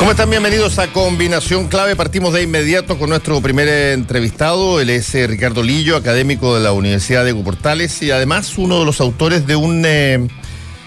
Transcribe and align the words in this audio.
¿Cómo 0.00 0.12
están? 0.12 0.30
Bienvenidos 0.30 0.78
a 0.78 0.90
Combinación 0.90 1.68
Clave. 1.68 1.94
Partimos 1.94 2.32
de 2.32 2.42
inmediato 2.42 2.98
con 2.98 3.10
nuestro 3.10 3.38
primer 3.42 3.68
entrevistado. 3.68 4.80
Él 4.80 4.88
es 4.88 5.14
eh, 5.14 5.26
Ricardo 5.26 5.62
Lillo, 5.62 5.94
académico 5.94 6.54
de 6.54 6.62
la 6.62 6.72
Universidad 6.72 7.22
de 7.22 7.34
Portales 7.34 8.00
y 8.00 8.10
además 8.10 8.56
uno 8.56 8.78
de 8.78 8.86
los 8.86 9.02
autores 9.02 9.46
de 9.46 9.56
un 9.56 9.84
eh, 9.84 10.26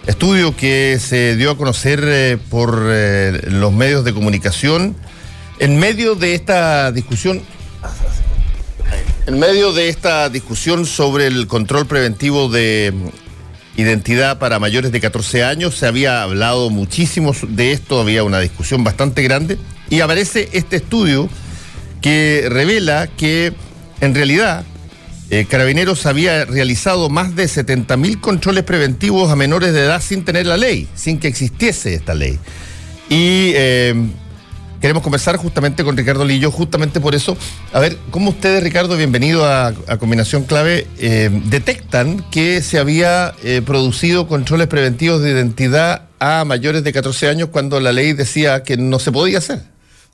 estudio 0.07 0.55
que 0.55 0.97
se 0.99 1.35
dio 1.35 1.51
a 1.51 1.57
conocer 1.57 2.03
eh, 2.03 2.39
por 2.49 2.75
los 2.75 3.71
medios 3.71 4.03
de 4.03 4.15
comunicación 4.15 4.95
en 5.59 5.77
medio 5.77 6.15
de 6.15 6.33
esta 6.33 6.91
discusión. 6.91 7.39
En 9.27 9.37
medio 9.37 9.73
de 9.73 9.89
esta 9.89 10.27
discusión 10.29 10.87
sobre 10.87 11.27
el 11.27 11.45
control 11.45 11.85
preventivo 11.85 12.49
de 12.49 12.91
identidad 13.75 14.39
para 14.39 14.59
mayores 14.59 14.91
de 14.91 14.99
14 14.99 15.43
años. 15.43 15.75
Se 15.75 15.87
había 15.87 16.23
hablado 16.23 16.69
muchísimo 16.69 17.33
de 17.47 17.71
esto, 17.71 17.99
había 17.99 18.23
una 18.23 18.39
discusión 18.39 18.83
bastante 18.83 19.23
grande 19.23 19.57
y 19.89 20.01
aparece 20.01 20.49
este 20.53 20.77
estudio 20.77 21.29
que 22.01 22.47
revela 22.49 23.07
que 23.07 23.53
en 24.01 24.13
realidad 24.13 24.65
eh, 25.29 25.45
Carabineros 25.45 26.05
había 26.05 26.45
realizado 26.45 27.09
más 27.09 27.35
de 27.35 27.45
70.000 27.45 28.19
controles 28.19 28.63
preventivos 28.63 29.31
a 29.31 29.35
menores 29.35 29.73
de 29.73 29.81
edad 29.81 30.01
sin 30.01 30.23
tener 30.25 30.45
la 30.45 30.57
ley, 30.57 30.87
sin 30.95 31.19
que 31.19 31.27
existiese 31.27 31.93
esta 31.95 32.13
ley. 32.13 32.37
Y 33.09 33.51
eh, 33.55 33.95
queremos 34.83 35.01
conversar 35.01 35.37
justamente 35.37 35.81
con 35.85 35.95
Ricardo 35.95 36.25
Lillo, 36.25 36.51
justamente 36.51 36.99
por 36.99 37.15
eso. 37.15 37.37
A 37.71 37.79
ver, 37.79 37.97
¿cómo 38.11 38.31
ustedes, 38.31 38.61
Ricardo, 38.61 38.97
bienvenido 38.97 39.45
a, 39.45 39.71
Combinación 39.97 40.43
Clave, 40.43 40.87
eh, 40.97 41.29
detectan 41.45 42.25
que 42.29 42.61
se 42.61 42.79
había 42.79 43.33
eh, 43.45 43.61
producido 43.65 44.27
controles 44.27 44.67
preventivos 44.67 45.21
de 45.21 45.31
identidad 45.31 46.09
a 46.19 46.43
mayores 46.43 46.83
de 46.83 46.91
14 46.91 47.29
años 47.29 47.47
cuando 47.47 47.79
la 47.79 47.93
ley 47.93 48.11
decía 48.11 48.63
que 48.63 48.75
no 48.75 48.99
se 48.99 49.13
podía 49.13 49.37
hacer? 49.37 49.61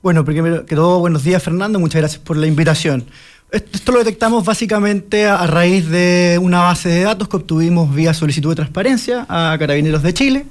Bueno, 0.04 0.24
primero 0.24 0.64
que 0.64 0.76
todo, 0.76 1.00
buenos 1.00 1.24
días, 1.24 1.42
Fernando, 1.42 1.80
muchas 1.80 2.02
gracias 2.02 2.22
por 2.22 2.36
la 2.36 2.46
invitación. 2.46 3.06
Esto 3.50 3.90
lo 3.90 3.98
detectamos 3.98 4.44
básicamente 4.44 5.26
a 5.26 5.48
raíz 5.48 5.88
de 5.88 6.38
una 6.40 6.60
base 6.60 6.88
de 6.90 7.02
datos 7.02 7.28
que 7.28 7.38
obtuvimos 7.38 7.92
vía 7.92 8.14
solicitud 8.14 8.50
de 8.50 8.54
transparencia 8.54 9.26
a 9.28 9.56
Carabineros 9.58 10.04
de 10.04 10.14
Chile. 10.14 10.46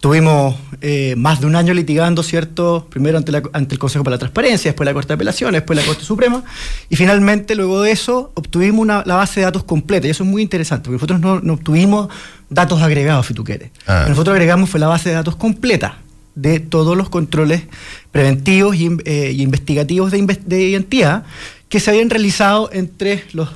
Estuvimos 0.00 0.56
eh, 0.80 1.14
más 1.14 1.42
de 1.42 1.46
un 1.46 1.56
año 1.56 1.74
litigando, 1.74 2.22
¿cierto? 2.22 2.86
Primero 2.88 3.18
ante, 3.18 3.74
el 3.74 3.78
Consejo 3.78 4.02
para 4.02 4.14
la 4.14 4.18
Transparencia, 4.18 4.70
después 4.70 4.86
la 4.86 4.94
Corte 4.94 5.08
de 5.08 5.14
Apelaciones, 5.16 5.60
después 5.60 5.78
la 5.78 5.84
Corte 5.84 6.04
Suprema, 6.04 6.42
y 6.88 6.96
finalmente, 6.96 7.54
luego 7.54 7.82
de 7.82 7.90
eso, 7.90 8.32
obtuvimos 8.34 8.80
una, 8.80 9.02
la 9.04 9.16
base 9.16 9.40
de 9.40 9.44
datos 9.44 9.62
completa, 9.62 10.06
y 10.06 10.10
eso 10.10 10.24
es 10.24 10.30
muy 10.30 10.40
interesante, 10.40 10.88
porque 10.88 11.12
nosotros 11.12 11.42
no, 11.42 11.52
obtuvimos 11.52 12.08
datos 12.48 12.80
agregados, 12.80 13.26
si 13.26 13.34
tú 13.34 13.44
quieres. 13.44 13.72
Ah. 13.86 14.06
Nosotros 14.08 14.32
agregamos 14.32 14.70
fue 14.70 14.80
la 14.80 14.88
base 14.88 15.10
de 15.10 15.16
datos 15.16 15.36
completa 15.36 15.98
de 16.34 16.60
todos 16.60 16.96
los 16.96 17.10
controles 17.10 17.64
preventivos 18.10 18.76
y, 18.76 18.88
eh, 19.04 19.34
investigativos 19.36 20.12
de, 20.12 20.38
de, 20.46 20.62
identidad 20.62 21.24
que 21.68 21.78
se 21.78 21.90
habían 21.90 22.08
realizado 22.08 22.70
entre 22.72 23.24
los 23.34 23.50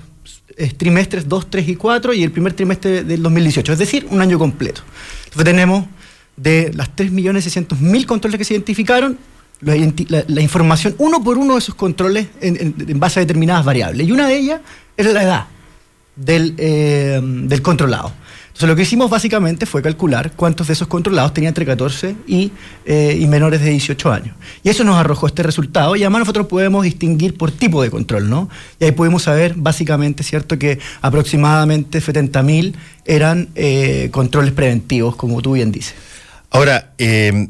eh, 0.58 0.70
trimestres 0.76 1.26
2, 1.26 1.48
3 1.48 1.68
y 1.70 1.76
4 1.76 2.12
y 2.12 2.22
el 2.22 2.30
primer 2.30 2.52
trimestre 2.52 3.02
del 3.02 3.22
2018, 3.22 3.72
es 3.72 3.78
decir, 3.78 4.06
un 4.10 4.20
año 4.20 4.38
completo. 4.38 4.82
Entonces 5.24 5.44
tenemos 5.46 5.86
de 6.36 6.72
las 6.74 6.94
3.600.000 6.96 8.06
controles 8.06 8.38
que 8.38 8.44
se 8.44 8.54
identificaron, 8.54 9.18
la, 9.60 10.42
información 10.42 10.94
uno 10.98 11.22
por 11.22 11.38
uno 11.38 11.54
de 11.54 11.60
esos 11.60 11.74
controles 11.74 12.28
en, 12.40 12.74
base 12.98 13.20
a 13.20 13.22
determinadas 13.22 13.64
variables. 13.64 14.06
Y 14.06 14.12
una 14.12 14.28
de 14.28 14.36
ellas 14.36 14.60
es 14.96 15.06
la 15.06 15.22
edad 15.22 15.46
del, 16.16 16.54
eh, 16.58 17.20
del, 17.22 17.62
controlado. 17.62 18.12
Entonces 18.54 18.68
lo 18.68 18.76
que 18.76 18.82
hicimos 18.82 19.10
básicamente 19.10 19.66
fue 19.66 19.82
calcular 19.82 20.30
cuántos 20.36 20.68
de 20.68 20.74
esos 20.74 20.86
controlados 20.86 21.34
tenían 21.34 21.50
entre 21.50 21.66
14 21.66 22.14
y, 22.28 22.52
eh, 22.84 23.18
y, 23.18 23.26
menores 23.26 23.60
de 23.60 23.70
18 23.70 24.12
años. 24.12 24.36
Y 24.62 24.68
eso 24.68 24.84
nos 24.84 24.96
arrojó 24.96 25.26
este 25.26 25.42
resultado 25.42 25.96
y 25.96 26.02
además 26.02 26.20
nosotros 26.20 26.46
podemos 26.46 26.84
distinguir 26.84 27.36
por 27.36 27.50
tipo 27.50 27.82
de 27.82 27.90
control, 27.90 28.30
¿no? 28.30 28.48
Y 28.78 28.84
ahí 28.84 28.92
pudimos 28.92 29.24
saber 29.24 29.54
básicamente, 29.56 30.22
¿cierto?, 30.22 30.56
que 30.56 30.78
aproximadamente 31.00 32.00
70.000 32.00 32.74
eran 33.04 33.48
eh, 33.56 34.08
controles 34.12 34.52
preventivos, 34.52 35.16
como 35.16 35.42
tú 35.42 35.54
bien 35.54 35.72
dices. 35.72 35.94
Ahora, 36.54 36.92
em, 36.98 37.48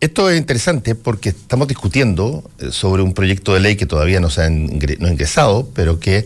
esto 0.00 0.30
es 0.30 0.38
interesante 0.38 0.94
porque 0.94 1.28
estamos 1.28 1.68
discutiendo 1.68 2.42
eh, 2.58 2.70
sobre 2.70 3.02
un 3.02 3.12
proyecto 3.12 3.52
de 3.52 3.60
ley 3.60 3.76
que 3.76 3.84
todavía 3.84 4.18
no 4.18 4.30
se 4.30 4.40
ha 4.40 4.50
ingresado, 4.50 5.68
pero 5.74 6.00
que 6.00 6.24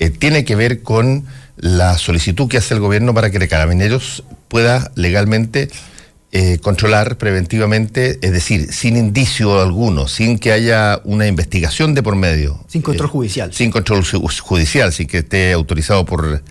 eh, 0.00 0.10
tiene 0.10 0.44
que 0.44 0.56
ver 0.56 0.82
con 0.82 1.26
la 1.56 1.96
solicitud 1.96 2.48
que 2.48 2.56
hace 2.56 2.74
el 2.74 2.80
gobierno 2.80 3.14
para 3.14 3.30
que 3.30 3.46
Carabineros 3.46 4.24
pueda 4.48 4.90
legalmente 4.96 5.70
eh, 6.32 6.58
controlar 6.60 7.18
preventivamente, 7.18 8.18
es 8.20 8.32
decir, 8.32 8.72
sin 8.72 8.96
indicio 8.96 9.60
alguno, 9.60 10.08
sin 10.08 10.40
que 10.40 10.50
haya 10.50 11.00
una 11.04 11.28
investigación 11.28 11.94
de 11.94 12.02
por 12.02 12.16
medio. 12.16 12.64
Sin 12.66 12.82
control 12.82 13.08
judicial. 13.10 13.54
Sin 13.54 13.70
control 13.70 14.02
judicial, 14.04 14.92
sin 14.92 15.06
que 15.06 15.18
esté 15.18 15.52
autorizado 15.52 16.04
por 16.04 16.42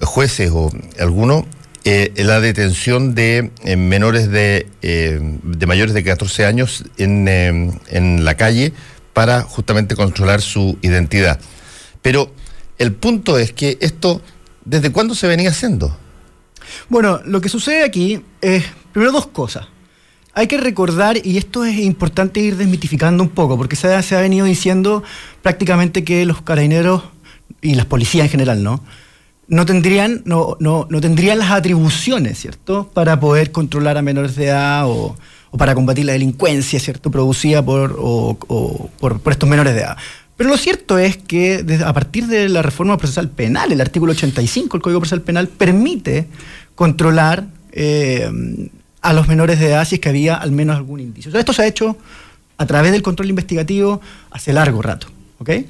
jueces 0.00 0.52
o 0.52 0.70
alguno, 1.00 1.44
eh, 1.84 2.12
la 2.16 2.40
detención 2.40 3.14
de 3.16 3.50
eh, 3.64 3.76
menores 3.76 4.30
de, 4.30 4.68
eh, 4.82 5.18
de, 5.42 5.66
mayores 5.66 5.94
de 5.94 6.04
14 6.04 6.46
años 6.46 6.84
en, 6.96 7.26
en, 7.26 8.24
la 8.24 8.36
calle 8.36 8.72
para 9.12 9.42
justamente 9.42 9.96
controlar 9.96 10.40
su 10.42 10.78
identidad. 10.82 11.40
Pero 12.00 12.32
el 12.78 12.92
punto 12.92 13.36
es 13.36 13.52
que 13.52 13.78
esto, 13.80 14.22
¿desde 14.64 14.92
cuándo 14.92 15.16
se 15.16 15.26
venía 15.26 15.50
haciendo? 15.50 15.96
Bueno, 16.88 17.20
lo 17.24 17.40
que 17.40 17.48
sucede 17.48 17.82
aquí 17.82 18.22
es, 18.40 18.64
primero, 18.92 19.10
dos 19.10 19.26
cosas. 19.26 19.66
Hay 20.34 20.46
que 20.46 20.58
recordar, 20.58 21.18
y 21.26 21.36
esto 21.36 21.64
es 21.64 21.78
importante 21.78 22.38
ir 22.38 22.56
desmitificando 22.56 23.24
un 23.24 23.30
poco, 23.30 23.56
porque 23.56 23.74
se 23.74 23.92
ha, 23.92 24.02
se 24.02 24.16
ha 24.16 24.20
venido 24.20 24.46
diciendo 24.46 25.02
prácticamente 25.42 26.04
que 26.04 26.24
los 26.26 26.42
carabineros 26.42 27.02
y 27.60 27.74
las 27.74 27.86
policías 27.86 28.26
en 28.26 28.30
general, 28.30 28.62
¿no? 28.62 28.84
No 29.52 29.66
tendrían, 29.66 30.22
no, 30.24 30.56
no, 30.60 30.86
no 30.88 31.00
tendrían 31.02 31.38
las 31.38 31.50
atribuciones, 31.50 32.38
¿cierto?, 32.38 32.90
para 32.94 33.20
poder 33.20 33.52
controlar 33.52 33.98
a 33.98 34.02
menores 34.02 34.34
de 34.34 34.46
edad 34.46 34.84
o, 34.86 35.14
para 35.58 35.74
combatir 35.74 36.06
la 36.06 36.14
delincuencia, 36.14 36.80
¿cierto?, 36.80 37.10
producida 37.10 37.62
por, 37.62 37.94
o, 37.98 38.88
por, 38.98 39.20
estos 39.30 39.46
menores 39.46 39.74
de 39.74 39.80
edad. 39.80 39.98
Pero 40.38 40.48
lo 40.48 40.56
cierto 40.56 40.96
es 40.98 41.18
que 41.18 41.66
a 41.84 41.92
partir 41.92 42.28
de 42.28 42.48
la 42.48 42.62
reforma 42.62 42.96
procesal 42.96 43.28
penal, 43.28 43.70
el 43.70 43.82
artículo 43.82 44.12
85 44.12 44.78
del 44.78 44.82
Código 44.82 45.00
Procesal 45.00 45.20
Penal 45.20 45.48
permite 45.48 46.28
controlar 46.74 47.44
eh, 47.72 48.30
a 49.02 49.12
los 49.12 49.28
menores 49.28 49.60
de 49.60 49.66
edad 49.66 49.84
si 49.84 49.96
es 49.96 50.00
que 50.00 50.08
había 50.08 50.36
al 50.36 50.50
menos 50.50 50.76
algún 50.76 51.00
indicio. 51.00 51.30
esto 51.38 51.52
se 51.52 51.60
ha 51.60 51.66
hecho 51.66 51.98
a 52.56 52.64
través 52.64 52.90
del 52.92 53.02
control 53.02 53.28
investigativo 53.28 54.00
hace 54.30 54.54
largo 54.54 54.80
rato. 54.80 55.08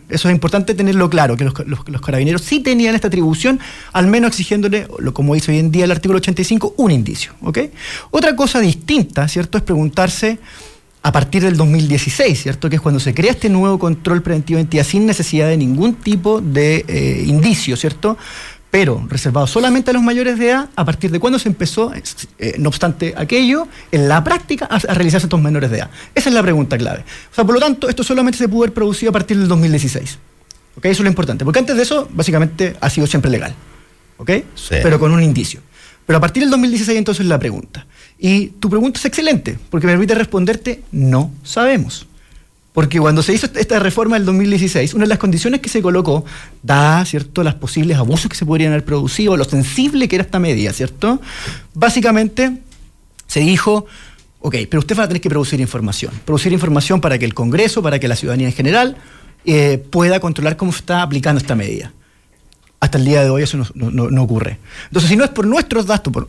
Eso 0.09 0.28
es 0.28 0.34
importante 0.34 0.75
tenerlo 0.75 1.09
claro, 1.09 1.37
que 1.37 1.44
los, 1.44 2.00
carabineros 2.00 2.43
sí 2.43 2.60
tenían 2.60 2.94
esta 2.94 3.09
atribución, 3.09 3.60
al 3.93 4.06
menos 4.06 4.28
exigiéndole, 4.28 4.87
como 5.12 5.34
dice 5.34 5.53
hoy 5.53 5.59
en 5.59 5.71
día 5.71 5.84
el 5.84 5.91
artículo 5.91 6.19
85, 6.19 6.75
un 6.77 6.91
indicio. 6.91 7.33
Otra 8.10 8.37
cosa 8.37 8.60
distinta, 8.60 9.28
¿cierto?, 9.28 9.59
es 9.59 9.65
preguntarse 9.65 10.38
a 11.05 11.10
partir 11.10 11.43
del 11.43 11.56
2016, 11.56 12.43
¿cierto? 12.43 12.71
Que 12.71 12.77
es 12.77 12.83
cuando 12.83 13.00
se 13.00 13.12
crea 13.12 13.33
este 13.33 13.49
nuevo 13.49 13.78
control 13.78 14.22
preventivo 14.22 14.59
de 14.59 14.62
entidad 14.62 14.84
sin 14.84 15.05
necesidad 15.05 15.49
de 15.49 15.56
ningún 15.56 15.94
tipo 15.94 16.41
de 16.41 16.84
eh, 16.87 17.25
indicio, 17.27 17.77
¿cierto? 17.77 18.16
Pero 18.72 19.05
reservado 19.06 19.47
solamente 19.47 19.91
a 19.91 19.93
los 19.93 20.03
mayores 20.03 20.38
de 20.38 20.49
edad, 20.49 20.71
a 20.77 20.84
partir 20.87 21.10
de 21.10 21.21
cuándo 21.21 21.38
se 21.38 21.47
empezó, 21.47 21.93
eh, 22.38 22.55
no 22.59 22.71
obstante 22.71 23.12
aquello, 23.15 23.69
en 23.91 24.09
la 24.09 24.25
práctica 24.25 24.65
a, 24.65 24.78
realizarse 24.78 25.27
estos 25.27 25.43
menores 25.43 25.71
de 25.71 25.77
edad. 25.77 25.91
Esa 26.15 26.31
es 26.31 26.34
la 26.34 26.43
pregunta 26.43 26.78
clave. 26.78 27.05
O 27.31 27.34
sea, 27.34 27.44
por 27.44 27.53
lo 27.53 27.60
tanto, 27.60 27.91
esto 27.91 28.03
solamente 28.03 28.38
se 28.38 28.49
pudo 28.49 28.62
haber 28.62 28.72
producido 28.72 29.10
a 29.10 29.12
partir 29.12 29.37
del 29.37 29.47
2016. 29.47 30.19
¿Ok? 30.78 30.87
Eso 30.87 30.91
es 30.91 31.00
lo 31.00 31.09
importante. 31.09 31.44
Porque 31.44 31.59
antes 31.59 31.77
de 31.77 31.83
eso, 31.83 32.09
básicamente, 32.15 32.75
ha 32.81 32.88
sido 32.88 33.06
siempre 33.06 33.31
legal. 33.31 33.55
¿Ok? 34.16 34.31
Pero 34.71 34.99
con 34.99 35.12
un 35.12 35.22
indicio. 35.22 35.60
Pero 36.06 36.16
a 36.16 36.21
partir 36.21 36.43
del 36.43 36.49
2016 36.49 36.97
entonces 36.97 37.27
la 37.27 37.39
pregunta. 37.39 37.87
Y 38.19 38.47
tu 38.59 38.71
pregunta 38.71 38.99
es 38.99 39.04
excelente, 39.04 39.59
porque 39.69 39.86
me 39.86 39.92
permite 39.92 40.15
responderte, 40.15 40.83
no 40.92 41.30
sabemos. 41.42 42.07
Porque 42.72 42.98
cuando 42.98 43.22
se 43.22 43.34
hizo 43.34 43.47
esta 43.54 43.78
reforma 43.78 44.16
del 44.16 44.24
2016, 44.24 44.95
una 44.95 45.04
de 45.04 45.09
las 45.09 45.19
condiciones 45.19 45.60
que 45.60 45.69
se 45.69 45.83
colocó, 45.83 46.24
da 46.63 47.04
¿cierto?, 47.04 47.42
las 47.42 47.54
posibles 47.54 47.98
abusos 47.98 48.30
que 48.30 48.36
se 48.36 48.47
podrían 48.47 48.72
haber 48.72 48.84
producido, 48.84 49.36
lo 49.36 49.45
sensible 49.45 50.09
que 50.09 50.16
era 50.16 50.24
esta 50.24 50.39
medida, 50.39 50.72
¿cierto? 50.72 51.21
Básicamente 51.74 52.63
se 53.27 53.41
dijo, 53.41 53.86
ok, 54.41 54.57
pero 54.71 54.80
usted 54.80 54.98
va 54.98 55.04
a 55.04 55.09
tener 55.09 55.21
que 55.21 55.28
producir 55.28 55.60
información. 55.60 56.13
Producir 56.24 56.53
información 56.53 57.01
para 57.01 57.19
que 57.19 57.27
el 57.27 57.34
Congreso, 57.34 57.83
para 57.83 57.98
que 57.98 58.09
la 58.09 58.16
ciudadanía 58.16 58.47
en 58.47 58.54
general, 58.54 58.97
eh, 59.45 59.84
pueda 59.91 60.19
controlar 60.21 60.57
cómo 60.57 60.71
está 60.71 61.03
aplicando 61.03 61.41
esta 61.41 61.54
medida. 61.54 61.92
Hasta 62.80 62.98
el 62.98 63.04
día 63.04 63.22
de 63.22 63.30
hoy 63.30 63.42
eso 63.42 63.59
no, 63.74 64.22
ocurre. 64.22 64.59
Entonces, 64.86 65.09
si 65.10 65.16
no 65.16 65.24
es 65.24 65.30
por 65.30 65.47
nuestros 65.47 65.86
datos, 65.86 66.13
por 66.13 66.28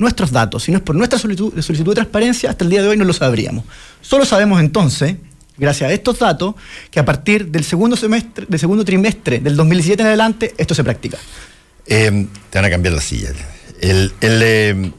nuestros 0.00 0.32
datos, 0.32 0.64
si 0.64 0.72
no 0.72 0.78
es 0.78 0.84
por 0.84 0.94
nuestra 0.96 1.18
solicitud, 1.18 1.58
solicitud 1.62 1.92
de 1.92 1.94
transparencia, 1.94 2.50
hasta 2.50 2.64
el 2.64 2.70
día 2.70 2.82
de 2.82 2.88
hoy 2.88 2.96
no 2.96 3.04
lo 3.04 3.12
sabríamos. 3.14 3.64
Solo 4.02 4.26
sabemos 4.26 4.60
entonces 4.60 5.16
gracias 5.56 5.90
a 5.90 5.92
estos 5.92 6.18
datos, 6.18 6.54
que 6.90 7.00
a 7.00 7.04
partir 7.04 7.48
del 7.48 7.64
segundo 7.64 7.96
semestre, 7.96 8.46
del 8.48 8.60
segundo 8.60 8.84
trimestre 8.84 9.40
del 9.40 9.56
2017 9.56 10.02
en 10.02 10.08
adelante, 10.08 10.54
esto 10.56 10.74
se 10.74 10.84
practica. 10.84 11.18
Eh, 11.86 12.26
te 12.50 12.58
van 12.58 12.64
a 12.64 12.70
cambiar 12.70 12.94
la 12.94 13.00
silla. 13.00 13.30
Eh, 13.80 14.90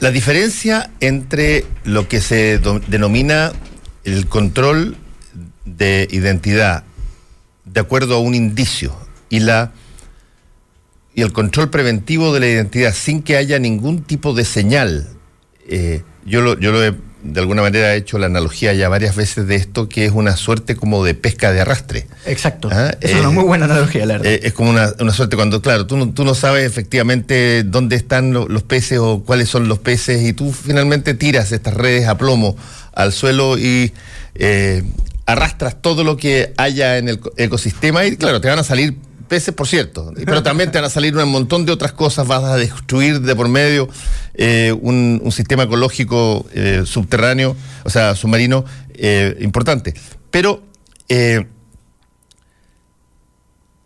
La 0.00 0.10
diferencia 0.10 0.90
entre 1.00 1.66
lo 1.84 2.08
que 2.08 2.22
se 2.22 2.58
denomina 2.88 3.52
el 4.04 4.26
control 4.28 4.96
de 5.66 6.08
identidad 6.10 6.84
de 7.66 7.80
acuerdo 7.80 8.16
a 8.16 8.20
un 8.20 8.34
indicio 8.34 8.96
y 9.28 9.40
la 9.40 9.72
y 11.14 11.20
el 11.20 11.32
control 11.32 11.68
preventivo 11.68 12.32
de 12.32 12.40
la 12.40 12.48
identidad 12.48 12.94
sin 12.94 13.22
que 13.22 13.36
haya 13.36 13.58
ningún 13.58 14.02
tipo 14.02 14.32
de 14.32 14.46
señal. 14.46 15.06
Eh, 15.68 16.02
yo 16.24 16.40
lo, 16.40 16.58
yo 16.58 16.72
lo 16.72 16.82
he 16.82 16.94
de 17.22 17.40
alguna 17.40 17.62
manera 17.62 17.94
he 17.94 17.98
hecho 17.98 18.18
la 18.18 18.26
analogía 18.26 18.72
ya 18.72 18.88
varias 18.88 19.16
veces 19.16 19.46
de 19.46 19.56
esto, 19.56 19.88
que 19.88 20.06
es 20.06 20.12
una 20.12 20.36
suerte 20.36 20.76
como 20.76 21.04
de 21.04 21.14
pesca 21.14 21.52
de 21.52 21.60
arrastre. 21.60 22.06
Exacto. 22.26 22.68
¿Ah? 22.72 22.92
Es 23.00 23.14
una 23.14 23.30
muy 23.30 23.44
buena 23.44 23.66
analogía, 23.66 24.06
la 24.06 24.14
verdad. 24.14 24.32
Eh, 24.32 24.40
es 24.44 24.52
como 24.52 24.70
una, 24.70 25.12
suerte 25.12 25.36
cuando, 25.36 25.60
claro, 25.60 25.86
tú 25.86 25.96
no, 25.96 26.12
tú 26.12 26.24
no 26.24 26.34
sabes 26.34 26.66
efectivamente 26.66 27.62
dónde 27.64 27.96
están 27.96 28.32
los 28.32 28.62
peces 28.62 28.98
o 28.98 29.22
cuáles 29.24 29.48
son 29.48 29.68
los 29.68 29.78
peces 29.78 30.22
y 30.22 30.32
tú 30.32 30.52
finalmente 30.52 31.14
tiras 31.14 31.52
estas 31.52 31.74
redes 31.74 32.08
a 32.08 32.16
plomo 32.16 32.56
al 32.94 33.12
suelo 33.12 33.58
y 33.58 33.92
eh, 34.34 34.82
arrastras 35.26 35.80
todo 35.80 36.04
lo 36.04 36.16
que 36.16 36.52
haya 36.56 36.98
en 36.98 37.08
el 37.08 37.20
ecosistema 37.36 38.04
y 38.04 38.16
claro, 38.16 38.40
te 38.40 38.48
van 38.48 38.58
a 38.58 38.64
salir 38.64 38.96
peces, 39.30 39.54
por 39.54 39.68
cierto, 39.68 40.12
pero 40.26 40.42
también 40.42 40.72
te 40.72 40.78
van 40.78 40.86
a 40.86 40.90
salir 40.90 41.16
un 41.16 41.28
montón 41.30 41.64
de 41.64 41.70
otras 41.70 41.92
cosas, 41.92 42.26
vas 42.26 42.42
a 42.42 42.56
destruir 42.56 43.20
de 43.20 43.36
por 43.36 43.48
medio 43.48 43.88
eh, 44.34 44.76
un, 44.82 45.22
sistema 45.30 45.62
ecológico 45.62 46.46
eh, 46.52 46.82
subterráneo, 46.84 47.56
o 47.84 47.90
sea, 47.90 48.16
submarino, 48.16 48.64
eh, 48.94 49.38
importante. 49.40 49.94
Pero, 50.32 50.64
¿qué 51.06 51.46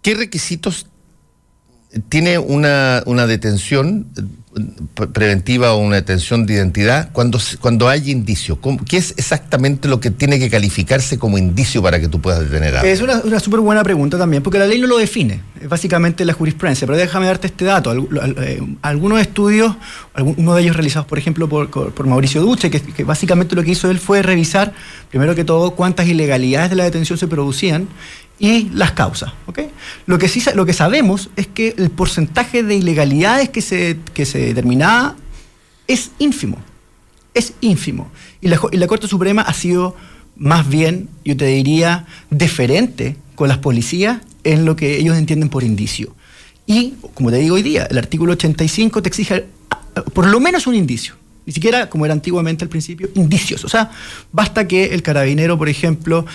requisitos 0.03 0.87
tiene 2.09 2.39
una, 2.39 3.03
una 3.07 3.27
detención 3.27 4.07
preventiva 5.13 5.73
o 5.73 5.79
una 5.79 5.97
detención 5.97 6.47
de 6.47 6.55
identidad 6.55 7.11
cuando, 7.13 7.39
cuando 7.61 7.89
hay 7.89 8.11
indicio? 8.11 8.59
¿Qué 8.87 8.97
es 8.97 9.15
exactamente 9.17 9.89
lo 9.89 10.01
que 10.01 10.11
tiene 10.11 10.39
que 10.39 10.49
calificarse 10.49 11.19
como 11.19 11.39
indicio 11.39 11.83
para 11.83 11.99
que 11.99 12.09
tú 12.09 12.21
puedas 12.21 12.41
detener 12.41 12.77
a 12.77 12.83
Es 12.83 13.01
una, 13.01 13.21
una 13.25 13.41
súper 13.41 13.61
buena 13.61 13.83
pregunta 13.83 14.17
también, 14.17 14.43
porque 14.43 14.59
la 14.59 14.67
ley 14.67 14.81
no 14.81 14.87
lo 14.87 14.99
define, 14.99 15.41
es 15.61 15.69
básicamente 15.69 16.25
la 16.25 16.33
jurisprudencia, 16.33 16.87
pero 16.87 16.97
déjame 16.97 17.27
darte 17.27 17.49
este 17.49 17.65
dato. 17.65 17.93
Eh, 17.93 18.63
algunos 18.83 19.21
estudios, 19.21 19.75
uno 20.17 20.55
de 20.55 20.63
ellos 20.63 20.77
realizados, 20.77 21.07
por 21.09 21.19
ejemplo, 21.19 21.49
por, 21.49 21.71
por 21.71 22.07
Mauricio 22.07 22.41
Duche, 22.43 22.71
que, 22.71 22.81
que 22.81 23.05
básicamente 23.05 23.57
lo 23.57 23.65
que 23.65 23.73
hizo 23.73 23.91
él 23.91 23.99
fue 23.99 24.23
revisar, 24.23 24.73
primero 25.11 25.35
que 25.35 25.45
todo, 25.45 25.73
cuántas 25.73 26.07
ilegalidades 26.07 26.71
de 26.71 26.77
la 26.77 26.85
detención 26.85 27.19
se 27.19 27.27
producían 27.27 27.89
y 28.45 28.69
las 28.75 28.93
causas. 28.93 29.33
Lo, 30.05 30.19
que 30.19 30.29
sí, 30.29 30.43
lo 30.55 30.67
que 30.67 30.75
sabemos 30.75 31.31
es 31.37 31.47
que 31.47 31.75
el 31.79 31.91
porcentaje 31.91 32.63
de 32.63 32.75
ilegalidades 32.75 33.49
que 33.49 33.63
se, 33.63 33.99
que 34.13 34.27
se 34.27 34.39
determinaba 34.39 35.17
es 35.87 36.11
ínfimo. 36.19 36.59
Es 37.33 37.55
ínfimo. 37.63 38.11
Y 38.43 38.49
la, 38.49 38.61
y 38.71 38.77
la 38.77 38.87
Corte 38.87 39.09
Suprema 39.09 39.41
ha 39.41 39.55
sido 39.55 39.97
más 40.37 40.69
bien, 40.69 41.09
yo 41.25 41.37
te 41.39 41.47
diría, 41.47 42.05
deferente 42.29 43.17
con 43.35 43.49
las 43.49 43.59
policías 43.59 44.21
en 44.43 44.67
lo 44.67 44.77
que 44.77 44.99
ellos 44.99 45.17
entienden 45.17 45.49
por 45.49 45.65
indicio. 45.65 46.15
Y, 46.67 46.95
como 47.15 47.31
te 47.31 47.39
digo 47.39 47.55
hoy 47.55 47.63
día, 47.63 47.87
el 47.91 47.97
artículo 47.97 48.33
85 48.35 49.01
te 49.01 49.09
exige 49.09 49.47
ah, 49.71 50.03
por 50.13 50.27
lo 50.27 50.39
menos 50.39 50.67
un 50.67 50.75
indicio. 50.75 51.15
Ni 51.47 51.55
siquiera, 51.55 51.89
como 51.89 52.05
era 52.05 52.13
antiguamente 52.13 52.63
al 52.63 52.69
principio, 52.69 53.09
indicios. 53.15 53.65
O 53.65 53.71
sea, 53.71 53.91
basta 54.33 54.69
que 54.69 54.87
el 54.87 55.03
carabinero, 55.03 55.57
por 55.57 55.71
ejemplo, 55.71 56.27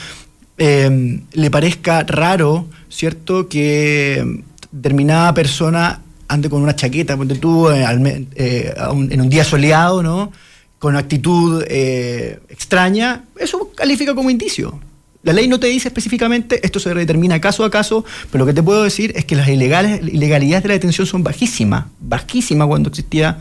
Em, 0.61 1.21
le 1.31 1.49
parezca 1.49 2.03
raro, 2.03 2.67
¿cierto?, 2.89 3.47
que 3.47 4.43
determinada 4.71 5.33
persona 5.33 6.01
ande 6.27 6.49
con 6.49 6.61
una 6.61 6.75
chaqueta, 6.75 7.15
ponte 7.15 7.35
tú, 7.35 7.69
eh, 7.69 8.27
eh, 8.35 8.73
en 9.09 9.21
un 9.21 9.29
día 9.29 9.45
soleado, 9.45 10.03
¿no? 10.03 10.33
Con 10.77 10.97
actitud 10.97 11.63
eh, 11.65 12.39
extraña, 12.49 13.23
eso 13.39 13.71
califica 13.73 14.13
como 14.13 14.29
indicio. 14.29 14.81
La 15.23 15.31
ley 15.31 15.47
no 15.47 15.61
te 15.61 15.67
dice 15.67 15.87
específicamente, 15.87 16.59
esto 16.65 16.81
se 16.81 16.93
determina 16.93 17.39
caso 17.39 17.63
a 17.63 17.71
caso, 17.71 18.03
pero 18.29 18.43
lo 18.43 18.45
que 18.45 18.53
te 18.53 18.61
puedo 18.61 18.83
decir 18.83 19.13
es 19.15 19.23
que 19.23 19.37
las 19.37 19.47
ilegales, 19.47 20.01
ilegalidades 20.07 20.63
de 20.63 20.67
la 20.69 20.73
detención 20.73 21.07
son 21.07 21.23
bajísimas, 21.23 21.85
bajísimas 22.01 22.67
cuando 22.67 22.89
existía 22.89 23.39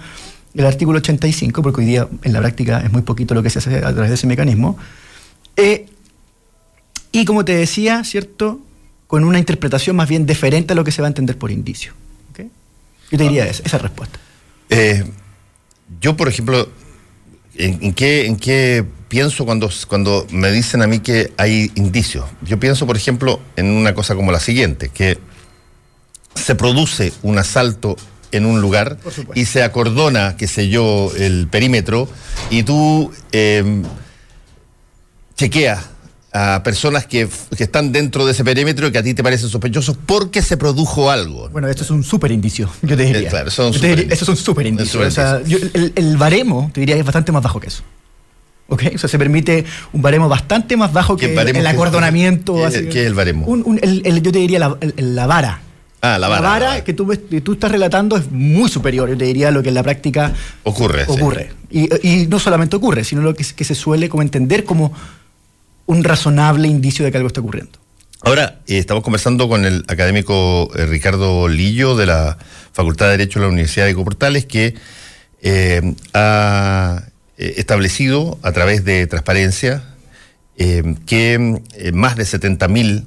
el 0.55 0.67
artículo 0.67 0.99
85, 0.99 1.63
porque 1.63 1.81
hoy 1.81 1.87
día 1.87 2.09
en 2.23 2.33
la 2.33 2.39
práctica 2.39 2.79
es 2.79 2.93
muy 2.93 3.03
poquito 3.03 3.35
lo 3.35 3.43
que 3.43 3.51
se 3.51 3.59
hace 3.59 3.79
a 3.79 3.93
través 3.93 4.09
de 4.09 4.15
ese 4.15 4.29
mecanismo. 4.29 4.79
Y 7.13 7.25
como 7.25 7.45
te 7.45 7.55
decía, 7.55 8.05
¿cierto? 8.05 8.61
Con 9.07 9.25
una 9.25 9.39
interpretación 9.39 9.97
más 9.97 10.09
bien 10.09 10.27
diferente 10.27 10.73
a 10.73 10.77
lo 10.77 10.85
que 10.85 10.93
se 10.93 11.03
va 11.03 11.09
a 11.09 11.11
entender 11.11 11.39
por 11.39 11.51
indicio. 11.51 11.93
Yo 13.11 13.17
te 13.17 13.25
diría 13.25 13.47
esa, 13.47 13.63
esa 13.65 13.79
respuesta. 13.79 14.19
Eh, 14.69 15.03
yo, 16.01 16.17
por 16.17 16.29
ejemplo, 16.29 16.69
¿en, 17.55 17.95
qué, 17.95 18.27
¿en 18.27 18.37
qué 18.37 18.85
pienso 19.09 19.47
cuando, 19.47 19.71
cuando 19.89 20.27
me 20.31 20.53
dicen 20.53 20.83
a 20.83 20.87
mí 20.87 21.01
que 21.01 21.33
hay 21.39 21.73
indicios? 21.75 22.27
Yo 22.43 22.61
pienso, 22.61 22.87
por 22.87 22.97
ejemplo, 22.97 23.41
en 23.57 23.71
una 23.71 23.95
cosa 23.95 24.15
como 24.15 24.31
la 24.31 24.41
siguiente, 24.41 24.91
que 24.91 25.19
se 26.35 26.55
produce 26.55 27.13
un 27.23 27.39
asalto 27.39 27.97
en 28.31 28.45
un 28.45 28.61
lugar 28.61 28.99
y 29.35 29.47
se 29.47 29.63
acordona, 29.63 30.37
qué 30.37 30.47
sé 30.47 30.69
yo, 30.69 31.11
el 31.17 31.49
perímetro 31.49 32.09
y 32.51 32.63
tú 32.63 33.11
eh, 33.33 33.83
chequeas 35.35 35.87
a 36.33 36.63
personas 36.63 37.07
que, 37.07 37.29
están 37.59 37.93
dentro 37.93 38.27
de 38.27 38.33
ese 38.33 38.45
perímetro 38.45 38.89
y 38.89 38.93
que 38.93 38.99
a 38.99 39.03
ti 39.03 39.15
te 39.15 39.23
parecen 39.23 39.49
sospechosos 39.49 39.97
porque 40.05 40.43
se 40.43 40.57
produjo 40.57 41.11
algo. 41.11 41.49
Bueno, 41.49 41.69
esto 41.69 41.85
es 41.85 41.91
un 41.91 42.05
súper 42.05 42.33
indicio, 42.33 42.69
yo 42.83 42.97
te 42.97 43.05
diría. 43.05 43.29
Eh, 43.29 43.31
claro, 43.31 43.51
son 43.51 43.75
eso 43.75 43.85
es 44.11 44.29
un 44.29 44.37
súper 44.37 44.67
indicio. 44.67 45.01
O 45.01 45.11
sea, 45.11 45.41
el, 45.95 46.17
baremo, 46.17 46.71
te 46.73 46.81
diría, 46.81 46.97
es 46.97 47.05
bastante 47.05 47.33
más 47.33 47.43
bajo 47.43 47.61
que 47.61 47.69
eso. 47.69 47.83
¿Ok? 48.71 48.83
O 48.95 48.99
sea, 48.99 49.09
se 49.09 49.19
permite 49.19 49.65
un 49.95 50.03
baremo 50.03 50.29
bastante 50.29 50.77
más 50.77 50.93
bajo 50.93 51.17
que 51.17 51.35
el, 51.35 51.67
acordonamiento. 51.67 52.57
¿Qué, 52.71 53.01
es 53.01 53.07
el 53.07 53.15
baremo? 53.15 53.47
yo 53.65 54.33
te 54.33 54.39
diría 54.39 54.59
la, 54.59 55.27
vara. 55.27 55.63
Ah, 56.03 56.19
la 56.19 56.29
vara. 56.29 56.43
La 56.43 56.49
vara 56.49 56.85
que 56.85 56.93
tú, 56.93 57.11
tú 57.43 57.55
estás 57.55 57.73
relatando 57.73 58.19
es 58.19 58.31
muy 58.31 58.69
superior, 58.69 59.09
yo 59.09 59.17
te 59.17 59.25
diría, 59.25 59.49
a 59.49 59.51
lo 59.51 59.63
que 59.63 59.71
en 59.71 59.75
la 59.75 59.83
práctica 59.83 60.35
ocurre. 60.65 61.05
Ocurre. 61.09 61.53
Y, 61.71 62.27
no 62.29 62.39
solamente 62.39 62.77
ocurre, 62.77 63.05
sino 63.05 63.23
lo 63.23 63.35
que, 63.35 63.45
que 63.45 63.65
se 63.65 63.75
suele 63.75 64.11
como 64.11 64.23
entender 64.23 64.65
como 64.65 64.93
un 65.89 66.05
razonable 66.05 66.69
indicio 66.69 67.05
de 67.05 67.11
que 67.11 67.17
algo 67.17 67.29
está 67.29 67.41
ocurriendo. 67.41 67.79
Ahora, 68.21 68.61
eh, 68.67 68.79
estamos 68.79 69.03
conversando 69.03 69.49
con 69.49 69.65
el 69.65 69.85
académico 69.89 70.71
eh, 70.77 70.85
Ricardo 70.85 71.49
Lillo 71.49 71.97
de 71.97 72.05
la 72.05 72.37
Facultad 72.73 73.07
de 73.07 73.13
Derecho 73.13 73.39
de 73.39 73.47
la 73.47 73.53
Universidad 73.53 73.87
de 73.87 73.95
Coportales, 73.95 74.45
que 74.45 74.75
eh, 75.41 75.95
ha 76.13 77.05
establecido 77.39 78.39
a 78.43 78.53
través 78.53 78.85
de 78.85 79.07
transparencia 79.07 79.83
que 80.57 81.63
más 81.93 82.17
de 82.17 82.25
70.000 82.25 83.05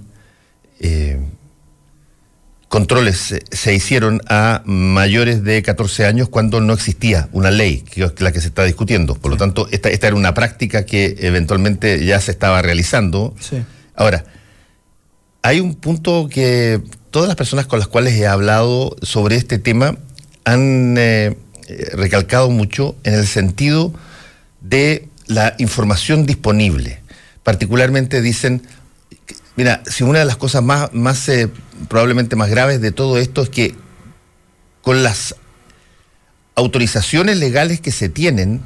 controles 2.72 3.36
se, 3.52 3.76
hicieron 3.76 4.22
a 4.30 4.62
mayores 4.64 5.44
de 5.44 5.62
14 5.62 6.06
años 6.06 6.30
cuando 6.30 6.62
no 6.62 6.72
existía 6.72 7.28
una 7.34 7.52
ley, 7.52 7.82
que 7.82 8.02
es 8.02 8.22
la 8.22 8.32
que 8.32 8.40
se 8.40 8.48
está 8.48 8.64
discutiendo. 8.64 9.16
Por 9.16 9.30
lo 9.30 9.36
tanto, 9.36 9.68
esta, 9.72 9.90
esta 9.90 10.08
era 10.08 10.16
una 10.16 10.34
práctica 10.34 10.86
que 10.86 11.18
eventualmente 11.20 12.06
ya 12.06 12.22
se 12.22 12.32
estaba 12.32 12.62
realizando. 12.62 13.36
Ahora, 13.94 14.24
hay 15.42 15.60
un 15.60 15.76
punto 15.76 16.30
que 16.32 16.82
todas 17.10 17.28
las 17.28 17.36
personas 17.36 17.66
con 17.66 17.78
las 17.78 17.90
cuales 17.90 18.14
he 18.14 18.26
hablado 18.26 18.96
sobre 19.02 19.36
este 19.36 19.60
tema 19.60 19.98
han 20.46 20.96
eh, 20.98 21.38
recalcado 21.92 22.50
mucho 22.52 22.96
en 23.04 23.16
el 23.16 23.28
sentido 23.28 23.94
de 24.62 25.10
la 25.28 25.56
información 25.58 26.26
disponible. 26.26 27.02
Particularmente 27.44 28.22
dicen, 28.22 28.62
Mira, 29.62 29.84
si 29.86 30.04
una 30.04 30.18
de 30.18 30.26
las 30.26 30.38
cosas 30.38 30.64
más, 30.64 31.30
eh, 31.30 31.48
probablemente 31.88 32.36
más 32.36 32.50
graves 32.50 32.82
de 32.82 32.92
todo 32.92 33.20
esto 33.20 33.44
es 33.44 33.50
que 33.50 33.76
con 34.82 35.04
las 35.04 35.36
autorizaciones 36.56 37.38
legales 37.38 37.80
que 37.80 37.92
se 37.92 38.10
tienen, 38.10 38.64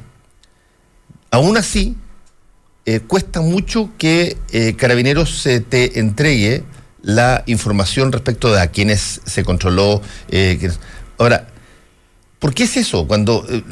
aún 1.31 1.57
así 1.57 1.97
eh, 2.85 3.01
cuesta 3.01 3.41
mucho 3.41 3.89
que 3.97 4.37
eh, 4.53 4.77
Carabineros 4.77 5.37
se 5.37 5.59
te 5.59 5.99
entregue 5.99 6.63
la 7.01 7.43
información 7.45 8.13
respecto 8.13 8.53
de 8.53 8.61
a 8.61 8.67
quienes 8.67 9.19
se 9.25 9.43
controló. 9.43 10.01
ahora, 11.17 11.47
¿Por 12.45 12.53
qué 12.53 12.65
es 12.65 12.77
eso? 12.77 13.07
Cuando 13.07 13.43
eh, 13.49 13.63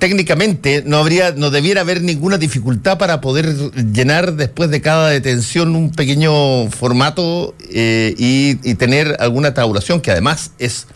técnicamente 0.00 0.82
no 0.84 0.96
habría, 0.96 1.30
no 1.30 1.50
debiera 1.50 1.82
haber 1.82 2.02
ninguna 2.02 2.36
dificultad 2.36 2.98
para 2.98 3.20
poder 3.20 3.54
llenar 3.92 4.34
después 4.34 4.70
de 4.70 4.80
cada 4.80 5.10
detención 5.10 5.76
un 5.76 5.92
pequeño 5.92 6.68
formato 6.68 7.54
eh, 7.70 8.16
y, 8.18 8.74
tener 8.74 9.18
alguna 9.20 9.54
tabulación, 9.54 10.00
que 10.00 10.10
además 10.10 10.50
es 10.58 10.88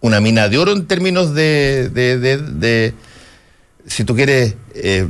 una 0.00 0.20
mina 0.20 0.48
de 0.48 0.58
oro 0.58 0.72
en 0.72 0.86
términos 0.88 1.36
de, 1.36 2.94
si 3.86 4.02
tú 4.02 4.16
quieres, 4.16 4.56
eh, 4.74 5.08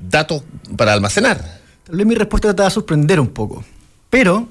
datos 0.00 0.42
para 0.74 0.94
almacenar. 0.94 1.60
Tal 1.84 1.96
vez 1.96 2.06
mi 2.06 2.14
respuesta 2.14 2.56
te 2.56 2.62
va 2.62 2.68
a 2.68 2.70
sorprender 2.70 3.20
un 3.20 3.28
poco, 3.28 3.62
pero 4.08 4.48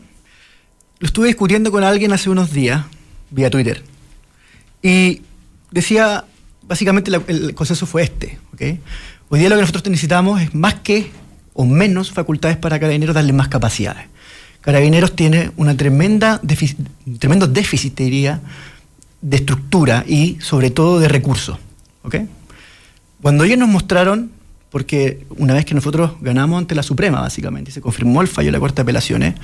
lo 1.00 1.08
estuve 1.08 1.26
discutiendo 1.30 1.72
con 1.72 1.84
alguien 1.84 2.14
hace 2.14 2.30
unos 2.30 2.54
días, 2.54 2.86
vía 3.32 3.50
Twitter, 3.50 3.82
y 4.84 5.24
decía 5.72 6.26
básicamente 6.68 7.12
el 7.28 7.54
consenso 7.56 7.86
fue 7.86 8.04
este. 8.04 8.40
Hoy 9.30 9.40
día 9.40 9.50
lo 9.50 9.56
que 9.56 9.62
nosotros 9.62 9.86
necesitamos 9.90 10.42
es 10.42 10.54
más 10.54 10.76
que 10.76 11.12
o 11.54 11.66
menos 11.66 12.12
facultades 12.12 12.58
para 12.58 12.80
carabineros, 12.80 13.16
darle 13.16 13.34
más 13.34 13.48
capacidades. 13.48 14.06
Carabineros 14.62 15.16
tiene 15.16 15.52
una 15.58 15.76
tremenda 15.76 16.40
un 17.06 17.20
tremendo 17.20 17.48
déficit, 17.48 17.98
diría, 17.98 18.42
de 19.22 19.38
estructura 19.38 20.04
y 20.08 20.38
sobre 20.42 20.72
todo 20.72 21.00
de 21.00 21.08
recursos. 21.08 21.58
Cuando 23.22 23.44
ellos 23.44 23.58
nos 23.58 23.70
mostraron, 23.70 24.32
porque 24.70 25.26
una 25.38 25.54
vez 25.54 25.66
que 25.66 25.76
nosotros 25.76 26.14
ganamos 26.22 26.58
ante 26.58 26.76
la 26.76 26.84
Suprema, 26.84 27.22
básicamente, 27.22 27.72
y 27.72 27.74
se 27.74 27.82
confirmó 27.82 28.22
el 28.22 28.28
fallo 28.28 28.48
de 28.48 28.54
la 28.54 28.60
Corte 28.60 28.78
de 28.78 28.82
Apelaciones, 28.82 29.36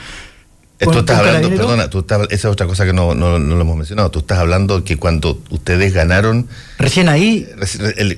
Tú 0.80 1.00
estás 1.00 1.20
hablando, 1.20 1.50
perdona, 1.50 1.90
tú 1.90 2.06
esa 2.08 2.26
es 2.30 2.46
otra 2.46 2.66
cosa 2.66 2.86
que 2.86 2.94
no, 2.94 3.14
no, 3.14 3.38
lo 3.38 3.62
hemos 3.62 3.76
mencionado. 3.76 4.12
Tú 4.12 4.20
estás 4.20 4.40
hablando 4.40 4.84
que 4.86 4.96
cuando 4.96 5.42
ustedes 5.50 5.94
ganaron. 5.94 6.48
Recién 6.78 7.10
ahí. 7.10 7.48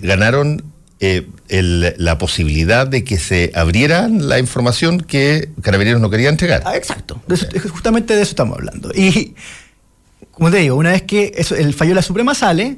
ganaron 0.03 0.63
eh, 0.99 1.27
la 1.49 2.19
posibilidad 2.19 2.85
de 2.85 3.03
que 3.03 3.17
se 3.17 3.51
abriera 3.55 4.07
la 4.07 4.37
información 4.37 4.99
que 4.99 5.49
Carabineros 5.63 5.99
no 5.99 6.11
quería 6.11 6.29
entregar. 6.29 6.61
Ah, 6.63 6.75
exacto. 6.75 7.19
justamente 7.71 8.15
de 8.15 8.21
eso 8.21 8.31
estamos 8.31 8.59
hablando. 8.59 8.91
Y, 8.93 9.33
como 10.29 10.51
te 10.51 10.57
digo, 10.57 10.75
una 10.75 10.91
vez 10.91 11.01
que 11.01 11.33
eso, 11.35 11.55
el 11.55 11.73
fallo 11.73 11.91
de 11.91 11.95
la 11.95 12.01
Suprema 12.03 12.35
sale, 12.35 12.77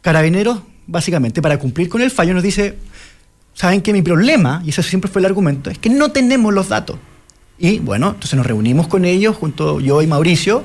Carabineros, 0.00 0.58
básicamente, 0.88 1.40
para 1.40 1.58
cumplir 1.58 1.88
con 1.88 2.02
el 2.02 2.10
fallo, 2.10 2.34
nos 2.34 2.42
dice: 2.42 2.74
¿Saben 3.54 3.80
que 3.80 3.92
mi 3.92 4.02
problema, 4.02 4.60
y 4.64 4.70
eso 4.70 4.82
siempre 4.82 5.08
fue 5.08 5.20
el 5.20 5.26
argumento, 5.26 5.70
es 5.70 5.78
que 5.78 5.88
no 5.88 6.10
tenemos 6.10 6.52
los 6.52 6.68
datos? 6.68 6.98
Y 7.60 7.78
bueno, 7.78 8.08
entonces 8.08 8.34
nos 8.34 8.46
reunimos 8.46 8.88
con 8.88 9.04
ellos, 9.04 9.36
junto 9.36 9.80
yo 9.80 10.00
y 10.00 10.06
Mauricio, 10.06 10.64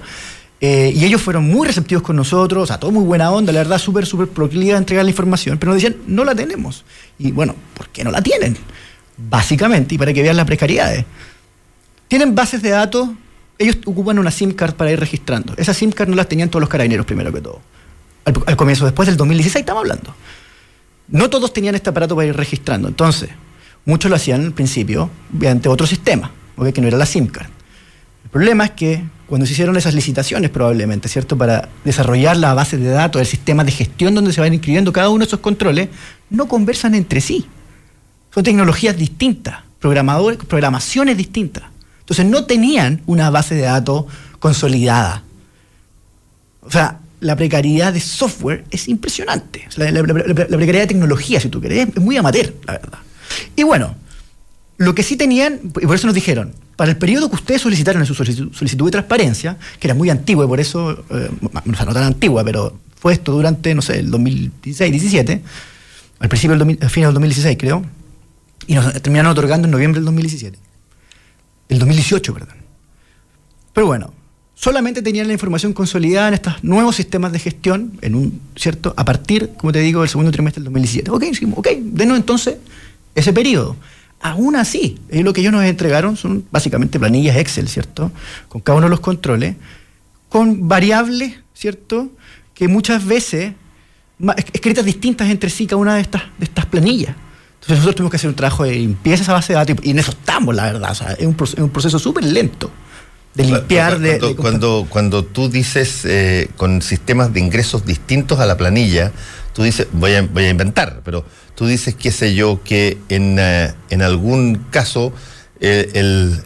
eh, 0.62 0.94
y 0.96 1.04
ellos 1.04 1.22
fueron 1.22 1.44
muy 1.44 1.68
receptivos 1.68 2.02
con 2.02 2.16
nosotros, 2.16 2.64
o 2.64 2.66
sea, 2.66 2.80
todo 2.80 2.90
muy 2.90 3.04
buena 3.04 3.30
onda, 3.32 3.52
la 3.52 3.60
verdad, 3.60 3.78
súper, 3.78 4.06
súper 4.06 4.30
proclive 4.30 4.74
a 4.74 4.78
entregar 4.78 5.04
la 5.04 5.12
información, 5.12 5.58
pero 5.58 5.74
nos 5.74 5.82
decían, 5.82 6.00
no 6.08 6.24
la 6.24 6.34
tenemos. 6.34 6.86
Y 7.20 7.34
bueno, 7.34 7.54
¿por 7.74 7.90
qué 7.90 8.06
no 8.06 8.12
la 8.12 8.22
tienen? 8.22 8.58
Básicamente, 9.18 9.96
y 9.96 9.98
para 9.98 10.14
que 10.14 10.24
vean 10.24 10.38
las 10.38 10.46
precariedades. 10.46 11.04
Tienen 12.08 12.34
bases 12.34 12.62
de 12.62 12.70
datos, 12.70 13.10
ellos 13.60 13.78
ocupan 13.86 14.18
una 14.18 14.32
SIM 14.32 14.54
card 14.54 14.76
para 14.76 14.90
ir 14.90 15.00
registrando. 15.00 15.54
Esas 15.58 15.76
SIM 15.76 15.92
card 15.92 16.08
no 16.08 16.16
las 16.16 16.30
tenían 16.30 16.48
todos 16.48 16.62
los 16.62 16.70
carabineros, 16.70 17.06
primero 17.06 17.34
que 17.34 17.42
todo. 17.42 17.60
Al, 18.24 18.36
al 18.46 18.56
comienzo, 18.56 18.86
después 18.86 19.08
del 19.08 19.18
2016 19.18 19.64
estamos 19.64 19.82
hablando. 19.82 20.16
No 21.10 21.30
todos 21.30 21.52
tenían 21.52 21.76
este 21.76 21.90
aparato 21.90 22.16
para 22.16 22.30
ir 22.30 22.38
registrando. 22.38 22.88
Entonces, 22.88 23.32
muchos 23.84 24.10
lo 24.10 24.16
hacían 24.16 24.46
al 24.46 24.54
principio 24.54 25.10
mediante 25.34 25.68
otro 25.68 25.86
sistema 25.86 26.32
que 26.74 26.82
no 26.82 26.88
era 26.88 26.98
la 26.98 27.06
SIM 27.06 27.28
card. 27.28 27.50
El 28.24 28.30
problema 28.30 28.66
es 28.66 28.72
que 28.72 29.04
cuando 29.28 29.46
se 29.46 29.54
hicieron 29.54 29.76
esas 29.78 29.94
licitaciones 29.94 30.50
probablemente, 30.50 31.08
¿cierto? 31.10 31.38
Para 31.38 31.70
desarrollar 31.84 32.38
la 32.38 32.54
base 32.54 32.78
de 32.78 32.90
datos, 32.90 33.22
el 33.22 33.28
sistema 33.28 33.64
de 33.64 33.72
gestión 33.72 34.14
donde 34.14 34.34
se 34.34 34.42
van 34.42 34.54
inscribiendo 34.54 34.92
cada 34.94 35.10
uno 35.10 35.20
de 35.20 35.26
esos 35.26 35.40
controles, 35.40 35.90
no 36.30 36.48
conversan 36.48 36.96
entre 36.96 37.22
sí. 37.22 37.46
Son 38.34 38.44
tecnologías 38.44 38.98
distintas, 38.98 39.60
programadores, 39.80 40.38
programaciones 40.40 41.18
distintas. 41.18 41.64
Entonces 42.00 42.26
no 42.26 42.46
tenían 42.46 43.02
una 43.06 43.30
base 43.30 43.56
de 43.56 43.62
datos 43.62 44.06
consolidada. 44.40 45.24
O 46.62 46.72
sea, 46.72 47.00
la 47.22 47.36
precariedad 47.36 47.94
de 47.94 48.00
software 48.00 48.66
es 48.70 48.88
impresionante. 48.88 49.68
la, 49.78 50.04
precariedad 50.04 50.82
de 50.82 50.88
tecnología, 50.88 51.40
si 51.40 51.50
tú 51.50 51.62
querés, 51.62 51.88
es 51.88 52.02
muy 52.02 52.18
amateur, 52.18 52.54
la 52.68 52.74
verdad. 52.74 53.00
Y 53.56 53.64
bueno, 53.64 53.96
lo 54.78 54.94
que 54.94 55.04
sí 55.04 55.16
tenían, 55.16 55.60
y 55.64 55.86
por 55.86 55.96
eso 55.96 56.08
nos 56.08 56.16
dijeron, 56.16 56.54
para 56.76 56.92
el 56.92 56.98
periodo 56.98 57.30
que 57.30 57.36
ustedes 57.36 57.62
solicitaron 57.62 58.02
en 58.02 58.06
su 58.06 58.14
solicitud 58.14 58.86
de 58.86 58.92
transparencia, 58.92 59.58
que 59.80 59.88
era 59.88 59.94
muy 59.94 60.10
antigua 60.10 60.46
y 60.46 60.48
por 60.48 60.60
eso, 60.60 61.06
eh, 61.10 61.30
o 61.42 61.76
sea, 61.76 61.86
no 61.86 61.94
tan 61.94 62.04
antigua, 62.04 62.44
pero 62.44 62.78
fue 62.96 63.14
esto 63.14 63.32
durante, 63.32 63.74
no 63.74 63.82
sé, 63.82 64.00
el 64.00 64.12
2016-17, 64.12 65.42
al 66.20 66.30
principio 66.30 66.58
del 66.58 66.78
al 66.82 66.90
final 66.90 67.10
del 67.10 67.14
2016 67.16 67.58
creo, 67.58 67.86
y 68.68 68.76
nos 68.76 68.92
terminaron 69.02 69.32
otorgando 69.32 69.68
en 69.68 69.72
noviembre 69.72 70.00
del 70.00 70.06
2017. 70.06 70.58
El 71.70 71.80
2018, 71.80 72.34
perdón. 72.34 72.58
Pero 73.74 73.88
bueno, 73.88 74.14
solamente 74.56 75.02
tenían 75.02 75.28
la 75.28 75.34
información 75.34 75.74
consolidada 75.74 76.30
en 76.30 76.34
estos 76.36 76.64
nuevos 76.64 76.96
sistemas 76.96 77.32
de 77.32 77.40
gestión, 77.40 77.98
en 78.02 78.16
un, 78.16 78.42
¿cierto? 78.56 78.94
A 78.98 79.06
partir, 79.06 79.52
como 79.58 79.72
te 79.72 79.80
digo, 79.80 80.02
del 80.02 80.10
segundo 80.10 80.32
trimestre 80.32 80.64
del 80.64 80.72
2017. 80.72 81.12
Ok, 81.12 81.24
ok, 81.58 81.68
denos 81.82 82.18
entonces 82.18 82.58
ese 83.14 83.34
periodo. 83.34 83.76
Aún 84.26 84.56
así, 84.56 84.98
lo 85.12 85.34
que 85.34 85.42
ellos 85.42 85.54
nos 85.54 85.64
entregaron 85.66 86.18
son 86.18 86.46
básicamente 86.50 87.00
planillas 87.00 87.38
Excel, 87.38 87.68
¿cierto? 87.68 88.12
Con 88.50 88.60
cada 88.60 88.80
uno 88.80 88.88
de 88.88 88.90
los 88.90 89.00
controles, 89.00 89.56
con 90.30 90.68
variables, 90.68 91.36
¿cierto? 91.54 92.10
Que 92.56 92.68
muchas 92.68 93.06
veces, 93.06 93.54
escritas 94.52 94.84
distintas 94.84 95.30
entre 95.30 95.52
sí, 95.52 95.68
cada 95.68 95.78
una 95.78 95.94
de 95.94 96.02
estas, 96.02 96.24
de 96.40 96.46
estas 96.46 96.66
planillas. 96.66 97.16
Entonces 97.54 97.78
nosotros 97.78 97.96
tuvimos 97.98 98.10
que 98.10 98.18
hacer 98.18 98.30
un 98.32 98.36
trabajo 98.36 98.64
de 98.64 98.72
limpieza 98.72 99.18
de 99.18 99.24
esa 99.26 99.34
base 99.34 99.54
de 99.54 99.60
datos 99.60 99.76
y 99.84 99.92
en 99.92 100.00
eso 100.00 100.10
estamos, 100.10 100.56
la 100.56 100.64
verdad. 100.64 100.90
O 100.90 100.96
sea, 100.96 101.12
es, 101.12 101.28
un, 101.28 101.36
proceso 101.70 102.00
súper 102.00 102.24
lento 102.24 102.72
de 103.36 103.44
limpiar. 103.44 104.00
Cuando, 104.00 104.36
cuando, 104.36 104.88
cuando, 104.90 105.26
tú 105.26 105.50
dices 105.50 106.06
eh, 106.06 106.50
con 106.58 106.82
sistemas 106.82 107.34
de 107.34 107.42
ingresos 107.42 107.86
distintos 107.86 108.40
a 108.40 108.46
la 108.46 108.58
planilla, 108.58 109.12
tú 109.54 109.64
dices, 109.64 109.88
voy 109.92 110.14
a, 110.16 110.22
voy 110.24 110.46
a 110.46 110.50
inventar, 110.50 111.02
pero 111.04 111.26
tú 111.54 111.68
dices, 111.68 111.96
qué 111.96 112.12
sé 112.12 112.34
yo, 112.34 112.62
que 112.64 112.98
en, 113.10 113.38
eh, 113.40 113.74
algún 114.02 114.66
caso 114.72 115.14
eh, 115.60 115.92
el, 115.94 116.42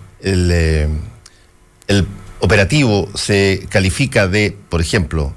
el, 1.87 2.07
operativo 2.41 3.09
se 3.15 3.65
califica 3.69 4.27
de, 4.27 4.55
por 4.69 4.79
ejemplo, 4.79 5.33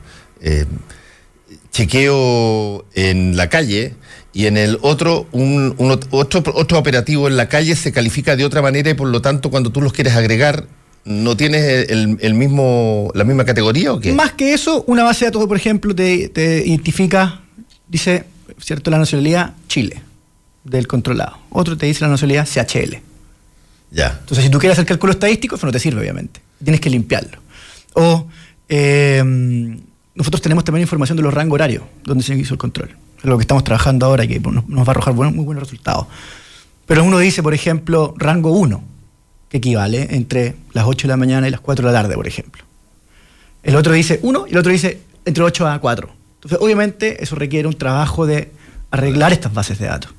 chequeo 1.72 2.84
en 2.94 3.36
la 3.36 3.48
calle 3.48 3.94
y 4.32 4.46
en 4.46 4.56
el 4.56 4.78
otro, 4.82 5.26
un, 5.32 5.74
otro, 6.10 6.42
otro 6.54 6.78
operativo 6.78 7.26
en 7.26 7.36
la 7.36 7.48
calle 7.48 7.74
se 7.74 7.90
califica 7.90 8.36
de 8.36 8.44
otra 8.44 8.62
manera 8.62 8.90
y 8.90 8.94
por 8.94 9.08
lo 9.08 9.20
tanto 9.20 9.50
cuando 9.50 9.70
tú 9.70 9.80
los 9.80 9.92
quieres 9.92 10.14
agregar 10.14 10.66
¿No 11.04 11.36
tienes 11.36 11.90
el, 11.90 12.34
mismo, 12.34 13.10
la 13.14 13.24
misma 13.24 13.44
categoría 13.44 13.92
o 13.92 13.98
qué? 13.98 14.12
Más 14.12 14.32
que 14.32 14.54
eso, 14.54 14.84
una 14.86 15.02
base 15.02 15.24
de 15.24 15.30
datos, 15.32 15.46
por 15.46 15.56
ejemplo, 15.56 15.94
te, 15.94 16.28
te 16.28 16.64
identifica 16.66 17.42
dice, 17.92 18.24
¿cierto? 18.58 18.90
La 18.90 18.98
nacionalidad 18.98 19.54
Chile, 19.68 20.02
del 20.64 20.86
controlado. 20.86 21.38
Otro 21.50 21.76
te 21.76 21.86
dice 21.86 22.00
la 22.00 22.08
nacionalidad 22.08 22.48
CHL. 22.48 22.96
Ya. 23.90 24.16
Entonces, 24.20 24.44
si 24.44 24.50
tú 24.50 24.58
quieres 24.58 24.78
hacer 24.78 24.86
cálculo 24.86 25.12
estadístico, 25.12 25.56
eso 25.56 25.66
no 25.66 25.72
te 25.72 25.78
sirve, 25.78 26.00
obviamente. 26.00 26.40
Tienes 26.64 26.80
que 26.80 26.88
limpiarlo. 26.88 27.38
O 27.92 28.26
em, 28.68 29.78
nosotros 30.14 30.40
tenemos 30.40 30.64
también 30.64 30.82
información 30.82 31.18
de 31.18 31.22
los 31.22 31.34
rangos 31.34 31.56
horarios, 31.56 31.84
donde 32.04 32.24
se 32.24 32.34
hizo 32.34 32.54
el 32.54 32.58
control. 32.58 32.96
Es 33.18 33.24
lo 33.24 33.36
que 33.36 33.42
estamos 33.42 33.62
trabajando 33.62 34.06
ahora 34.06 34.24
y 34.24 34.28
que 34.28 34.40
nos, 34.40 34.64
va 34.64 34.84
a 34.86 34.90
arrojar 34.90 35.12
muy 35.12 35.44
buenos 35.44 35.62
resultados. 35.62 36.06
Pero 36.86 37.04
uno 37.04 37.18
dice, 37.18 37.42
por 37.42 37.52
ejemplo, 37.52 38.14
rango 38.16 38.52
1, 38.52 38.82
que 39.52 39.58
equivale 39.58 40.08
entre 40.12 40.56
las 40.72 40.86
8 40.86 41.06
de 41.06 41.12
la 41.12 41.18
mañana 41.18 41.46
y 41.46 41.50
las 41.50 41.60
4 41.60 41.86
de 41.86 41.92
la 41.92 42.02
tarde, 42.02 42.14
por 42.14 42.26
ejemplo. 42.26 42.64
El 43.62 43.76
otro 43.76 43.92
dice 43.92 44.18
1 44.22 44.46
y 44.48 44.52
el 44.52 44.58
otro 44.58 44.72
dice 44.72 44.98
entre 45.26 45.44
8 45.44 45.68
a 45.68 45.78
4. 45.78 46.08
Entonces, 46.36 46.58
obviamente, 46.58 47.22
eso 47.22 47.36
requiere 47.36 47.68
un 47.68 47.74
trabajo 47.74 48.26
de 48.26 48.50
arreglar 48.90 49.30
estas 49.30 49.52
bases 49.52 49.78
de 49.78 49.86
datos. 49.86 50.10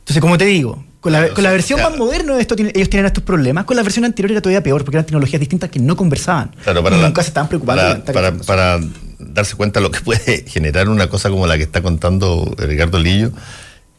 Entonces, 0.00 0.20
como 0.20 0.36
te 0.36 0.46
digo, 0.46 0.84
con 0.98 1.12
la, 1.12 1.20
versión 1.20 1.80
más 1.80 1.96
moderna 1.96 2.34
de 2.34 2.40
esto, 2.40 2.56
ellos 2.58 2.90
tienen 2.90 3.06
estos 3.06 3.22
problemas. 3.22 3.64
Con 3.64 3.76
la 3.76 3.84
versión 3.84 4.04
anterior 4.06 4.32
era 4.32 4.40
todavía 4.40 4.62
peor, 4.62 4.82
porque 4.84 4.96
eran 4.96 5.06
tecnologías 5.06 5.38
distintas 5.38 5.70
que 5.70 5.78
no 5.78 5.94
conversaban. 5.94 6.50
Claro, 6.64 6.82
para 6.82 6.96
nunca 6.96 7.22
se 7.22 7.28
estaban 7.28 7.48
preocupando. 7.48 8.04
Para, 8.44 8.80
darse 9.20 9.54
cuenta 9.54 9.78
de 9.78 9.84
lo 9.84 9.92
que 9.92 10.00
puede 10.00 10.44
generar 10.48 10.88
una 10.88 11.06
cosa 11.08 11.30
como 11.30 11.46
la 11.46 11.56
que 11.56 11.62
está 11.62 11.80
contando 11.80 12.52
Ricardo 12.58 12.98
Lillo, 12.98 13.30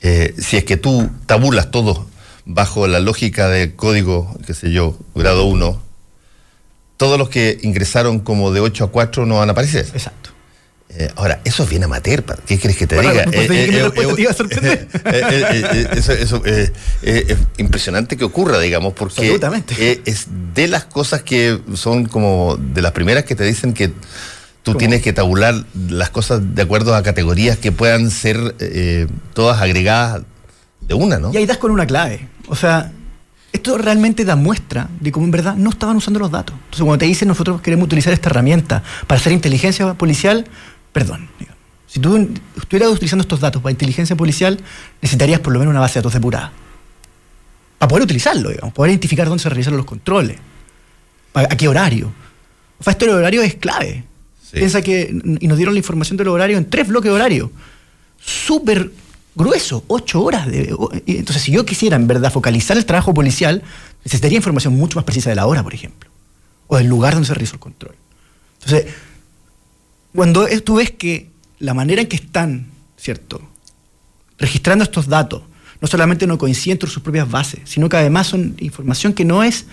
eh, 0.01 0.36
si 0.38 0.58
es 0.58 0.65
que 0.65 0.75
tú 0.75 1.10
tabulas 1.25 1.72
todo 1.72 2.08
bajo 2.46 2.88
la 2.88 3.00
lógica 3.00 3.50
de 3.50 3.75
código, 3.75 4.36
qué 4.46 4.54
sé 4.54 4.72
yo, 4.72 4.98
grado 5.16 5.46
1, 5.46 5.82
todos 6.98 7.20
los 7.20 7.30
que 7.30 7.60
ingresaron 7.64 8.20
como 8.20 8.52
de 8.52 8.62
8 8.62 8.86
a 8.86 8.92
4 8.92 9.25
no 9.25 9.40
van 9.40 9.50
a 9.50 9.52
aparecer. 9.52 9.86
Exacto. 9.94 10.30
Eh, 10.98 11.12
ahora, 11.16 11.42
eso 11.44 11.64
es 11.64 11.70
bien 11.70 11.84
amateur, 11.84 12.24
¿qué 12.46 12.58
quieres 12.58 12.78
que 12.78 12.88
te 12.88 13.02
diga? 13.02 13.24
Eso 13.24 13.54
es 16.46 17.38
impresionante 17.58 18.16
que 18.16 18.24
ocurra, 18.24 18.60
digamos, 18.60 18.94
porque 18.94 20.02
es 20.06 20.28
de 20.54 20.68
las 20.68 20.86
cosas 20.86 21.24
que 21.24 21.60
son 21.74 22.06
como 22.06 22.58
de 22.58 22.82
las 22.82 22.94
primeras 22.94 23.25
que 23.25 23.36
te 23.36 23.44
dicen 23.44 23.74
que 23.74 23.92
tú 24.64 24.75
tienes 24.75 25.02
que 25.02 25.12
tabular 25.12 25.66
las 25.90 26.12
cosas 26.12 26.56
de 26.56 26.62
acuerdo 26.62 26.96
a 26.96 27.04
categorías 27.04 27.58
que 27.58 27.72
puedan 27.72 28.10
ser 28.10 28.56
eh, 28.60 29.08
todas 29.34 29.62
agregadas 29.62 30.22
de 30.88 30.94
una, 30.94 31.18
¿no? 31.18 31.34
Y 31.34 31.38
ahí 31.38 31.46
das 31.46 31.58
con 31.58 31.72
una 31.72 31.86
clave. 31.86 32.27
O 32.48 32.56
sea, 32.56 32.92
esto 33.51 33.77
realmente 33.77 34.25
da 34.25 34.36
muestra 34.36 34.89
de 35.00 35.12
cómo 35.12 35.25
en 35.25 35.32
verdad 35.32 35.56
no 35.56 35.70
estaban 35.70 35.96
usando 35.96 36.20
los 36.20 36.30
datos. 36.30 36.56
Entonces, 36.56 36.84
cuando 36.84 36.98
te 36.98 37.06
dicen 37.06 37.27
nosotros 37.27 37.62
queremos 37.62 37.86
utilizar 37.86 38.13
esta 38.13 38.30
herramienta 38.30 38.84
para 39.08 39.20
hacer 39.20 39.32
inteligencia 39.32 39.94
policial, 39.94 40.46
perdón. 40.92 41.30
Si 41.88 42.01
tú 42.01 42.30
estuvieras 42.58 42.92
utilizando 42.92 43.22
estos 43.22 43.39
datos 43.39 43.62
para 43.62 43.72
inteligencia 43.72 44.18
policial, 44.18 44.60
necesitarías 45.01 45.39
por 45.39 45.54
lo 45.54 45.60
menos 45.60 45.72
una 45.72 45.80
base 45.80 45.94
de 45.94 46.00
datos 46.01 46.13
depurada. 46.13 46.51
Para 47.77 47.88
poder 47.88 48.04
utilizarlo, 48.04 48.50
digamos, 48.50 48.74
poder 48.74 48.92
identificar 48.92 49.27
dónde 49.27 49.42
se 49.42 49.48
realizaron 49.48 49.77
los 49.77 49.86
controles, 49.86 50.38
a, 51.34 51.48
qué 51.48 51.70
horario. 51.70 52.12
O 52.77 52.84
sea, 52.84 52.92
esto 52.92 53.06
del 53.06 53.15
horario 53.15 53.42
es 53.42 53.56
clave. 53.56 54.04
Piensa 54.51 54.82
que 54.82 55.10
y 55.39 55.48
nos 55.48 55.58
dieron 55.58 55.74
la 55.74 55.80
información 55.80 56.18
del 56.18 56.27
horario 56.27 56.58
en 56.58 56.70
tres 56.70 56.88
bloques 56.88 57.10
de 57.10 57.15
horario. 57.15 57.51
súper 58.20 58.92
grueso, 59.36 59.84
ocho 59.88 60.24
horas. 60.24 60.48
De, 60.48 60.75
entonces, 61.06 61.44
si 61.44 61.51
yo 61.51 61.65
quisiera 61.65 61.96
en 61.96 62.08
verdad 62.08 62.32
focalizar 62.32 62.77
el 62.77 62.86
trabajo 62.86 63.13
policial, 63.13 63.62
necesitaría 64.04 64.38
información 64.38 64.75
mucho 64.75 64.98
más 64.98 65.06
precisa 65.06 65.30
de 65.30 65.36
la 65.36 65.46
hora, 65.46 65.63
por 65.63 65.74
ejemplo, 65.74 66.10
o 66.68 66.77
del 66.77 66.88
lugar 66.88 67.13
donde 67.13 67.27
se 67.27 67.34
realizó 67.34 67.56
el 67.56 67.60
control. 67.60 67.96
Entonces, 68.62 68.94
cuando 70.13 70.48
tú 70.63 70.75
ves 70.75 70.92
que 70.92 71.30
la 71.60 71.74
manera 71.74 72.01
en 72.01 72.08
que 72.08 72.15
están, 72.15 72.68
¿cierto?, 72.98 73.42
registrando 74.38 74.84
estos 74.84 75.08
datos, 75.08 75.44
no 75.82 75.88
solamente 75.88 76.27
no 76.27 76.38
coinciden 76.38 76.75
entre 76.75 76.89
sus 76.89 77.04
propias 77.04 77.30
bases, 77.30 77.62
sino 77.65 77.89
que 77.89 77.98
además 77.98 78.27
son 78.27 78.56
información 78.60 79.13
que 79.13 79.25
no 79.25 79.44
es 79.44 79.65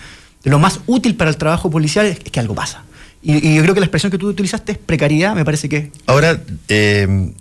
de 0.43 0.49
lo 0.49 0.59
más 0.59 0.81
útil 0.85 1.15
para 1.15 1.29
el 1.29 1.37
trabajo 1.37 1.69
policial, 1.69 2.05
es 2.05 2.19
que 2.19 2.39
algo 2.39 2.55
pasa. 2.55 2.83
Y, 3.21 3.55
yo 3.55 3.61
creo 3.61 3.73
que 3.73 3.79
la 3.79 3.85
expresión 3.85 4.11
que 4.11 4.17
tú 4.17 4.27
utilizaste 4.27 4.73
es 4.73 4.77
precariedad, 4.77 5.33
me 5.33 5.45
parece 5.45 5.69
que... 5.69 5.91
Ahora, 6.05 6.41
eh, 6.67 7.33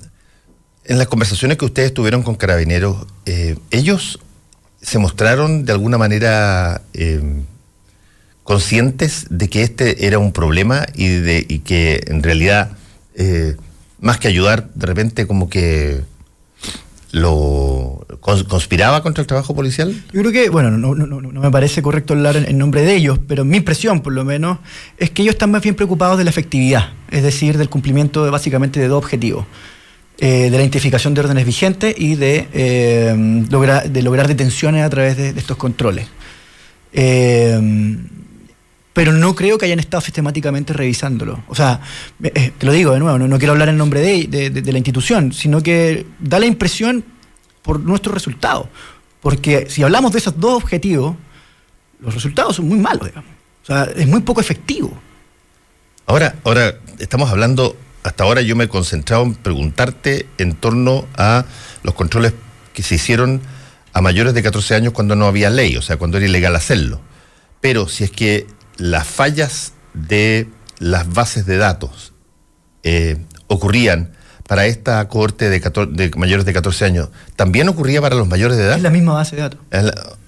en 0.85 0.99
las 0.99 1.07
conversaciones 1.07 1.59
que 1.59 1.65
ustedes 1.65 1.95
tuvieron 1.95 2.23
con 2.23 2.35
carabineros, 2.35 3.07
eh, 3.27 3.57
ellos 3.71 4.19
se 4.81 4.99
mostraron 4.99 5.65
de 5.65 5.73
alguna 5.73 5.99
manera 5.99 6.83
eh, 6.93 7.43
conscientes 8.43 9.27
de 9.31 9.49
que 9.49 9.63
este 9.63 10.07
era 10.07 10.19
un 10.19 10.33
problema 10.33 10.87
y, 10.95 11.09
de, 11.09 11.47
que 11.65 12.03
en 12.09 12.23
realidad, 12.23 12.77
más 14.01 14.19
que 14.19 14.27
ayudar, 14.27 14.69
de 14.75 14.87
repente 14.87 15.27
como 15.27 15.49
que 15.49 16.03
lo 17.13 18.07
conspiraba 18.21 19.03
contra 19.03 19.21
el 19.21 19.27
trabajo 19.27 19.55
policial? 19.55 19.95
Yo 20.13 20.21
creo 20.21 20.33
que, 20.33 20.49
bueno, 20.49 20.71
no, 20.71 20.95
me 20.95 21.51
parece 21.51 21.83
correcto 21.83 22.15
hablar 22.15 22.37
en, 22.37 22.59
nombre 22.59 22.83
de 22.83 22.97
ellos, 22.97 23.21
pero 23.29 23.45
mi 23.45 23.59
impresión, 23.59 24.01
por 24.01 24.15
lo 24.15 24.25
menos, 24.25 24.59
es 24.97 25.11
que 25.11 25.23
ellos 25.23 25.35
están 25.35 25.51
más 25.51 25.63
bien 25.63 25.75
preocupados 25.75 26.19
de 26.19 26.25
la 26.25 26.31
efectividad, 26.31 26.91
es 27.11 27.23
decir, 27.23 27.59
del 27.59 27.69
cumplimiento 27.69 28.29
básicamente 28.31 28.81
de 28.81 28.89
dos 28.89 28.99
objetivos. 28.99 29.45
Eh, 30.19 30.51
de 30.51 30.51
la 30.51 30.59
identificación 30.59 31.15
de 31.15 31.21
órdenes 31.23 31.45
vigentes 31.45 31.95
y 31.99 32.15
de, 32.15 32.47
eh, 32.53 33.45
lograr, 33.51 33.91
de 33.91 34.03
lograr 34.03 34.29
detenciones 34.29 34.85
a 34.85 34.91
través 34.91 35.17
de, 35.17 35.31
estos 35.31 35.57
controles. 35.57 36.07
Eh, 36.93 37.59
pero 38.93 39.13
no 39.13 39.35
creo 39.35 39.57
que 39.59 39.65
hayan 39.65 39.81
estado 39.81 40.01
sistemáticamente 40.03 40.75
revisándolo. 40.75 41.43
O 41.49 41.55
sea, 41.55 41.81
te 42.21 42.67
lo 42.67 42.73
digo 42.73 42.93
de 42.93 43.01
nuevo, 43.01 43.19
no, 43.19 43.39
quiero 43.39 43.53
hablar 43.53 43.71
en 43.71 43.79
nombre 43.79 44.01
de, 44.01 44.51
de, 44.51 44.73
la 44.73 44.79
institución, 44.79 45.33
sino 45.33 45.63
que 45.63 46.07
da 46.21 46.39
la 46.39 46.47
impresión 46.47 47.03
por 47.63 47.81
nuestros 47.81 48.15
resultados. 48.15 48.69
Porque 49.21 49.67
si 49.71 49.83
hablamos 49.83 50.13
de 50.13 50.19
esos 50.19 50.39
dos 50.39 50.63
objetivos, 50.63 51.17
los 52.01 52.13
resultados 52.13 52.57
son 52.57 52.69
muy 52.69 52.79
malos, 52.79 53.07
digamos. 53.07 53.31
O 53.63 53.67
sea, 53.67 53.85
es 53.85 54.07
muy 54.07 54.21
poco 54.21 54.41
efectivo. 54.41 54.93
Ahora, 56.07 56.35
ahora 56.45 56.75
estamos 56.99 57.31
hablando, 57.31 57.77
hasta 58.03 58.25
ahora 58.25 58.43
yo 58.43 58.57
me 58.57 58.65
he 58.65 58.69
concentrado 58.69 59.23
en 59.23 59.35
preguntarte 59.35 60.27
en 60.39 60.55
torno 60.55 61.07
a 61.17 61.45
los 61.83 61.95
controles 61.95 62.33
que 62.73 62.83
se 62.83 62.97
hicieron 62.97 63.41
a 63.93 64.01
mayores 64.01 64.35
de 64.35 64.43
14 64.43 64.75
años 64.75 64.93
cuando 64.93 65.17
no 65.17 65.27
había 65.27 65.51
ley, 65.51 65.77
o 65.77 65.83
sea, 65.83 65.97
cuando 65.97 66.17
era 66.17 66.27
ilegal 66.27 66.57
hacerlo. 66.57 67.01
Pero 67.61 67.89
si 67.89 68.05
es 68.05 68.11
que 68.11 68.47
las 68.77 69.07
fallas 69.07 69.73
de 69.95 70.49
las 70.79 71.13
bases 71.13 71.47
de 71.47 71.59
datos 71.59 72.13
eh, 72.83 73.19
ocurrían 73.47 74.13
para 74.49 74.67
esta 74.67 75.07
cohorte 75.09 75.49
de, 75.49 76.11
mayores 76.17 76.45
de 76.45 76.53
14 76.53 76.85
años, 76.85 77.11
¿también 77.37 77.69
ocurría 77.69 78.01
para 78.01 78.17
los 78.17 78.27
mayores 78.27 78.57
de 78.57 78.65
edad? 78.65 78.77
Es 78.77 78.83
la 78.83 78.91
misma 78.91 79.13
base 79.15 79.37
de 79.37 79.43
datos. 79.43 79.61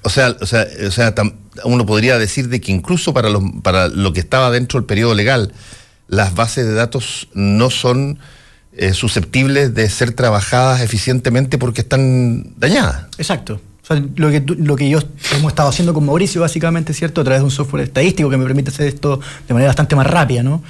o 0.02 0.10
sea, 0.10 0.36
o 0.40 0.46
sea, 0.46 0.66
o 0.86 0.90
sea 0.90 1.14
uno 1.64 1.86
podría 1.86 2.18
decir 2.18 2.48
de 2.48 2.60
que 2.60 2.72
incluso 2.72 3.12
para, 3.12 3.30
los, 3.30 3.42
para 3.62 3.88
lo 3.88 4.12
que 4.12 4.20
estaba 4.20 4.50
dentro 4.50 4.78
del 4.78 4.86
periodo 4.86 5.14
legal, 5.14 5.52
las 6.08 6.34
bases 6.34 6.66
de 6.66 6.74
datos 6.74 7.28
no 7.34 7.70
son 7.70 8.18
eh, 8.76 8.92
susceptibles 8.92 9.74
de 9.74 9.88
ser 9.88 10.12
trabajadas 10.12 10.80
eficientemente 10.80 11.58
porque 11.58 11.82
están 11.82 12.54
dañadas. 12.58 13.06
Exacto. 13.18 13.60
Lo 14.16 14.30
que, 14.30 14.40
lo 14.40 14.76
que 14.76 14.88
yo 14.88 14.98
hemos 15.36 15.52
estado 15.52 15.68
haciendo 15.68 15.92
con 15.92 16.06
Mauricio, 16.06 16.40
básicamente, 16.40 16.94
¿cierto? 16.94 17.20
A 17.20 17.24
través 17.24 17.40
de 17.40 17.44
un 17.44 17.50
software 17.50 17.84
estadístico 17.84 18.30
que 18.30 18.38
me 18.38 18.44
permite 18.44 18.70
hacer 18.70 18.88
esto 18.88 19.20
de 19.46 19.54
manera 19.54 19.68
bastante 19.68 19.94
más 19.94 20.06
rápida, 20.06 20.42
¿no? 20.42 20.62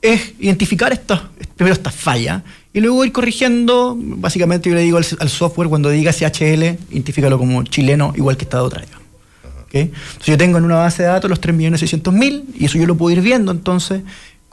Es 0.00 0.32
identificar 0.40 0.90
estas, 0.92 1.20
primero 1.54 1.74
estas 1.74 1.94
fallas 1.94 2.42
y 2.72 2.80
luego 2.80 3.04
ir 3.04 3.12
corrigiendo. 3.12 3.94
Básicamente, 3.96 4.70
yo 4.70 4.74
le 4.74 4.80
digo 4.80 4.96
al, 4.96 5.04
software 5.04 5.68
cuando 5.68 5.90
diga 5.90 6.12
SHL, 6.12 6.62
identifícalo 6.90 7.38
como 7.38 7.62
chileno, 7.62 8.14
igual 8.16 8.36
que 8.38 8.44
Estado 8.44 8.64
otra. 8.64 8.82
¿Okay? 9.66 9.82
Entonces, 9.82 10.26
yo 10.26 10.38
tengo 10.38 10.58
en 10.58 10.64
una 10.64 10.76
base 10.76 11.02
de 11.02 11.10
datos 11.10 11.28
los 11.28 11.40
3.600.000 11.40 12.44
y 12.58 12.64
eso 12.64 12.78
yo 12.78 12.86
lo 12.86 12.96
puedo 12.96 13.14
ir 13.14 13.22
viendo, 13.22 13.52
entonces, 13.52 14.02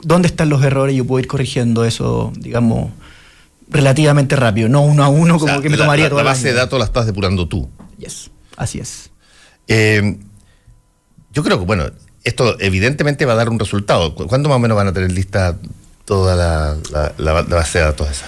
dónde 0.02 0.28
están 0.28 0.48
los 0.48 0.62
errores 0.62 0.94
y 0.94 0.98
yo 0.98 1.06
puedo 1.06 1.20
ir 1.20 1.26
corrigiendo 1.26 1.84
eso, 1.84 2.32
digamos, 2.36 2.90
relativamente 3.68 4.36
rápido, 4.36 4.68
no 4.68 4.82
uno 4.82 5.04
a 5.04 5.08
uno 5.08 5.38
como 5.38 5.60
que 5.60 5.68
me 5.68 5.76
tomaría 5.76 6.04
la, 6.04 6.10
toda 6.10 6.22
la 6.24 6.30
base 6.30 6.48
de 6.48 6.54
datos 6.54 6.78
la 6.78 6.84
estás 6.84 7.06
depurando 7.06 7.46
tú. 7.46 7.68
Yes, 7.98 8.30
así 8.56 8.80
es. 8.80 9.10
Eh, 9.68 10.18
yo 11.32 11.44
creo 11.44 11.58
que, 11.58 11.64
bueno, 11.64 11.84
esto 12.24 12.56
evidentemente 12.60 13.24
va 13.24 13.34
a 13.34 13.36
dar 13.36 13.48
un 13.48 13.58
resultado. 13.58 14.14
¿Cuándo 14.14 14.48
más 14.48 14.56
o 14.56 14.58
menos 14.58 14.76
van 14.76 14.88
a 14.88 14.92
tener 14.92 15.12
lista 15.12 15.56
toda 16.04 16.34
la, 17.16 17.44
base 17.44 17.78
de 17.78 17.84
datos 17.84 18.10
esa? 18.10 18.26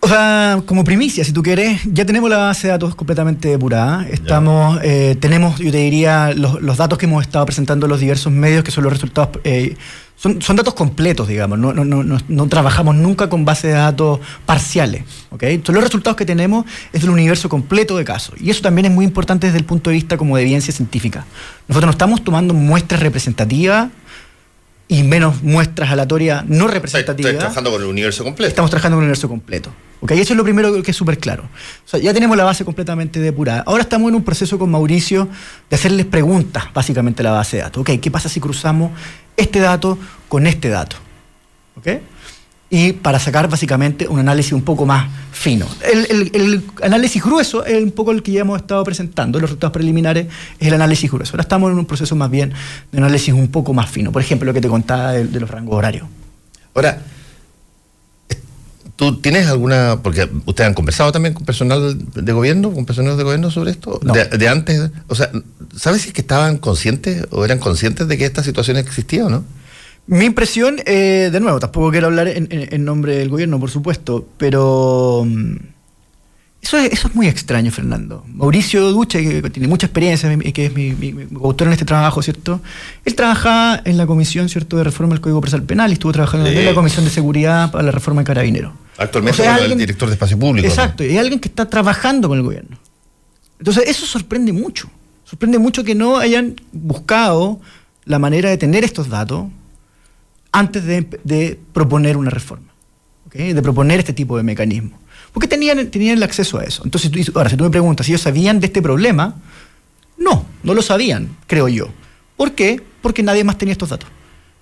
O 0.00 0.08
sea, 0.08 0.62
como 0.66 0.84
primicia, 0.84 1.24
si 1.24 1.32
tú 1.32 1.42
quieres, 1.42 1.80
ya 1.86 2.04
tenemos 2.04 2.28
la 2.28 2.36
base 2.36 2.66
de 2.66 2.72
datos 2.72 2.94
completamente 2.94 3.48
depurada. 3.48 4.06
Estamos, 4.08 4.78
eh, 4.82 5.16
tenemos, 5.18 5.58
yo 5.58 5.72
te 5.72 5.78
diría, 5.78 6.32
los, 6.34 6.76
datos 6.76 6.98
que 6.98 7.06
hemos 7.06 7.22
estado 7.22 7.46
presentando 7.46 7.86
en 7.86 7.90
los 7.90 8.00
diversos 8.00 8.32
medios, 8.32 8.62
que 8.62 8.70
son 8.70 8.84
los 8.84 8.92
resultados 8.92 9.38
eh, 9.44 9.76
son, 10.16 10.56
datos 10.56 10.74
completos, 10.74 11.28
digamos, 11.28 11.58
no, 11.58 11.72
no, 11.72 11.84
no, 11.84 12.18
no, 12.26 12.48
trabajamos 12.48 12.94
nunca 12.94 13.28
con 13.28 13.44
bases 13.44 13.64
de 13.64 13.72
datos 13.72 14.20
parciales. 14.46 15.04
¿okay? 15.30 15.60
Son 15.64 15.74
los 15.74 15.84
resultados 15.84 16.16
que 16.16 16.24
tenemos 16.24 16.64
es 16.92 17.02
del 17.02 17.10
universo 17.10 17.48
completo 17.48 17.96
de 17.96 18.04
casos. 18.04 18.34
Y 18.40 18.50
eso 18.50 18.62
también 18.62 18.86
es 18.86 18.92
muy 18.92 19.04
importante 19.04 19.46
desde 19.48 19.58
el 19.58 19.64
punto 19.64 19.90
de 19.90 19.94
vista 19.94 20.16
como 20.16 20.36
de 20.36 20.42
evidencia 20.42 20.72
científica. 20.72 21.26
Nosotros 21.68 21.88
no 21.88 21.92
estamos 21.92 22.24
tomando 22.24 22.54
muestras 22.54 23.00
representativas 23.00 23.90
y 24.88 25.02
menos 25.02 25.42
muestras 25.42 25.90
aleatorias 25.90 26.44
no 26.46 26.68
representativas. 26.68 27.32
Estamos 27.32 27.52
trabajando 27.52 27.70
con 27.72 27.82
el 27.82 27.88
universo 27.88 28.24
completo. 28.24 28.48
Estamos 28.48 28.70
trabajando 28.70 28.96
con 28.96 29.02
el 29.02 29.08
universo 29.08 29.28
completo. 29.28 29.72
Y 30.10 30.20
eso 30.20 30.34
es 30.34 30.36
lo 30.36 30.44
primero 30.44 30.82
que 30.82 30.90
es 30.90 30.96
súper 30.96 31.18
claro. 31.18 31.44
O 31.44 31.88
sea, 31.88 31.98
ya 31.98 32.12
tenemos 32.12 32.36
la 32.36 32.44
base 32.44 32.64
completamente 32.64 33.20
depurada. 33.20 33.64
Ahora 33.66 33.82
estamos 33.82 34.10
en 34.10 34.16
un 34.16 34.22
proceso 34.22 34.58
con 34.58 34.70
Mauricio 34.70 35.28
de 35.70 35.76
hacerles 35.76 36.04
preguntas, 36.04 36.64
básicamente, 36.74 37.22
a 37.22 37.24
la 37.24 37.30
base 37.30 37.56
de 37.56 37.62
datos. 37.62 37.80
Okay, 37.80 37.98
¿Qué 37.98 38.10
pasa 38.10 38.28
si 38.28 38.38
cruzamos 38.38 38.90
este 39.36 39.60
dato 39.60 39.98
con 40.28 40.46
este 40.46 40.68
dato? 40.68 40.96
¿Okay? 41.76 42.00
y 42.76 42.92
para 42.92 43.20
sacar 43.20 43.48
básicamente 43.48 44.08
un 44.08 44.18
análisis 44.18 44.52
un 44.52 44.62
poco 44.62 44.84
más 44.84 45.08
fino. 45.30 45.64
El, 45.92 46.64
análisis 46.82 47.22
grueso 47.22 47.64
es 47.64 47.80
un 47.80 47.92
poco 47.92 48.10
el 48.10 48.20
que 48.20 48.32
ya 48.32 48.40
hemos 48.40 48.60
estado 48.60 48.82
presentando, 48.82 49.38
los 49.38 49.50
resultados 49.50 49.72
preliminares 49.72 50.26
es 50.58 50.66
el 50.66 50.74
análisis 50.74 51.08
grueso. 51.08 51.34
Ahora 51.34 51.42
estamos 51.42 51.70
en 51.70 51.78
un 51.78 51.86
proceso 51.86 52.16
más 52.16 52.32
bien 52.32 52.52
de 52.90 52.98
análisis 52.98 53.32
un 53.32 53.46
poco 53.46 53.72
más 53.72 53.88
fino, 53.88 54.10
por 54.10 54.22
ejemplo, 54.22 54.46
lo 54.46 54.52
que 54.52 54.60
te 54.60 54.66
contaba 54.66 55.12
de, 55.12 55.38
los 55.38 55.48
rangos 55.48 55.76
horarios. 55.76 56.08
Ahora, 56.74 57.00
¿tú 58.96 59.20
tienes 59.20 59.46
alguna, 59.46 60.00
porque 60.02 60.28
ustedes 60.46 60.68
han 60.68 60.74
conversado 60.74 61.12
también 61.12 61.34
con 61.34 61.44
personal 61.44 61.96
de 62.14 62.32
gobierno, 62.32 62.72
con 62.72 62.86
personal 62.86 63.16
de 63.16 63.24
gobierno 63.24 63.50
sobre 63.50 63.72
esto? 63.72 64.00
De, 64.02 64.24
de, 64.26 64.48
antes, 64.48 64.90
o 65.08 65.14
sea, 65.14 65.30
¿sabes 65.76 66.02
si 66.02 66.08
es 66.08 66.14
que 66.14 66.20
estaban 66.20 66.58
conscientes 66.58 67.26
o 67.30 67.44
eran 67.44 67.58
conscientes 67.58 68.08
de 68.08 68.18
que 68.18 68.24
esta 68.24 68.42
situación 68.42 68.76
existía 68.76 69.26
o 69.26 69.30
no? 69.30 69.44
Mi 70.06 70.26
impresión, 70.26 70.76
eh, 70.84 71.30
de 71.32 71.40
nuevo, 71.40 71.58
tampoco 71.58 71.90
quiero 71.90 72.08
hablar 72.08 72.28
en, 72.28 72.84
nombre 72.84 73.16
del 73.16 73.30
gobierno, 73.30 73.58
por 73.58 73.70
supuesto, 73.70 74.28
pero 74.36 75.24
mm, 75.26 75.56
eso 76.64 76.78
es, 76.78 76.92
eso 76.92 77.08
es 77.08 77.14
muy 77.14 77.28
extraño, 77.28 77.70
Fernando. 77.70 78.24
Mauricio 78.32 78.90
Duche, 78.90 79.42
que 79.42 79.50
tiene 79.50 79.68
mucha 79.68 79.86
experiencia, 79.86 80.34
que 80.38 80.66
es 80.66 80.74
mi, 80.74 80.92
mi, 80.92 81.26
autor 81.36 81.66
en 81.66 81.74
este 81.74 81.84
trabajo, 81.84 82.22
¿cierto? 82.22 82.62
Él 83.04 83.14
trabajaba 83.14 83.82
en 83.84 83.98
la 83.98 84.06
comisión, 84.06 84.48
¿cierto?, 84.48 84.78
de 84.78 84.84
reforma 84.84 85.12
del 85.12 85.20
Código 85.20 85.42
Procesal 85.42 85.64
Penal 85.64 85.90
y 85.90 85.92
estuvo 85.92 86.12
trabajando 86.12 86.48
en 86.48 86.64
la 86.64 86.74
comisión 86.74 87.04
de 87.04 87.10
seguridad 87.10 87.70
para 87.70 87.84
la 87.84 87.90
reforma 87.90 88.22
de 88.22 88.26
Carabineros. 88.26 88.72
Actualmente 88.96 89.42
es 89.42 89.70
el 89.70 89.76
director 89.76 90.08
de 90.08 90.14
espacio 90.14 90.38
público. 90.38 90.66
Exacto, 90.66 91.04
y 91.04 91.08
hay 91.08 91.18
alguien 91.18 91.38
que 91.38 91.48
está 91.48 91.68
trabajando 91.68 92.28
con 92.28 92.38
el 92.38 92.44
gobierno. 92.44 92.78
Entonces, 93.58 93.84
eso 93.86 94.06
sorprende 94.06 94.52
mucho. 94.52 94.88
Sorprende 95.24 95.58
mucho 95.58 95.84
que 95.84 95.94
no 95.94 96.16
hayan 96.16 96.56
buscado 96.72 97.60
la 98.06 98.18
manera 98.18 98.48
de 98.48 98.56
tener 98.56 98.84
estos 98.84 99.10
datos 99.10 99.48
antes 100.50 100.82
de, 100.86 101.60
proponer 101.74 102.16
una 102.16 102.30
reforma, 102.30 102.72
de 103.34 103.60
proponer 103.60 103.98
este 103.98 104.14
tipo 104.14 104.38
de 104.38 104.42
mecanismo. 104.42 104.98
Porque 105.34 105.48
tenían, 105.48 105.90
tenían 105.90 106.16
el 106.16 106.22
acceso 106.22 106.58
a 106.58 106.64
eso. 106.64 106.82
Entonces, 106.84 107.10
ahora, 107.34 107.50
si 107.50 107.56
tú 107.56 107.64
me 107.64 107.70
preguntas 107.70 108.06
si 108.06 108.12
ellos 108.12 108.22
sabían 108.22 108.60
de 108.60 108.66
este 108.66 108.80
problema, 108.80 109.34
no, 110.16 110.46
no 110.62 110.74
lo 110.74 110.80
sabían, 110.80 111.36
creo 111.48 111.68
yo. 111.68 111.88
¿Por 112.36 112.52
qué? 112.52 112.80
Porque 113.02 113.22
nadie 113.24 113.42
más 113.42 113.58
tenía 113.58 113.72
estos 113.72 113.88
datos. 113.88 114.08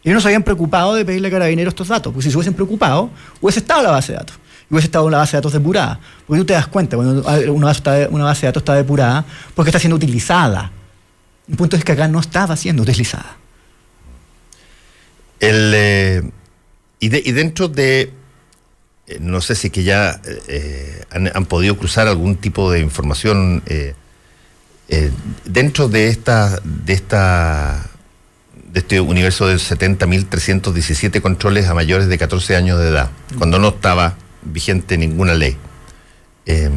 Ellos 0.03 0.15
no 0.15 0.21
se 0.23 0.29
habían 0.29 0.43
preocupado 0.43 0.95
de 0.95 1.05
pedirle 1.05 1.29
a 1.29 1.31
Carabineros 1.31 1.73
estos 1.73 1.89
datos, 1.89 2.11
porque 2.11 2.25
si 2.25 2.31
se 2.31 2.37
hubiesen 2.39 2.55
preocupado, 2.55 3.11
hubiese 3.43 3.61
estado 3.61 3.81
en 3.81 3.87
la 3.87 3.93
base 3.93 4.13
de 4.13 4.19
datos. 4.19 4.37
Y 4.71 4.75
hubiese 4.75 4.87
estado 4.87 5.05
en 5.07 5.13
la 5.13 5.19
base 5.19 5.33
de 5.33 5.39
datos 5.39 5.53
depurada. 5.53 6.01
Porque 6.27 6.41
tú 6.41 6.47
te 6.47 6.55
das 6.55 6.67
cuenta, 6.69 6.97
cuando 6.97 7.23
una 7.53 7.67
base, 7.67 8.09
una 8.11 8.25
base 8.25 8.41
de 8.41 8.49
datos 8.49 8.63
está 8.63 8.75
depurada, 8.75 9.27
porque 9.55 9.69
está 9.69 9.79
siendo 9.79 9.97
utilizada. 9.97 10.73
El 11.49 11.57
punto 11.57 11.77
es 11.77 11.85
que 11.85 11.93
acá 11.93 12.09
no 12.09 12.19
estaba 12.19 12.57
siendo 12.57 12.83
utilizada. 12.83 13.37
El, 15.39 15.73
eh, 15.75 16.23
y, 16.99 17.09
dentro 17.09 17.69
de 17.69 18.13
no 19.21 19.41
sé 19.41 19.55
si 19.55 19.71
que 19.71 19.83
ya 19.83 20.21
han, 21.11 21.47
podido 21.47 21.77
cruzar 21.77 22.09
algún 22.09 22.37
tipo 22.37 22.71
de 22.71 22.81
información 22.81 23.63
dentro 25.45 25.89
de 25.89 26.09
esta, 26.09 26.61
de 26.65 26.93
esta 26.93 27.91
de 28.73 28.81
este 28.81 29.01
universo 29.01 29.47
de 29.47 29.57
70.317 29.57 31.21
controles 31.21 31.69
a 31.69 31.75
mayores 31.75 32.09
de 32.09 32.17
14 32.17 32.57
años 32.57 32.79
de 32.79 32.89
edad, 32.89 33.11
cuando 33.37 33.59
no 33.59 33.69
estaba 33.69 34.17
vigente 34.43 34.97
ninguna 34.97 35.35
ley. 35.35 35.57
Eh, 36.47 36.71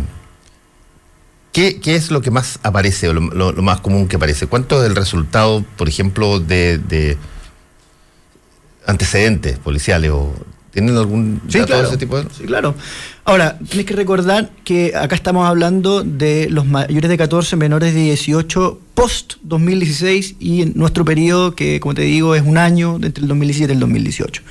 ¿qué, 1.54 1.80
es 1.86 2.12
lo 2.12 2.22
que 2.22 2.32
más 2.32 2.60
aparece 2.64 3.08
o 3.08 3.14
lo, 3.14 3.54
más 3.62 3.80
común 3.80 4.10
que 4.10 4.18
aparece? 4.18 4.48
¿Cuánto 4.48 4.84
es 4.84 4.90
el 4.90 4.96
resultado, 4.96 5.64
por 5.78 5.88
ejemplo, 5.88 6.42
de, 6.42 7.18
antecedentes 8.86 9.58
policiales 9.58 10.12
o 10.12 10.34
¿Tienen 10.76 10.98
algún 10.98 11.42
sí, 11.48 11.60
dato 11.60 11.82
de 11.82 11.88
ese 11.88 11.96
tipo 11.96 12.22
de.? 12.22 12.28
Sí, 12.38 12.44
claro. 12.44 12.76
Ahora, 13.24 13.58
tienes 13.60 13.86
que 13.86 13.96
recordar 13.96 14.52
que 14.66 14.92
acá 14.94 15.16
estamos 15.16 15.48
hablando 15.48 16.04
de 16.04 16.50
los 16.50 16.66
mayores 16.66 17.10
de 17.10 17.18
14, 17.18 17.56
menores 17.56 17.94
de 17.94 18.02
18, 18.02 18.82
post 18.94 19.36
2016 19.44 20.36
y 20.38 20.64
en 20.64 20.74
nuestro 20.76 21.06
periodo, 21.06 21.56
que 21.56 21.80
como 21.80 21.94
te 21.94 22.02
digo, 22.02 22.36
es 22.36 22.44
un 22.44 22.58
año 22.58 22.98
entre 22.98 23.22
el 23.22 23.30
2017 23.30 23.72
y 23.72 23.76
el 23.76 23.80
2018 23.80 24.42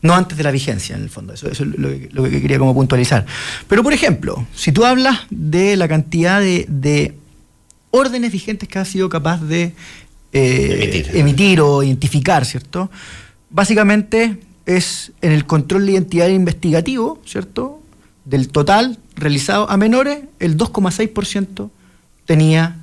no 0.00 0.14
antes 0.14 0.38
de 0.38 0.44
la 0.44 0.50
vigencia, 0.50 0.96
en 0.96 1.02
el 1.02 1.10
fondo. 1.10 1.34
Eso, 1.34 1.48
es 1.48 1.60
lo 1.60 2.24
que, 2.24 2.40
quería 2.40 2.58
como 2.58 2.74
puntualizar. 2.74 3.24
Pero, 3.68 3.82
por 3.82 3.92
ejemplo, 3.92 4.46
si 4.54 4.72
tú 4.72 4.84
hablas 4.84 5.20
de 5.30 5.76
la 5.76 5.88
cantidad 5.88 6.40
de, 6.40 7.14
órdenes 7.90 8.32
vigentes 8.32 8.68
que 8.68 8.78
ha 8.78 8.84
sido 8.84 9.08
capaz 9.08 9.42
de 9.42 9.72
eh, 10.32 11.06
emitir. 11.14 11.60
o 11.60 11.82
identificar, 11.82 12.44
¿cierto? 12.44 12.90
Básicamente 13.48 14.38
es 14.66 15.12
en 15.20 15.32
el 15.32 15.46
control 15.46 15.86
de 15.86 15.92
identidad 15.92 16.28
investigativo, 16.28 17.20
¿cierto? 17.24 17.80
Del 18.24 18.48
total 18.48 18.98
realizado 19.16 19.68
a 19.70 19.76
menores, 19.76 20.24
el 20.38 20.56
2,6% 20.56 21.70
tenía 22.24 22.76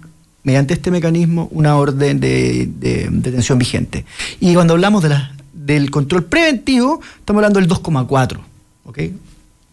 mediante 0.43 0.73
este 0.73 0.91
mecanismo 0.91 1.47
una 1.51 1.75
orden 1.75 2.19
de, 2.19 2.69
detención 3.11 3.57
vigente. 3.57 4.05
Y 4.39 4.53
cuando 4.53 4.73
hablamos 4.73 5.03
de 5.03 5.09
la, 5.09 5.35
del 5.53 5.91
control 5.91 6.25
preventivo, 6.25 7.01
estamos 7.19 7.39
hablando 7.39 7.59
del 7.59 7.69
2,4, 7.69 8.39
¿ok? 8.85 8.99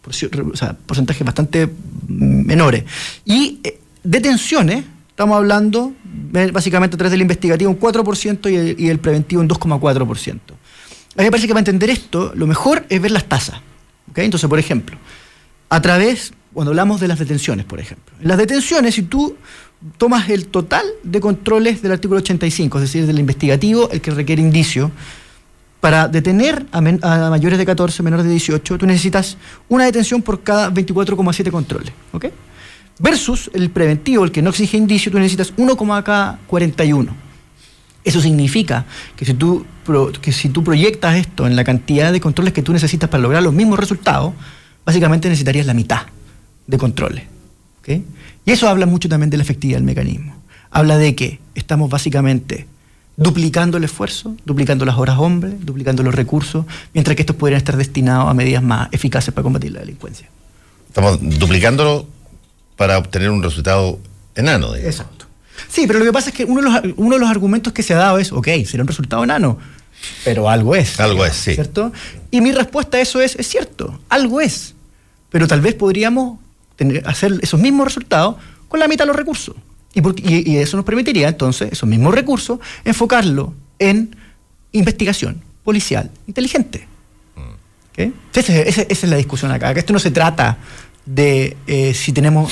o 0.07 0.55
sea, 0.55 0.73
porcentajes 0.73 1.23
bastante 1.25 1.69
menores. 2.07 2.83
Y 3.25 3.59
eh, 3.63 3.79
detenciones, 4.03 4.83
estamos 5.09 5.37
hablando 5.37 5.93
básicamente 6.51 6.95
a 6.95 6.97
través 6.97 7.11
del 7.11 7.21
investigativo 7.21 7.69
un 7.69 7.79
4% 7.79 8.51
y 8.51 8.55
el, 8.55 8.79
y 8.79 8.89
el 8.89 8.99
preventivo 8.99 9.41
un 9.41 9.49
2,4%. 9.49 10.39
A 11.19 11.21
mí 11.21 11.25
me 11.25 11.31
parece 11.31 11.47
que 11.47 11.53
para 11.53 11.59
entender 11.59 11.89
esto, 11.89 12.31
lo 12.33 12.47
mejor 12.47 12.85
es 12.87 13.01
ver 13.01 13.11
las 13.11 13.25
tasas. 13.25 13.57
¿ok? 14.09 14.19
Entonces, 14.19 14.49
por 14.49 14.57
ejemplo, 14.57 14.97
a 15.67 15.81
través, 15.81 16.31
cuando 16.53 16.71
hablamos 16.71 17.01
de 17.01 17.09
las 17.09 17.19
detenciones, 17.19 17.65
por 17.65 17.81
ejemplo. 17.81 18.15
En 18.21 18.29
las 18.29 18.37
detenciones, 18.37 18.95
si 18.95 19.01
tú 19.01 19.35
tomas 19.97 20.29
el 20.29 20.47
total 20.47 20.85
de 21.03 21.19
controles 21.19 21.81
del 21.81 21.91
artículo 21.91 22.21
85, 22.21 22.77
es 22.77 22.81
decir, 22.83 23.05
del 23.05 23.19
investigativo, 23.19 23.89
el 23.91 23.99
que 23.99 24.11
requiere 24.11 24.41
indicio, 24.41 24.93
para 25.81 26.07
detener 26.07 26.65
a, 26.71 26.79
mayores 26.79 27.59
de 27.59 27.65
14, 27.65 28.01
menores 28.01 28.25
de 28.25 28.31
18, 28.31 28.77
tú 28.77 28.85
necesitas 28.85 29.35
una 29.67 29.83
detención 29.83 30.21
por 30.21 30.41
cada 30.41 30.71
24,7 30.71 31.51
controles. 31.51 31.91
¿ok? 32.13 32.27
Versus 32.97 33.51
el 33.53 33.71
preventivo, 33.71 34.23
el 34.23 34.31
que 34.31 34.41
no 34.41 34.51
exige 34.51 34.77
indicio, 34.77 35.11
tú 35.11 35.19
necesitas 35.19 35.53
1,41. 35.57 37.09
Eso 38.03 38.21
significa 38.21 38.85
que 39.15 39.25
si, 39.25 39.33
tú, 39.33 39.65
que 40.21 40.31
si 40.31 40.49
tú 40.49 40.63
proyectas 40.63 41.15
esto 41.17 41.47
en 41.47 41.55
la 41.55 41.63
cantidad 41.63 42.11
de 42.11 42.21
controles 42.21 42.53
que 42.53 42.63
tú 42.63 42.71
necesitas 42.73 43.09
para 43.09 43.21
lograr 43.21 43.43
los 43.43 43.53
mismos 43.53 43.79
resultados, 43.79 44.33
básicamente 44.85 45.27
necesitarías 45.27 45.65
la 45.65 45.73
mitad 45.73 46.03
de 46.65 46.77
controles. 46.77 47.23
Y 48.45 48.51
eso 48.51 48.67
habla 48.67 48.85
mucho 48.85 49.09
también 49.09 49.29
de 49.29 49.37
la 49.37 49.43
efectividad 49.43 49.77
del 49.77 49.85
mecanismo. 49.85 50.35
Habla 50.71 50.97
de 50.97 51.15
que 51.15 51.39
estamos 51.55 51.89
básicamente 51.89 52.67
duplicando 53.17 53.77
el 53.77 53.83
esfuerzo, 53.83 54.35
duplicando 54.45 54.85
las 54.85 54.97
horas 54.97 55.17
hombres, 55.17 55.53
duplicando 55.59 56.03
los 56.03 56.15
recursos, 56.15 56.65
mientras 56.93 57.15
que 57.15 57.23
estos 57.23 57.35
podrían 57.35 57.57
estar 57.57 57.75
destinados 57.75 58.29
a 58.29 58.33
medidas 58.33 58.63
más 58.63 58.87
eficaces 58.91 59.33
para 59.33 59.43
combatir 59.43 59.71
la 59.71 59.81
delincuencia. 59.81 60.29
Estamos 60.87 61.19
duplicándolo 61.21 62.07
para 62.77 62.97
obtener 62.97 63.29
un 63.29 63.43
resultado 63.43 63.99
enano. 64.35 64.75
Exacto. 64.75 65.18
Sí, 65.67 65.85
pero 65.87 65.99
lo 65.99 66.05
que 66.05 66.13
pasa 66.13 66.29
es 66.29 66.35
que 66.35 66.45
uno 66.45 66.61
de, 66.61 66.69
los, 66.69 66.93
uno 66.97 67.15
de 67.15 67.19
los 67.19 67.29
argumentos 67.29 67.73
que 67.73 67.83
se 67.83 67.93
ha 67.93 67.97
dado 67.97 68.19
es, 68.19 68.31
ok, 68.31 68.47
será 68.65 68.83
un 68.83 68.87
resultado 68.87 69.23
enano, 69.23 69.57
pero 70.23 70.49
algo 70.49 70.75
es. 70.75 70.99
Algo 70.99 71.25
es, 71.25 71.33
sí. 71.33 71.53
¿Cierto? 71.53 71.91
Y 72.31 72.41
mi 72.41 72.51
respuesta 72.51 72.97
a 72.97 73.01
eso 73.01 73.21
es, 73.21 73.35
es 73.35 73.47
cierto, 73.47 73.99
algo 74.09 74.39
es, 74.41 74.75
pero 75.29 75.47
tal 75.47 75.61
vez 75.61 75.75
podríamos 75.75 76.39
tener, 76.75 77.07
hacer 77.07 77.33
esos 77.41 77.59
mismos 77.59 77.87
resultados 77.87 78.35
con 78.67 78.79
la 78.79 78.87
mitad 78.87 79.03
de 79.03 79.07
los 79.07 79.15
recursos. 79.15 79.55
Y, 79.93 80.57
eso 80.57 80.77
nos 80.77 80.85
permitiría 80.85 81.27
entonces, 81.27 81.71
esos 81.71 81.89
mismos 81.89 82.13
recursos, 82.13 82.59
enfocarlo 82.85 83.53
en 83.79 84.15
investigación 84.71 85.41
policial 85.63 86.11
inteligente. 86.27 86.87
Mm. 87.35 88.11
Esa, 88.33 88.53
es 88.53 89.03
la 89.03 89.17
discusión 89.17 89.51
acá. 89.51 89.73
Que 89.73 89.79
esto 89.79 89.93
no 89.93 89.99
se 89.99 90.11
trata 90.11 90.57
de 91.05 91.57
eh, 91.67 91.93
si 91.93 92.13
tenemos. 92.13 92.51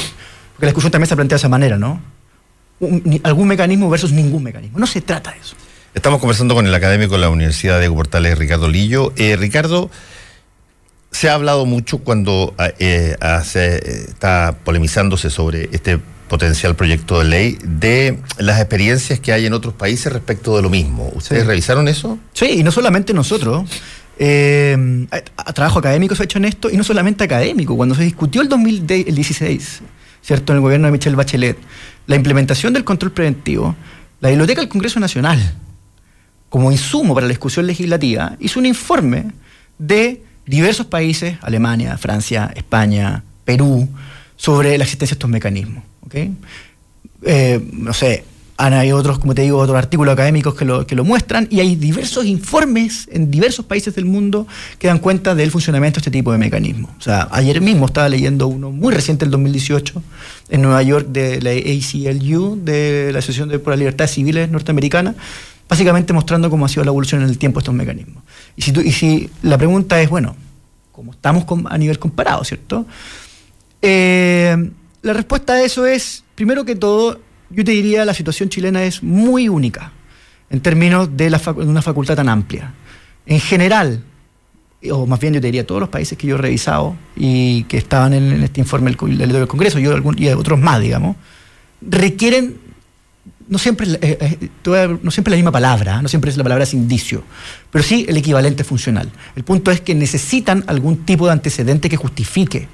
Porque 0.53 0.65
la 0.65 0.71
discusión 0.71 0.91
también 0.91 1.07
se 1.07 1.15
plantea 1.15 1.35
de 1.35 1.39
esa 1.39 1.49
manera, 1.49 1.77
¿no? 1.77 2.01
Algún 3.23 3.47
mecanismo 3.47 3.89
versus 3.89 4.11
ningún 4.11 4.43
mecanismo. 4.43 4.79
No 4.79 4.87
se 4.87 5.01
trata 5.01 5.31
de 5.31 5.39
eso. 5.39 5.55
Estamos 5.93 6.19
conversando 6.19 6.53
con 6.53 6.67
el 6.67 6.75
académico 6.75 7.15
de 7.15 7.21
la 7.21 7.29
Universidad 7.29 7.79
de 7.79 7.89
Portales, 7.89 8.37
Ricardo 8.37 8.69
Lillo. 8.69 9.13
Eh, 9.15 9.35
Ricardo, 9.35 9.89
se 11.11 11.29
ha 11.29 11.33
hablado 11.33 11.65
mucho 11.65 11.99
cuando 11.99 12.53
eh, 12.77 13.15
está 14.07 14.59
polemizándose 14.63 15.29
sobre 15.29 15.69
este 15.71 15.99
potencial 16.27 16.75
proyecto 16.75 17.19
de 17.19 17.25
ley 17.25 17.57
de 17.63 18.19
las 18.37 18.59
experiencias 18.59 19.19
que 19.19 19.31
hay 19.31 19.45
en 19.45 19.53
otros 19.53 19.73
países 19.73 20.11
respecto 20.11 20.55
de 20.55 20.61
lo 20.61 20.69
mismo. 20.69 21.09
¿Ustedes 21.15 21.47
revisaron 21.47 21.87
eso? 21.87 22.19
Sí, 22.33 22.59
y 22.59 22.63
no 22.63 22.71
solamente 22.71 23.13
nosotros. 23.13 23.67
Eh, 24.19 25.07
trabajo 25.53 25.79
académico 25.79 26.15
se 26.15 26.23
ha 26.23 26.25
hecho 26.25 26.37
en 26.37 26.45
esto, 26.45 26.69
y 26.69 26.77
no 26.77 26.83
solamente 26.83 27.23
académico. 27.23 27.75
Cuando 27.75 27.95
se 27.95 28.03
discutió 28.03 28.41
el 28.41 28.49
2016, 28.49 29.81
¿cierto? 30.27 30.51
En 30.51 30.57
el 30.57 30.61
gobierno 30.61 30.87
de 30.87 30.91
Michelle 30.91 31.15
Bachelet, 31.15 31.57
la 32.05 32.17
implementación 32.17 32.73
del 32.73 32.83
control 32.83 33.13
preventivo, 33.13 33.77
la 34.19 34.27
Biblioteca 34.27 34.59
del 34.59 34.69
Congreso 34.69 34.99
Nacional, 34.99 35.39
como 36.49 36.69
insumo 36.69 37.13
para 37.13 37.27
la 37.27 37.29
discusión 37.29 37.65
legislativa, 37.65 38.35
hizo 38.41 38.59
un 38.59 38.65
informe 38.65 39.31
de 39.77 40.21
diversos 40.45 40.85
países, 40.87 41.37
Alemania, 41.41 41.97
Francia, 41.97 42.51
España, 42.57 43.23
Perú, 43.45 43.87
sobre 44.35 44.77
la 44.77 44.83
existencia 44.83 45.13
de 45.13 45.17
estos 45.17 45.29
mecanismos. 45.29 45.85
Eh, 47.21 47.61
no 47.71 47.93
sé, 47.93 48.25
hay 48.57 48.91
otros, 48.91 49.19
como 49.19 49.35
te 49.35 49.43
digo, 49.43 49.59
otros 49.59 49.77
artículos 49.77 50.13
académicos 50.13 50.55
que 50.55 50.65
lo, 50.65 50.87
que 50.87 50.95
lo 50.95 51.03
muestran 51.03 51.47
y 51.51 51.59
hay 51.59 51.75
diversos 51.75 52.25
informes 52.25 53.07
en 53.11 53.29
diversos 53.29 53.65
países 53.65 53.93
del 53.93 54.05
mundo 54.05 54.47
que 54.79 54.87
dan 54.87 54.97
cuenta 54.97 55.35
del 55.35 55.51
funcionamiento 55.51 55.97
de 55.97 56.01
este 56.01 56.11
tipo 56.11 56.31
de 56.31 56.39
mecanismos. 56.39 56.91
O 56.97 57.01
sea, 57.01 57.27
ayer 57.31 57.61
mismo 57.61 57.85
estaba 57.85 58.09
leyendo 58.09 58.47
uno 58.47 58.71
muy 58.71 58.93
reciente, 58.93 59.25
el 59.25 59.31
2018, 59.31 60.01
en 60.49 60.61
Nueva 60.61 60.81
York, 60.81 61.07
de 61.09 61.39
la 61.41 61.51
ACLU, 61.51 62.59
de 62.63 63.11
la 63.13 63.19
Asociación 63.19 63.49
por 63.61 63.73
la 63.73 63.77
Libertad 63.77 64.07
Civiles 64.07 64.49
Norteamericana, 64.49 65.13
básicamente 65.69 66.13
mostrando 66.13 66.49
cómo 66.49 66.65
ha 66.65 66.69
sido 66.69 66.83
la 66.83 66.89
evolución 66.89 67.21
en 67.21 67.29
el 67.29 67.37
tiempo 67.37 67.59
de 67.59 67.61
estos 67.61 67.75
mecanismos. 67.75 68.23
Y 68.55 68.63
si, 68.63 68.73
y 68.83 68.91
si 68.91 69.29
la 69.43 69.59
pregunta 69.59 70.01
es, 70.01 70.09
bueno, 70.09 70.35
¿cómo 70.91 71.11
estamos 71.11 71.45
a 71.69 71.77
nivel 71.77 71.99
comparado, 71.99 72.43
cierto? 72.43 72.87
Eh, 73.83 74.71
la 75.03 75.13
respuesta 75.13 75.53
a 75.53 75.61
eso 75.61 75.85
es, 75.85 76.23
primero 76.33 76.65
que 76.65 76.75
todo, 76.75 77.19
yo 77.49 77.63
te 77.63 77.71
diría 77.71 78.05
la 78.05 78.13
situación 78.13 78.49
chilena 78.49 78.83
es 78.83 79.03
muy 79.03 79.49
única 79.49 79.91
en 80.49 80.61
términos 80.61 81.15
de, 81.15 81.27
una 81.57 81.81
facultad 81.81 82.15
tan 82.15 82.29
amplia. 82.29 82.73
En 83.25 83.39
general, 83.39 84.03
o 84.91 85.05
más 85.05 85.19
bien 85.19 85.33
yo 85.33 85.41
te 85.41 85.47
diría 85.47 85.65
todos 85.65 85.81
los 85.81 85.89
países 85.89 86.17
que 86.17 86.27
yo 86.27 86.35
he 86.35 86.37
revisado 86.37 86.95
y 87.15 87.63
que 87.63 87.77
estaban 87.77 88.13
en, 88.13 88.43
este 88.43 88.61
informe 88.61 88.91
del, 88.91 89.31
del 89.31 89.47
Congreso 89.47 89.79
y 89.79 89.87
otros 89.87 90.59
más, 90.59 90.81
digamos, 90.81 91.17
requieren 91.81 92.67
no 93.47 93.57
siempre, 93.57 93.87
eh, 94.01 94.37
eh, 94.41 94.97
no 95.01 95.11
siempre 95.11 95.31
la 95.31 95.37
misma 95.37 95.51
palabra, 95.51 96.01
no 96.01 96.07
siempre 96.09 96.31
es 96.31 96.37
la 96.37 96.43
palabra 96.43 96.63
es 96.63 96.73
indicio, 96.73 97.23
pero 97.71 97.83
sí 97.83 98.05
el 98.07 98.17
equivalente 98.17 98.63
funcional. 98.63 99.09
El 99.35 99.43
punto 99.43 99.71
es 99.71 99.81
que 99.81 99.95
necesitan 99.95 100.63
algún 100.67 101.05
tipo 101.05 101.25
de 101.25 101.33
antecedente 101.33 101.89
que 101.89 101.97
justifique 101.97 102.67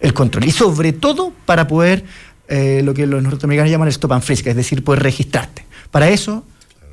el 0.00 0.14
control. 0.14 0.44
Y 0.46 0.50
sobre 0.50 0.92
todo 0.92 1.32
para 1.44 1.68
poder, 1.68 2.04
eh, 2.48 2.82
lo 2.84 2.94
que 2.94 3.06
los 3.06 3.22
norteamericanos 3.22 3.70
llaman 3.70 3.88
el 3.88 3.92
stop 3.92 4.12
and 4.12 4.22
frisk, 4.22 4.46
es 4.46 4.56
decir, 4.56 4.84
poder 4.84 5.02
registrarte. 5.02 5.64
Para 5.90 6.08
eso, 6.08 6.44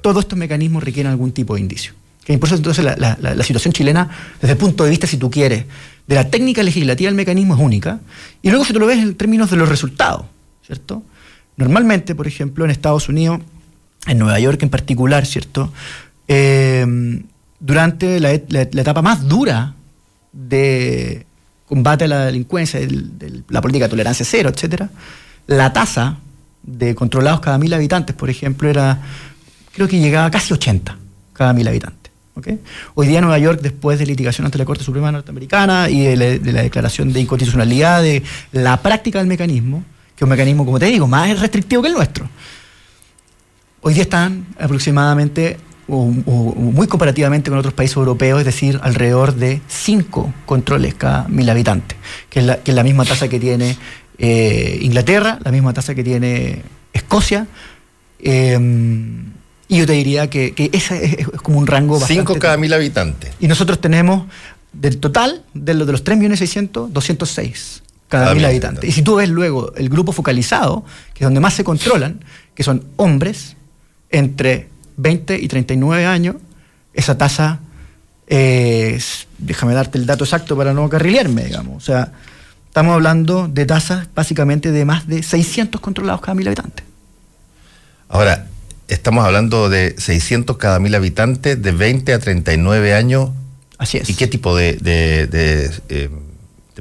todos 0.02 0.24
estos 0.24 0.38
mecanismos 0.38 0.84
requieren 0.84 1.12
algún 1.12 1.32
tipo 1.32 1.56
de 1.56 1.62
indicio. 1.62 1.94
Que 2.24 2.38
por 2.38 2.52
entonces 2.54 2.86
la, 2.86 3.44
situación 3.44 3.74
chilena, 3.74 4.10
desde 4.40 4.54
el 4.54 4.58
punto 4.58 4.84
de 4.84 4.92
vista, 4.92 5.08
si 5.08 5.18
tú 5.18 5.30
quieres, 5.32 5.66
de 6.08 6.16
la 6.16 6.30
técnica 6.30 6.62
legislativa 6.62 7.08
del 7.08 7.16
mecanismo 7.16 7.56
es 7.56 7.60
única. 7.60 8.00
Y 8.42 8.50
luego 8.50 8.64
si 8.64 8.74
tú 8.74 8.80
lo 8.80 8.86
ves 8.86 9.00
en 9.00 9.16
términos 9.16 9.50
de 9.50 9.58
los 9.58 9.68
resultados, 9.68 10.26
¿cierto? 10.66 11.04
Normalmente, 11.58 12.16
por 12.16 12.28
ejemplo, 12.28 12.64
en 12.64 12.72
Estados 12.72 13.10
Unidos, 13.10 13.42
en 14.08 14.20
Nueva 14.20 14.40
York 14.40 14.62
en 14.64 14.70
particular, 14.70 15.26
¿cierto? 15.26 15.74
Eh, 16.28 17.24
durante 17.60 18.20
la 18.20 18.32
etapa 18.32 19.02
más 19.02 19.28
dura 19.28 19.76
de 20.32 21.26
combate 21.66 22.06
a 22.06 22.08
la 22.08 22.26
delincuencia, 22.26 22.80
la 23.50 23.62
política 23.62 23.86
de 23.86 23.90
tolerancia 23.90 24.26
cero, 24.26 24.52
etcétera, 24.54 24.90
la 25.47 25.73
tasa 25.73 26.17
de 26.63 26.95
controlados 26.95 27.39
cada 27.41 27.58
mil 27.58 27.73
habitantes, 27.73 28.15
por 28.15 28.30
ejemplo, 28.30 28.69
era, 28.69 29.01
creo 29.73 29.88
que 29.88 29.99
llegaba 29.99 30.27
a 30.27 30.32
casi 30.32 30.54
80 30.54 30.97
cada 31.34 31.54
mil 31.54 31.67
habitantes. 31.67 32.01
Hoy 32.95 33.08
día 33.08 33.21
Nueva 33.21 33.38
York, 33.38 33.60
después 33.62 33.99
de 33.99 34.06
litigación 34.06 34.45
ante 34.45 34.58
la 34.58 34.65
Corte 34.65 34.84
Suprema 34.84 35.12
Norteamericana 35.12 35.89
y 35.89 36.01
de 36.01 36.39
la, 36.39 36.62
declaración 36.63 37.12
de 37.12 37.19
inconstitucionalidad 37.19 38.01
de 38.01 38.23
la 38.51 38.77
práctica 38.77 39.19
del 39.19 39.27
mecanismo, 39.27 39.84
que 40.15 40.23
es 40.23 40.23
un 40.23 40.30
mecanismo, 40.30 40.65
como 40.65 40.80
te 40.80 40.86
digo, 40.86 41.08
más 41.08 41.39
restrictivo 41.39 41.82
que 41.82 41.89
el 41.89 41.93
nuestro, 41.93 42.27
hoy 43.82 43.93
día 43.93 44.04
están 44.04 44.47
aproximadamente 44.60 45.58
o, 45.88 46.06
muy 46.06 46.88
comparativamente 46.88 47.49
con 47.49 47.60
otros 47.60 47.73
países 47.73 47.97
europeos, 47.97 48.39
es 48.39 48.45
decir, 48.45 48.80
alrededor 48.82 49.36
de 49.36 49.62
5 49.67 50.34
controles 50.45 50.93
cada 50.93 51.27
mil 51.27 51.49
habitantes, 51.49 51.97
que 52.30 52.39
que 52.63 52.71
es 52.71 52.75
la 52.75 52.84
misma 52.84 53.04
tasa 53.04 53.27
que 53.27 53.39
tiene 53.39 53.77
eh, 54.23 54.77
Inglaterra, 54.81 55.39
la 55.43 55.51
misma 55.51 55.73
tasa 55.73 55.95
que 55.95 56.03
tiene 56.03 56.62
Escocia. 56.93 57.47
Em, 58.19 59.31
y 59.67 59.77
yo 59.77 59.88
te 59.88 59.93
diría 59.93 60.29
que, 60.29 60.53
que 60.53 60.69
ese 60.73 61.21
es, 61.21 61.27
como 61.41 61.57
un 61.57 61.65
rango 61.65 61.95
bastante... 61.95 62.21
5 62.21 62.39
cada 62.39 62.55
mil 62.57 62.71
habitantes. 62.71 63.31
Y 63.39 63.47
nosotros 63.47 63.81
tenemos, 63.81 64.27
del 64.73 64.99
total, 64.99 65.43
de 65.55 65.73
los, 65.73 65.88
de 65.88 65.93
los 65.93 66.03
3.600.000, 66.03 66.89
206 66.89 67.81
cada, 68.10 68.36
mil 68.36 68.45
habitantes. 68.45 68.88
Y 68.88 68.91
si 68.91 69.01
tú 69.01 69.15
ves 69.15 69.29
luego 69.29 69.73
el 69.75 69.89
grupo 69.89 70.12
focalizado, 70.12 70.86
que 71.15 71.23
es 71.23 71.25
donde 71.25 71.39
más 71.39 71.55
se 71.55 71.63
controlan, 71.63 72.23
que 72.53 72.62
son 72.62 72.86
hombres 72.97 73.55
entre 74.12 74.67
20 74.97 75.39
y 75.39 75.47
39 75.47 76.05
años, 76.05 76.36
esa 76.93 77.17
tasa 77.17 77.62
es, 78.27 79.27
déjame 79.39 79.73
darte 79.73 79.97
el 79.97 80.05
dato 80.05 80.25
exacto 80.25 80.55
para 80.55 80.73
no 80.73 80.88
carrilearme, 80.89 81.45
digamos. 81.45 81.77
O 81.77 81.79
sea, 81.84 82.12
estamos 82.71 82.93
hablando 82.93 83.49
de 83.49 83.65
tasas 83.65 84.07
básicamente 84.15 84.71
de 84.71 84.86
más 84.86 85.05
de 85.05 85.23
600 85.23 85.81
controlados 85.81 86.21
cada 86.21 86.36
mil 86.36 86.47
habitantes. 86.47 86.86
Ahora, 88.07 88.47
estamos 88.88 89.25
hablando 89.25 89.67
de 89.67 89.93
600 89.97 90.55
cada 90.55 90.79
mil 90.79 90.95
habitantes 90.95 91.62
de 91.62 91.71
20 91.73 92.13
a 92.13 92.19
39 92.19 92.93
años. 92.93 93.31
Así 93.77 93.97
es. 93.97 94.10
¿Y 94.10 94.13
qué 94.13 94.25
tipo 94.27 94.55
de, 94.55 94.79
eh, 94.81 96.10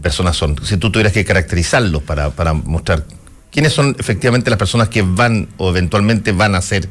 personas 0.00 0.36
son? 0.36 0.64
Si 0.64 0.76
tú 0.76 0.92
tuvieras 0.92 1.12
que 1.12 1.24
caracterizarlos 1.24 2.04
para, 2.04 2.30
para 2.30 2.52
mostrar 2.52 3.04
quiénes 3.50 3.72
son 3.72 3.96
efectivamente 3.98 4.48
las 4.48 4.60
personas 4.60 4.90
que 4.90 5.02
van 5.02 5.48
o 5.56 5.70
eventualmente 5.70 6.30
van 6.30 6.54
a 6.54 6.62
ser 6.62 6.88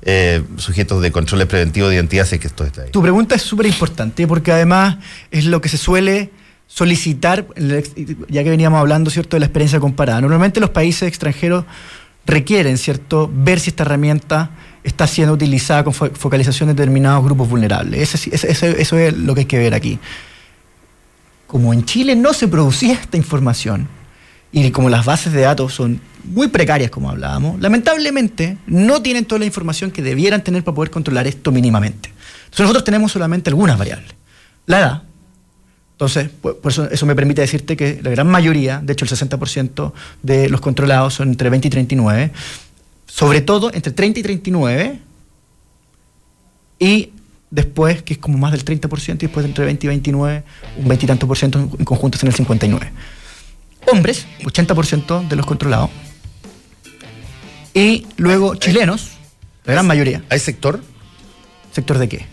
eh, 0.00 0.42
sujetos 0.56 1.02
de 1.02 1.12
controles 1.12 1.48
preventivos 1.48 1.90
de 1.90 1.96
identidad, 1.96 2.24
sé 2.24 2.38
que 2.38 2.46
esto 2.46 2.64
está 2.64 2.84
ahí. 2.84 2.92
Tu 2.92 3.02
pregunta 3.02 3.34
es 3.34 3.42
súper 3.42 3.66
importante 3.66 4.26
porque 4.26 4.52
además 4.52 4.96
es 5.30 5.44
lo 5.44 5.60
que 5.60 5.68
se 5.68 5.76
suele 5.76 6.30
solicitar, 6.68 7.46
ya 8.28 8.44
que 8.44 8.50
veníamos 8.50 8.78
hablando, 8.78 9.10
¿cierto?, 9.10 9.36
de 9.36 9.40
la 9.40 9.46
experiencia 9.46 9.80
comparada. 9.80 10.20
Normalmente 10.20 10.60
los 10.60 10.70
países 10.70 11.08
extranjeros 11.08 11.64
requieren, 12.26 12.78
¿cierto?, 12.78 13.28
ver 13.34 13.58
si 13.58 13.70
esta 13.70 13.82
herramienta 13.82 14.50
está 14.84 15.06
siendo 15.06 15.34
utilizada 15.34 15.82
con 15.82 15.92
focalización 15.92 16.68
de 16.68 16.74
determinados 16.74 17.24
grupos 17.24 17.48
vulnerables. 17.48 18.14
eso 18.14 18.98
es 18.98 19.16
lo 19.16 19.34
que 19.34 19.40
hay 19.40 19.46
que 19.46 19.58
ver 19.58 19.74
aquí. 19.74 19.98
Como 21.46 21.72
en 21.72 21.84
Chile 21.84 22.14
no 22.14 22.32
se 22.34 22.46
producía 22.46 22.92
esta 22.92 23.16
información, 23.16 23.88
y 24.52 24.70
como 24.70 24.88
las 24.88 25.04
bases 25.04 25.32
de 25.32 25.40
datos 25.40 25.74
son 25.74 26.00
muy 26.24 26.48
precarias, 26.48 26.90
como 26.90 27.10
hablábamos, 27.10 27.60
lamentablemente 27.60 28.58
no 28.66 29.02
tienen 29.02 29.24
toda 29.24 29.38
la 29.40 29.46
información 29.46 29.90
que 29.90 30.02
debieran 30.02 30.44
tener 30.44 30.62
para 30.64 30.74
poder 30.74 30.90
controlar 30.90 31.26
esto 31.26 31.50
mínimamente. 31.50 32.12
Nosotros 32.58 32.84
tenemos 32.84 33.12
solamente 33.12 33.50
algunas 33.50 33.78
variables. 33.78 34.14
La 34.66 34.78
edad. 34.78 35.02
Entonces, 35.98 36.28
por, 36.28 36.60
eso, 36.64 36.88
eso 36.88 37.06
me 37.06 37.16
permite 37.16 37.40
decirte 37.40 37.76
que 37.76 38.00
la 38.02 38.10
gran 38.10 38.28
mayoría, 38.28 38.78
de 38.78 38.92
hecho 38.92 39.04
el 39.04 39.10
60% 39.10 39.92
de 40.22 40.48
los 40.48 40.60
controlados 40.60 41.14
son 41.14 41.30
entre 41.30 41.50
20 41.50 41.66
y 41.66 41.70
39, 41.72 42.30
sobre 43.06 43.40
todo 43.40 43.72
entre 43.74 43.90
30 43.90 44.20
y 44.20 44.22
39, 44.22 44.98
y 46.78 47.10
después, 47.50 48.02
que 48.04 48.14
es 48.14 48.18
como 48.20 48.38
más 48.38 48.52
del 48.52 48.64
30%, 48.64 49.14
y 49.14 49.16
después 49.26 49.44
entre 49.44 49.64
20 49.64 49.86
y 49.86 49.88
29, 49.88 50.44
un 50.76 50.88
20 50.88 51.04
y 51.04 51.08
tanto 51.08 51.26
por 51.26 51.36
ciento 51.36 51.58
en 51.58 51.84
conjunto 51.84 52.16
es 52.16 52.22
en 52.22 52.28
el 52.28 52.34
59 52.34 52.92
hombres, 53.90 54.26
80% 54.44 55.26
de 55.26 55.36
los 55.36 55.46
controlados, 55.46 55.90
y 57.74 58.06
luego 58.16 58.54
chilenos, 58.54 59.10
la 59.64 59.72
gran 59.74 59.86
mayoría. 59.86 60.22
¿Hay 60.30 60.38
sector? 60.38 60.80
¿Sector 61.72 61.98
de 61.98 62.08
qué? 62.08 62.26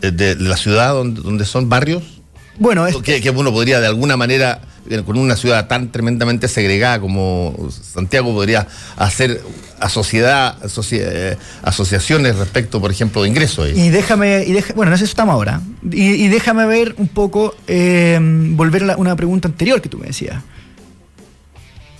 De, 0.00 0.34
la 0.34 0.56
ciudad 0.56 0.94
donde, 0.94 1.44
son 1.44 1.68
barrios. 1.68 2.21
Bueno, 2.58 2.86
es... 2.86 2.96
Que, 2.98 3.20
que, 3.20 3.30
uno 3.30 3.52
podría 3.52 3.80
de 3.80 3.86
alguna 3.86 4.16
manera, 4.16 4.60
eh, 4.88 5.02
con 5.04 5.18
una 5.18 5.36
ciudad 5.36 5.66
tan 5.68 5.90
tremendamente 5.90 6.48
segregada 6.48 7.00
como 7.00 7.56
Santiago, 7.70 8.32
podría 8.32 8.66
hacer 8.96 9.42
a 9.80 9.88
sociedad, 9.88 10.56
eh, 10.92 11.36
asociaciones 11.62 12.36
respecto, 12.36 12.80
por 12.80 12.90
ejemplo, 12.90 13.22
de 13.22 13.28
ingresos. 13.28 13.70
Y 13.74 13.90
déjame, 13.90 14.44
y 14.44 14.56
bueno, 14.74 14.92
en 14.92 14.94
eso 14.94 15.04
estamos 15.04 15.32
ahora. 15.32 15.60
Y, 15.90 16.28
déjame 16.28 16.66
ver 16.66 16.94
un 16.98 17.08
poco, 17.08 17.54
eh, 17.66 18.18
volver 18.20 18.90
a 18.90 18.96
una 18.96 19.16
pregunta 19.16 19.48
anterior 19.48 19.80
que 19.80 19.88
tú 19.88 19.98
me 19.98 20.06
decías. 20.06 20.42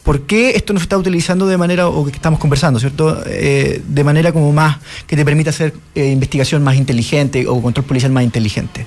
¿Por 0.02 0.22
qué 0.22 0.50
esto 0.50 0.72
no 0.72 0.80
se 0.80 0.84
está 0.84 0.98
utilizando 0.98 1.46
de 1.46 1.56
manera, 1.56 1.88
o 1.88 2.04
que 2.04 2.10
estamos 2.10 2.40
conversando, 2.40 2.80
¿cierto? 2.80 3.22
Eh, 3.26 3.82
de 3.86 4.04
manera 4.04 4.32
como 4.32 4.52
más, 4.52 4.78
que 5.06 5.14
te 5.14 5.24
permita 5.24 5.50
hacer 5.50 5.74
eh, 5.94 6.08
investigación 6.08 6.62
más 6.64 6.74
inteligente 6.76 7.46
o 7.46 7.62
control 7.62 7.86
policial 7.86 8.10
más 8.10 8.24
inteligente? 8.24 8.84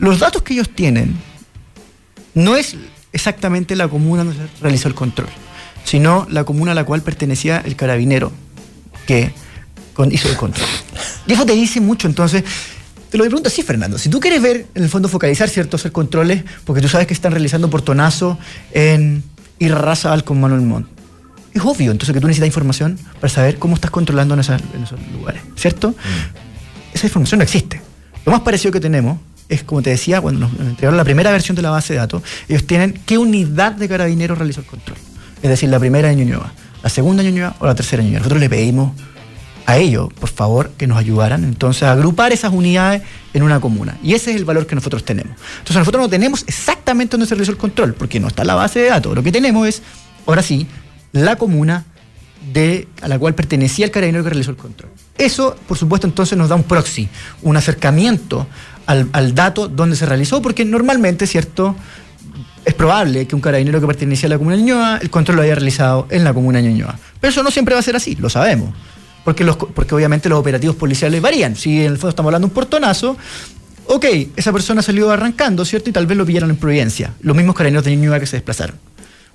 Los 0.00 0.18
datos 0.18 0.42
que 0.42 0.54
ellos 0.54 0.70
tienen 0.70 1.14
no 2.34 2.56
es 2.56 2.76
exactamente 3.12 3.76
la 3.76 3.86
comuna 3.86 4.24
donde 4.24 4.40
se 4.40 4.62
realizó 4.62 4.88
el 4.88 4.94
control, 4.94 5.28
sino 5.84 6.26
la 6.30 6.44
comuna 6.44 6.72
a 6.72 6.74
la 6.74 6.84
cual 6.84 7.02
pertenecía 7.02 7.62
el 7.64 7.76
carabinero 7.76 8.32
que 9.06 9.32
hizo 10.10 10.28
el 10.28 10.36
control. 10.36 10.68
Y 11.26 11.34
eso 11.34 11.44
te 11.44 11.52
dice 11.52 11.80
mucho, 11.80 12.08
entonces, 12.08 12.42
te 13.10 13.18
lo 13.18 13.24
pregunto 13.24 13.48
así, 13.48 13.62
Fernando. 13.62 13.98
Si 13.98 14.08
tú 14.08 14.20
quieres 14.20 14.40
ver, 14.40 14.66
en 14.74 14.82
el 14.82 14.88
fondo, 14.88 15.08
focalizar 15.08 15.50
ciertos 15.50 15.82
controles, 15.92 16.44
porque 16.64 16.80
tú 16.80 16.88
sabes 16.88 17.06
que 17.06 17.12
están 17.12 17.32
realizando 17.32 17.68
portonazo 17.68 18.38
en 18.72 19.22
y 19.58 19.68
Razabal 19.68 20.24
con 20.24 20.40
Manuel 20.40 20.62
Montt. 20.62 20.88
Es 21.52 21.62
obvio, 21.62 21.90
entonces 21.90 22.14
que 22.14 22.20
tú 22.20 22.26
necesitas 22.26 22.46
información 22.46 22.98
para 23.20 23.28
saber 23.28 23.58
cómo 23.58 23.74
estás 23.74 23.90
controlando 23.90 24.32
en, 24.32 24.40
esos 24.40 24.58
lugares, 25.12 25.42
¿cierto? 25.56 25.90
Mm. 25.90 26.94
Esa 26.94 27.06
información 27.06 27.38
no 27.38 27.44
existe. 27.44 27.82
Lo 28.24 28.32
más 28.32 28.40
parecido 28.40 28.72
que 28.72 28.80
tenemos 28.80 29.18
es, 29.50 29.64
como 29.64 29.82
te 29.82 29.90
decía, 29.90 30.20
cuando 30.20 30.48
nos 30.48 30.58
entregaron 30.60 30.96
la 30.96 31.04
primera 31.04 31.30
versión 31.30 31.56
de 31.56 31.62
la 31.62 31.70
base 31.70 31.92
de 31.92 31.98
datos, 31.98 32.22
ellos 32.48 32.66
tienen 32.66 32.98
qué 33.04 33.18
unidad 33.18 33.72
de 33.72 33.88
carabineros 33.88 34.38
realizó 34.38 34.60
el 34.60 34.66
control. 34.66 34.96
Es 35.42 35.50
decir, 35.50 35.68
la 35.68 35.78
primera 35.78 36.10
en 36.10 36.18
Ñuñoa, 36.18 36.52
la 36.82 36.88
segunda 36.88 37.22
en 37.22 37.30
Ñuñoa 37.30 37.56
o 37.58 37.66
la 37.66 37.74
tercera 37.74 38.02
Ñuñoa. 38.02 38.20
Nosotros 38.20 38.40
le 38.40 38.48
pedimos 38.48 38.92
a 39.66 39.76
ellos, 39.76 40.08
por 40.12 40.28
favor, 40.28 40.70
que 40.70 40.86
nos 40.86 40.98
ayudaran 40.98 41.44
entonces 41.44 41.82
a 41.82 41.92
agrupar 41.92 42.32
esas 42.32 42.52
unidades 42.52 43.02
en 43.34 43.42
una 43.42 43.60
comuna. 43.60 43.98
Y 44.02 44.14
ese 44.14 44.30
es 44.30 44.36
el 44.36 44.44
valor 44.44 44.66
que 44.66 44.74
nosotros 44.74 45.04
tenemos. 45.04 45.36
Entonces 45.58 45.76
nosotros 45.76 46.02
no 46.02 46.08
tenemos 46.08 46.44
exactamente 46.46 47.12
dónde 47.12 47.26
se 47.26 47.34
realizó 47.34 47.52
el 47.52 47.58
control, 47.58 47.94
porque 47.94 48.20
no 48.20 48.28
está 48.28 48.44
la 48.44 48.54
base 48.54 48.80
de 48.80 48.88
datos. 48.88 49.14
Lo 49.14 49.22
que 49.22 49.32
tenemos 49.32 49.66
es, 49.66 49.82
ahora 50.26 50.42
sí, 50.42 50.66
la 51.12 51.36
comuna 51.36 51.84
de, 52.52 52.88
a 53.02 53.08
la 53.08 53.18
cual 53.18 53.34
pertenecía 53.34 53.84
el 53.84 53.90
carabinero 53.90 54.24
que 54.24 54.30
realizó 54.30 54.50
el 54.50 54.56
control. 54.56 54.90
Eso, 55.18 55.54
por 55.68 55.76
supuesto, 55.76 56.06
entonces 56.06 56.38
nos 56.38 56.48
da 56.48 56.54
un 56.54 56.62
proxy, 56.62 57.08
un 57.42 57.56
acercamiento 57.56 58.46
al, 58.90 59.34
dato 59.34 59.68
donde 59.68 59.96
se 59.96 60.06
realizó, 60.06 60.42
porque 60.42 60.64
normalmente, 60.64 61.26
¿cierto? 61.26 61.76
Es 62.64 62.74
probable 62.74 63.26
que 63.26 63.34
un 63.34 63.40
carabinero 63.40 63.80
que 63.80 63.86
pertenecía 63.86 64.26
a 64.26 64.30
la 64.30 64.38
comuna 64.38 64.56
de 64.56 64.62
Ñuñoa, 64.62 64.98
el 65.00 65.10
control 65.10 65.36
lo 65.36 65.42
haya 65.42 65.54
realizado 65.54 66.06
en 66.10 66.24
la 66.24 66.34
comuna 66.34 66.58
de 66.60 66.68
Ñuñoa. 66.68 66.98
Pero 67.20 67.30
eso 67.30 67.42
no 67.42 67.50
siempre 67.50 67.74
va 67.74 67.80
a 67.80 67.82
ser 67.82 67.96
así, 67.96 68.16
lo 68.16 68.28
sabemos 68.28 68.74
porque, 69.24 69.44
los, 69.44 69.56
porque 69.56 69.94
obviamente 69.94 70.28
los 70.28 70.38
operativos 70.38 70.76
policiales 70.76 71.20
varían. 71.20 71.56
Si 71.56 71.80
en 71.80 71.92
el 71.92 71.98
fondo 71.98 72.10
estamos 72.10 72.28
hablando 72.28 72.48
de 72.48 72.50
un 72.50 72.54
portonazo, 72.54 73.16
ok, 73.86 74.04
esa 74.36 74.52
persona 74.52 74.82
salió 74.82 75.10
arrancando, 75.10 75.64
¿cierto? 75.64 75.90
Y 75.90 75.92
tal 75.92 76.06
vez 76.06 76.16
lo 76.16 76.26
pillaron 76.26 76.50
en 76.50 76.56
Providencia. 76.56 77.14
Los 77.20 77.36
mismos 77.36 77.54
carabineros 77.54 77.84
de 77.84 77.96
Ñuñoa 77.96 78.20
que 78.20 78.26
se 78.26 78.36
desplazaron. 78.36 78.76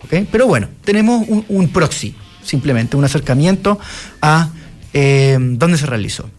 ¿ok? 0.03 0.27
Pero 0.31 0.47
bueno, 0.47 0.67
tenemos 0.83 1.25
un, 1.27 1.69
proxy, 1.69 2.15
simplemente, 2.43 2.97
un 2.97 3.05
acercamiento 3.05 3.79
a 4.21 4.49
eh, 4.93 5.37
dónde 5.39 5.77
se 5.77 5.85
realizó. 5.85 6.29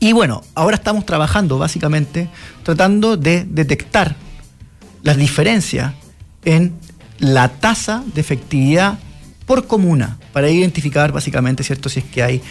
Y 0.00 0.12
bueno, 0.12 0.42
ahora 0.54 0.76
estamos 0.76 1.06
trabajando 1.06 1.58
básicamente 1.58 2.28
tratando 2.62 3.16
de 3.16 3.46
detectar 3.48 4.16
las 5.02 5.16
diferencias 5.16 5.92
en 6.44 6.74
la 7.18 7.48
tasa 7.48 8.02
de 8.14 8.20
efectividad 8.20 8.98
por 9.46 9.66
comuna 9.66 10.18
para 10.32 10.50
identificar 10.50 11.12
básicamente, 11.12 11.62
¿cierto? 11.62 11.88
Si 11.88 12.00
es 12.00 12.04
que 12.06 12.22
hay 12.22 12.42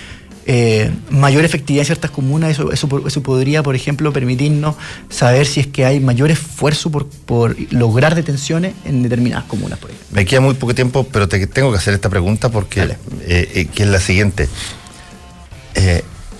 eh, 0.46 0.92
mayor 1.10 1.46
efectividad 1.46 1.82
en 1.82 1.86
ciertas 1.86 2.12
comunas, 2.12 2.52
eso, 2.52 2.72
eso, 2.72 3.24
podría, 3.24 3.64
por 3.64 3.76
ejemplo, 3.76 4.12
permitirnos 4.12 4.76
saber 5.10 5.46
si 5.46 5.62
es 5.62 5.68
que 5.68 5.86
hay 5.86 6.00
mayor 6.00 6.32
esfuerzo 6.32 6.92
por, 6.92 7.08
por 7.08 7.56
lograr 7.72 8.14
detenciones 8.14 8.74
en 8.84 9.04
determinadas 9.04 9.46
comunas, 9.46 9.80
por 9.80 9.92
ejemplo. 9.92 10.10
Me 10.12 10.26
queda 10.26 10.42
muy 10.42 10.56
poco 10.56 10.76
tiempo, 10.76 11.08
pero 11.12 11.30
te 11.30 11.46
tengo 11.48 11.72
que 11.72 11.78
hacer 11.78 11.94
esta 11.94 12.10
pregunta 12.10 12.50
porque 12.50 12.82
eh, 12.82 12.98
eh, 13.28 13.68
que 13.74 13.84
es 13.84 13.90
la 13.90 14.00
siguiente. 14.00 14.50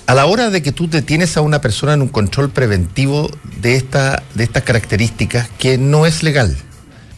A 0.06 0.16
la 0.16 0.26
hora 0.26 0.50
de 0.50 0.62
que 0.62 0.72
tú 0.72 0.90
detienes 0.90 1.38
a 1.38 1.42
una 1.42 1.62
persona 1.62 1.94
en 1.94 2.02
un 2.02 2.10
control 2.10 2.50
preventivo 2.50 3.30
de, 3.62 3.76
esta, 3.76 4.24
de 4.36 4.44
estas 4.44 4.64
características 4.64 5.50
que 5.58 5.78
no 5.78 6.06
es 6.06 6.24
legal, 6.24 6.58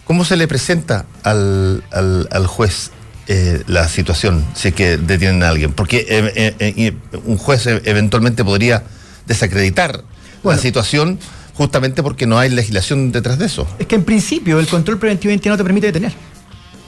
¿Cómo 0.05 0.23
se 0.23 0.37
le 0.37 0.47
presenta 0.47 1.07
al, 1.23 1.83
al, 1.91 2.45
juez 2.45 2.91
eh, 3.27 3.63
la 3.65 3.87
situación 3.87 4.45
si 4.53 4.67
es 4.67 4.75
que 4.75 4.97
detienen 4.97 5.41
a 5.41 5.49
alguien? 5.49 5.73
Porque 5.73 6.05
eh, 6.07 6.55
eh, 6.59 6.93
un 7.25 7.37
juez 7.37 7.65
eventualmente 7.65 8.45
podría 8.45 8.83
desacreditar 9.25 10.03
la 10.43 10.59
situación 10.59 11.17
justamente 11.55 12.03
porque 12.03 12.27
no 12.27 12.37
hay 12.37 12.51
legislación 12.51 13.11
detrás 13.11 13.39
de 13.39 13.47
eso. 13.47 13.67
Es 13.79 13.87
que 13.87 13.95
en 13.95 14.03
principio 14.03 14.59
el 14.59 14.67
control 14.67 14.99
preventivo 14.99 15.33
no 15.45 15.57
te 15.57 15.63
permite 15.63 15.87
detener. 15.87 16.13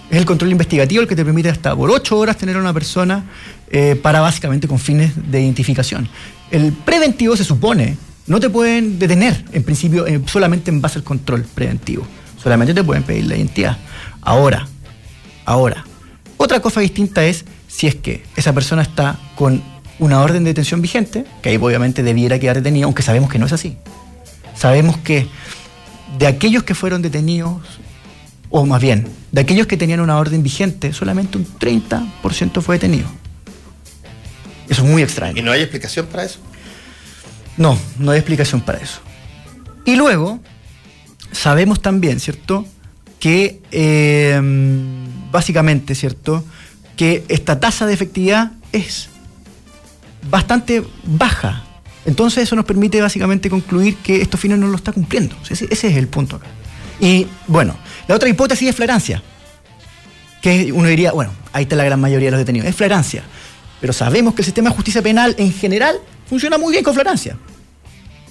Es 0.10 0.17
el 0.17 0.26
control 0.26 0.52
investigativo 0.52 1.02
el 1.02 1.08
que 1.08 1.15
te 1.15 1.26
permite 1.26 1.50
hasta 1.50 1.76
por 1.76 1.91
ocho 1.91 2.17
horas 2.17 2.38
tener 2.38 2.56
a 2.56 2.60
una 2.60 2.74
persona 2.74 3.26
para 4.02 4.22
básicamente 4.22 4.67
con 4.67 4.80
fines 4.80 5.12
de 5.30 5.41
identificación. 5.41 6.08
El 6.52 6.72
preventivo 6.72 7.36
se 7.36 7.43
supone 7.43 7.98
no 8.26 8.39
te 8.39 8.50
pueden 8.50 9.00
detener 9.00 9.43
en 9.52 9.63
principio 9.63 10.06
solamente 10.26 10.72
en 10.72 10.80
base 10.82 11.00
al 11.00 11.04
control 11.04 11.43
preventivo 11.54 12.08
solamente 12.41 12.74
te 12.74 12.84
pueden 12.84 13.04
pedir 13.04 13.26
la 13.26 13.36
identidad. 13.36 13.78
Ahora, 14.22 14.67
ahora, 15.46 15.84
otra 16.38 16.62
cosa 16.62 16.80
distinta 16.80 17.26
es 17.26 17.46
si 17.67 17.88
es 17.88 17.96
que 17.96 18.24
esa 18.36 18.54
persona 18.54 18.82
está 18.82 19.20
con 19.36 19.62
una 20.00 20.22
orden 20.22 20.43
de 20.43 20.52
detención 20.52 20.82
vigente, 20.82 21.26
que 21.41 21.50
ahí 21.50 21.58
obviamente 21.58 22.04
debiera 22.04 22.39
quedar 22.39 22.56
detenido, 22.56 22.86
aunque 22.86 23.02
sabemos 23.02 23.30
que 23.30 23.39
no 23.39 23.48
es 23.48 23.54
así. 23.54 23.78
Sabemos 24.56 24.98
que 24.98 25.28
de 26.17 26.28
aquellos 26.28 26.63
que 26.63 26.76
fueron 26.76 27.02
detenidos, 27.02 27.62
o 28.49 28.65
más 28.65 28.81
bien, 28.81 29.07
de 29.31 29.41
aquellos 29.41 29.67
que 29.67 29.77
tenían 29.77 29.99
una 29.99 30.17
orden 30.17 30.43
vigente, 30.43 30.93
solamente 30.93 31.38
un 31.38 31.45
30% 31.45 32.62
fue 32.62 32.75
detenido. 32.75 33.07
Eso 34.69 34.83
es 34.83 34.89
muy 34.89 35.01
extraño. 35.01 35.38
¿Y 35.38 35.41
no 35.41 35.51
hay 35.51 35.62
explicación 35.62 36.07
para 36.07 36.23
eso? 36.23 36.39
No, 37.57 37.77
no 37.99 38.12
hay 38.12 38.19
explicación 38.19 38.62
para 38.62 38.79
eso. 38.79 38.99
Y 39.86 39.95
luego, 39.95 40.39
sabemos 41.31 41.81
también, 41.81 42.19
¿cierto? 42.19 42.65
Que 43.19 43.62
eh, 43.71 44.39
básicamente, 45.31 45.95
¿cierto? 45.95 46.43
Que 46.95 47.23
esta 47.29 47.60
tasa 47.60 47.86
de 47.86 47.93
efectividad 47.93 48.51
es 48.71 49.10
bastante 50.29 50.83
baja. 51.05 51.63
Entonces 52.05 52.43
eso 52.43 52.55
nos 52.55 52.65
permite 52.65 53.01
básicamente 53.01 53.49
concluir 53.49 53.97
que 53.97 54.21
estos 54.21 54.39
fines 54.39 54.57
no 54.57 54.67
lo 54.67 54.75
está 54.75 54.91
cumpliendo. 54.91 55.36
Ese, 55.49 55.67
es 55.69 55.83
el 55.83 56.07
punto 56.07 56.38
acá. 56.38 56.47
Y 56.99 57.27
bueno, 57.47 57.75
la 58.07 58.15
otra 58.15 58.29
hipótesis 58.29 58.69
es 58.69 58.75
flagrancia. 58.75 59.21
Que 60.41 60.71
uno 60.71 60.88
diría, 60.88 61.12
bueno, 61.12 61.31
ahí 61.53 61.63
está 61.63 61.75
la 61.75 61.83
gran 61.83 61.99
mayoría 61.99 62.27
de 62.27 62.31
los 62.31 62.39
detenidos. 62.39 62.67
Es 62.67 62.75
flagrancia. 62.75 63.23
Pero 63.79 63.93
sabemos 63.93 64.33
que 64.33 64.41
el 64.41 64.45
sistema 64.45 64.69
de 64.69 64.75
justicia 64.75 65.01
penal 65.01 65.36
en 65.38 65.53
general 65.53 65.97
funciona 66.27 66.57
muy 66.57 66.71
bien 66.71 66.83
con 66.83 66.93
flagrancia. 66.93 67.38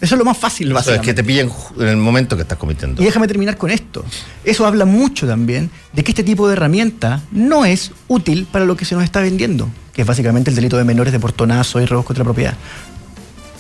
Eso 0.01 0.15
es 0.15 0.19
lo 0.19 0.25
más 0.27 0.37
fácil, 0.37 0.73
básicamente. 0.73 1.11
Es 1.11 1.15
que 1.15 1.23
te 1.23 1.27
pillen 1.27 1.51
en 1.79 1.89
el 1.89 1.97
momento 1.97 2.37
que 2.37 2.43
estás 2.43 2.59
cometiendo. 2.59 3.01
Y 3.01 3.05
déjame 3.07 3.27
terminar 3.27 3.57
con 3.57 3.71
esto. 3.71 4.05
Eso 4.45 4.67
habla 4.67 4.85
mucho 4.85 5.27
también 5.27 5.71
de 5.93 6.05
que 6.05 6.11
este 6.11 6.23
tipo 6.23 6.47
de 6.49 6.53
herramienta 6.53 7.23
no 7.31 7.65
es 7.65 7.93
útil 8.07 8.47
para 8.51 8.67
lo 8.67 8.77
que 8.77 8.85
se 8.85 8.95
nos 8.95 9.05
está 9.05 9.23
vendiendo, 9.23 9.71
que 9.95 10.03
es 10.03 10.07
básicamente 10.07 10.51
el 10.51 10.57
delito 10.57 10.77
de 10.77 10.85
menores 10.85 11.13
de 11.15 11.21
portonazo 11.21 11.81
y 11.81 11.87
robos 11.87 12.05
contra 12.05 12.25
la 12.25 12.27
propiedad. 12.27 12.55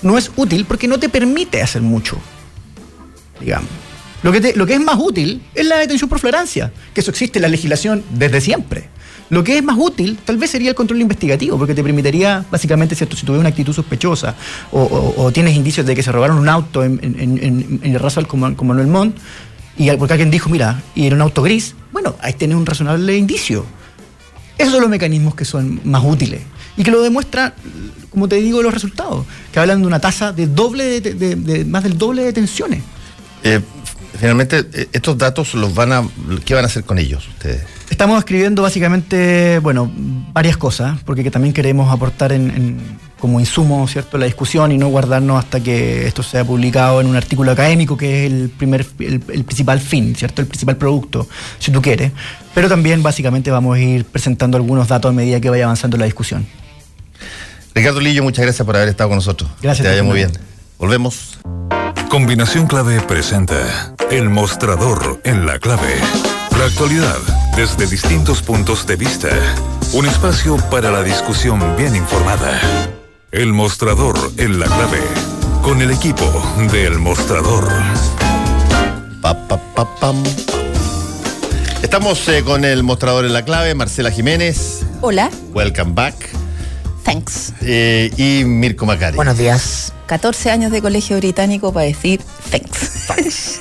No 0.03 0.19
es 0.19 0.31
útil 0.37 0.66
porque 0.66 0.88
no 0.88 0.99
te 0.99 1.09
permite 1.09 1.62
hacer 1.62 1.81
mucho, 1.81 2.19
digamos. 3.40 3.71
Lo 4.27 4.33
que, 4.33 4.75
es 4.75 4.81
más 4.81 4.99
útil 4.99 5.41
es 5.55 5.65
la 5.67 5.77
detención 5.77 6.11
por 6.11 6.19
flagrancia, 6.19 6.73
que 6.93 7.01
eso 7.01 7.12
existe 7.12 7.39
en 7.39 7.43
la 7.43 7.49
legislación 7.49 8.03
desde 8.11 8.41
siempre. 8.41 8.89
Lo 9.31 9.45
que 9.45 9.57
es 9.57 9.62
más 9.62 9.77
útil 9.79 10.19
tal 10.25 10.37
vez 10.37 10.51
sería 10.51 10.71
el 10.71 10.75
control 10.75 11.01
investigativo, 11.01 11.57
porque 11.57 11.77
te 11.77 11.83
permitiría, 11.85 12.45
básicamente, 12.51 12.97
si 12.97 13.07
tuvieras 13.07 13.39
una 13.39 13.51
actitud 13.51 13.73
sospechosa 13.73 14.35
o, 14.73 15.31
tienes 15.33 15.55
indicios 15.55 15.87
de 15.87 15.95
que 15.95 16.03
se 16.03 16.11
robaron 16.11 16.39
un 16.39 16.49
auto 16.49 16.83
en, 16.83 17.81
el 17.85 18.01
Rasal 18.01 18.27
como, 18.27 18.57
como 18.57 18.75
en 18.75 18.81
el 18.81 18.89
Mont, 18.89 19.17
y 19.79 19.93
porque 19.93 20.15
alguien 20.15 20.33
dijo, 20.33 20.51
mira, 20.51 20.83
y 20.97 21.07
era 21.07 21.15
un 21.15 21.23
auto 21.23 21.43
gris, 21.43 21.77
bueno, 21.93 22.17
ahí 22.21 22.33
tienes 22.33 22.57
un 22.57 22.67
razonable 22.67 23.17
indicio. 23.17 23.65
Esos 24.59 24.73
son 24.73 24.81
los 24.81 24.91
mecanismos 24.91 25.37
que 25.37 25.45
son 25.45 25.81
más 25.85 26.03
útiles 26.05 26.41
y 26.77 26.83
que 26.83 26.91
lo 26.91 27.01
demuestra, 27.01 27.55
como 28.11 28.27
te 28.27 28.37
digo, 28.37 28.61
los 28.61 28.75
resultados, 28.75 29.25
que 29.53 29.61
hablan 29.61 29.83
de 29.83 29.87
una 29.87 30.01
tasa 30.01 30.33
de 30.33 30.49
doble 30.49 31.01
más 31.65 31.85
del 31.85 31.97
doble 31.97 32.23
de 32.23 32.27
detenciones. 32.27 32.83
Eh, 33.45 33.61
finalmente, 34.19 34.65
eh, 34.73 34.89
estos 34.93 35.17
datos 35.19 35.55
los 35.55 35.75
van 35.75 35.93
a, 35.93 36.09
¿qué 36.45 36.55
van 36.55 36.65
a 36.65 36.67
hacer 36.67 36.85
con 36.85 36.99
ellos 36.99 37.27
ustedes? 37.29 37.63
Estamos 37.91 38.19
escribiendo 38.19 38.63
básicamente, 38.63 39.59
bueno, 39.61 39.91
varias 40.33 40.57
cosas, 40.57 40.99
porque 41.05 41.31
también 41.31 41.55
queremos 41.55 41.93
aportar 41.93 42.33
en, 42.33 42.79
como 43.19 43.41
insumo, 43.41 43.87
¿cierto?, 43.89 44.19
la 44.19 44.27
discusión 44.27 44.73
y 44.73 44.79
no 44.79 44.89
guardarnos 44.89 45.39
hasta 45.43 45.61
que 45.61 46.07
esto 46.07 46.23
sea 46.23 46.45
publicado 46.45 47.01
en 47.01 47.07
un 47.07 47.17
artículo 47.17 47.53
académico, 47.53 47.97
que 47.97 48.27
es 48.27 48.33
el 48.33 48.51
primer, 48.51 48.87
el, 48.99 49.21
principal 49.21 49.81
fin, 49.81 50.15
¿cierto?, 50.17 50.43
el 50.43 50.49
principal 50.49 50.77
producto, 50.77 51.29
si 51.59 51.71
tú 51.71 51.81
quieres. 51.81 52.13
Pero 52.55 52.69
también 52.69 53.03
básicamente 53.03 53.51
vamos 53.51 53.77
a 53.77 53.81
ir 53.81 54.05
presentando 54.05 54.57
algunos 54.57 54.89
datos 54.89 55.11
a 55.11 55.13
medida 55.13 55.41
que 55.41 55.49
vaya 55.49 55.65
avanzando 55.65 55.97
la 55.97 56.05
discusión. 56.07 56.47
Ricardo 57.75 58.01
Lillo, 58.01 58.23
muchas 58.23 58.45
gracias 58.45 58.65
por 58.65 58.77
haber 58.77 58.89
estado 58.89 59.11
con 59.11 59.17
nosotros. 59.17 59.51
Gracias. 59.63 59.85
Te 59.85 59.91
vaya 59.91 60.03
muy 60.03 60.17
bien. 60.17 60.33
Volvemos. 60.79 61.39
Combinación 62.17 62.67
Clave 62.67 63.03
presenta 63.03 63.95
El 64.11 64.31
Mostrador 64.31 65.21
en 65.25 65.45
la 65.45 65.59
Clave. 65.59 65.97
La 66.59 66.65
actualidad 66.65 67.19
desde 67.55 67.87
distintos 67.87 68.41
puntos 68.41 68.87
de 68.87 68.97
vista. 68.97 69.29
Un 69.93 70.07
espacio 70.07 70.57
para 70.71 70.91
la 70.91 71.03
discusión 71.03 71.61
bien 71.77 71.95
informada. 71.95 72.59
El 73.33 73.53
mostrador 73.53 74.17
en 74.39 74.59
la 74.59 74.65
clave. 74.65 75.03
Con 75.61 75.83
el 75.83 75.91
equipo 75.91 76.25
del 76.73 76.99
mostrador. 76.99 77.69
Estamos 81.83 82.27
eh, 82.31 82.43
con 82.43 82.65
el 82.65 82.83
mostrador 82.83 83.27
en 83.27 83.35
la 83.35 83.45
clave, 83.45 83.75
Marcela 83.75 84.11
Jiménez. 84.11 84.87
Hola. 85.03 85.31
Welcome 85.53 85.93
back. 85.93 86.46
Thanks. 87.07 87.55
Eh, 87.61 88.11
y 88.16 88.42
Mirko 88.45 88.85
Macari. 88.85 89.14
Buenos 89.14 89.38
días. 89.38 89.92
14 90.07 90.51
años 90.51 90.73
de 90.73 90.83
colegio 90.83 91.16
británico 91.19 91.73
para 91.73 91.87
decir 91.87 92.21
thanks. 92.51 93.07
Thanks. 93.07 93.61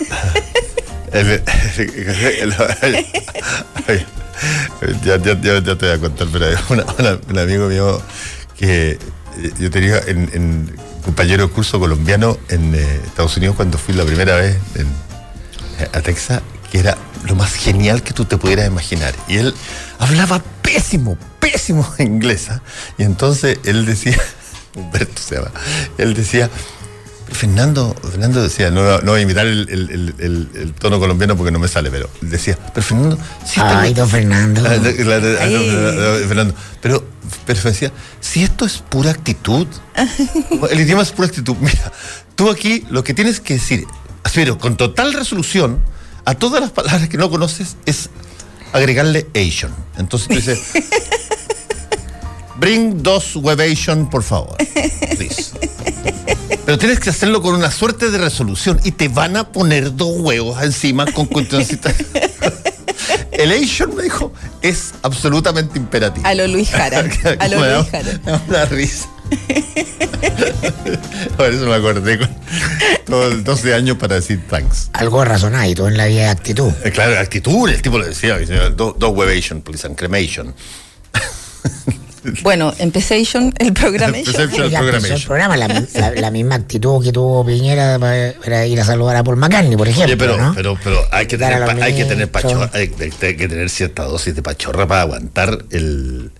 ya, 5.05 5.17
ya, 5.17 5.39
ya, 5.39 5.61
te 5.61 5.85
voy 5.85 5.89
a 5.89 5.99
contar, 5.99 6.27
pero 6.31 6.47
hay 6.47 6.55
un 7.29 7.37
amigo 7.37 7.67
mío 7.67 8.01
que 8.57 8.97
eh, 9.37 9.51
yo 9.59 9.69
tenía 9.69 9.99
en, 10.07 10.75
compañero 11.03 11.45
de 11.45 11.53
curso 11.53 11.79
colombiano 11.79 12.39
en 12.49 12.73
eh, 12.73 12.99
Estados 13.05 13.37
Unidos 13.37 13.57
cuando 13.57 13.77
fui 13.77 13.93
la 13.93 14.05
primera 14.05 14.37
vez 14.37 14.57
a 15.93 16.01
Texas, 16.01 16.41
que 16.71 16.79
era 16.79 16.97
lo 17.25 17.35
más 17.35 17.53
genial 17.53 18.01
que 18.01 18.11
tú 18.11 18.25
te 18.25 18.37
pudieras 18.37 18.65
imaginar. 18.65 19.13
Y 19.27 19.37
él 19.37 19.53
hablaba 19.99 20.41
pésimo, 20.63 21.15
pésimo. 21.55 21.87
¿ah? 22.49 22.61
Y 22.97 23.03
entonces 23.03 23.59
él 23.63 23.85
decía, 23.85 24.17
Humberto 24.75 25.21
se 25.21 25.35
llama, 25.35 25.51
él 25.97 26.13
decía, 26.13 26.49
Fernando, 27.31 27.95
Fernando 28.03 28.43
decía, 28.43 28.69
no, 28.69 28.99
no 28.99 29.11
voy 29.11 29.21
a 29.21 29.23
imitar 29.23 29.47
el, 29.47 30.73
tono 30.79 30.99
colombiano 30.99 31.35
porque 31.35 31.51
no 31.51 31.59
me 31.59 31.67
sale, 31.67 31.89
pero 31.89 32.09
decía, 32.21 32.57
pero 32.73 32.85
Fernando, 32.85 33.17
si 33.45 33.59
Ay, 33.61 33.93
don 33.93 34.07
Fernando. 34.07 34.61
Fernando. 36.27 36.53
Pero, 36.81 37.03
pero 37.45 37.61
decía, 37.63 37.91
si 38.19 38.43
esto 38.43 38.65
es 38.65 38.77
pura 38.77 39.11
actitud, 39.11 39.67
el 40.69 40.79
idioma 40.79 41.01
es 41.01 41.11
pura 41.11 41.27
actitud. 41.27 41.55
Mira, 41.59 41.91
tú 42.35 42.49
aquí 42.49 42.85
lo 42.89 43.03
que 43.03 43.13
tienes 43.13 43.39
que 43.39 43.55
decir, 43.55 43.85
pero 44.33 44.59
con 44.59 44.77
total 44.77 45.13
resolución, 45.13 45.79
a 46.25 46.35
todas 46.35 46.61
las 46.61 46.71
palabras 46.71 47.09
que 47.09 47.17
no 47.17 47.29
conoces, 47.29 47.75
es 47.85 48.09
agregarle 48.71 49.27
Asian. 49.33 49.73
Entonces 49.97 50.27
tú 50.27 50.35
dices, 50.35 50.59
bring 52.59 53.01
dos 53.03 53.35
web 53.35 53.59
Asian, 53.61 54.09
por 54.09 54.23
favor. 54.23 54.55
Please. 55.17 55.51
Pero 56.65 56.77
tienes 56.77 56.99
que 56.99 57.11
hacerlo 57.11 57.41
con 57.41 57.53
una 57.55 57.69
suerte 57.69 58.09
de 58.09 58.17
resolución 58.17 58.79
y 58.83 58.91
te 58.91 59.07
van 59.07 59.37
a 59.37 59.51
poner 59.51 59.95
dos 59.95 60.17
huevos 60.17 60.61
encima 60.63 61.05
con 61.11 61.27
cuestioncitas. 61.27 61.95
El 63.31 63.51
Asian, 63.51 63.93
me 63.93 64.03
dijo, 64.03 64.31
es 64.61 64.93
absolutamente 65.03 65.77
imperativo. 65.77 66.25
A 66.25 66.33
lo 66.33 66.47
Luis 66.47 66.69
Jara. 66.71 67.03
A 67.39 67.47
lo 67.47 67.57
Luis 67.59 67.89
Jara. 67.91 68.19
Me 68.25 68.31
da 68.31 68.41
una 68.47 68.65
risa. 68.65 69.09
Por 71.35 71.53
eso 71.53 71.65
me 71.65 71.75
acordé 71.75 72.19
con 72.19 72.29
los 73.07 73.43
12 73.43 73.73
años 73.73 73.97
para 73.97 74.15
decir 74.15 74.41
thanks. 74.49 74.89
Algo 74.93 75.23
razonado 75.25 75.87
en 75.87 75.97
la 75.97 76.05
vida 76.05 76.21
de 76.23 76.29
actitud. 76.29 76.71
Eh, 76.83 76.91
claro, 76.91 77.19
actitud, 77.19 77.69
el 77.69 77.81
tipo 77.81 77.97
lo 77.97 78.05
decía, 78.05 78.37
dos 78.71 78.97
do 78.97 79.09
web 79.09 79.29
Asian, 79.37 79.61
please, 79.61 79.85
and 79.85 79.95
cremation. 79.97 80.53
Bueno, 82.43 82.73
Empezation, 82.77 83.53
el 83.57 83.73
programa. 83.73 84.17
el 84.17 85.23
programa, 85.25 85.57
la, 85.57 86.31
misma 86.31 86.55
actitud 86.55 87.03
que 87.03 87.11
tuvo 87.11 87.45
Piñera 87.45 87.99
para, 87.99 88.65
ir 88.65 88.79
a 88.79 88.85
saludar 88.85 89.15
a 89.15 89.23
Paul 89.23 89.37
McCartney, 89.37 89.77
por 89.77 89.87
ejemplo. 89.87 90.17
pero, 90.17 90.53
pero, 90.55 90.77
pero, 90.83 90.99
hay 91.11 91.27
que 91.27 91.37
tener, 91.37 91.63
hay 91.81 91.95
que 91.95 92.05
tener 92.05 92.29
pachorra, 92.29 92.69
hay, 92.73 92.89
que 92.89 93.47
tener 93.47 93.69
cierta 93.69 94.03
dosis 94.03 94.35
de 94.35 94.41
pachorra 94.41 94.87
para 94.87 95.01
aguantar 95.01 95.65
el, 95.71 96.31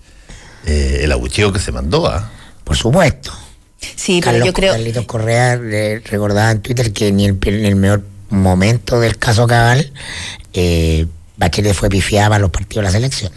eh, 0.66 1.00
el 1.02 1.12
abucheo 1.12 1.52
que 1.52 1.58
se 1.58 1.72
mandó. 1.72 2.06
¿ah? 2.06 2.30
Por 2.64 2.76
supuesto. 2.76 3.32
Sí, 3.94 4.20
pero 4.24 4.44
yo 4.44 4.52
creo. 4.52 4.72
Carlitos 4.72 5.04
Correa 5.04 5.56
recordaba 5.56 6.50
en 6.50 6.60
Twitter 6.60 6.92
que 6.92 7.12
ni 7.12 7.26
el, 7.26 7.38
en 7.42 7.64
el 7.64 7.76
mejor 7.76 8.02
momento 8.30 9.00
del 9.00 9.16
caso 9.18 9.46
Cabal, 9.46 9.92
eh, 10.52 11.06
Bachelet 11.36 11.74
fue 11.74 11.88
pifiada 11.88 12.30
para 12.30 12.40
los 12.40 12.50
partidos 12.50 12.76
de 12.76 12.82
la 12.82 12.90
selección. 12.90 13.32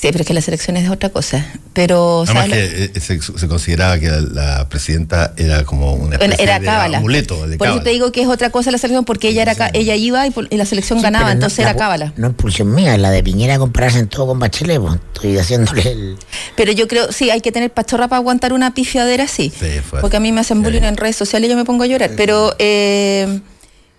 Sí, 0.00 0.08
pero 0.12 0.20
es 0.22 0.26
que 0.26 0.32
la 0.32 0.40
selección 0.40 0.78
es 0.78 0.88
otra 0.88 1.10
cosa. 1.10 1.46
Pero, 1.74 2.22
Además 2.22 2.48
¿sabes? 2.48 2.68
que 2.70 2.84
eh, 2.94 3.00
se, 3.00 3.20
se 3.20 3.48
consideraba 3.48 3.98
que 3.98 4.08
la, 4.08 4.20
la 4.20 4.68
presidenta 4.70 5.34
era 5.36 5.64
como 5.64 5.92
una 5.92 6.16
especie 6.16 6.42
era 6.42 6.58
de 6.58 6.64
cábala. 6.64 6.98
amuleto 6.98 7.46
de 7.46 7.58
Por 7.58 7.68
eso 7.68 7.82
te 7.82 7.90
digo 7.90 8.10
que 8.10 8.22
es 8.22 8.28
otra 8.28 8.48
cosa 8.48 8.70
la 8.70 8.78
selección, 8.78 9.04
porque 9.04 9.28
ella 9.28 9.42
era 9.42 9.54
ca- 9.54 9.70
ella 9.74 9.94
iba 9.96 10.26
y, 10.26 10.30
por- 10.30 10.48
y 10.50 10.56
la 10.56 10.64
selección 10.64 11.00
Sí, 11.00 11.02
ganaba, 11.02 11.26
no- 11.26 11.32
entonces 11.32 11.58
la 11.64 11.70
era 11.72 11.78
cábala. 11.78 12.14
No 12.16 12.28
es 12.28 12.34
pulsión 12.34 12.74
mía, 12.74 12.96
la 12.96 13.10
de 13.10 13.22
Piñera 13.22 13.58
compararse 13.58 13.98
en 13.98 14.08
todo 14.08 14.26
con 14.28 14.38
Bachelet. 14.38 14.80
pues. 14.80 14.94
Estoy 15.14 15.36
haciéndole 15.36 15.82
el. 15.92 16.16
Pero 16.56 16.72
yo 16.72 16.88
creo, 16.88 17.12
sí, 17.12 17.28
hay 17.28 17.42
que 17.42 17.52
tener 17.52 17.70
pachorra 17.70 18.08
para 18.08 18.20
aguantar 18.20 18.54
una 18.54 18.72
pifiadera 18.72 19.24
así. 19.24 19.52
Sí, 19.54 19.66
porque 20.00 20.16
a 20.16 20.20
mí 20.20 20.32
me 20.32 20.40
hacen 20.40 20.62
bullying 20.62 20.80
Sí. 20.80 20.86
en 20.86 20.96
redes 20.96 21.16
sociales 21.16 21.46
y 21.48 21.50
yo 21.50 21.56
me 21.58 21.66
pongo 21.66 21.84
a 21.84 21.86
llorar. 21.86 22.12
Pero, 22.16 22.54
eh, 22.58 23.40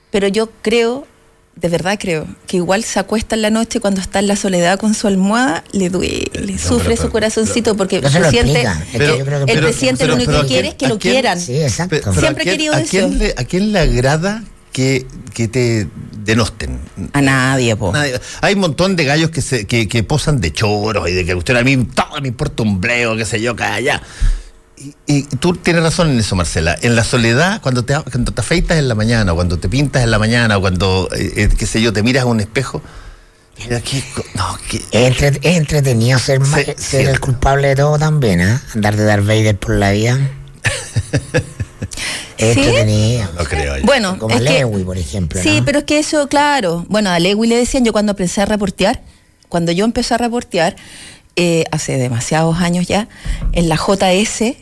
pero 0.09 0.27
yo 0.27 0.49
creo, 0.63 1.05
de 1.55 1.67
verdad 1.69 1.97
creo, 1.99 2.27
que 2.47 2.57
igual 2.57 2.83
se 2.83 2.99
acuesta 2.99 3.35
en 3.35 3.41
la 3.43 3.49
noche 3.49 3.79
cuando 3.79 4.01
está 4.01 4.19
en 4.19 4.27
la 4.27 4.35
soledad 4.35 4.79
con 4.79 4.93
su 4.93 5.05
almohada, 5.07 5.63
le 5.73 5.89
duele, 5.89 6.31
no, 6.53 6.57
sufre 6.57 6.91
pero- 6.95 7.01
su 7.03 7.09
corazoncito 7.11 7.75
porque 7.77 8.01
No 8.01 8.09
se 8.09 8.29
siente. 8.29 8.65
Pero- 8.93 9.15
el 9.15 9.25
pero- 9.45 9.61
presidente 9.67 10.07
lo 10.07 10.15
único 10.15 10.31
pero 10.31 10.41
que 10.41 10.45
¿a 10.45 10.49
quiere 10.49 10.67
es 10.69 10.75
que 10.75 10.85
a 10.85 10.89
lo 10.89 10.97
quién- 10.97 11.13
quieran. 11.15 11.39
Sí, 11.39 11.61
exacto. 11.61 11.97
Pe- 11.97 12.01
pero 12.03 12.19
Siempre 12.19 12.41
¿a 12.41 12.45
quién- 12.45 12.53
he 12.55 12.57
querido 12.57 12.73
¿a 12.73 12.79
eso. 12.81 12.89
quién, 12.89 13.17
le, 13.19 13.33
¿A 13.37 13.43
quién 13.43 13.71
le 13.73 13.79
agrada 13.79 14.43
que, 14.71 15.05
que 15.33 15.47
te 15.49 15.87
denosten? 16.23 16.79
A 17.13 17.21
nadie, 17.21 17.75
po. 17.75 17.91
Nadie- 17.91 18.19
Hay 18.41 18.53
un 18.55 18.61
montón 18.61 18.95
de 18.95 19.03
gallos 19.05 19.29
que, 19.29 19.41
se, 19.41 19.67
que, 19.67 19.87
que 19.87 20.03
posan 20.03 20.39
de 20.41 20.53
choros 20.53 21.07
y 21.09 21.13
de 21.13 21.25
que 21.25 21.35
usted 21.35 21.55
a 21.57 21.63
mí 21.63 21.77
todo 21.93 22.21
me 22.21 22.29
importa 22.29 22.63
un 22.63 22.79
bleo, 22.81 23.15
qué 23.17 23.25
sé 23.25 23.41
yo, 23.41 23.55
que 23.55 23.63
allá. 23.65 24.01
Y, 24.83 24.95
y 25.05 25.23
tú 25.23 25.53
tienes 25.55 25.83
razón 25.83 26.09
en 26.11 26.19
eso, 26.19 26.35
Marcela. 26.35 26.75
En 26.81 26.95
la 26.95 27.03
soledad, 27.03 27.61
cuando 27.61 27.83
te, 27.85 27.93
cuando 28.01 28.31
te 28.31 28.41
afeitas 28.41 28.77
en 28.79 28.87
la 28.87 28.95
mañana, 28.95 29.33
o 29.33 29.35
cuando 29.35 29.59
te 29.59 29.69
pintas 29.69 30.03
en 30.03 30.09
la 30.11 30.17
mañana, 30.19 30.57
o 30.57 30.61
cuando, 30.61 31.07
eh, 31.15 31.33
eh, 31.35 31.49
qué 31.57 31.65
sé 31.67 31.81
yo, 31.81 31.93
te 31.93 32.01
miras 32.03 32.23
a 32.23 32.25
un 32.25 32.39
espejo. 32.39 32.81
Mira, 33.59 33.79
qué 33.81 34.03
co- 34.15 34.23
no, 34.33 34.57
qué- 34.69 34.81
Es, 34.91 35.21
entre- 35.21 35.39
es 35.49 35.57
entretenido 35.57 36.17
ser, 36.17 36.39
ma- 36.39 36.57
Sí, 36.57 36.63
ser 36.65 36.75
sí. 36.77 36.97
el 36.97 37.19
culpable 37.19 37.67
de 37.67 37.75
todo 37.75 37.99
también, 37.99 38.41
¿ah? 38.41 38.61
Andar 38.73 38.95
de 38.95 39.03
Darth 39.03 39.25
Vader 39.27 39.57
por 39.59 39.75
la 39.75 39.91
vida. 39.91 40.19
Es 42.37 42.55
¿Sí? 42.55 42.59
entretenido. 42.61 43.29
no 43.37 43.43
creo 43.43 43.77
yo. 43.77 43.83
Bueno, 43.85 44.17
Como 44.17 44.33
es 44.35 44.41
a 44.41 44.43
que- 44.45 44.53
Lewy, 44.59 44.83
por 44.83 44.97
ejemplo. 44.97 45.39
Sí, 45.41 45.59
¿no? 45.59 45.65
pero 45.65 45.79
es 45.79 45.85
que 45.85 45.99
eso, 45.99 46.27
claro. 46.27 46.85
Bueno, 46.89 47.11
a 47.11 47.19
Lewy 47.19 47.47
le 47.47 47.55
decían, 47.57 47.85
yo 47.85 47.91
cuando 47.91 48.13
empecé 48.13 48.41
a 48.41 48.45
reportear, 48.45 49.01
cuando 49.47 49.71
yo 49.71 49.85
empecé 49.85 50.15
a 50.15 50.17
reportear, 50.17 50.75
eh, 51.35 51.65
hace 51.71 51.97
demasiados 51.97 52.57
años 52.59 52.87
ya, 52.87 53.07
en 53.53 53.69
la 53.69 53.77
JS, 53.77 54.55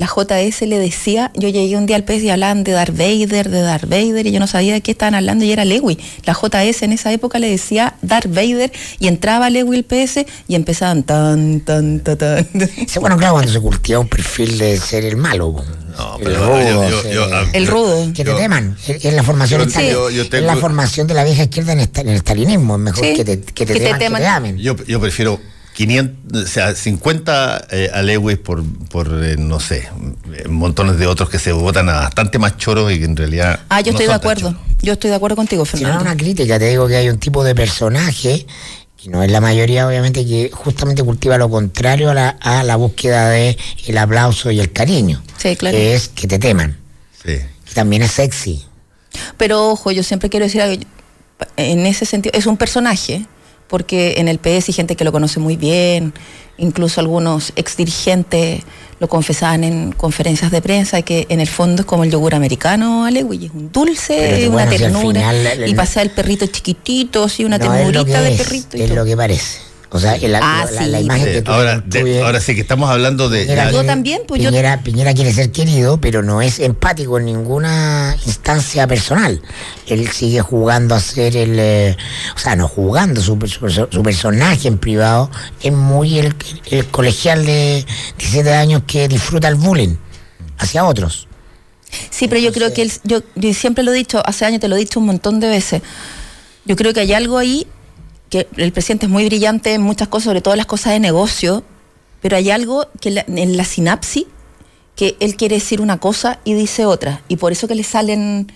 la 0.00 0.06
JS 0.06 0.62
le 0.62 0.78
decía, 0.78 1.30
yo 1.34 1.50
llegué 1.50 1.76
un 1.76 1.84
día 1.84 1.96
al 1.96 2.04
PS 2.04 2.22
y 2.22 2.30
hablaban 2.30 2.64
de 2.64 2.72
Darth 2.72 2.96
Vader, 2.96 3.50
de 3.50 3.60
Darth 3.60 3.86
Vader, 3.86 4.26
y 4.26 4.32
yo 4.32 4.40
no 4.40 4.46
sabía 4.46 4.72
de 4.72 4.80
qué 4.80 4.92
estaban 4.92 5.14
hablando, 5.14 5.44
y 5.44 5.52
era 5.52 5.66
Lewy. 5.66 5.98
La 6.24 6.32
JS 6.34 6.82
en 6.84 6.92
esa 6.92 7.12
época 7.12 7.38
le 7.38 7.50
decía 7.50 7.94
Darth 8.00 8.28
Vader, 8.34 8.72
y 8.98 9.08
entraba 9.08 9.50
Lewy 9.50 9.76
el 9.76 9.84
PS, 9.84 10.24
y 10.48 10.54
empezaban 10.54 11.02
tan, 11.02 11.60
tan, 11.60 12.00
tan, 12.00 12.16
tan. 12.16 12.48
Sí, 12.88 12.98
bueno, 12.98 13.18
claro, 13.18 13.34
cuando 13.34 13.52
se 13.52 13.60
cultiva 13.60 13.98
un 13.98 14.08
perfil 14.08 14.56
de 14.56 14.78
ser 14.78 15.04
el 15.04 15.16
malo. 15.18 15.54
No, 15.98 16.16
el 16.16 16.24
pero 16.24 16.46
rudo, 16.46 16.62
yo- 16.62 16.88
yo- 16.88 17.02
ser- 17.02 17.12
yo- 17.14 17.26
El 17.52 17.66
rudo. 17.66 18.06
que 18.14 18.24
te 18.24 18.30
yo- 18.30 18.36
teman. 18.36 18.76
Es 18.88 19.04
la 19.12 19.22
formación, 19.22 19.60
yo- 19.60 19.66
esta- 19.66 19.82
yo- 19.82 20.08
yo 20.08 20.22
es 20.22 20.30
tengo- 20.30 20.46
la 20.46 20.56
formación 20.56 21.06
de 21.08 21.12
la 21.14 21.24
vieja 21.24 21.42
izquierda 21.42 21.72
en, 21.74 21.80
el 22.08 22.16
estalinismo. 22.16 22.76
Es 22.76 22.80
mejor 22.80 23.04
Sí, 23.04 23.14
que 23.16 23.24
te, 23.26 23.40
que 23.40 23.66
te 23.66 23.74
que 23.74 23.80
te 23.80 23.80
teman, 23.98 23.98
que 24.20 24.24
te 24.24 24.26
amen. 24.26 24.56
Yo, 24.56 24.76
yo 24.86 24.98
prefiero 24.98 25.38
500, 25.74 26.42
o 26.42 26.46
sea, 26.46 26.74
50 26.74 27.66
eh, 27.70 27.90
a 27.92 28.02
Lewis 28.02 28.38
por, 28.38 28.62
por 28.88 29.08
eh, 29.24 29.36
no 29.38 29.60
sé, 29.60 29.88
eh, 30.34 30.48
montones 30.48 30.98
de 30.98 31.06
otros 31.06 31.30
que 31.30 31.38
se 31.38 31.52
votan 31.52 31.88
a 31.88 31.94
bastante 31.94 32.38
más 32.38 32.56
choros 32.56 32.92
y 32.92 32.98
que 32.98 33.04
en 33.04 33.16
realidad. 33.16 33.60
Ah, 33.68 33.80
yo 33.80 33.92
no 33.92 33.98
estoy 33.98 34.08
de 34.08 34.14
acuerdo. 34.14 34.56
Yo 34.82 34.94
estoy 34.94 35.10
de 35.10 35.16
acuerdo 35.16 35.36
contigo, 35.36 35.64
Si 35.64 35.72
no 35.72 35.76
es 35.76 35.82
Fernando. 35.82 36.04
una 36.04 36.16
crítica, 36.16 36.58
te 36.58 36.68
digo 36.68 36.88
que 36.88 36.96
hay 36.96 37.08
un 37.08 37.18
tipo 37.18 37.44
de 37.44 37.54
personaje, 37.54 38.46
que 39.02 39.08
no 39.08 39.22
es 39.22 39.30
la 39.30 39.40
mayoría, 39.40 39.86
obviamente, 39.86 40.26
que 40.26 40.50
justamente 40.52 41.02
cultiva 41.02 41.38
lo 41.38 41.48
contrario 41.48 42.10
a 42.10 42.14
la, 42.14 42.28
a 42.40 42.62
la 42.64 42.76
búsqueda 42.76 43.28
de 43.28 43.56
el 43.86 43.98
aplauso 43.98 44.50
y 44.50 44.60
el 44.60 44.72
cariño. 44.72 45.22
Sí, 45.36 45.56
claro. 45.56 45.76
Que 45.76 45.94
es 45.94 46.08
que 46.08 46.26
te 46.26 46.38
teman. 46.38 46.76
Sí. 47.24 47.38
Que 47.64 47.74
también 47.74 48.02
es 48.02 48.12
sexy. 48.12 48.64
Pero 49.36 49.70
ojo, 49.70 49.90
yo 49.90 50.02
siempre 50.02 50.28
quiero 50.28 50.46
decir 50.46 50.62
algo. 50.62 50.82
En 51.56 51.86
ese 51.86 52.04
sentido, 52.04 52.32
es 52.36 52.46
un 52.46 52.56
personaje, 52.58 53.26
porque 53.70 54.14
en 54.18 54.28
el 54.28 54.38
PS 54.38 54.68
hay 54.68 54.74
gente 54.74 54.96
que 54.96 55.04
lo 55.04 55.12
conoce 55.12 55.40
muy 55.40 55.56
bien, 55.56 56.12
incluso 56.58 57.00
algunos 57.00 57.52
exdirigentes 57.56 58.62
lo 58.98 59.08
confesaban 59.08 59.64
en 59.64 59.92
conferencias 59.92 60.50
de 60.50 60.60
prensa, 60.60 61.00
que 61.00 61.26
en 61.30 61.40
el 61.40 61.46
fondo 61.46 61.82
es 61.82 61.86
como 61.86 62.04
el 62.04 62.10
yogur 62.10 62.34
americano, 62.34 63.06
Alewi, 63.06 63.46
es 63.46 63.52
un 63.52 63.72
dulce, 63.72 64.46
una 64.48 64.64
bueno, 64.66 64.70
si 64.72 64.84
al 64.84 64.92
ternura, 64.92 65.30
final 65.30 65.68
y 65.68 65.74
pasa 65.74 66.02
el 66.02 66.10
perrito 66.10 66.46
chiquitito, 66.46 67.24
así 67.24 67.44
una 67.44 67.56
no 67.56 67.64
ternurita 67.72 68.20
de 68.20 68.34
es, 68.34 68.42
perrito. 68.42 68.76
y 68.76 68.82
es 68.82 68.88
todo. 68.88 68.98
lo 68.98 69.04
que 69.06 69.16
parece. 69.16 69.69
O 69.92 69.98
sea, 69.98 70.16
la, 70.18 70.38
Ah, 70.40 70.66
la- 70.72 70.84
sí. 70.84 70.88
la 70.88 71.00
imagen 71.00 71.26
Sí, 71.26 71.32
que 71.32 71.42
tú 71.42 71.50
ahora, 71.50 71.82
de- 71.84 72.22
ahora 72.22 72.40
sí 72.40 72.54
que 72.54 72.60
estamos 72.60 72.88
hablando 72.88 73.28
de. 73.28 73.40
Piñera 73.42 73.64
Yo 73.64 73.70
quiere- 73.70 73.86
también, 73.88 74.22
pues, 74.28 74.40
yo- 74.40 74.50
Piñera, 74.50 74.82
Piñera 74.84 75.14
quiere 75.14 75.32
ser 75.32 75.50
querido, 75.50 76.00
pero 76.00 76.22
no 76.22 76.40
es 76.42 76.60
empático 76.60 77.18
en 77.18 77.24
ninguna 77.24 78.16
instancia 78.24 78.86
personal. 78.86 79.42
Él 79.88 80.08
sigue 80.12 80.40
jugando 80.42 80.94
a 80.94 81.00
ser 81.00 81.36
el. 81.36 81.56
eh, 81.58 81.96
o 82.36 82.38
sea, 82.38 82.54
no 82.54 82.68
jugando, 82.68 83.20
su, 83.20 83.36
su- 83.48 83.88
su 83.90 84.02
personaje 84.04 84.68
en 84.68 84.78
privado 84.78 85.28
es 85.60 85.72
muy 85.72 86.20
el, 86.20 86.36
el 86.70 86.86
colegial 86.86 87.44
de 87.44 87.84
17 88.16 88.52
años 88.54 88.82
que 88.86 89.08
disfruta 89.08 89.48
el 89.48 89.56
bullying 89.56 89.96
hacia 90.58 90.84
otros. 90.84 91.26
Sí, 92.10 92.28
pero 92.28 92.40
yo 92.40 92.52
creo 92.52 92.72
que 92.72 92.82
él, 92.82 92.92
yo, 93.02 93.22
yo 93.34 93.52
siempre 93.54 93.82
lo 93.82 93.90
he 93.92 93.96
dicho, 93.96 94.22
hace 94.24 94.44
años 94.44 94.60
te 94.60 94.68
lo 94.68 94.76
he 94.76 94.78
dicho 94.78 95.00
un 95.00 95.06
montón 95.06 95.40
de 95.40 95.48
veces. 95.48 95.82
Yo 96.64 96.76
creo 96.76 96.92
que 96.94 97.00
hay 97.00 97.12
algo 97.12 97.38
ahí 97.38 97.66
que 98.30 98.48
el 98.56 98.72
presidente 98.72 99.06
es 99.06 99.12
muy 99.12 99.26
brillante 99.26 99.74
en 99.74 99.82
muchas 99.82 100.08
cosas, 100.08 100.24
sobre 100.24 100.40
todo 100.40 100.56
las 100.56 100.66
cosas 100.66 100.94
de 100.94 101.00
negocio, 101.00 101.62
pero 102.22 102.36
hay 102.36 102.50
algo 102.50 102.86
que 103.00 103.24
en 103.26 103.56
la 103.56 103.64
sinapsis 103.64 104.24
que 104.96 105.16
él 105.20 105.36
quiere 105.36 105.56
decir 105.56 105.80
una 105.80 105.98
cosa 105.98 106.40
y 106.44 106.54
dice 106.54 106.86
otra, 106.86 107.22
y 107.28 107.36
por 107.36 107.52
eso 107.52 107.68
que 107.68 107.74
le 107.74 107.84
salen 107.84 108.52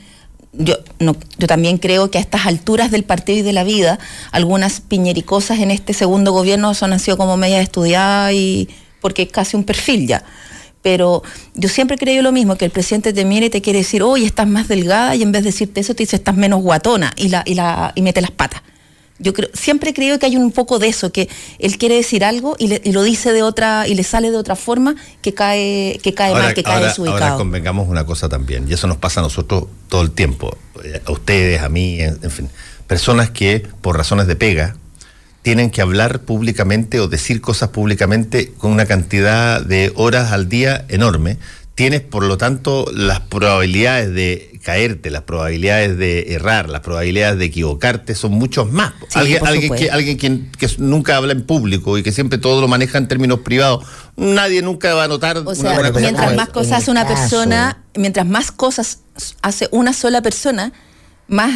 yo 0.57 0.77
no, 1.01 1.17
yo 1.39 1.47
también 1.47 1.79
creo 1.79 2.11
que 2.11 2.19
a 2.19 2.21
estas 2.21 2.47
alturas 2.47 2.91
del 2.91 3.05
partido 3.05 3.39
y 3.39 3.43
de 3.43 3.53
la 3.53 3.65
vida, 3.65 3.99
algunas 4.31 4.81
piñericosas 4.81 5.59
en 5.59 5.71
este 5.71 5.93
segundo 5.95 6.33
gobierno 6.33 6.75
son 6.75 6.93
han 6.93 7.01
sido 7.01 7.17
como 7.17 7.37
medias 7.37 7.63
estudiadas 7.63 8.33
y 8.33 8.69
porque 9.01 9.23
es 9.23 9.33
casi 9.33 9.57
un 9.57 9.65
perfil 9.65 10.07
ya. 10.07 10.25
Pero 10.83 11.23
yo 11.55 11.69
siempre 11.69 11.97
he 11.97 11.99
creído 11.99 12.23
lo 12.23 12.31
mismo, 12.31 12.57
que 12.57 12.67
el 12.67 12.71
presidente 12.71 13.13
te 13.13 13.25
mira 13.25 13.47
y 13.47 13.51
te 13.51 13.63
quiere 13.63 13.81
decir, 13.81 14.03
oye, 14.03 14.27
estás 14.27 14.47
más 14.47 14.69
delgada, 14.69 15.17
y 15.17 15.23
en 15.23 15.33
vez 15.33 15.43
de 15.43 15.49
decirte 15.49 15.81
eso, 15.81 15.95
te 15.95 16.03
dice, 16.03 16.17
estás 16.17 16.37
menos 16.37 16.63
guatona, 16.63 17.13
y, 17.17 17.29
la, 17.29 17.43
y, 17.47 17.55
la, 17.55 17.93
y 17.95 18.03
mete 18.03 18.21
las 18.21 18.31
patas. 18.31 18.63
Yo 19.21 19.33
creo, 19.33 19.49
siempre 19.55 19.91
he 19.91 19.95
creído 19.95 20.19
que 20.19 20.27
hay 20.27 20.37
un 20.37 20.51
poco 20.51 20.79
de 20.81 20.89
eso, 20.89 21.13
que 21.13 21.29
él 21.61 21.79
quiere 21.79 21.95
decir 21.95 22.25
algo 22.25 22.57
y, 22.59 22.67
le- 22.67 22.81
y 22.85 22.91
lo 22.91 23.03
dice 23.05 23.33
de 23.33 23.43
otra, 23.43 23.87
y 23.87 23.95
le 23.95 24.03
sale 24.03 24.31
de 24.33 24.37
otra 24.37 24.57
forma 24.57 24.97
que 25.23 25.33
cae, 25.33 26.01
que 26.03 26.15
cae 26.15 26.33
mal, 26.33 26.53
que 26.53 26.65
cae 26.65 26.75
ahora- 26.75 26.89
desubicado. 26.89 27.23
ahora 27.25 27.37
convengamos 27.37 27.89
una 27.89 28.05
cosa 28.05 28.29
también, 28.29 28.67
y 28.69 28.73
eso 28.75 28.89
nos 28.89 28.97
pasa 28.97 29.21
a 29.21 29.23
nosotros 29.23 29.67
todo 29.89 30.03
el 30.03 30.11
tiempo, 30.11 30.57
eh, 30.83 31.01
a 31.07 31.13
ustedes, 31.13 31.63
a 31.63 31.69
mí, 31.69 32.01
en, 32.01 32.19
en 32.23 32.31
fin. 32.31 32.49
Personas 32.89 33.31
que, 33.31 33.65
por 33.81 33.97
razones 33.97 34.27
de 34.27 34.35
pega, 34.37 34.77
tienen 35.43 35.71
que 35.71 35.81
hablar 35.81 36.23
públicamente 36.23 36.99
o 37.01 37.07
decir 37.07 37.41
cosas 37.41 37.69
públicamente 37.69 38.53
con 38.59 38.73
una 38.73 38.87
cantidad 38.87 39.61
de 39.63 39.93
horas 39.95 40.33
al 40.33 40.49
día 40.49 40.85
enorme. 40.89 41.39
Tienes, 41.75 42.03
por 42.03 42.23
lo 42.25 42.39
tanto, 42.39 42.87
las 42.95 43.21
probabilidades 43.21 44.15
de 44.15 44.61
caerte, 44.63 45.11
las 45.11 45.23
probabilidades 45.23 45.99
de 45.99 46.33
errar, 46.35 46.71
las 46.71 46.81
probabilidades 46.83 47.39
de 47.39 47.47
equivocarte 47.47 48.15
son 48.15 48.33
muchos 48.33 48.71
más. 48.71 48.93
Sí, 49.09 49.19
alguien 49.45 49.75
que, 49.75 49.91
alguien 49.91 50.17
quien, 50.17 50.53
que 50.57 50.69
nunca 50.79 51.17
habla 51.17 51.33
en 51.33 51.45
público 51.45 51.99
y 51.99 52.03
que 52.05 52.13
siempre 52.13 52.39
todo 52.39 52.61
lo 52.61 52.69
maneja 52.69 52.97
en 52.99 53.09
términos 53.09 53.41
privados, 53.41 53.85
nadie 54.17 54.63
nunca 54.63 54.95
va 54.95 55.05
a 55.05 55.09
notar 55.09 55.39
O 55.39 55.43
una 55.43 55.55
sea, 55.55 55.77
cosa 55.77 56.01
mientras 56.01 56.37
más 56.37 56.49
cosas 56.51 56.73
hace 56.83 56.91
una 56.93 57.03
caso- 57.07 57.15
persona, 57.21 57.79
mientras 57.97 58.27
más 58.27 58.53
cosas 58.53 59.01
hace 59.43 59.69
una 59.73 59.93
sola 59.93 60.23
persona, 60.23 60.73
más, 61.27 61.53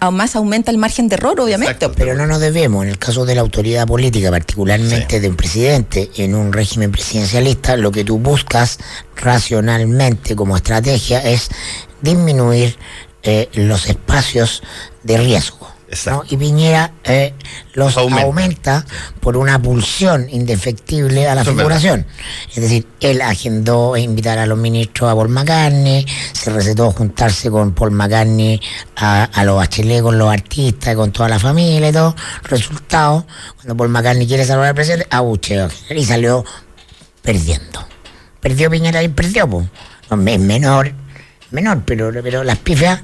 a- 0.00 0.10
más 0.10 0.34
aumenta 0.36 0.70
el 0.70 0.78
margen 0.78 1.08
de 1.08 1.16
error, 1.16 1.38
obviamente. 1.40 1.72
Exacto. 1.72 1.94
Pero 1.96 2.14
no 2.14 2.26
nos 2.26 2.40
debemos, 2.40 2.84
en 2.84 2.90
el 2.90 2.98
caso 2.98 3.24
de 3.26 3.34
la 3.34 3.42
autoridad 3.42 3.86
política, 3.86 4.30
particularmente 4.30 5.16
Sí. 5.16 5.18
de 5.20 5.28
un 5.28 5.36
presidente 5.36 6.10
en 6.16 6.34
un 6.34 6.52
régimen 6.52 6.90
presidencialista, 6.90 7.76
lo 7.76 7.92
que 7.92 8.04
tú 8.04 8.18
buscas 8.18 8.78
racionalmente 9.16 10.34
como 10.36 10.56
estrategia 10.56 11.18
es 11.20 11.48
disminuir 12.02 12.76
eh, 13.22 13.48
los 13.52 13.86
espacios 13.86 14.62
de 15.02 15.18
riesgo. 15.18 15.69
Y 16.28 16.36
Piñera 16.36 16.92
eh, 17.04 17.34
los 17.74 17.96
Aumenta. 17.96 18.22
aumenta. 18.22 18.86
por 19.20 19.36
una 19.36 19.60
pulsión 19.60 20.28
indefectible 20.30 21.28
a 21.28 21.34
la 21.34 21.42
Eso 21.42 21.50
figuración. 21.52 22.06
Es 22.50 22.62
decir, 22.62 22.86
él 23.00 23.20
agendó 23.22 23.96
invitar 23.96 24.38
a 24.38 24.46
los 24.46 24.56
ministros 24.56 25.10
a 25.10 25.14
Paul 25.14 25.28
McCartney, 25.30 26.06
se 26.32 26.50
recetó 26.50 26.90
juntarse 26.92 27.50
con 27.50 27.72
Paul 27.72 27.90
McCartney 27.90 28.60
a, 28.96 29.24
a 29.24 29.44
los 29.44 29.56
bachelet 29.56 30.02
con 30.02 30.16
los 30.18 30.32
artistas, 30.32 30.94
con 30.94 31.10
toda 31.12 31.28
la 31.28 31.38
familia 31.38 31.88
y 31.88 31.92
todo. 31.92 32.14
Resultado, 32.44 33.26
cuando 33.56 33.76
Paul 33.76 33.88
McCartney 33.88 34.26
quiere 34.26 34.44
salvar 34.44 34.68
al 34.68 34.74
presidente, 34.74 35.06
abucheo 35.10 35.68
y 35.90 36.04
salió 36.04 36.44
perdiendo. 37.22 37.86
Perdió 38.40 38.70
Piñera 38.70 39.02
y 39.02 39.08
perdió, 39.08 39.48
pues. 39.48 39.66
Es 40.10 40.40
menor, 40.40 40.92
menor, 41.50 41.82
pero, 41.84 42.10
pero 42.22 42.42
las 42.42 42.58
pifias 42.58 43.00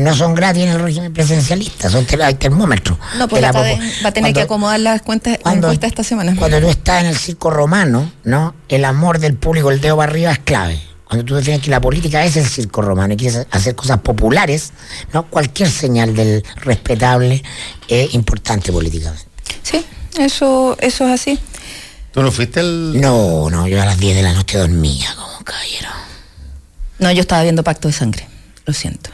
no 0.00 0.14
son 0.14 0.34
gratis 0.34 0.64
en 0.64 0.70
el 0.70 0.80
régimen 0.80 1.12
presidencialista, 1.12 1.90
son 1.90 2.06
hay 2.22 2.34
termómetros. 2.34 2.98
No, 3.18 3.28
pues 3.28 3.42
va 3.42 4.08
a 4.08 4.12
tener 4.12 4.32
que 4.32 4.40
acomodar 4.40 4.80
las 4.80 5.02
cuentas 5.02 5.38
cuando, 5.42 5.70
esta 5.70 6.02
semana. 6.02 6.34
Cuando 6.36 6.60
tú 6.60 6.68
estás 6.68 7.02
en 7.02 7.06
el 7.10 7.16
circo 7.16 7.50
romano, 7.50 8.10
¿no? 8.24 8.54
El 8.68 8.84
amor 8.86 9.18
del 9.18 9.34
público, 9.34 9.70
el 9.70 9.80
dedo 9.80 9.96
para 9.96 10.10
arriba 10.10 10.32
es 10.32 10.38
clave. 10.38 10.80
Cuando 11.04 11.24
tú 11.24 11.34
defines 11.34 11.60
que 11.60 11.70
la 11.70 11.80
política 11.80 12.24
es 12.24 12.36
el 12.36 12.46
circo 12.46 12.82
romano 12.82 13.14
y 13.14 13.16
quieres 13.16 13.46
hacer 13.50 13.74
cosas 13.74 13.98
populares, 13.98 14.72
¿no? 15.12 15.26
Cualquier 15.26 15.68
señal 15.68 16.14
del 16.14 16.44
respetable 16.56 17.42
es 17.88 18.14
importante 18.14 18.72
políticamente. 18.72 19.26
Sí, 19.62 19.84
eso, 20.18 20.76
eso 20.80 21.08
es 21.08 21.20
así. 21.20 21.38
¿Tú 22.12 22.22
no 22.22 22.32
fuiste 22.32 22.60
el...? 22.60 23.00
No, 23.00 23.50
no, 23.50 23.68
yo 23.68 23.82
a 23.82 23.84
las 23.84 23.98
10 23.98 24.16
de 24.16 24.22
la 24.22 24.32
noche 24.32 24.58
dormía 24.58 25.14
como 25.16 25.44
caballero. 25.44 25.90
No, 26.98 27.10
yo 27.12 27.20
estaba 27.20 27.42
viendo 27.42 27.62
Pacto 27.64 27.88
de 27.88 27.94
Sangre, 27.94 28.26
lo 28.64 28.72
siento. 28.72 29.10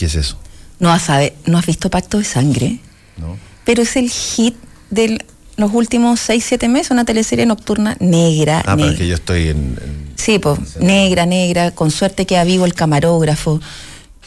¿Qué 0.00 0.06
es 0.06 0.14
eso? 0.14 0.38
No, 0.78 0.98
sabe, 0.98 1.34
¿no 1.44 1.58
has 1.58 1.66
visto 1.66 1.90
Pacto 1.90 2.16
de 2.16 2.24
Sangre? 2.24 2.78
No. 3.18 3.36
Pero 3.66 3.82
es 3.82 3.96
el 3.96 4.08
hit 4.08 4.56
de 4.88 5.22
los 5.58 5.74
últimos 5.74 6.20
6, 6.20 6.42
7 6.42 6.68
meses, 6.70 6.90
una 6.90 7.04
teleserie 7.04 7.44
nocturna 7.44 7.98
negra. 8.00 8.62
Ah, 8.64 8.76
negra. 8.76 8.96
que 8.96 9.06
yo 9.06 9.14
estoy 9.14 9.48
en... 9.48 9.78
sí, 10.16 10.38
pues, 10.38 10.78
negra, 10.80 11.26
negra, 11.26 11.72
con 11.72 11.90
suerte 11.90 12.24
queda 12.24 12.44
vivo 12.44 12.64
el 12.64 12.72
camarógrafo. 12.72 13.60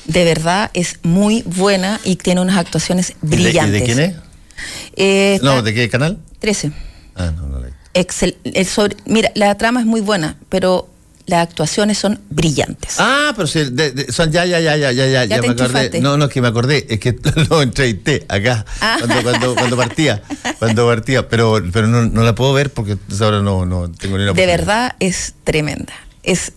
De 0.06 0.24
verdad 0.24 0.70
es 0.76 1.00
muy 1.02 1.42
buena 1.42 2.00
y 2.04 2.18
tiene 2.18 2.42
unas 2.42 2.58
actuaciones 2.58 3.14
brillantes. 3.24 3.76
¿Y 3.76 3.80
de, 3.80 3.84
quién 3.84 4.00
es? 4.00 4.16
Eh, 4.96 5.40
no, 5.42 5.64
¿de 5.64 5.74
qué 5.74 5.90
canal? 5.90 6.20
13. 6.38 6.72
Ah, 7.16 7.32
no, 7.36 7.48
no 7.48 7.64
Excel, 7.96 8.38
el 8.44 8.68
sobre, 8.68 8.96
mira, 9.06 9.32
la 9.34 9.58
trama 9.58 9.80
es 9.80 9.88
muy 9.88 10.02
buena, 10.02 10.38
pero 10.50 10.93
las 11.26 11.48
actuaciones 11.48 11.98
son 11.98 12.20
brillantes. 12.30 12.96
Ah, 13.00 13.32
pero 13.36 13.48
sí, 13.48 13.60
son 14.10 14.32
ya, 14.32 14.46
ya, 14.46 14.60
ya, 14.60 14.76
ya, 14.76 14.92
ya, 14.92 15.08
ya, 15.08 15.26
ya, 15.26 15.42
me 15.42 15.50
acordé. 15.50 16.02
No, 16.02 16.18
no, 16.18 16.26
es 16.26 16.32
que 16.32 16.42
me 16.42 16.48
acordé, 16.48 16.86
es 16.90 17.00
que 17.00 17.16
lo 17.50 17.62
entrevisté 17.62 18.26
acá 18.28 18.66
ah. 18.82 18.98
cuando, 19.00 19.56
cuando, 19.56 19.78
partía, 19.78 20.22
cuando 20.60 20.86
partía, 20.88 21.30
pero, 21.30 21.62
pero 21.72 21.88
no, 21.88 22.04
no, 22.04 22.24
la 22.24 22.36
puedo 22.36 22.54
ver 22.54 22.72
porque 22.72 22.98
ahora 23.22 23.42
no, 23.42 23.66
no 23.66 23.90
tengo 23.90 24.18
ni 24.18 24.26
la 24.26 24.34
De 24.34 24.46
verdad 24.46 24.96
es 25.00 25.36
tremenda. 25.44 25.94
Es 26.24 26.54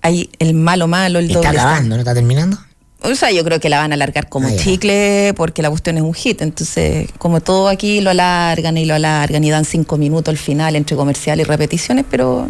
ahí 0.00 0.30
el 0.38 0.54
malo 0.54 0.88
malo, 0.88 1.18
el 1.18 1.28
doble. 1.28 1.48
Está 1.48 1.62
acabando, 1.62 1.96
¿no 1.96 2.00
está 2.00 2.14
terminando? 2.14 2.58
O 3.04 3.14
sea, 3.16 3.32
yo 3.32 3.42
creo 3.42 3.58
que 3.58 3.68
la 3.68 3.78
van 3.78 3.90
a 3.90 3.94
alargar 3.94 4.28
como 4.28 4.46
ah, 4.46 4.56
chicle 4.56 5.34
porque 5.36 5.60
la 5.60 5.70
cuestión 5.70 5.96
es 5.96 6.02
un 6.02 6.14
hit. 6.14 6.40
Entonces, 6.40 7.08
como 7.18 7.40
todo 7.40 7.68
aquí 7.68 8.00
lo 8.00 8.10
alargan 8.10 8.76
y 8.76 8.84
lo 8.84 8.94
alargan 8.94 9.42
y 9.42 9.50
dan 9.50 9.64
cinco 9.64 9.96
minutos 9.96 10.30
al 10.30 10.38
final 10.38 10.76
entre 10.76 10.96
comercial 10.96 11.40
y 11.40 11.44
repeticiones, 11.44 12.04
pero 12.08 12.48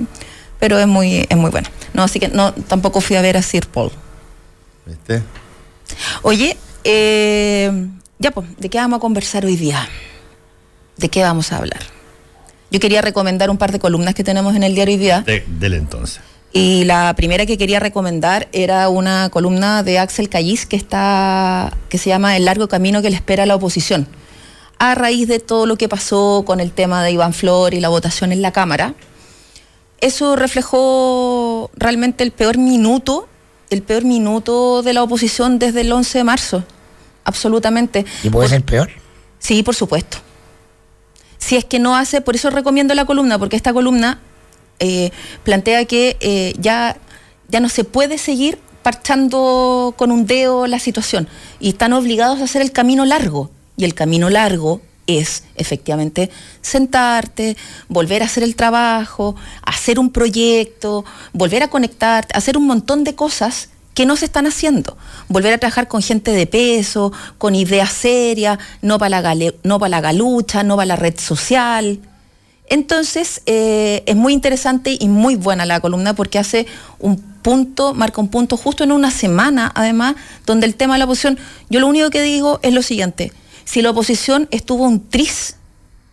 pero 0.62 0.78
es 0.78 0.86
muy, 0.86 1.26
es 1.28 1.36
muy 1.36 1.50
bueno. 1.50 1.68
No, 1.92 2.04
así 2.04 2.20
que 2.20 2.28
no, 2.28 2.52
tampoco 2.52 3.00
fui 3.00 3.16
a 3.16 3.20
ver 3.20 3.36
a 3.36 3.42
Sir 3.42 3.66
Paul. 3.66 3.90
¿Viste? 4.86 5.20
Oye, 6.22 6.56
eh, 6.84 7.88
ya 8.20 8.30
pues, 8.30 8.46
¿de 8.58 8.70
qué 8.70 8.78
vamos 8.78 8.98
a 8.98 9.00
conversar 9.00 9.44
hoy 9.44 9.56
día? 9.56 9.88
¿De 10.98 11.08
qué 11.08 11.20
vamos 11.24 11.50
a 11.50 11.56
hablar? 11.56 11.80
Yo 12.70 12.78
quería 12.78 13.02
recomendar 13.02 13.50
un 13.50 13.58
par 13.58 13.72
de 13.72 13.80
columnas 13.80 14.14
que 14.14 14.22
tenemos 14.22 14.54
en 14.54 14.62
el 14.62 14.76
diario 14.76 14.94
hoy 14.94 15.00
día. 15.00 15.22
De, 15.22 15.44
del 15.48 15.74
entonces. 15.74 16.20
Y 16.52 16.84
la 16.84 17.12
primera 17.16 17.44
que 17.44 17.58
quería 17.58 17.80
recomendar 17.80 18.46
era 18.52 18.88
una 18.88 19.30
columna 19.30 19.82
de 19.82 19.98
Axel 19.98 20.28
Callis 20.28 20.64
que 20.64 20.76
está 20.76 21.76
que 21.88 21.98
se 21.98 22.08
llama 22.08 22.36
El 22.36 22.44
largo 22.44 22.68
camino 22.68 23.02
que 23.02 23.10
le 23.10 23.16
espera 23.16 23.42
a 23.42 23.46
la 23.46 23.56
oposición. 23.56 24.06
A 24.78 24.94
raíz 24.94 25.26
de 25.26 25.40
todo 25.40 25.66
lo 25.66 25.76
que 25.76 25.88
pasó 25.88 26.44
con 26.46 26.60
el 26.60 26.70
tema 26.70 27.02
de 27.02 27.10
Iván 27.10 27.32
Flor 27.32 27.74
y 27.74 27.80
la 27.80 27.88
votación 27.88 28.30
en 28.30 28.42
la 28.42 28.52
Cámara, 28.52 28.94
eso 30.02 30.36
reflejó 30.36 31.70
realmente 31.76 32.24
el 32.24 32.32
peor 32.32 32.58
minuto, 32.58 33.28
el 33.70 33.82
peor 33.82 34.04
minuto 34.04 34.82
de 34.82 34.92
la 34.92 35.02
oposición 35.02 35.58
desde 35.58 35.80
el 35.82 35.92
11 35.92 36.18
de 36.18 36.24
marzo. 36.24 36.64
Absolutamente. 37.24 38.04
¿Y 38.24 38.28
puede 38.28 38.48
ser 38.48 38.64
peor? 38.64 38.90
Sí, 39.38 39.62
por 39.62 39.76
supuesto. 39.76 40.18
Si 41.38 41.56
es 41.56 41.64
que 41.64 41.78
no 41.78 41.96
hace, 41.96 42.20
por 42.20 42.34
eso 42.34 42.50
recomiendo 42.50 42.94
la 42.94 43.04
columna, 43.04 43.38
porque 43.38 43.54
esta 43.54 43.72
columna 43.72 44.20
eh, 44.80 45.12
plantea 45.44 45.84
que 45.84 46.16
eh, 46.20 46.52
ya, 46.58 46.96
ya 47.48 47.60
no 47.60 47.68
se 47.68 47.84
puede 47.84 48.18
seguir 48.18 48.58
parchando 48.82 49.94
con 49.96 50.10
un 50.10 50.26
dedo 50.26 50.66
la 50.66 50.80
situación 50.80 51.28
y 51.60 51.68
están 51.68 51.92
obligados 51.92 52.40
a 52.40 52.44
hacer 52.44 52.60
el 52.60 52.72
camino 52.72 53.04
largo. 53.04 53.50
Y 53.76 53.84
el 53.84 53.94
camino 53.94 54.28
largo 54.30 54.82
es 55.18 55.44
efectivamente 55.56 56.30
sentarte, 56.60 57.56
volver 57.88 58.22
a 58.22 58.26
hacer 58.26 58.42
el 58.42 58.56
trabajo, 58.56 59.36
hacer 59.64 59.98
un 59.98 60.10
proyecto, 60.10 61.04
volver 61.32 61.62
a 61.62 61.68
conectarte, 61.68 62.36
hacer 62.36 62.56
un 62.56 62.66
montón 62.66 63.04
de 63.04 63.14
cosas 63.14 63.68
que 63.94 64.06
no 64.06 64.16
se 64.16 64.24
están 64.24 64.46
haciendo. 64.46 64.96
Volver 65.28 65.52
a 65.52 65.58
trabajar 65.58 65.88
con 65.88 66.02
gente 66.02 66.32
de 66.32 66.46
peso, 66.46 67.12
con 67.38 67.54
ideas 67.54 67.92
serias, 67.92 68.58
no 68.80 68.98
para 68.98 69.20
la, 69.20 69.34
no 69.62 69.78
galucha, 69.78 70.62
no 70.62 70.76
para 70.76 70.86
la 70.86 70.96
red 70.96 71.18
social. 71.18 72.00
Entonces, 72.68 73.42
eh, 73.46 74.02
es 74.06 74.16
muy 74.16 74.32
interesante 74.32 74.96
y 74.98 75.08
muy 75.08 75.36
buena 75.36 75.66
la 75.66 75.80
columna 75.80 76.14
porque 76.14 76.38
hace 76.38 76.66
un 76.98 77.18
punto, 77.42 77.92
marca 77.92 78.20
un 78.20 78.28
punto 78.28 78.56
justo 78.56 78.84
en 78.84 78.92
una 78.92 79.10
semana, 79.10 79.70
además, 79.74 80.14
donde 80.46 80.66
el 80.66 80.74
tema 80.74 80.94
de 80.94 81.00
la 81.00 81.04
oposición, 81.04 81.38
yo 81.68 81.80
lo 81.80 81.86
único 81.86 82.08
que 82.08 82.22
digo 82.22 82.60
es 82.62 82.72
lo 82.72 82.82
siguiente, 82.82 83.32
si 83.64 83.82
la 83.82 83.90
oposición 83.90 84.48
estuvo 84.50 84.84
un 84.84 85.08
tris 85.08 85.56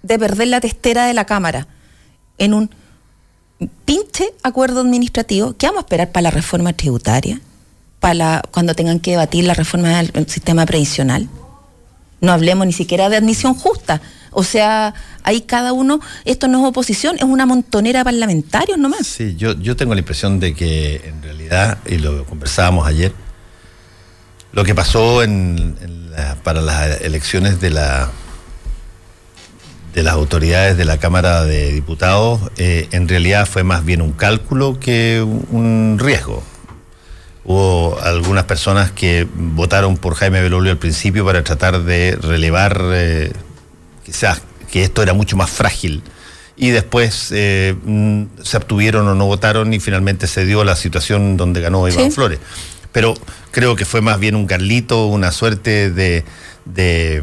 de 0.04 0.18
perder 0.18 0.48
la 0.48 0.62
testera 0.62 1.06
de 1.06 1.14
la 1.14 1.26
Cámara 1.26 1.68
en 2.38 2.54
un 2.54 2.70
pinche 3.86 4.34
acuerdo 4.44 4.82
administrativo, 4.82 5.56
¿qué 5.58 5.68
vamos 5.68 5.80
a 5.80 5.86
esperar 5.86 6.12
para 6.12 6.24
la 6.24 6.32
reforma 6.32 6.74
tributaria? 6.74 7.42
Para 8.00 8.42
cuando 8.52 8.74
tengan 8.76 9.00
que 9.00 9.12
debatir 9.12 9.44
la 9.44 9.54
reforma 9.54 10.02
del 10.02 10.28
sistema 10.30 10.66
previsional. 10.66 11.28
No 12.22 12.32
hablemos 12.32 12.66
ni 12.66 12.74
siquiera 12.74 13.10
de 13.10 13.18
admisión 13.18 13.54
justa. 13.54 14.02
O 14.32 14.44
sea, 14.44 14.94
ahí 15.24 15.42
cada 15.42 15.74
uno, 15.74 16.00
esto 16.26 16.48
no 16.48 16.62
es 16.62 16.70
oposición, 16.70 17.16
es 17.18 17.24
una 17.24 17.46
montonera 17.46 18.04
parlamentaria 18.04 18.78
nomás. 18.78 19.08
Sí, 19.08 19.36
yo, 19.36 19.54
yo 19.60 19.76
tengo 19.76 19.94
la 19.94 20.00
impresión 20.00 20.40
de 20.40 20.54
que 20.54 21.02
en 21.06 21.22
realidad, 21.22 21.80
y 21.86 21.98
lo 21.98 22.26
conversábamos 22.26 22.88
ayer, 22.88 23.14
lo 24.52 24.64
que 24.64 24.76
pasó 24.76 25.24
en, 25.24 25.76
para 26.44 26.62
las 26.62 27.02
elecciones 27.02 27.60
de 27.60 27.72
la 27.72 28.12
de 29.94 30.04
las 30.04 30.14
autoridades 30.14 30.78
de 30.78 30.86
la 30.86 30.98
Cámara 30.98 31.44
de 31.46 31.72
Diputados 31.72 32.42
eh, 32.58 32.88
en 32.92 33.08
realidad 33.08 33.48
fue 33.48 33.64
más 33.64 33.84
bien 33.84 34.02
un 34.02 34.12
cálculo 34.12 34.80
que 34.80 35.22
un 35.22 35.98
riesgo. 36.00 36.44
Hubo 37.44 38.00
algunas 38.02 38.44
personas 38.44 38.92
que 38.92 39.28
votaron 39.34 39.98
por 39.98 40.14
Jaime 40.14 40.42
Belolio 40.42 40.72
al 40.72 40.78
principio 40.78 41.26
para 41.26 41.44
tratar 41.44 41.84
de 41.84 42.16
relevar 42.22 42.80
eh, 42.92 43.32
quizás 44.06 44.42
que 44.72 44.84
esto 44.84 45.02
era 45.02 45.14
mucho 45.14 45.36
más 45.36 45.50
frágil 45.50 46.04
y 46.56 46.70
después 46.70 47.30
eh, 47.32 47.76
mm, 47.84 48.24
se 48.44 48.58
abstuvieron 48.58 49.08
o 49.08 49.16
no 49.16 49.26
votaron 49.26 49.74
y 49.74 49.80
finalmente 49.80 50.28
se 50.28 50.46
dio 50.46 50.64
la 50.64 50.76
situación 50.76 51.38
donde 51.38 51.62
ganó 51.62 51.88
Iván 51.88 52.12
Flores 52.12 52.40
pero 53.00 53.14
creo 53.52 53.78
que 53.78 53.86
fue 53.86 54.02
más 54.02 54.20
bien 54.20 54.36
un 54.36 54.46
Carlito, 54.46 55.06
una 55.06 55.32
suerte 55.32 55.90
de, 55.90 56.26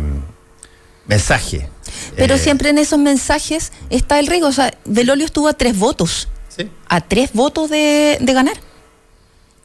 mm, 0.00 1.06
mensaje. 1.06 1.68
Pero 2.16 2.36
eh, 2.36 2.38
siempre 2.38 2.70
en 2.70 2.78
esos 2.78 2.98
mensajes 2.98 3.72
está 3.90 4.18
el 4.18 4.26
riesgo. 4.26 4.48
O 4.48 4.52
sea, 4.52 4.72
Belolio 4.86 5.26
estuvo 5.26 5.48
a 5.48 5.52
tres 5.52 5.78
votos. 5.78 6.28
¿Sí? 6.48 6.70
A 6.88 7.02
tres 7.02 7.34
votos 7.34 7.68
de, 7.68 8.16
ganar. 8.22 8.56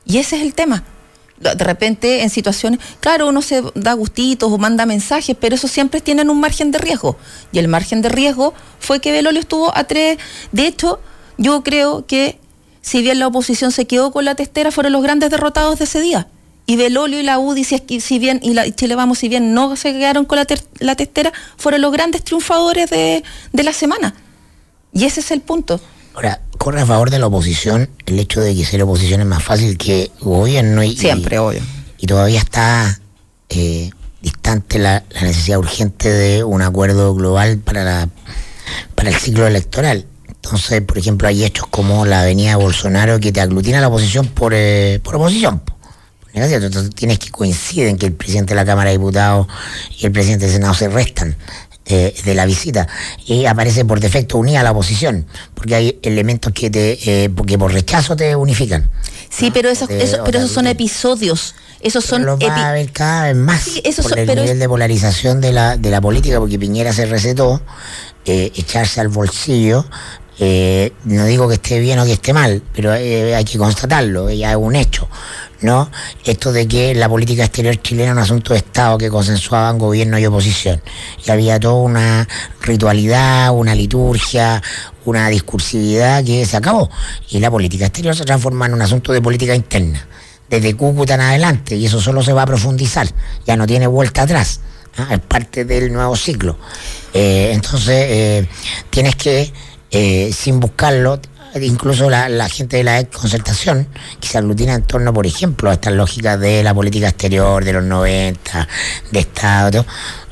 Y 0.03 0.17
ese 0.17 0.35
es 0.35 0.41
el 0.41 0.53
tema. 0.53 0.83
De 1.37 1.63
repente, 1.63 2.23
en 2.23 2.29
situaciones, 2.29 2.81
claro, 2.99 3.29
uno 3.29 3.41
se 3.41 3.63
da 3.73 3.93
gustitos 3.93 4.51
o 4.51 4.57
manda 4.57 4.85
mensajes, 4.85 5.37
pero 5.39 5.55
eso 5.55 5.69
siempre 5.69 6.01
tienen 6.01 6.29
un 6.29 6.41
margen 6.41 6.71
de 6.71 6.79
riesgo. 6.79 7.17
Y 7.53 7.59
el 7.59 7.69
margen 7.69 8.01
de 8.01 8.09
riesgo 8.09 8.53
fue 8.79 8.99
que 8.99 9.13
Belolio 9.13 9.39
estuvo 9.39 9.71
a 9.77 9.85
tres. 9.85 10.17
De 10.51 10.67
hecho, 10.67 10.99
yo 11.37 11.63
creo 11.63 12.05
que 12.05 12.40
si 12.81 13.01
bien 13.01 13.19
la 13.19 13.27
oposición 13.27 13.71
se 13.71 13.85
quedó 13.85 14.11
con 14.11 14.25
la 14.25 14.35
testera, 14.35 14.71
fueron 14.71 14.93
los 14.93 15.03
grandes 15.03 15.29
derrotados 15.29 15.79
de 15.79 15.85
ese 15.85 16.01
día. 16.01 16.27
Y 16.65 16.75
Belolio 16.75 17.19
y 17.19 17.23
la 17.23 17.39
UDI, 17.39 17.63
si, 17.63 18.19
bien, 18.19 18.39
y 18.41 18.53
la 18.53 18.69
Chile 18.73 18.95
Vamos, 18.95 19.19
si 19.19 19.29
bien 19.29 19.53
no 19.53 19.75
se 19.75 19.93
quedaron 19.93 20.25
con 20.25 20.37
la, 20.37 20.95
testera, 20.95 21.33
fueron 21.57 21.81
los 21.81 21.91
grandes 21.91 22.23
triunfadores 22.23 22.89
de, 22.89 23.23
la 23.53 23.73
semana. 23.73 24.13
Y 24.93 25.05
ese 25.05 25.19
es 25.21 25.31
el 25.31 25.41
punto. 25.41 25.81
Ahora, 26.13 26.41
corre 26.57 26.81
a 26.81 26.85
favor 26.85 27.09
de 27.09 27.19
la 27.19 27.27
oposición 27.27 27.89
el 28.05 28.19
hecho 28.19 28.41
de 28.41 28.55
que 28.55 28.65
ser 28.65 28.81
oposición 28.83 29.21
es 29.21 29.27
más 29.27 29.43
fácil 29.43 29.77
que 29.77 30.11
gobierno. 30.19 30.83
Y, 30.83 30.95
Siempre, 30.95 31.39
obvio. 31.39 31.61
Y 31.97 32.07
todavía 32.07 32.39
está 32.39 32.99
eh, 33.49 33.89
distante 34.21 34.79
la, 34.79 35.03
la, 35.09 35.21
necesidad 35.21 35.59
urgente 35.59 36.09
de 36.09 36.43
un 36.43 36.61
acuerdo 36.61 37.13
global 37.15 37.57
para, 37.57 37.83
la, 37.83 38.09
para 38.95 39.09
el 39.09 39.15
ciclo 39.15 39.47
electoral. 39.47 40.05
Entonces, 40.43 40.81
por 40.81 40.97
ejemplo, 40.97 41.27
hay 41.27 41.43
hechos 41.43 41.67
como 41.69 42.05
la 42.05 42.21
avenida 42.21 42.55
Bolsonaro 42.57 43.19
que 43.19 43.31
te 43.31 43.41
aglutina 43.41 43.79
la 43.79 43.87
oposición 43.89 44.27
por, 44.27 44.53
eh, 44.55 44.99
por 45.03 45.15
oposición. 45.15 45.61
Entonces 46.33 46.95
tienes 46.95 47.19
que 47.19 47.29
coincidir 47.29 47.87
en 47.87 47.97
que 47.97 48.05
el 48.07 48.13
presidente 48.13 48.51
de 48.51 48.55
la 48.55 48.65
Cámara 48.65 48.89
de 48.89 48.97
Diputados 48.97 49.47
y 49.99 50.05
el 50.05 50.11
presidente 50.13 50.45
del 50.45 50.53
Senado 50.55 50.73
se 50.73 50.87
restan 50.87 51.35
eh, 51.85 52.15
de 52.23 52.33
la 52.35 52.45
visita 52.45 52.87
y 53.27 53.45
aparece 53.45 53.83
por 53.83 53.99
defecto 53.99 54.37
unida 54.37 54.61
a 54.61 54.63
la 54.63 54.71
oposición, 54.71 55.25
porque 55.53 55.75
hay 55.75 55.99
elementos 56.03 56.53
que 56.53 56.69
te, 56.69 57.23
eh, 57.25 57.29
por 57.29 57.73
rechazo 57.73 58.15
te 58.15 58.33
unifican. 58.35 58.89
Sí, 59.29 59.51
pero, 59.51 59.69
esos, 59.69 59.89
pero 59.89 60.37
esos 60.39 60.51
son 60.51 60.67
episodios 60.67 61.53
Esos 61.81 62.03
son 62.05 62.25
lo 62.25 62.37
va 62.37 62.55
a 62.55 62.69
haber 62.69 62.91
cada 62.91 63.23
vez 63.27 63.35
más 63.35 63.61
Sí, 63.61 63.81
por 63.81 63.93
son- 64.11 64.19
el 64.19 64.25
pero 64.25 64.41
nivel 64.41 64.55
es- 64.55 64.59
de 64.59 64.69
polarización 64.69 65.41
de 65.41 65.51
la, 65.53 65.75
de 65.77 65.89
la 65.89 65.99
política, 66.01 66.39
porque 66.39 66.57
Piñera 66.59 66.93
se 66.93 67.05
recetó 67.05 67.61
eh, 68.25 68.51
echarse 68.55 69.01
al 69.01 69.07
bolsillo. 69.07 69.83
Eh, 70.43 70.91
no 71.03 71.25
digo 71.25 71.47
que 71.47 71.53
esté 71.53 71.79
bien 71.79 71.99
o 71.99 72.05
que 72.05 72.13
esté 72.13 72.33
mal, 72.33 72.63
pero 72.73 72.95
eh, 72.95 73.35
hay 73.35 73.45
que 73.45 73.59
constatarlo, 73.59 74.27
ya 74.31 74.49
es 74.49 74.57
un 74.57 74.75
hecho. 74.75 75.07
¿no? 75.61 75.91
Esto 76.25 76.51
de 76.51 76.67
que 76.67 76.95
la 76.95 77.07
política 77.07 77.43
exterior 77.43 77.79
chilena 77.79 78.09
es 78.09 78.13
un 78.13 78.23
asunto 78.23 78.53
de 78.53 78.57
Estado 78.57 78.97
que 78.97 79.11
consensuaban 79.11 79.77
gobierno 79.77 80.17
y 80.17 80.25
oposición. 80.25 80.81
Y 81.23 81.29
había 81.29 81.59
toda 81.59 81.75
una 81.75 82.27
ritualidad, 82.61 83.51
una 83.51 83.75
liturgia, 83.75 84.63
una 85.05 85.29
discursividad 85.29 86.23
que 86.23 86.43
se 86.47 86.57
acabó. 86.57 86.89
Y 87.29 87.37
la 87.37 87.51
política 87.51 87.85
exterior 87.85 88.15
se 88.15 88.25
transforma 88.25 88.65
en 88.65 88.73
un 88.73 88.81
asunto 88.81 89.13
de 89.13 89.21
política 89.21 89.53
interna 89.53 90.07
desde 90.49 90.75
Cúcuta 90.75 91.13
en 91.13 91.21
adelante 91.21 91.75
y 91.77 91.85
eso 91.85 92.01
solo 92.01 92.23
se 92.23 92.33
va 92.33 92.41
a 92.41 92.45
profundizar, 92.47 93.07
ya 93.47 93.55
no 93.55 93.65
tiene 93.65 93.87
vuelta 93.87 94.23
atrás, 94.23 94.59
es 95.09 95.19
parte 95.19 95.63
del 95.63 95.93
nuevo 95.93 96.15
ciclo. 96.15 96.57
Eh, 97.13 97.51
entonces, 97.53 98.05
eh, 98.09 98.47
tienes 98.89 99.15
que, 99.15 99.51
eh, 99.91 100.31
sin 100.33 100.59
buscarlo, 100.59 101.19
incluso 101.61 102.09
la, 102.09 102.49
gente 102.49 102.77
de 102.77 102.83
la 102.83 103.03
concertación, 103.05 103.87
que 104.19 104.27
se 104.27 104.37
aglutina 104.37 104.73
en 104.73 104.83
torno, 104.83 105.13
por 105.13 105.27
ejemplo, 105.27 105.69
a 105.69 105.73
estas 105.73 105.93
lógicas 105.93 106.39
de 106.39 106.63
la 106.63 106.73
política 106.73 107.09
exterior 107.09 107.63
de 107.63 107.73
los 107.73 107.83
90, 107.83 108.67
de 109.11 109.19
Estado, 109.19 109.85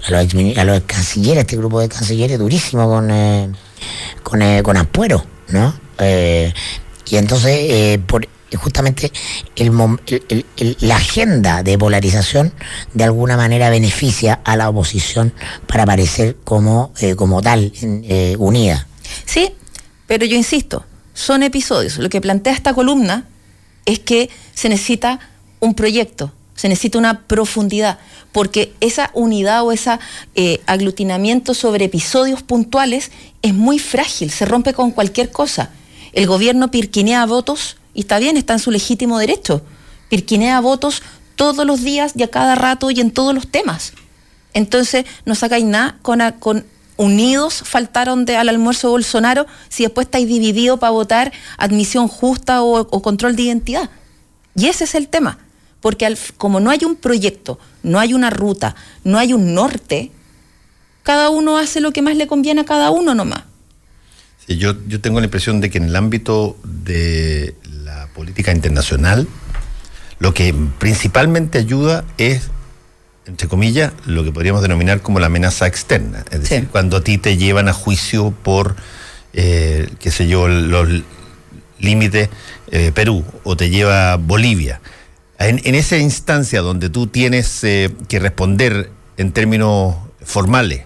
a 0.08 0.12
los, 0.12 0.34
a 0.58 0.64
los 0.64 0.82
cancilleres, 0.82 1.42
este 1.42 1.58
grupo 1.58 1.80
de 1.80 1.90
cancilleres 1.90 2.40
durísimo 2.40 2.88
con, 2.88 3.12
eh, 3.12 3.52
con, 4.24 4.42
eh, 4.42 4.64
con 4.64 4.78
Ampuero, 4.78 5.24
¿no? 5.50 5.74
Eh, 6.00 6.54
y 7.10 7.18
entonces, 7.18 7.58
eh, 7.60 8.00
por, 8.06 8.28
justamente 8.58 9.12
la 10.80 10.96
agenda 10.96 11.64
de 11.64 11.78
polarización 11.78 12.54
de 12.94 13.04
alguna 13.04 13.38
manera 13.38 13.70
beneficia 13.70 14.40
a 14.44 14.56
la 14.56 14.70
oposición 14.70 15.34
para 15.68 15.84
aparecer 15.84 16.38
como, 16.44 16.94
eh, 17.00 17.16
como 17.16 17.42
tal, 17.42 17.72
eh, 17.82 18.36
unida. 18.40 18.88
Sí, 19.26 19.52
pero 20.08 20.26
yo 20.26 20.36
insisto, 20.36 20.86
son 21.14 21.44
episodios. 21.44 21.98
Lo 21.98 22.10
que 22.10 22.22
plantea 22.22 22.54
esta 22.54 22.74
columna 22.74 23.28
es 23.86 24.00
que 24.00 24.30
se 24.54 24.70
necesita 24.70 25.20
un 25.60 25.74
proyecto, 25.74 26.32
se 26.56 26.70
necesita 26.70 26.98
una 26.98 27.22
profundidad, 27.28 28.00
porque 28.32 28.74
esa 28.80 29.12
unidad 29.14 29.64
o 29.64 29.72
ese 29.72 29.98
aglutinamiento 30.66 31.54
sobre 31.54 31.86
episodios 31.86 32.44
puntuales 32.44 33.12
es 33.42 33.54
muy 33.54 33.80
frágil, 33.80 34.32
se 34.32 34.46
rompe 34.46 34.74
con 34.74 34.92
cualquier 34.92 35.32
cosa. 35.32 35.72
El 36.14 36.28
gobierno 36.28 36.72
pirquinea 36.72 37.26
votos 37.26 37.78
y 37.94 38.02
está 38.02 38.20
bien, 38.20 38.38
está 38.38 38.54
en 38.54 38.60
su 38.60 38.72
legítimo 38.72 39.20
derecho. 39.20 39.62
Pirquinea 40.10 40.60
votos 40.62 41.02
todos 41.36 41.66
los 41.66 41.82
días 41.82 42.14
y 42.16 42.24
a 42.24 42.30
cada 42.30 42.56
rato 42.56 42.92
y 42.92 43.00
en 43.00 43.12
todos 43.12 43.34
los 43.34 43.48
temas. 43.48 43.94
Entonces, 44.54 45.06
no 45.26 45.36
sacáis 45.36 45.66
nada 45.66 45.98
con, 46.02 46.20
con 46.40 46.66
unidos 47.00 47.64
faltaron 47.66 48.30
al 48.30 48.50
almuerzo 48.50 48.88
de 48.88 48.92
Bolsonaro 48.92 49.48
si 49.70 49.84
después 49.84 50.06
estáis 50.06 50.28
divididos 50.28 50.80
para 50.80 50.92
votar 50.92 51.32
admisión 51.58 52.10
justa 52.10 52.62
o, 52.62 52.86
control 53.02 53.38
de 53.38 53.44
identidad. 53.44 53.90
Y 54.54 54.68
ese 54.68 54.84
es 54.84 54.96
el 54.96 55.08
tema. 55.08 55.40
Porque 55.80 56.14
como 56.36 56.60
no 56.60 56.70
hay 56.72 56.84
un 56.84 56.98
proyecto, 56.98 57.58
no 57.84 58.00
hay 58.00 58.14
una 58.14 58.30
ruta, 58.30 58.76
no 59.06 59.18
hay 59.18 59.32
un 59.32 59.54
norte, 59.54 60.12
cada 61.04 61.30
uno 61.30 61.58
hace 61.58 61.80
lo 61.80 61.94
que 61.94 62.02
más 62.02 62.18
le 62.18 62.28
conviene 62.28 62.62
a 62.62 62.66
cada 62.66 62.92
uno 62.92 63.16
nomás. 63.16 63.44
Sí, 64.46 64.58
yo, 64.58 64.76
yo 64.88 65.00
tengo 65.00 65.22
la 65.22 65.28
impresión 65.28 65.62
de 65.62 65.70
que 65.70 65.78
en 65.78 65.86
el 65.86 65.96
ámbito 65.96 66.58
de 66.66 67.56
la 67.64 68.08
política 68.08 68.52
internacional, 68.52 69.26
lo 70.20 70.34
que 70.34 70.54
principalmente 70.80 71.60
ayuda 71.60 72.04
es, 72.18 72.50
entre 73.30 73.48
comillas, 73.48 73.94
lo 74.06 74.24
que 74.24 74.32
podríamos 74.32 74.62
denominar 74.64 75.02
como 75.02 75.20
la 75.20 75.28
amenaza 75.28 75.68
externa. 75.68 76.26
Es 76.32 76.42
decir, 76.42 76.62
Sí. 76.62 76.68
cuando 76.72 76.98
a 76.98 77.04
ti 77.04 77.18
te 77.20 77.38
llevan 77.38 77.70
a 77.70 77.74
juicio 77.74 78.32
por, 78.32 78.76
eh, 79.34 79.88
qué 80.00 80.10
sé 80.12 80.28
yo, 80.28 80.48
los 80.48 80.90
límites 81.80 82.30
eh, 82.72 82.92
Perú 82.94 83.24
o 83.44 83.56
te 83.56 83.70
lleva 83.70 84.16
Bolivia. 84.18 84.82
En, 85.38 85.62
en 85.64 85.76
esa 85.76 85.98
instancia 85.98 86.62
donde 86.62 86.90
tú 86.90 87.08
tienes 87.08 87.64
eh, 87.64 87.90
que 88.08 88.20
responder 88.20 88.90
en 89.18 89.32
términos 89.32 89.96
formales 90.24 90.84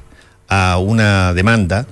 a 0.49 0.77
una 0.77 1.33
demanda, 1.33 1.87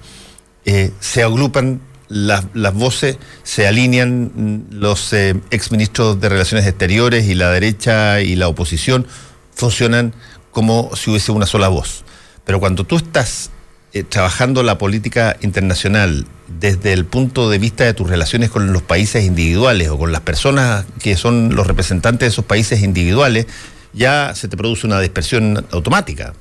eh, 0.65 0.91
se 0.99 1.23
agrupan 1.23 1.79
las, 2.09 2.43
las 2.53 2.73
voces, 2.73 3.17
se 3.43 3.67
alinean 3.67 4.31
mm, 4.35 4.73
los 4.75 5.13
exministros 5.49 6.19
de 6.19 6.29
Relaciones 6.29 6.67
Exteriores 6.67 7.25
y 7.27 7.35
la 7.35 7.49
derecha 7.51 8.19
y 8.21 8.35
la 8.35 8.47
oposición, 8.49 9.07
funcionan 9.55 10.13
como 10.51 10.91
si 10.95 11.09
hubiese 11.09 11.31
una 11.31 11.45
sola 11.45 11.67
voz. 11.67 12.03
Pero 12.45 12.59
cuando 12.59 12.83
tú 12.85 12.97
estás 12.97 13.49
eh, 13.93 14.03
trabajando 14.03 14.63
la 14.63 14.77
política 14.77 15.37
internacional 15.41 16.25
desde 16.59 16.93
el 16.93 17.05
punto 17.05 17.49
de 17.49 17.57
vista 17.59 17.83
de 17.85 17.93
tus 17.93 18.09
relaciones 18.09 18.49
con 18.49 18.73
los 18.73 18.81
países 18.81 19.23
individuales 19.25 19.89
o 19.89 19.97
con 19.97 20.11
las 20.11 20.21
personas 20.21 20.85
que 21.01 21.15
son 21.15 21.55
los 21.55 21.65
representantes 21.67 22.19
de 22.27 22.27
esos 22.31 22.45
países 22.45 22.81
individuales, 22.81 23.47
ya 23.93 24.33
se 24.35 24.47
te 24.47 24.57
produce 24.57 24.85
una 24.87 24.99
dispersión 24.99 25.65
automática. 25.71 26.33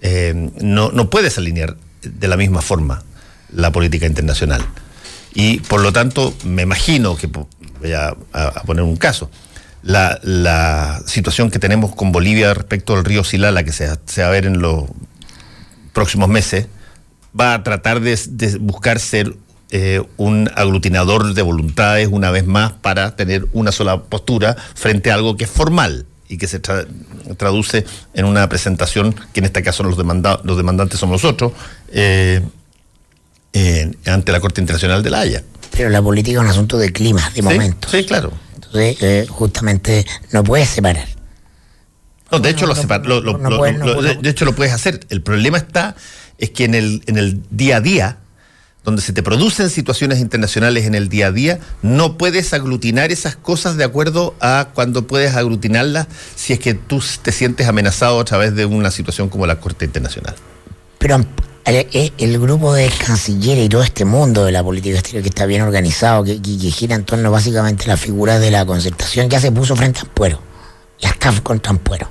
Eh, 0.00 0.50
no, 0.60 0.90
no 0.92 1.10
puedes 1.10 1.36
alinear 1.38 1.76
de 2.02 2.28
la 2.28 2.36
misma 2.36 2.62
forma 2.62 3.02
la 3.52 3.70
política 3.72 4.06
internacional. 4.06 4.64
Y 5.34 5.60
por 5.60 5.80
lo 5.80 5.92
tanto, 5.92 6.34
me 6.44 6.62
imagino 6.62 7.16
que, 7.16 7.26
voy 7.28 7.92
a- 7.92 8.16
a 8.32 8.62
poner 8.62 8.82
un 8.84 8.96
caso, 8.96 9.30
la, 9.82 10.18
la 10.22 11.00
situación 11.06 11.50
que 11.50 11.58
tenemos 11.58 11.94
con 11.94 12.12
Bolivia 12.12 12.52
respecto 12.54 12.94
al 12.94 13.04
río 13.04 13.24
Silala, 13.24 13.64
que 13.64 13.72
se, 13.72 13.88
se 14.06 14.22
va 14.22 14.28
a 14.28 14.30
ver 14.30 14.46
en 14.46 14.60
los 14.60 14.84
próximos 15.92 16.28
meses, 16.28 16.66
va 17.38 17.54
a 17.54 17.62
tratar 17.62 18.00
de, 18.00 18.18
de 18.30 18.58
buscar 18.58 18.98
ser 19.00 19.34
eh, 19.70 20.02
un 20.16 20.50
aglutinador 20.56 21.32
de 21.34 21.42
voluntades 21.42 22.08
una 22.10 22.30
vez 22.30 22.44
más 22.46 22.72
para 22.72 23.14
tener 23.16 23.46
una 23.52 23.72
sola 23.72 24.02
postura 24.02 24.56
frente 24.74 25.10
a 25.10 25.14
algo 25.14 25.36
que 25.36 25.44
es 25.44 25.50
formal 25.50 26.06
y 26.28 26.38
que 26.38 26.46
se 26.48 26.60
tra- 26.60 26.86
traduce 27.36 27.84
en 28.14 28.24
una 28.24 28.48
presentación 28.48 29.14
que 29.32 29.40
en 29.40 29.46
este 29.46 29.62
caso 29.62 29.82
los, 29.82 29.96
demanda- 29.96 30.40
los 30.44 30.56
demandantes 30.56 30.98
somos 31.00 31.22
nosotros 31.22 31.52
eh, 31.92 32.40
eh, 33.52 33.90
ante 34.06 34.32
la 34.32 34.40
Corte 34.40 34.60
Internacional 34.60 35.02
de 35.02 35.10
la 35.10 35.20
Haya. 35.20 35.42
Pero 35.72 35.88
la 35.88 36.02
política 36.02 36.38
es 36.38 36.44
un 36.44 36.50
asunto 36.50 36.78
de 36.78 36.92
clima, 36.92 37.20
de 37.30 37.36
Sí, 37.36 37.42
momento. 37.42 37.88
Sí, 37.88 38.04
claro. 38.04 38.32
Eh, 38.74 39.26
justamente 39.28 40.06
no 40.32 40.44
puedes 40.44 40.68
separar. 40.68 41.06
No, 42.30 42.38
de 42.38 42.50
hecho, 42.50 42.66
No, 42.66 42.74
no, 42.74 43.20
no 43.38 43.48
lo- 43.50 43.58
puedes. 43.58 43.80
de- 43.80 44.14
de 44.22 44.30
hecho 44.30 44.44
lo 44.44 44.54
puedes 44.54 44.72
hacer. 44.72 45.00
El 45.08 45.22
problema 45.22 45.58
está 45.58 45.96
es 46.38 46.50
que 46.50 46.64
en 46.64 46.74
el, 46.74 47.02
en 47.06 47.18
el 47.18 47.42
día 47.50 47.78
a 47.78 47.80
día, 47.80 48.18
donde 48.84 49.02
se 49.02 49.12
te 49.12 49.22
producen 49.22 49.68
situaciones 49.68 50.20
internacionales 50.20 50.86
en 50.86 50.94
el 50.94 51.08
día 51.08 51.26
a 51.26 51.32
día, 51.32 51.58
no 51.82 52.16
puedes 52.16 52.54
aglutinar 52.54 53.10
esas 53.12 53.36
cosas 53.36 53.76
de 53.76 53.84
acuerdo 53.84 54.34
a 54.40 54.68
cuando 54.72 55.06
puedes 55.06 55.34
aglutinarlas 55.34 56.06
si 56.36 56.52
es 56.52 56.60
que 56.60 56.74
tú 56.74 57.02
te 57.22 57.32
sientes 57.32 57.66
amenazado 57.68 58.20
a 58.20 58.24
través 58.24 58.54
de 58.54 58.64
una 58.64 58.90
situación 58.90 59.28
como 59.28 59.46
la 59.46 59.60
Corte 59.60 59.84
Internacional. 59.84 60.34
Pero 60.98 61.26
el, 61.64 61.86
el- 61.92 62.12
el 62.18 62.38
grupo 62.38 62.72
de 62.74 62.88
cancilleres 62.88 63.66
y 63.66 63.68
todo 63.68 63.82
este 63.82 64.04
mundo 64.04 64.44
de 64.44 64.52
la 64.52 64.62
política 64.62 64.94
exterior 64.98 65.22
que 65.22 65.28
está 65.28 65.46
bien 65.46 65.62
organizado, 65.62 66.24
que, 66.24 66.40
que- 66.40 66.70
gira 66.70 66.94
en 66.94 67.04
torno 67.04 67.30
básicamente 67.30 67.84
a 67.84 67.88
la 67.88 67.96
figura 67.96 68.38
de 68.38 68.50
la 68.50 68.64
concertación, 68.66 69.28
ya 69.28 69.40
se 69.40 69.52
puso 69.52 69.76
frente 69.76 70.00
a 70.00 70.02
Ampuero. 70.02 70.40
Ya 71.00 71.10
está 71.10 71.32
contra 71.42 71.70
Ampuero. 71.70 72.08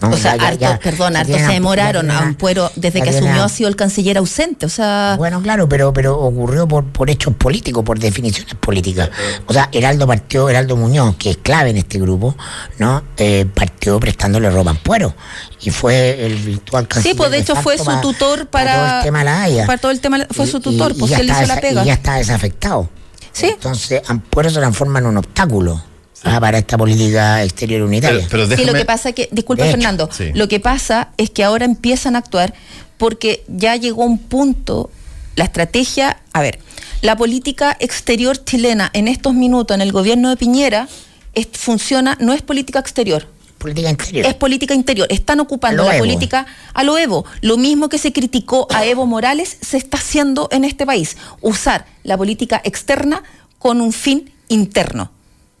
¿No? 0.00 0.10
O 0.10 0.16
sea, 0.16 0.36
Ya- 0.36 0.46
harto, 0.48 0.60
ya- 0.60 0.78
perdón, 0.78 1.16
harto 1.16 1.32
se 1.32 1.42
demoraron. 1.42 2.10
A 2.10 2.34
desde 2.76 3.02
que 3.02 3.10
asumió, 3.10 3.44
ha 3.44 3.48
sido 3.48 3.68
el 3.68 3.76
canciller 3.76 4.18
ausente. 4.18 4.66
O 4.66 4.68
sea, 4.68 5.14
Bueno, 5.18 5.42
claro, 5.42 5.68
pero, 5.68 5.92
pero 5.92 6.18
ocurrió 6.18 6.66
por, 6.68 6.84
por 6.84 7.10
hechos 7.10 7.34
políticos, 7.34 7.84
por 7.84 7.98
definiciones 7.98 8.54
políticas. 8.54 9.10
O 9.46 9.52
sea, 9.52 9.68
Heraldo 9.72 10.06
partió, 10.06 10.48
Heraldo 10.48 10.76
Muñoz, 10.76 11.16
que 11.16 11.30
es 11.30 11.36
clave 11.38 11.70
en 11.70 11.78
este 11.78 11.98
grupo, 11.98 12.36
¿no? 12.78 13.02
Eh, 13.16 13.46
partió 13.52 13.98
prestándole 13.98 14.50
ropa 14.50 14.70
a 14.70 14.74
Ampuero. 14.74 15.14
Y 15.60 15.70
fue 15.70 16.24
el 16.26 16.36
virtual 16.36 16.86
canciller. 16.86 17.14
Sí, 17.14 17.18
pues 17.18 17.30
de 17.32 17.38
hecho 17.38 17.56
fue 17.56 17.76
su 17.78 18.00
tutor 18.00 18.46
para, 18.46 18.74
todo 18.74 18.96
el 18.98 19.02
tema 19.04 19.18
de 19.20 19.24
la 19.24 19.42
Haya. 19.42 19.66
para 19.66 19.78
todo 19.78 19.90
el 19.90 20.00
tema, 20.00 20.18
fue 20.30 20.44
Y- 20.46 20.48
su 20.50 20.60
tutor, 20.60 20.92
y- 20.94 20.98
pues 21.00 21.10
y 21.12 21.14
él 21.14 21.28
hizo 21.30 21.46
la 21.46 21.60
pega. 21.60 21.82
Y 21.82 21.86
ya 21.86 21.94
está 21.94 22.14
desafectado. 22.14 22.88
Sí. 23.32 23.46
Entonces, 23.46 24.02
Ampuero 24.08 24.50
se 24.50 24.58
transforma 24.58 24.98
en 25.00 25.06
un 25.06 25.16
obstáculo 25.16 25.82
ah, 26.24 26.40
para 26.40 26.58
esta 26.58 26.76
política 26.78 27.42
exterior 27.44 27.82
unitaria. 27.82 28.26
Pero, 28.30 28.46
pero 28.48 28.56
Sí, 28.56 28.64
lo 28.64 28.72
que 28.74 28.84
pasa 28.84 29.08
es 29.10 29.14
que, 29.14 29.28
disculpa 29.32 29.64
hecho, 29.64 29.72
Fernando, 29.72 30.08
sí. 30.12 30.30
lo 30.34 30.48
que 30.48 30.60
pasa 30.60 31.10
es 31.16 31.30
que 31.30 31.44
ahora 31.44 31.64
empiezan 31.64 32.16
a 32.16 32.20
actuar 32.20 32.54
porque 32.96 33.44
ya 33.48 33.76
llegó 33.76 34.04
un 34.04 34.18
punto, 34.18 34.90
la 35.36 35.44
estrategia, 35.44 36.18
a 36.32 36.40
ver, 36.42 36.58
la 37.02 37.16
política 37.16 37.76
exterior 37.78 38.42
chilena 38.44 38.90
en 38.92 39.06
estos 39.06 39.34
minutos 39.34 39.74
en 39.74 39.80
el 39.80 39.92
gobierno 39.92 40.30
de 40.30 40.36
Piñera 40.36 40.88
es- 41.34 41.48
funciona, 41.52 42.16
no 42.20 42.32
es 42.32 42.42
política 42.42 42.80
exterior, 42.80 43.28
política 43.58 43.88
interior. 43.90 44.26
es 44.26 44.34
política 44.34 44.74
interior. 44.74 45.06
Están 45.10 45.38
ocupando 45.40 45.84
la 45.84 45.94
Evo. 45.96 46.04
política 46.04 46.46
a 46.74 46.82
lo 46.82 46.98
Evo. 46.98 47.24
Lo 47.40 47.56
mismo 47.56 47.88
que 47.88 47.98
se 47.98 48.12
criticó 48.12 48.66
a 48.70 48.84
Evo 48.84 49.06
Morales 49.06 49.58
se 49.60 49.76
está 49.76 49.98
haciendo 49.98 50.48
en 50.50 50.64
este 50.64 50.84
país. 50.86 51.16
Usar 51.40 51.84
la 52.02 52.16
política 52.16 52.60
externa 52.64 53.22
con 53.60 53.80
un 53.80 53.92
fin 53.92 54.32
interno. 54.48 55.12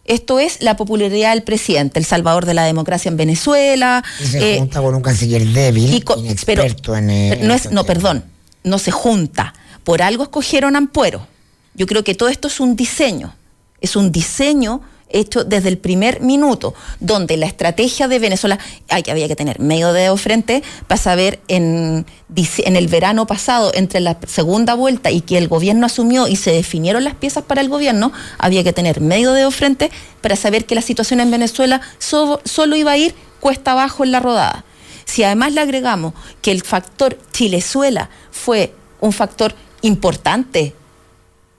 Esto 0.08 0.40
es 0.40 0.62
la 0.62 0.76
popularidad 0.76 1.34
del 1.34 1.42
presidente, 1.42 1.98
el 1.98 2.06
salvador 2.06 2.46
de 2.46 2.54
la 2.54 2.64
democracia 2.64 3.10
en 3.10 3.18
Venezuela. 3.18 4.02
Y 4.18 4.26
se 4.26 4.54
eh, 4.54 4.58
junta 4.58 4.80
con 4.80 4.94
un 4.94 5.02
canciller 5.02 5.46
débil, 5.46 6.02
inexperto 6.16 6.96
en, 6.96 7.10
eh, 7.10 7.40
no, 7.42 7.52
es, 7.52 7.70
no, 7.70 7.84
perdón, 7.84 8.24
no 8.64 8.78
se 8.78 8.90
junta. 8.90 9.54
Por 9.84 10.00
algo 10.00 10.22
escogieron 10.22 10.76
Ampuero. 10.76 11.26
Yo 11.74 11.86
creo 11.86 12.04
que 12.04 12.14
todo 12.14 12.30
esto 12.30 12.48
es 12.48 12.58
un 12.58 12.74
diseño. 12.74 13.34
Es 13.82 13.96
un 13.96 14.10
diseño 14.10 14.80
hecho 15.10 15.44
desde 15.44 15.68
el 15.68 15.78
primer 15.78 16.20
minuto, 16.20 16.74
donde 17.00 17.36
la 17.36 17.46
estrategia 17.46 18.08
de 18.08 18.18
Venezuela, 18.18 18.58
hay, 18.88 19.02
había 19.10 19.28
que 19.28 19.36
tener 19.36 19.60
medio 19.60 19.92
dedo 19.92 20.16
frente 20.16 20.62
para 20.86 21.00
saber 21.00 21.40
en, 21.48 22.06
en 22.36 22.76
el 22.76 22.88
verano 22.88 23.26
pasado, 23.26 23.70
entre 23.74 24.00
la 24.00 24.18
segunda 24.26 24.74
vuelta 24.74 25.10
y 25.10 25.20
que 25.20 25.38
el 25.38 25.48
gobierno 25.48 25.86
asumió 25.86 26.28
y 26.28 26.36
se 26.36 26.50
definieron 26.52 27.04
las 27.04 27.14
piezas 27.14 27.44
para 27.44 27.60
el 27.60 27.68
gobierno, 27.68 28.12
había 28.38 28.64
que 28.64 28.72
tener 28.72 29.00
medio 29.00 29.32
dedo 29.32 29.50
frente 29.50 29.90
para 30.20 30.36
saber 30.36 30.66
que 30.66 30.74
la 30.74 30.82
situación 30.82 31.20
en 31.20 31.30
Venezuela 31.30 31.80
solo 31.98 32.76
iba 32.76 32.92
a 32.92 32.96
ir 32.96 33.14
cuesta 33.40 33.72
abajo 33.72 34.04
en 34.04 34.12
la 34.12 34.20
rodada. 34.20 34.64
Si 35.04 35.22
además 35.22 35.52
le 35.52 35.60
agregamos 35.60 36.12
que 36.42 36.50
el 36.50 36.62
factor 36.62 37.18
Chilezuela 37.32 38.10
fue 38.30 38.74
un 39.00 39.12
factor 39.12 39.54
importante 39.80 40.74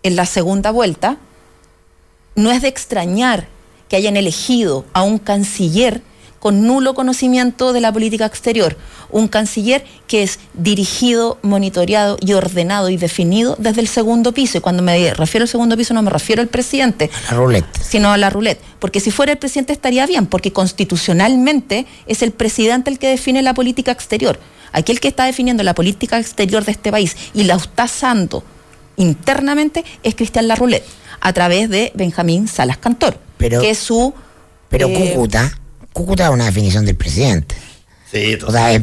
en 0.04 0.16
la 0.16 0.26
segunda 0.26 0.72
vuelta, 0.72 1.18
no 2.40 2.52
es 2.52 2.62
de 2.62 2.68
extrañar 2.68 3.48
que 3.88 3.96
hayan 3.96 4.18
elegido 4.18 4.86
a 4.94 5.04
un 5.04 5.20
canciller 5.20 6.02
con 6.40 6.66
nulo 6.66 6.94
conocimiento 6.94 7.74
de 7.74 7.82
la 7.82 7.92
política 7.92 8.26
exterior, 8.26 8.78
un 9.10 9.28
canciller 9.28 9.84
que 10.08 10.24
es 10.24 10.40
dirigido, 10.54 11.38
monitoreado 11.42 12.18
y 12.22 12.32
ordenado 12.32 12.90
y 12.90 12.96
definido 12.96 13.58
desde 13.60 13.82
el 13.82 13.90
segundo 13.90 14.32
piso. 14.32 14.58
Y 14.58 14.62
cuando 14.62 14.82
me 14.82 15.14
refiero 15.14 15.44
al 15.44 15.50
segundo 15.50 15.76
piso 15.76 15.94
no 15.94 16.02
me 16.02 16.10
refiero 16.10 16.42
al 16.42 16.48
presidente, 16.48 17.10
a 17.28 17.32
la 17.32 17.38
roulette. 17.38 17.68
sino 17.82 18.10
a 18.14 18.18
la 18.18 18.30
roulette. 18.30 18.62
Porque 18.80 19.02
si 19.02 19.12
fuera 19.12 19.34
el 19.34 19.38
presidente 19.38 19.74
estaría 19.74 20.06
bien, 20.08 20.28
porque 20.28 20.54
constitucionalmente 20.54 21.86
es 22.08 22.22
el 22.22 22.32
presidente 22.32 22.90
el 22.90 23.00
que 23.00 23.10
define 23.10 23.42
la 23.42 23.54
política 23.54 23.92
exterior. 23.92 24.40
Aquel 24.72 25.02
que 25.02 25.10
está 25.10 25.26
definiendo 25.26 25.64
la 25.64 25.76
política 25.76 26.18
exterior 26.20 26.64
de 26.64 26.72
este 26.72 26.90
país 26.90 27.18
y 27.34 27.44
la 27.44 27.56
está 27.56 27.84
asando 27.84 28.44
internamente 28.96 29.84
es 30.04 30.16
Cristian 30.16 30.48
Larroulet 30.48 30.84
a 31.22 31.34
través 31.34 31.70
de 31.70 31.92
Benjamín 31.96 32.48
Salas 32.48 32.78
Cantor, 32.78 33.18
que 33.38 33.70
es 33.70 33.78
su... 33.78 34.14
Pero 34.70 34.88
eh, 34.88 35.14
Cúcuta, 35.14 35.60
Cúcuta 35.94 36.26
es 36.26 36.30
una 36.32 36.46
definición 36.46 36.86
del 36.86 36.96
presidente. 36.96 37.56
Sí, 38.12 38.40
o 38.44 38.52
sea, 38.52 38.74
es, 38.74 38.82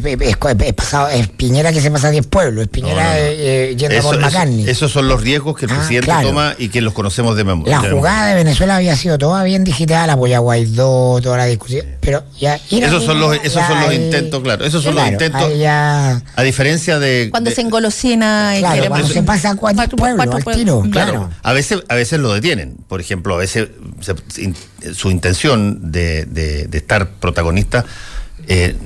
pasado, 0.76 1.08
es, 1.08 1.26
Piñera 1.26 1.72
que 1.72 1.80
se 1.80 1.90
pasa 1.90 2.08
a 2.08 2.10
10 2.12 2.28
pueblos, 2.28 2.62
es 2.62 2.68
Piñera 2.68 3.18
eh, 3.18 3.70
eh, 3.70 3.76
yendo 3.76 4.00
por 4.00 4.20
McCartney. 4.20 4.68
esos 4.68 4.92
son 4.92 5.08
los 5.08 5.20
riesgos 5.20 5.56
que 5.56 5.66
el 5.66 5.72
ah, 5.72 5.78
presidente 5.78 6.12
toma 6.22 6.54
y 6.56 6.68
que 6.68 6.80
los 6.80 6.94
conocemos 6.94 7.36
de 7.36 7.42
memoria. 7.42 7.82
La 7.82 7.90
jugada 7.90 8.28
de 8.28 8.36
Venezuela 8.36 8.76
había 8.76 8.94
sido 8.94 9.18
toda 9.18 9.42
bien 9.42 9.64
digital, 9.64 10.10
apoya 10.10 10.38
Guaidó, 10.38 11.20
toda 11.20 11.38
la 11.38 11.46
discusión. 11.46 11.84
Pero 12.00 12.22
ya. 12.38 12.60
Esos 12.70 13.02
son 13.02 13.18
los, 13.18 13.36
esos 13.42 13.66
son 13.66 13.80
los 13.80 13.92
intentos, 13.94 14.40
claro. 14.44 14.64
Esos 14.64 14.84
son 14.84 14.94
los 14.94 15.08
intentos. 15.08 15.42
A 15.42 16.42
diferencia 16.44 17.00
de. 17.00 17.26
Cuando 17.32 17.50
se 17.50 17.62
engolosina 17.62 18.56
y 18.56 18.60
claro, 18.60 18.88
cuando 18.88 19.08
se 19.08 19.24
pasa 19.24 19.50
a 19.50 19.56
cuatro, 19.56 19.96
pueblos, 19.96 20.24
al 20.24 20.54
tiro. 20.54 20.84
Claro. 20.92 21.30
A 21.42 21.52
veces, 21.52 21.82
a 21.88 21.96
veces 21.96 22.20
lo 22.20 22.32
detienen. 22.32 22.76
Por 22.86 23.00
ejemplo, 23.00 23.34
a 23.34 23.38
veces 23.38 23.70
su 24.94 25.10
intención 25.10 25.90
de, 25.90 26.26
de, 26.26 26.68
de 26.68 26.78
estar 26.78 27.08
protagonista. 27.10 27.84
Eh, 28.46 28.76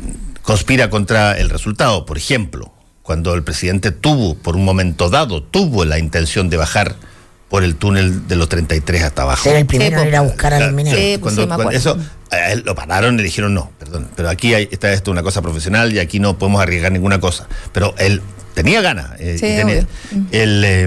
conspira 0.50 0.90
contra 0.90 1.38
el 1.38 1.48
resultado. 1.48 2.04
Por 2.04 2.18
ejemplo, 2.18 2.72
cuando 3.02 3.34
el 3.34 3.42
presidente 3.42 3.92
tuvo, 3.92 4.34
por 4.34 4.56
un 4.56 4.64
momento 4.64 5.08
dado, 5.08 5.42
tuvo 5.42 5.84
la 5.84 5.98
intención 5.98 6.50
de 6.50 6.56
bajar 6.56 6.96
por 7.48 7.64
el 7.64 7.76
túnel 7.76 8.28
de 8.28 8.36
los 8.36 8.48
33 8.48 9.02
hasta 9.02 9.22
abajo. 9.22 9.44
Ser 9.44 9.56
el 9.56 9.66
primero 9.66 10.04
ir 10.04 10.14
a 10.14 10.20
buscar 10.22 10.54
al 10.54 10.72
minero. 10.72 11.20
Pues 11.20 11.34
cuando, 11.34 11.70
eso, 11.70 11.96
a 12.30 12.52
él 12.52 12.62
lo 12.64 12.74
pararon 12.74 13.14
y 13.14 13.18
le 13.18 13.22
dijeron 13.24 13.54
no, 13.54 13.70
perdón, 13.78 14.08
pero 14.14 14.28
aquí 14.28 14.54
hay, 14.54 14.68
está 14.70 14.92
esto 14.92 15.10
una 15.10 15.22
cosa 15.22 15.42
profesional 15.42 15.92
y 15.92 15.98
aquí 15.98 16.20
no 16.20 16.38
podemos 16.38 16.60
arriesgar 16.60 16.92
ninguna 16.92 17.20
cosa. 17.20 17.48
Pero 17.72 17.94
él 17.98 18.22
tenía 18.54 18.80
ganas. 18.80 19.10
Eh, 19.18 19.84
el, 20.32 20.64
eh, 20.64 20.84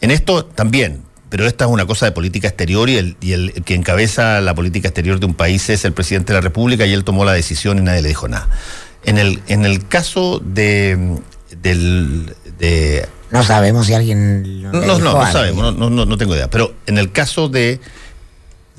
en 0.00 0.10
esto 0.10 0.44
también, 0.44 1.02
pero 1.32 1.46
esta 1.46 1.64
es 1.64 1.70
una 1.70 1.86
cosa 1.86 2.04
de 2.04 2.12
política 2.12 2.46
exterior 2.46 2.90
y 2.90 2.98
el, 2.98 3.16
y 3.22 3.32
el 3.32 3.52
que 3.64 3.74
encabeza 3.74 4.42
la 4.42 4.54
política 4.54 4.88
exterior 4.88 5.18
de 5.18 5.24
un 5.24 5.32
país 5.32 5.70
es 5.70 5.82
el 5.86 5.94
presidente 5.94 6.34
de 6.34 6.36
la 6.36 6.42
República 6.42 6.84
y 6.84 6.92
él 6.92 7.04
tomó 7.04 7.24
la 7.24 7.32
decisión 7.32 7.78
y 7.78 7.80
nadie 7.80 8.02
le 8.02 8.08
dijo 8.08 8.28
nada. 8.28 8.50
En 9.06 9.16
el, 9.16 9.40
en 9.46 9.64
el 9.64 9.88
caso 9.88 10.42
de, 10.44 11.16
del, 11.62 12.36
de 12.58 13.08
no 13.30 13.42
sabemos 13.42 13.86
si 13.86 13.94
alguien 13.94 14.60
no, 14.60 14.72
no, 14.72 14.98
no, 14.98 15.32
sabemos, 15.32 15.74
no, 15.74 15.88
no, 15.88 16.04
no, 16.04 16.18
tengo 16.18 16.34
idea. 16.34 16.50
Pero 16.50 16.74
en 16.84 16.98
el 16.98 17.12
caso 17.12 17.48
de, 17.48 17.80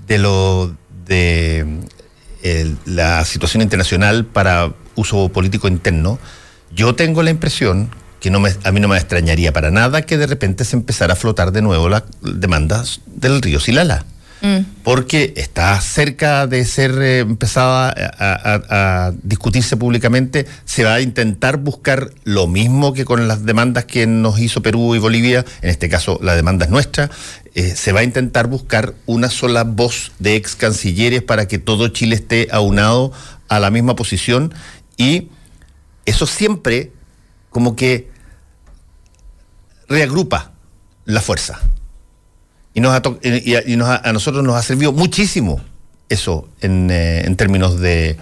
de 0.05 0.19
lo 0.19 0.75
de 1.07 1.65
la 2.85 3.25
situación 3.25 3.63
internacional 3.63 4.25
para 4.25 4.71
uso 4.93 5.29
político 5.29 5.67
interno, 5.67 6.19
yo 6.71 6.93
tengo 6.93 7.23
la 7.23 7.31
impresión 7.31 7.89
que 8.23 8.31
no 8.31 8.39
me, 8.39 8.51
a 8.63 8.71
mí 8.71 8.79
no 8.79 8.87
me 8.87 8.95
extrañaría 8.95 9.51
para 9.51 9.69
nada 9.69 10.03
que 10.03 10.17
de 10.17 10.27
repente 10.27 10.63
se 10.63 10.77
empezara 10.77 11.11
a 11.11 11.15
flotar 11.17 11.51
de 11.51 11.61
nuevo 11.61 11.89
las 11.89 12.03
demandas 12.21 13.01
del 13.05 13.41
río 13.41 13.59
Silala. 13.59 14.05
Mm. 14.41 14.59
Porque 14.81 15.33
está 15.35 15.79
cerca 15.81 16.47
de 16.47 16.63
ser 16.63 16.91
eh, 17.01 17.19
empezada 17.19 17.93
a, 18.17 19.11
discutirse 19.23 19.75
públicamente, 19.75 20.45
se 20.63 20.85
va 20.85 20.93
a 20.93 21.01
intentar 21.01 21.57
buscar 21.57 22.11
lo 22.23 22.47
mismo 22.47 22.93
que 22.93 23.03
con 23.03 23.27
las 23.27 23.43
demandas 23.43 23.83
que 23.83 24.07
nos 24.07 24.39
hizo 24.39 24.61
Perú 24.61 24.95
y 24.95 24.99
Bolivia, 24.99 25.43
en 25.61 25.69
este 25.69 25.89
caso 25.89 26.17
la 26.23 26.33
demanda 26.33 26.63
es 26.63 26.71
nuestra, 26.71 27.11
eh, 27.55 27.75
se 27.75 27.91
va 27.91 27.99
a 27.99 28.03
intentar 28.03 28.47
buscar 28.47 28.93
una 29.05 29.29
sola 29.29 29.65
voz 29.65 30.13
de 30.19 30.37
ex 30.37 30.55
cancilleres 30.55 31.23
para 31.23 31.45
que 31.45 31.59
todo 31.59 31.89
Chile 31.89 32.15
esté 32.15 32.47
aunado 32.51 33.11
a 33.49 33.59
la 33.59 33.69
misma 33.69 33.97
posición 33.97 34.53
y 34.95 35.27
eso 36.05 36.25
siempre 36.25 36.93
como 37.49 37.75
que 37.75 38.12
reagrupa 39.93 40.51
la 41.05 41.21
fuerza. 41.21 41.59
Y, 42.73 42.81
nos 42.81 42.99
y, 43.23 43.55
a, 43.55 44.11
nosotros 44.11 44.43
nos 44.43 44.55
ha 44.55 44.63
servido 44.63 44.91
muchísimo 44.91 45.61
eso 46.09 46.49
en, 46.61 46.89
eh, 46.89 47.21
en 47.25 47.35
términos 47.35 47.79
de, 47.79 48.17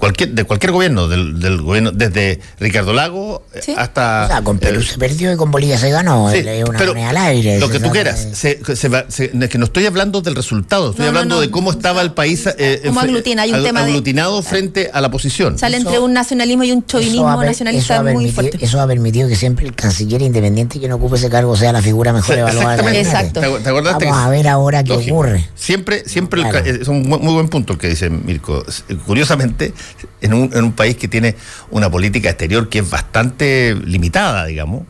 cualquier, 0.00 0.30
de 0.30 0.44
cualquier 0.44 0.72
gobierno, 0.72 1.06
del, 1.06 1.60
gobierno, 1.62 1.92
desde 1.92 2.40
Ricardo 2.58 2.92
Lago 2.92 3.44
eh, 3.54 3.74
hasta. 3.76 4.24
O 4.24 4.28
sea, 4.28 4.42
con 4.42 4.58
Perú 4.58 4.82
se 4.82 4.98
perdió 4.98 5.32
y 5.32 5.36
con 5.36 5.50
Bolivia 5.50 5.78
se 5.78 5.90
ganó. 5.90 6.30
Sí, 6.30 6.42
una 6.66 6.78
pero 6.78 6.92
al 6.92 7.16
aire. 7.16 7.60
Lo 7.60 7.68
que 7.68 7.78
tú 7.78 7.90
quieras. 7.90 8.28
Se, 8.32 8.58
que 8.58 9.58
no 9.58 9.64
estoy 9.64 9.86
hablando 9.86 10.22
del 10.22 10.34
resultado, 10.34 10.90
estoy 10.90 11.06
hablando 11.06 11.40
de 11.40 11.50
cómo 11.50 11.70
estaba 11.70 12.02
el 12.02 12.12
país 12.12 12.48
eh, 12.58 12.82
aglutina, 12.96 13.42
hay 13.42 13.52
un 13.52 13.62
tema 13.62 13.84
aglutinado 13.84 14.42
frente 14.42 14.90
a 14.92 15.00
la 15.00 15.10
posición. 15.10 15.58
Sale 15.58 15.76
entre 15.76 15.98
un 15.98 16.12
nacionalismo 16.12 16.64
y 16.64 16.72
un 16.72 16.84
chauvinismo 16.84 17.42
nacionalista 17.42 18.02
muy 18.02 18.30
fuerte. 18.30 18.58
Eso 18.60 18.80
ha 18.80 18.86
permitido 18.86 19.28
que 19.28 19.36
siempre 19.36 19.66
el 19.66 19.74
canciller 19.74 20.22
independiente 20.22 20.80
que 20.80 20.88
no 20.88 20.96
ocupe 20.96 21.16
ese 21.16 21.28
cargo 21.28 21.56
sea 21.56 21.72
la 21.72 21.82
figura 21.82 22.12
mejor 22.12 22.38
evaluada. 22.38 22.90
Exacto. 22.94 23.40
¿Te, 23.40 23.68
acordaste 23.68 24.06
Vamos 24.06 24.20
a 24.20 24.30
ver 24.30 24.48
ahora 24.48 24.82
qué 24.82 24.92
ocurre. 24.92 25.46
Siempre, 25.54 26.04
siempre 26.06 26.42
es 26.64 26.88
un 26.88 27.02
muy, 27.02 27.18
muy 27.18 27.34
buen 27.34 27.48
punto 27.48 27.74
el 27.74 27.78
que 27.78 27.88
dice 27.88 28.10
Mirko. 28.10 28.64
Curiosamente, 29.06 29.72
en 30.20 30.34
un, 30.34 30.50
en 30.52 30.64
un 30.64 30.72
país 30.72 30.96
que 30.96 31.08
tiene 31.08 31.36
una 31.70 31.90
política 31.90 32.30
exterior 32.30 32.68
que 32.68 32.80
es 32.80 32.90
bastante 32.90 33.74
limitada, 33.84 34.46
digamos, 34.46 34.84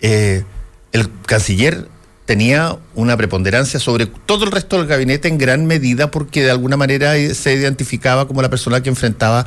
eh, 0.00 0.44
el 0.92 1.10
canciller 1.26 1.88
tenía 2.24 2.76
una 2.94 3.16
preponderancia 3.16 3.78
sobre 3.80 4.06
todo 4.06 4.44
el 4.44 4.52
resto 4.52 4.78
del 4.78 4.86
gabinete 4.86 5.28
en 5.28 5.38
gran 5.38 5.66
medida 5.66 6.10
porque 6.10 6.42
de 6.42 6.50
alguna 6.50 6.76
manera 6.76 7.12
se 7.34 7.54
identificaba 7.54 8.26
como 8.26 8.42
la 8.42 8.48
persona 8.48 8.82
que 8.82 8.88
enfrentaba 8.88 9.46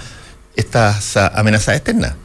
estas 0.55 1.17
amenazas 1.17 1.75
externas. 1.75 2.15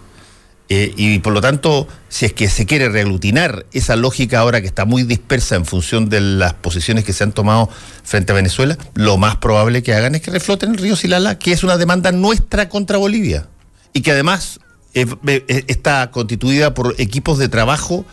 Eh, 0.74 0.94
y 0.96 1.18
por 1.18 1.34
lo 1.34 1.42
tanto, 1.42 1.86
si 2.08 2.24
es 2.24 2.32
que 2.32 2.48
se 2.48 2.64
quiere 2.64 2.88
reaglutinar 2.88 3.66
esa 3.74 3.94
lógica 3.94 4.38
ahora 4.38 4.62
que 4.62 4.66
está 4.66 4.86
muy 4.86 5.02
dispersa 5.02 5.54
en 5.54 5.66
función 5.66 6.08
de 6.08 6.22
las 6.22 6.54
posiciones 6.54 7.04
que 7.04 7.12
se 7.12 7.24
han 7.24 7.32
tomado 7.32 7.68
frente 8.04 8.32
a 8.32 8.34
Venezuela, 8.34 8.78
lo 8.94 9.18
más 9.18 9.36
probable 9.36 9.82
que 9.82 9.92
hagan 9.92 10.14
es 10.14 10.22
que 10.22 10.30
refloten 10.30 10.70
el 10.70 10.78
río 10.78 10.96
Silala, 10.96 11.38
que 11.38 11.52
es 11.52 11.62
una 11.62 11.76
demanda 11.76 12.10
nuestra 12.10 12.70
contra 12.70 12.96
Bolivia. 12.96 13.48
Y 13.92 14.00
que 14.00 14.12
además 14.12 14.60
eh, 14.94 15.04
eh, 15.26 15.64
está 15.66 16.10
constituida 16.10 16.72
por 16.72 16.94
equipos 16.96 17.36
de 17.36 17.50
trabajo 17.50 18.06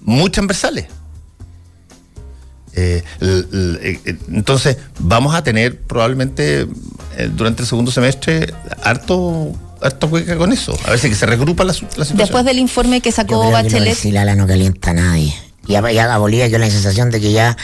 muy 0.00 0.30
transversales. 0.30 0.86
entonces, 4.30 4.78
vamos 4.98 5.34
a 5.34 5.44
tener 5.44 5.78
probablemente 5.82 6.66
durante 7.34 7.60
el 7.60 7.68
segundo 7.68 7.92
semestre 7.92 8.54
harto 8.82 9.54
harto 9.82 10.08
juega 10.08 10.36
con 10.36 10.52
eso. 10.52 10.78
A 10.84 10.90
veces 10.90 11.10
que 11.10 11.16
se 11.16 11.26
regrupa 11.26 11.64
la, 11.64 11.72
situación. 11.72 12.16
Después 12.16 12.44
del 12.44 12.58
informe 12.58 13.00
que 13.00 13.12
sacó 13.12 13.50
Bachelet. 13.50 13.98
Que 13.98 14.12
Lala 14.12 14.34
no 14.34 14.46
calienta 14.46 14.90
a 14.90 14.94
nadie. 14.94 15.34
Y 15.68 15.76
a, 15.76 16.18
Bolivia 16.18 16.50
que 16.50 16.58
la 16.58 16.68
sensación 16.68 17.10
de 17.10 17.20
que 17.20 17.30
ya 17.30 17.56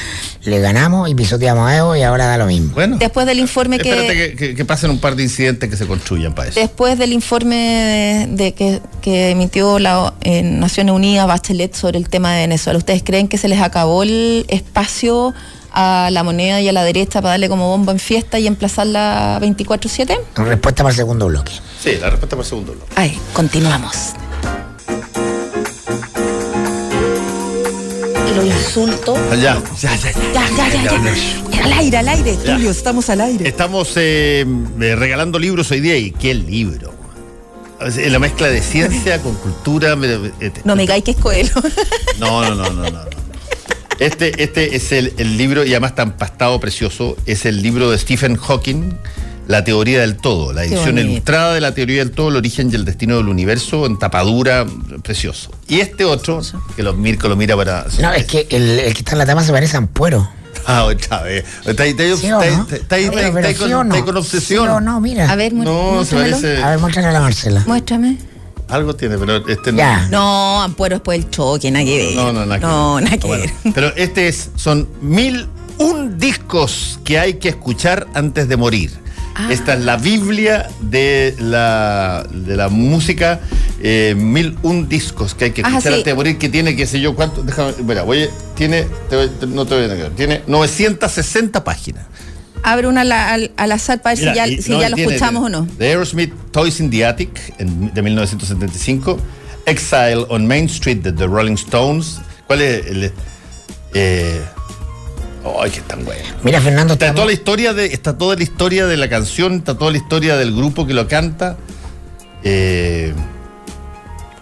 le 0.44 0.60
ganamos 0.60 1.10
y 1.10 1.16
pisoteamos 1.16 1.68
a 1.68 1.76
Evo 1.76 1.96
y 1.96 2.02
ahora 2.02 2.26
da 2.26 2.38
lo 2.38 2.46
mismo. 2.46 2.72
Bueno, 2.72 2.96
después 2.96 3.26
del 3.26 3.40
informe 3.40 3.78
que, 3.78 4.34
que, 4.38 4.54
que, 4.54 4.64
pasen 4.64 4.90
un 4.90 5.00
par 5.00 5.16
de 5.16 5.24
incidentes 5.24 5.68
que 5.68 5.76
se 5.76 5.84
construyan 5.84 6.32
para 6.32 6.48
eso. 6.48 6.60
Después 6.60 6.96
del 6.96 7.12
informe 7.12 8.28
de, 8.30 8.52
que, 8.52 9.30
emitió 9.30 9.80
la 9.80 10.14
Naciones 10.24 10.94
Unidas 10.94 11.26
Bachelet 11.26 11.74
sobre 11.74 11.98
el 11.98 12.08
tema 12.08 12.34
de 12.34 12.42
Venezuela, 12.42 12.78
¿ustedes 12.78 13.02
creen 13.02 13.26
que 13.26 13.36
se 13.36 13.48
les 13.48 13.60
acabó 13.60 14.04
el 14.04 14.46
espacio 14.48 15.34
a 15.72 16.08
la 16.12 16.22
moneda 16.22 16.60
y 16.60 16.68
a 16.68 16.72
la 16.72 16.82
derecha 16.84 17.20
para 17.20 17.32
darle 17.32 17.48
como 17.48 17.68
bomba 17.68 17.92
en 17.92 17.98
fiesta 17.98 18.38
y 18.38 18.46
emplazarla 18.46 19.38
24-7? 19.42 20.18
Respuesta 20.36 20.82
para 20.82 20.90
el 20.90 20.96
segundo 20.96 21.26
bloque. 21.26 21.52
Sí, 21.82 21.92
la 22.00 22.10
respuesta 22.10 22.36
para 22.36 22.42
el 22.42 22.48
segundo 22.48 22.72
bloque. 22.72 22.92
Ay, 22.96 23.18
continuamos. 23.32 23.94
Lo 28.36 28.44
insulto. 28.44 29.16
Ah, 29.32 29.34
Ya, 29.36 29.60
ya, 29.80 29.96
ya, 29.96 30.12
ya. 30.12 30.32
Ya, 30.32 30.48
ya, 30.56 30.82
ya, 30.84 31.02
ya. 31.50 31.64
Al 31.64 31.72
aire, 31.72 31.96
al 31.98 32.08
aire, 32.08 32.36
Ya. 32.44 32.54
Tulio, 32.54 32.70
estamos 32.70 33.10
al 33.10 33.20
aire. 33.20 33.48
Estamos 33.48 33.92
eh, 33.96 34.46
eh, 34.80 34.96
regalando 34.96 35.38
libros 35.38 35.70
hoy 35.72 35.80
día 35.80 35.96
y 35.96 36.12
qué 36.12 36.34
libro. 36.34 36.92
Es 37.80 37.96
La 38.10 38.18
mezcla 38.18 38.48
de 38.48 38.60
ciencia 38.60 39.20
con 39.22 39.34
cultura. 39.36 39.94
eh, 40.40 40.52
No 40.64 40.76
me 40.76 40.82
digáis 40.82 41.02
que 41.04 41.12
es 41.12 41.16
Coelho. 41.16 41.50
No, 42.18 42.42
no, 42.42 42.54
no, 42.54 42.70
no, 42.70 42.90
no. 42.90 43.00
Este, 43.98 44.42
este 44.42 44.76
es 44.76 44.92
el, 44.92 45.12
el 45.18 45.36
libro, 45.36 45.64
y 45.64 45.70
además 45.70 45.94
tan 45.94 46.12
pastado 46.16 46.60
precioso, 46.60 47.16
es 47.26 47.44
el 47.46 47.62
libro 47.62 47.90
de 47.90 47.98
Stephen 47.98 48.36
Hawking, 48.36 48.92
La 49.48 49.64
teoría 49.64 50.00
del 50.02 50.16
todo, 50.18 50.52
la 50.52 50.64
edición 50.64 50.98
ilustrada 50.98 51.54
de 51.54 51.60
la 51.62 51.72
teoría 51.74 51.98
del 52.04 52.10
todo, 52.12 52.28
el 52.28 52.36
origen 52.36 52.70
y 52.70 52.74
el 52.76 52.84
destino 52.84 53.16
del 53.16 53.28
universo, 53.28 53.86
en 53.86 53.98
tapadura, 53.98 54.66
precioso. 55.02 55.50
Y 55.66 55.80
este 55.80 56.04
otro, 56.04 56.42
que 56.76 56.82
lo, 56.82 56.92
Mirko 56.94 57.28
lo 57.28 57.36
mira 57.36 57.56
para... 57.56 57.86
No, 58.00 58.12
es 58.12 58.26
que 58.26 58.46
el, 58.50 58.78
el 58.78 58.92
que 58.92 58.98
está 59.00 59.12
en 59.12 59.18
la 59.18 59.26
tapa 59.26 59.42
se 59.42 59.50
parece 59.50 59.76
a 59.76 59.78
Ampuero. 59.78 60.28
Ah, 60.66 60.84
otra 60.84 61.22
vez. 61.22 61.44
Está 61.64 61.84
ahí, 61.84 61.90
está 61.90 62.02
ahí, 62.02 62.16
¿Sí 62.18 62.30
o 62.30 62.40
está 62.40 62.44
ahí, 62.44 62.56
no? 62.56 62.66
está 62.76 62.96
ahí, 62.96 63.04
No, 63.06 63.12
pero- 63.12 63.20
está 63.26 63.32
pero 63.34 63.48
ahí 63.48 63.54
¿sí 63.54 63.60
con, 63.60 63.72
o 63.72 63.76
no? 63.76 63.82
está 63.84 63.96
ahí 63.96 64.02
con 64.02 64.16
obsesión. 64.18 64.64
¿Sí 64.66 64.68
o 64.70 64.80
no, 64.80 65.00
mira. 65.00 65.30
A 65.30 65.34
ver, 65.36 65.52
No, 65.54 65.64
se 66.04 66.14
muéstramelo. 66.14 66.36
parece... 66.40 66.62
A 66.62 66.70
ver, 66.70 66.78
muéstrale 66.78 67.08
a 67.08 67.12
la 67.12 67.20
Marcela. 67.20 67.64
Muéstrame. 67.66 68.18
Algo 68.68 68.94
tiene, 68.94 69.16
pero 69.18 69.46
este 69.48 69.72
no. 69.72 69.78
Ya. 69.78 70.08
No, 70.10 70.62
Ampuero 70.62 70.96
después 70.96 71.20
del 71.20 71.30
choque, 71.30 71.70
nada 71.70 71.84
que 71.84 71.96
ver. 71.96 72.16
No, 72.16 72.32
no, 72.32 72.44
nada 72.44 72.60
que 72.60 72.66
No, 72.66 72.94
ver. 72.96 73.04
nada 73.04 73.16
que 73.18 73.26
Bueno, 73.26 73.44
ver. 73.64 73.72
Pero 73.74 73.96
este 73.96 74.28
es, 74.28 74.50
son 74.56 74.88
mil 75.00 75.46
un 75.78 76.18
discos 76.18 76.98
que 77.04 77.18
hay 77.18 77.34
que 77.34 77.48
escuchar 77.48 78.06
antes 78.14 78.48
de 78.48 78.56
morir. 78.56 78.90
Ah. 79.34 79.48
Esta 79.50 79.74
es 79.74 79.80
la 79.84 79.96
Biblia 79.96 80.68
de 80.80 81.34
la, 81.38 82.26
de 82.30 82.56
la 82.56 82.68
música. 82.68 83.40
eh, 83.80 84.14
mil 84.16 84.58
un 84.64 84.88
discos 84.88 85.34
que 85.36 85.44
hay 85.46 85.50
que 85.52 85.62
Ah, 85.64 85.68
escuchar 85.68 85.92
sí. 85.92 85.98
antes 86.00 86.04
de 86.06 86.14
morir, 86.14 86.36
que 86.38 86.48
tiene, 86.48 86.74
qué 86.74 86.84
sé 86.86 87.00
yo, 87.00 87.14
cuánto. 87.14 87.42
Déjame, 87.44 87.72
mira, 87.84 88.02
voy, 88.02 88.28
tiene, 88.56 88.86
te 89.08 89.14
voy- 89.16 89.28
te- 89.28 89.46
no 89.46 89.64
te 89.66 89.76
voy 89.76 89.84
a 89.84 89.88
negar, 89.88 90.10
tiene 90.10 90.42
960 90.48 91.62
páginas. 91.62 92.04
Abre 92.62 92.86
una 92.88 93.02
al, 93.02 93.52
al- 93.56 93.72
azar 93.72 94.02
para 94.02 94.14
ver 94.16 94.30
Mira, 94.30 94.32
si 94.32 94.36
ya, 94.36 94.46
y- 94.58 94.62
si 94.62 94.72
no, 94.72 94.80
ya 94.80 94.88
lo 94.90 94.96
tiene 94.96 95.14
escuchamos 95.14 95.44
o 95.44 95.48
no. 95.48 95.66
The 95.78 95.86
Aerosmith 95.88 96.32
Toys 96.50 96.80
in 96.80 96.90
the 96.90 97.04
Attic 97.06 97.54
en- 97.58 97.92
de 97.94 98.02
1975. 98.02 99.18
Exile 99.66 100.24
on 100.28 100.46
Main 100.46 100.64
Street 100.66 100.98
de 100.98 101.12
The 101.12 101.26
Rolling 101.26 101.54
Stones. 101.54 102.20
¿Cuál 102.46 102.62
es 102.62 102.86
el.? 102.86 103.12
Eh, 103.94 104.40
¡Ay, 105.62 105.70
qué 105.70 105.80
tan 105.82 106.04
bueno! 106.04 106.22
Mira, 106.42 106.60
Fernando, 106.60 106.94
Está 106.94 107.06
estamos- 107.06 107.16
toda 107.16 107.26
la 107.26 107.32
historia 107.32 107.72
de, 107.74 107.86
está 107.86 108.18
toda 108.18 108.36
la 108.36 108.42
historia 108.42 108.86
de 108.86 108.96
la 108.96 109.08
canción, 109.08 109.54
está 109.54 109.78
toda 109.78 109.90
la 109.92 109.96
historia 109.98 110.36
del 110.36 110.54
grupo 110.54 110.86
que 110.86 110.94
lo 110.94 111.06
canta. 111.08 111.56
Eh, 112.44 113.14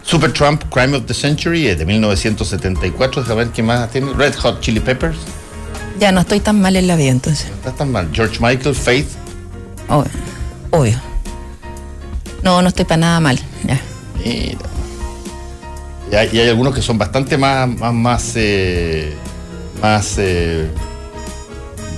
Super 0.03 0.33
Trump, 0.33 0.63
Crime 0.71 0.97
of 0.97 1.07
the 1.07 1.15
Century, 1.15 1.67
eh, 1.67 1.77
de 1.77 1.85
1974. 1.85 3.23
Déjame 3.23 3.45
ver 3.45 3.53
qué 3.53 3.63
más 3.63 3.91
tiene. 3.91 4.13
Red 4.15 4.35
Hot 4.37 4.61
Chili 4.61 4.81
Peppers. 4.81 5.17
Ya 5.99 6.13
no 6.13 6.21
estoy 6.21 6.41
tan 6.41 6.61
mal 6.61 6.77
en 6.77 6.87
la 6.87 6.97
vida 6.97 7.11
entonces. 7.11 7.49
No 7.49 7.55
está 7.57 7.73
tan 7.73 7.91
mal. 7.93 8.09
George 8.13 8.39
Michael, 8.41 8.75
Faith. 8.75 9.07
Obvio. 9.89 10.11
Obvio. 10.71 11.01
No, 12.43 12.61
no 12.63 12.69
estoy 12.69 12.85
para 12.85 12.99
nada 12.99 13.21
mal. 13.21 13.39
Ya. 13.67 13.81
Mira. 14.25 14.59
Y 16.11 16.15
hay, 16.15 16.29
y 16.33 16.39
hay 16.41 16.49
algunos 16.51 16.75
que 16.75 16.83
son 16.83 16.99
bastante 16.99 17.37
más, 17.37 17.69
más, 17.69 17.93
más, 17.95 18.33
eh, 18.37 19.13
más 19.83 20.15
eh, 20.19 20.69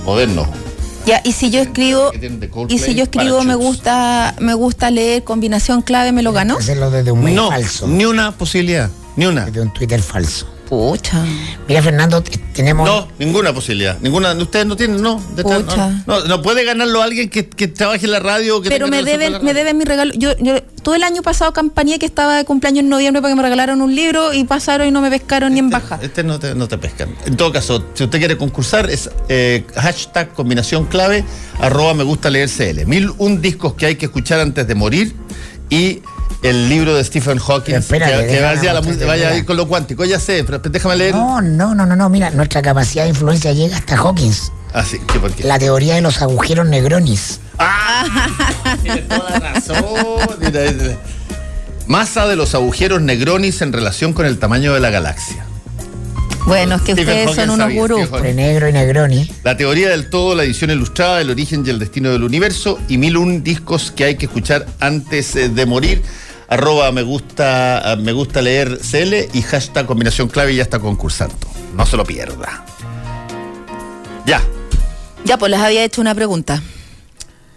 modernos. 0.05 0.47
Ya, 1.05 1.21
y 1.23 1.31
si 1.33 1.49
yo 1.49 1.59
escribo, 1.61 2.11
y 2.67 2.77
si 2.79 2.93
yo 2.95 3.03
escribo 3.03 3.43
me 3.43 3.55
gusta, 3.55 4.35
me 4.39 4.53
gusta 4.53 4.91
leer 4.91 5.23
combinación 5.23 5.81
clave, 5.81 6.11
¿me 6.11 6.21
lo 6.21 6.33
ganó? 6.33 6.57
hacerlo 6.57 6.91
desde 6.91 7.11
un 7.11 7.23
mail 7.23 7.35
No, 7.35 7.49
falso. 7.49 7.87
ni 7.87 8.05
una 8.05 8.31
posibilidad, 8.31 8.89
ni 9.15 9.25
una. 9.25 9.45
Desde 9.45 9.61
un 9.61 9.73
Twitter 9.73 10.01
falso. 10.01 10.47
Pucha. 10.69 11.25
Mira, 11.67 11.81
Fernando, 11.81 12.21
tenemos. 12.53 12.87
No, 12.87 13.07
ninguna 13.17 13.51
posibilidad. 13.51 13.97
Ninguna. 14.01 14.33
Ustedes 14.33 14.67
no 14.67 14.75
tienen, 14.75 15.01
no. 15.01 15.19
Estar- 15.35 15.63
Pucha. 15.65 15.89
no, 16.05 16.19
no, 16.19 16.25
no 16.25 16.41
puede 16.43 16.63
ganarlo 16.63 17.01
alguien 17.01 17.27
que, 17.29 17.49
que 17.49 17.67
trabaje 17.67 18.05
en 18.05 18.11
la 18.11 18.19
radio. 18.19 18.61
Que 18.61 18.69
Pero 18.69 18.87
me 18.87 19.01
deben, 19.03 19.43
me 19.43 19.55
deben 19.55 19.77
mi 19.79 19.83
regalo. 19.83 20.13
Yo, 20.15 20.37
yo 20.37 20.61
todo 20.83 20.93
el 20.93 21.01
año 21.03 21.23
pasado 21.23 21.53
campañé 21.53 21.97
que 21.97 22.05
estaba 22.05 22.37
de 22.37 22.45
cumpleaños 22.45 22.81
en 22.83 22.89
noviembre 22.89 23.19
para 23.19 23.31
que 23.31 23.35
me 23.35 23.41
regalaron 23.41 23.81
un 23.81 23.95
libro 23.95 24.31
y 24.31 24.43
pasaron 24.43 24.87
y 24.87 24.91
no 24.91 25.01
me 25.01 25.09
pescaron 25.09 25.53
ni 25.53 25.59
en 25.59 25.71
baja. 25.71 25.97
Este 26.03 26.23
no 26.23 26.39
te, 26.39 26.53
no 26.53 26.67
te 26.67 26.77
pescan. 26.77 27.15
En 27.25 27.35
todo 27.35 27.51
caso, 27.51 27.83
si 27.95 28.03
usted 28.03 28.19
quiere 28.19 28.37
concursar, 28.37 28.91
es 28.91 29.09
eh, 29.27 29.65
hashtag 29.75 30.33
combinación 30.33 30.85
clave, 30.85 31.25
arroba 31.59 31.95
me 31.95 32.03
gusta 32.03 32.29
leer 32.29 32.47
CL. 32.47 32.85
Mil 32.85 33.11
un 33.17 33.41
discos 33.41 33.73
que 33.73 33.87
hay 33.87 33.95
que 33.95 34.05
escuchar 34.05 34.39
antes 34.39 34.67
de 34.67 34.75
morir 34.75 35.15
y 35.71 36.01
el 36.41 36.69
libro 36.69 36.95
de 36.95 37.03
Stephen 37.03 37.37
Hawking, 37.37 37.75
Espérate, 37.75 38.27
que, 38.27 38.33
que 38.33 38.41
vaya, 38.41 38.71
a 38.71 38.73
la 38.75 38.81
vaya 38.81 39.05
mira. 39.15 39.29
ahí 39.31 39.43
con 39.43 39.57
lo 39.57 39.67
cuántico. 39.67 40.05
Ya 40.05 40.19
sé, 40.19 40.43
pero 40.43 40.59
déjame 40.59 40.95
leer. 40.95 41.13
No, 41.15 41.41
no, 41.41 41.75
no, 41.75 41.85
no, 41.85 41.95
no. 41.95 42.09
Mira, 42.09 42.29
nuestra 42.31 42.61
capacidad 42.61 43.03
de 43.03 43.09
influencia 43.09 43.51
llega 43.53 43.77
hasta 43.77 43.95
Hawkins. 43.97 44.51
Ah, 44.73 44.85
sí, 44.85 44.97
¿qué, 45.11 45.19
por 45.19 45.31
qué? 45.31 45.43
La 45.43 45.57
teoría 45.59 45.95
de 45.95 46.01
los 46.01 46.21
agujeros 46.21 46.67
negronis. 46.67 47.39
Tiene 48.83 49.01
toda 49.01 49.39
razón. 49.39 49.83
Mira, 50.39 50.63
es- 50.65 50.75
Masa 51.87 52.27
de 52.27 52.35
los 52.35 52.53
agujeros 52.53 53.01
negronis 53.01 53.61
en 53.63 53.73
relación 53.73 54.13
con 54.13 54.27
el 54.27 54.37
tamaño 54.37 54.73
de 54.75 54.79
la 54.79 54.91
galaxia. 54.91 55.43
Bueno, 56.45 56.75
es 56.75 56.81
que 56.83 56.93
Stephen 56.93 57.07
ustedes 57.09 57.25
Hawking 57.27 57.41
son 57.41 57.49
unos 57.49 57.65
sabía, 57.65 57.81
gurús. 57.81 58.01
Entre 58.13 58.33
negro 58.35 58.69
y 58.69 58.73
negroni. 58.73 59.31
La 59.43 59.57
teoría 59.57 59.89
del 59.89 60.09
todo, 60.09 60.35
la 60.35 60.43
edición 60.43 60.69
ilustrada, 60.69 61.19
el 61.19 61.31
origen 61.31 61.63
y 61.65 61.69
el 61.71 61.79
destino 61.79 62.11
del 62.11 62.23
universo 62.23 62.79
y 62.87 62.97
mil 62.99 63.17
un 63.17 63.43
discos 63.43 63.91
que 63.91 64.03
hay 64.05 64.15
que 64.15 64.27
escuchar 64.27 64.67
antes 64.79 65.35
eh, 65.35 65.49
de 65.49 65.65
morir. 65.65 66.03
Arroba 66.49 66.91
me 66.91 67.03
gusta, 67.03 67.91
ah, 67.91 67.95
me 67.95 68.11
gusta 68.11 68.41
leer 68.41 68.79
CL 68.79 69.29
y 69.33 69.41
hashtag 69.43 69.85
combinación 69.85 70.29
clave 70.29 70.53
y 70.53 70.55
ya 70.55 70.63
está 70.63 70.79
concursando. 70.79 71.35
No 71.75 71.85
se 71.85 71.95
lo 71.95 72.03
pierda. 72.03 72.65
Ya. 74.25 74.41
Ya, 75.25 75.37
pues 75.37 75.51
les 75.51 75.59
había 75.59 75.83
hecho 75.83 76.01
una 76.01 76.15
pregunta. 76.15 76.61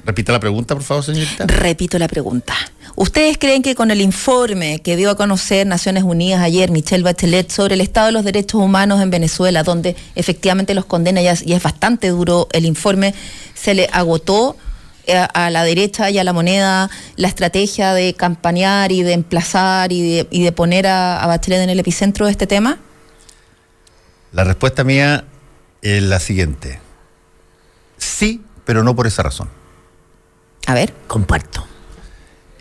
Repita 0.05 0.33
la 0.33 0.41
pregunta, 0.41 0.75
por 0.75 0.83
favor, 0.83 1.05
señorita. 1.05 1.47
Repito 1.47 1.99
la 1.99 2.09
pregunta. 2.09 2.55
¿Ustedes 2.95 3.39
creen 3.39 3.63
que 3.63 3.75
con 3.75 3.91
el 3.91 4.01
informe 4.01 4.81
que 4.81 4.97
dio 4.97 5.11
a 5.11 5.17
conocer 5.17 5.67
Naciones 5.67 6.03
Unidas 6.03 6.43
ayer 6.43 6.71
Michelle 6.71 7.03
Bachelet 7.03 7.51
sobre 7.51 7.75
el 7.75 7.81
estado 7.81 8.07
de 8.07 8.13
los 8.13 8.25
derechos 8.25 8.61
humanos 8.61 9.01
en 9.01 9.11
Venezuela, 9.11 9.63
donde 9.63 9.97
efectivamente 10.15 10.75
los 10.75 10.85
condena 10.85 11.23
y 11.23 11.29
es, 11.29 11.63
bastante 11.63 12.09
duro 12.09 12.49
el 12.53 12.67
informe, 12.67 13.15
se 13.55 13.75
le 13.75 13.89
agotó 13.93 14.57
a 15.09 15.51
la 15.51 15.65
derecha 15.65 16.11
y 16.11 16.19
a 16.19 16.25
la 16.25 16.33
moneda 16.33 16.91
la 17.17 17.29
estrategia 17.29 17.93
de 17.95 18.15
campañar 18.15 18.93
y 18.93 19.03
de 19.03 19.13
emplazar 19.13 19.93
y 19.93 20.17
de, 20.17 20.29
y 20.31 20.43
de 20.43 20.53
poner 20.53 20.87
a, 20.87 21.23
a 21.23 21.27
Bachelet 21.27 21.61
en 21.61 21.71
el 21.71 21.81
epicentro 21.81 22.27
de 22.27 22.33
este 22.33 22.47
tema? 22.47 22.79
La 24.33 24.45
respuesta 24.45 24.85
mía 24.85 25.25
es 25.83 26.03
la 26.03 26.21
siguiente. 26.21 26.81
Sí, 27.99 28.43
pero 28.65 28.83
no 28.83 28.97
por 28.97 29.07
esa 29.07 29.23
razón. 29.23 29.49
A 30.67 30.75
ver. 30.75 30.95
Comparto. 31.07 31.67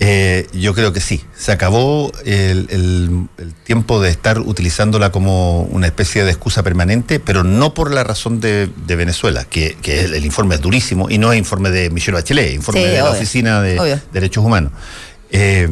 Eh, 0.03 0.47
yo 0.51 0.73
creo 0.73 0.91
que 0.93 0.99
sí. 0.99 1.21
Se 1.37 1.51
acabó 1.51 2.11
el, 2.25 2.65
el- 2.71 3.27
el 3.37 3.53
tiempo 3.53 4.01
de 4.01 4.09
estar 4.09 4.39
utilizándola 4.39 5.11
como 5.11 5.61
una 5.61 5.85
especie 5.85 6.23
de 6.23 6.31
excusa 6.31 6.63
permanente, 6.63 7.19
pero 7.19 7.43
no 7.43 7.75
por 7.75 7.93
la 7.93 8.03
razón 8.03 8.39
de, 8.39 8.67
de 8.87 8.95
Venezuela, 8.95 9.45
que, 9.47 9.77
que 9.79 10.01
el, 10.05 10.15
el 10.15 10.25
informe 10.25 10.55
es 10.55 10.61
durísimo 10.61 11.07
y 11.07 11.19
no 11.19 11.31
es 11.31 11.37
informe 11.37 11.69
de 11.69 11.91
Michelle 11.91 12.15
Bachelet, 12.15 12.47
es 12.47 12.55
informe 12.55 12.81
Sí, 12.81 12.87
de 12.87 12.97
la 12.97 13.11
Oficina 13.11 13.61
de 13.61 13.79
obvio. 13.79 13.99
Derechos 14.11 14.43
Humanos. 14.43 14.71
Eh, 15.29 15.69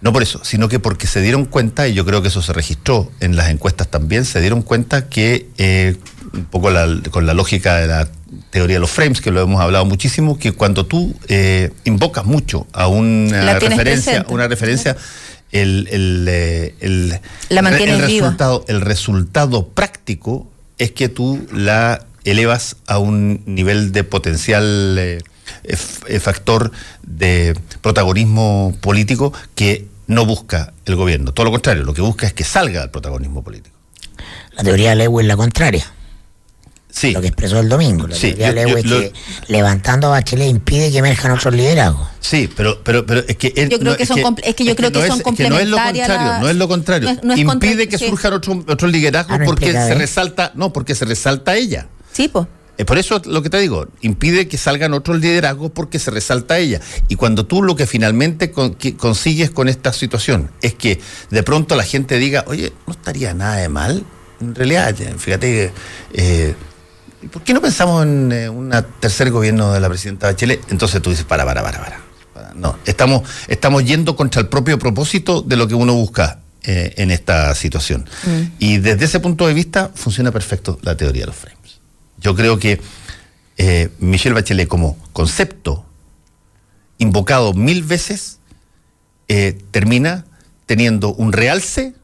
no 0.00 0.12
por 0.12 0.22
eso, 0.22 0.40
sino 0.44 0.68
que 0.68 0.78
porque 0.78 1.06
se 1.06 1.20
dieron 1.20 1.44
cuenta, 1.44 1.86
y 1.88 1.94
yo 1.94 2.04
creo 2.06 2.22
que 2.22 2.28
eso 2.28 2.42
se 2.42 2.52
registró 2.52 3.10
en 3.20 3.36
las 3.36 3.50
encuestas 3.50 3.88
también, 3.88 4.24
se 4.24 4.40
dieron 4.40 4.62
cuenta 4.62 5.08
que, 5.08 5.48
eh, 5.58 5.96
un 6.32 6.44
poco 6.46 6.70
la- 6.70 6.88
con 7.10 7.26
la 7.26 7.34
lógica 7.34 7.76
de 7.76 7.86
la 7.86 8.08
teoría 8.50 8.76
de 8.76 8.80
los 8.80 8.90
frames, 8.90 9.20
que 9.20 9.30
lo 9.30 9.40
hemos 9.42 9.60
hablado 9.60 9.84
muchísimo, 9.84 10.38
que 10.38 10.52
cuando 10.52 10.86
tú 10.86 11.14
eh, 11.28 11.70
invocas 11.84 12.24
mucho 12.24 12.66
a 12.72 12.86
una 12.86 13.42
referencia, 13.54 14.12
presente. 14.12 14.32
una 14.34 14.48
referencia, 14.48 14.96
el, 15.52 15.88
el, 15.90 16.26
eh, 16.28 16.74
el- 16.80 17.08
La 17.48 17.60
el 17.60 18.00
resultado, 18.00 18.64
el 18.68 18.80
resultado 18.80 19.66
práctico 19.68 20.48
es 20.78 20.92
que 20.92 21.08
tú 21.08 21.46
la 21.52 22.06
elevas 22.24 22.76
a 22.86 22.98
un 22.98 23.42
nivel 23.46 23.92
de 23.92 24.04
potencial 24.04 24.96
eh, 24.98 25.18
factor 26.20 26.70
de 27.02 27.58
protagonismo 27.80 28.76
político 28.80 29.32
que 29.54 29.86
no 30.10 30.26
busca 30.26 30.72
el 30.84 30.96
gobierno. 30.96 31.32
Todo 31.32 31.44
lo 31.44 31.52
contrario, 31.52 31.84
lo 31.84 31.94
que 31.94 32.02
busca 32.02 32.26
es 32.26 32.32
que 32.32 32.44
salga 32.44 32.82
el 32.82 32.90
protagonismo 32.90 33.42
político. 33.42 33.76
La 34.52 34.62
teoría 34.64 34.90
de 34.90 34.96
Lewis 34.96 35.24
es 35.24 35.28
la 35.28 35.36
contraria. 35.36 35.86
Sí. 36.92 37.12
Lo 37.12 37.20
que 37.20 37.28
expresó 37.28 37.60
el 37.60 37.68
domingo. 37.68 38.08
La 38.08 38.16
Sí, 38.16 38.32
teoría 38.32 38.52
de 38.52 38.62
yo- 38.62 38.68
Lewis 38.68 38.84
yo- 38.84 39.00
es 39.00 39.10
que 39.12 39.52
levantando 39.52 40.08
a 40.08 40.10
Bachelet 40.10 40.48
impide 40.48 40.90
que 40.90 40.98
emerjan 40.98 41.30
otros 41.30 41.54
liderazgos. 41.54 42.08
Sí, 42.18 42.50
pero, 42.56 42.82
pero, 42.82 43.06
pero 43.06 43.20
es 43.28 43.36
que 43.36 43.52
él- 43.56 43.68
Yo 43.68 43.78
creo 43.78 43.96
que 43.96 44.04
son 44.06 44.18
compl- 44.18 44.40
es 44.42 44.56
que 44.56 44.64
yo 44.64 44.74
creo 44.74 44.90
que 44.90 44.98
no 44.98 45.06
son 45.06 45.20
es, 45.20 45.26
es 45.26 45.34
que 45.36 45.48
no 45.48 45.58
es 45.60 45.68
lo 45.68 45.76
contrario, 45.76 46.40
no 46.40 46.48
es 46.50 46.56
lo 46.56 46.68
contrario. 46.68 47.08
no 47.08 47.12
es- 47.14 47.22
no 47.24 47.32
es 47.34 47.44
contra- 47.44 47.70
Impide 47.70 47.88
que 47.88 47.96
sí. 47.98 48.08
surjan 48.08 48.32
otros 48.32 48.56
otros 48.68 48.90
liderazgos 48.90 49.36
Ah, 49.36 49.38
no 49.38 49.44
porque 49.44 49.66
implica, 49.66 49.86
se 49.86 49.94
resalta, 49.94 50.50
no, 50.56 50.72
porque 50.72 50.96
se 50.96 51.04
resalta 51.04 51.54
ella. 51.54 51.86
Sí, 52.12 52.26
pues. 52.26 52.46
Eh, 52.80 52.84
por 52.86 52.96
eso 52.96 53.20
lo 53.26 53.42
que 53.42 53.50
te 53.50 53.58
digo, 53.58 53.88
impide 54.00 54.48
que 54.48 54.56
salgan 54.56 54.94
otros 54.94 55.20
liderazgos 55.20 55.70
porque 55.70 55.98
se 55.98 56.10
resalta 56.10 56.56
ella. 56.58 56.80
Y 57.08 57.16
cuando 57.16 57.44
tú 57.44 57.62
lo 57.62 57.76
que 57.76 57.86
finalmente 57.86 58.50
con- 58.50 58.72
que 58.74 58.96
consigues 58.96 59.50
con 59.50 59.68
esta 59.68 59.92
situación 59.92 60.50
es 60.62 60.72
que 60.74 60.98
de 61.28 61.42
pronto 61.42 61.74
la 61.76 61.82
gente 61.84 62.16
diga, 62.18 62.44
oye, 62.46 62.72
no 62.86 62.94
estaría 62.94 63.34
nada 63.34 63.56
de 63.56 63.68
mal. 63.68 64.02
En 64.40 64.54
realidad, 64.54 64.94
fíjate, 65.18 65.72
eh, 66.14 66.54
¿por 67.30 67.42
qué 67.42 67.52
no 67.52 67.60
pensamos 67.60 68.02
en 68.04 68.32
eh, 68.32 68.48
un 68.48 68.72
tercer 68.98 69.30
gobierno 69.30 69.72
de 69.74 69.80
la 69.80 69.88
presidenta 69.90 70.28
Bachelet? 70.28 70.60
Entonces 70.72 71.02
tú 71.02 71.10
dices, 71.10 71.26
para, 71.26 71.44
para, 71.44 71.62
para, 71.62 71.78
para. 71.80 72.00
para. 72.32 72.54
No, 72.54 72.78
estamos, 72.86 73.28
estamos 73.46 73.84
yendo 73.84 74.16
contra 74.16 74.40
el 74.40 74.48
propio 74.48 74.78
propósito 74.78 75.42
de 75.42 75.56
lo 75.56 75.68
que 75.68 75.74
uno 75.74 75.92
busca 75.92 76.40
eh, 76.62 76.94
en 76.96 77.10
esta 77.10 77.54
situación. 77.54 78.08
Y 78.58 78.78
desde 78.78 79.04
ese 79.04 79.20
punto 79.20 79.46
de 79.46 79.52
vista 79.52 79.90
funciona 79.94 80.32
perfecto 80.32 80.78
la 80.80 80.96
teoría 80.96 81.22
de 81.22 81.26
los 81.26 81.36
frames. 81.36 81.59
Yo 82.20 82.34
creo 82.34 82.58
que 82.58 82.80
eh, 83.56 83.90
Michelle 83.98 84.34
Bachelet 84.34 84.68
como 84.68 84.96
concepto 85.12 85.84
invocado 86.98 87.54
mil 87.54 87.82
veces 87.82 88.38
eh, 89.28 89.58
termina 89.70 90.24
teniendo 90.66 91.14
un 91.14 91.32
realce 91.32 91.94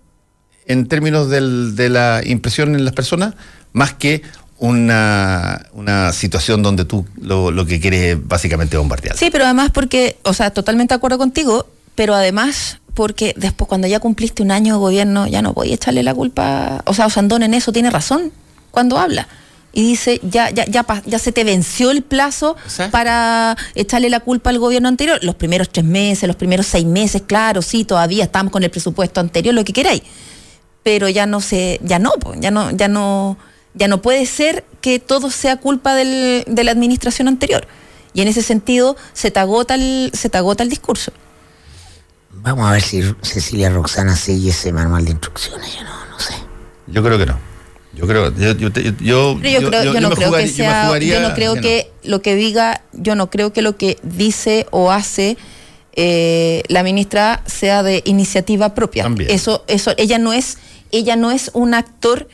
en 0.66 0.86
términos 0.86 1.28
de 1.28 1.88
la 1.88 2.22
impresión 2.24 2.74
en 2.74 2.84
las 2.84 2.94
personas 2.94 3.34
más 3.72 3.94
que 3.94 4.22
una, 4.58 5.66
una 5.72 6.12
situación 6.12 6.62
donde 6.62 6.84
tú 6.84 7.06
lo, 7.20 7.50
lo 7.50 7.66
que 7.66 7.78
quieres 7.78 8.14
es 8.16 8.26
básicamente 8.28 8.76
bombardear. 8.76 9.16
Sí, 9.16 9.28
pero 9.30 9.44
además 9.44 9.70
porque, 9.72 10.18
o 10.22 10.32
sea, 10.32 10.50
totalmente 10.50 10.94
de 10.94 10.96
acuerdo 10.96 11.18
contigo, 11.18 11.68
pero 11.94 12.14
además 12.14 12.80
porque 12.94 13.34
después 13.36 13.68
cuando 13.68 13.86
ya 13.86 14.00
cumpliste 14.00 14.42
un 14.42 14.50
año 14.50 14.74
de 14.74 14.78
gobierno 14.80 15.26
ya 15.26 15.42
no 15.42 15.52
voy 15.52 15.72
a 15.72 15.74
echarle 15.74 16.02
la 16.02 16.14
culpa, 16.14 16.82
o 16.86 16.94
sea, 16.94 17.06
Osandón 17.06 17.42
en 17.42 17.54
eso 17.54 17.72
tiene 17.72 17.90
razón 17.90 18.32
cuando 18.70 18.98
habla. 18.98 19.28
Y 19.78 19.82
dice, 19.82 20.22
ya, 20.22 20.48
ya, 20.48 20.64
ya, 20.64 21.18
se 21.18 21.32
te 21.32 21.44
venció 21.44 21.90
el 21.90 22.00
plazo 22.02 22.56
para 22.90 23.54
echarle 23.74 24.08
la 24.08 24.20
culpa 24.20 24.48
al 24.48 24.58
gobierno 24.58 24.88
anterior. 24.88 25.18
Los 25.22 25.34
primeros 25.34 25.68
tres 25.68 25.84
meses, 25.84 26.26
los 26.26 26.36
primeros 26.36 26.64
seis 26.66 26.86
meses, 26.86 27.20
claro, 27.26 27.60
sí, 27.60 27.84
todavía 27.84 28.24
estamos 28.24 28.50
con 28.50 28.62
el 28.62 28.70
presupuesto 28.70 29.20
anterior, 29.20 29.54
lo 29.54 29.64
que 29.64 29.74
queráis. 29.74 30.00
Pero 30.82 31.10
ya 31.10 31.26
no 31.26 31.42
se, 31.42 31.78
ya 31.82 31.98
no, 31.98 32.12
ya 32.40 32.50
no, 32.50 32.70
ya 32.70 32.88
no, 32.88 33.36
ya 33.74 33.86
no 33.86 34.00
puede 34.00 34.24
ser 34.24 34.64
que 34.80 34.98
todo 34.98 35.28
sea 35.30 35.58
culpa 35.58 35.94
del- 35.94 36.44
de 36.46 36.64
la 36.64 36.70
administración 36.70 37.28
anterior. 37.28 37.68
Y 38.14 38.22
en 38.22 38.28
ese 38.28 38.40
sentido 38.40 38.96
se 39.12 39.30
te 39.30 39.40
agota 39.40 39.74
el, 39.74 40.10
se 40.14 40.30
te 40.30 40.38
agota 40.38 40.62
el 40.62 40.70
discurso. 40.70 41.12
Vamos 42.32 42.66
a 42.66 42.72
ver 42.72 42.80
si 42.80 43.02
Cecilia 43.20 43.68
Roxana 43.68 44.16
sigue 44.16 44.50
ese 44.50 44.72
manual 44.72 45.04
de 45.04 45.10
instrucciones. 45.10 45.74
Yo 45.76 45.82
no, 45.84 46.06
no 46.06 46.18
sé. 46.18 46.32
Yo 46.86 47.02
creo 47.02 47.18
que 47.18 47.26
no. 47.26 47.38
Yo 47.96 48.06
creo, 48.06 48.32
yo, 48.36 48.52
yo, 48.52 48.68
yo, 48.68 48.90
yo- 49.00 49.38
Pero 49.42 49.60
yo, 49.60 49.68
creo, 49.68 49.84
yo, 49.84 50.00
no 50.00 50.10
creo 50.10 50.28
jugaría- 50.28 50.46
que 50.46 50.52
yo 50.52 50.64
me 50.64 50.70
sea, 50.70 50.84
jugaría 50.86 51.14
yo 51.14 51.28
no 51.28 51.34
creo 51.34 51.54
que 51.54 51.60
no. 51.60 51.62
que 51.62 51.90
lo 52.08 52.22
que 52.22 52.34
diga, 52.36 52.82
yo 52.92 53.14
no 53.14 53.30
creo 53.30 53.52
que 53.52 53.62
lo 53.62 53.76
que 53.76 53.98
dice 54.02 54.66
o 54.70 54.90
hace 54.92 55.36
eh, 55.94 56.62
la 56.68 56.82
ministra 56.82 57.42
sea 57.46 57.82
de 57.82 58.02
iniciativa 58.04 58.74
propia. 58.74 59.02
También. 59.04 59.30
Eso, 59.30 59.64
eso, 59.66 59.94
ella 59.96 60.18
no 60.18 60.32
es, 60.34 60.58
ella 60.92 61.16
no 61.16 61.30
es 61.30 61.50
un 61.54 61.72
actor 61.72 62.28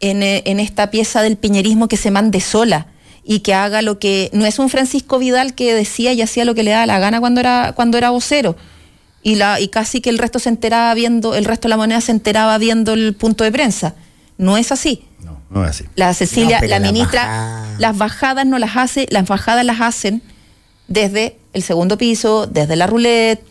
en, 0.00 0.22
eh, 0.22 0.42
en 0.44 0.60
esta 0.60 0.90
pieza 0.90 1.22
del 1.22 1.36
piñerismo 1.38 1.88
que 1.88 1.96
se 1.96 2.10
mande 2.10 2.40
sola 2.40 2.88
y 3.24 3.38
que 3.40 3.54
haga 3.54 3.80
lo 3.80 3.98
que, 3.98 4.28
no 4.34 4.44
es 4.44 4.58
un 4.58 4.68
Francisco 4.68 5.18
Vidal 5.18 5.54
que 5.54 5.74
decía 5.74 6.12
y 6.12 6.20
hacía 6.20 6.44
lo 6.44 6.54
que 6.54 6.62
le 6.62 6.72
daba 6.72 6.84
la 6.86 6.98
gana 6.98 7.18
cuando 7.20 7.40
era, 7.40 7.72
cuando 7.74 7.96
era 7.96 8.10
vocero. 8.10 8.54
Y, 9.22 9.36
la, 9.36 9.58
y 9.60 9.68
casi 9.68 10.00
que 10.02 10.10
el 10.10 10.18
resto 10.18 10.38
se 10.38 10.50
enteraba 10.50 10.92
viendo, 10.94 11.34
el 11.34 11.46
resto 11.46 11.66
de 11.66 11.70
la 11.70 11.76
moneda 11.78 12.00
se 12.02 12.12
enteraba 12.12 12.58
viendo 12.58 12.92
el 12.92 13.14
punto 13.14 13.42
de 13.44 13.50
prensa. 13.50 13.94
No 14.38 14.58
es 14.58 14.70
así. 14.70 15.05
No, 15.50 15.60
no 15.60 15.64
es 15.64 15.70
así. 15.70 15.84
La 15.96 16.12
Cecilia, 16.14 16.60
No, 16.60 16.66
la 16.68 16.78
la 16.80 16.92
ministra, 16.92 17.22
bajada- 17.26 17.76
las 17.78 17.98
bajadas 17.98 18.46
no 18.46 18.58
las 18.58 18.76
hace, 18.76 19.06
las 19.10 19.26
bajadas 19.28 19.64
las 19.64 19.80
hacen 19.80 20.22
desde 20.88 21.36
el 21.52 21.62
segundo 21.62 21.96
piso, 21.98 22.46
desde 22.46 22.76
la 22.76 22.86
roulette, 22.86 23.42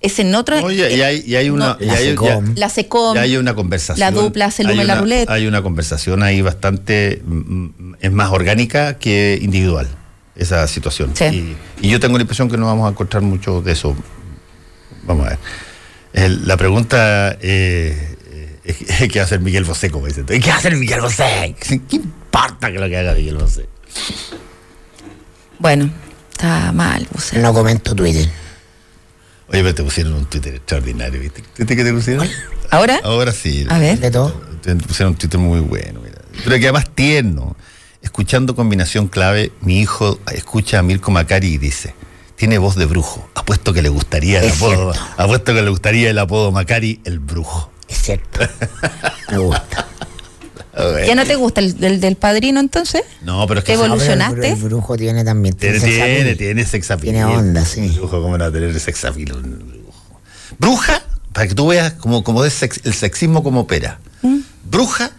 es 0.00 0.18
en 0.18 0.34
otra. 0.34 0.60
Oye, 0.62 0.94
y 0.96 1.00
hay, 1.02 1.22
y 1.24 1.36
hay 1.36 1.48
una. 1.48 1.68
no, 1.68 1.76
y 1.80 1.86
la 1.86 1.92
hay- 1.94 2.04
SECOM. 2.08 2.46
ya- 2.54 2.60
la 2.60 2.68
SECOM, 2.68 3.14
ya 3.14 3.20
hay 3.22 3.36
una 3.36 3.54
conversación. 3.54 4.00
la 4.00 4.10
dupla 4.10 4.46
hace 4.46 4.62
hay 4.62 4.68
Luma 4.68 4.82
y 4.82 4.86
la 4.86 4.94
roulette. 4.96 5.30
Hay 5.30 5.46
una 5.46 5.62
conversación 5.62 6.22
ahí 6.22 6.42
bastante. 6.42 7.22
mm, 7.24 7.94
Es 8.00 8.10
más 8.10 8.30
orgánica 8.30 8.98
que 8.98 9.38
individual, 9.40 9.86
esa 10.34 10.66
situación. 10.66 11.12
Sí. 11.14 11.56
Y, 11.80 11.86
y 11.86 11.90
yo 11.90 12.00
tengo 12.00 12.18
la 12.18 12.22
impresión 12.22 12.50
que 12.50 12.56
no 12.56 12.66
vamos 12.66 12.86
a 12.88 12.90
encontrar 12.90 13.22
mucho 13.22 13.62
de 13.62 13.72
eso. 13.72 13.96
Vamos 15.04 15.26
a 15.26 15.30
ver. 15.30 15.38
El- 16.14 16.46
la 16.48 16.56
pregunta 16.56 17.36
eh, 17.40 18.16
es 18.20 18.21
¿qué 19.08 19.18
va 19.18 19.22
a 19.22 19.24
hacer 19.24 19.40
Miguel 19.40 19.64
Bosé? 19.64 19.90
Como 19.90 20.06
dicen. 20.06 20.26
¿Qué 20.26 20.38
va 20.48 20.54
a 20.54 20.58
hacer 20.58 20.76
Miguel 20.76 21.00
Bosé? 21.00 21.54
¿Qué 21.60 21.80
importa 21.96 22.70
que 22.70 22.78
lo 22.78 22.88
que 22.88 22.96
haga 22.96 23.14
Miguel 23.14 23.36
Bosé? 23.38 23.68
Bueno, 25.58 25.90
está 26.30 26.72
mal. 26.72 27.06
sea. 27.18 27.40
No 27.40 27.52
comento 27.52 27.94
Twitter. 27.94 28.28
Oye, 29.48 29.62
pero 29.62 29.74
te 29.74 29.82
pusieron 29.82 30.14
un 30.14 30.24
Twitter 30.26 30.54
extraordinario, 30.54 31.20
¿viste? 31.20 31.42
¿Viste 31.58 31.76
que 31.76 31.84
te 31.84 31.92
pusieron? 31.92 32.26
¿Ahora? 32.70 33.00
Ahora 33.04 33.32
sí. 33.32 33.66
A 33.68 33.78
ver. 33.78 33.98
De 33.98 34.10
todo. 34.10 34.30
Te 34.62 34.74
pusieron 34.76 35.12
un 35.12 35.18
Twitter 35.18 35.38
muy 35.38 35.60
bueno, 35.60 36.00
mira. 36.02 36.20
Pero 36.44 36.56
que 36.58 36.64
además 36.64 36.86
tierno. 36.94 37.56
Escuchando 38.00 38.56
combinación 38.56 39.06
clave, 39.06 39.52
mi 39.60 39.80
hijo 39.80 40.18
escucha 40.32 40.80
a 40.80 40.82
Mirko 40.82 41.12
Macari 41.12 41.46
y 41.54 41.58
dice, 41.58 41.94
tiene 42.34 42.58
voz 42.58 42.74
de 42.74 42.86
brujo. 42.86 43.28
Apuesto 43.34 43.72
que 43.72 43.80
le 43.82 43.90
gustaría 43.90 44.40
el 44.40 44.46
Es 44.46 44.56
apodo. 44.56 44.92
cierto. 44.92 45.12
Apuesto 45.22 45.54
que 45.54 45.62
le 45.62 45.70
gustaría 45.70 46.10
el 46.10 46.18
apodo 46.18 46.50
Macari, 46.50 47.00
el 47.04 47.20
brujo. 47.20 47.70
Es 47.88 47.98
cierto. 48.02 48.40
Me 49.30 49.38
gusta. 49.38 49.88
¿Ya 51.06 51.14
no 51.14 51.24
te 51.26 51.36
gusta 51.36 51.60
el, 51.60 51.78
del- 51.78 52.00
del 52.00 52.16
padrino 52.16 52.58
entonces? 52.58 53.02
No, 53.22 53.46
pero 53.46 53.60
es 53.60 53.64
que 53.64 53.72
¿Te 53.76 53.78
ese- 53.78 53.84
evolu- 53.84 53.88
No, 53.90 53.96
pero 53.98 54.06
el- 54.06 54.14
¿Evolucionaste? 54.14 54.48
El, 54.52 54.56
brujo 54.56 54.96
tiene 54.96 55.24
también. 55.24 55.54
tiene, 55.54 55.78
tiene, 55.78 56.34
tiene. 56.36 56.64
Tiene 56.64 57.24
onda, 57.26 57.64
sí. 57.66 57.80
El 57.80 57.90
brujo, 57.92 58.22
¿cómo 58.22 58.38
no 58.38 58.44
va 58.44 58.48
a 58.48 58.52
tener 58.52 58.80
sex 58.80 59.04
appeal? 59.04 59.32
un 59.36 59.68
brujo? 59.82 60.20
Bruja, 60.58 61.02
para 61.34 61.46
que 61.46 61.54
tú 61.54 61.66
veas 61.68 61.92
como, 61.94 62.24
como 62.24 62.42
es 62.44 62.54
sex- 62.54 62.80
el 62.84 62.94
sexismo 62.94 63.42
como 63.42 63.60
opera. 63.60 63.98
¿Mm? 64.22 64.38
Bruja 64.70 65.10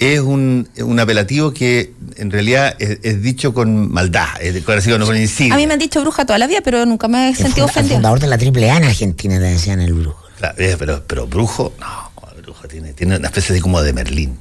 es 0.00 0.18
un, 0.20 0.68
un 0.78 0.98
apelativo 1.00 1.52
que 1.52 1.92
en 2.16 2.30
realidad 2.32 2.74
es, 2.80 2.98
es 3.02 3.22
dicho 3.22 3.54
con 3.54 3.92
maldad, 3.92 4.26
es 4.40 4.64
con, 4.64 4.78
así, 4.78 4.90
con, 4.90 5.04
con 5.04 5.16
insidia. 5.16 5.54
A 5.54 5.56
mí 5.58 5.66
me 5.68 5.74
han 5.74 5.78
dicho 5.80 6.00
bruja 6.00 6.24
toda 6.26 6.38
la 6.40 6.46
vida, 6.48 6.60
pero 6.64 6.84
nunca 6.86 7.06
me 7.08 7.30
he 7.30 7.34
sentido 7.36 7.68
funda- 7.68 7.80
el 7.82 7.88
fundador 7.94 8.18
de 8.20 8.26
la 8.26 8.38
triple 8.38 8.68
A 8.70 8.76
en 8.78 8.84
Argentina 8.84 9.38
le 9.38 9.48
decían 9.50 9.80
el 9.80 9.94
brujo. 9.94 10.24
Claro, 10.38 10.54
eh, 10.58 10.76
pero, 10.78 11.04
pero 11.06 11.26
brujo, 11.26 11.72
no, 11.80 12.10
brujo 12.40 12.66
tiene, 12.68 12.92
tiene 12.92 13.16
una 13.16 13.28
especie 13.28 13.54
de 13.54 13.60
como 13.60 13.82
de 13.82 13.92
Merlín. 13.92 14.38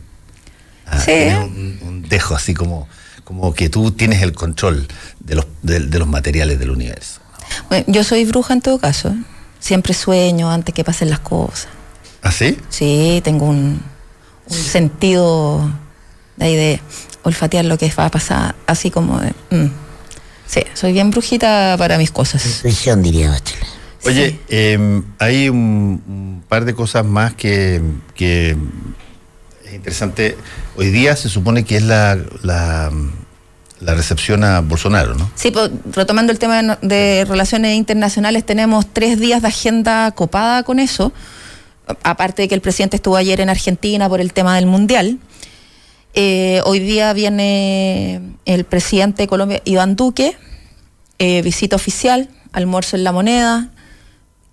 Ah, 0.86 1.00
Sí. 1.00 1.06
Tiene 1.12 1.40
un, 1.44 1.80
un 1.82 2.02
dejo 2.08 2.36
así 2.36 2.54
como, 2.54 2.88
como 3.24 3.54
que 3.54 3.70
tú 3.70 3.92
tienes 3.92 4.22
el 4.22 4.34
control 4.34 4.88
de 5.20 5.36
los, 5.36 5.46
de, 5.64 5.80
de 5.82 6.00
los 6.00 6.08
materiales 6.08 6.60
del 6.60 6.70
universo. 6.72 7.20
Bueno, 7.70 7.86
yo 7.88 8.04
soy 8.04 8.26
bruja 8.26 8.54
en 8.54 8.62
todo 8.62 8.78
caso. 8.80 9.10
¿eh? 9.10 9.16
Siempre 9.60 9.94
sueño 9.94 10.52
antes 10.52 10.74
que 10.76 10.84
pasen 10.84 11.10
las 11.10 11.20
cosas. 11.20 11.68
¿Ah, 12.22 12.32
sí? 12.32 12.58
Sí, 12.70 13.22
tengo 13.24 13.46
un, 13.46 13.82
un 14.50 14.56
sentido 14.56 15.70
de 16.36 16.46
ahí 16.46 16.56
de 16.56 16.82
olfatear 17.24 17.66
lo 17.66 17.78
que 17.78 17.92
va 17.98 18.06
a 18.06 18.12
pasar, 18.12 18.56
así 18.68 18.92
como 18.92 19.20
de... 19.20 19.34
mm. 19.50 19.72
Sí, 20.46 20.62
soy 20.76 20.94
bien 20.94 21.12
brujita 21.12 21.76
para 21.78 21.98
mis 21.98 22.12
cosas. 22.12 22.46
Intuición, 22.46 23.02
diría 23.04 23.30
Bachelet. 23.32 23.68
Oye, 24.06 24.30
Sí. 24.32 24.40
eh, 24.50 25.02
hay 25.20 25.50
un, 25.50 26.02
un 26.08 26.44
par 26.48 26.66
de 26.66 26.74
cosas 26.74 27.06
más 27.06 27.34
que, 27.34 27.82
que 28.16 28.56
es 29.66 29.74
interesante. 29.74 30.38
Hoy 30.76 30.90
día 30.92 31.16
se 31.16 31.30
supone 31.30 31.66
que 31.66 31.78
es 31.78 31.84
la, 31.84 32.18
la, 32.44 32.92
la 33.80 33.94
recepción 33.96 34.44
a 34.44 34.62
Bolsonaro, 34.62 35.16
¿no? 35.16 35.30
Sí, 35.36 35.52
pues, 35.52 35.72
retomando 35.92 36.32
el 36.32 36.40
tema 36.40 36.78
de 36.82 37.26
relaciones 37.28 37.76
internacionales, 37.76 38.46
tenemos 38.46 38.86
tres 38.94 39.20
días 39.20 39.42
de 39.42 39.48
agenda 39.50 40.12
copada 40.12 40.64
con 40.64 40.80
eso. 40.80 41.12
Aparte 42.04 42.42
de 42.44 42.48
que 42.50 42.56
el 42.56 42.62
presidente 42.62 42.98
estuvo 42.98 43.16
ayer 43.16 43.40
en 43.42 43.50
Argentina 43.50 44.10
por 44.10 44.20
el 44.22 44.34
tema 44.34 44.56
del 44.56 44.66
Mundial. 44.66 45.20
Eh, 46.14 46.62
hoy 46.66 46.80
día 46.80 47.14
viene 47.14 48.22
el 48.46 48.64
presidente 48.66 49.24
de 49.24 49.28
Colombia, 49.28 49.62
Iván 49.66 49.96
Duque, 49.96 50.36
eh, 51.20 51.42
visita 51.44 51.76
oficial, 51.76 52.30
almuerzo 52.52 52.96
en 52.96 53.04
la 53.04 53.12
moneda, 53.12 53.70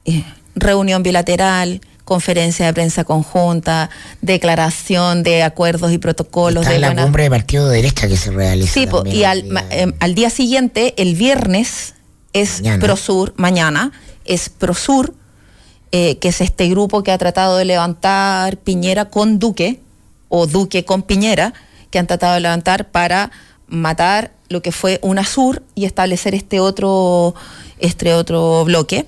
eh, 0.04 0.24
reunión 0.54 1.02
bilateral, 1.02 1.80
conferencia 2.04 2.66
de 2.66 2.72
prensa 2.74 3.04
conjunta, 3.04 3.88
declaración 4.20 5.22
de 5.22 5.42
acuerdos 5.42 5.90
y 5.92 5.98
protocolos 5.98 6.62
Está 6.62 6.74
de 6.74 6.78
la 6.80 6.88
buena- 6.88 7.02
cumbre 7.04 7.22
de 7.24 7.30
partido 7.30 7.68
de 7.68 7.76
derecha 7.76 8.08
que 8.08 8.16
se 8.16 8.30
realiza. 8.30 8.72
Sí, 8.74 8.86
también 8.86 9.16
y 9.16 9.24
al, 9.24 9.42
día. 9.42 9.64
em, 9.70 9.92
al 10.00 10.14
día 10.14 10.30
siguiente, 10.30 10.94
el 10.98 11.14
viernes, 11.14 11.94
es 12.32 12.60
Mañana. 12.60 12.82
Prosur, 12.84 13.32
mañana, 13.36 13.92
es 14.24 14.48
Prosur, 14.50 15.14
eh, 15.92 16.18
que 16.18 16.28
es 16.28 16.40
este 16.40 16.68
grupo 16.68 17.02
que 17.02 17.12
ha 17.12 17.18
tratado 17.18 17.56
de 17.56 17.64
levantar 17.64 18.56
Piñera 18.58 19.06
con 19.06 19.38
Duque, 19.38 19.80
o 20.28 20.46
Duque 20.46 20.84
con 20.84 21.02
Piñera, 21.02 21.54
que 21.90 21.98
han 22.00 22.06
tratado 22.08 22.34
de 22.34 22.40
levantar 22.40 22.90
para 22.90 23.30
matar 23.68 24.32
lo 24.48 24.60
que 24.62 24.72
fue 24.72 24.98
UNASUR 25.02 25.62
y 25.76 25.84
establecer 25.84 26.34
este 26.34 26.58
otro, 26.60 27.34
este 27.78 28.14
otro 28.14 28.64
bloque. 28.64 29.06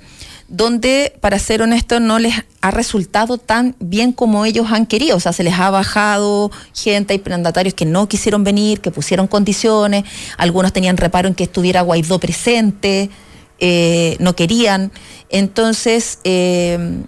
Donde, 0.48 1.16
para 1.20 1.38
ser 1.38 1.62
honesto, 1.62 1.98
no 1.98 2.18
les 2.18 2.34
ha 2.60 2.70
resultado 2.70 3.36
tan 3.38 3.74
bien 3.80 4.12
como 4.12 4.44
ellos 4.44 4.68
han 4.70 4.86
querido. 4.86 5.16
O 5.16 5.20
sea, 5.20 5.32
se 5.32 5.42
les 5.42 5.54
ha 5.54 5.70
bajado 5.70 6.50
gente, 6.74 7.14
hay 7.14 7.22
mandatarios 7.28 7.74
que 7.74 7.84
no 7.84 8.08
quisieron 8.08 8.44
venir, 8.44 8.80
que 8.80 8.90
pusieron 8.90 9.26
condiciones, 9.26 10.04
algunos 10.38 10.72
tenían 10.72 10.96
reparo 10.96 11.28
en 11.28 11.34
que 11.34 11.44
estuviera 11.44 11.82
Guaidó 11.82 12.18
presente, 12.20 13.10
eh, 13.58 14.16
no 14.20 14.36
querían. 14.36 14.92
Entonces, 15.30 16.20
eh, 16.24 17.02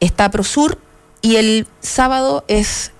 está 0.00 0.30
Prosur 0.30 0.78
y 1.20 1.36
el 1.36 1.66
sábado 1.80 2.44
es 2.48 2.92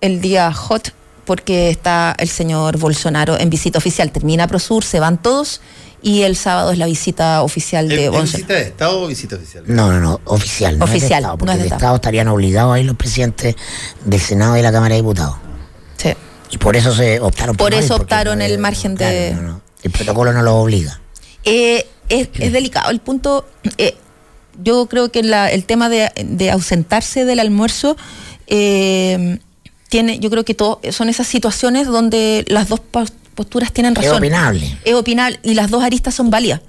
el 0.00 0.20
día 0.20 0.52
hot 0.52 0.94
porque 1.24 1.70
está 1.70 2.16
el 2.18 2.28
señor 2.28 2.76
Bolsonaro 2.78 3.38
en 3.38 3.50
visita 3.50 3.78
oficial. 3.78 4.10
Termina 4.10 4.48
Prosur, 4.48 4.82
se 4.82 4.98
van 4.98 5.22
todos 5.22 5.60
y 6.02 6.22
el 6.22 6.36
sábado 6.36 6.72
es 6.72 6.78
la 6.78 6.86
visita 6.86 7.42
oficial 7.42 7.88
de 7.88 8.06
¿Es 8.06 8.12
visita 8.22 8.54
de 8.54 8.62
Estado 8.62 9.02
o 9.02 9.06
visita 9.06 9.36
oficial? 9.36 9.64
No, 9.66 9.92
no, 9.92 10.00
no, 10.00 10.20
oficial. 10.24 10.78
No 10.78 10.84
Oficial, 10.86 11.02
es 11.04 11.08
de 11.10 11.14
Estado, 11.16 11.38
porque 11.38 11.46
no 11.46 11.52
es 11.52 11.58
de 11.58 11.68
de 11.68 11.74
Estado. 11.76 11.94
Estarían 11.96 12.28
obligados 12.28 12.74
a 12.74 12.80
ir 12.80 12.86
los 12.86 12.96
presidentes 12.96 13.54
del 14.04 14.20
Senado 14.20 14.54
y 14.54 14.58
de 14.58 14.62
la 14.62 14.72
Cámara 14.72 14.94
de 14.94 15.00
Diputados. 15.02 15.36
Sí. 15.96 16.10
Y 16.50 16.58
por 16.58 16.76
eso 16.76 16.94
se 16.94 17.20
optaron 17.20 17.56
Por 17.56 17.70
no 17.72 17.78
ir, 17.78 17.84
eso 17.84 17.96
optaron 17.96 18.38
no 18.38 18.44
el 18.44 18.52
es- 18.52 18.58
margen 18.58 18.96
claro, 18.96 19.14
de- 19.14 19.34
no, 19.34 19.42
no. 19.42 19.60
El 19.82 19.90
protocolo 19.90 20.32
no 20.32 20.42
los 20.42 20.54
obliga. 20.54 21.00
Eh, 21.44 21.86
es, 22.08 22.28
es 22.38 22.52
delicado. 22.52 22.90
El 22.90 23.00
punto, 23.00 23.46
eh, 23.78 23.96
yo 24.62 24.86
creo 24.86 25.10
que 25.12 25.22
la- 25.22 25.50
el 25.50 25.64
tema 25.64 25.88
de, 25.88 26.10
de 26.24 26.50
ausentarse 26.50 27.24
del 27.24 27.40
almuerzo 27.40 27.96
eh, 28.46 29.38
tiene, 29.88 30.18
yo 30.18 30.30
creo 30.30 30.44
que 30.44 30.54
todo, 30.54 30.80
son 30.92 31.08
esas 31.08 31.26
situaciones 31.26 31.86
donde 31.86 32.44
las 32.48 32.68
dos 32.68 32.80
posturas 33.40 33.72
tienen 33.72 33.92
Es 33.96 34.04
razón. 34.04 34.18
opinable. 34.18 34.78
Es 34.84 34.94
opinable 34.94 35.40
y 35.42 35.54
las 35.54 35.70
dos 35.70 35.82
aristas 35.82 36.14
son 36.14 36.28
válidas. 36.28 36.60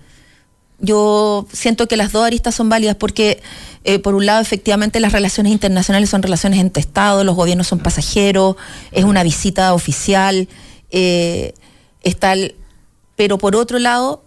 Yo 0.79 1.45
siento 1.51 1.85
que 1.89 1.97
las 1.97 2.13
dos 2.13 2.25
aristas 2.25 2.55
son 2.55 2.69
válidas 2.69 2.95
porque, 2.95 3.41
eh, 3.83 3.99
por 3.99 4.15
un 4.15 4.25
lado, 4.25 4.39
efectivamente 4.41 5.01
las 5.01 5.11
relaciones 5.11 5.51
internacionales 5.51 6.09
son 6.09 6.23
relaciones 6.23 6.59
entre 6.61 6.79
Estados, 6.79 7.25
los 7.25 7.35
gobiernos 7.35 7.67
son 7.67 7.79
pasajeros, 7.79 8.55
es 8.93 9.03
una 9.03 9.21
visita 9.21 9.73
oficial, 9.73 10.47
eh, 10.91 11.53
está 12.03 12.31
el- 12.33 12.55
pero 13.17 13.37
por 13.37 13.57
otro 13.57 13.79
lado, 13.79 14.23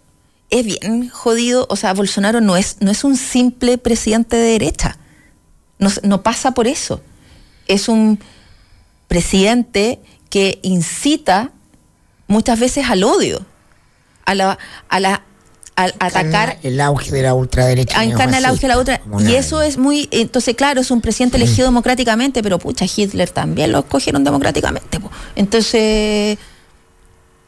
es 0.51 0.63
bien 0.67 1.09
jodido, 1.09 1.65
o 1.69 1.75
sea, 1.75 1.93
Bolsonaro 1.95 2.41
no 2.41 2.55
es, 2.57 2.77
no 2.79 2.91
es 2.91 3.03
un 3.03 3.17
simple 3.17 3.79
presidente 3.79 4.35
de 4.37 4.51
derecha, 4.51 4.97
no, 5.79 5.89
no 6.03 6.21
pasa 6.21 6.51
por 6.51 6.67
eso, 6.67 7.01
es 7.67 7.89
un 7.89 8.19
presidente 9.07 9.99
que 10.29 10.59
incita 10.61 11.51
muchas 12.27 12.59
veces 12.59 12.89
al 12.89 13.03
odio, 13.03 13.45
a 14.25 14.35
la, 14.35 14.57
a 14.89 14.99
la 14.99 15.21
al 15.75 15.93
atacar 15.99 16.57
el 16.63 16.79
auge 16.79 17.11
de 17.11 17.21
la 17.21 17.33
ultraderecha. 17.33 17.99
a 17.99 18.05
encarna 18.05 18.37
el 18.37 18.45
auge 18.45 18.61
de 18.61 18.67
la 18.69 18.99
como 18.99 19.21
Y 19.21 19.35
eso 19.35 19.61
es 19.61 19.77
muy. 19.77 20.07
Entonces, 20.11 20.55
claro, 20.55 20.81
es 20.81 20.89
un 20.89 21.01
presidente 21.01 21.37
elegido 21.37 21.67
democráticamente, 21.67 22.41
pero 22.41 22.59
pucha, 22.59 22.85
Hitler 22.85 23.29
también 23.29 23.71
lo 23.71 23.79
escogieron 23.79 24.23
democráticamente. 24.23 24.99
po. 24.99 25.11
Entonces, 25.35 26.37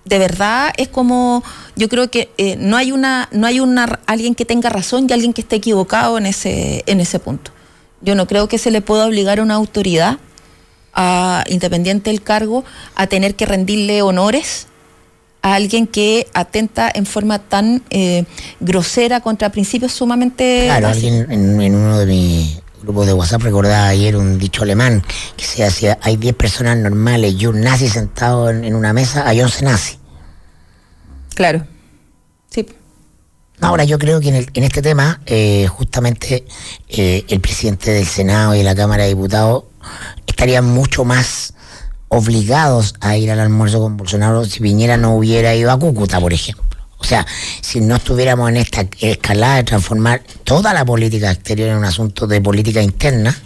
de 0.04 0.20
verdad 0.20 0.74
es 0.78 0.90
como. 0.90 1.44
Yo 1.76 1.88
creo 1.88 2.12
que 2.12 2.30
eh, 2.38 2.58
no 2.58 2.76
hay 2.76 2.92
una 2.92 3.30
no 3.32 3.48
hay 3.48 3.60
una 3.60 4.00
alguien 4.08 4.36
que 4.36 4.46
tenga 4.46 4.70
razón 4.70 5.08
y 5.10 5.14
alguien 5.14 5.32
que 5.32 5.42
esté 5.42 5.56
equivocado 5.56 6.18
en 6.18 6.26
ese, 6.26 6.84
en 6.86 7.00
ese 7.00 7.20
punto. 7.20 7.52
Yo 8.02 8.14
no 8.14 8.28
creo 8.28 8.48
que 8.48 8.58
se 8.58 8.72
le 8.72 8.82
pueda 8.82 9.06
obligar 9.06 9.40
a 9.40 9.44
una 9.44 9.56
autoridad, 9.56 10.18
a, 10.98 11.44
independiente 11.48 12.10
del 12.10 12.22
cargo, 12.22 12.66
a 12.96 13.08
tener 13.08 13.36
que 13.36 13.46
rendirle 13.46 14.02
honores 14.02 14.68
a 15.44 15.54
alguien 15.54 15.88
que 15.88 16.28
atenta 16.34 16.92
en 16.94 17.06
forma 17.06 17.40
tan 17.40 17.84
eh, 17.92 18.26
grosera 18.60 19.22
contra 19.22 19.50
principios 19.52 19.94
sumamente 19.94 20.64
Claro, 20.66 20.88
básicos. 20.88 21.12
alguien 21.22 21.32
en, 21.32 21.62
en 21.62 21.76
uno 21.76 22.00
de 22.00 22.06
mis 22.08 22.60
grupos 22.82 23.06
de 23.06 23.14
WhatsApp 23.14 23.42
recordaba 23.44 23.88
ayer 23.88 24.16
un 24.18 24.38
dicho 24.40 24.64
alemán 24.64 25.04
que 25.38 25.46
se 25.46 25.64
hacía, 25.64 26.00
hay 26.02 26.18
10 26.18 26.36
personas 26.36 26.78
normales 26.78 27.36
y 27.38 27.46
un 27.46 27.62
nazi 27.62 27.88
sentado 27.88 28.50
en, 28.50 28.64
en 28.66 28.76
una 28.76 28.92
mesa, 28.94 29.28
hay 29.28 29.42
11 29.42 29.66
nazis. 29.66 30.00
Claro. 31.36 31.66
Sí. 32.50 32.66
Ahora 33.62 33.84
yo 33.84 33.98
creo 34.00 34.20
que 34.20 34.30
en, 34.30 34.36
el- 34.36 34.50
en 34.54 34.64
este 34.64 34.82
tema, 34.82 35.22
eh, 35.26 35.68
justamente 35.68 36.46
eh, 36.90 37.26
el 37.28 37.40
presidente 37.42 37.92
del 37.92 38.06
Senado 38.06 38.56
y 38.56 38.60
de 38.60 38.64
la 38.64 38.76
Cámara 38.76 39.04
de 39.04 39.10
Diputados 39.10 39.66
estarían 40.28 40.66
mucho 40.66 41.04
más 41.06 41.54
obligados 42.10 42.96
a 43.02 43.18
ir 43.18 43.32
al 43.32 43.40
almuerzo 43.40 43.80
con 43.80 43.98
Bolsonaro 43.98 44.46
si 44.46 44.60
Piñera 44.62 44.98
no 44.98 45.16
hubiera 45.16 45.54
ido 45.56 45.72
a 45.72 45.80
Cúcuta, 45.80 46.20
por 46.20 46.34
ejemplo. 46.34 46.64
O 47.00 47.04
sea, 47.04 47.28
si 47.62 47.80
no 47.80 47.98
estuviéramos 47.98 48.50
en 48.50 48.58
esta 48.58 48.88
escalada 49.00 49.58
de 49.58 49.64
transformar 49.66 50.24
toda 50.44 50.74
la 50.74 50.84
política 50.84 51.30
exterior 51.30 51.70
en 51.70 51.78
un 51.78 51.86
asunto 51.86 52.26
de 52.26 52.42
política 52.42 52.82
interna, 52.82 53.38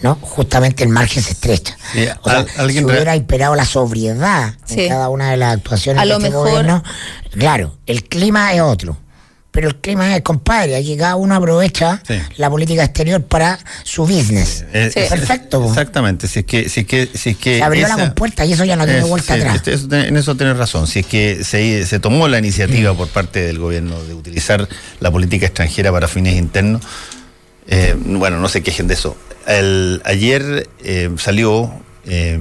¿no? 0.00 0.16
Justamente 0.20 0.84
el 0.84 0.90
margen 0.90 1.20
se 1.22 1.32
estrecha. 1.32 1.76
Sí, 1.92 2.06
o 2.22 2.30
sea, 2.30 2.38
al- 2.40 2.46
alguien 2.58 2.84
si 2.86 2.90
hubiera 2.92 3.16
imperado 3.16 3.56
la 3.56 3.64
sobriedad 3.64 4.54
Sí. 4.64 4.82
en 4.82 4.88
cada 4.90 5.08
una 5.08 5.30
de 5.32 5.38
las 5.38 5.56
actuaciones 5.56 6.00
A 6.00 6.04
de 6.04 6.08
lo 6.10 6.16
este 6.18 6.28
mejor- 6.30 6.48
gobierno, 6.50 6.84
claro, 7.32 7.76
el 7.86 8.04
clima 8.04 8.52
es 8.54 8.60
otro. 8.60 8.96
Pero 9.52 9.66
el 9.68 9.76
clima 9.76 10.14
es, 10.14 10.22
compadre, 10.22 10.76
aquí 10.76 10.96
cada 10.96 11.16
uno 11.16 11.34
aprovecha 11.34 12.00
Sí. 12.06 12.14
la 12.36 12.48
política 12.48 12.84
exterior 12.84 13.20
para 13.24 13.58
su 13.82 14.06
business. 14.06 14.64
Eh, 14.72 14.90
Sí. 14.94 15.00
es- 15.00 15.08
Perfecto. 15.10 15.66
Exactamente. 15.68 16.28
Si 16.28 16.38
es 16.40 16.44
que, 16.44 16.68
si 16.68 16.80
es 16.80 16.86
que, 16.86 17.08
si 17.12 17.30
es 17.30 17.36
que 17.36 17.56
Se 17.58 17.62
abrió 17.64 17.84
esa- 17.86 17.96
la 17.96 18.04
compuerta 18.06 18.44
y 18.44 18.52
eso 18.52 18.64
ya 18.64 18.76
no 18.76 18.84
tiene 18.84 19.00
Es- 19.00 19.08
vuelta 19.08 19.34
sí, 19.34 19.40
atrás. 19.40 19.56
este- 19.56 19.72
eso 19.72 19.88
en 19.92 20.16
eso 20.16 20.36
tienes 20.36 20.56
razón. 20.56 20.86
Si 20.86 21.00
es 21.00 21.06
que 21.06 21.42
se, 21.42 21.84
se 21.84 21.98
tomó 21.98 22.28
la 22.28 22.38
iniciativa 22.38 22.96
por 22.96 23.08
parte 23.08 23.40
del 23.40 23.58
gobierno 23.58 24.00
de 24.04 24.14
utilizar 24.14 24.68
la 25.00 25.10
política 25.10 25.46
extranjera 25.46 25.90
para 25.90 26.06
fines 26.06 26.36
internos, 26.36 26.82
eh, 27.66 27.96
bueno, 27.98 28.38
no 28.38 28.48
se 28.48 28.62
quejen 28.62 28.86
de 28.86 28.94
eso. 28.94 29.16
El- 29.48 30.00
ayer 30.04 30.68
eh, 30.84 31.10
salió 31.18 31.72
eh, 32.06 32.38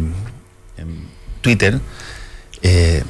en 0.78 1.04
Twitter 1.42 1.80
eh, 2.62 3.04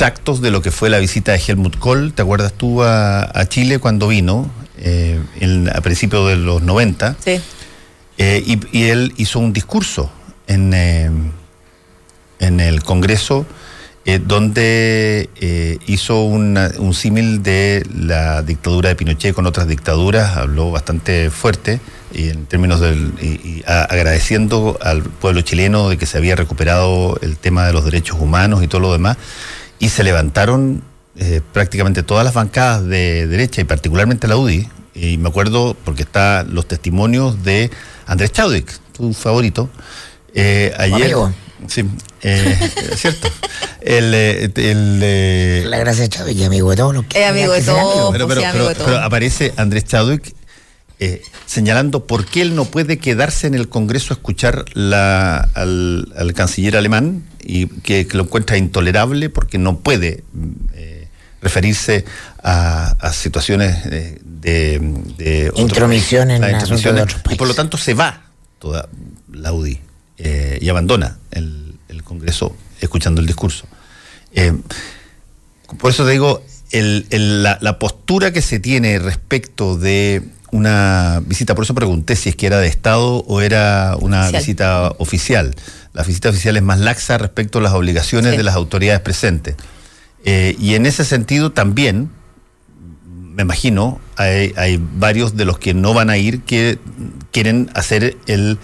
extractos 0.00 0.40
de 0.40 0.50
lo 0.50 0.62
que 0.62 0.70
fue 0.70 0.88
la 0.88 0.98
visita 0.98 1.32
de 1.32 1.42
Helmut 1.46 1.78
Kohl, 1.78 2.14
¿te 2.14 2.22
acuerdas 2.22 2.54
tú 2.54 2.82
a, 2.82 3.20
a 3.38 3.46
Chile 3.50 3.78
cuando 3.78 4.08
vino 4.08 4.50
eh, 4.78 5.20
en- 5.40 5.68
a 5.68 5.82
principios 5.82 6.26
de 6.26 6.36
los 6.36 6.62
90? 6.62 7.16
Sí. 7.22 7.38
Eh, 8.16 8.42
y, 8.46 8.58
y 8.78 8.84
él 8.84 9.12
hizo 9.18 9.40
un 9.40 9.52
discurso 9.52 10.10
en, 10.46 10.72
eh, 10.72 11.10
en 12.38 12.60
el 12.60 12.82
Congreso 12.82 13.44
donde 14.26 15.28
hizo 15.86 16.22
una- 16.24 16.72
un 16.78 16.94
símil 16.94 17.42
de 17.44 17.86
la 17.94 18.42
dictadura 18.42 18.88
de 18.88 18.96
Pinochet 18.96 19.34
con 19.34 19.46
otras 19.46 19.68
dictaduras, 19.68 20.36
habló 20.36 20.70
bastante 20.72 21.30
fuerte 21.30 21.78
y 22.12 22.30
en 22.30 22.46
términos 22.46 22.80
del 22.80 23.12
y- 23.22 23.62
agradeciendo 23.66 24.78
al 24.82 25.02
pueblo 25.02 25.42
chileno 25.42 25.90
de 25.90 25.96
que 25.98 26.06
se 26.06 26.16
había 26.18 26.34
recuperado 26.34 27.18
el 27.22 27.36
tema 27.36 27.66
de 27.66 27.72
los 27.74 27.84
derechos 27.84 28.16
humanos 28.18 28.64
y 28.64 28.66
todo 28.68 28.80
lo 28.80 28.92
demás 28.92 29.16
y 29.80 29.88
se 29.88 30.04
levantaron 30.04 30.82
eh, 31.16 31.40
prácticamente 31.52 32.04
todas 32.04 32.24
las 32.24 32.34
bancadas 32.34 32.86
de 32.86 33.26
derecha 33.26 33.60
y 33.60 33.64
particularmente 33.64 34.28
la 34.28 34.36
UDI 34.36 34.68
y 34.94 35.16
me 35.18 35.28
acuerdo 35.28 35.76
porque 35.84 36.02
está 36.02 36.44
los 36.44 36.66
testimonios 36.68 37.42
de 37.42 37.70
Andrés 38.06 38.30
Chadwick, 38.32 38.70
tu 38.92 39.12
favorito 39.12 39.68
eh, 40.34 40.72
ayer 40.78 41.02
amigo. 41.06 41.32
sí 41.66 41.84
eh, 42.22 42.70
es 42.92 43.00
cierto 43.00 43.28
el, 43.80 44.12
eh, 44.14 44.44
el, 44.54 45.00
eh, 45.02 45.64
La 45.66 45.78
gracia 45.78 46.02
de 46.02 46.08
Chávez 46.10 46.36
y 46.36 46.44
amigo 46.44 46.70
de 46.70 46.76
todos 46.76 46.94
los 46.94 47.04
que 47.06 47.22
Es 47.24 47.30
amigo 47.30 47.52
de 47.52 47.62
todos. 47.62 48.12
pero, 48.12 48.26
pues, 48.28 48.38
pero- 48.52 48.68
pero 48.84 48.98
aparece 48.98 49.52
Andrés 49.56 49.84
Chadwick 49.86 50.34
eh, 51.00 51.22
señalando 51.46 52.06
por 52.06 52.26
qué 52.26 52.42
él 52.42 52.54
no 52.54 52.66
puede 52.66 52.98
quedarse 52.98 53.46
en 53.46 53.54
el 53.54 53.68
Congreso 53.68 54.12
a 54.12 54.16
escuchar 54.16 54.64
la- 54.74 55.38
al, 55.54 56.12
al 56.16 56.32
canciller 56.34 56.76
alemán 56.76 57.24
y 57.42 57.66
que, 57.66 58.06
que 58.06 58.16
lo 58.16 58.24
encuentra 58.24 58.56
intolerable 58.58 59.30
porque 59.30 59.56
no 59.58 59.78
puede 59.80 60.22
mm, 60.32 60.48
eh, 60.74 61.08
referirse 61.42 62.04
a, 62.42 62.90
a 63.00 63.12
situaciones 63.14 63.82
de, 63.88 64.20
de, 64.24 64.78
Intromisión 65.56 66.28
países, 66.52 66.70
en 66.90 66.96
de 66.96 67.02
otros 67.02 67.22
y 67.32 67.36
por 67.36 67.48
lo 67.48 67.54
tanto 67.54 67.76
se 67.78 67.94
va 67.94 68.22
toda 68.58 68.88
la 69.32 69.52
UDI 69.54 69.80
eh, 70.18 70.58
y 70.60 70.68
abandona 70.68 71.16
el, 71.30 71.76
el 71.88 72.02
Congreso 72.04 72.54
escuchando 72.80 73.20
el 73.22 73.26
discurso. 73.26 73.64
Por 75.78 75.90
eso 75.90 76.04
te 76.04 76.10
digo, 76.12 76.44
el- 76.72 77.06
el- 77.10 77.42
la, 77.42 77.58
la 77.60 77.78
postura 77.78 78.32
que 78.32 78.42
se 78.42 78.58
tiene 78.60 78.98
respecto 78.98 79.76
de 79.78 80.22
una 80.52 81.22
visita, 81.26 81.54
por 81.54 81.64
eso 81.64 81.74
pregunté 81.74 82.16
si 82.16 82.28
es 82.30 82.36
que 82.36 82.46
era 82.46 82.58
de 82.58 82.66
Estado 82.68 83.24
o 83.26 83.40
era 83.40 83.96
una 84.00 84.22
Oficial. 84.22 84.40
visita 84.40 84.88
oficial. 84.98 85.54
La 85.92 86.02
visita 86.02 86.28
oficial 86.28 86.56
es 86.56 86.62
más 86.62 86.80
laxa 86.80 87.18
respecto 87.18 87.58
a 87.58 87.62
las 87.62 87.72
obligaciones 87.72 88.32
Sí. 88.32 88.36
de 88.36 88.42
las 88.42 88.54
autoridades 88.54 89.00
presentes. 89.00 89.56
Eh, 90.24 90.56
y 90.58 90.74
en 90.74 90.86
ese 90.86 91.04
sentido 91.04 91.50
también, 91.52 92.10
me 93.06 93.42
imagino, 93.42 94.00
hay, 94.16 94.52
hay 94.56 94.80
varios 94.96 95.36
de 95.36 95.44
los 95.44 95.58
que 95.58 95.72
no 95.74 95.94
van 95.94 96.10
a 96.10 96.16
ir 96.18 96.42
que 96.42 96.78
quieren 97.32 97.70
hacer 97.74 98.16
el 98.26 98.58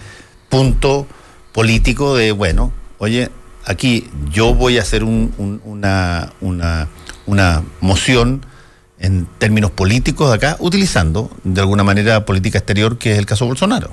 punto 0.49 1.07
político 1.53 2.15
de, 2.15 2.31
bueno, 2.31 2.71
oye, 2.99 3.29
aquí 3.65 4.09
yo 4.31 4.53
voy 4.53 4.77
a 4.77 4.81
hacer 4.81 5.03
un- 5.03 5.33
un- 5.37 5.61
una, 5.65 6.31
una, 6.41 6.87
una 7.25 7.63
moción 7.81 8.45
en 8.99 9.27
términos 9.37 9.71
políticos 9.71 10.33
acá, 10.33 10.55
utilizando 10.59 11.29
de 11.43 11.61
alguna 11.61 11.83
manera 11.83 12.25
política 12.25 12.57
exterior, 12.59 12.97
que 12.97 13.13
es 13.13 13.17
el 13.19 13.25
caso 13.25 13.45
Bolsonaro. 13.45 13.91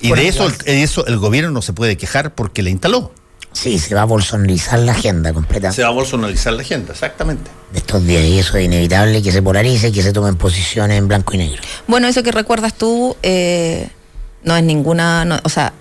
Y 0.00 0.12
de 0.12 0.28
eso, 0.28 0.48
de 0.48 0.88
el 1.06 1.18
gobierno 1.18 1.50
no 1.50 1.60
se 1.62 1.72
puede 1.72 1.96
quejar 1.96 2.34
porque 2.34 2.62
le 2.62 2.70
instaló. 2.70 3.12
Sí, 3.52 3.78
se 3.78 3.94
va 3.94 4.02
a 4.02 4.04
bolsonarizar 4.04 4.78
la 4.80 4.92
agenda 4.92 5.32
completa 5.32 5.72
Se 5.72 5.82
va 5.82 5.88
a 5.88 5.92
bolsonarizar 5.92 6.52
la 6.52 6.62
agenda, 6.62 6.92
exactamente. 6.92 7.50
de 7.72 7.78
estos 7.78 8.06
días 8.06 8.22
y 8.22 8.38
eso 8.38 8.56
es 8.58 8.66
inevitable 8.66 9.22
que 9.22 9.32
se 9.32 9.42
polarice 9.42 9.88
y 9.88 9.92
que 9.92 10.02
se 10.02 10.12
tomen 10.12 10.36
posiciones 10.36 10.98
en 10.98 11.08
blanco 11.08 11.34
y 11.34 11.38
negro. 11.38 11.60
Bueno, 11.86 12.06
eso 12.08 12.22
que 12.22 12.30
recuerdas 12.30 12.74
tú 12.74 13.16
eh, 13.22 13.88
no 14.44 14.54
es 14.56 14.62
ninguna, 14.62 15.24
no- 15.24 15.40
o 15.42 15.48
sea, 15.48 15.72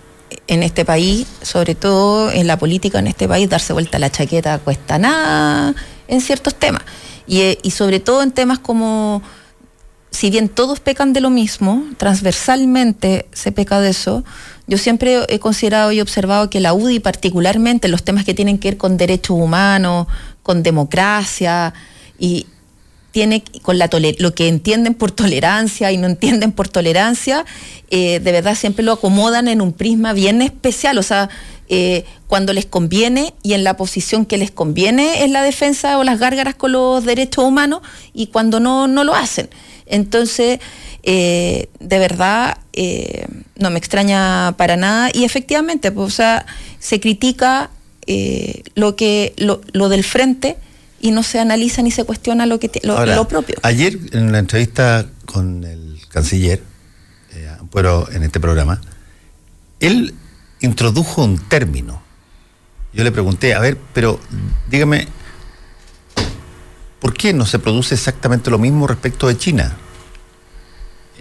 en 0.47 0.63
este 0.63 0.85
país, 0.85 1.27
sobre 1.41 1.75
todo 1.75 2.31
en 2.31 2.47
la 2.47 2.57
política 2.57 2.99
en 2.99 3.07
este 3.07 3.27
país, 3.27 3.49
darse 3.49 3.73
vuelta 3.73 3.99
la 3.99 4.09
chaqueta 4.09 4.57
cuesta 4.59 4.97
nada 4.97 5.75
en 6.07 6.21
ciertos 6.21 6.55
temas. 6.55 6.81
Y, 7.27 7.41
eh, 7.41 7.57
y 7.61 7.71
sobre 7.71 7.99
todo 7.99 8.23
en 8.23 8.31
temas 8.31 8.59
como, 8.59 9.21
si 10.11 10.29
bien 10.29 10.49
todos 10.49 10.79
pecan 10.79 11.13
de 11.13 11.21
lo 11.21 11.29
mismo, 11.29 11.83
transversalmente 11.97 13.27
se 13.33 13.51
peca 13.51 13.79
de 13.81 13.89
eso, 13.89 14.23
yo 14.65 14.77
siempre 14.77 15.25
he 15.29 15.39
considerado 15.39 15.91
y 15.91 16.01
observado 16.01 16.49
que 16.49 16.59
la 16.59 16.73
UDI 16.73 16.99
particularmente, 16.99 17.87
los 17.87 18.03
temas 18.03 18.25
que 18.25 18.33
tienen 18.33 18.57
que 18.57 18.69
ver 18.69 18.77
con 18.77 18.97
derechos 18.97 19.37
humanos, 19.37 20.07
con 20.43 20.63
democracia 20.63 21.73
y 22.19 22.47
con 23.63 23.79
la 23.79 23.89
lo 24.19 24.35
que 24.35 24.47
entienden 24.47 24.93
por 24.93 25.11
tolerancia 25.11 25.91
y 25.91 25.97
no 25.97 26.07
entienden 26.07 26.51
por 26.51 26.67
tolerancia, 26.67 27.45
eh, 27.89 28.19
de 28.19 28.31
verdad 28.31 28.55
siempre 28.55 28.83
lo 28.83 28.93
acomodan 28.93 29.47
en 29.47 29.61
un 29.61 29.73
prisma 29.73 30.13
bien 30.13 30.41
especial, 30.41 30.97
o 30.97 31.03
sea, 31.03 31.29
eh, 31.69 32.05
cuando 32.27 32.53
les 32.53 32.65
conviene 32.65 33.33
y 33.43 33.53
en 33.53 33.63
la 33.63 33.75
posición 33.75 34.25
que 34.25 34.37
les 34.37 34.51
conviene 34.51 35.23
es 35.23 35.31
la 35.31 35.41
defensa 35.41 35.97
o 35.97 36.03
las 36.03 36.19
gárgaras 36.19 36.55
con 36.55 36.73
los 36.73 37.03
derechos 37.05 37.43
humanos 37.43 37.81
y 38.13 38.27
cuando 38.27 38.59
no, 38.59 38.87
no 38.87 39.03
lo 39.03 39.15
hacen. 39.15 39.49
Entonces, 39.85 40.59
eh, 41.03 41.69
de 41.79 41.99
verdad, 41.99 42.57
no 43.55 43.69
me 43.71 43.79
extraña 43.79 44.53
para 44.57 44.77
nada 44.77 45.09
y 45.11 45.23
efectivamente, 45.23 45.91
pues, 45.91 46.07
o 46.07 46.15
sea, 46.15 46.45
se 46.79 46.99
critica 46.99 47.71
lo, 48.75 48.95
que, 48.95 49.33
lo 49.37 49.89
del 49.89 50.03
frente 50.03 50.57
y 50.99 51.11
no 51.11 51.23
se 51.23 51.39
analiza 51.39 51.81
ni 51.81 51.91
se 51.91 52.03
cuestiona 52.03 52.45
lo, 52.45 52.59
que 52.59 52.71
lo, 52.83 52.97
Ahora, 52.97 53.15
lo 53.15 53.27
propio. 53.27 53.55
Ayer 53.61 53.97
en 54.11 54.31
la 54.31 54.39
entrevista 54.39 55.05
con 55.25 55.63
el 55.63 55.99
canciller, 56.09 56.61
eh, 57.33 57.51
pero 57.71 58.09
en 58.11 58.23
este 58.23 58.39
programa, 58.39 58.81
él 59.79 60.13
introdujo 60.61 61.23
un 61.23 61.37
término. 61.37 62.01
Yo 62.93 63.03
le 63.03 63.11
pregunté, 63.11 63.53
a 63.53 63.59
ver, 63.59 63.77
pero 63.93 64.19
dígame, 64.69 65.07
¿por 66.99 67.13
qué 67.13 67.33
no 67.33 67.45
se 67.45 67.59
produce 67.59 67.93
exactamente 67.93 68.49
lo 68.49 68.57
mismo 68.57 68.87
respecto 68.87 69.27
de 69.27 69.37
China? 69.37 69.77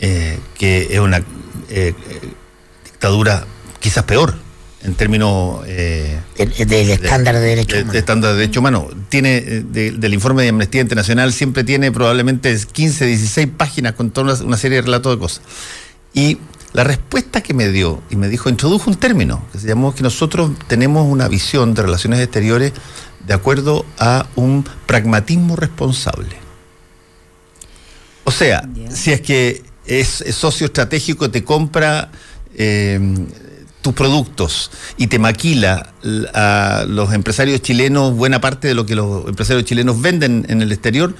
Eh, 0.00 0.38
que 0.58 0.88
es 0.90 1.00
una 1.00 1.22
eh, 1.70 1.94
dictadura 2.84 3.46
quizás 3.80 4.04
peor 4.04 4.45
en 4.86 4.94
términos... 4.94 5.64
eh, 5.66 6.18
Del, 6.38 6.52
del 6.68 6.90
estándar 6.90 7.34
de 7.34 7.40
derechos 7.40 7.72
de- 7.72 7.76
de 7.78 7.82
humanos. 7.82 7.96
estándar 7.96 8.32
de 8.32 8.38
derecho 8.40 8.60
humano. 8.60 8.88
Tiene, 9.08 9.36
eh, 9.36 9.64
de- 9.68 9.90
del 9.92 10.14
informe 10.14 10.42
de 10.44 10.50
Amnistía 10.50 10.80
Internacional, 10.80 11.32
siempre 11.32 11.64
tiene 11.64 11.90
probablemente 11.92 12.56
15, 12.72 13.06
16 13.06 13.48
páginas 13.56 13.92
con 13.94 14.10
toda 14.10 14.34
una, 14.34 14.44
una 14.44 14.56
serie 14.56 14.76
de 14.76 14.82
relatos 14.82 15.14
de 15.14 15.18
cosas. 15.18 15.42
Y 16.14 16.38
la 16.72 16.84
respuesta 16.84 17.42
que 17.42 17.52
me 17.54 17.68
dio, 17.70 18.02
y 18.10 18.16
me 18.16 18.28
dijo, 18.28 18.48
introdujo 18.48 18.88
un 18.90 18.96
término, 18.96 19.44
que 19.52 19.58
se 19.58 19.66
llamó 19.66 19.94
que 19.94 20.02
nosotros 20.02 20.52
tenemos 20.68 21.06
una 21.10 21.26
visión 21.28 21.74
de 21.74 21.82
relaciones 21.82 22.20
exteriores 22.20 22.72
de 23.26 23.34
acuerdo 23.34 23.84
a 23.98 24.26
un 24.36 24.64
pragmatismo 24.86 25.56
responsable. 25.56 26.36
O 28.24 28.30
sea, 28.30 28.68
si 28.90 29.12
es 29.12 29.20
que 29.20 29.62
es, 29.86 30.20
es 30.20 30.34
socio 30.34 30.66
estratégico, 30.66 31.30
te 31.30 31.44
compra 31.44 32.10
eh, 32.56 32.98
tus 33.86 33.94
productos 33.94 34.72
y 34.96 35.06
te 35.06 35.20
maquila 35.20 35.92
a 36.34 36.84
los 36.88 37.12
empresarios 37.14 37.62
chilenos 37.62 38.14
buena 38.16 38.40
parte 38.40 38.66
de 38.66 38.74
lo 38.74 38.84
que 38.84 38.96
los 38.96 39.28
empresarios 39.28 39.64
chilenos 39.64 40.00
venden 40.00 40.44
en 40.48 40.60
el 40.60 40.72
exterior, 40.72 41.14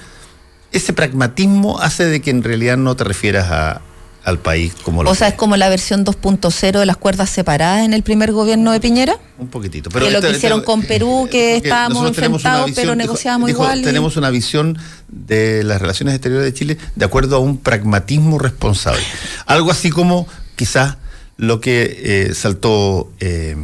ese 0.73 0.91
pragmatismo 0.91 1.79
hace 1.79 2.03
de 2.03 2.19
que 2.21 2.29
en 2.29 2.43
realidad 2.43 2.75
no 2.75 2.93
te 2.97 3.05
refieras 3.05 3.49
a- 3.51 3.81
al 4.25 4.37
país 4.39 4.73
como 4.83 5.01
lo 5.03 5.11
O 5.11 5.15
sea, 5.15 5.27
es 5.29 5.33
que 5.35 5.37
como 5.37 5.55
la 5.55 5.69
versión 5.69 6.03
2.0 6.03 6.79
de 6.81 6.85
las 6.85 6.97
cuerdas 6.97 7.29
separadas 7.29 7.85
en 7.85 7.93
el 7.93 8.03
primer 8.03 8.33
gobierno 8.33 8.73
de 8.73 8.81
Piñera. 8.81 9.15
Un 9.39 9.47
poquitito. 9.47 9.89
Que 9.89 10.11
lo 10.11 10.19
que 10.19 10.31
hicieron 10.31 10.61
con 10.63 10.81
Perú, 10.81 11.29
que 11.31 11.53
porque 11.53 11.67
estábamos 11.69 12.05
enfrentados, 12.05 12.71
pero 12.75 12.95
negociábamos 12.95 13.47
dijo, 13.47 13.61
igual 13.63 13.79
y- 13.79 13.83
Tenemos 13.83 14.17
una 14.17 14.29
visión 14.29 14.77
de 15.07 15.63
las 15.63 15.79
relaciones 15.79 16.13
exteriores 16.15 16.43
de 16.43 16.53
Chile 16.53 16.77
de 16.97 17.05
acuerdo 17.05 17.37
a 17.37 17.39
un 17.39 17.59
pragmatismo 17.59 18.37
responsable. 18.37 19.01
Algo 19.45 19.71
así 19.71 19.89
como 19.89 20.27
quizás 20.57 20.97
lo 21.37 21.61
que 21.61 22.29
eh, 22.29 22.33
saltó 22.33 23.11
eh, 23.19 23.55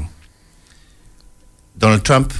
Donald 1.75 2.03
Trump 2.03 2.31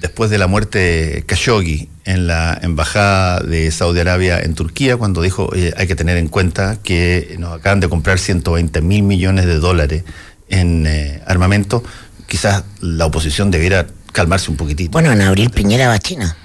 después 0.00 0.30
de 0.30 0.38
la 0.38 0.46
muerte 0.46 0.78
de 0.78 1.22
Khashoggi 1.22 1.88
en 2.04 2.26
la 2.26 2.58
embajada 2.62 3.40
de 3.40 3.70
Saudi 3.70 4.00
Arabia 4.00 4.38
en 4.40 4.54
Turquía, 4.54 4.96
cuando 4.96 5.22
dijo 5.22 5.46
"Oye, 5.52 5.74
hay 5.76 5.86
que 5.86 5.96
tener 5.96 6.16
en 6.16 6.28
cuenta 6.28 6.78
que 6.82 7.34
nos 7.38 7.52
acaban 7.58 7.80
de 7.80 7.88
comprar 7.88 8.18
120 8.18 8.80
mil 8.80 9.02
millones 9.02 9.46
de 9.46 9.58
dólares 9.58 10.04
en 10.48 10.86
eh, 10.86 11.20
armamento, 11.26 11.82
quizás 12.28 12.62
la 12.80 13.06
oposición 13.06 13.50
debiera 13.50 13.86
calmarse 14.12 14.50
un 14.50 14.56
poquitito. 14.56 14.92
Bueno, 14.92 15.12
en 15.12 15.20
abril 15.20 15.50
Piñera 15.50 15.88
va 15.88 15.94
a 15.94 15.98
China. 15.98 16.36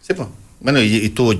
Sí, 0.00 0.14
pues. 0.14 0.28
Bueno, 0.60 0.80
y, 0.80 0.86
y 0.96 1.06
estuvo 1.06 1.32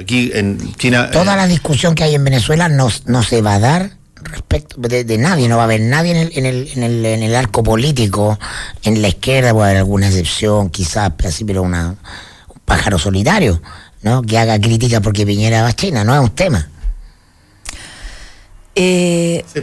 aquí 0.00 0.32
en 0.34 0.74
China. 0.74 1.08
Toda 1.12 1.34
eh, 1.34 1.36
la 1.36 1.46
discusión 1.46 1.94
que 1.94 2.02
hay 2.02 2.16
en 2.16 2.24
Venezuela 2.24 2.68
no, 2.68 2.88
no 3.06 3.22
se 3.22 3.40
va 3.40 3.54
a 3.54 3.58
dar 3.60 3.90
respecto 4.24 4.76
de, 4.80 5.04
de 5.04 5.18
nadie, 5.18 5.48
no 5.48 5.56
va 5.56 5.62
a 5.62 5.64
haber 5.66 5.80
nadie 5.80 6.12
en 6.12 6.16
el, 6.16 6.38
en, 6.38 6.46
el, 6.46 6.68
en, 6.74 6.82
el, 6.82 7.04
en 7.06 7.22
el 7.22 7.34
arco 7.36 7.62
político, 7.62 8.38
en 8.82 9.00
la 9.02 9.08
izquierda 9.08 9.52
puede 9.52 9.66
haber 9.66 9.78
alguna 9.78 10.08
excepción, 10.08 10.70
quizás 10.70 11.12
así, 11.24 11.44
pero 11.44 11.62
una, 11.62 11.90
un 12.48 12.60
pájaro 12.64 12.98
solitario, 12.98 13.60
¿no? 14.02 14.22
Que 14.22 14.38
haga 14.38 14.60
crítica 14.60 15.00
porque 15.00 15.24
Piñera 15.26 15.62
va 15.62 15.68
a 15.68 15.72
China, 15.72 16.04
no 16.04 16.14
es 16.14 16.20
un 16.20 16.30
tema. 16.30 16.68
Eh, 18.74 19.44
sí, 19.52 19.60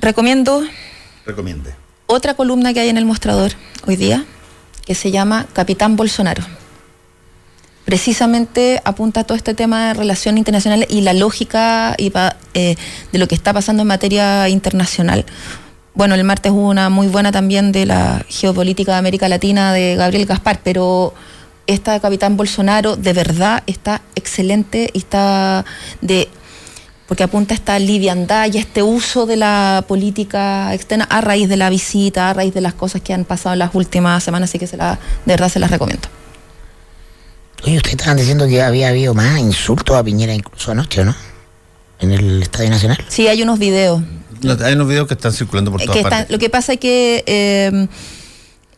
recomiendo 0.00 0.62
recomiende. 1.24 1.74
otra 2.06 2.34
columna 2.34 2.74
que 2.74 2.80
hay 2.80 2.88
en 2.90 2.98
el 2.98 3.06
mostrador 3.06 3.52
hoy 3.86 3.96
día, 3.96 4.24
que 4.84 4.94
se 4.94 5.10
llama 5.10 5.46
Capitán 5.54 5.96
Bolsonaro. 5.96 6.44
Precisamente 7.84 8.80
apunta 8.84 9.20
a 9.20 9.24
todo 9.24 9.36
este 9.36 9.54
tema 9.54 9.88
de 9.88 9.94
relaciones 9.94 10.38
internacionales 10.38 10.88
y 10.90 11.02
la 11.02 11.12
lógica 11.12 11.94
eh, 11.98 12.76
de 13.12 13.18
lo 13.18 13.28
que 13.28 13.34
está 13.34 13.52
pasando 13.52 13.82
en 13.82 13.88
materia 13.88 14.48
internacional. 14.48 15.26
Bueno, 15.94 16.14
el 16.14 16.24
martes 16.24 16.50
hubo 16.50 16.68
una 16.68 16.88
muy 16.88 17.08
buena 17.08 17.30
también 17.30 17.72
de 17.72 17.86
la 17.86 18.24
geopolítica 18.28 18.92
de 18.92 18.98
América 18.98 19.28
Latina 19.28 19.72
de 19.72 19.96
Gabriel 19.96 20.26
Gaspar, 20.26 20.60
pero 20.64 21.14
esta 21.66 21.92
de 21.92 22.00
Capitán 22.00 22.36
Bolsonaro 22.36 22.96
de 22.96 23.12
verdad 23.12 23.62
está 23.66 24.02
excelente 24.14 24.90
y 24.92 24.98
está 24.98 25.64
de 26.00 26.28
porque 27.06 27.22
apunta 27.22 27.52
a 27.52 27.56
esta 27.56 27.78
liviandad 27.78 28.48
y 28.50 28.56
este 28.56 28.82
uso 28.82 29.26
de 29.26 29.36
la 29.36 29.84
política 29.86 30.72
externa 30.72 31.04
a 31.10 31.20
raíz 31.20 31.50
de 31.50 31.58
la 31.58 31.68
visita, 31.68 32.30
a 32.30 32.32
raíz 32.32 32.54
de 32.54 32.62
las 32.62 32.72
cosas 32.72 33.02
que 33.02 33.12
han 33.12 33.26
pasado 33.26 33.52
en 33.52 33.58
las 33.58 33.74
últimas 33.74 34.24
semanas, 34.24 34.50
así 34.50 34.58
que 34.58 34.66
se 34.66 34.78
la, 34.78 34.98
de 35.26 35.32
verdad 35.32 35.50
se 35.50 35.58
las 35.58 35.70
recomiendo. 35.70 36.08
Oye, 37.64 37.76
ustedes 37.76 37.94
estaban 37.96 38.16
diciendo 38.16 38.46
que 38.46 38.62
había 38.62 38.88
habido 38.88 39.14
más 39.14 39.38
insultos 39.38 39.96
a 39.96 40.02
Piñera 40.04 40.34
incluso 40.34 40.72
anoche, 40.72 41.04
¿no? 41.04 41.14
En 42.00 42.12
el 42.12 42.42
Estadio 42.42 42.70
Nacional. 42.70 42.98
Sí, 43.08 43.26
hay 43.28 43.42
unos 43.42 43.58
videos. 43.58 44.02
No, 44.42 44.56
hay 44.64 44.74
unos 44.74 44.88
videos 44.88 45.06
que 45.08 45.14
están 45.14 45.32
circulando 45.32 45.70
por 45.70 45.80
todas 45.80 45.94
que 45.94 46.00
están- 46.00 46.10
partes. 46.10 46.30
lo 46.30 46.38
que 46.38 46.50
pasa 46.50 46.74
es 46.74 46.80
que 46.80 47.24
eh, 47.26 47.86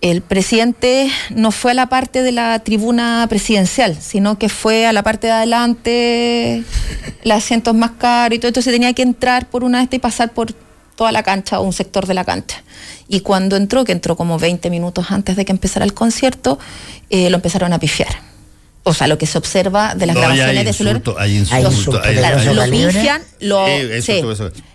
el 0.03 0.21
presidente 0.23 1.11
no 1.31 1.51
fue 1.51 1.73
a 1.73 1.75
la 1.75 1.89
parte 1.89 2.23
de 2.23 2.31
la 2.31 2.61
tribuna 2.61 3.27
presidencial, 3.29 3.97
sino 4.01 4.39
que 4.39 4.49
fue 4.49 4.87
a 4.87 4.93
la 4.93 5.03
parte 5.03 5.27
de 5.27 5.33
adelante, 5.33 6.63
los 7.25 7.37
asientos 7.39 7.75
más 7.75 7.93
caros 7.99 8.37
y 8.37 8.39
todo, 8.39 8.49
entonces 8.49 8.73
tenía 8.73 8.93
que 8.93 9.03
entrar 9.03 9.49
por 9.51 9.65
una 9.65 9.79
de 9.79 9.85
estas 9.85 9.97
y 9.97 10.01
pasar 10.01 10.33
por 10.33 10.53
toda 10.95 11.11
la 11.11 11.25
cancha 11.25 11.59
o 11.59 11.65
un 11.65 11.73
sector 11.73 12.07
de 12.07 12.15
la 12.15 12.25
cancha. 12.25 12.63
Y 13.09 13.21
cuando 13.21 13.57
entró, 13.57 13.85
que 13.85 13.93
entró 13.93 14.17
como 14.17 14.39
20 14.39 14.71
minutos 14.71 15.07
antes 15.11 15.35
de 15.35 15.45
que 15.45 15.51
empezara 15.53 15.85
el 15.85 15.95
concierto, 15.95 16.59
eh, 17.11 17.29
lo 17.31 17.37
empezaron 17.37 17.73
a 17.73 17.79
pifiar. 17.81 18.15
O 18.89 18.95
sea, 18.95 19.09
lo 19.09 19.19
que 19.19 19.27
se 19.27 19.37
observa 19.37 19.97
de 19.97 20.07
las 20.07 20.15
No, 20.15 20.21
grabaciones 20.21 20.65
de 20.65 20.73
celular. 20.73 20.97
insultos, 20.99 21.17
hay 21.21 21.37
insultos, 21.39 21.75
insultos 21.75 22.07
hay- 22.07 22.19
hay- 22.19 22.23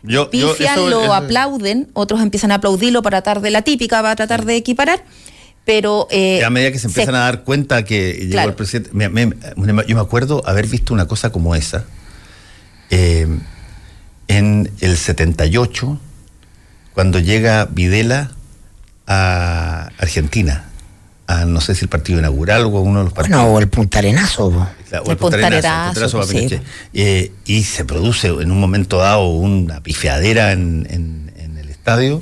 lo 0.03 0.29
pifian, 0.29 0.89
lo, 0.89 1.13
aplauden, 1.13 1.87
otros 1.93 2.21
empiezan 2.21 2.51
a 2.51 2.55
aplaudirlo 2.55 3.01
para 3.01 3.21
tratar 3.21 3.41
de 3.41 3.51
la 3.51 3.61
típica, 3.61 4.01
para 4.01 4.15
tratar 4.17 4.43
de 4.43 4.57
equiparar, 4.57 5.03
pero... 5.63 6.09
eh, 6.11 6.43
a 6.43 6.49
medida 6.49 6.73
que 6.73 6.79
se 6.79 6.87
empiezan 6.87 7.15
a 7.15 7.19
dar 7.19 7.43
cuenta 7.43 7.85
que 7.85 8.11
llegó 8.13 8.31
Claro. 8.33 8.49
el 8.49 8.55
presidente. 8.55 8.89
me- 8.91 9.07
me- 9.07 9.27
me- 9.27 9.85
yo 9.87 9.95
me 9.95 10.01
acuerdo 10.01 10.43
haber 10.45 10.67
visto 10.67 10.93
una 10.93 11.07
cosa 11.07 11.29
como 11.31 11.55
esa 11.55 11.85
eh, 12.89 13.27
en 14.27 14.71
el 14.81 14.97
78, 14.97 15.97
cuando 16.93 17.19
llega 17.19 17.65
Videla 17.71 18.31
a 19.07 19.89
Argentina 19.97 20.65
a, 21.31 21.45
no 21.45 21.61
sé 21.61 21.75
si 21.75 21.85
el 21.85 21.89
partido 21.89 22.19
inaugural 22.19 22.65
o 22.65 22.77
a 22.77 22.81
uno 22.81 22.99
de 22.99 23.05
los 23.05 23.13
partidos. 23.13 23.39
Bueno, 23.41 23.55
o 23.55 23.59
el 23.59 23.67
Punta 23.69 23.99
Arenazo. 23.99 24.51
po. 24.51 24.67
Claro, 24.89 25.05
El 25.05 25.11
el 25.11 25.17
Punta 25.17 25.37
el 25.37 25.61
Pinochet. 26.27 26.61
Eh, 26.93 27.31
y 27.45 27.63
se 27.63 27.85
produce 27.85 28.27
en 28.27 28.51
un 28.51 28.59
momento 28.59 28.97
dado 28.97 29.27
una 29.29 29.81
pifiadera 29.81 30.51
en, 30.51 30.87
en- 30.89 31.31
en 31.37 31.57
el 31.57 31.69
estadio 31.69 32.21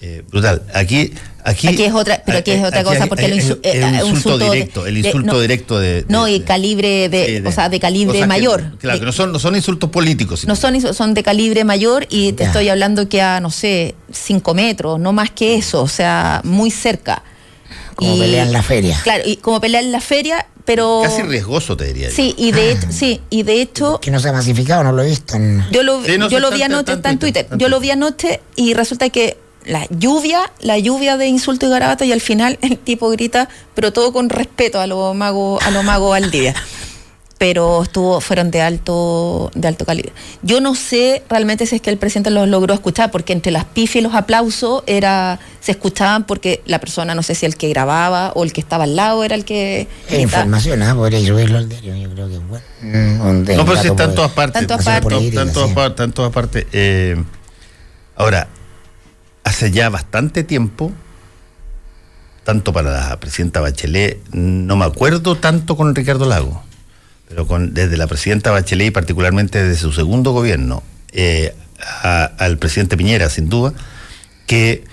eh, 0.00 0.22
brutal. 0.30 0.62
Aquí, 0.74 1.12
aquí, 1.44 1.68
Aquí 1.68 1.82
es 1.84 1.92
otra, 1.94 2.22
pero 2.26 2.38
aquí 2.38 2.50
es 2.50 2.62
otra 2.62 2.84
cosa 2.84 3.06
porque 3.06 3.24
el 3.24 3.40
insu- 3.40 3.58
eh, 3.62 3.80
eh, 3.82 4.00
insulto 4.06 4.36
de- 4.38 4.50
directo, 4.50 4.86
el 4.86 4.94
de- 5.00 5.08
insulto 5.08 5.32
no, 5.32 5.40
directo 5.40 5.78
de, 5.80 5.88
de- 6.02 6.04
No, 6.08 6.28
y 6.28 6.40
calibre 6.40 7.08
de, 7.08 7.40
sí, 7.40 7.46
o 7.46 7.50
sea, 7.52 7.68
de 7.70 7.80
calibre 7.80 8.18
que- 8.20 8.26
mayor. 8.26 8.76
claro, 8.78 8.98
que 9.00 9.06
no 9.06 9.12
son, 9.12 9.32
no 9.32 9.38
son 9.38 9.56
insultos 9.56 9.88
políticos. 9.90 10.40
sino- 10.40 10.52
no 10.52 10.56
son, 10.56 10.78
son 10.94 11.14
de 11.14 11.22
calibre 11.22 11.64
mayor 11.64 12.06
y 12.10 12.32
te 12.34 12.42
Ya. 12.44 12.48
estoy 12.50 12.68
hablando 12.68 13.08
que 13.08 13.22
a, 13.22 13.40
no 13.40 13.50
sé, 13.50 13.94
5 14.12 14.52
metros, 14.54 15.00
no 15.00 15.12
más 15.14 15.30
que 15.30 15.54
eso, 15.56 15.82
o 15.82 15.88
sea, 15.88 16.42
muy 16.44 16.70
cerca. 16.70 17.22
Como 17.94 18.14
Y- 18.16 18.20
pelean 18.20 18.46
en 18.48 18.52
la 18.52 18.62
feria. 18.62 18.98
Claro, 19.02 19.22
y 19.26 19.36
como 19.36 19.60
pelear 19.60 19.84
en 19.84 19.92
la 19.92 20.00
feria, 20.00 20.46
pero... 20.64 21.00
Casi 21.04 21.22
riesgoso, 21.22 21.76
te 21.76 21.84
diría. 21.86 22.08
yo. 22.08 22.14
Sí, 22.14 22.34
y 22.36 22.52
de 22.52 22.72
hecho, 22.72 22.86
sí, 22.90 23.20
y 23.30 23.42
de 23.42 23.60
hecho, 23.60 24.00
Que 24.00 24.10
no 24.10 24.18
se 24.20 24.28
ha 24.28 24.32
masificado, 24.32 24.82
no 24.84 24.92
lo 24.92 25.02
he 25.02 25.06
visto. 25.08 25.36
en- 25.36 25.64
yo 25.70 25.82
lo, 25.82 26.04
Sí, 26.04 26.18
no, 26.18 26.28
yo 26.28 26.40
lo 26.40 26.46
está- 26.48 26.56
vi 26.56 26.62
anoche, 26.62 26.80
está 26.80 26.92
está 26.94 27.10
en 27.10 27.18
Twitter, 27.18 27.46
yo 27.56 27.68
lo 27.68 27.80
vi 27.80 27.90
anoche 27.90 28.40
y 28.56 28.74
resulta 28.74 29.08
que 29.10 29.36
la 29.64 29.86
lluvia, 29.90 30.52
la 30.60 30.78
lluvia 30.78 31.16
de 31.16 31.26
insultos 31.26 31.68
y 31.68 31.72
garabatos 31.72 32.06
y 32.06 32.12
al 32.12 32.20
final 32.20 32.58
el 32.60 32.76
tipo 32.78 33.08
grita, 33.10 33.48
pero 33.74 33.92
todo 33.92 34.12
con 34.12 34.28
respeto 34.28 34.78
a 34.80 34.86
los 34.86 35.14
magos, 35.14 35.64
a 35.64 35.70
los 35.70 35.82
magos 35.84 36.10
Valdivia. 36.10 36.54
Pero 37.44 37.82
estuvo, 37.82 38.22
fueron 38.22 38.50
de 38.50 38.62
alto, 38.62 39.50
de 39.54 39.68
alto 39.68 39.84
calibre. 39.84 40.14
Yo 40.40 40.62
no 40.62 40.74
sé 40.74 41.22
realmente 41.28 41.66
si 41.66 41.76
es 41.76 41.82
que 41.82 41.90
el 41.90 41.98
presidente 41.98 42.30
los 42.30 42.48
logró 42.48 42.72
escuchar, 42.72 43.10
porque 43.10 43.34
entre 43.34 43.52
las 43.52 43.66
pifias 43.66 43.96
y 43.96 44.00
los 44.00 44.14
aplausos 44.14 44.82
era, 44.86 45.38
se 45.60 45.72
escuchaban 45.72 46.24
porque 46.24 46.62
la 46.64 46.78
persona, 46.80 47.14
no 47.14 47.22
sé 47.22 47.34
si 47.34 47.44
el 47.44 47.58
que 47.58 47.68
grababa 47.68 48.32
o 48.34 48.44
el 48.44 48.54
que 48.54 48.62
estaba 48.62 48.84
al 48.84 48.96
lado 48.96 49.24
era 49.24 49.34
el 49.34 49.44
que 49.44 49.88
gritaba. 50.08 50.22
información, 50.22 50.82
¿ah? 50.84 50.94
Podría 50.94 51.20
subirlo 51.20 51.58
al 51.58 51.68
diario, 51.68 51.94
yo 51.96 52.08
creo 52.14 52.28
que 52.28 52.34
es 52.36 52.48
bueno. 52.48 52.64
Mm, 52.80 53.56
No, 53.58 53.64
pero 53.66 53.76
si 53.76 53.88
está 53.88 54.04
en 54.04 54.14
todas 54.14 54.30
partes. 54.30 54.62
Está 54.62 54.76
en 54.76 54.80
todas 54.80 55.00
partes. 55.02 55.22
Está 55.28 55.42
en 55.42 55.52
todas 55.52 55.68
Sí. 55.68 55.74
partes. 55.74 56.14
todas. 56.14 56.64
Eh, 56.72 57.22
ahora, 58.16 58.48
hace 59.44 59.70
ya 59.70 59.90
bastante 59.90 60.44
tiempo, 60.44 60.92
tanto 62.42 62.72
para 62.72 62.90
la 63.10 63.20
presidenta 63.20 63.60
Bachelet, 63.60 64.18
no 64.32 64.76
me 64.76 64.86
acuerdo 64.86 65.36
tanto 65.36 65.76
con 65.76 65.94
Ricardo 65.94 66.24
Lago, 66.24 66.62
pero 67.34 67.48
con, 67.48 67.74
desde 67.74 67.96
la 67.96 68.06
presidenta 68.06 68.52
Bachelet 68.52 68.86
y 68.86 68.90
particularmente 68.92 69.60
desde 69.60 69.80
su 69.80 69.90
segundo 69.90 70.30
gobierno, 70.30 70.84
eh, 71.10 71.52
al 72.02 72.58
presidente 72.58 72.96
Piñera, 72.96 73.28
sin 73.28 73.48
duda, 73.48 73.74
que 74.46 74.84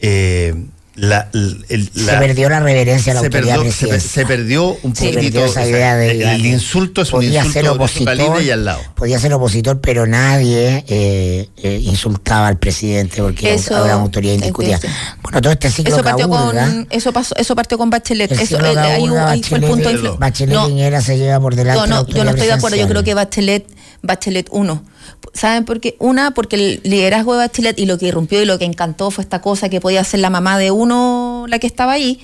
eh, 0.00 0.54
la, 0.94 1.28
el- 1.32 1.90
Se 1.94 2.12
perdió 2.18 2.48
la 2.50 2.60
reverencia 2.60 3.12
a 3.12 3.14
la 3.14 3.20
se 3.22 3.26
autoridad 3.28 3.56
perdió, 3.56 3.72
se, 3.72 4.00
se 4.00 4.26
perdió 4.26 4.76
un 4.82 4.94
Sí. 4.94 5.06
Se 5.06 5.12
poquitito. 5.14 5.38
perdió 5.40 5.44
esa 5.46 5.50
o 5.60 5.64
sea, 5.64 5.66
idea 5.68 5.96
de 5.96 6.10
el, 6.10 6.22
el 6.22 6.46
insulto 6.46 7.00
es 7.02 7.08
un 7.08 7.20
podía 7.20 7.38
insulto 7.44 7.52
ser 7.60 7.68
opositor, 7.70 8.04
calibre 8.16 8.42
y 8.44 8.50
al 8.50 8.64
lado. 8.66 8.80
podía 8.94 9.18
ser 9.18 9.32
opositor, 9.32 9.80
pero 9.80 10.06
nadie 10.06 10.84
eh, 10.88 11.48
eh, 11.56 11.80
insultaba 11.82 12.48
al 12.48 12.58
presidente 12.58 13.22
porque 13.22 13.54
Eso- 13.54 13.74
era 13.74 13.96
una 13.96 14.04
autoridad 14.04 14.34
indiscutida. 14.34 14.78
Bueno, 15.22 15.40
todo 15.40 15.52
este 15.52 15.70
ciclo 15.70 15.94
Eso 15.94 16.04
partió 16.04 16.28
caburga, 16.28 16.66
con 16.66 16.86
eso 16.90 17.12
pasó 17.12 17.34
eso 17.36 17.56
partió 17.56 17.78
con 17.78 17.88
Bachelet. 17.88 18.30
el 18.32 18.40
Eso, 18.40 18.58
ahí, 18.62 18.74
caburga, 18.74 19.30
ahí 19.30 19.42
fue 19.42 19.58
el 19.58 19.64
Bachelet- 19.64 19.68
punto 19.68 19.88
de 19.88 19.94
Bachelet- 19.96 20.18
Bachelet 20.18 20.54
No, 20.54 20.66
Piñera 20.66 21.00
se 21.00 21.16
lleva 21.16 21.40
por 21.40 21.54
delante 21.54 21.80
yo 21.80 21.86
la 21.86 21.94
no, 22.02 22.06
yo 22.08 22.24
no 22.24 22.30
estoy 22.30 22.46
de 22.48 22.52
acuerdo. 22.52 22.76
Yo 22.76 22.88
creo 22.88 23.02
que 23.02 23.14
Bachelet, 23.14 23.66
Bachelet 24.02 24.48
1. 24.50 24.84
¿Saben 25.34 25.64
por 25.64 25.80
qué? 25.80 25.96
Una, 25.98 26.32
porque 26.32 26.56
el 26.56 26.80
liderazgo 26.84 27.32
de 27.32 27.38
Bachelet 27.38 27.78
y 27.78 27.86
lo 27.86 27.96
que 27.98 28.06
irrumpió 28.06 28.42
y 28.42 28.44
lo 28.44 28.58
que 28.58 28.64
encantó 28.66 29.10
fue 29.10 29.22
esta 29.22 29.40
cosa 29.40 29.68
que 29.68 29.80
podía 29.80 30.04
ser 30.04 30.20
la 30.20 30.30
mamá 30.30 30.58
de 30.58 30.70
uno, 30.70 31.46
la 31.48 31.58
que 31.58 31.66
estaba 31.66 31.92
ahí. 31.92 32.20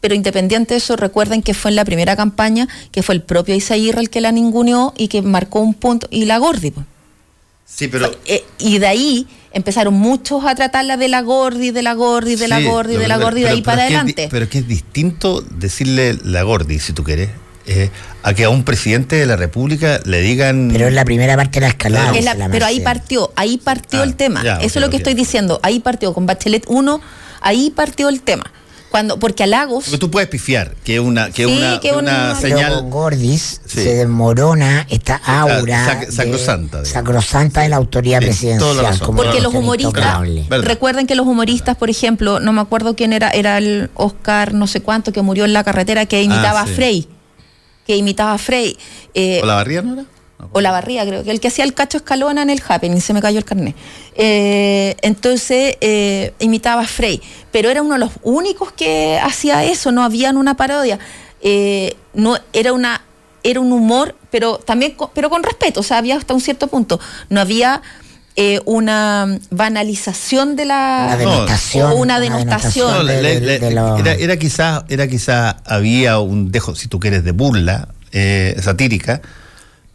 Pero 0.00 0.14
independiente 0.14 0.74
de 0.74 0.78
eso, 0.78 0.96
recuerden 0.96 1.42
que 1.42 1.54
fue 1.54 1.70
en 1.70 1.76
la 1.76 1.84
primera 1.84 2.16
campaña 2.16 2.68
que 2.90 3.02
fue 3.02 3.14
el 3.14 3.22
propio 3.22 3.54
Isaíra 3.54 4.00
el 4.00 4.10
que 4.10 4.20
la 4.20 4.32
ninguneó 4.32 4.94
y 4.96 5.08
que 5.08 5.22
marcó 5.22 5.60
un 5.60 5.74
punto. 5.74 6.06
Y 6.10 6.24
la 6.24 6.38
Gordi, 6.38 6.70
pues. 6.72 6.86
Sí, 7.64 7.88
pero. 7.88 8.10
Eh, 8.26 8.44
y 8.58 8.78
de 8.78 8.86
ahí 8.86 9.26
empezaron 9.52 9.94
muchos 9.94 10.44
a 10.44 10.54
tratarla 10.54 10.96
de 10.96 11.08
la 11.08 11.22
Gordi, 11.22 11.70
de 11.70 11.82
la 11.82 11.94
Gordi, 11.94 12.36
de 12.36 12.48
la 12.48 12.58
Sí, 12.58 12.64
Gordi, 12.64 12.94
lo 12.94 13.00
de 13.00 13.08
la 13.08 13.16
Gordi, 13.18 13.42
de 13.42 13.48
ahí 13.48 13.62
pero 13.62 13.64
para 13.64 13.84
es 13.84 13.88
que 13.90 13.96
adelante. 13.96 14.28
pero 14.30 14.44
es 14.44 14.50
que 14.50 14.58
es 14.58 14.68
distinto 14.68 15.40
decirle 15.42 16.18
la 16.24 16.42
Gordi, 16.42 16.78
si 16.78 16.92
tú 16.92 17.04
quieres, 17.04 17.30
eh, 17.66 17.90
a 18.22 18.34
que 18.34 18.44
a 18.44 18.50
un 18.50 18.64
presidente 18.64 19.16
de 19.16 19.26
la 19.26 19.36
República 19.36 20.00
le 20.04 20.20
digan. 20.20 20.70
Pero 20.72 20.88
es 20.88 20.94
la 20.94 21.04
primera 21.04 21.36
parte 21.36 21.60
de 21.60 21.66
la 21.66 21.68
escalada. 21.68 22.06
Es 22.16 22.24
la- 22.24 22.32
dice 22.34 22.38
la 22.38 22.48
pero 22.50 22.66
ahí 22.66 22.80
partió, 22.80 23.32
ahí 23.36 23.58
partió 23.58 24.00
Ah, 24.00 24.04
el 24.04 24.16
tema. 24.16 24.42
ya, 24.42 24.56
Eso 24.56 24.78
es 24.78 24.84
lo 24.84 24.90
que 24.90 24.96
estoy 24.96 25.14
diciendo. 25.14 25.60
Ahí 25.62 25.80
partió 25.80 26.12
con 26.14 26.26
Bachelet 26.26 26.64
1, 26.68 27.00
ahí 27.40 27.70
partió 27.74 28.08
el 28.08 28.20
tema. 28.22 28.44
Cuando, 28.90 29.18
porque 29.18 29.42
a 29.42 29.46
Lagos, 29.46 29.84
Porque 29.84 29.96
tú 29.96 30.10
puedes 30.10 30.28
pifiar, 30.28 30.74
que 30.84 30.96
es 30.96 31.00
una, 31.00 31.30
que 31.30 31.46
Sí, 31.46 31.50
una, 31.50 31.80
que 31.80 31.92
una 31.92 32.34
señal. 32.38 32.74
con 32.74 32.90
Gordis 32.90 33.62
Sí. 33.64 33.80
se 33.84 33.94
desmorona 33.94 34.86
esta 34.90 35.16
aura 35.24 35.86
sac- 35.86 36.06
de- 36.08 36.12
sacrosanta, 36.12 36.82
digamos. 36.82 36.88
sacrosanta 36.88 37.62
de 37.62 37.70
la 37.70 37.76
autoridad 37.76 38.20
Sí, 38.20 38.48
toda 38.58 38.74
la 38.74 38.80
presidencial. 38.90 38.98
como 39.06 39.22
porque 39.22 39.40
los 39.40 39.54
humoristas, 39.54 40.18
recuerden 40.50 41.06
que 41.06 41.14
los 41.14 41.26
humoristas, 41.26 41.74
por 41.78 41.88
ejemplo, 41.88 42.38
no 42.38 42.52
me 42.52 42.60
acuerdo 42.60 42.94
quién 42.94 43.14
era, 43.14 43.30
era 43.30 43.56
el 43.56 43.88
Oscar 43.94 44.52
no 44.52 44.66
sé 44.66 44.82
cuánto 44.82 45.10
que 45.10 45.22
murió 45.22 45.46
en 45.46 45.54
la 45.54 45.64
carretera 45.64 46.04
que 46.04 46.22
imitaba 46.22 46.60
Ah, 46.60 46.66
sí. 46.66 46.72
a 46.72 46.76
Frey, 46.76 47.08
que 47.92 47.98
imitaba 47.98 48.32
a 48.32 48.38
Frey. 48.38 48.74
Eh, 49.12 49.40
¿O 49.42 49.46
la 49.46 49.56
barría 49.56 49.82
no 49.82 49.92
era? 49.92 50.06
O 50.50 50.60
la 50.62 50.70
barría, 50.70 51.06
creo 51.06 51.22
que 51.22 51.30
el 51.30 51.40
que 51.40 51.48
hacía 51.48 51.64
el 51.64 51.74
cacho 51.74 51.98
escalona 51.98 52.40
en 52.40 52.48
el 52.48 52.62
Happening, 52.66 53.00
se 53.02 53.12
me 53.12 53.20
cayó 53.20 53.38
el 53.38 53.44
carnet. 53.44 53.76
Eh, 54.14 54.96
entonces 55.02 55.76
eh, 55.82 56.32
imitaba 56.38 56.82
a 56.82 56.86
Frey, 56.86 57.20
pero 57.50 57.68
era 57.68 57.82
uno 57.82 57.94
de 57.94 58.00
los 58.00 58.12
únicos 58.22 58.72
que 58.72 59.20
hacía 59.22 59.64
eso, 59.64 59.92
no 59.92 60.02
habían 60.02 60.38
una 60.38 60.56
parodia. 60.56 60.98
Eh, 61.42 61.94
no, 62.14 62.38
era 62.54 62.72
una 62.72 63.02
era 63.44 63.60
un 63.60 63.72
humor, 63.72 64.14
pero 64.30 64.58
también 64.58 64.92
con, 64.92 65.10
pero 65.12 65.28
con 65.28 65.42
respeto, 65.42 65.80
o 65.80 65.82
sea, 65.82 65.98
había 65.98 66.16
hasta 66.16 66.32
un 66.32 66.40
cierto 66.40 66.68
punto. 66.68 66.98
No 67.28 67.40
había 67.40 67.82
eh, 68.36 68.60
una 68.64 69.38
banalización 69.50 70.56
de 70.56 70.64
la 70.64 71.04
Una 71.08 71.16
denotación. 71.16 71.92
o 71.92 71.94
una 71.96 72.20
denotación. 72.20 72.90
No, 72.92 73.04
de- 73.04 73.40
de- 73.40 73.58
de 73.58 73.68
era, 73.68 74.12
era 74.14 74.36
quizás 74.36 74.84
era 74.88 75.06
quizá 75.08 75.50
había 75.64 76.18
un 76.18 76.50
dejo, 76.52 76.74
si 76.74 76.88
tú 76.88 76.98
quieres, 77.00 77.24
de 77.24 77.32
burla 77.32 77.88
eh, 78.12 78.56
satírica, 78.60 79.20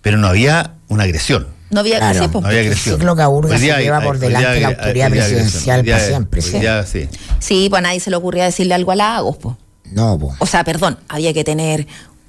pero 0.01 0.17
no 0.17 0.27
había 0.27 0.73
una 0.87 1.03
agresión. 1.03 1.47
No 1.69 1.81
había 1.81 1.97
Claro. 1.97 2.23
sí, 2.23 2.27
pues, 2.31 2.41
No 2.43 2.47
había 2.47 2.61
El 2.61 2.67
agresión. 2.67 2.95
ciclo 2.95 3.15
Caburga 3.15 3.57
día 3.59 3.75
se 3.75 3.81
lleva 3.83 3.97
hay- 3.97 4.05
por 4.05 4.19
delante 4.19 4.51
día 4.51 4.59
la 4.61 4.67
hay- 4.69 4.73
autoridad 4.75 5.09
presidencial 5.09 5.39
agresión. 5.41 5.77
Hoy 5.79 5.83
día- 5.85 5.95
para 5.95 6.07
siempre, 6.07 6.41
hoy 6.41 6.47
sí. 6.51 6.59
día 6.59 6.85
sí. 6.85 7.09
Sí, 7.39 7.67
pues 7.69 7.79
a 7.79 7.81
nadie 7.81 7.99
se 7.99 8.09
le 8.09 8.15
ocurría 8.15 8.45
decirle 8.45 8.73
algo 8.73 8.91
a 8.91 8.95
Lagos, 8.95 9.37
pues. 9.37 9.55
No, 9.91 10.17
po. 10.19 10.35
O 10.39 10.45
sea, 10.45 10.63
perdón, 10.63 10.97
había 11.09 11.33
que 11.33 11.43
tener 11.43 11.87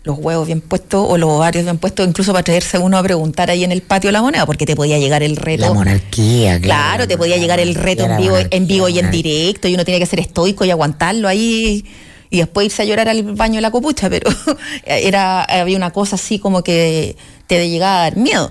los 0.08 0.18
huevos 0.18 0.46
bien 0.46 0.62
puestos 0.62 1.06
o 1.06 1.18
los 1.18 1.28
ovarios 1.28 1.64
bien 1.64 1.76
puestos, 1.76 2.08
incluso 2.08 2.32
para 2.32 2.42
traerse 2.42 2.78
uno 2.78 2.96
a 2.96 3.02
preguntar 3.02 3.50
ahí 3.50 3.62
en 3.62 3.72
el 3.72 3.82
patio 3.82 4.08
de 4.08 4.12
la 4.12 4.22
moneda, 4.22 4.46
porque 4.46 4.64
te 4.64 4.74
podía 4.74 4.98
llegar 4.98 5.22
el 5.22 5.36
reto. 5.36 5.66
la 5.66 5.74
monarquía. 5.74 6.58
Claro, 6.60 7.06
te 7.06 7.18
podía 7.18 7.36
llegar 7.36 7.60
el 7.60 7.74
reto 7.74 8.04
en 8.04 8.16
vivo, 8.16 8.36
en 8.38 8.66
vivo 8.66 8.88
y 8.88 8.98
en 8.98 9.10
directo, 9.10 9.68
y 9.68 9.74
uno 9.74 9.84
tiene 9.84 10.00
que 10.00 10.06
ser 10.06 10.18
estoico 10.20 10.64
y 10.64 10.70
aguantarlo 10.70 11.28
ahí 11.28 11.84
y 12.30 12.38
después 12.38 12.66
irse 12.66 12.82
a 12.82 12.84
llorar 12.86 13.08
al 13.08 13.22
baño 13.22 13.56
de 13.56 13.60
la 13.60 13.70
copucha, 13.70 14.08
pero 14.08 14.30
era 14.86 15.44
había 15.44 15.76
una 15.76 15.90
cosa 15.90 16.16
así 16.16 16.38
como 16.38 16.62
que 16.62 17.16
te 17.46 17.68
llegaba 17.68 18.00
a 18.00 18.02
dar 18.04 18.16
miedo. 18.16 18.50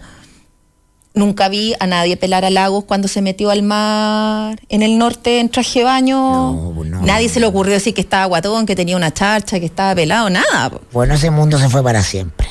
Nunca 1.18 1.50
vi 1.50 1.74
a 1.80 1.88
nadie 1.88 2.16
pelar 2.16 2.46
a 2.46 2.50
Lagos 2.52 2.84
cuando 2.86 3.08
se 3.08 3.22
metió 3.24 3.50
al 3.50 3.64
mar 3.64 4.60
en 4.70 4.84
el 4.84 4.98
norte 5.00 5.40
en 5.40 5.50
traje 5.50 5.80
de 5.80 5.86
baño. 5.86 6.18
No, 6.54 6.72
pues 6.76 6.90
no. 6.90 7.02
nadie 7.02 7.28
se 7.28 7.40
le 7.40 7.48
ocurrió 7.48 7.74
decir 7.74 7.94
que 7.96 8.02
estaba 8.02 8.26
guatón, 8.26 8.66
que 8.68 8.76
tenía 8.76 8.96
una 8.96 9.12
charcha, 9.12 9.60
que 9.60 9.66
estaba 9.66 9.96
pelado, 9.96 10.30
nada. 10.30 10.72
Bueno, 10.94 11.16
ese 11.16 11.32
mundo 11.32 11.58
se 11.58 11.70
fue 11.70 11.82
para 11.84 12.04
siempre. 12.04 12.48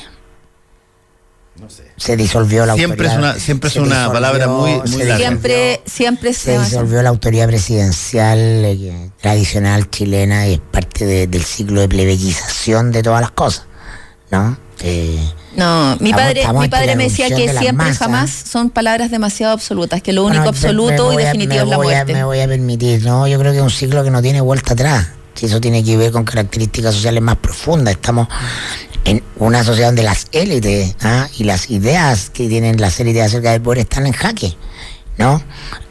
No 1.55 1.69
sé. 1.69 1.85
Se 1.97 2.15
disolvió 2.17 2.65
la 2.65 2.75
Siempre 2.75 3.07
es 3.07 3.13
autoridad. 3.13 3.33
una- 3.35 3.39
siempre 3.43 3.67
es 3.69 3.73
se 3.73 3.79
una 3.79 4.11
palabra 4.11 4.47
muy- 4.47 4.73
muy 4.79 4.87
se 4.87 4.97
larga. 5.05 5.17
Siempre, 5.17 5.81
siempre 5.85 6.33
Se 6.33 6.55
se, 6.57 6.59
disolvió 6.59 7.01
la 7.01 7.09
autoridad 7.09 7.47
presidencial 7.47 8.37
eh, 8.37 9.09
tradicional 9.21 9.89
chilena 9.89 10.45
y 10.47 10.53
es 10.55 10.59
parte 10.59 11.05
de- 11.05 11.25
del 11.27 11.43
ciclo 11.43 11.81
de 11.81 11.87
plebeyización 11.89 12.91
de 12.91 13.01
todas 13.01 13.21
las 13.21 13.31
cosas, 13.31 13.65
¿no? 14.29 14.55
Eh, 14.81 15.17
No, 15.57 15.97
mi 15.99 16.13
padre, 16.13 16.41
estamos 16.41 16.61
mi 16.61 16.69
padre 16.69 16.95
me 16.95 17.05
decía 17.05 17.27
que 17.29 17.47
de 17.47 17.57
siempre 17.57 17.91
jamás 17.93 18.29
son 18.29 18.69
palabras 18.69 19.09
demasiado 19.11 19.53
absolutas, 19.53 20.01
que 20.01 20.13
lo 20.13 20.23
único 20.23 20.43
bueno, 20.43 20.49
absoluto 20.49 21.11
y 21.13 21.23
a- 21.23 21.25
definitivo 21.25 21.63
es 21.63 21.67
la 21.67 21.75
a- 21.75 21.79
muerte. 21.79 22.13
me 22.13 22.23
voy 22.23 22.39
a 22.39 22.47
permitir, 22.47 23.03
¿no? 23.03 23.27
Yo 23.27 23.39
creo 23.39 23.51
que 23.51 23.57
es 23.57 23.63
un 23.63 23.71
ciclo 23.71 24.03
que 24.03 24.11
no 24.11 24.21
tiene 24.21 24.39
vuelta 24.39 24.73
atrás. 24.73 25.07
Si 25.33 25.47
eso 25.47 25.59
tiene 25.59 25.83
que 25.83 25.97
ver 25.97 26.11
con 26.11 26.23
características 26.25 26.93
sociales 26.95 27.21
más 27.21 27.35
profundas. 27.37 27.93
Estamos 27.95 28.27
en 29.05 29.23
una 29.37 29.63
sociedad 29.63 29.89
donde 29.89 30.03
las 30.03 30.27
élites 30.31 30.95
¿ah? 31.01 31.27
y 31.37 31.43
las 31.43 31.69
ideas 31.69 32.29
que 32.29 32.47
tienen 32.47 32.79
las 32.79 32.99
élites 32.99 33.23
acerca 33.23 33.51
del 33.51 33.61
poder 33.61 33.79
están 33.79 34.05
en 34.07 34.13
jaque. 34.13 34.55
¿no? 35.17 35.41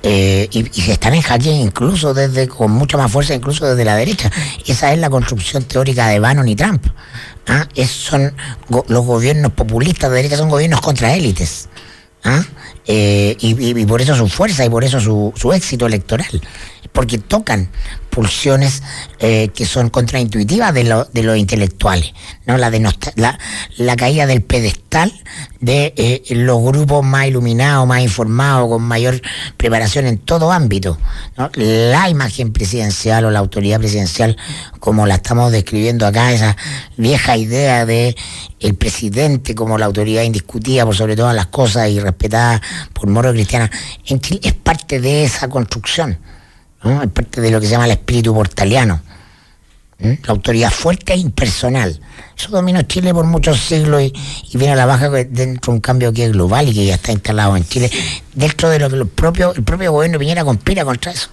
Eh, 0.05 0.49
y, 0.53 0.71
y 0.81 0.91
están 0.93 1.13
en 1.15 1.23
jaque 1.23 1.51
incluso 1.51 2.15
desde, 2.15 2.47
con 2.47 2.71
mucha 2.71 2.97
más 2.97 3.11
fuerza, 3.11 3.35
incluso 3.35 3.67
desde 3.67 3.85
la 3.85 3.97
derecha. 3.97 4.31
Esa 4.65 4.93
es 4.93 4.99
la 5.01 5.11
construcción 5.11 5.65
teórica 5.65 6.07
de 6.07 6.21
Bannon 6.21 6.47
y 6.49 6.55
Trump. 6.55 6.87
¿Ah? 7.47 7.67
Es- 7.75 7.91
son 7.91 8.35
los 8.89 9.05
gobiernos 9.05 9.53
populistas 9.53 10.11
de 10.11 10.17
derecha 10.17 10.37
son 10.37 10.49
gobiernos 10.49 10.81
contra 10.81 11.15
élites. 11.15 11.69
¿ah? 12.25 12.43
Eh, 12.87 13.37
y- 13.41 13.81
y 13.81 13.87
por 13.87 14.01
eso 14.01 14.15
su 14.15 14.29
fuerza 14.29 14.65
y 14.65 14.69
por 14.69 14.85
eso 14.85 15.01
su, 15.01 15.33
su 15.37 15.53
éxito 15.53 15.87
electoral. 15.87 16.41
Porque 16.93 17.19
tocan 17.19 17.69
pulsiones 18.17 18.83
eh, 19.19 19.51
que 19.55 19.67
son 19.67 19.91
contraintuitivas 19.91 20.73
de, 20.73 20.85
lo, 20.85 21.05
de 21.05 21.23
los 21.23 21.37
intelectuales, 21.37 22.15
¿no? 22.47 22.57
La, 22.57 22.71
la, 23.15 23.39
la 23.77 23.97
caída 23.97 24.25
del 24.25 24.41
pedestal 24.41 25.13
de 25.61 25.93
eh, 25.99 26.23
los 26.31 26.63
grupos 26.63 27.05
más 27.05 27.27
iluminados, 27.27 27.87
más 27.87 28.01
informados, 28.01 28.71
con 28.71 28.83
mayor 28.85 29.21
preparación 29.59 30.07
en 30.07 30.17
todo 30.17 30.51
ámbito. 30.51 30.97
La 31.57 32.09
imagen 32.09 32.55
presidencial 32.55 33.27
o 33.27 33.31
la 33.31 33.39
autoridad 33.41 33.81
presidencial, 33.81 34.39
como 34.81 35.07
la 35.07 35.17
estamos 35.17 35.53
describiendo 35.53 36.07
acá, 36.07 36.33
esa 36.33 36.57
vieja 36.97 37.37
idea 37.37 37.85
de 37.85 38.17
el 38.61 38.77
presidente 38.77 39.55
como 39.55 39.77
la 39.77 39.85
autoridad 39.85 40.23
indiscutida 40.23 40.87
por 40.87 40.97
sobre 40.97 41.17
todas 41.17 41.35
las 41.35 41.49
cosas 41.49 41.91
y 41.91 42.01
respetada 42.01 42.63
por 42.95 43.09
moro 43.09 43.31
cristiana, 43.33 43.71
en 44.07 44.21
Chile 44.21 44.41
es 44.43 44.55
parte 44.55 45.01
de 45.01 45.25
esa 45.25 45.51
construcción, 45.51 46.19
es 47.03 47.11
parte 47.11 47.41
de 47.41 47.51
lo 47.51 47.61
que 47.61 47.67
se 47.67 47.73
llama 47.73 47.87
el 47.87 47.93
espíritu 47.93 48.35
portaliano. 48.35 49.01
la 49.99 50.19
autoridad 50.29 50.71
fuerte 50.71 51.15
e 51.15 51.17
impersonal. 51.17 52.01
Eso 52.37 52.51
dominó 52.51 52.83
Chile 52.83 53.15
por 53.15 53.25
muchos 53.25 53.59
siglos 53.59 54.03
y, 54.03 54.13
viene 54.59 54.75
a 54.75 54.77
la 54.77 54.87
baja 54.87 55.09
dentro 55.09 55.73
de 55.73 55.77
un 55.77 55.81
cambio 55.81 56.13
que 56.13 56.27
es 56.27 56.33
global 56.33 56.69
y 56.69 56.75
que 56.75 56.85
ya 56.85 56.95
está 56.95 57.13
instalado 57.13 57.57
en 57.57 57.65
Chile, 57.65 57.91
dentro 58.35 58.69
de 58.69 58.79
lo 58.79 58.91
que 58.91 58.97
el 58.97 59.07
propio, 59.07 59.55
el 59.55 59.63
propio 59.63 59.93
gobierno 59.93 60.19
de 60.19 60.19
Piñera 60.21 60.45
conspira 60.45 60.85
contra 60.85 61.13
eso. 61.13 61.31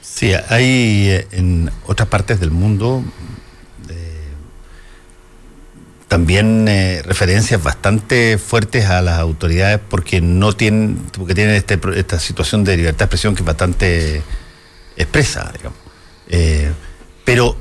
Sí, 0.00 0.32
hay 0.48 1.08
eh, 1.10 1.28
en 1.32 1.70
otras 1.86 2.08
partes 2.08 2.40
del 2.40 2.50
mundo 2.50 3.02
también 6.16 6.66
eh, 6.66 7.02
referencias 7.04 7.62
bastante 7.62 8.38
fuertes 8.38 8.86
a 8.86 9.02
las 9.02 9.18
autoridades 9.18 9.78
porque 9.86 10.22
no 10.22 10.54
tienen, 10.54 10.96
porque 11.12 11.34
tienen 11.34 11.54
este, 11.56 11.78
esta 11.94 12.18
situación 12.18 12.64
de 12.64 12.74
libertad 12.74 13.00
de 13.00 13.04
expresión 13.04 13.34
que 13.34 13.42
es 13.42 13.46
bastante 13.46 14.22
expresa, 14.96 15.52
digamos. 15.54 15.78
Eh, 16.30 16.72
pero, 17.22 17.54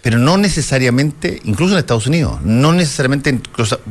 pero 0.00 0.16
no 0.16 0.38
necesariamente, 0.38 1.38
incluso 1.44 1.74
en 1.74 1.80
Estados 1.80 2.06
Unidos, 2.06 2.40
no 2.44 2.72
necesariamente 2.72 3.38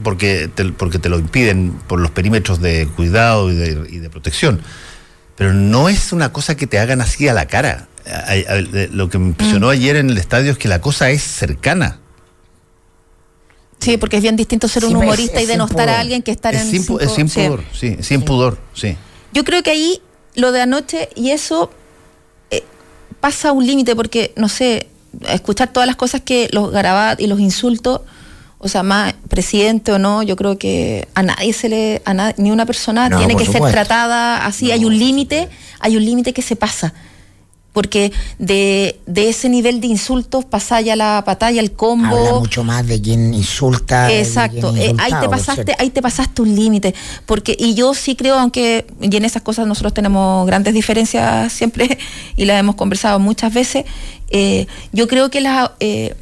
porque 0.01 0.49
te, 0.55 0.65
porque 0.71 0.97
te 0.97 1.07
lo 1.07 1.19
impiden 1.19 1.73
por 1.85 1.99
los 1.99 2.09
perímetros 2.09 2.59
de 2.59 2.87
cuidado 2.95 3.51
y 3.51 3.55
de, 3.55 4.09
protección, 4.09 4.61
pero 5.35 5.53
no 5.53 5.89
es 5.89 6.11
una 6.11 6.33
cosa 6.33 6.57
que 6.57 6.65
te 6.65 6.79
hagan 6.79 7.01
así 7.01 7.27
a 7.27 7.35
la 7.35 7.45
cara. 7.45 7.87
Lo 8.93 9.09
que 9.11 9.19
me 9.19 9.27
impresionó 9.27 9.67
mm. 9.67 9.69
ayer 9.69 9.95
en 9.97 10.09
el 10.09 10.17
estadio 10.17 10.53
es 10.53 10.57
que 10.57 10.67
la 10.67 10.81
cosa 10.81 11.11
es 11.11 11.21
cercana. 11.21 11.99
Sí, 13.79 13.97
porque 13.97 14.17
es 14.17 14.23
bien 14.23 14.35
distinto 14.35 14.67
ser 14.67 14.85
un 14.85 14.95
humorista 14.95 15.41
y 15.41 15.45
denostar 15.45 15.89
a 15.89 15.99
alguien 15.99 16.23
que 16.23 16.31
estar 16.31 16.55
en... 16.55 16.69
Sin, 16.69 16.85
es 16.99 17.11
sin 17.11 17.29
pudor, 17.29 17.63
sí, 17.73 17.97
sin 18.01 18.21
pudor, 18.23 18.57
sí. 18.73 18.97
Yo 19.33 19.43
creo 19.43 19.61
que 19.61 19.71
ahí 19.71 20.01
lo 20.35 20.51
de 20.51 20.61
anoche 20.61 21.09
y 21.15 21.29
eso 21.29 21.69
eh, 22.49 22.63
pasa 23.19 23.51
un 23.51 23.65
límite 23.65 23.95
porque, 23.95 24.33
no 24.35 24.49
sé, 24.49 24.87
escuchar 25.29 25.71
todas 25.71 25.87
las 25.87 25.95
cosas 25.95 26.21
que 26.21 26.49
los 26.51 26.71
garabat 26.71 27.19
y 27.19 27.27
los 27.27 27.39
insultos, 27.39 28.01
o 28.59 28.67
sea, 28.67 28.81
más 28.81 29.13
presidente 29.29 29.91
o 29.91 29.99
no, 29.99 30.23
yo 30.23 30.35
creo 30.35 30.57
que 30.57 31.07
a 31.13 31.21
nadie 31.21 31.53
se 31.53 31.69
le, 31.69 32.01
a 32.05 32.33
ni 32.37 32.51
una 32.51 32.65
persona 32.65 33.15
tiene 33.15 33.35
que 33.35 33.45
ser 33.45 33.61
tratada 33.61 34.45
así, 34.45 34.71
hay 34.71 34.85
un 34.85 34.97
límite, 34.97 35.49
hay 35.79 35.97
un 35.97 36.03
límite 36.03 36.33
que 36.33 36.41
se 36.41 36.55
pasa 36.55 36.93
porque 37.77 38.11
de, 38.39 38.99
ese 39.05 39.49
nivel 39.49 39.79
de 39.81 39.85
insultos 39.85 40.45
pasa 40.45 40.81
ya 40.81 40.95
la 40.95 41.21
batalla, 41.23 41.61
el 41.61 41.73
combo. 41.73 42.17
Habla 42.17 42.39
mucho 42.39 42.63
más 42.63 42.87
de 42.87 42.99
quien 42.99 43.35
insulta. 43.35 44.11
Exacto, 44.11 44.75
eh, 44.75 44.95
ahí 44.97 45.11
te 45.21 45.29
pasaste, 45.29 45.75
ahí 45.77 45.91
te 45.91 46.01
pasaste 46.01 46.41
un 46.41 46.55
límite, 46.55 46.95
porque 47.27 47.55
y 47.55 47.75
yo 47.75 47.93
sí 47.93 48.15
creo, 48.15 48.33
aunque 48.39 48.87
y 48.99 49.15
en 49.15 49.25
esas 49.25 49.43
cosas 49.43 49.67
nosotros 49.67 49.93
tenemos 49.93 50.47
grandes 50.47 50.73
diferencias 50.73 51.53
siempre 51.53 51.99
y 52.35 52.45
las 52.45 52.59
hemos 52.59 52.73
conversado 52.73 53.19
muchas 53.19 53.53
veces, 53.53 53.85
eh, 54.31 54.65
yo 54.91 55.07
creo 55.07 55.29
que 55.29 55.41
la, 55.41 55.75
eh, 55.79 56.15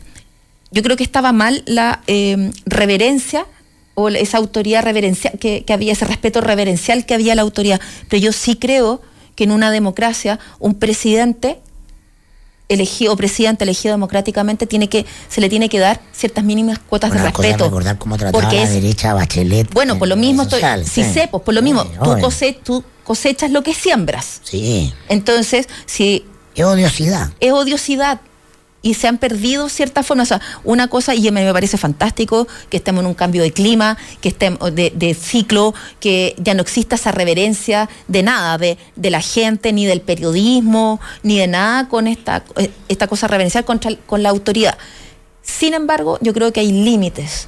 yo 0.71 0.83
creo 0.83 0.97
que 0.97 1.05
estaba 1.05 1.31
mal 1.31 1.63
la 1.67 2.01
reverencia 2.65 3.45
o 3.93 4.09
esa 4.09 4.39
autoridad 4.39 4.83
reverencial 4.83 5.39
que, 5.39 5.63
que 5.63 5.71
había, 5.71 5.93
ese 5.93 6.03
respeto 6.03 6.41
reverencial 6.41 7.05
que 7.05 7.13
había 7.13 7.31
a 7.31 7.37
la 7.37 7.43
autoridad, 7.43 7.79
pero 8.09 8.21
yo 8.21 8.33
sí 8.33 8.57
creo 8.57 9.01
que 9.35 9.43
en 9.43 9.51
una 9.51 9.71
democracia 9.71 10.39
un 10.59 10.75
presidente 10.75 11.59
elegido 12.67 13.13
o 13.13 13.15
presidente 13.15 13.63
elegido 13.63 13.93
democráticamente 13.93 14.65
tiene 14.65 14.89
que 14.89 15.05
se 15.29 15.39
le 15.39 15.49
tiene 15.49 15.69
que 15.69 15.79
dar 15.79 16.01
ciertas 16.11 16.43
mínimas 16.43 16.79
cuotas 16.79 17.11
de 17.11 17.19
respeto. 17.19 17.65
recordar 17.65 17.97
cómo 17.99 18.17
trataba 18.17 18.51
la 18.51 18.69
derecha 18.69 19.13
Bachelet 19.13 19.71
bueno 19.71 19.99
por 19.99 20.07
lo 20.07 20.15
mismo 20.15 20.43
estoy 20.43 20.61
sí, 20.83 21.03
sé 21.03 21.27
pues 21.29 21.43
por 21.43 21.53
lo 21.53 21.61
mismo 21.61 21.85
tú, 22.63 22.83
cosechas 23.03 23.51
lo 23.51 23.61
que 23.61 23.75
siembras. 23.75 24.41
Sí. 24.43 24.91
Entonces 25.09 25.67
si 25.85 26.25
es 26.55 26.65
odiosidad. 26.65 27.31
Es 27.39 27.51
odiosidad 27.51 28.19
y 28.85 28.93
se 28.93 29.07
han 29.07 29.17
perdido 29.17 29.67
ciertas 29.67 30.05
formas. 30.05 30.27
O 30.27 30.37
sea, 30.37 30.41
una 30.63 30.87
cosa, 30.87 31.15
y 31.15 31.31
me, 31.31 31.51
parece 31.51 31.75
fantástico 31.75 32.47
que 32.69 32.77
estemos 32.77 33.01
en 33.01 33.07
un 33.07 33.15
cambio 33.15 33.41
de 33.41 33.51
clima, 33.51 33.97
que 34.21 34.29
estemos 34.29 34.75
de, 34.75 35.17
ciclo, 35.19 35.73
que 35.99 36.35
ya 36.37 36.53
no 36.53 36.61
exista 36.61 36.93
esa 36.93 37.11
reverencia 37.11 37.89
de 38.07 38.21
nada, 38.21 38.59
de, 38.59 38.77
de, 38.95 39.09
la 39.09 39.21
gente, 39.21 39.73
ni 39.73 39.87
del 39.87 40.01
periodismo, 40.01 40.99
ni 41.23 41.39
de 41.39 41.47
nada 41.47 41.89
con 41.89 42.05
esta, 42.05 42.43
esta 42.87 43.07
cosa 43.07 43.27
reverencial 43.27 43.65
contra, 43.65 43.89
con 44.05 44.21
la 44.21 44.29
autoridad. 44.29 44.77
Sin 45.41 45.73
embargo, 45.73 46.19
yo 46.21 46.31
creo 46.35 46.53
que 46.53 46.59
hay 46.59 46.71
límites. 46.71 47.47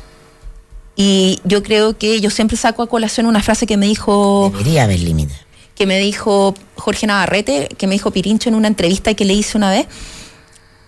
Y 0.95 1.39
yo 1.43 1.61
creo 1.61 1.99
que 1.99 2.19
yo 2.19 2.31
siempre 2.31 2.57
saco 2.57 2.81
a 2.81 2.89
colación 2.89 3.27
una 3.27 3.43
frase 3.43 3.67
que 3.67 3.77
me 3.77 3.85
dijo. 3.85 4.49
Debería 4.53 4.85
haber 4.85 5.01
límites. 5.01 5.37
Que 5.75 5.85
me 5.85 5.99
dijo 5.99 6.55
Jorge 6.77 7.05
Navarrete, 7.05 7.67
que 7.77 7.85
me 7.85 7.93
dijo 7.93 8.09
Pirincho 8.09 8.49
en 8.49 8.55
una 8.55 8.67
entrevista 8.67 9.13
que 9.13 9.23
le 9.23 9.35
hice 9.35 9.55
una 9.55 9.69
vez 9.69 9.85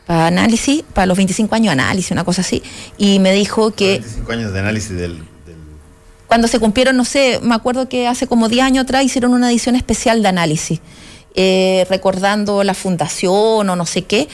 para 0.09 0.25
análisis, 0.25 0.81
para 0.91 1.05
los 1.05 1.17
25 1.17 1.53
años 1.53 1.65
de 1.67 1.81
análisis, 1.83 2.09
una 2.09 2.23
cosa 2.23 2.41
así, 2.41 2.63
y 2.97 3.19
me 3.19 3.31
dijo 3.31 3.69
que... 3.69 3.99
25 3.99 4.31
años 4.31 4.53
de 4.53 4.59
análisis 4.59 4.97
del, 4.97 5.23
Cuando 6.25 6.47
se 6.47 6.57
cumplieron, 6.57 6.97
no 6.97 7.05
sé, 7.05 7.39
me 7.43 7.53
acuerdo 7.53 7.87
que 7.87 8.07
hace 8.07 8.25
como 8.25 8.49
10 8.49 8.65
años 8.65 8.83
atrás 8.85 9.03
hicieron 9.03 9.35
una 9.35 9.51
edición 9.51 9.75
especial 9.75 10.23
de 10.23 10.29
análisis, 10.29 10.79
eh, 11.35 11.85
recordando 11.91 12.63
la 12.63 12.73
fundación 12.73 13.69
o 13.69 13.75
no 13.75 13.85
sé 13.85 14.01
qué, 14.01 14.27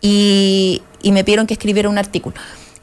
y, 0.00 0.82
me 1.04 1.22
pidieron 1.22 1.46
que 1.46 1.54
escribiera 1.54 1.88
un 1.88 1.98
artículo. 1.98 2.34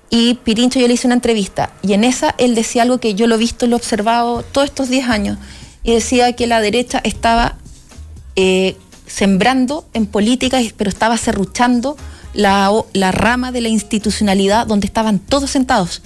Y 0.09 0.35
Pirincho 0.35 0.79
yo 0.79 0.87
le 0.87 0.93
hice 0.93 1.07
una 1.07 1.15
entrevista, 1.15 1.73
y 1.81 1.91
en 1.91 2.05
esa 2.05 2.35
él 2.37 2.55
decía 2.55 2.83
algo 2.83 2.99
que 2.99 3.15
yo 3.15 3.27
lo 3.27 3.35
he 3.35 3.37
visto 3.37 3.65
y 3.65 3.67
lo 3.67 3.75
he 3.75 3.79
observado 3.79 4.43
todos 4.43 4.69
estos 4.69 4.87
10 4.87 5.09
años, 5.09 5.37
y 5.83 5.93
decía 5.93 6.31
que 6.31 6.47
la 6.47 6.61
derecha 6.61 7.01
estaba... 7.03 7.57
Eh, 8.37 8.77
sembrando 9.09 9.85
en 9.93 10.05
política, 10.05 10.59
pero 10.77 10.89
estaba 10.89 11.17
serruchando 11.17 11.97
la, 12.33 12.71
la 12.93 13.11
rama 13.11 13.51
de 13.51 13.61
la 13.61 13.69
institucionalidad 13.69 14.67
donde 14.67 14.87
estaban 14.87 15.19
todos 15.19 15.51
sentados. 15.51 16.01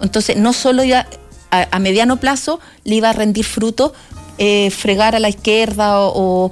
Entonces, 0.00 0.36
no 0.36 0.52
solo 0.52 0.84
iba 0.84 1.06
a, 1.50 1.78
mediano 1.78 2.18
plazo 2.18 2.60
le 2.84 2.96
iba 2.96 3.10
a 3.10 3.12
rendir 3.12 3.44
fruto 3.44 3.92
eh, 4.38 4.70
fregar 4.70 5.16
a 5.16 5.18
la 5.18 5.28
izquierda 5.28 6.00
o, 6.00 6.50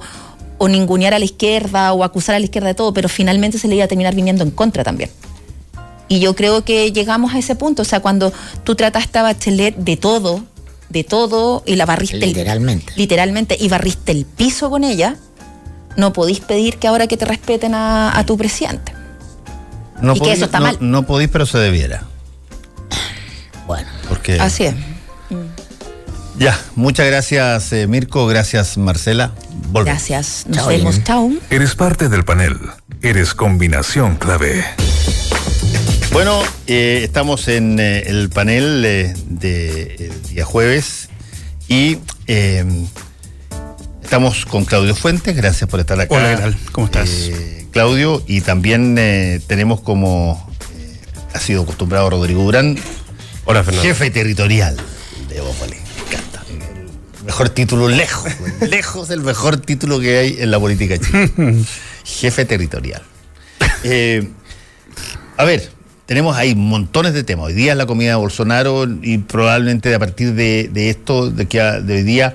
o, 0.57 0.67
ningunear 0.67 1.13
a 1.13 1.19
la 1.19 1.25
izquierda 1.25 1.93
o 1.93 2.03
acusar 2.03 2.35
a 2.35 2.39
la 2.39 2.45
izquierda 2.45 2.67
de 2.69 2.73
todo, 2.73 2.93
pero 2.93 3.07
finalmente 3.07 3.59
se 3.59 3.67
le 3.67 3.75
iba 3.75 3.85
a 3.85 3.87
terminar 3.87 4.15
viniendo 4.15 4.43
en 4.43 4.51
contra 4.51 4.83
también. 4.83 5.09
Y 6.09 6.19
yo 6.19 6.35
creo 6.35 6.63
que 6.65 6.91
llegamos 6.91 7.33
a 7.33 7.39
ese 7.39 7.55
punto, 7.55 7.83
o 7.83 7.85
sea, 7.85 8.01
cuando 8.01 8.33
tú 8.63 8.75
trataste 8.75 9.19
a 9.19 9.23
Bachelet 9.23 9.75
de 9.75 9.97
todo, 9.97 10.43
de 10.89 11.03
todo, 11.03 11.63
y 11.65 11.75
la 11.75 11.85
barriste. 11.85 12.17
Literalmente. 12.17 12.93
literalmente, 12.95 13.57
y 13.59 13.67
barriste 13.69 14.11
el 14.13 14.25
piso 14.25 14.69
con 14.69 14.83
ella, 14.83 15.17
no 15.95 16.13
podís 16.13 16.39
pedir 16.39 16.77
que 16.77 16.87
ahora 16.87 17.07
que 17.07 17.17
te 17.17 17.25
respeten 17.25 17.73
a 17.73 18.23
tu 18.25 18.37
presidente. 18.37 18.96
No 20.01 20.15
y 20.15 20.19
que 20.19 20.31
eso 20.31 20.45
está 20.45 20.59
mal. 20.59 20.77
No 20.79 21.03
podéis, 21.03 21.29
pero 21.29 21.45
se 21.45 21.57
debiera. 21.57 22.03
Bueno. 23.65 23.87
Porque... 24.07 24.39
Así 24.39 24.65
es. 24.65 24.75
Ya, 26.37 26.59
muchas 26.75 27.07
gracias 27.07 27.73
eh, 27.73 27.87
Mirko, 27.87 28.27
gracias 28.27 28.77
Marcela. 28.77 29.33
Gracias, 29.73 30.45
nos 30.47 30.67
vemos, 30.67 31.03
chao. 31.03 31.31
Eres 31.49 31.73
parte 31.75 32.09
del 32.09 32.23
panel, 32.25 32.59
eres 33.01 33.33
combinación 33.33 34.17
clave. 34.17 34.63
Bueno, 36.11 36.39
eh, 36.67 37.01
estamos 37.03 37.47
en 37.47 37.79
eh, 37.79 38.03
el 38.05 38.29
panel 38.29 38.81
de 38.83 40.11
día 40.29 40.45
jueves 40.45 41.09
y 41.67 41.97
estamos 44.03 44.45
con 44.45 44.63
Claudio 44.65 44.95
Fuentes, 44.95 45.35
gracias 45.35 45.67
por 45.67 45.79
estar 45.79 45.99
acá. 45.99 46.13
Hola, 46.13 46.35
¿qué 46.35 46.41
tal? 46.41 46.57
¿Cómo 46.71 46.85
estás? 46.85 47.09
Claudio, 47.77 48.23
y 48.25 48.41
también 48.41 48.95
eh, 48.97 49.39
tenemos 49.45 49.81
como 49.81 50.51
eh, 50.73 50.97
ha 51.35 51.39
sido 51.39 51.61
acostumbrado 51.61 52.09
Rodrigo 52.09 52.41
Durán, 52.41 52.75
Hola, 53.45 53.63
Fernando. 53.63 53.87
jefe 53.87 54.09
territorial 54.09 54.75
de 55.29 55.41
Bópoli. 55.41 55.75
Me 55.75 56.07
encanta. 56.07 56.43
El 57.19 57.25
mejor 57.25 57.49
título, 57.49 57.87
lejos, 57.87 58.31
lejos 58.67 59.11
el 59.11 59.21
mejor 59.21 59.57
título 59.57 59.99
que 59.99 60.17
hay 60.17 60.37
en 60.39 60.49
la 60.49 60.59
política 60.59 60.97
chilena. 60.97 61.63
jefe 62.03 62.45
territorial. 62.45 63.03
Eh, 63.83 64.27
a 65.37 65.43
ver, 65.43 65.69
tenemos 66.07 66.35
ahí 66.35 66.55
montones 66.55 67.13
de 67.13 67.23
temas. 67.23 67.45
Hoy 67.45 67.53
día 67.53 67.73
es 67.73 67.77
la 67.77 67.85
comida 67.85 68.09
de 68.09 68.15
Bolsonaro 68.15 68.87
y 69.03 69.19
probablemente 69.19 69.93
a 69.93 69.99
partir 69.99 70.33
de, 70.33 70.89
esto, 70.89 71.29
de 71.29 71.45
que 71.45 71.59
de 71.61 71.93
hoy 71.93 72.01
día 72.01 72.33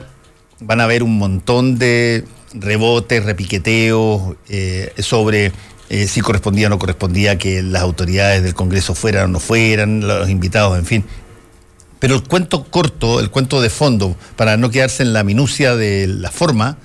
van 0.60 0.80
a 0.80 0.84
haber 0.84 1.02
un 1.02 1.18
montón 1.18 1.80
de 1.80 2.26
rebotes, 2.54 3.24
repiqueteos 3.24 4.36
eh, 4.48 4.92
sobre 4.98 5.52
eh, 5.88 6.06
si 6.08 6.20
correspondía 6.20 6.68
o 6.68 6.70
no 6.70 6.78
correspondía 6.78 7.36
que 7.36 7.62
las 7.62 7.82
autoridades 7.82 8.42
del 8.42 8.54
Congreso 8.54 8.94
fueran 8.94 9.26
o 9.26 9.28
no 9.28 9.40
fueran, 9.40 10.06
los 10.06 10.30
invitados, 10.30 10.78
en 10.78 10.86
fin. 10.86 11.04
Pero 11.98 12.14
el 12.14 12.22
cuento 12.22 12.64
corto, 12.64 13.20
el 13.20 13.30
cuento 13.30 13.60
de 13.60 13.70
fondo, 13.70 14.16
para 14.36 14.56
no 14.56 14.70
quedarse 14.70 15.02
en 15.02 15.12
la 15.12 15.22
minucia 15.22 15.76
de 15.76 16.06
la 16.06 16.30
forma, 16.30 16.78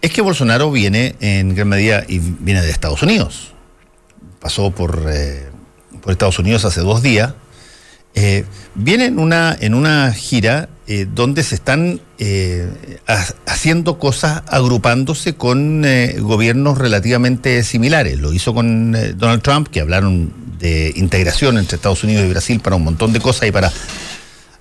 es 0.00 0.10
que 0.10 0.22
Bolsonaro 0.22 0.70
viene 0.70 1.16
en 1.20 1.54
gran 1.54 1.68
medida 1.68 2.04
y 2.08 2.18
viene 2.18 2.62
de 2.62 2.70
Estados 2.70 3.02
Unidos. 3.02 3.52
Pasó 4.40 4.70
por, 4.70 5.06
eh, 5.08 5.48
por 6.02 6.12
Estados 6.12 6.38
Unidos 6.38 6.64
hace 6.64 6.80
dos 6.80 7.02
días. 7.02 7.34
Eh, 8.16 8.44
viene 8.76 9.06
en 9.06 9.18
una, 9.18 9.56
en 9.58 9.74
una 9.74 10.12
gira 10.12 10.68
eh, 10.86 11.06
donde 11.12 11.42
se 11.42 11.56
están 11.56 12.00
eh, 12.18 12.68
ha- 13.08 13.26
haciendo 13.46 13.98
cosas 13.98 14.42
agrupándose 14.46 15.34
con 15.34 15.84
eh, 15.84 16.16
gobiernos 16.20 16.78
relativamente 16.78 17.64
similares. 17.64 18.20
Lo 18.20 18.32
hizo 18.32 18.54
con 18.54 18.92
Donald 19.18 19.42
Trump, 19.42 19.68
que 19.68 19.80
hablaron 19.80 20.32
de 20.60 20.92
integración 20.94 21.58
entre 21.58 21.74
Estados 21.76 22.04
Unidos 22.04 22.24
y 22.24 22.28
Brasil 22.30 22.60
para 22.60 22.76
un 22.76 22.84
montón 22.84 23.12
de 23.12 23.20
cosas 23.20 23.48
y 23.48 23.52
para 23.52 23.72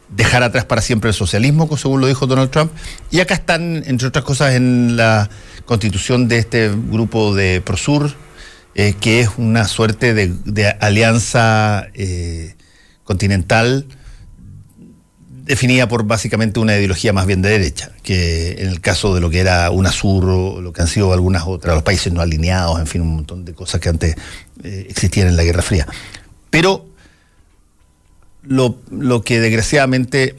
dejar 0.09 0.41
atrás 0.43 0.65
para 0.65 0.81
siempre 0.81 1.09
el 1.09 1.13
socialismo, 1.13 1.69
según 1.77 2.01
lo 2.01 2.07
dijo 2.07 2.25
Donald 2.25 2.49
Trump. 2.49 2.71
Y 3.11 3.19
acá 3.19 3.35
están, 3.35 3.83
entre 3.85 4.07
otras 4.07 4.25
cosas, 4.25 4.55
en 4.55 4.95
la 4.97 5.29
constitución 5.65 6.27
de 6.27 6.39
este 6.39 6.69
grupo 6.69 7.35
de 7.35 7.61
Prosur, 7.61 8.11
que 8.73 9.19
es 9.21 9.29
una 9.37 9.67
suerte 9.67 10.13
de, 10.13 10.67
alianza 10.79 11.87
continental 13.03 13.85
definida 15.45 15.87
por 15.87 16.05
básicamente 16.05 16.59
una 16.59 16.77
ideología 16.77 17.11
más 17.11 17.25
bien 17.25 17.41
de 17.41 17.49
derecha, 17.49 17.91
que 18.01 18.55
en 18.59 18.69
el 18.69 18.79
caso 18.79 19.13
de 19.13 19.19
lo 19.21 19.29
que 19.29 19.39
era 19.39 19.69
UNASUR 19.71 20.25
o 20.29 20.61
lo 20.61 20.71
que 20.71 20.81
han 20.81 20.87
sido 20.87 21.11
algunas 21.11 21.43
otras, 21.45 21.75
los 21.75 21.83
países 21.83 22.13
no 22.13 22.21
alineados, 22.21 22.79
en 22.79 22.87
fin, 22.87 23.01
un 23.01 23.15
montón 23.15 23.43
de 23.43 23.53
cosas 23.53 23.81
que 23.81 23.89
antes 23.89 24.15
eh, 24.63 24.87
existían 24.89 25.27
en 25.27 25.35
la 25.35 25.43
Guerra 25.43 25.61
Fría. 25.61 25.85
Pero 26.49 26.85
lo, 28.43 28.77
lo 28.89 29.21
que 29.21 29.39
desgraciadamente 29.41 30.37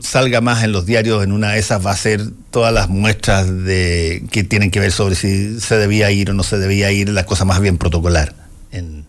salga 0.00 0.40
más 0.40 0.64
en 0.64 0.72
los 0.72 0.86
diarios 0.86 1.22
en 1.22 1.32
una 1.32 1.52
de 1.52 1.58
esas 1.58 1.84
va 1.84 1.92
a 1.92 1.96
ser 1.96 2.22
todas 2.50 2.72
las 2.72 2.88
muestras 2.88 3.46
de 3.64 4.24
que 4.30 4.44
tienen 4.44 4.70
que 4.70 4.80
ver 4.80 4.92
sobre 4.92 5.14
si 5.14 5.60
se 5.60 5.76
debía 5.76 6.10
ir 6.10 6.30
o 6.30 6.34
no 6.34 6.42
se 6.42 6.58
debía 6.58 6.90
ir, 6.90 7.10
la 7.10 7.26
cosa 7.26 7.44
más 7.44 7.60
bien 7.60 7.78
protocolar 7.78 8.34
en, 8.72 9.04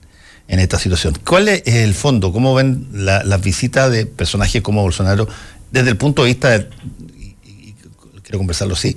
en 0.47 0.59
esta 0.59 0.77
situación. 0.79 1.17
¿Cuál 1.25 1.47
es 1.49 1.63
el 1.65 1.93
fondo? 1.93 2.31
¿Cómo 2.33 2.53
ven 2.53 2.87
la- 2.91 3.23
las 3.23 3.41
visitas 3.41 3.91
de 3.91 4.05
personajes 4.05 4.61
como 4.61 4.81
Bolsonaro 4.81 5.27
desde 5.71 5.89
el 5.89 5.97
punto 5.97 6.23
de 6.23 6.27
vista, 6.29 6.49
de- 6.57 6.69
y, 7.17 7.35
y 7.45 7.75
quiero 8.21 8.37
conversarlo 8.39 8.73
así, 8.75 8.95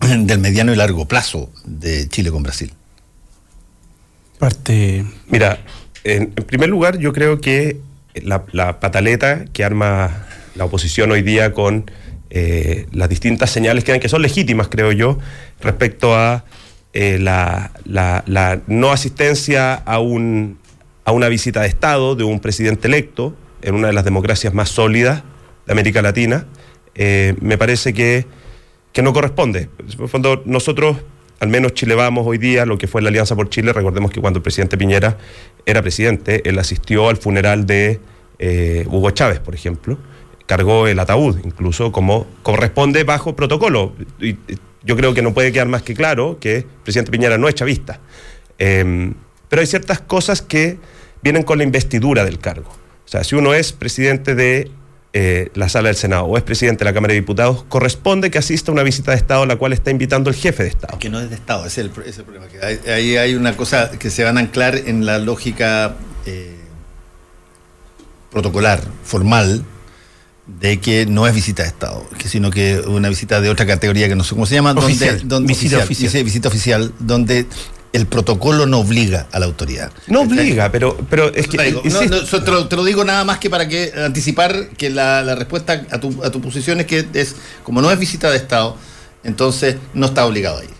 del 0.00 0.38
mediano 0.38 0.72
y 0.72 0.76
largo 0.76 1.06
plazo 1.06 1.50
de 1.64 2.08
Chile 2.08 2.30
con 2.30 2.42
Brasil? 2.42 2.72
Parte. 4.38 5.04
Mira, 5.28 5.60
en, 6.04 6.32
en 6.36 6.44
primer 6.44 6.68
lugar, 6.68 6.98
yo 6.98 7.12
creo 7.12 7.40
que 7.40 7.78
la, 8.14 8.44
la 8.52 8.80
pataleta 8.80 9.44
que 9.52 9.64
arma 9.64 10.26
la 10.54 10.64
oposición 10.64 11.12
hoy 11.12 11.22
día 11.22 11.52
con 11.52 11.90
eh, 12.30 12.86
las 12.92 13.08
distintas 13.08 13.50
señales 13.50 13.84
que 13.84 13.92
dan, 13.92 14.00
que 14.00 14.08
son 14.08 14.22
legítimas, 14.22 14.68
creo 14.68 14.90
yo, 14.92 15.18
respecto 15.60 16.16
a 16.16 16.44
eh, 16.92 17.18
la, 17.18 17.72
no 18.66 18.92
asistencia 18.92 19.74
a, 19.74 19.98
un, 19.98 20.58
a 21.04 21.12
una 21.12 21.28
visita 21.28 21.62
de 21.62 21.68
Estado 21.68 22.14
de 22.14 22.24
un 22.24 22.40
presidente 22.40 22.88
electo 22.88 23.34
en 23.62 23.74
una 23.74 23.88
de 23.88 23.92
las 23.92 24.04
democracias 24.04 24.52
más 24.52 24.68
sólidas 24.68 25.22
de 25.66 25.72
América 25.72 26.02
Latina, 26.02 26.46
eh, 26.94 27.34
me 27.40 27.56
parece 27.56 27.94
que, 27.94 28.26
que 28.92 29.02
no 29.02 29.12
corresponde. 29.12 29.70
En 29.98 30.08
fondo, 30.08 30.42
nosotros, 30.44 30.98
al 31.40 31.48
menos 31.48 31.72
Chile 31.74 31.94
Vamos 31.94 32.26
hoy 32.26 32.38
día, 32.38 32.66
lo 32.66 32.76
que 32.76 32.86
fue 32.86 33.00
la 33.02 33.08
Alianza 33.08 33.36
por 33.36 33.48
Chile, 33.48 33.72
recordemos 33.72 34.10
que 34.10 34.20
cuando 34.20 34.38
el 34.38 34.42
presidente 34.42 34.76
Piñera 34.76 35.16
era 35.64 35.80
presidente, 35.80 36.48
él 36.48 36.58
asistió 36.58 37.08
al 37.08 37.16
funeral 37.16 37.66
de 37.66 38.00
eh, 38.38 38.84
Hugo 38.90 39.10
Chávez, 39.12 39.38
por 39.38 39.54
ejemplo, 39.54 39.98
cargó 40.46 40.88
el 40.88 40.98
ataúd, 40.98 41.38
incluso 41.44 41.92
como 41.92 42.26
corresponde 42.42 43.04
bajo 43.04 43.36
protocolo. 43.36 43.94
Yo 44.84 44.96
creo 44.96 45.14
que 45.14 45.22
no 45.22 45.34
puede 45.34 45.52
quedar 45.52 45.68
más 45.68 45.82
que 45.82 45.94
claro 45.94 46.38
que 46.40 46.56
el 46.58 46.64
presidente 46.64 47.10
Piñera 47.10 47.38
no 47.38 47.48
es 47.48 47.54
chavista. 47.54 48.00
Eh, 48.58 49.12
pero 49.48 49.60
hay 49.60 49.66
ciertas 49.66 50.00
cosas 50.00 50.40
que 50.40 50.78
vienen 51.22 51.42
con 51.42 51.58
la 51.58 51.64
investidura 51.64 52.24
del 52.24 52.38
cargo. 52.38 52.70
O 53.04 53.08
sea, 53.08 53.22
si 53.22 53.34
uno 53.34 53.52
es 53.52 53.72
presidente 53.72 54.34
de 54.34 54.70
eh, 55.12 55.50
la 55.52 55.68
sala 55.68 55.88
del 55.88 55.96
Senado 55.96 56.24
o 56.24 56.38
es 56.38 56.42
presidente 56.42 56.84
de 56.84 56.90
la 56.90 56.94
Cámara 56.94 57.12
de 57.12 57.20
Diputados, 57.20 57.64
corresponde 57.68 58.30
que 58.30 58.38
asista 58.38 58.70
a 58.70 58.72
una 58.72 58.82
visita 58.82 59.10
de 59.10 59.18
Estado 59.18 59.42
a 59.42 59.46
la 59.46 59.56
cual 59.56 59.74
está 59.74 59.90
invitando 59.90 60.30
el 60.30 60.36
jefe 60.36 60.62
de 60.62 60.70
Estado. 60.70 60.98
Que 60.98 61.10
no 61.10 61.20
es 61.20 61.28
de 61.28 61.36
Estado, 61.36 61.66
ese 61.66 61.82
es 62.06 62.18
el, 62.18 62.24
problema. 62.24 62.46
Ahí 62.86 63.18
hay 63.18 63.34
una 63.34 63.54
cosa 63.54 63.90
que 63.90 64.08
se 64.08 64.24
van 64.24 64.38
a 64.38 64.40
anclar 64.40 64.74
en 64.74 65.04
la 65.04 65.18
lógica 65.18 65.96
eh, 66.24 66.56
protocolar, 68.30 68.82
formal, 69.04 69.66
de 70.60 70.80
que 70.80 71.06
no 71.06 71.26
es 71.26 71.34
visita 71.34 71.62
de 71.62 71.68
Estado, 71.68 72.08
que 72.18 72.28
sino 72.28 72.50
que 72.50 72.80
una 72.80 73.08
visita 73.08 73.40
de 73.40 73.50
otra 73.50 73.66
categoría 73.66 74.08
que 74.08 74.14
no 74.14 74.24
sé 74.24 74.34
cómo 74.34 74.46
se 74.46 74.54
llama, 74.54 74.72
Oficial, 74.72 75.18
donde, 75.18 75.28
donde 75.28 75.48
visita 75.48 75.78
oficial. 75.78 76.12
dice 76.12 76.22
visita 76.22 76.48
oficial, 76.48 76.92
donde 76.98 77.46
el 77.92 78.06
protocolo 78.06 78.66
no 78.66 78.80
obliga 78.80 79.26
a 79.32 79.38
la 79.38 79.46
autoridad. 79.46 79.92
No 80.06 80.22
obliga, 80.22 80.72
pero, 80.72 80.96
pero 81.10 81.32
es 81.34 81.46
que... 81.46 81.58
Te 81.58 81.64
digo, 81.64 81.82
no, 81.84 81.90
insisto, 81.90 82.16
no, 82.16 82.22
eso 82.22 82.42
te, 82.42 82.50
lo, 82.50 82.66
te 82.66 82.76
lo 82.76 82.84
digo 82.84 83.04
nada 83.04 83.24
más 83.24 83.38
que 83.38 83.50
para 83.50 83.68
que 83.68 83.92
anticipar 83.96 84.70
que 84.70 84.88
la, 84.88 85.22
la 85.22 85.34
respuesta 85.34 85.84
a 85.90 86.00
tu, 86.00 86.22
a 86.24 86.30
tu 86.30 86.40
posición 86.40 86.80
es 86.80 86.86
que 86.86 87.06
es 87.12 87.36
como 87.62 87.82
no 87.82 87.90
es 87.90 87.98
visita 87.98 88.30
de 88.30 88.38
Estado, 88.38 88.76
entonces 89.24 89.76
no 89.94 90.06
está 90.06 90.24
obligado 90.24 90.58
a 90.58 90.64
ir. 90.64 90.70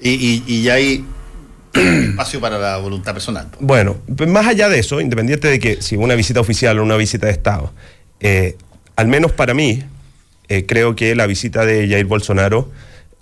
Y, 0.00 0.42
y, 0.46 0.68
hay 0.68 1.04
espacio 1.74 2.40
para 2.40 2.58
la 2.58 2.76
voluntad 2.78 3.12
personal. 3.12 3.48
Bueno, 3.60 3.96
pues 4.14 4.28
más 4.28 4.46
allá 4.46 4.68
de 4.68 4.78
eso, 4.78 5.00
independiente 5.00 5.48
de 5.48 5.58
que 5.58 5.82
si 5.82 5.96
una 5.96 6.14
visita 6.14 6.40
oficial 6.40 6.78
o 6.78 6.82
una 6.82 6.96
visita 6.96 7.26
de 7.26 7.32
Estado, 7.32 7.72
eh, 8.20 8.56
al 8.96 9.08
menos 9.08 9.32
para 9.32 9.54
mí, 9.54 9.82
eh, 10.48 10.64
creo 10.66 10.96
que 10.96 11.14
la 11.14 11.26
visita 11.26 11.64
de 11.64 11.88
Jair 11.88 12.06
Bolsonaro 12.06 12.70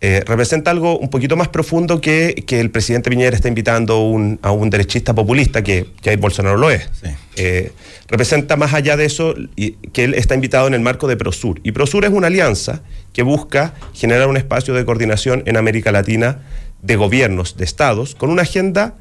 eh, 0.00 0.22
representa 0.26 0.70
algo 0.70 0.98
un 0.98 1.08
poquito 1.08 1.34
más 1.36 1.48
profundo 1.48 2.00
que, 2.00 2.44
que 2.46 2.60
el 2.60 2.70
presidente 2.70 3.08
Piñera 3.08 3.34
está 3.34 3.48
invitando 3.48 4.00
un- 4.02 4.38
a 4.42 4.50
un 4.50 4.68
derechista 4.68 5.14
populista, 5.14 5.62
que 5.62 5.86
Jair 6.04 6.18
Bolsonaro 6.18 6.58
lo 6.58 6.70
es. 6.70 6.90
Sí. 7.02 7.08
Eh, 7.36 7.72
representa 8.08 8.56
más 8.56 8.74
allá 8.74 8.98
de 8.98 9.06
eso 9.06 9.34
y- 9.56 9.72
que 9.92 10.04
él 10.04 10.12
está 10.14 10.34
invitado 10.34 10.66
en 10.66 10.74
el 10.74 10.80
marco 10.80 11.08
de 11.08 11.16
Prosur. 11.16 11.58
Y 11.62 11.72
Prosur 11.72 12.04
es 12.04 12.10
una 12.10 12.26
alianza 12.26 12.82
que 13.14 13.22
busca 13.22 13.72
generar 13.94 14.28
un 14.28 14.36
espacio 14.36 14.74
de 14.74 14.84
coordinación 14.84 15.42
en 15.46 15.56
América 15.56 15.90
Latina 15.90 16.40
de 16.82 16.96
gobiernos, 16.96 17.56
de 17.56 17.64
estados, 17.64 18.14
con 18.14 18.28
una 18.28 18.42
agenda 18.42 18.94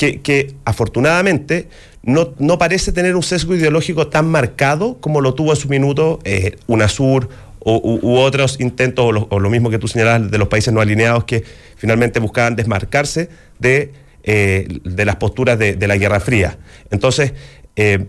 que, 0.00 0.54
afortunadamente 0.64 1.68
no, 2.02 2.32
no 2.38 2.56
parece 2.56 2.92
tener 2.92 3.14
un 3.16 3.22
sesgo 3.22 3.54
ideológico 3.54 4.08
tan 4.08 4.30
marcado 4.30 4.98
como 5.00 5.20
lo 5.20 5.34
tuvo 5.34 5.50
en 5.50 5.56
su 5.56 5.68
minuto 5.68 6.18
eh, 6.24 6.56
UNASUR 6.66 7.28
u, 7.62 8.16
otros 8.16 8.58
intentos, 8.58 9.26
o 9.28 9.38
lo, 9.38 9.50
mismo 9.50 9.68
que 9.68 9.78
tú 9.78 9.86
señalabas 9.86 10.30
de 10.30 10.38
los 10.38 10.48
países 10.48 10.72
no 10.72 10.80
alineados 10.80 11.24
que 11.24 11.44
finalmente 11.76 12.18
buscaban 12.18 12.56
desmarcarse 12.56 13.28
de, 13.58 13.92
eh, 14.22 14.66
de 14.82 15.04
las 15.04 15.16
posturas 15.16 15.58
de, 15.58 15.74
de 15.74 15.86
la 15.86 15.98
Guerra 15.98 16.20
Fría. 16.20 16.56
Entonces, 16.90 17.34
eh, 17.76 18.06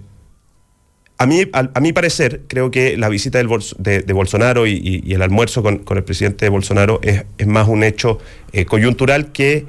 a 1.18 1.26
mí, 1.26 1.44
a, 1.52 1.70
a 1.74 1.82
mi 1.82 1.92
parecer, 1.92 2.44
creo 2.48 2.72
que 2.72 2.96
la 2.96 3.10
visita 3.10 3.44
de, 3.44 4.02
de 4.02 4.14
Bolsonaro 4.14 4.66
y, 4.66 5.04
el 5.14 5.22
almuerzo 5.22 5.62
con, 5.62 5.84
el 5.86 6.04
presidente 6.06 6.48
Bolsonaro 6.48 7.02
es, 7.04 7.26
más 7.46 7.68
un 7.68 7.84
hecho 7.84 8.20
coyuntural 8.68 9.34
que 9.34 9.66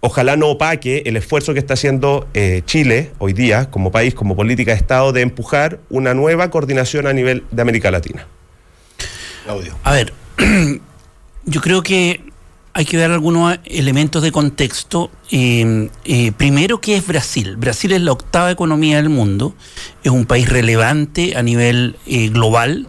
ojalá 0.00 0.36
no 0.36 0.48
opaque 0.48 1.02
el 1.06 1.16
esfuerzo 1.16 1.52
que 1.52 1.58
está 1.58 1.74
haciendo 1.74 2.28
eh, 2.34 2.62
Chile 2.64 3.12
hoy 3.18 3.32
día 3.32 3.70
como 3.70 3.90
país, 3.90 4.14
como 4.14 4.36
política 4.36 4.72
de 4.72 4.78
Estado, 4.78 5.12
de 5.12 5.22
empujar 5.22 5.80
una 5.90 6.14
nueva 6.14 6.50
coordinación 6.50 7.06
a 7.06 7.12
nivel 7.12 7.44
de 7.50 7.62
América 7.62 7.90
Latina. 7.90 8.26
Claudio. 9.44 9.76
A 9.84 9.92
ver, 9.92 10.12
yo 11.46 11.60
creo 11.60 11.82
que 11.82 12.20
hay 12.72 12.84
que 12.84 12.96
dar 12.96 13.10
algunos 13.10 13.58
elementos 13.64 14.22
de 14.22 14.32
contexto. 14.32 15.10
Eh, 15.30 15.88
eh, 16.04 16.32
primero, 16.32 16.80
¿qué 16.80 16.96
es 16.96 17.06
Brasil? 17.06 17.56
Brasil 17.56 17.92
es 17.92 18.00
la 18.00 18.12
octava 18.12 18.50
economía 18.50 18.96
del 18.96 19.08
mundo, 19.08 19.54
es 20.04 20.12
un 20.12 20.26
país 20.26 20.48
relevante 20.48 21.36
a 21.36 21.42
nivel 21.42 21.96
eh, 22.06 22.28
global. 22.28 22.86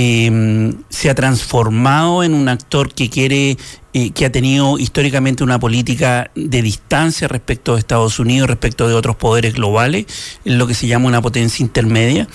Eh, 0.00 0.74
se 0.90 1.10
ha 1.10 1.14
transformado 1.16 2.22
en 2.22 2.32
un 2.32 2.48
actor 2.48 2.94
que 2.94 3.10
quiere, 3.10 3.56
eh, 3.92 4.12
que 4.12 4.26
ha 4.26 4.30
tenido 4.30 4.78
históricamente 4.78 5.42
una 5.42 5.58
política 5.58 6.30
de 6.36 6.62
distancia 6.62 7.26
respecto 7.26 7.74
de 7.74 7.80
Estados 7.80 8.20
Unidos, 8.20 8.48
respecto 8.48 8.86
de 8.86 8.94
otros 8.94 9.16
poderes 9.16 9.54
globales, 9.54 10.06
es 10.44 10.54
lo 10.54 10.68
que 10.68 10.74
se 10.74 10.86
llama 10.86 11.08
una 11.08 11.20
potencia 11.20 11.64
intermedia 11.64 12.28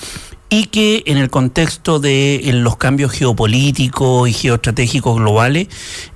y 0.50 0.66
que 0.66 1.04
en 1.06 1.18
el 1.18 1.30
contexto 1.30 2.02
de 2.02 2.50
en 2.50 2.66
los 2.66 2.76
cambios 2.76 3.14
geopolíticos 3.14 4.28
y 4.28 4.34
geoestratégicos 4.34 5.16
globales 5.16 5.70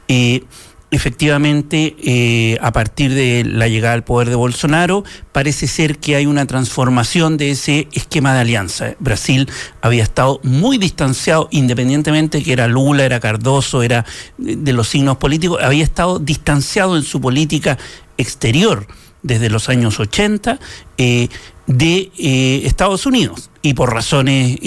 eh, 0.10 0.44
efectivamente, 0.90 1.96
eh, 2.02 2.58
a 2.62 2.72
partir 2.72 3.14
de 3.14 3.44
la 3.46 3.68
llegada 3.68 3.94
al 3.94 4.04
poder 4.04 4.30
de 4.30 4.36
Bolsonaro, 4.36 5.04
parece 5.32 5.68
ser 5.68 5.98
que 5.98 6.16
hay 6.16 6.26
una 6.26 6.46
transformación 6.46 7.38
de 7.38 7.52
ese 7.52 7.88
esquema 7.92 8.34
de 8.34 8.40
alianza. 8.40 8.96
Brasil 9.00 9.50
había 9.82 10.04
estado 10.04 10.40
muy 10.44 10.78
distanciado, 10.78 11.50
independientemente 11.52 12.42
que 12.42 12.54
era 12.54 12.68
Lula, 12.68 13.04
era 13.04 13.20
Cardoso, 13.20 13.84
era 13.84 14.06
de 14.38 14.74
los 14.74 14.88
signos 14.88 15.18
políticos, 15.18 15.60
había 15.62 15.84
estado 15.84 16.20
distanciado 16.20 16.96
en 16.96 17.04
su 17.04 17.20
política 17.20 17.78
exterior 18.18 18.88
desde 19.24 19.50
los 19.50 19.68
años 19.68 20.00
80 20.00 20.60
eh, 20.98 21.28
de 21.66 22.12
eh, 22.18 22.62
Estados 22.64 23.06
Unidos 23.06 23.50
y 23.62 23.74
por 23.74 23.94
razones, 23.94 24.58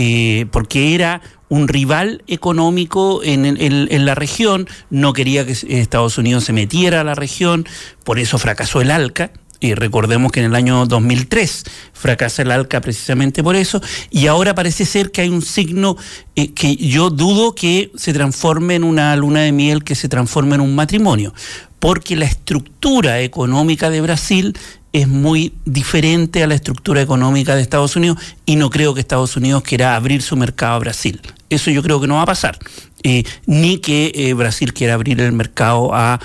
porque 0.51 0.95
era 0.95 1.23
un 1.51 1.69
rival 1.69 2.23
económico 2.29 3.21
en, 3.23 4.07
la 4.07 4.15
región, 4.15 4.67
no 4.89 5.13
quería 5.13 5.45
que 5.45 5.53
Estados 5.53 6.17
Unidos 6.17 6.45
se 6.45 6.55
metiera 6.55 7.03
a 7.03 7.05
la 7.05 7.15
región, 7.15 7.67
por 8.05 8.19
eso 8.19 8.39
fracasó 8.39 8.81
el 8.81 8.91
ALCA. 8.91 9.33
Y 9.63 9.75
recordemos 9.75 10.33
que 10.33 10.41
en 10.41 10.47
el 10.47 10.55
año 10.55 10.87
2003 10.87 11.65
fracasa 11.93 12.41
el 12.41 12.51
ALCA 12.51 12.81
precisamente 12.81 13.43
por 13.43 13.57
eso, 13.57 13.83
y 14.11 14.27
ahora 14.27 14.55
parece 14.55 14.87
ser 14.87 15.11
que 15.11 15.21
hay 15.21 15.29
un 15.29 15.43
signo 15.43 15.99
eh, 16.35 16.53
que 16.53 16.77
yo 16.77 17.11
dudo 17.11 17.55
que 17.55 17.93
se 17.95 18.15
transforme 18.15 18.77
en 18.77 18.85
una 18.85 19.15
luna 19.17 19.41
de 19.41 19.53
miel, 19.53 19.85
que 19.85 19.97
se 19.97 20.09
transforme 20.09 20.55
en 20.55 20.63
un 20.63 20.75
matrimonio, 20.75 21.35
porque 21.79 22.17
la 22.17 22.25
estructura 22.25 23.21
económica 23.21 23.91
de 23.91 24.01
Brasil 24.01 24.57
es 24.93 25.07
muy 25.07 25.55
diferente 25.65 26.43
a 26.43 26.47
la 26.47 26.55
estructura 26.55 27.01
económica 27.01 27.55
de 27.55 27.63
Estados 27.63 27.97
Unidos 27.97 28.19
y 28.45 28.57
no 28.57 28.71
creo 28.71 28.95
que 28.95 29.01
Estados 29.01 29.37
Unidos 29.37 29.63
quiera 29.63 29.95
abrir 29.95 30.23
su 30.23 30.37
mercado 30.37 30.75
a 30.75 30.79
Brasil. 30.79 31.21
Eso 31.49 31.71
yo 31.71 31.83
creo 31.83 32.01
que 32.01 32.07
no 32.07 32.17
va 32.17 32.23
a 32.23 32.27
pasar. 32.27 32.59
Eh, 33.03 33.25
ni 33.47 33.79
que 33.79 34.13
eh, 34.15 34.35
Brasil 34.35 34.75
quiera 34.75 34.95
abrir 34.95 35.21
el 35.21 35.33
mercado 35.33 35.91
a, 35.95 36.21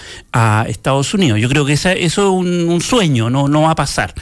Estados 0.68 1.14
Unidos. 1.14 1.40
Yo 1.40 1.48
creo 1.48 1.66
que 1.66 1.74
eso 1.74 1.90
es 1.90 2.18
un, 2.18 2.82
sueño, 2.82 3.30
no, 3.30 3.48
no 3.48 3.62
va 3.62 3.72
a 3.72 3.76
pasar. 3.76 4.14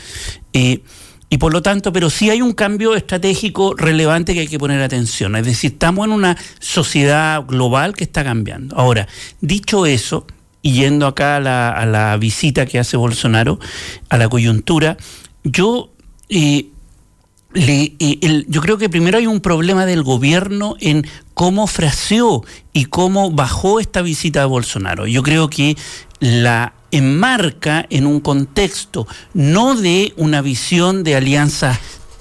Eh, 0.54 0.84
y 1.30 1.40
por 1.40 1.52
lo 1.52 1.64
tanto, 1.64 1.92
pero 1.92 2.12
sí 2.12 2.30
hay 2.30 2.44
un 2.44 2.54
cambio 2.54 2.96
estratégico 2.96 3.74
relevante 3.76 4.36
que 4.36 4.42
hay 4.42 4.48
que 4.48 4.60
poner 4.60 4.82
atención. 4.84 5.36
Es 5.36 5.46
decir, 5.46 5.72
estamos 5.72 6.06
en 6.06 6.12
una 6.12 6.38
sociedad 6.60 7.44
global 7.48 7.96
que 7.96 8.04
está 8.04 8.24
cambiando. 8.24 8.76
Ahora, 8.76 9.08
dicho 9.42 9.88
eso, 9.88 10.28
y 10.64 10.72
yendo 10.72 11.06
acá 11.06 11.36
a 11.36 11.40
la, 11.40 11.70
a 11.70 11.86
la 11.86 12.18
visita 12.18 12.66
que 12.66 12.80
hace 12.80 12.98
Bolsonaro, 12.98 13.60
a 14.10 14.18
la 14.18 14.28
coyuntura, 14.28 14.98
yo 15.44 15.92
yo 18.48 18.62
creo 18.62 18.78
que 18.80 18.90
primero 18.90 19.20
hay 19.20 19.28
un 19.28 19.40
problema 19.40 19.86
del 19.86 20.02
gobierno 20.02 20.76
en 20.80 21.06
cómo 21.36 21.68
fraseó 21.68 22.44
y 22.74 22.86
cómo 22.86 23.30
bajó 23.30 23.80
esta 23.80 24.02
visita 24.02 24.40
de 24.40 24.48
Bolsonaro. 24.48 25.06
Yo 25.06 25.22
creo 25.22 25.50
que 25.50 25.78
la 26.20 26.74
enmarca 26.92 27.86
en 27.90 28.06
un 28.06 28.20
contexto 28.22 29.08
no 29.34 29.76
de 29.76 30.14
una 30.18 30.42
visión 30.42 31.04
de 31.04 31.16
alianzas 31.16 31.80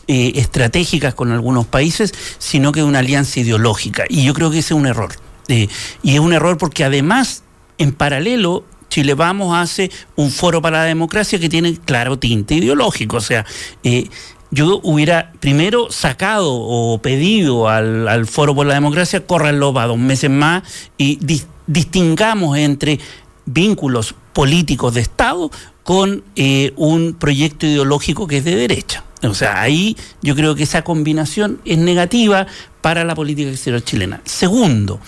eh, 0.08 0.32
estratégicas 0.36 1.14
con 1.14 1.30
algunos 1.30 1.66
países, 1.66 2.12
sino 2.38 2.72
que 2.72 2.80
de 2.80 2.86
una 2.86 2.98
alianza 2.98 3.40
ideológica. 3.40 4.04
Y 4.08 4.24
yo 4.24 4.34
creo 4.34 4.50
que 4.50 4.58
ese 4.58 4.74
es 4.74 4.80
un 4.80 4.86
error. 4.86 5.12
Eh, 5.48 5.68
y 6.02 6.14
es 6.14 6.20
un 6.20 6.32
error 6.32 6.58
porque 6.58 6.84
además, 6.84 7.42
en 7.78 7.92
paralelo, 7.92 8.64
Chile 8.88 9.14
Vamos 9.14 9.56
hace 9.56 9.90
un 10.16 10.30
foro 10.30 10.60
para 10.60 10.78
la 10.78 10.84
democracia 10.84 11.38
que 11.38 11.48
tiene 11.48 11.76
claro 11.76 12.18
tinte 12.18 12.56
ideológico. 12.56 13.16
O 13.16 13.20
sea, 13.22 13.46
eh, 13.82 14.08
yo 14.50 14.80
hubiera 14.82 15.32
primero 15.40 15.90
sacado 15.90 16.52
o 16.52 17.00
pedido 17.00 17.70
al, 17.70 18.26
Foro 18.26 18.54
por 18.54 18.66
la 18.66 18.74
Democracia, 18.74 19.26
córranlo 19.26 19.72
para 19.72 19.86
dos 19.86 19.98
meses 19.98 20.28
más 20.28 20.62
y 20.98 21.18
distingamos 21.66 22.58
entre 22.58 23.00
vínculos 23.46 24.14
políticos 24.34 24.92
de 24.92 25.00
Estado 25.00 25.50
con 25.82 26.22
eh, 26.36 26.74
un 26.76 27.14
proyecto 27.14 27.66
ideológico 27.66 28.26
que 28.26 28.36
es 28.38 28.44
de 28.44 28.56
derecha. 28.56 29.04
O 29.22 29.34
sea, 29.34 29.62
ahí 29.62 29.96
yo 30.20 30.34
creo 30.34 30.54
que 30.54 30.64
esa 30.64 30.82
combinación 30.82 31.60
es 31.64 31.78
negativa 31.78 32.46
para 32.82 33.04
la 33.04 33.14
política 33.14 33.50
exterior 33.50 33.82
chilena. 33.82 34.20
Segundo, 34.24 35.00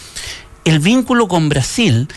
el 0.65 0.79
vínculo 0.79 1.29
con 1.29 1.49
Brasil 1.49 2.09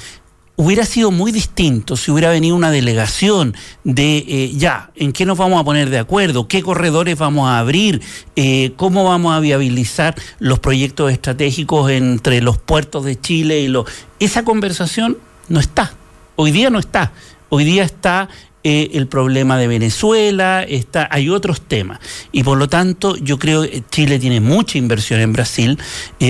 hubiera 0.58 0.86
sido 0.86 1.12
muy 1.12 1.32
distinto 1.32 1.96
si 1.96 2.12
hubiera 2.12 2.32
venido 2.32 2.56
una 2.56 2.72
delegación 2.72 3.56
de 3.84 4.18
eh, 4.18 4.52
ya, 4.56 4.90
en 4.96 5.14
qué 5.14 5.26
nos 5.26 5.38
vamos 5.38 5.62
a 5.62 5.64
poner 5.64 5.92
de 5.92 6.00
acuerdo, 6.00 6.48
qué 6.48 6.64
corredores 6.64 7.18
vamos 7.18 7.48
a 7.48 7.60
abrir, 7.60 8.02
eh, 8.36 8.74
cómo 8.76 9.04
vamos 9.04 9.36
a 9.36 9.40
viabilizar 9.40 10.16
los 10.40 10.58
proyectos 10.60 11.12
estratégicos 11.12 11.92
entre 11.92 12.42
los 12.42 12.58
puertos 12.58 13.06
de 13.06 13.20
Chile 13.20 13.60
y 13.60 13.68
los... 13.68 13.86
Esa 14.20 14.44
conversación 14.44 15.20
no 15.48 15.60
está, 15.60 15.94
hoy 16.36 16.52
día 16.52 16.72
no 16.72 16.80
está, 16.80 17.12
hoy 17.50 17.64
día 17.64 17.84
está 17.84 18.28
eh, 18.64 18.90
el 18.94 19.06
problema 19.06 19.60
de 19.60 19.68
Venezuela, 19.68 20.64
está, 20.64 21.08
hay 21.12 21.30
otros 21.30 21.62
temas. 21.62 22.00
Y 22.32 22.42
por 22.42 22.58
lo 22.58 22.68
tanto, 22.68 23.16
yo 23.16 23.38
creo 23.38 23.62
que 23.62 23.84
Chile 23.92 24.18
tiene 24.18 24.42
mucha 24.42 24.80
inversión 24.80 25.20
en 25.20 25.34
Brasil. 25.34 25.78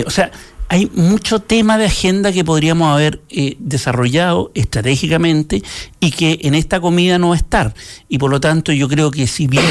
o 0.06 0.10
sea, 0.10 0.32
hay 0.70 0.92
mucho 0.94 1.40
tema 1.40 1.78
de 1.78 1.86
agenda 1.86 2.32
que 2.32 2.44
podríamos 2.44 2.94
haber 2.94 3.22
eh, 3.30 3.56
desarrollado 3.60 4.52
estratégicamente 4.54 5.64
y 6.00 6.12
que 6.12 6.40
en 6.44 6.56
esta 6.56 6.82
comida 6.82 7.18
no 7.18 7.30
va 7.30 7.36
a 7.36 7.38
estar. 7.38 7.74
Y 8.10 8.18
por 8.18 8.32
lo 8.32 8.40
tanto 8.40 8.72
yo 8.72 8.88
creo 8.90 9.12
que 9.12 9.28
si 9.28 9.48
bien 9.48 9.66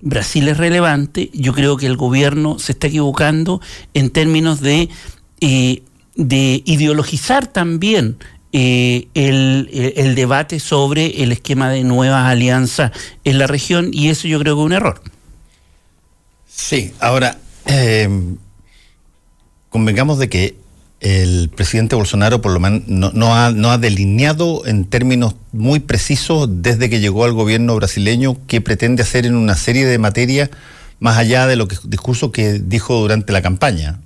Brasil 0.00 0.48
es 0.48 0.56
relevante, 0.56 1.30
yo 1.34 1.52
creo 1.52 1.76
que 1.76 1.86
el 1.86 1.96
gobierno 1.96 2.58
se 2.58 2.72
está 2.72 2.86
equivocando 2.86 3.60
en 3.92 4.10
términos 4.10 4.60
de, 4.60 4.88
eh, 5.40 5.82
de 6.16 6.62
ideologizar 6.64 7.46
también 7.46 8.16
eh, 8.52 9.08
el, 9.14 10.14
debate 10.14 10.58
sobre 10.58 11.22
el 11.22 11.32
esquema 11.32 11.70
de 11.70 11.84
nuevas 11.84 12.26
alianzas 12.26 12.92
en 13.24 13.38
la 13.38 13.46
región 13.46 13.90
y 13.92 14.08
eso 14.08 14.26
yo 14.26 14.40
creo 14.40 14.56
que 14.56 14.62
es 14.62 14.66
un 14.66 14.72
error. 14.72 15.02
Sí, 16.48 16.92
ahora 16.98 17.38
convengamos 19.70 20.18
de 20.18 20.28
que 20.28 20.56
el 21.00 21.48
presidente 21.48 21.96
Bolsonaro 21.96 22.42
por 22.42 22.52
lo 22.52 22.60
menos 22.60 22.82
no, 23.14 23.34
ha, 23.34 23.50
no, 23.52 23.70
ha, 23.70 23.78
delineado 23.78 24.66
en 24.66 24.84
términos 24.84 25.34
muy 25.52 25.80
precisos 25.80 26.46
desde 26.62 26.90
que 26.90 27.00
llegó 27.00 27.24
al 27.24 27.32
gobierno 27.32 27.74
brasileño 27.74 28.36
qué 28.46 28.60
pretende 28.60 29.02
hacer 29.02 29.24
en 29.24 29.34
una 29.34 29.54
serie 29.54 29.86
de 29.86 29.98
materias 29.98 30.50
más 30.98 31.16
allá 31.16 31.46
de 31.46 31.56
lo 31.56 31.66
que 31.66 31.76
discurso 31.84 32.30
que 32.32 32.58
dijo 32.58 33.00
durante 33.00 33.32
la 33.32 33.40
campaña. 33.40 34.00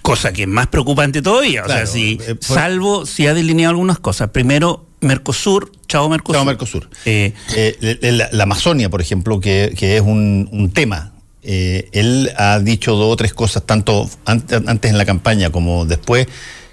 Cosa 0.00 0.32
que 0.32 0.42
es 0.42 0.48
más 0.48 0.68
preocupante 0.68 1.20
todavía. 1.20 1.64
o 1.64 1.68
sea, 1.68 1.86
si, 1.86 2.18
eh, 2.26 2.36
salvo 2.40 3.04
si 3.04 3.26
ha 3.26 3.34
delineado 3.34 3.70
algunas 3.70 3.98
cosas. 3.98 4.30
Primero, 4.30 4.86
Mercosur, 5.00 5.70
chao 5.86 6.08
Mercosur. 6.08 6.36
Chao 6.36 6.44
Mercosur. 6.44 6.90
Eh, 7.04 7.34
eh, 7.54 8.28
la, 8.32 8.42
Amazonia, 8.42 8.88
por 8.88 9.02
ejemplo, 9.02 9.38
que, 9.40 9.74
que 9.76 9.96
es 9.96 10.02
un, 10.02 10.48
un 10.50 10.70
tema 10.72 11.13
eh, 11.46 11.90
él 11.92 12.32
ha 12.38 12.58
dicho 12.58 12.96
dos 12.96 13.12
o 13.12 13.16
tres 13.16 13.34
cosas, 13.34 13.64
tanto 13.64 14.08
antes 14.24 14.90
en 14.90 14.96
la 14.96 15.04
campaña 15.04 15.50
como 15.50 15.84
después, 15.84 16.26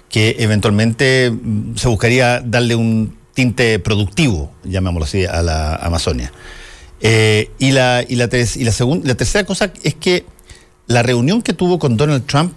que 0.08 0.36
eventualmente 0.38 1.30
mm, 1.30 1.76
se 1.76 1.88
buscaría 1.88 2.40
darle 2.40 2.74
un 2.74 3.14
tinte 3.34 3.78
productivo, 3.78 4.50
llamémoslo 4.64 5.04
así, 5.04 5.26
a 5.26 5.42
la 5.42 5.76
Amazonia. 5.76 6.32
Eh, 7.02 7.50
y 7.58 7.72
la, 7.72 8.02
y, 8.08 8.16
la, 8.16 8.30
y 8.32 8.64
la, 8.64 8.72
la 9.04 9.14
tercera 9.14 9.44
cosa 9.44 9.72
es 9.82 9.94
que 9.94 10.24
la 10.86 11.02
reunión 11.02 11.42
que 11.42 11.52
tuvo 11.52 11.78
con 11.78 11.98
Donald 11.98 12.24
Trump, 12.24 12.54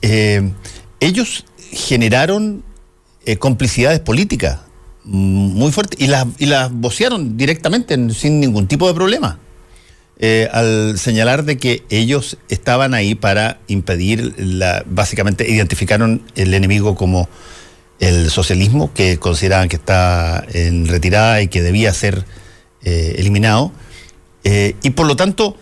eh, 0.00 0.50
ellos 1.00 1.44
generaron 1.72 2.62
complicidades 3.38 4.00
políticas 4.00 4.60
mm, 5.04 5.58
muy 5.58 5.72
fuertes 5.72 6.00
y 6.00 6.06
las, 6.06 6.26
y 6.38 6.46
las 6.46 6.72
vocearon 6.72 7.36
directamente 7.36 7.98
sin 8.14 8.40
ningún 8.40 8.66
tipo 8.66 8.88
de 8.88 8.94
problema. 8.94 9.38
Eh, 10.18 10.48
al 10.52 10.96
señalar 10.96 11.44
de 11.44 11.58
que 11.58 11.82
ellos 11.90 12.38
estaban 12.48 12.94
ahí 12.94 13.16
para 13.16 13.58
impedir, 13.66 14.34
la, 14.38 14.84
básicamente 14.86 15.50
identificaron 15.50 16.22
el 16.36 16.54
enemigo 16.54 16.94
como 16.94 17.28
el 17.98 18.30
socialismo, 18.30 18.92
que 18.92 19.18
consideraban 19.18 19.68
que 19.68 19.76
está 19.76 20.44
en 20.52 20.86
retirada 20.86 21.42
y 21.42 21.48
que 21.48 21.62
debía 21.62 21.92
ser 21.92 22.24
eh, 22.84 23.16
eliminado. 23.18 23.72
Eh, 24.44 24.76
y 24.82 24.90
por 24.90 25.06
lo 25.06 25.16
tanto, 25.16 25.56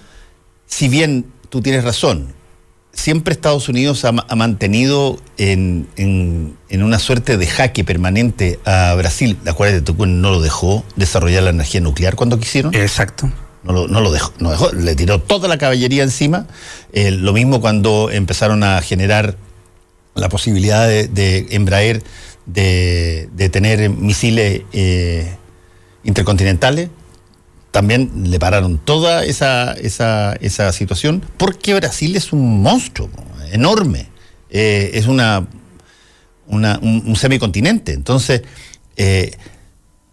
si 0.66 0.88
bien 0.88 1.26
tú 1.48 1.62
tienes 1.62 1.82
razón, 1.84 2.34
siempre 2.92 3.32
Estados 3.32 3.70
Unidos 3.70 4.04
ha, 4.04 4.12
mantenido 4.12 5.18
en, 5.38 5.88
en, 5.96 6.82
una 6.82 6.98
suerte 6.98 7.38
de 7.38 7.46
jaque 7.46 7.84
permanente 7.84 8.58
a 8.66 8.94
Brasil, 8.96 9.38
la 9.44 9.54
cual 9.54 9.82
no 9.96 10.30
lo 10.30 10.42
dejó 10.42 10.84
desarrollar 10.96 11.44
la 11.44 11.50
energía 11.50 11.80
nuclear 11.80 12.16
cuando 12.16 12.38
quisieron. 12.38 12.74
Exacto 12.74 13.30
no 13.64 13.72
lo, 13.72 13.88
no 13.88 14.00
lo 14.00 14.10
dejó, 14.10 14.32
no 14.38 14.50
dejó, 14.50 14.72
le 14.72 14.94
tiró 14.94 15.20
toda 15.20 15.48
la 15.48 15.58
caballería 15.58 16.02
encima. 16.02 16.46
Eh, 16.92 17.10
lo 17.10 17.32
mismo 17.32 17.60
cuando 17.60 18.10
empezaron 18.10 18.62
a 18.64 18.80
generar 18.82 19.36
la 20.14 20.28
posibilidad 20.28 20.86
de, 20.86 21.08
de 21.08 21.46
Embraer 21.50 22.02
de, 22.46 23.48
tener 23.50 23.88
misiles 23.90 24.62
eh, 24.72 25.36
intercontinentales. 26.04 26.90
También 27.70 28.10
le 28.24 28.38
pararon 28.38 28.78
toda 28.78 29.24
esa, 29.24 29.72
esa, 29.72 30.34
esa, 30.34 30.72
situación 30.72 31.24
porque 31.38 31.74
Brasil 31.74 32.14
es 32.16 32.32
un 32.32 32.62
monstruo 32.62 33.08
enorme. 33.50 34.08
Eh, 34.50 34.90
es 34.94 35.06
una, 35.06 35.46
una 36.46 36.78
un, 36.82 37.16
semicontinente. 37.16 37.92
Entonces, 37.92 38.42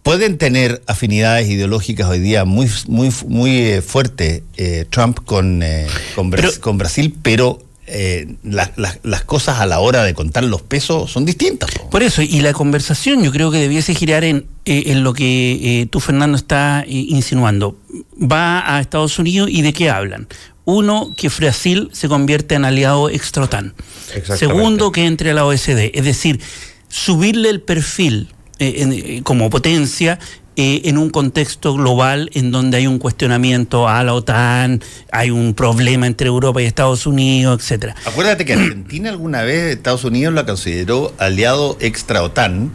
pueden 0.10 0.40
tener 0.40 0.82
afinidades 0.88 1.48
ideológicas 1.50 2.08
hoy 2.10 2.18
día 2.18 2.44
muy, 2.44 2.68
muy, 2.88 3.12
muy 3.28 3.58
eh, 3.58 3.82
fuertes 3.84 4.42
eh, 4.58 4.86
Trump 4.90 5.20
con, 5.24 5.62
eh, 5.62 5.86
con, 6.16 6.32
Bra- 6.32 6.38
Pero- 6.38 6.62
con 6.62 6.78
Brasil, 6.80 7.14
pero 7.22 7.62
eh, 7.86 8.36
la- 8.44 8.72
la- 8.76 8.98
las 9.04 9.24
cosas 9.24 9.60
a 9.60 9.68
la 9.68 9.80
hora 9.80 10.04
de 10.04 10.16
contar 10.16 10.44
los 10.46 10.64
pesos 10.64 11.12
son 11.12 11.26
distintas. 11.26 11.70
po. 11.70 11.92
Por 11.92 12.02
eso, 12.02 12.24
y 12.24 12.42
la 12.42 12.54
conversación 12.54 13.24
yo 13.24 13.32
creo 13.32 13.52
que 13.52 13.60
debiese 13.60 13.94
girar 13.94 14.24
en, 14.24 14.48
eh, 14.66 14.86
en 14.88 15.04
lo 15.04 15.14
que 15.14 15.82
eh, 15.82 15.86
tú, 15.86 16.00
Fernando, 16.00 16.38
está 16.38 16.82
eh, 16.82 16.88
insinuando. 16.90 17.78
Va 18.20 18.76
a 18.76 18.80
Estados 18.82 19.20
Unidos 19.20 19.50
y 19.52 19.62
de 19.62 19.74
qué 19.74 19.92
hablan. 19.92 20.28
Uno, 20.66 21.14
que 21.16 21.30
Brasil 21.30 21.90
se 21.94 22.08
convierte 22.08 22.56
en 22.56 22.66
aliado 22.66 23.10
extra-OTAN. 23.12 23.76
Exactamente. 24.16 24.38
Segundo, 24.38 24.92
que 24.92 25.06
entre 25.06 25.30
a 25.30 25.34
la 25.36 25.46
OSD. 25.46 25.92
Es 25.94 26.04
decir, 26.04 26.40
subirle 26.88 27.50
el 27.52 27.62
perfil 27.62 28.30
eh, 28.60 28.86
eh, 28.92 29.22
como 29.24 29.50
potencia 29.50 30.20
eh, 30.62 30.90
en 30.90 30.98
un 30.98 31.10
contexto 31.10 31.74
global 31.74 32.30
en 32.34 32.52
donde 32.52 32.76
hay 32.76 32.86
un 32.86 33.00
cuestionamiento 33.00 33.88
a 33.88 34.04
la 34.04 34.14
OTAN, 34.14 34.84
hay 35.10 35.32
un 35.32 35.54
problema 35.54 36.06
entre 36.06 36.28
Europa 36.28 36.62
y 36.62 36.66
Estados 36.66 37.08
Unidos, 37.08 37.62
etcétera. 37.62 37.96
Acuérdate 38.04 38.44
que 38.44 38.54
Argentina 38.56 39.10
alguna 39.10 39.44
vez 39.44 39.78
Estados 39.78 40.04
Unidos 40.04 40.34
la 40.34 40.46
consideró 40.46 41.14
aliado 41.18 41.78
extra 41.80 42.24
OTAN 42.24 42.74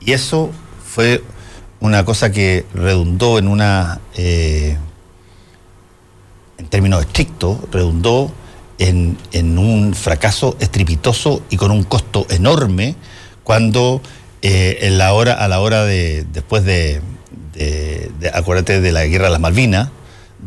y 0.00 0.12
eso 0.12 0.50
fue 0.84 1.24
una 1.80 2.04
cosa 2.04 2.30
que 2.30 2.66
redundó 2.74 3.38
en 3.38 3.48
una, 3.48 4.00
eh, 4.14 4.76
en 6.58 6.66
términos 6.66 7.00
estrictos, 7.00 7.56
redundó 7.72 8.30
en, 8.78 9.16
en 9.32 9.56
un 9.56 9.94
fracaso 9.94 10.58
estrepitoso 10.60 11.42
y 11.48 11.56
con 11.56 11.70
un 11.70 11.84
costo 11.84 12.26
enorme 12.28 12.96
cuando 13.44 14.02
eh, 14.42 14.78
en 14.82 14.98
la 14.98 15.12
hora, 15.12 15.32
a 15.34 15.48
la 15.48 15.60
hora 15.60 15.84
de, 15.84 16.24
después 16.32 16.64
de, 16.64 17.00
de- 17.54 18.10
de- 18.20 18.30
acuérdate 18.32 18.80
de 18.80 18.92
la 18.92 19.04
guerra 19.06 19.24
de 19.26 19.30
las 19.32 19.40
Malvinas, 19.40 19.88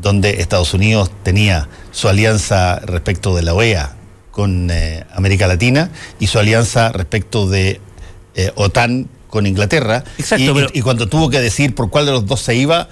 donde 0.02 0.42
Estados 0.42 0.74
Unidos 0.74 1.12
tenía 1.24 1.68
su 1.92 2.08
alianza 2.08 2.80
respecto 2.80 3.36
de 3.36 3.42
la 3.44 3.54
OEA 3.54 3.96
con 4.32 4.70
eh, 4.72 5.04
América 5.14 5.48
Latina 5.48 5.90
y 6.20 6.28
su 6.28 6.40
alianza 6.40 6.92
respecto 6.92 7.50
de 7.50 7.82
eh, 8.36 8.52
OTAN 8.56 9.10
con 9.28 9.46
Inglaterra. 9.46 10.04
Exacto, 10.18 10.44
y, 10.44 10.48
y- 10.50 10.54
pero- 10.54 10.70
y 10.74 10.82
cuando 10.82 11.08
tuvo 11.10 11.30
que 11.30 11.42
decir 11.42 11.76
por 11.76 11.90
cuál 11.90 12.06
de 12.06 12.12
los 12.14 12.26
dos 12.26 12.40
se 12.42 12.56
iba, 12.56 12.88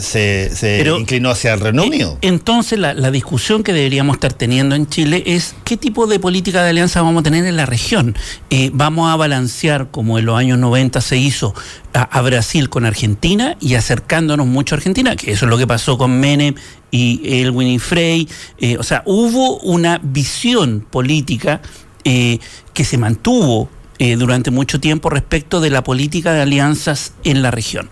se, 0.00 0.50
se 0.54 0.78
Pero- 0.78 0.98
inclinó 0.98 1.30
hacia 1.30 1.52
el 1.54 1.60
Reino 1.60 1.82
Eh, 1.84 1.86
Unido. 1.86 2.18
Entonces, 2.22 2.78
la, 2.78 2.94
la 2.94 3.10
discusión 3.10 3.62
que 3.62 3.72
deberíamos 3.72 4.14
estar 4.16 4.32
teniendo 4.32 4.74
en 4.74 4.86
Chile 4.86 5.22
es 5.26 5.54
qué 5.64 5.76
tipo 5.76 6.06
de 6.06 6.18
política 6.18 6.62
de 6.62 6.70
alianza 6.70 7.02
vamos 7.02 7.20
a 7.20 7.22
tener 7.24 7.44
en 7.44 7.56
la 7.56 7.66
región. 7.66 8.16
Eh, 8.50 8.70
¿Vamos 8.72 9.12
a 9.12 9.16
balancear, 9.16 9.90
como 9.90 10.18
en 10.18 10.24
los 10.26 10.36
años 10.38 10.58
90 10.58 11.00
se 11.00 11.16
hizo, 11.18 11.54
a, 11.92 12.02
a 12.02 12.22
Brasil 12.22 12.68
con 12.68 12.86
Argentina 12.86 13.56
y 13.60 13.74
acercándonos 13.74 14.46
mucho 14.46 14.74
a 14.74 14.78
Argentina? 14.78 15.14
Que 15.16 15.32
eso 15.32 15.44
es 15.46 15.50
lo 15.50 15.58
que 15.58 15.66
pasó 15.66 15.98
con 15.98 16.18
Menem 16.18 16.54
y 16.90 17.20
Elwin 17.42 17.68
y 17.68 17.78
Frey. 17.78 18.28
Eh, 18.58 18.76
o 18.78 18.82
sea, 18.82 19.02
hubo 19.06 19.58
una 19.60 20.00
visión 20.02 20.86
política 20.90 21.60
eh, 22.04 22.38
que 22.74 22.84
se 22.84 22.98
mantuvo 22.98 23.68
eh, 24.04 24.16
durante 24.16 24.50
mucho 24.50 24.80
tiempo 24.80 25.10
respecto 25.10 25.60
de 25.60 25.70
la 25.70 25.84
política 25.84 26.32
de 26.32 26.42
alianzas 26.42 27.12
en 27.22 27.40
la 27.40 27.52
región. 27.52 27.88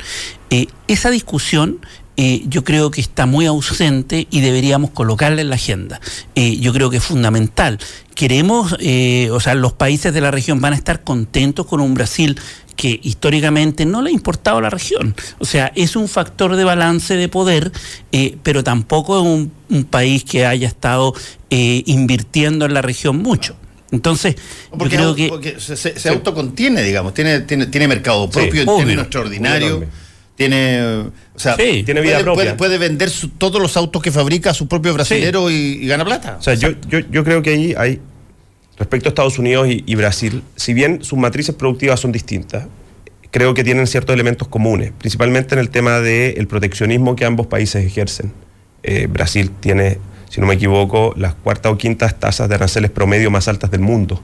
Eh, 0.51 0.67
esa 0.89 1.09
discusión 1.09 1.79
eh, 2.17 2.43
yo 2.49 2.65
creo 2.65 2.91
que 2.91 3.01
está 3.01 3.27
muy 3.27 3.47
ausente 3.47 4.27
y 4.29 4.41
deberíamos 4.41 4.91
colocarla 4.91 5.41
en 5.41 5.51
la 5.51 5.55
agenda. 5.55 6.01
Yo 6.35 6.73
creo 6.73 6.91
que 6.91 6.97
es 6.97 7.05
fundamental. 7.05 7.79
Queremos, 8.17 8.73
o 8.73 9.41
sea, 9.41 9.55
los 9.55 9.73
países 9.73 10.13
de 10.13 10.21
la 10.21 10.33
región 10.33 10.61
van 10.61 10.73
a 10.73 10.77
estar 10.77 11.05
contentos 11.05 11.65
con 11.67 11.81
un 11.81 11.95
Brasil 11.95 12.37
que 12.75 12.99
históricamente 13.05 13.87
no 13.87 14.03
le 14.03 14.11
ha 14.11 14.13
importado 14.13 14.59
a 14.59 14.63
la 14.63 14.71
región. 14.71 15.15
O 15.39 15.45
sea, 15.45 15.71
es 15.77 15.95
un 15.95 16.09
factor 16.09 16.57
de 16.57 16.65
balance 16.65 17.15
de 17.15 17.29
poder, 17.29 17.71
pero 18.43 18.65
tampoco 18.65 19.21
es 19.21 19.25
un, 19.71 19.85
país 19.85 20.25
que 20.25 20.45
haya 20.45 20.67
estado 20.67 21.15
invirtiendo 21.51 22.65
en 22.67 22.75
la 22.75 22.83
región 22.83 23.19
mucho. 23.19 23.55
Entonces, 23.93 24.37
Porque, 24.71 24.97
yo 24.97 25.15
creo 25.15 25.15
que... 25.17 25.29
porque 25.29 25.61
se, 25.61 25.77
se- 25.77 25.99
se 25.99 26.09
autocontiene, 26.09 26.83
digamos, 26.83 27.13
tiene, 27.15 27.41
tiene, 27.41 27.67
tiene 27.67 27.89
mercado 27.89 28.27
Sí, 28.27 28.33
propio 28.39 28.63
en 28.63 28.69
obvio. 28.69 28.79
términos 28.79 29.03
extraordinarios. 29.05 29.85
Tiene, 30.37 30.81
o 31.35 31.39
sea, 31.39 31.55
Sí. 31.57 31.83
Tiene 31.85 32.01
vida 32.01 32.13
puede, 32.15 32.25
propia. 32.25 32.45
puede- 32.45 32.55
puede 32.57 32.79
vender 32.79 33.11
su- 33.11 33.29
todos 33.29 33.61
los 33.61 33.77
autos 33.77 34.01
que 34.01 34.11
fabrica 34.11 34.51
a 34.51 34.55
su 34.55 34.69
propio 34.69 34.95
brasilero 34.95 35.51
y, 35.51 35.55
y 35.83 35.87
gana 35.87 36.05
plata. 36.05 36.37
O 36.39 36.43
sea, 36.43 36.55
yo, 36.55 36.71
yo, 36.89 37.01
yo 37.11 37.25
creo 37.25 37.43
que 37.43 37.51
ahí 37.51 37.75
hay, 37.77 38.01
respecto 38.79 39.09
a 39.09 39.11
Estados 39.11 39.39
Unidos 39.39 39.69
y, 39.69 39.83
y 39.87 39.95
Brasil, 39.97 40.43
si 40.57 40.73
bien 40.73 41.05
sus 41.05 41.19
matrices 41.19 41.55
productivas 41.55 42.01
son 42.01 42.13
distintas, 42.13 42.67
creo 43.31 43.53
que 43.55 43.63
tienen 43.65 43.87
ciertos 43.87 44.15
elementos 44.15 44.49
comunes, 44.49 44.93
principalmente 44.99 45.55
en 45.55 45.59
el 45.59 45.69
tema 45.69 46.01
del 46.01 46.47
proteccionismo 46.47 47.17
que 47.17 47.25
ambos 47.27 47.47
países 47.47 47.85
ejercen. 47.85 48.33
Eh, 48.83 49.09
Brasil 49.11 49.51
tiene, 49.61 49.99
si 50.31 50.41
no 50.41 50.47
me 50.47 50.55
equivoco, 50.55 51.13
las 51.17 51.35
cuartas 51.35 51.73
o 51.73 51.77
quintas 51.77 52.19
tasas 52.19 52.49
de 52.49 52.55
aranceles 52.55 52.93
promedio 52.93 53.33
más 53.33 53.49
altas 53.49 53.73
del 53.73 53.81
mundo. 53.81 54.23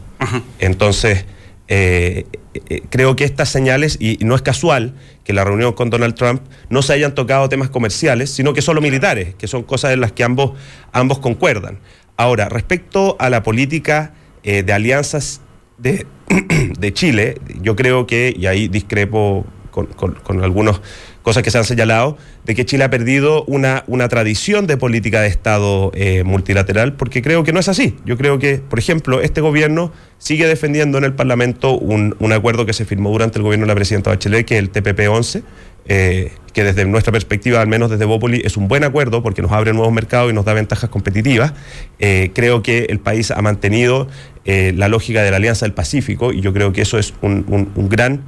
Entonces, 0.61 1.25
eh, 1.67 2.27
eh, 2.55 2.83
creo 2.91 3.17
que 3.17 3.25
estas 3.25 3.49
señales, 3.49 3.97
y, 4.01 4.17
no 4.25 4.37
es 4.37 4.43
casual 4.43 4.95
que 5.25 5.33
la 5.33 5.43
reunión 5.43 5.73
con 5.73 5.91
Donald 5.91 6.15
Trump 6.15 6.43
no 6.71 6.83
se 6.83 6.93
hayan 6.93 7.13
tocado 7.17 7.49
temas 7.49 7.71
comerciales, 7.71 8.31
sino 8.31 8.53
que 8.53 8.63
solo 8.63 8.81
militares, 8.81 9.35
que 9.35 9.49
son 9.49 9.65
cosas 9.65 9.95
en 9.95 10.01
las 10.01 10.13
que 10.13 10.23
ambos, 10.23 10.53
ambos 10.93 11.19
concuerdan. 11.19 11.81
Ahora, 12.17 12.49
respecto 12.49 13.17
a 13.19 13.29
la 13.29 13.43
política 13.43 14.15
eh, 14.45 14.63
de 14.63 14.73
alianzas 14.73 15.41
de, 15.77 16.07
de 16.79 16.93
Chile, 16.93 17.41
yo 17.61 17.75
creo 17.75 18.07
que, 18.07 18.33
y 18.39 18.47
ahí 18.47 18.69
discrepo 18.69 19.45
con, 19.73 19.87
con, 19.87 20.13
con 20.15 20.45
algunas 20.45 20.81
cosas 21.27 21.43
que 21.43 21.51
se 21.51 21.59
han 21.59 21.65
señalado, 21.65 22.17
de 22.45 22.55
que 22.55 22.65
Chile 22.65 22.85
ha 22.85 22.89
perdido 22.91 23.43
una, 23.49 23.83
una 23.89 24.07
tradición 24.09 24.69
de 24.69 24.77
política 24.77 25.21
de 25.23 25.27
Estado 25.27 25.91
eh, 25.97 26.23
multilateral, 26.23 26.93
porque 26.95 27.21
creo 27.21 27.43
que 27.43 27.53
no 27.53 27.59
es 27.59 27.69
así. 27.69 27.97
Yo 28.05 28.17
creo 28.17 28.39
que, 28.39 28.59
por 28.59 28.79
ejemplo, 28.79 29.21
este 29.21 29.41
gobierno 29.41 29.93
sigue 30.19 30.47
defendiendo 30.47 30.99
en 30.99 31.05
el 31.05 31.15
Parlamento 31.15 31.77
un, 31.77 32.15
un 32.21 32.33
acuerdo 32.33 32.65
que 32.65 32.73
se 32.73 32.85
firmó 32.85 33.11
durante 33.11 33.39
el 33.39 33.43
gobierno 33.43 33.65
de 33.65 33.69
la 33.69 33.75
presidenta 33.75 34.11
Bachelet, 34.11 34.47
que 34.47 34.55
es 34.55 34.61
el 34.61 34.71
TPP-11, 34.71 35.43
eh, 35.89 36.31
que 36.53 36.63
desde 36.63 36.85
nuestra 36.85 37.11
perspectiva, 37.11 37.61
al 37.61 37.67
menos 37.67 37.91
desde 37.91 38.05
Bópoli, 38.05 38.43
es 38.45 38.57
un 38.57 38.69
buen 38.69 38.85
acuerdo 38.85 39.25
porque 39.25 39.43
nos 39.43 39.51
abre 39.51 39.73
nuevos 39.73 39.93
mercados 39.93 40.31
y 40.31 40.33
nos 40.33 40.45
da 40.45 40.53
ventajas 40.55 40.91
competitivas. 40.91 41.55
Eh, 41.99 42.31
creo 42.37 42.63
que 42.63 42.87
el 42.89 43.01
país 43.01 43.33
ha 43.33 43.43
mantenido 43.43 44.07
la 44.45 44.87
lógica 44.87 45.25
de 45.25 45.33
la 45.33 45.39
Alianza 45.39 45.67
del 45.67 45.73
Pacífico 45.73 46.33
y 46.33 46.41
yo 46.41 46.53
creo 46.53 46.73
que 46.73 46.83
eso 46.83 46.99
es 47.01 47.15
un- 47.21 47.45
un 47.75 47.89
gran 47.89 48.23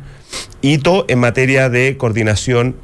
hito 0.63 1.05
en 1.07 1.21
materia 1.21 1.69
de 1.69 1.97
coordinación 1.97 2.75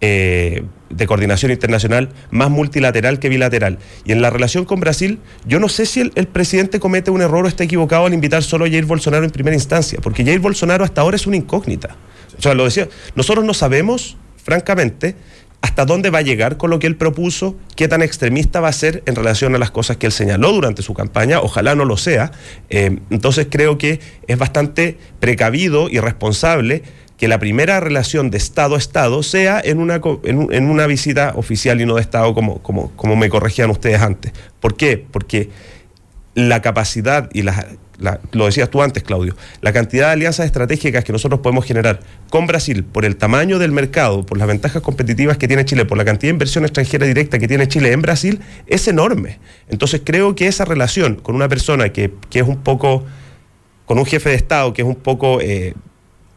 eh, 0.00 0.62
de 0.90 1.06
coordinación 1.06 1.52
internacional 1.52 2.10
más 2.30 2.50
multilateral 2.50 3.18
que 3.18 3.28
bilateral. 3.28 3.78
Y 4.04 4.12
en 4.12 4.22
la 4.22 4.30
relación 4.30 4.64
con 4.64 4.80
Brasil, 4.80 5.18
yo 5.44 5.60
no 5.60 5.68
sé 5.68 5.86
si 5.86 6.00
el, 6.14 6.28
presidente 6.28 6.80
comete 6.80 7.10
un 7.10 7.20
error 7.20 7.44
o 7.44 7.48
está 7.48 7.64
equivocado 7.64 8.06
al 8.06 8.14
invitar 8.14 8.42
solo 8.42 8.64
a 8.64 8.68
Jair 8.68 8.86
Bolsonaro 8.86 9.24
en 9.24 9.30
primera 9.30 9.54
instancia, 9.54 9.98
porque 10.02 10.24
Jair 10.24 10.40
Bolsonaro 10.40 10.84
hasta 10.84 11.00
ahora 11.00 11.16
es 11.16 11.26
una 11.26 11.36
incógnita. 11.36 11.96
O 12.38 12.42
sea, 12.42 12.54
lo 12.54 12.64
decía, 12.64 12.88
nosotros 13.16 13.44
no 13.44 13.54
sabemos, 13.54 14.16
francamente, 14.42 15.16
hasta 15.60 15.84
dónde 15.84 16.10
va 16.10 16.18
a 16.18 16.22
llegar 16.22 16.56
con 16.56 16.70
lo 16.70 16.78
que 16.78 16.86
él 16.86 16.96
propuso, 16.96 17.56
qué 17.74 17.88
tan 17.88 18.02
extremista 18.02 18.60
va 18.60 18.68
a 18.68 18.72
ser 18.72 19.02
en 19.06 19.16
relación 19.16 19.54
a 19.54 19.58
las 19.58 19.72
cosas 19.72 19.96
que 19.96 20.06
él 20.06 20.12
señaló 20.12 20.52
durante 20.52 20.82
su 20.82 20.94
campaña, 20.94 21.40
ojalá 21.40 21.74
no 21.74 21.84
lo 21.84 21.96
sea. 21.96 22.30
Eh, 22.70 23.00
entonces 23.10 23.48
creo 23.50 23.76
que 23.76 23.98
es 24.28 24.38
bastante 24.38 24.96
precavido 25.18 25.88
y 25.90 25.98
responsable 25.98 26.84
que 27.18 27.28
la 27.28 27.38
primera 27.38 27.80
relación 27.80 28.30
de 28.30 28.38
Estado 28.38 28.76
a 28.76 28.78
Estado 28.78 29.22
sea 29.22 29.60
en 29.62 29.78
una, 29.80 30.00
en, 30.22 30.38
un- 30.38 30.52
en 30.54 30.70
una 30.70 30.86
visita 30.86 31.32
oficial 31.36 31.80
y 31.80 31.84
no 31.84 31.96
de 31.96 32.00
Estado 32.00 32.32
como, 32.32 32.62
como, 32.62 32.92
como 32.92 33.16
me 33.16 33.28
corregían 33.28 33.70
ustedes 33.70 34.00
antes. 34.00 34.32
¿Por 34.60 34.76
qué? 34.76 35.04
Porque 35.10 35.50
la 36.34 36.62
capacidad 36.62 37.28
y 37.34 37.42
la, 37.42 37.66
la- 37.98 38.20
lo 38.30 38.46
decías 38.46 38.70
tú 38.70 38.82
antes, 38.82 39.02
Claudio, 39.02 39.34
la 39.62 39.72
cantidad 39.72 40.06
de 40.06 40.12
alianzas 40.12 40.46
estratégicas 40.46 41.02
que 41.02 41.10
nosotros 41.12 41.40
podemos 41.40 41.64
generar 41.64 41.98
con 42.30 42.46
Brasil 42.46 42.84
por 42.84 43.04
el 43.04 43.16
tamaño 43.16 43.58
del 43.58 43.72
mercado, 43.72 44.24
por 44.24 44.38
las 44.38 44.46
ventajas 44.46 44.80
competitivas 44.80 45.36
que 45.38 45.48
tiene 45.48 45.64
Chile, 45.64 45.84
por 45.86 45.98
la 45.98 46.04
cantidad 46.04 46.28
de 46.30 46.34
inversión 46.34 46.64
extranjera 46.64 47.04
directa 47.04 47.40
que 47.40 47.48
tiene 47.48 47.66
Chile 47.66 47.90
en 47.90 48.00
Brasil, 48.00 48.40
es 48.68 48.86
enorme. 48.86 49.40
Entonces 49.68 50.02
creo 50.04 50.36
que 50.36 50.46
esa 50.46 50.64
relación 50.64 51.16
con 51.16 51.34
una 51.34 51.48
persona 51.48 51.88
que, 51.88 52.12
que 52.30 52.38
es 52.38 52.46
un 52.46 52.58
poco, 52.58 53.04
con 53.86 53.98
un 53.98 54.06
jefe 54.06 54.28
de 54.30 54.36
Estado 54.36 54.72
que 54.72 54.82
es 54.82 54.88
un 54.88 54.94
poco... 54.94 55.40
eh, 55.40 55.74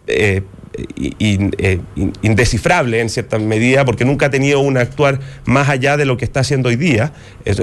eh, 0.08 0.42
eh, 0.74 1.80
in- 1.96 2.14
indescifrable 2.22 3.00
en 3.02 3.10
cierta 3.10 3.38
medida, 3.40 3.84
porque 3.84 4.06
nunca 4.06 4.28
ha 4.28 4.30
tenido 4.30 4.60
un 4.62 4.78
actuar 4.78 5.20
más 5.46 5.70
allá 5.70 5.98
de 5.98 6.06
lo 6.06 6.18
que 6.18 6.26
está 6.26 6.42
haciendo 6.42 6.70
hoy 6.70 6.76
día. 6.76 7.14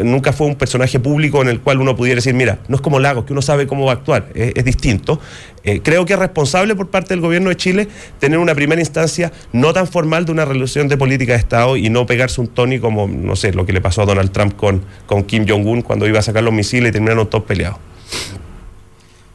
Nunca 0.05 0.33
fue 0.33 0.47
un 0.47 0.57
personaje 0.57 1.01
público 1.01 1.41
en 1.41 1.49
el 1.49 1.61
cual 1.61 1.81
uno 1.81 1.97
pudiera 1.97 2.17
decir, 2.17 2.35
mira, 2.35 2.59
no 2.69 2.77
es 2.77 2.83
como 2.83 2.99
Lagos, 3.01 3.25
que 3.25 3.33
uno 3.33 3.43
sabe 3.43 3.67
cómo 3.67 3.87
va 3.87 3.93
a 3.93 3.95
actuar, 3.97 4.29
es, 4.35 4.65
distinto. 4.65 5.21
Eh, 5.65 5.81
creo 5.83 6.05
que 6.05 6.13
es 6.13 6.19
responsable 6.19 6.75
por 6.75 6.89
parte 6.91 7.15
del 7.15 7.21
gobierno 7.21 7.49
de 7.49 7.57
Chile 7.57 7.89
tener 8.19 8.39
una 8.39 8.55
primera 8.55 8.81
instancia 8.81 9.33
no 9.53 9.73
tan 9.73 9.87
formal 9.87 10.25
de 10.25 10.33
una 10.33 10.45
relación 10.45 10.89
de 10.89 10.97
política 10.97 11.33
de 11.33 11.39
Estado 11.39 11.77
y 11.77 11.91
no 11.91 12.07
pegarse 12.07 12.41
un 12.41 12.49
Tony 12.49 12.79
como, 12.79 13.09
no 13.09 13.37
sé, 13.37 13.53
lo 13.53 13.67
que 13.67 13.73
le 13.73 13.81
pasó 13.81 14.03
a 14.03 14.07
Donald 14.07 14.33
Trump 14.33 14.57
con, 14.57 14.83
con 15.07 15.25
Kim 15.25 15.47
Jong-un 15.49 15.83
cuando 15.83 16.07
iba 16.07 16.19
a 16.19 16.23
sacar 16.23 16.43
los 16.43 16.53
misiles 16.53 16.91
y 16.91 16.93
terminaron 16.93 17.29
todos 17.29 17.45
peleados. 17.45 17.79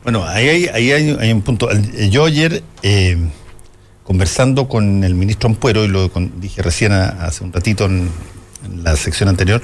Bueno, 0.03 0.25
ahí 0.25 0.49
hay, 0.49 0.65
ahí 0.67 0.91
hay, 0.91 1.31
un 1.31 1.41
punto. 1.41 1.69
Yo 2.09 2.25
ayer, 2.25 2.61
eh, 2.81 3.17
conversando 4.03 4.67
con 4.67 5.03
el 5.03 5.15
ministro 5.15 5.49
Ampuero, 5.49 5.85
y 5.85 5.87
lo 5.87 6.11
dije 6.37 6.61
recién 6.61 6.91
hace 6.91 7.43
un 7.43 7.53
ratito 7.53 7.85
en, 7.85 8.09
la 8.81 8.95
sección 8.95 9.27
anterior, 9.27 9.61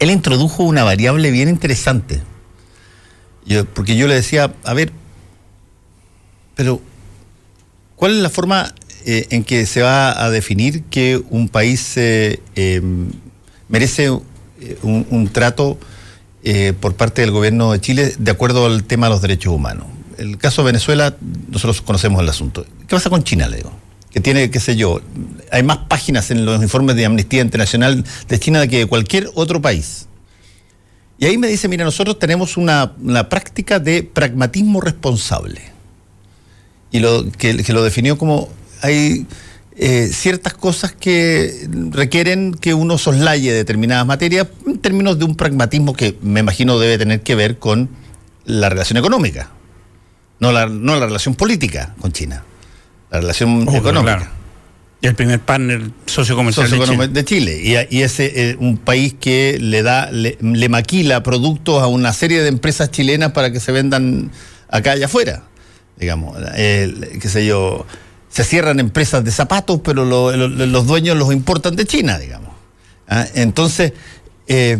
él 0.00 0.10
introdujo 0.10 0.64
una 0.64 0.82
variable 0.82 1.30
bien 1.30 1.48
interesante. 1.48 2.20
porque 3.74 3.96
yo 3.96 4.08
le 4.08 4.14
decía, 4.14 4.52
a 4.64 4.74
ver, 4.74 4.92
pero 6.56 6.80
¿cuál 7.94 8.16
es 8.16 8.18
la 8.18 8.30
forma 8.30 8.74
eh, 9.04 9.26
en 9.30 9.44
que 9.44 9.66
se 9.66 9.82
va 9.82 10.24
a 10.24 10.30
definir 10.30 10.82
que 10.84 11.22
un 11.30 11.48
país 11.48 11.96
eh, 11.96 12.40
em, 12.56 13.10
merece 13.68 14.06
eh, 14.60 14.78
un, 14.82 15.28
trato 15.32 15.78
por 16.80 16.94
parte 16.94 17.22
del 17.22 17.30
gobierno 17.30 17.70
de 17.70 17.80
Chile 17.80 18.12
de 18.18 18.30
acuerdo 18.32 18.66
al 18.66 18.82
tema 18.82 19.06
de 19.06 19.10
los 19.10 19.22
derechos 19.22 19.54
humanos? 19.54 19.86
El 20.22 20.38
caso 20.38 20.62
de 20.62 20.66
Venezuela, 20.66 21.16
nosotros 21.48 21.82
conocemos 21.82 22.22
el 22.22 22.28
asunto. 22.28 22.64
¿Qué 22.86 22.94
pasa 22.94 23.10
con 23.10 23.24
China, 23.24 23.48
le 23.48 23.56
digo? 23.56 23.72
Que 24.12 24.20
tiene, 24.20 24.50
qué 24.52 24.60
sé 24.60 24.76
yo, 24.76 25.00
hay 25.50 25.64
más 25.64 25.78
páginas 25.88 26.30
en 26.30 26.44
los 26.44 26.62
informes 26.62 26.94
de 26.94 27.06
Amnistía 27.06 27.40
Internacional 27.40 28.04
de 28.28 28.38
China 28.38 28.64
que 28.68 28.78
de 28.78 28.86
cualquier 28.86 29.28
otro 29.34 29.60
país. 29.60 30.06
Y 31.18 31.26
ahí 31.26 31.38
me 31.38 31.48
dice, 31.48 31.66
mira, 31.66 31.84
nosotros 31.84 32.20
tenemos 32.20 32.56
una, 32.56 32.94
práctica 33.28 33.80
de 33.80 34.04
pragmatismo 34.04 34.80
responsable. 34.80 35.60
Y 36.92 37.00
lo, 37.00 37.24
que 37.32 37.64
lo 37.72 37.82
definió 37.82 38.16
como 38.16 38.48
hay 38.80 39.26
eh, 39.76 40.08
ciertas 40.12 40.54
cosas 40.54 40.92
que 40.92 41.66
requieren 41.90 42.54
que 42.54 42.74
uno 42.74 42.96
soslaye 42.96 43.52
determinadas 43.52 44.06
materias 44.06 44.46
en 44.66 44.78
términos 44.78 45.18
de 45.18 45.24
un 45.24 45.34
pragmatismo 45.34 45.94
que 45.94 46.16
me 46.22 46.40
imagino 46.40 46.78
debe 46.78 46.98
tener 46.98 47.22
que 47.22 47.34
ver 47.34 47.58
con 47.58 47.88
la 48.44 48.68
relación 48.68 48.98
económica, 48.98 49.50
no 50.42 50.50
la, 50.50 50.66
no 50.66 50.96
la 50.96 51.06
relación 51.06 51.36
política 51.36 51.94
con 52.00 52.10
China, 52.10 52.42
la 53.12 53.20
relación 53.20 53.62
económica. 53.72 54.28
Y 55.00 55.06
el 55.06 55.14
primer 55.14 55.38
partner 55.38 55.90
sociocomercial 56.06 57.12
de, 57.12 57.24
Chile. 57.24 57.60
Y, 57.62 57.96
y 57.96 58.02
ese 58.02 58.26
es 58.26 58.54
eh, 58.54 58.56
un 58.58 58.76
país 58.76 59.14
que 59.18 59.58
le 59.60 59.82
da, 59.82 60.10
le, 60.10 60.36
maquila 60.68 61.22
productos 61.22 61.80
a 61.80 61.86
una 61.86 62.12
serie 62.12 62.42
de 62.42 62.48
empresas 62.48 62.90
chilenas 62.90 63.30
para 63.32 63.52
que 63.52 63.60
se 63.60 63.70
vendan 63.70 64.32
acá 64.68 64.96
y 64.96 65.04
afuera. 65.04 65.44
Digamos, 65.96 66.36
qué 66.56 67.28
sé 67.28 67.46
yo, 67.46 67.86
se 68.28 68.42
cierran 68.42 68.80
empresas 68.80 69.24
de 69.24 69.30
zapatos, 69.30 69.80
pero 69.84 70.04
los 70.04 70.86
dueños 70.88 71.16
los 71.16 71.32
importan 71.32 71.76
de 71.76 71.86
China, 71.86 72.18
digamos. 72.18 72.50
¿Ah? 73.08 73.26
Entonces, 73.34 73.92
eh, 74.48 74.78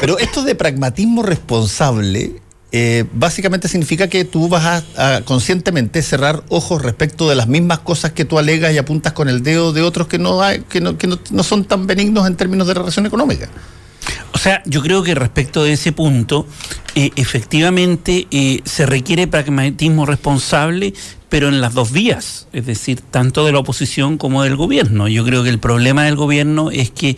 pero 0.00 0.18
esto 0.18 0.42
de 0.42 0.54
pragmatismo 0.54 1.22
responsable 1.22 2.42
eh, 2.72 3.04
básicamente 3.12 3.68
significa 3.68 4.08
que 4.08 4.24
tú 4.24 4.48
vas 4.48 4.84
a, 4.96 5.22
conscientemente 5.22 6.02
cerrar 6.02 6.42
ojos 6.48 6.82
respecto 6.82 7.28
de 7.28 7.34
las 7.34 7.48
mismas 7.48 7.78
cosas 7.80 8.12
que 8.12 8.24
tú 8.24 8.38
alegas 8.38 8.72
y 8.72 8.78
apuntas 8.78 9.12
con 9.12 9.28
el 9.28 9.42
dedo 9.42 9.72
de 9.72 9.82
otros 9.82 10.06
que 10.06 10.18
no, 10.18 10.42
hay, 10.42 10.60
que 10.60 10.80
no, 10.80 10.98
que 10.98 11.06
no 11.06 11.42
son 11.42 11.64
tan 11.64 11.86
benignos 11.86 12.26
en 12.26 12.36
términos 12.36 12.66
de 12.66 12.74
relación 12.74 13.06
económica. 13.06 13.48
O 14.32 14.38
sea, 14.38 14.62
yo 14.66 14.82
creo 14.82 15.02
que 15.02 15.14
respecto 15.14 15.64
de 15.64 15.72
ese 15.72 15.92
punto, 15.92 16.46
eh, 16.94 17.10
efectivamente 17.16 18.26
eh, 18.30 18.60
se 18.64 18.86
requiere 18.86 19.26
pragmatismo 19.26 20.06
responsable, 20.06 20.94
pero 21.28 21.48
en 21.48 21.60
las 21.60 21.74
dos 21.74 21.92
vías, 21.92 22.48
es 22.52 22.66
decir, 22.66 23.00
tanto 23.00 23.44
de 23.44 23.52
la 23.52 23.58
oposición 23.58 24.16
como 24.16 24.42
del 24.42 24.56
gobierno. 24.56 25.08
Yo 25.08 25.24
creo 25.24 25.42
que 25.42 25.50
el 25.50 25.58
problema 25.58 26.04
del 26.04 26.16
gobierno 26.16 26.70
es 26.70 26.90
que, 26.90 27.10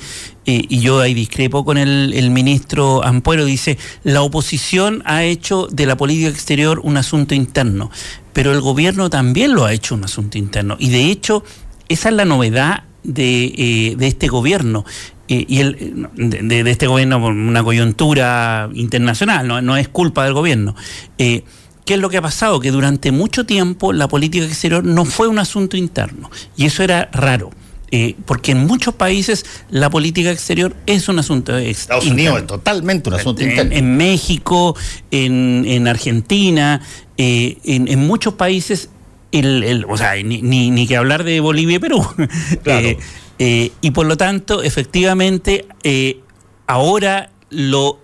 eh, 0.46 0.64
y 0.68 0.80
yo 0.80 1.00
ahí 1.00 1.14
discrepo 1.14 1.64
con 1.64 1.78
el, 1.78 2.12
el, 2.14 2.30
ministro 2.30 3.04
Ampuero, 3.04 3.44
dice, 3.44 3.78
la 4.02 4.22
oposición 4.22 5.02
ha 5.04 5.22
hecho 5.22 5.68
de 5.70 5.86
la 5.86 5.96
política 5.96 6.28
exterior 6.28 6.80
un 6.82 6.96
asunto 6.96 7.34
interno, 7.34 7.90
pero 8.32 8.52
el 8.52 8.60
gobierno 8.60 9.10
también 9.10 9.54
lo 9.54 9.64
ha 9.64 9.72
hecho 9.72 9.94
un 9.94 10.04
asunto 10.04 10.38
interno. 10.38 10.76
Y 10.78 10.90
de 10.90 11.10
hecho, 11.10 11.44
esa 11.88 12.08
es 12.08 12.14
la 12.14 12.24
novedad 12.24 12.84
de, 13.02 13.94
de 13.96 14.06
este 14.06 14.28
gobierno 14.28 14.84
y 15.32 15.60
el, 15.60 16.08
de, 16.16 16.68
este 16.68 16.88
gobierno 16.88 17.20
por 17.20 17.32
una 17.32 17.62
coyuntura 17.62 18.68
internacional, 18.74 19.64
no, 19.64 19.76
es 19.76 19.88
culpa 19.88 20.24
del 20.24 20.34
gobierno. 20.34 20.74
Eh, 21.18 21.44
¿Qué 21.84 21.94
es 21.94 22.00
lo 22.00 22.10
que 22.10 22.18
ha 22.18 22.22
pasado? 22.22 22.60
Que 22.60 22.70
durante 22.70 23.12
mucho 23.12 23.46
tiempo 23.46 23.92
la 23.92 24.08
política 24.08 24.44
exterior 24.44 24.84
no 24.84 25.04
fue 25.04 25.28
un 25.28 25.38
asunto 25.38 25.76
interno 25.76 26.30
y 26.56 26.66
eso 26.66 26.82
era 26.82 27.08
raro. 27.12 27.50
Eh, 27.92 28.14
porque 28.24 28.52
en 28.52 28.66
muchos 28.66 28.94
países 28.94 29.44
la 29.68 29.90
política 29.90 30.30
exterior 30.30 30.76
es 30.86 31.08
un 31.08 31.18
asunto 31.18 31.58
Estados 31.58 32.06
Unidos 32.06 32.38
es 32.38 32.46
totalmente 32.46 33.08
un 33.08 33.16
asunto 33.16 33.42
interno. 33.42 33.74
En, 33.74 33.96
México, 33.96 34.76
en, 35.10 35.88
Argentina, 35.88 36.80
eh, 37.16 37.58
en, 37.64 37.98
muchos 37.98 38.34
países, 38.34 38.90
el, 39.32 39.84
o 39.88 39.96
sea, 39.96 40.14
ni, 40.22 40.40
ni, 40.40 40.86
que 40.86 40.96
hablar 40.96 41.24
de 41.24 41.40
Bolivia 41.40 41.76
y 41.76 41.80
Perú. 41.80 42.06
Claro. 42.62 42.96
Eh, 43.42 43.72
y 43.80 43.92
por 43.92 44.04
lo 44.04 44.18
tanto, 44.18 44.62
efectivamente, 44.62 45.64
eh, 45.82 46.20
ahora 46.66 47.30
lo 47.48 47.98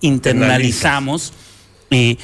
internalizamos, 0.00 1.32
eh, 1.90 2.16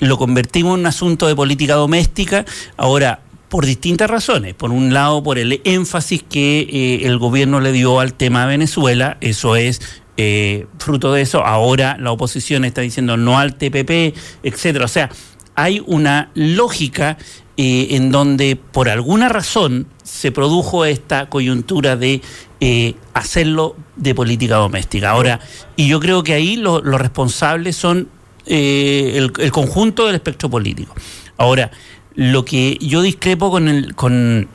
lo 0.00 0.18
convertimos 0.18 0.74
en 0.74 0.80
un 0.80 0.86
asunto 0.86 1.26
de 1.26 1.36
política 1.36 1.74
doméstica. 1.74 2.44
Ahora, 2.76 3.20
por 3.48 3.66
distintas 3.66 4.10
razones. 4.10 4.54
Por 4.54 4.70
un 4.70 4.94
lado, 4.94 5.22
por 5.22 5.38
el 5.38 5.60
énfasis 5.64 6.22
que 6.22 7.00
el 7.04 7.18
gobierno 7.18 7.60
le 7.60 7.70
dio 7.70 8.00
al 8.00 8.14
tema 8.14 8.42
de 8.42 8.46
Venezuela, 8.48 9.18
eso 9.20 9.56
es 9.56 9.80
fruto 10.78 11.12
de 11.12 11.20
eso. 11.20 11.44
Ahora 11.44 11.96
la 12.00 12.12
oposición 12.12 12.64
está 12.64 12.80
diciendo 12.80 13.18
no 13.18 13.38
al 13.38 13.56
TPP, 13.56 14.16
etcétera. 14.42 14.86
O 14.86 14.88
sea, 14.88 15.10
hay 15.54 15.82
una 15.86 16.30
lógica 16.34 17.18
en 17.56 18.10
donde 18.10 18.56
por 18.56 18.88
alguna 18.88 19.28
razón 19.28 19.86
se 20.02 20.32
produjo 20.32 20.84
esta 20.84 21.28
coyuntura 21.28 21.96
de 21.96 22.22
eh, 22.60 22.94
hacerlo 23.12 23.76
de 23.96 24.14
política 24.14 24.56
doméstica. 24.56 25.10
Ahora, 25.10 25.40
y 25.76 25.88
yo 25.88 26.00
creo 26.00 26.22
que 26.22 26.32
ahí 26.32 26.56
los 26.56 26.82
responsables 26.84 27.76
son 27.76 28.08
eh, 28.46 29.14
el, 29.16 29.52
conjunto 29.52 30.06
del 30.06 30.14
espectro 30.16 30.48
político. 30.48 30.94
Ahora, 31.36 31.70
lo 32.14 32.44
que 32.44 32.78
yo 32.80 33.02
discrepo 33.02 33.50
con 33.50 33.68
el, 33.68 33.94
con, 33.94 34.48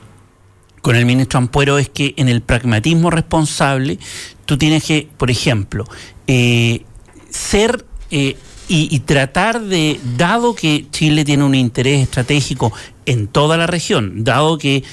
con 0.82 0.96
el 0.96 1.06
ministro 1.06 1.38
Ampuero 1.38 1.78
es 1.78 1.88
que 1.88 2.14
en 2.16 2.28
el 2.28 2.40
pragmatismo 2.40 3.10
responsable 3.10 3.98
tú 4.46 4.56
tienes 4.56 4.84
que, 4.84 5.08
por 5.16 5.30
ejemplo, 5.30 5.84
eh, 6.26 6.84
y, 8.68 8.98
tratar 9.00 9.62
de, 9.62 9.98
dado 10.16 10.54
que 10.54 10.86
Chile 10.90 11.24
tiene 11.24 11.44
un 11.44 11.54
interés 11.54 12.02
estratégico 12.02 12.72
en 13.06 13.26
toda 13.26 13.56
la 13.56 13.66
región, 13.66 14.24
dado 14.24 14.58
que 14.58 14.84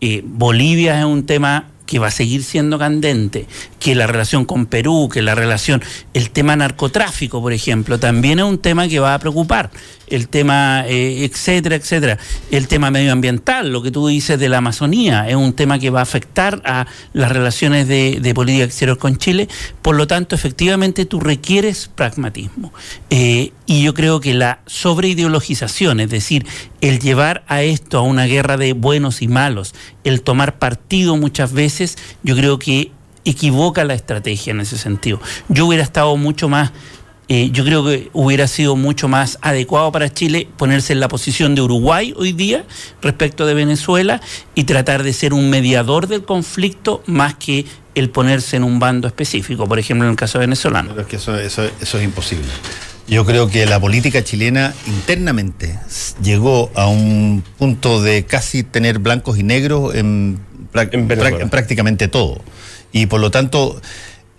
eh, 0.00 0.22
Bolivia 0.24 0.98
es 1.00 1.04
un 1.04 1.26
tema 1.26 1.70
que 1.86 1.98
va 1.98 2.06
a 2.06 2.10
seguir 2.10 2.44
siendo 2.44 2.78
candente, 2.78 3.46
que 3.78 3.94
la 3.94 4.06
relación 4.06 4.44
con 4.44 4.66
Perú, 4.66 5.08
que 5.12 5.20
la 5.20 5.34
relación, 5.34 5.82
el 6.14 6.30
tema 6.30 6.56
narcotráfico, 6.56 7.42
por 7.42 7.52
ejemplo, 7.52 7.98
también 7.98 8.38
es 8.38 8.44
un 8.44 8.58
tema 8.58 8.88
que 8.88 9.00
va 9.00 9.14
a 9.14 9.18
preocupar, 9.18 9.70
el 10.08 10.28
tema, 10.28 10.84
eh, 10.86 11.24
etcétera, 11.24 11.76
etcétera, 11.76 12.18
el 12.50 12.68
tema 12.68 12.90
medioambiental, 12.90 13.70
lo 13.70 13.82
que 13.82 13.90
tú 13.90 14.06
dices 14.08 14.38
de 14.38 14.48
la 14.48 14.58
Amazonía, 14.58 15.28
es 15.28 15.36
un 15.36 15.52
tema 15.52 15.78
que 15.78 15.90
va 15.90 16.00
a 16.00 16.02
afectar 16.02 16.62
a 16.64 16.86
las 17.12 17.32
relaciones 17.32 17.88
de, 17.88 18.32
política 18.34 18.64
exterior 18.64 18.98
con 18.98 19.16
Chile, 19.16 19.48
por 19.80 19.94
lo 19.94 20.06
tanto, 20.06 20.34
efectivamente, 20.34 21.06
tú 21.06 21.20
requieres 21.20 21.90
pragmatismo. 21.94 22.72
Eh, 23.10 23.52
y 23.66 23.82
yo 23.82 23.94
creo 23.94 24.20
que 24.20 24.34
la 24.34 24.60
sobreideologización, 24.66 26.00
es 26.00 26.10
decir, 26.10 26.46
el 26.80 26.98
llevar 26.98 27.44
a 27.46 27.62
esto 27.62 27.98
a 27.98 28.02
una 28.02 28.24
guerra 28.24 28.56
de 28.56 28.72
buenos 28.72 29.22
y 29.22 29.28
malos, 29.28 29.74
el 30.02 30.22
tomar 30.22 30.58
partido 30.58 31.16
muchas 31.16 31.52
veces, 31.52 31.96
yo 32.22 32.36
creo 32.36 32.58
que 32.58 32.90
equivoca 33.24 33.84
la 33.84 33.94
estrategia 33.94 34.50
en 34.50 34.60
ese 34.60 34.78
sentido. 34.78 35.20
Yo 35.48 35.66
hubiera 35.66 35.82
estado 35.82 36.16
mucho 36.16 36.48
más, 36.48 36.72
eh, 37.28 37.50
yo 37.52 37.64
creo 37.64 37.84
que 37.84 38.10
hubiera 38.12 38.46
sido 38.46 38.76
mucho 38.76 39.08
más 39.08 39.38
adecuado 39.40 39.90
para 39.92 40.12
Chile 40.12 40.46
ponerse 40.56 40.92
en 40.92 41.00
la 41.00 41.08
posición 41.08 41.54
de 41.54 41.62
Uruguay 41.62 42.12
hoy 42.16 42.32
día 42.32 42.64
respecto 43.00 43.46
de 43.46 43.54
Venezuela 43.54 44.20
y 44.54 44.64
tratar 44.64 45.02
de 45.02 45.12
ser 45.12 45.32
un 45.32 45.48
mediador 45.48 46.06
del 46.06 46.24
conflicto 46.24 47.02
más 47.06 47.34
que 47.34 47.64
el 47.94 48.10
ponerse 48.10 48.56
en 48.56 48.64
un 48.64 48.78
bando 48.78 49.08
específico, 49.08 49.66
por 49.66 49.78
ejemplo 49.78 50.04
en 50.04 50.10
el 50.10 50.16
caso 50.16 50.38
venezolano. 50.38 50.90
Pero 50.90 51.02
es 51.02 51.06
que 51.06 51.16
eso, 51.16 51.38
eso, 51.38 51.62
eso 51.80 51.98
es 51.98 52.04
imposible. 52.04 52.48
Yo 53.06 53.24
creo 53.24 53.48
que 53.48 53.66
la 53.66 53.78
política 53.80 54.24
chilena 54.24 54.74
internamente 54.86 55.78
llegó 56.22 56.70
a 56.74 56.88
un 56.88 57.42
punto 57.58 58.02
de 58.02 58.24
casi 58.24 58.62
tener 58.62 58.98
blancos 58.98 59.38
y 59.38 59.42
negros 59.42 59.94
en, 59.94 60.40
prácticamente 61.50 62.08
todo. 62.08 62.40
Y 62.92 63.06
por 63.06 63.20
lo 63.20 63.30
tanto, 63.30 63.80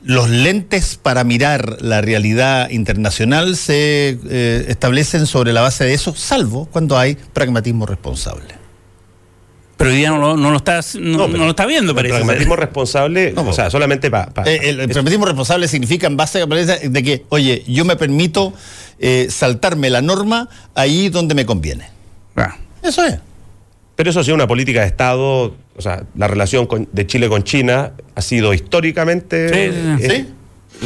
los 0.06 0.30
lentes 0.30 0.99
para 1.02 1.23
mirar 1.23 1.82
la 1.82 1.99
realidad 1.99 2.69
internacional 2.69 3.56
se 3.56 4.19
eh, 4.30 4.65
establecen 4.68 5.26
sobre 5.26 5.52
la 5.52 5.61
base 5.61 5.84
de 5.84 5.94
eso, 5.94 6.15
salvo 6.15 6.68
cuando 6.72 6.98
hay 6.98 7.15
pragmatismo 7.15 7.86
responsable. 7.88 8.65
Pero 9.77 9.90
hoy 9.90 9.98
día 9.98 10.11
no, 10.11 10.36
lo, 10.36 10.56
está, 10.56 10.80
no, 10.99 11.27
lo 11.27 11.49
está 11.49 11.65
viendo, 11.65 11.94
parece. 11.94 12.15
El 12.15 12.22
pragmatismo 12.22 12.56
responsable, 12.56 13.34
o 13.36 13.52
sea, 13.52 13.69
solamente 13.69 14.10
para... 14.10 14.32
Eh, 14.45 14.69
el, 14.69 14.88
pragmatismo 14.90 15.26
responsable 15.26 15.68
significa 15.68 16.07
en 16.07 16.15
base 16.15 16.41
a 16.41 16.45
de 16.45 17.03
que, 17.03 17.26
oye, 17.30 17.64
yo 17.68 17.84
me 17.84 17.98
permito 17.98 18.53
eh, 18.99 19.27
saltarme 19.30 19.90
la 19.90 20.02
norma 20.02 20.48
ahí 20.76 21.10
donde 21.10 21.36
me 21.36 21.45
conviene. 21.45 21.90
Ah. 22.38 22.56
Eso 22.82 23.03
es. 23.03 23.19
Pero 23.95 24.09
eso 24.09 24.19
ha 24.19 24.23
sido 24.23 24.35
una 24.35 24.47
política 24.47 24.81
de 24.81 24.88
Estado, 24.88 25.55
o 25.76 25.81
sea, 25.81 26.03
la 26.15 26.27
relación 26.27 26.65
con- 26.67 26.88
de 26.91 27.07
Chile 27.07 27.30
con 27.30 27.43
China 27.43 27.93
ha 28.15 28.22
sido 28.22 28.53
históricamente... 28.53 29.49
Sí, 29.97 30.05
sí, 30.07 30.11
eh, 30.11 30.26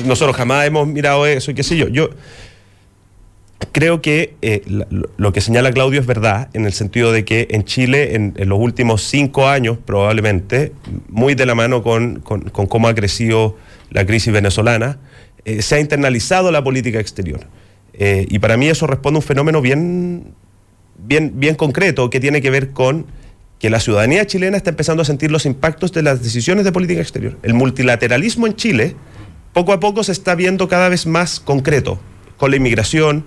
Nosotros 0.06 0.36
jamás 0.36 0.68
hemos 0.68 0.88
mirado 0.88 1.26
eso 1.26 1.49
y 1.49 1.56
qué 1.56 1.64
sé 1.64 1.76
yo. 1.76 1.88
Yo 1.88 2.10
creo 3.72 4.02
que 4.02 4.36
eh, 4.41 4.61
lo- 4.68 4.86
lo 5.18 5.34
que 5.34 5.41
señala 5.41 5.72
Claudio 5.72 5.99
es 5.99 6.06
verdad, 6.06 6.49
en 6.53 6.65
el 6.65 6.73
sentido 6.73 7.11
de 7.11 7.26
que 7.26 7.48
en 7.52 7.65
Chile, 7.65 8.15
en, 8.15 8.34
en 8.38 8.49
los 8.49 8.60
últimos 8.60 9.03
cinco 9.03 9.48
años 9.48 9.77
probablemente, 9.84 10.72
muy 11.10 11.36
de 11.36 11.45
la 11.45 11.56
mano 11.56 11.84
con, 11.84 12.19
con- 12.19 12.41
con 12.49 12.68
cómo 12.68 12.88
ha 12.88 12.95
crecido 12.95 13.57
la 13.90 14.06
crisis 14.06 14.31
venezolana, 14.31 14.98
eh, 15.45 15.61
se 15.61 15.76
ha 15.76 15.80
internalizado 15.80 16.52
la 16.52 16.64
política 16.64 16.99
exterior. 16.99 17.41
Eh, 17.94 18.26
y 18.30 18.40
para 18.40 18.56
mí 18.56 18.68
eso 18.68 18.88
responde 18.88 19.18
a 19.18 19.19
un 19.19 19.23
fenómeno 19.26 19.61
bien 19.61 20.34
bien, 21.06 21.34
bien 21.36 21.56
concreto 21.56 22.10
que 22.10 22.20
tiene 22.20 22.42
que 22.42 22.50
ver 22.50 22.72
con 22.72 23.06
que 23.60 23.70
la 23.70 23.80
ciudadanía 23.80 24.26
chilena 24.26 24.58
está 24.58 24.70
empezando 24.70 25.02
a 25.02 25.06
sentir 25.06 25.32
los 25.32 25.46
impactos 25.46 25.92
de 25.92 26.02
las 26.02 26.24
decisiones 26.24 26.64
de 26.64 26.72
política 26.72 27.02
exterior. 27.02 27.38
El 27.44 27.54
multilateralismo 27.54 28.48
en 28.48 28.56
Chile 28.56 28.96
poco 29.54 29.74
a 29.74 29.80
poco 29.80 30.04
se 30.04 30.12
está 30.12 30.36
viendo 30.36 30.68
cada 30.68 30.88
vez 30.90 31.06
más 31.06 31.40
concreto, 31.40 32.00
con 32.38 32.52
la 32.52 32.58
inmigración, 32.58 33.26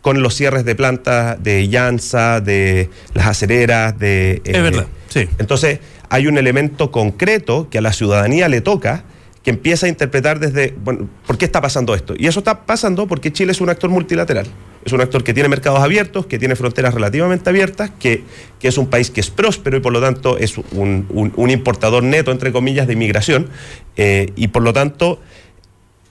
con 0.00 0.22
los 0.22 0.34
cierres 0.34 0.64
de 0.64 0.74
plantas 0.74 1.42
de 1.42 1.68
Llanza, 1.68 2.40
de 2.40 2.88
las 3.12 3.26
acereras, 3.26 3.98
de... 3.98 4.40
Es 4.44 4.62
verdad, 4.62 4.86
sí. 5.08 5.28
Entonces 5.38 5.80
hay 6.08 6.26
un 6.26 6.38
elemento 6.38 6.90
concreto 6.90 7.68
que 7.68 7.78
a 7.78 7.80
la 7.80 7.92
ciudadanía 7.92 8.48
le 8.48 8.60
toca 8.60 9.04
que 9.46 9.50
empieza 9.50 9.86
a 9.86 9.88
interpretar 9.88 10.40
desde, 10.40 10.74
bueno, 10.82 11.08
¿por 11.24 11.38
qué 11.38 11.44
está 11.44 11.60
pasando 11.60 11.94
esto? 11.94 12.14
Y 12.18 12.26
eso 12.26 12.40
está 12.40 12.66
pasando 12.66 13.06
porque 13.06 13.32
Chile 13.32 13.52
es 13.52 13.60
un 13.60 13.70
actor 13.70 13.88
multilateral. 13.90 14.44
Es 14.84 14.92
un 14.92 15.00
actor 15.00 15.22
que 15.22 15.32
tiene 15.32 15.48
mercados 15.48 15.78
abiertos, 15.78 16.26
que 16.26 16.36
tiene 16.40 16.56
fronteras 16.56 16.92
relativamente 16.92 17.48
abiertas, 17.48 17.92
que, 18.00 18.24
que 18.58 18.66
es 18.66 18.76
un 18.76 18.88
país 18.88 19.08
que 19.12 19.20
es 19.20 19.30
próspero 19.30 19.76
y 19.76 19.80
por 19.80 19.92
lo 19.92 20.00
tanto 20.00 20.36
es 20.36 20.58
un, 20.58 21.06
un- 21.36 21.50
importador 21.50 22.02
neto, 22.02 22.32
entre 22.32 22.50
comillas, 22.50 22.88
de 22.88 22.94
inmigración. 22.94 23.48
eh, 23.96 24.32
y 24.34 24.48
por 24.48 24.64
lo 24.64 24.72
tanto, 24.72 25.20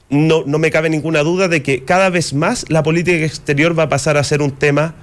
no, 0.10 0.44
no 0.46 0.58
me 0.58 0.72
cabe 0.72 0.90
ninguna 0.90 1.20
duda 1.20 1.50
de 1.50 1.62
que 1.62 1.84
cada 1.84 2.10
vez 2.10 2.34
más 2.34 2.64
la 2.70 2.84
política 2.84 3.18
exterior 3.26 3.78
va 3.78 3.84
a 3.84 3.90
pasar 3.90 4.16
a 4.16 4.24
ser 4.24 4.42
un 4.42 4.52
tema 4.52 4.96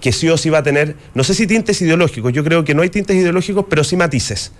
que 0.00 0.10
sí 0.10 0.26
o 0.30 0.38
sí 0.38 0.48
va 0.48 0.60
a 0.60 0.62
tener, 0.62 0.96
no 1.12 1.22
sé 1.22 1.34
si 1.34 1.46
tintes 1.46 1.82
ideológicos, 1.82 2.32
yo 2.32 2.42
creo 2.44 2.64
que 2.64 2.74
no 2.74 2.80
hay 2.80 2.88
tintes 2.88 3.14
ideológicos, 3.14 3.66
pero 3.68 3.84
sí 3.84 3.94
matices. 3.94 4.52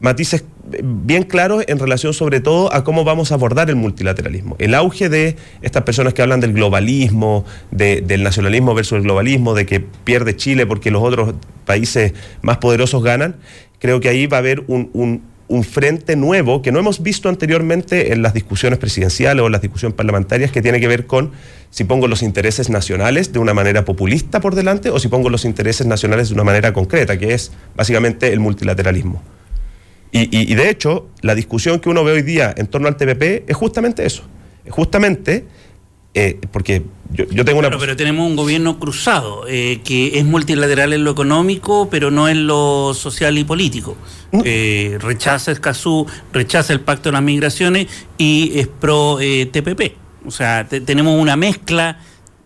Matices 0.00 0.44
bien 0.82 1.24
claros 1.24 1.64
en 1.66 1.78
relación 1.78 2.14
sobre 2.14 2.40
todo 2.40 2.72
a 2.72 2.84
cómo 2.84 3.02
vamos 3.02 3.32
a 3.32 3.34
abordar 3.34 3.68
el 3.68 3.76
multilateralismo. 3.76 4.54
El 4.60 4.74
auge 4.74 5.08
de 5.08 5.36
estas 5.62 5.82
personas 5.82 6.14
que 6.14 6.22
hablan 6.22 6.40
del 6.40 6.52
globalismo, 6.52 7.44
de- 7.72 8.00
del 8.02 8.22
nacionalismo 8.22 8.74
versus 8.74 8.98
el 8.98 9.02
globalismo, 9.02 9.54
de 9.54 9.66
que 9.66 9.80
pierde 9.80 10.36
Chile 10.36 10.66
porque 10.66 10.90
los 10.92 11.02
otros 11.02 11.34
países 11.64 12.12
más 12.42 12.58
poderosos 12.58 13.02
ganan, 13.02 13.36
creo 13.80 13.98
que 13.98 14.08
ahí 14.08 14.26
va 14.26 14.36
a 14.36 14.40
haber 14.40 14.62
un, 14.68 14.90
un- 14.92 15.22
un 15.48 15.64
frente 15.64 16.14
nuevo 16.14 16.60
que 16.60 16.70
no 16.70 16.78
hemos 16.78 17.02
visto 17.02 17.28
anteriormente 17.30 18.12
en 18.12 18.20
las 18.22 18.34
discusiones 18.34 18.78
presidenciales 18.78 19.42
o 19.42 19.46
en 19.46 19.52
las 19.52 19.62
discusiones 19.62 19.96
parlamentarias 19.96 20.52
que 20.52 20.60
tiene 20.60 20.78
que 20.78 20.86
ver 20.86 21.06
con 21.06 21.32
si 21.70 21.84
pongo 21.84 22.06
los 22.06 22.22
intereses 22.22 22.68
nacionales 22.68 23.32
de 23.32 23.38
una 23.38 23.54
manera 23.54 23.84
populista 23.86 24.40
por 24.40 24.54
delante 24.54 24.90
o 24.90 24.98
si 24.98 25.08
pongo 25.08 25.30
los 25.30 25.46
intereses 25.46 25.86
nacionales 25.86 26.28
de 26.28 26.34
una 26.34 26.44
manera 26.44 26.72
concreta, 26.74 27.18
que 27.18 27.32
es 27.32 27.50
básicamente 27.74 28.30
el 28.32 28.40
multilateralismo. 28.40 29.22
Y, 30.12 30.20
y- 30.36 30.52
y 30.52 30.54
de 30.54 30.70
hecho, 30.70 31.08
la 31.22 31.34
discusión 31.34 31.80
que 31.80 31.88
uno 31.88 32.02
ve 32.04 32.12
hoy 32.12 32.22
día 32.22 32.54
en 32.56 32.66
torno 32.66 32.88
al 32.88 32.96
TPP 32.96 33.48
es 33.48 33.56
justamente 33.56 34.04
eso. 34.06 34.22
Es 34.64 34.72
justamente 34.72 35.46
eh, 36.14 36.38
porque 36.50 36.82
yo, 37.12 37.26
yo 37.30 37.44
tengo 37.44 37.58
una... 37.60 37.70
Pero 37.78 37.94
tenemos 37.94 38.26
un 38.26 38.34
gobierno 38.34 38.78
cruzado, 38.80 39.44
eh, 39.46 39.80
que 39.84 40.18
es 40.18 40.24
multilateral 40.24 40.92
en 40.92 41.04
lo 41.04 41.10
económico, 41.12 41.88
pero 41.90 42.10
no 42.10 42.28
en 42.28 42.46
lo 42.46 42.92
social 42.94 43.36
y 43.38 43.44
político. 43.44 43.96
Mm. 44.32 44.40
Eh, 44.44 44.98
rechaza 45.00 45.52
Escazú, 45.52 46.06
rechaza 46.32 46.72
el 46.72 46.80
pacto 46.80 47.10
de 47.10 47.12
las 47.12 47.22
migraciones 47.22 47.86
y 48.16 48.58
es 48.58 48.66
pro 48.66 49.20
eh, 49.20 49.46
TPP. 49.46 49.94
O 50.26 50.30
sea, 50.30 50.66
te- 50.66 50.80
tenemos 50.80 51.20
una 51.20 51.36
mezcla, 51.36 52.00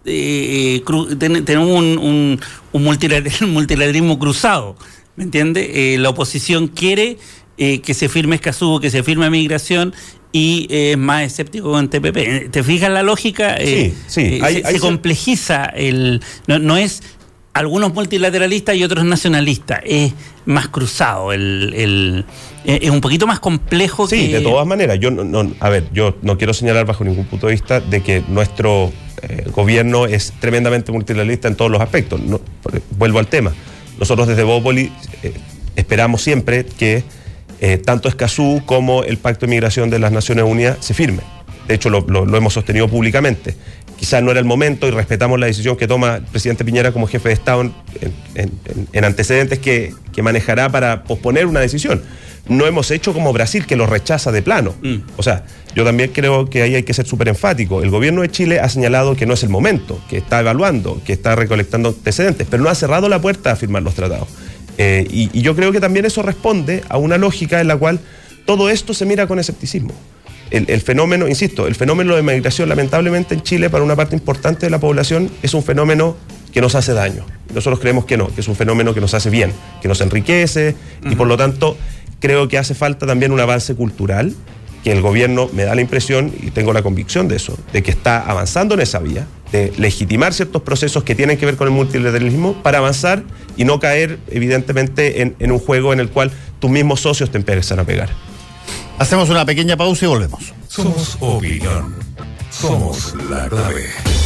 eh, 0.05 0.83
cru- 0.85 1.17
ten- 1.19 1.45
tenemos 1.45 1.69
un, 1.71 1.99
un- 1.99 2.41
un 2.73 2.85
multilater- 2.85 3.47
multilateralismo 3.47 4.19
cruzado, 4.19 4.77
¿me 5.17 5.25
entiende? 5.25 5.95
Eh, 5.95 5.99
la 5.99 6.11
oposición 6.11 6.69
quiere 6.69 7.17
eh, 7.59 7.81
que 7.81 7.95
se 7.95 8.09
firme 8.09 8.37
Escazú, 8.37 8.81
que 8.81 8.91
se 8.91 9.03
firme 9.03 9.29
migración 9.31 9.95
y 10.33 10.67
eh, 10.71 10.93
es 10.93 10.99
más 10.99 11.23
escéptico 11.23 11.71
con 11.71 11.89
TPP. 11.91 12.51
¿Te 12.51 12.63
fijas 12.63 12.91
la 12.91 13.03
lógica? 13.03 13.57
Eh, 13.59 13.93
Sí, 14.07 14.21
sí. 14.29 14.41
Hay- 14.43 14.55
se, 14.63 14.67
hay 14.67 14.73
se 14.75 14.79
cier- 14.79 14.81
complejiza 14.81 15.65
el. 15.67 16.21
No, 16.47 16.59
no 16.59 16.77
es 16.77 17.03
algunos 17.55 17.93
multilateralistas 17.93 18.75
y 18.77 18.83
otros 18.85 19.05
nacionalistas. 19.05 19.81
Es 19.85 20.15
más 20.47 20.69
cruzado. 20.69 21.33
El, 21.35 21.75
el- 21.77 22.25
es 22.65 22.89
un 22.91 23.01
poquito 23.03 23.27
más 23.27 23.41
complejo 23.41 24.07
Sí, 24.09 24.29
que. 24.29 24.39
de 24.39 24.41
todas 24.41 24.67
maneras. 24.67 24.99
Yo 25.01 25.11
no, 25.11 25.23
no- 25.25 25.53
a 25.61 25.69
ver, 25.69 25.85
yo 25.93 26.17
no 26.23 26.39
quiero 26.39 26.55
señalar 26.55 26.87
bajo 26.87 27.05
ningún 27.05 27.27
punto 27.27 27.49
de 27.49 27.53
vista 27.53 27.81
de 27.81 28.03
que 28.03 28.23
nuestro 28.29 28.91
eh, 29.21 29.45
gobierno 29.55 30.07
es 30.07 30.33
tremendamente 30.41 30.91
multilateralista 30.93 31.49
en 31.49 31.57
todos 31.57 31.71
los 31.71 31.81
aspectos. 31.83 32.21
No, 32.21 32.41
vuelvo 32.97 33.19
al 33.19 33.27
tema. 33.27 33.53
Nosotros 33.99 34.27
desde 34.29 34.43
Bópoli 34.45 34.91
eh, 35.23 35.35
esperamos 35.77 36.23
siempre 36.23 36.65
que 36.65 37.05
eh, 37.65 37.79
tanto 37.79 38.09
Escazú 38.09 38.61
como 38.67 39.05
el 39.05 39.17
Pacto 39.19 39.47
de 39.47 39.51
Migración 39.51 39.89
de 39.89 39.99
las 40.01 40.11
Naciones 40.13 40.45
Unidas 40.45 40.79
se 40.81 40.95
firme. 40.95 41.23
De 41.69 41.75
hecho, 41.75 41.89
lo, 41.91 42.01
lo- 42.09 42.27
lo 42.27 42.37
hemos 42.37 42.53
sostenido 42.53 42.89
públicamente. 42.89 43.55
Quizás 43.97 44.21
no 44.21 44.33
era 44.33 44.41
el 44.41 44.47
momento 44.47 44.89
y 44.89 44.91
respetamos 44.91 45.39
la 45.39 45.47
decisión 45.47 45.77
que 45.77 45.87
toma 45.87 46.17
el 46.17 46.23
presidente 46.25 46.65
Piñera 46.65 46.91
como 46.91 47.07
jefe 47.07 47.29
de 47.29 47.35
Estado 47.35 47.61
en, 47.61 47.73
en- 48.01 48.13
en- 48.35 48.89
en 48.93 49.05
antecedentes 49.05 49.61
que, 49.61 49.95
que 50.13 50.23
manejará 50.23 50.69
para 50.71 51.05
posponer 51.05 51.47
una 51.47 51.61
decisión. 51.61 52.03
No 52.49 52.67
hemos 52.67 52.91
hecho 52.91 53.13
como 53.13 53.33
Brasil, 53.33 53.65
que 53.65 53.77
lo 53.77 53.87
rechaza 53.87 54.33
de 54.33 54.43
plano. 54.43 54.75
Mm. 54.83 54.97
O 55.17 55.23
sea, 55.23 55.45
yo 55.77 55.85
también 55.85 56.11
creo 56.13 56.51
que 56.51 56.63
ahí 56.63 56.75
hay 56.75 56.83
que 56.83 56.93
ser 56.93 57.07
súper 57.07 57.29
enfático. 57.29 57.81
El 57.85 57.91
gobierno 57.91 58.23
de 58.23 58.29
Chile 58.33 58.59
ha 58.59 58.69
señalado 58.69 59.15
que 59.15 59.25
no 59.27 59.35
es 59.35 59.45
el 59.45 59.49
momento, 59.51 60.01
que 60.11 60.17
está 60.17 60.41
evaluando, 60.41 61.01
que 61.07 61.13
está 61.13 61.37
recolectando 61.37 61.91
antecedentes, 61.91 62.49
pero 62.51 62.65
no 62.65 62.71
ha 62.71 62.75
cerrado 62.75 63.09
la 63.09 63.21
puerta 63.21 63.53
a 63.53 63.57
firmar 63.57 63.85
los 63.85 63.95
tratados. 63.95 64.27
Eh, 64.79 65.07
y, 65.11 65.31
y 65.39 65.43
yo 65.43 65.55
creo 65.55 65.73
que 65.73 65.81
también 65.81 66.05
eso 66.05 66.23
responde 66.23 66.83
a 66.89 66.99
una 66.99 67.19
lógica 67.19 67.61
en 67.61 67.69
la 67.69 67.77
cual 67.77 68.01
todo 68.47 68.71
esto 68.71 68.95
se 68.95 69.07
mira 69.07 69.27
con 69.27 69.39
escepticismo. 69.39 69.93
El, 70.51 70.67
el 70.69 70.81
fenómeno, 70.81 71.29
insisto, 71.29 71.67
el 71.67 71.75
fenómeno 71.75 72.15
de 72.15 72.23
migración 72.23 72.69
lamentablemente 72.69 73.35
en 73.35 73.43
Chile 73.43 73.71
para 73.71 73.85
una 73.85 73.97
parte 73.97 74.15
importante 74.15 74.67
de 74.67 74.71
la 74.71 74.81
población 74.81 75.31
es 75.43 75.55
un 75.55 75.63
fenómeno 75.63 76.17
que 76.53 76.61
nos 76.61 76.75
hace 76.75 76.93
daño. 76.93 77.25
Nosotros 77.55 77.81
creemos 77.81 78.05
que 78.05 78.17
no, 78.17 78.33
que 78.35 78.43
es 78.43 78.49
un 78.49 78.57
fenómeno 78.57 78.93
que 78.95 79.01
nos 79.01 79.15
hace 79.15 79.31
bien, 79.31 79.53
que 79.81 79.89
nos 79.89 80.01
enriquece 80.01 80.77
y 81.11 81.15
por 81.17 81.27
lo 81.27 81.37
tanto 81.37 81.77
creo 82.21 82.49
que 82.49 82.59
hace 82.59 82.75
falta 82.75 83.07
también 83.07 83.33
un 83.33 83.41
avance 83.41 83.75
cultural 83.75 84.35
que 84.83 84.93
el 84.93 85.01
gobierno 85.01 85.49
me 85.53 85.65
da 85.65 85.75
la 85.75 85.81
impresión 85.81 86.33
y 86.43 86.51
tengo 86.51 86.73
la 86.73 86.83
convicción 86.83 87.29
de 87.29 87.37
eso, 87.37 87.57
de 87.73 87.83
que 87.83 87.91
está 87.91 88.21
avanzando 88.21 88.75
en 88.75 88.81
esa 88.81 88.99
vía, 88.99 89.27
de 89.53 89.73
legitimar 89.77 90.33
ciertos 90.33 90.63
procesos 90.63 91.05
que 91.05 91.15
tienen 91.15 91.37
que 91.37 91.47
ver 91.47 91.57
con 91.57 91.69
el 91.69 91.75
multilateralismo 91.75 92.55
para 92.63 92.79
avanzar 92.79 93.23
y 93.57 93.65
no 93.65 93.79
caer 93.81 94.19
evidentemente 94.29 95.23
en, 95.23 95.37
en 95.39 95.53
un 95.53 95.59
juego 95.59 95.93
en 95.93 96.01
el 96.01 96.09
cual 96.09 96.33
tus 96.59 96.71
mismos 96.71 97.01
socios 97.01 97.31
te 97.31 97.39
empiezan 97.39 97.79
a 97.79 97.85
pegar. 97.85 98.09
Hacemos 98.99 99.31
una 99.31 99.45
pequeña 99.45 99.77
pausa 99.77 100.05
y 100.05 100.09
volvemos. 100.09 100.53
Somos 100.69 101.17
opinión. 101.21 101.95
Somos 102.51 103.15
la 103.29 103.49
clave. 103.49 104.22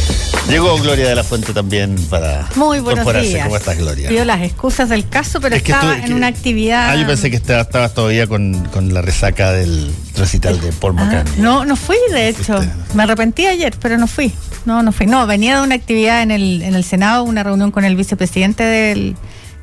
Llegó 0.49 0.77
Gloria 0.77 1.09
de 1.09 1.15
la 1.15 1.23
Fuente 1.25 1.51
también 1.53 1.95
para 2.09 2.47
Muy 2.55 2.79
buenos 2.79 3.05
días. 3.21 3.43
¿Cómo 3.43 3.57
estás, 3.57 3.77
Gloria? 3.77 4.07
Pido 4.07 4.23
las 4.23 4.41
excusas 4.41 4.87
del 4.87 5.07
caso, 5.07 5.41
pero 5.41 5.55
Es 5.57 5.63
que 5.63 5.73
estaba 5.73 5.97
en 5.97 6.05
que- 6.05 6.13
una 6.13 6.27
actividad. 6.27 6.89
Ah, 6.89 6.95
yo 6.95 7.05
pensé 7.05 7.29
que 7.29 7.35
estaba- 7.35 7.61
estabas 7.61 7.93
todavía 7.93 8.27
con, 8.27 8.63
con 8.71 8.93
la 8.93 9.01
resaca 9.01 9.51
del 9.51 9.91
recital 10.15 10.59
de 10.61 10.71
Paul 10.71 10.95
Ah, 10.97 11.03
McCartney. 11.03 11.41
no, 11.41 11.65
no 11.65 11.75
fui, 11.75 11.97
de 12.11 12.29
hecho. 12.29 12.57
fuiste. 12.57 12.73
Me 12.93 13.03
arrepentí 13.03 13.45
ayer, 13.45 13.73
pero 13.81 13.97
no 13.97 14.07
fui. 14.07 14.31
No, 14.65 14.81
no 14.83 14.93
fui. 14.93 15.05
No, 15.05 15.27
venía 15.27 15.57
de 15.57 15.63
una 15.63 15.75
actividad 15.75 16.21
en 16.23 16.31
el, 16.31 16.61
en 16.61 16.75
el 16.75 16.83
Senado, 16.85 17.23
una 17.23 17.43
reunión 17.43 17.71
con 17.71 17.83
el 17.83 17.95
vicepresidente 17.97 18.63
del, 18.63 19.15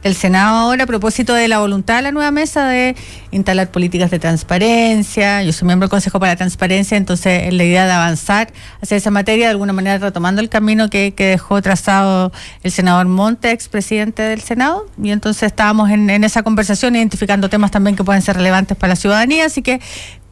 del 0.05 0.15
Senado 0.15 0.59
ahora 0.59 0.85
a 0.85 0.87
propósito 0.87 1.33
de 1.33 1.49
la 1.49 1.59
voluntad 1.61 1.97
de 1.97 2.03
la 2.03 2.13
nueva 2.13 2.31
mesa 2.31 2.69
de 2.69 2.95
instalar 3.33 3.71
políticas 3.71 4.11
de 4.11 4.19
transparencia. 4.19 5.43
Yo 5.43 5.53
soy 5.53 5.67
miembro 5.67 5.87
del 5.87 5.91
Consejo 5.91 6.21
para 6.21 6.33
la 6.33 6.37
Transparencia, 6.37 6.97
entonces 6.99 7.53
la 7.53 7.65
idea 7.65 7.87
de 7.87 7.93
avanzar 7.93 8.53
hacia 8.83 8.99
esa 8.99 9.11
materia, 9.11 9.47
de 9.47 9.53
alguna 9.53 9.73
manera 9.73 9.97
retomando 9.99 10.43
el 10.43 10.51
camino 10.51 10.91
que, 10.91 11.15
que 11.15 11.25
dejó 11.25 11.61
trazado 11.63 12.33
el 12.63 12.71
senador 12.71 13.07
Monte, 13.07 13.51
expresidente 13.51 14.23
del 14.23 14.43
Senado. 14.43 14.87
Y 15.03 15.11
entonces 15.11 15.45
estábamos 15.45 15.91
en, 15.91 16.09
en 16.11 16.23
esa 16.23 16.43
conversación 16.43 16.95
identificando 16.97 17.49
temas 17.49 17.71
también 17.71 17.97
que 17.97 18.05
pueden 18.05 18.21
ser 18.21 18.37
relevantes 18.37 18.77
para 18.77 18.93
la 18.93 18.97
ciudadanía, 18.97 19.47
así 19.47 19.63
que 19.63 19.81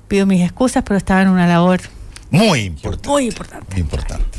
pido 0.07 0.27
mis 0.27 0.43
excusas, 0.43 0.83
pero 0.87 0.99
estaba 0.99 1.23
en 1.23 1.29
una 1.29 1.47
labor 1.47 1.81
Muy 2.31 2.61
importante. 2.61 3.09
muy 3.09 3.25
importante. 3.27 3.67
Muy 3.73 3.81
importante. 3.81 4.39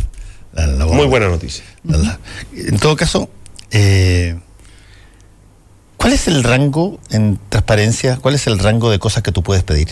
La 0.54 0.68
labor- 0.68 0.96
Muy 0.96 1.08
buena 1.08 1.28
noticia. 1.28 1.64
la- 1.84 2.20
En 2.56 2.78
todo 2.78 2.96
caso, 2.96 3.32
eh, 3.72 4.38
¿cuál 6.04 6.14
es 6.14 6.28
el 6.28 6.44
rango 6.44 7.00
en 7.10 7.40
transparencia? 7.50 8.18
¿Cuál 8.18 8.36
es 8.36 8.46
el 8.48 8.60
rango 8.60 8.92
de 8.92 9.00
cosas 9.00 9.24
que 9.24 9.32
tú 9.32 9.42
puedes 9.42 9.64
pedir? 9.64 9.88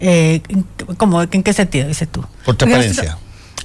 Eh, 0.00 0.42
¿Cómo? 0.96 1.22
¿En 1.22 1.42
qué 1.42 1.52
sentido 1.52 1.86
dices 1.88 2.08
tú? 2.10 2.24
Por 2.44 2.56
transparencia. 2.56 3.16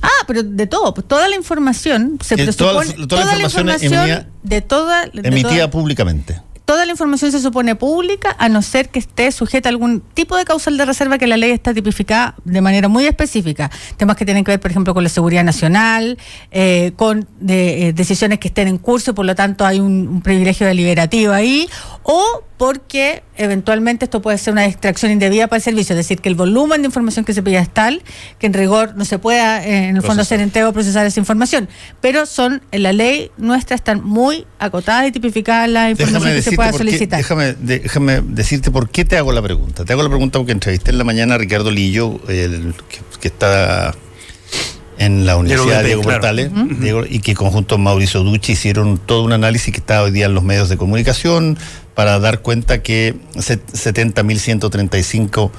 Ah, 0.02 0.08
pero 0.28 0.44
de 0.44 0.68
todo, 0.68 0.94
pues, 0.94 1.08
toda 1.08 1.28
la 1.28 1.36
información 1.36 2.20
se 2.24 2.36
Que 2.36 2.48
toda 2.54 2.74
la- 2.74 2.80
presupone, 2.82 3.08
toda 3.08 3.26
la 3.36 3.44
información 3.44 3.94
emitida- 3.94 4.28
de 4.44 4.62
toda 4.62 5.06
de 5.08 5.28
Emitida 5.28 5.50
toda- 5.56 5.72
públicamente. 5.72 6.42
Toda 6.70 6.86
la 6.86 6.92
información 6.92 7.32
se 7.32 7.40
supone 7.40 7.74
pública 7.74 8.36
a 8.38 8.48
no 8.48 8.62
ser 8.62 8.90
que 8.90 9.00
esté 9.00 9.32
sujeta 9.32 9.70
a 9.70 9.72
algún 9.72 10.02
tipo 10.02 10.38
de 10.38 10.46
causal 10.46 10.78
de 10.78 10.86
reserva 10.86 11.18
que 11.18 11.26
la 11.26 11.36
ley 11.36 11.50
está 11.50 11.74
tipificada 11.74 12.36
de 12.46 12.62
manera 12.62 12.88
muy 12.88 13.08
específica. 13.08 13.72
Temas 13.98 14.16
que 14.18 14.24
tienen 14.24 14.44
que 14.44 14.52
ver, 14.52 14.60
por 14.60 14.70
ejemplo, 14.70 14.94
con 14.94 15.02
la 15.02 15.10
seguridad 15.10 15.44
nacional, 15.44 16.20
eh, 16.52 16.92
con 16.96 17.28
de- 17.40 17.88
eh, 17.88 17.94
decisiones 17.94 18.38
que 18.38 18.50
estén 18.50 18.68
en 18.68 18.78
curso 18.78 19.10
y 19.10 19.14
por 19.16 19.26
lo 19.26 19.34
tanto 19.34 19.66
hay 19.66 19.80
un, 19.80 20.08
un 20.08 20.22
privilegio 20.22 20.68
deliberativo 20.68 21.34
ahí, 21.34 21.68
o 22.04 22.44
porque 22.60 23.24
eventualmente 23.38 24.04
esto 24.04 24.22
puede 24.22 24.38
ser 24.38 24.52
una 24.52 24.66
extracción 24.66 25.14
indebida 25.14 25.48
para 25.48 25.58
el 25.60 25.64
servicio, 25.64 25.94
es 25.94 25.98
decir, 25.98 26.20
que 26.20 26.28
el 26.28 26.36
volumen 26.36 26.82
de 26.82 26.88
información 26.88 27.24
que 27.24 27.34
se 27.34 27.42
pida 27.42 27.62
es 27.62 27.70
tal 27.70 28.02
que 28.38 28.48
en 28.48 28.54
rigor 28.54 28.96
no 28.98 29.06
se 29.06 29.18
pueda 29.18 29.66
eh, 29.66 29.88
en 29.88 29.96
el 29.96 30.02
fondo 30.04 30.24
hacer 30.24 30.42
entrega 30.42 30.68
o 30.68 30.74
procesar 30.74 31.06
esa 31.06 31.22
información. 31.22 31.70
Pero 32.02 32.26
son, 32.26 32.62
en 32.74 32.84
la 32.84 32.92
ley 32.92 33.32
nuestra 33.38 33.78
están 33.78 34.04
muy 34.04 34.46
acotadas 34.60 35.08
y 35.08 35.14
tipificadas 35.14 35.70
las 35.70 35.92
informaciones 35.92 36.36
Déjame 36.36 36.44
que 36.44 36.50
se 36.50 36.56
pueda 36.58 36.72
qué- 36.74 36.78
solicitar. 36.78 37.18
déjame, 37.20 37.56
déjame 37.62 38.22
decirte 38.26 38.72
por 38.72 38.90
qué 38.90 39.06
te 39.06 39.16
hago 39.18 39.32
la 39.32 39.42
pregunta. 39.42 39.86
Te 39.86 39.94
hago 39.94 40.04
la 40.04 40.10
pregunta 40.10 40.38
porque 40.38 40.52
entrevisté 40.52 40.92
en 40.92 40.98
la 40.98 41.06
mañana 41.06 41.36
a 41.36 41.38
Ricardo 41.38 41.72
Lillo, 41.72 42.20
el, 42.28 42.74
que, 42.90 42.98
que 43.22 43.28
está 43.30 43.96
en 44.98 45.26
la 45.26 45.38
Universidad 45.38 45.82
Diego 45.86 46.02
claro. 46.02 46.18
Portales, 46.20 46.52
Diego, 46.82 47.06
y 47.10 47.20
que 47.22 47.34
conjunto 47.36 47.76
con 47.76 47.84
Mauricio 47.84 48.22
Ducci 48.22 48.52
hicieron 48.52 48.98
todo 48.98 49.24
un 49.24 49.32
análisis 49.32 49.72
que 49.74 49.80
está 49.80 50.04
hoy 50.04 50.12
día 50.12 50.26
en 50.26 50.34
los 50.34 50.44
medios 50.44 50.68
de 50.68 50.76
comunicación 50.76 51.58
para 52.00 52.18
dar 52.18 52.40
cuenta 52.42 52.82
que 52.82 53.14
se- 53.40 53.60
70.135 53.60 55.52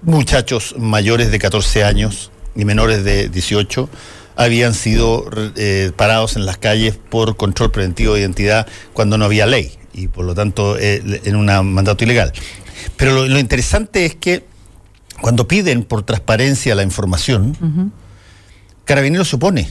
muchachos 0.00 0.74
mayores 0.78 1.30
de 1.30 1.38
14 1.38 1.84
años 1.84 2.30
y 2.54 2.64
menores 2.64 3.04
de 3.04 3.28
18 3.28 3.90
habían 4.34 4.72
sido 4.72 5.28
eh, 5.56 5.92
parados 5.94 6.36
en 6.36 6.46
las 6.46 6.56
calles 6.56 6.96
por 7.10 7.36
control 7.36 7.70
preventivo 7.70 8.14
de 8.14 8.20
identidad 8.20 8.66
cuando 8.94 9.18
no 9.18 9.26
había 9.26 9.44
ley 9.44 9.72
y 9.92 10.08
por 10.08 10.24
lo 10.24 10.34
tanto 10.34 10.78
eh, 10.78 11.02
en 11.24 11.36
un 11.36 11.44
mandato 11.74 12.02
ilegal. 12.04 12.32
Pero 12.96 13.12
lo, 13.12 13.26
lo 13.26 13.38
interesante 13.38 14.06
es 14.06 14.14
que 14.14 14.42
cuando 15.20 15.46
piden 15.46 15.82
por 15.84 16.02
transparencia 16.02 16.74
la 16.74 16.82
información, 16.82 17.92
Carabineros 18.86 19.28
se 19.28 19.36
opone. 19.36 19.68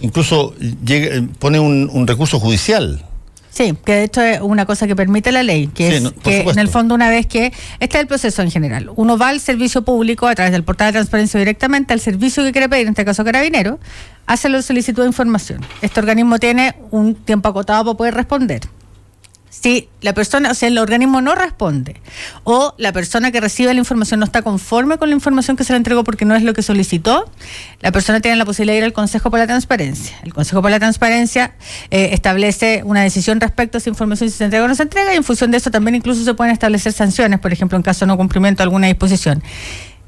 Incluso 0.00 0.54
llega- 0.56 1.16
eh, 1.16 1.28
pone 1.38 1.60
un, 1.60 1.90
un 1.92 2.06
recurso 2.06 2.40
judicial. 2.40 3.04
Sí, 3.50 3.74
que 3.84 3.92
de 3.94 4.04
hecho 4.04 4.22
es 4.22 4.40
una 4.40 4.64
cosa 4.64 4.86
que 4.86 4.94
permite 4.94 5.32
la 5.32 5.42
ley, 5.42 5.66
que 5.66 5.88
Sí, 5.90 5.94
es 5.96 6.02
no, 6.02 6.10
que 6.12 6.38
supuesto. 6.38 6.52
en 6.52 6.58
el 6.60 6.68
fondo 6.68 6.94
una 6.94 7.10
vez 7.10 7.26
que 7.26 7.52
este 7.80 7.96
es 7.98 8.02
el 8.02 8.06
proceso 8.06 8.42
en 8.42 8.50
general, 8.50 8.90
uno 8.94 9.18
va 9.18 9.28
al 9.28 9.40
servicio 9.40 9.82
público 9.82 10.28
a 10.28 10.34
través 10.36 10.52
del 10.52 10.62
portal 10.62 10.88
de 10.88 10.92
transparencia 10.92 11.38
directamente 11.40 11.92
al 11.92 12.00
servicio 12.00 12.44
que 12.44 12.52
quiere 12.52 12.68
pedir, 12.68 12.84
en 12.86 12.90
este 12.90 13.04
caso 13.04 13.24
carabinero, 13.24 13.80
hace 14.26 14.48
la 14.48 14.62
solicitud 14.62 15.02
de 15.02 15.08
información. 15.08 15.60
Este 15.82 15.98
organismo 15.98 16.38
tiene 16.38 16.74
un 16.92 17.14
tiempo 17.16 17.48
acotado 17.48 17.84
para 17.84 17.96
poder 17.96 18.14
responder. 18.14 18.60
Si 19.50 19.88
la 20.00 20.14
persona, 20.14 20.52
o 20.52 20.54
sea, 20.54 20.68
el 20.68 20.78
organismo 20.78 21.20
no 21.20 21.34
responde 21.34 22.00
o 22.44 22.72
la 22.78 22.92
persona 22.92 23.32
que 23.32 23.40
recibe 23.40 23.74
la 23.74 23.80
información 23.80 24.20
no 24.20 24.26
está 24.26 24.42
conforme 24.42 24.96
con 24.96 25.08
la 25.10 25.14
información 25.14 25.56
que 25.56 25.64
se 25.64 25.72
le 25.72 25.76
entregó 25.76 26.04
porque 26.04 26.24
no 26.24 26.36
es 26.36 26.44
lo 26.44 26.54
que 26.54 26.62
solicitó, 26.62 27.30
la 27.80 27.90
persona 27.90 28.20
tiene 28.20 28.36
la 28.36 28.44
posibilidad 28.44 28.74
de 28.74 28.78
ir 28.78 28.84
al 28.84 28.92
Consejo 28.92 29.28
por 29.28 29.40
la 29.40 29.48
Transparencia. 29.48 30.16
El 30.22 30.32
Consejo 30.32 30.62
por 30.62 30.70
la 30.70 30.78
Transparencia 30.78 31.52
eh, 31.90 32.10
establece 32.12 32.82
una 32.84 33.02
decisión 33.02 33.40
respecto 33.40 33.76
a 33.76 33.80
esa 33.80 33.90
información 33.90 34.30
si 34.30 34.36
se 34.36 34.44
entrega 34.44 34.64
o 34.64 34.68
no 34.68 34.74
se 34.74 34.84
entrega 34.84 35.12
y 35.12 35.16
en 35.16 35.24
función 35.24 35.50
de 35.50 35.56
eso 35.56 35.70
también 35.70 35.96
incluso 35.96 36.24
se 36.24 36.34
pueden 36.34 36.52
establecer 36.52 36.92
sanciones, 36.92 37.40
por 37.40 37.52
ejemplo, 37.52 37.76
en 37.76 37.82
caso 37.82 38.04
de 38.04 38.06
no 38.06 38.16
cumplimiento 38.16 38.58
de 38.58 38.64
alguna 38.64 38.86
disposición. 38.86 39.42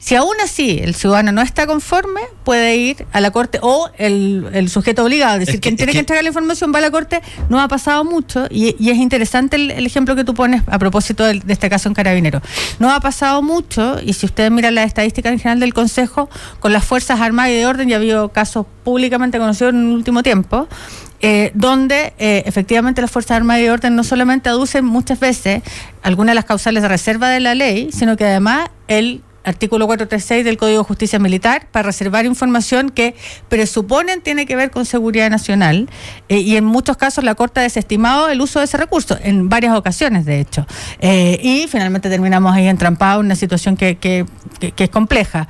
Si 0.04 0.16
aún 0.16 0.34
así 0.42 0.80
el 0.82 0.96
ciudadano 0.96 1.30
no 1.30 1.42
está 1.42 1.64
conforme, 1.68 2.22
puede 2.42 2.74
ir 2.76 3.06
a 3.12 3.20
la 3.20 3.30
corte 3.30 3.60
o 3.62 3.88
el, 3.98 4.48
el 4.52 4.68
sujeto 4.68 5.04
obligado, 5.04 5.34
es 5.34 5.40
decir, 5.46 5.54
Es 5.54 5.60
que- 5.60 5.68
quien 5.68 5.76
tiene 5.76 5.92
que 5.92 5.96
que- 5.96 6.00
entregar 6.00 6.24
la 6.24 6.30
información 6.30 6.72
va 6.74 6.78
a 6.78 6.82
la 6.82 6.90
corte, 6.90 7.22
no 7.48 7.60
ha 7.60 7.68
pasado 7.68 8.02
mucho 8.02 8.48
y, 8.50 8.74
y 8.84 8.90
es 8.90 8.98
interesante 8.98 9.54
el, 9.54 9.70
el 9.70 9.86
ejemplo 9.86 10.16
que 10.16 10.24
tú 10.24 10.34
pones 10.34 10.62
a 10.66 10.80
propósito 10.80 11.22
de, 11.24 11.40
este 11.46 11.70
caso 11.70 11.88
en 11.88 11.94
Carabinero. 11.94 12.42
No 12.80 12.90
ha 12.92 12.98
pasado 12.98 13.42
mucho 13.42 13.98
y 14.04 14.14
si 14.14 14.26
ustedes 14.26 14.50
miran 14.50 14.74
las 14.74 14.86
estadísticas 14.86 15.32
en 15.34 15.38
general 15.38 15.60
del 15.60 15.72
Consejo, 15.72 16.28
con 16.58 16.72
las 16.72 16.84
Fuerzas 16.84 17.20
Armadas 17.20 17.52
y 17.52 17.54
de 17.58 17.66
Orden, 17.66 17.88
ya 17.88 17.94
ha 17.94 17.98
habido 18.00 18.30
casos 18.30 18.66
públicamente 18.82 19.38
conocidos 19.38 19.72
en 19.72 19.82
el 19.82 19.86
último 19.94 20.24
tiempo, 20.24 20.66
eh, 21.20 21.52
donde 21.54 22.12
eh, 22.18 22.42
efectivamente 22.46 23.00
las 23.02 23.10
Fuerzas 23.12 23.36
Armadas 23.36 23.60
y 23.60 23.64
de 23.66 23.70
Orden 23.70 23.94
no 23.94 24.02
solamente 24.02 24.48
aducen 24.48 24.84
muchas 24.84 25.20
veces 25.20 25.62
algunas 26.02 26.32
de 26.32 26.34
las 26.34 26.44
causales 26.44 26.82
de 26.82 26.88
reserva 26.88 27.28
de 27.28 27.38
la 27.38 27.54
ley, 27.54 27.90
sino 27.92 28.16
que 28.16 28.24
además 28.24 28.68
el 28.88 29.22
artículo 29.44 29.86
436 29.86 30.44
del 30.44 30.56
Código 30.56 30.78
de 30.78 30.84
Justicia 30.84 31.18
Militar 31.18 31.66
para 31.70 31.84
reservar 31.86 32.24
información 32.26 32.90
que 32.90 33.14
presuponen 33.48 34.20
tiene 34.20 34.46
que 34.46 34.56
ver 34.56 34.70
con 34.70 34.84
seguridad 34.86 35.30
nacional 35.30 35.88
eh, 36.28 36.38
y 36.38 36.56
en 36.56 36.64
muchos 36.64 36.96
casos 36.96 37.24
la 37.24 37.34
Corte 37.34 37.60
ha 37.60 37.62
desestimado 37.62 38.28
el 38.28 38.40
uso 38.40 38.58
de 38.60 38.66
ese 38.66 38.76
recurso, 38.76 39.18
en 39.22 39.48
varias 39.48 39.76
ocasiones 39.76 40.24
de 40.24 40.40
hecho. 40.40 40.66
Eh, 41.00 41.38
y 41.42 41.66
finalmente 41.68 42.08
terminamos 42.08 42.54
ahí 42.54 42.66
entrampados 42.68 43.20
en 43.20 43.26
una 43.26 43.36
situación 43.36 43.76
que, 43.76 43.96
que- 43.96 44.26
que- 44.60 44.72
que 44.72 44.84
es 44.84 44.90
compleja. 44.90 45.48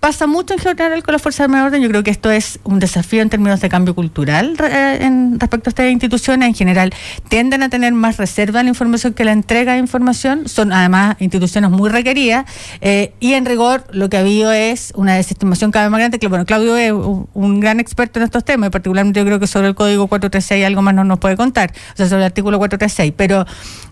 Pasa 0.00 0.26
mucho 0.26 0.54
en 0.54 0.60
general 0.60 1.02
con 1.02 1.12
las 1.12 1.22
fuerzas 1.22 1.50
de 1.50 1.60
orden. 1.60 1.82
Yo 1.82 1.88
creo 1.88 2.02
que 2.02 2.10
esto 2.10 2.30
es 2.30 2.60
un 2.64 2.78
desafío 2.78 3.22
en 3.22 3.30
términos 3.30 3.60
de 3.60 3.68
cambio 3.68 3.94
cultural 3.94 4.56
eh, 4.62 4.98
en, 5.00 5.40
respecto 5.40 5.68
a 5.68 5.70
estas 5.70 5.90
instituciones. 5.90 6.48
En 6.48 6.54
general, 6.54 6.92
tienden 7.28 7.62
a 7.62 7.68
tener 7.68 7.92
más 7.92 8.16
reserva 8.16 8.60
en 8.60 8.66
la 8.66 8.70
información 8.70 9.14
que 9.14 9.24
la 9.24 9.32
entrega 9.32 9.72
de 9.72 9.78
información. 9.78 10.48
Son 10.48 10.72
además 10.72 11.16
instituciones 11.18 11.70
muy 11.70 11.90
requeridas. 11.90 12.46
eh, 12.80 13.14
y 13.20 13.32
en 13.32 13.46
rigor, 13.46 13.84
lo 13.90 14.08
que 14.08 14.16
ha 14.16 14.20
habido 14.20 14.52
es 14.52 14.92
una 14.96 15.14
desestimación 15.14 15.70
cada 15.70 15.86
vez 15.86 15.90
más 15.90 15.98
grande. 16.00 16.18
Que, 16.18 16.28
bueno, 16.28 16.44
Claudio 16.44 16.76
es 16.76 16.92
un, 16.92 17.28
un 17.34 17.60
gran 17.60 17.80
experto 17.80 18.18
en 18.18 18.24
estos 18.24 18.44
temas. 18.44 18.68
Y 18.68 18.70
particularmente, 18.70 19.18
yo 19.18 19.26
creo 19.26 19.40
que 19.40 19.46
sobre 19.46 19.68
el 19.68 19.74
código 19.74 20.06
436 20.06 20.66
algo 20.66 20.82
más 20.82 20.94
no 20.94 21.04
nos 21.04 21.18
puede 21.18 21.36
contar. 21.36 21.72
O 21.94 21.96
sea, 21.96 22.06
sobre 22.06 22.20
el 22.20 22.26
artículo 22.26 22.58
436. 22.58 23.14
Pero, 23.16 23.46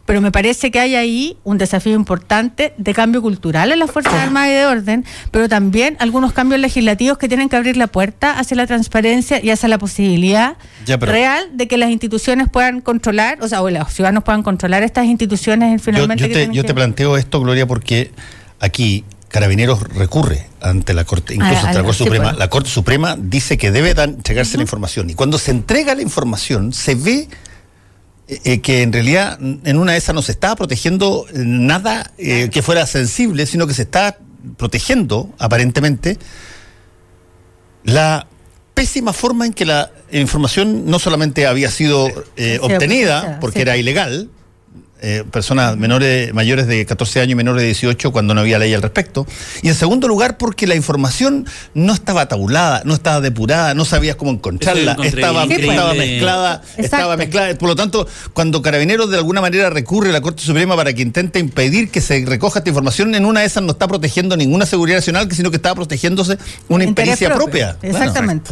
pero 0.06 0.20
me 0.20 0.30
parece 0.30 0.70
que 0.70 0.80
hay 0.80 0.94
ahí 0.96 1.36
un 1.44 1.56
desafío 1.58 1.94
importante 1.94 2.74
de 2.76 2.92
cambio 2.94 3.22
cultural 3.22 3.72
en 3.72 3.78
las 3.78 3.90
Fuerzas 3.90 4.14
Armadas 4.22 4.48
y 4.50 4.52
de 4.52 4.66
Orden, 4.66 5.04
pero 5.30 5.48
también 5.48 5.96
algunos 5.98 6.32
cambios 6.32 6.60
legislativos 6.60 7.16
que 7.18 7.28
tienen 7.28 7.48
que 7.48 7.56
abrir 7.56 7.76
la 7.76 7.86
puerta 7.86 8.38
hacia 8.38 8.56
la 8.56 8.66
transparencia 8.66 9.42
y 9.42 9.50
hacia 9.50 9.68
la 9.68 9.78
posibilidad 9.78 10.56
Ya, 10.86 10.96
real 10.98 11.48
de 11.54 11.68
que 11.68 11.76
las 11.78 11.90
instituciones 11.90 12.48
puedan 12.50 12.80
controlar, 12.80 13.38
o 13.42 13.48
sea, 13.48 13.62
o 13.62 13.70
los 13.70 13.92
ciudadanos 13.92 14.24
puedan 14.24 14.42
controlar 14.42 14.82
estas 14.82 15.06
instituciones 15.06 15.80
Yo, 15.80 15.84
finalmente. 15.84 16.22
yo 16.22 16.28
que 16.28 16.34
te, 16.34 16.46
yo 16.54 16.62
que- 16.62 16.68
te 16.68 16.74
planteo 16.74 17.16
esto, 17.16 17.40
Gloria, 17.40 17.66
porque 17.66 18.10
aquí 18.60 19.04
Carabineros 19.28 19.80
recurre 19.94 20.46
ante 20.60 20.94
la 20.94 21.02
Corte, 21.04 21.34
incluso 21.34 21.54
Ah, 21.56 21.60
ante 21.70 21.74
la 21.74 21.80
ah, 21.80 21.82
Corte 21.82 21.98
sí, 21.98 22.04
Suprema. 22.04 22.24
pues. 22.26 22.38
La 22.38 22.48
Corte 22.50 22.70
Suprema 22.70 23.16
dice 23.18 23.58
que 23.58 23.72
debe 23.72 23.90
entregarse 24.00 24.56
la 24.58 24.62
información. 24.62 25.10
Y 25.10 25.14
cuando 25.14 25.38
se 25.38 25.50
entrega 25.50 25.94
la 25.96 26.02
información, 26.02 26.72
se 26.72 26.94
ve 26.94 27.28
eh, 28.26 28.40
eh, 28.44 28.60
que 28.60 28.82
en 28.82 28.92
realidad 28.92 29.38
en 29.40 29.76
una 29.76 29.92
de 29.92 29.98
esas 29.98 30.14
no 30.14 30.22
se 30.22 30.32
estaba 30.32 30.56
protegiendo 30.56 31.26
nada 31.34 32.12
eh, 32.16 32.48
que 32.50 32.62
fuera 32.62 32.86
sensible, 32.86 33.46
sino 33.46 33.66
que 33.66 33.74
se 33.74 33.82
está 33.82 34.18
protegiendo, 34.56 35.30
aparentemente, 35.38 36.18
la 37.84 38.26
pésima 38.74 39.12
forma 39.12 39.46
en 39.46 39.52
que 39.52 39.64
la 39.64 39.90
información 40.10 40.86
no 40.86 40.98
solamente 40.98 41.46
había 41.46 41.70
sido 41.70 42.10
eh, 42.36 42.58
obtenida, 42.60 43.38
porque 43.40 43.62
era 43.62 43.76
ilegal, 43.76 44.30
eh, 45.00 45.24
personas 45.30 45.76
menores, 45.76 46.32
mayores 46.32 46.66
de 46.66 46.86
14 46.86 47.20
años 47.20 47.32
y 47.32 47.34
menores 47.34 47.60
de 47.60 47.66
18 47.66 48.10
cuando 48.12 48.32
no 48.32 48.40
había 48.40 48.58
ley 48.58 48.72
al 48.72 48.80
respecto. 48.80 49.26
Y 49.60 49.68
en 49.68 49.74
segundo 49.74 50.08
lugar, 50.08 50.38
porque 50.38 50.66
la 50.66 50.76
información 50.76 51.46
no 51.74 51.92
estaba 51.92 52.26
tabulada, 52.26 52.82
no 52.84 52.94
estaba 52.94 53.20
depurada, 53.20 53.74
no 53.74 53.84
sabías 53.84 54.16
cómo 54.16 54.30
encontrarla, 54.30 54.96
estaba, 55.02 55.44
estaba 55.44 55.94
mezclada, 55.94 56.54
Exacto. 56.54 56.82
estaba 56.82 57.16
mezclada. 57.16 57.58
Por 57.58 57.68
lo 57.68 57.76
tanto, 57.76 58.08
cuando 58.32 58.62
Carabineros 58.62 59.10
de 59.10 59.18
alguna 59.18 59.40
manera 59.40 59.68
recurre 59.68 60.10
a 60.10 60.12
la 60.12 60.20
Corte 60.20 60.42
Suprema 60.42 60.74
para 60.76 60.92
que 60.92 61.02
intente 61.02 61.38
impedir 61.38 61.90
que 61.90 62.00
se 62.00 62.24
recoja 62.24 62.60
esta 62.60 62.70
información, 62.70 63.14
en 63.14 63.26
una 63.26 63.40
de 63.40 63.46
esas 63.46 63.62
no 63.62 63.72
está 63.72 63.86
protegiendo 63.86 64.36
ninguna 64.36 64.64
seguridad 64.64 64.98
nacional, 64.98 65.28
sino 65.32 65.50
que 65.50 65.56
estaba 65.56 65.74
protegiéndose 65.74 66.38
una 66.68 66.84
impericia 66.84 67.34
propia. 67.34 67.76
Claro. 67.80 67.96
Exactamente. 67.96 68.50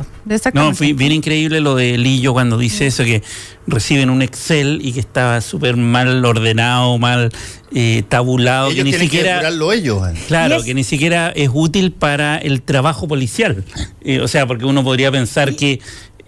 No, 0.54 0.74
fue 0.74 0.92
bien 0.92 1.12
increíble 1.12 1.60
lo 1.60 1.74
de 1.76 1.96
Lillo 1.98 2.32
cuando 2.32 2.58
dice 2.58 2.86
eso, 2.86 3.04
que 3.04 3.22
reciben 3.66 4.10
un 4.10 4.22
Excel 4.22 4.80
y 4.82 4.92
que 4.92 5.00
estaba 5.00 5.40
súper 5.40 5.76
mal 5.76 6.20
ordenado, 6.38 6.98
mal 6.98 7.30
eh, 7.74 8.02
tabulado, 8.08 8.66
Ellos 8.66 8.78
que 8.78 8.84
ni 8.84 8.90
que 8.92 8.98
siquiera... 8.98 9.30
depurarlo 9.34 9.72
ellos. 9.72 10.08
eh. 10.08 10.14
Claro, 10.28 10.56
es- 10.56 10.64
que 10.64 10.74
ni 10.74 10.84
siquiera 10.84 11.30
es 11.34 11.50
útil 11.52 11.92
para 11.92 12.36
el 12.38 12.62
trabajo 12.62 13.08
policial. 13.08 13.64
Eh, 14.02 14.20
o 14.20 14.28
sea, 14.28 14.46
porque 14.46 14.64
uno 14.64 14.82
podría 14.84 15.10
pensar 15.10 15.54
que 15.56 15.80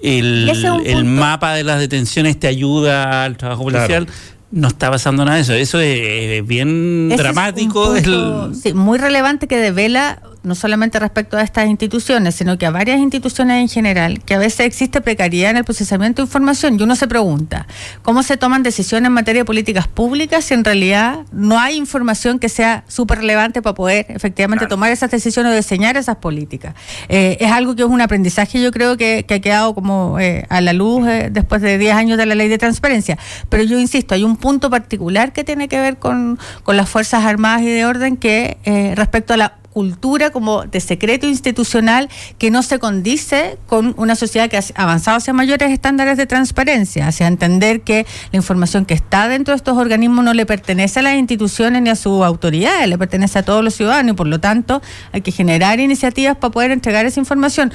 el, 0.02 0.48
es 0.48 0.64
el 0.86 1.04
mapa 1.04 1.54
de 1.54 1.64
las 1.64 1.78
detenciones 1.80 2.38
te 2.38 2.46
ayuda 2.46 3.24
al 3.24 3.36
trabajo 3.36 3.64
policial. 3.64 4.06
No 4.50 4.68
está 4.68 4.88
pasando 4.90 5.24
nada 5.24 5.36
de 5.36 5.42
eso. 5.42 5.52
Eso 5.54 5.80
es 5.80 6.46
bien 6.46 7.06
Ese 7.10 7.14
es 7.16 7.20
dramático. 7.20 7.92
punto, 7.94 8.46
el- 8.46 8.54
sí, 8.54 8.72
muy 8.72 8.98
relevante 8.98 9.48
que 9.48 9.56
devela 9.56 10.20
no 10.44 10.54
solamente 10.54 10.98
respecto 10.98 11.36
a 11.36 11.42
estas 11.42 11.68
instituciones, 11.68 12.34
sino 12.34 12.58
que 12.58 12.66
a 12.66 12.70
varias 12.70 13.00
instituciones 13.00 13.60
en 13.60 13.68
general, 13.68 14.22
que 14.24 14.34
a 14.34 14.38
veces 14.38 14.66
existe 14.66 15.00
precariedad 15.00 15.50
en 15.50 15.58
el 15.58 15.64
procesamiento 15.64 16.22
de 16.22 16.26
información 16.26 16.78
y 16.78 16.82
uno 16.82 16.96
se 16.96 17.08
pregunta, 17.08 17.66
¿cómo 18.02 18.22
se 18.22 18.36
toman 18.36 18.62
decisiones 18.62 19.08
en 19.08 19.12
materia 19.12 19.42
de 19.42 19.44
políticas 19.44 19.88
públicas 19.88 20.44
si 20.44 20.54
en 20.54 20.64
realidad 20.64 21.20
no 21.32 21.58
hay 21.58 21.76
información 21.76 22.38
que 22.38 22.48
sea 22.48 22.84
súper 22.88 23.18
relevante 23.18 23.62
para 23.62 23.74
poder 23.74 24.06
efectivamente 24.08 24.66
tomar 24.66 24.92
esas 24.92 25.10
decisiones 25.10 25.52
o 25.52 25.56
diseñar 25.56 25.96
esas 25.96 26.16
políticas? 26.16 26.74
Eh, 27.08 27.36
es 27.40 27.50
algo 27.50 27.74
que 27.74 27.82
es 27.82 27.88
un 27.88 28.00
aprendizaje 28.00 28.44
yo 28.60 28.70
creo 28.70 28.96
que, 28.96 29.24
que 29.24 29.34
ha 29.34 29.40
quedado 29.40 29.74
como 29.74 30.18
eh, 30.18 30.46
a 30.48 30.60
la 30.60 30.72
luz 30.72 31.06
eh, 31.06 31.28
después 31.30 31.62
de 31.62 31.78
10 31.78 31.94
años 31.94 32.18
de 32.18 32.26
la 32.26 32.34
ley 32.34 32.48
de 32.48 32.58
transparencia. 32.58 33.18
Pero 33.48 33.62
yo 33.62 33.78
insisto, 33.78 34.14
hay 34.14 34.24
un 34.24 34.36
punto 34.36 34.70
particular 34.70 35.32
que 35.32 35.44
tiene 35.44 35.68
que 35.68 35.80
ver 35.80 35.96
con, 35.96 36.38
con 36.62 36.76
las 36.76 36.88
Fuerzas 36.88 37.24
Armadas 37.24 37.62
y 37.62 37.66
de 37.66 37.86
Orden 37.86 38.16
que 38.16 38.58
eh, 38.64 38.94
respecto 38.96 39.34
a 39.34 39.36
la 39.36 39.54
cultura 39.74 40.30
como 40.30 40.62
de 40.62 40.80
secreto 40.80 41.26
institucional 41.26 42.08
que 42.38 42.52
no 42.52 42.62
se 42.62 42.78
condice 42.78 43.58
con 43.66 43.92
una 43.98 44.14
sociedad 44.14 44.48
que 44.48 44.56
ha 44.56 44.62
avanzado 44.76 45.16
hacia 45.16 45.32
mayores 45.32 45.72
estándares 45.72 46.16
de 46.16 46.26
transparencia, 46.26 47.08
hacia 47.08 47.26
entender 47.26 47.80
que 47.82 48.06
la 48.30 48.36
información 48.36 48.86
que 48.86 48.94
está 48.94 49.28
dentro 49.28 49.52
de 49.52 49.56
estos 49.56 49.76
organismos 49.76 50.24
no 50.24 50.32
le 50.32 50.46
pertenece 50.46 51.00
a 51.00 51.02
las 51.02 51.16
instituciones 51.16 51.82
ni 51.82 51.90
a 51.90 51.96
sus 51.96 52.22
autoridades, 52.22 52.88
le 52.88 52.96
pertenece 52.96 53.40
a 53.40 53.42
todos 53.42 53.64
los 53.64 53.74
ciudadanos 53.74 54.12
y 54.12 54.16
por 54.16 54.28
lo 54.28 54.38
tanto 54.38 54.80
hay 55.10 55.22
que 55.22 55.32
generar 55.32 55.80
iniciativas 55.80 56.36
para 56.36 56.52
poder 56.52 56.70
entregar 56.70 57.04
esa 57.04 57.18
información. 57.18 57.72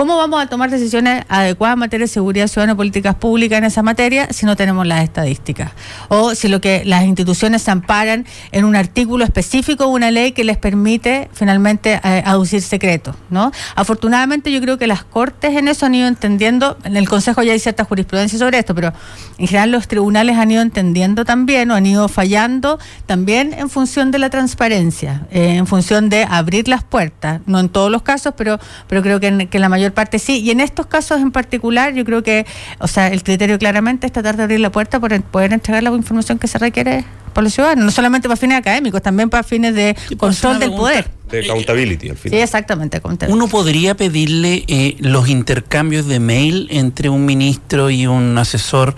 ¿Cómo 0.00 0.16
vamos 0.16 0.42
a 0.42 0.46
tomar 0.46 0.70
decisiones 0.70 1.26
adecuadas 1.28 1.74
en 1.74 1.80
materia 1.80 2.04
de 2.04 2.08
seguridad 2.08 2.46
ciudadana 2.46 2.74
políticas 2.74 3.16
públicas 3.16 3.58
en 3.58 3.64
esa 3.64 3.82
materia 3.82 4.28
si 4.30 4.46
no 4.46 4.56
tenemos 4.56 4.86
las 4.86 5.04
estadísticas? 5.04 5.72
O 6.08 6.34
si 6.34 6.48
lo 6.48 6.58
que 6.58 6.86
las 6.86 7.04
instituciones 7.04 7.60
se 7.60 7.70
amparan 7.70 8.24
en 8.50 8.64
un 8.64 8.76
artículo 8.76 9.24
específico 9.24 9.84
o 9.84 9.88
una 9.88 10.10
ley 10.10 10.32
que 10.32 10.42
les 10.42 10.56
permite 10.56 11.28
finalmente 11.34 12.00
eh, 12.02 12.22
aducir 12.24 12.62
secretos, 12.62 13.14
¿no? 13.28 13.52
Afortunadamente 13.74 14.50
yo 14.50 14.62
creo 14.62 14.78
que 14.78 14.86
las 14.86 15.04
cortes 15.04 15.54
en 15.54 15.68
eso 15.68 15.84
han 15.84 15.94
ido 15.94 16.08
entendiendo, 16.08 16.78
en 16.84 16.96
el 16.96 17.06
Consejo 17.06 17.42
ya 17.42 17.52
hay 17.52 17.58
cierta 17.58 17.84
jurisprudencia 17.84 18.38
sobre 18.38 18.58
esto, 18.58 18.74
pero 18.74 18.94
en 19.36 19.48
general 19.48 19.70
los 19.70 19.86
tribunales 19.86 20.38
han 20.38 20.50
ido 20.50 20.62
entendiendo 20.62 21.26
también 21.26 21.70
o 21.72 21.74
han 21.74 21.84
ido 21.84 22.08
fallando 22.08 22.78
también 23.04 23.52
en 23.52 23.68
función 23.68 24.12
de 24.12 24.18
la 24.18 24.30
transparencia, 24.30 25.26
eh, 25.30 25.56
en 25.56 25.66
función 25.66 26.08
de 26.08 26.24
abrir 26.24 26.68
las 26.68 26.84
puertas, 26.84 27.42
no 27.44 27.60
en 27.60 27.68
todos 27.68 27.90
los 27.90 28.00
casos, 28.00 28.32
pero, 28.34 28.58
pero 28.88 29.02
creo 29.02 29.20
que 29.20 29.58
la 29.58 29.68
mayor 29.68 29.89
parte 29.90 30.18
sí. 30.18 30.40
Y 30.40 30.50
en 30.50 30.60
estos 30.60 30.86
casos 30.86 31.20
en 31.20 31.30
particular, 31.32 31.94
yo 31.94 32.04
creo 32.04 32.22
que, 32.22 32.46
o 32.78 32.88
sea, 32.88 33.08
el 33.08 33.22
criterio 33.22 33.58
claramente 33.58 34.06
es 34.06 34.12
tratar 34.12 34.36
de 34.36 34.44
abrir 34.44 34.60
la 34.60 34.70
puerta 34.70 35.00
por 35.00 35.20
poder 35.22 35.52
entregar 35.52 35.82
la 35.82 35.90
información 35.90 36.38
que 36.38 36.48
se 36.48 36.58
requiere 36.58 37.04
por 37.32 37.44
los 37.44 37.54
ciudadanos, 37.54 37.84
no 37.84 37.90
solamente 37.90 38.28
para 38.28 38.36
fines 38.36 38.58
académicos, 38.58 39.02
también 39.02 39.30
para 39.30 39.42
fines 39.42 39.74
de 39.74 39.96
control 40.16 40.58
del 40.58 40.70
poder. 40.70 41.10
De 41.30 41.40
accountability, 41.40 42.08
al 42.08 42.16
final. 42.16 42.38
Sí, 42.38 42.42
exactamente. 42.42 43.00
Uno 43.28 43.46
podría 43.46 43.96
pedirle 43.96 44.64
eh, 44.66 44.96
los 44.98 45.28
intercambios 45.28 46.06
de 46.06 46.18
mail 46.18 46.66
entre 46.70 47.08
un 47.08 47.24
ministro 47.24 47.88
y 47.90 48.06
un 48.06 48.36
asesor 48.36 48.96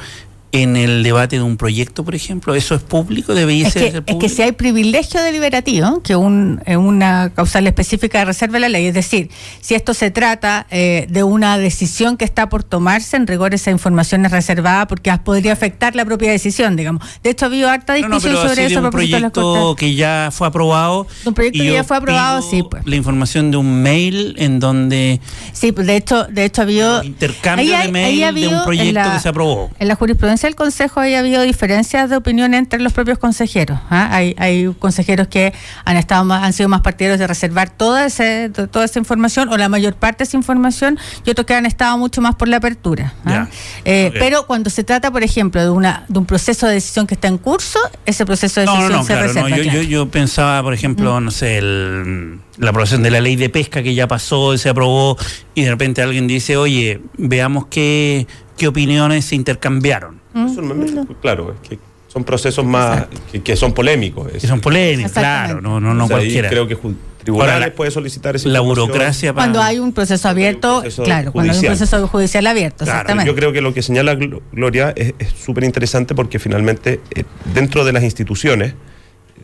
en 0.53 0.77
el 0.77 1.03
debate 1.03 1.37
de 1.37 1.43
un 1.43 1.57
proyecto, 1.57 2.05
por 2.05 2.15
ejemplo? 2.15 2.55
¿Eso 2.55 2.75
es 2.75 2.83
público? 2.83 3.35
¿Debería 3.35 3.67
es 3.67 3.73
ser, 3.73 3.93
que, 3.93 4.03
público? 4.03 4.19
Es 4.25 4.31
que 4.31 4.35
si 4.37 4.43
hay 4.43 4.53
privilegio 4.53 5.23
deliberativo, 5.23 6.03
que 6.03 6.15
un, 6.15 6.63
una 6.67 7.33
causal 7.35 7.67
específica 7.67 8.25
reserva 8.25 8.59
la 8.59 8.69
ley, 8.69 8.87
es 8.87 8.95
decir, 8.95 9.31
si 9.61 9.75
esto 9.75 9.95
se 9.95 10.11
trata 10.11 10.67
eh, 10.71 11.07
de 11.09 11.23
una 11.23 11.59
decisión 11.59 12.17
que 12.17 12.25
está 12.25 12.49
por 12.49 12.63
tomarse, 12.63 13.17
en 13.17 13.27
rigor 13.27 13.55
esa 13.55 13.71
información 13.71 14.25
es 14.27 14.31
reservada 14.31 14.87
porque 14.87 15.13
podría 15.25 15.53
afectar 15.53 15.97
la 15.97 16.05
propia 16.05 16.31
decisión, 16.31 16.77
digamos. 16.77 17.03
De 17.23 17.31
hecho, 17.31 17.47
ha 17.47 17.49
habido 17.49 17.71
harta 17.71 17.95
discusión 17.95 18.35
no, 18.35 18.43
no, 18.43 18.49
sobre 18.49 18.67
eso. 18.67 18.81
De 18.81 18.87
un 18.87 18.93
proyecto 18.93 19.75
que 19.77 19.95
ya 19.95 20.29
fue 20.33 20.47
aprobado. 20.47 21.07
Un 21.25 21.35
proyecto 21.35 21.61
que 21.61 21.73
ya 21.73 21.85
fue 21.85 21.97
aprobado, 21.97 22.43
sí. 22.43 22.63
Pues. 22.63 22.87
La 22.87 22.97
información 22.97 23.51
de 23.51 23.57
un 23.57 23.83
mail 23.83 24.35
en 24.39 24.61
donde. 24.61 25.21
Sí, 25.53 25.73
pues 25.73 25.87
de 25.87 25.97
hecho, 25.97 26.25
de 26.25 26.45
hecho 26.45 26.61
ha 26.61 26.65
habido. 26.65 27.03
Intercambio 27.05 27.79
de 27.79 27.89
mail 27.89 28.35
de 28.35 28.49
un 28.49 28.65
proyecto 28.65 28.93
la, 28.93 29.15
que 29.15 29.21
se 29.21 29.29
aprobó. 29.29 29.71
En 29.79 29.89
la 29.89 29.95
jurisprudencia 29.95 30.42
del 30.47 30.57
Consejo 30.57 31.01
haya 31.01 31.21
habido 31.21 31.43
diferencias 31.43 32.11
de 32.11 32.17
opinión 32.17 32.55
entre 32.55 32.81
los 32.81 32.93
propios 32.93 33.19
consejeros. 33.19 33.79
¿ah? 33.91 34.09
Hay, 34.11 34.35
hay 34.39 34.75
consejeros 34.79 35.29
que 35.29 35.53
han 35.85 35.97
estado 35.97 36.25
más, 36.25 36.43
han 36.43 36.53
sido 36.53 36.69
más 36.69 36.81
partidarios 36.81 37.19
de 37.19 37.27
reservar 37.27 37.71
toda, 37.71 38.07
ese, 38.07 38.51
toda 38.51 38.85
esa 38.85 38.99
información 38.99 39.49
o 39.49 39.57
la 39.57 39.69
mayor 39.69 39.95
parte 39.95 40.19
de 40.19 40.25
esa 40.25 40.37
información 40.37 40.99
y 41.25 41.31
otros 41.31 41.47
que 41.47 41.55
han 41.55 41.67
estado 41.67 41.97
mucho 41.99 42.21
más 42.21 42.35
por 42.35 42.49
la 42.49 42.59
apertura. 42.59 43.15
¿ah? 43.25 43.49
Eh, 43.85 44.09
okay. 44.09 44.21
Pero 44.21 44.47
cuando 44.47 44.71
se 44.71 44.85
trata, 44.85 45.11
por 45.11 45.23
ejemplo, 45.23 45.63
de 45.63 45.71
una 45.71 46.05
de 46.09 46.19
un 46.19 46.27
proceso 46.27 46.67
de 46.67 46.75
decisión 46.75 47.07
que 47.07 47.15
está 47.15 47.29
en 47.29 47.39
curso, 47.39 47.79
ese 48.07 48.25
proceso 48.27 48.61
de 48.61 48.67
decisión 48.67 48.93
no, 48.93 48.99
no, 48.99 49.03
se 49.03 49.13
claro, 49.13 49.29
reserva. 49.29 49.49
No, 49.49 49.57
yo, 49.57 49.63
claro. 49.63 49.83
yo, 49.83 49.89
yo, 49.89 50.09
pensaba, 50.09 50.63
por 50.63 50.75
ejemplo, 50.75 51.21
mm. 51.21 51.25
no 51.25 51.31
sé, 51.31 51.59
el, 51.59 52.41
la 52.63 52.71
aprobación 52.71 53.03
de 53.03 53.11
la 53.11 53.21
ley 53.21 53.37
de 53.37 53.49
pesca 53.49 53.83
que 53.83 53.95
ya 53.95 54.07
pasó, 54.07 54.57
se 54.57 54.69
aprobó 54.69 55.17
y 55.55 55.63
de 55.63 55.71
repente 55.71 56.01
alguien 56.01 56.29
dice, 56.29 56.57
oye, 56.57 57.01
veamos 57.19 57.67
qué, 57.67 58.27
qué 58.57 58.69
opiniones 58.69 59.25
se 59.25 59.35
intercambiaron. 59.35 60.21
Mm. 60.33 61.13
Claro, 61.21 61.55
es 61.61 61.69
que 61.69 61.79
son 62.07 62.25
procesos 62.25 62.65
más 62.65 63.07
que, 63.33 63.43
que, 63.43 63.57
son 63.57 63.73
polémicos. 63.73 64.31
Que 64.31 64.47
son 64.47 64.61
polémicos, 64.61 65.13
claro, 65.13 65.61
no, 65.61 65.81
no, 65.81 65.93
no 65.93 66.05
o 66.05 66.07
sea, 66.07 66.19
cualquiera. 66.19 66.49
Creo 66.49 66.69
que 66.69 66.79
tribunales 67.25 67.55
Ahora, 67.55 67.75
puede 67.75 67.91
solicitar 67.91 68.37
esa 68.37 68.49
La 68.49 68.61
burocracia 68.61 69.33
para... 69.33 69.47
Cuando 69.47 69.61
hay 69.61 69.79
un 69.81 69.93
proceso 69.93 70.29
abierto, 70.29 70.77
un 70.77 70.83
proceso 70.83 71.03
claro, 71.03 71.33
judicial. 71.33 71.33
cuando 71.33 71.53
hay 71.53 71.59
un 71.59 71.79
proceso 71.79 72.09
judicial 72.09 72.47
abierto, 72.47 72.85
claro, 72.85 72.99
exactamente. 72.99 73.31
Yo 73.31 73.35
creo 73.35 73.53
que 73.53 73.61
lo 73.61 73.75
que 73.75 73.83
señala 73.83 74.15
Gloria 74.15 74.93
es 74.97 75.15
súper 75.37 75.65
interesante 75.65 76.15
porque 76.15 76.39
finalmente 76.39 77.01
eh, 77.15 77.25
dentro 77.55 77.85
de 77.85 77.93
las 77.93 78.05
instituciones 78.05 78.75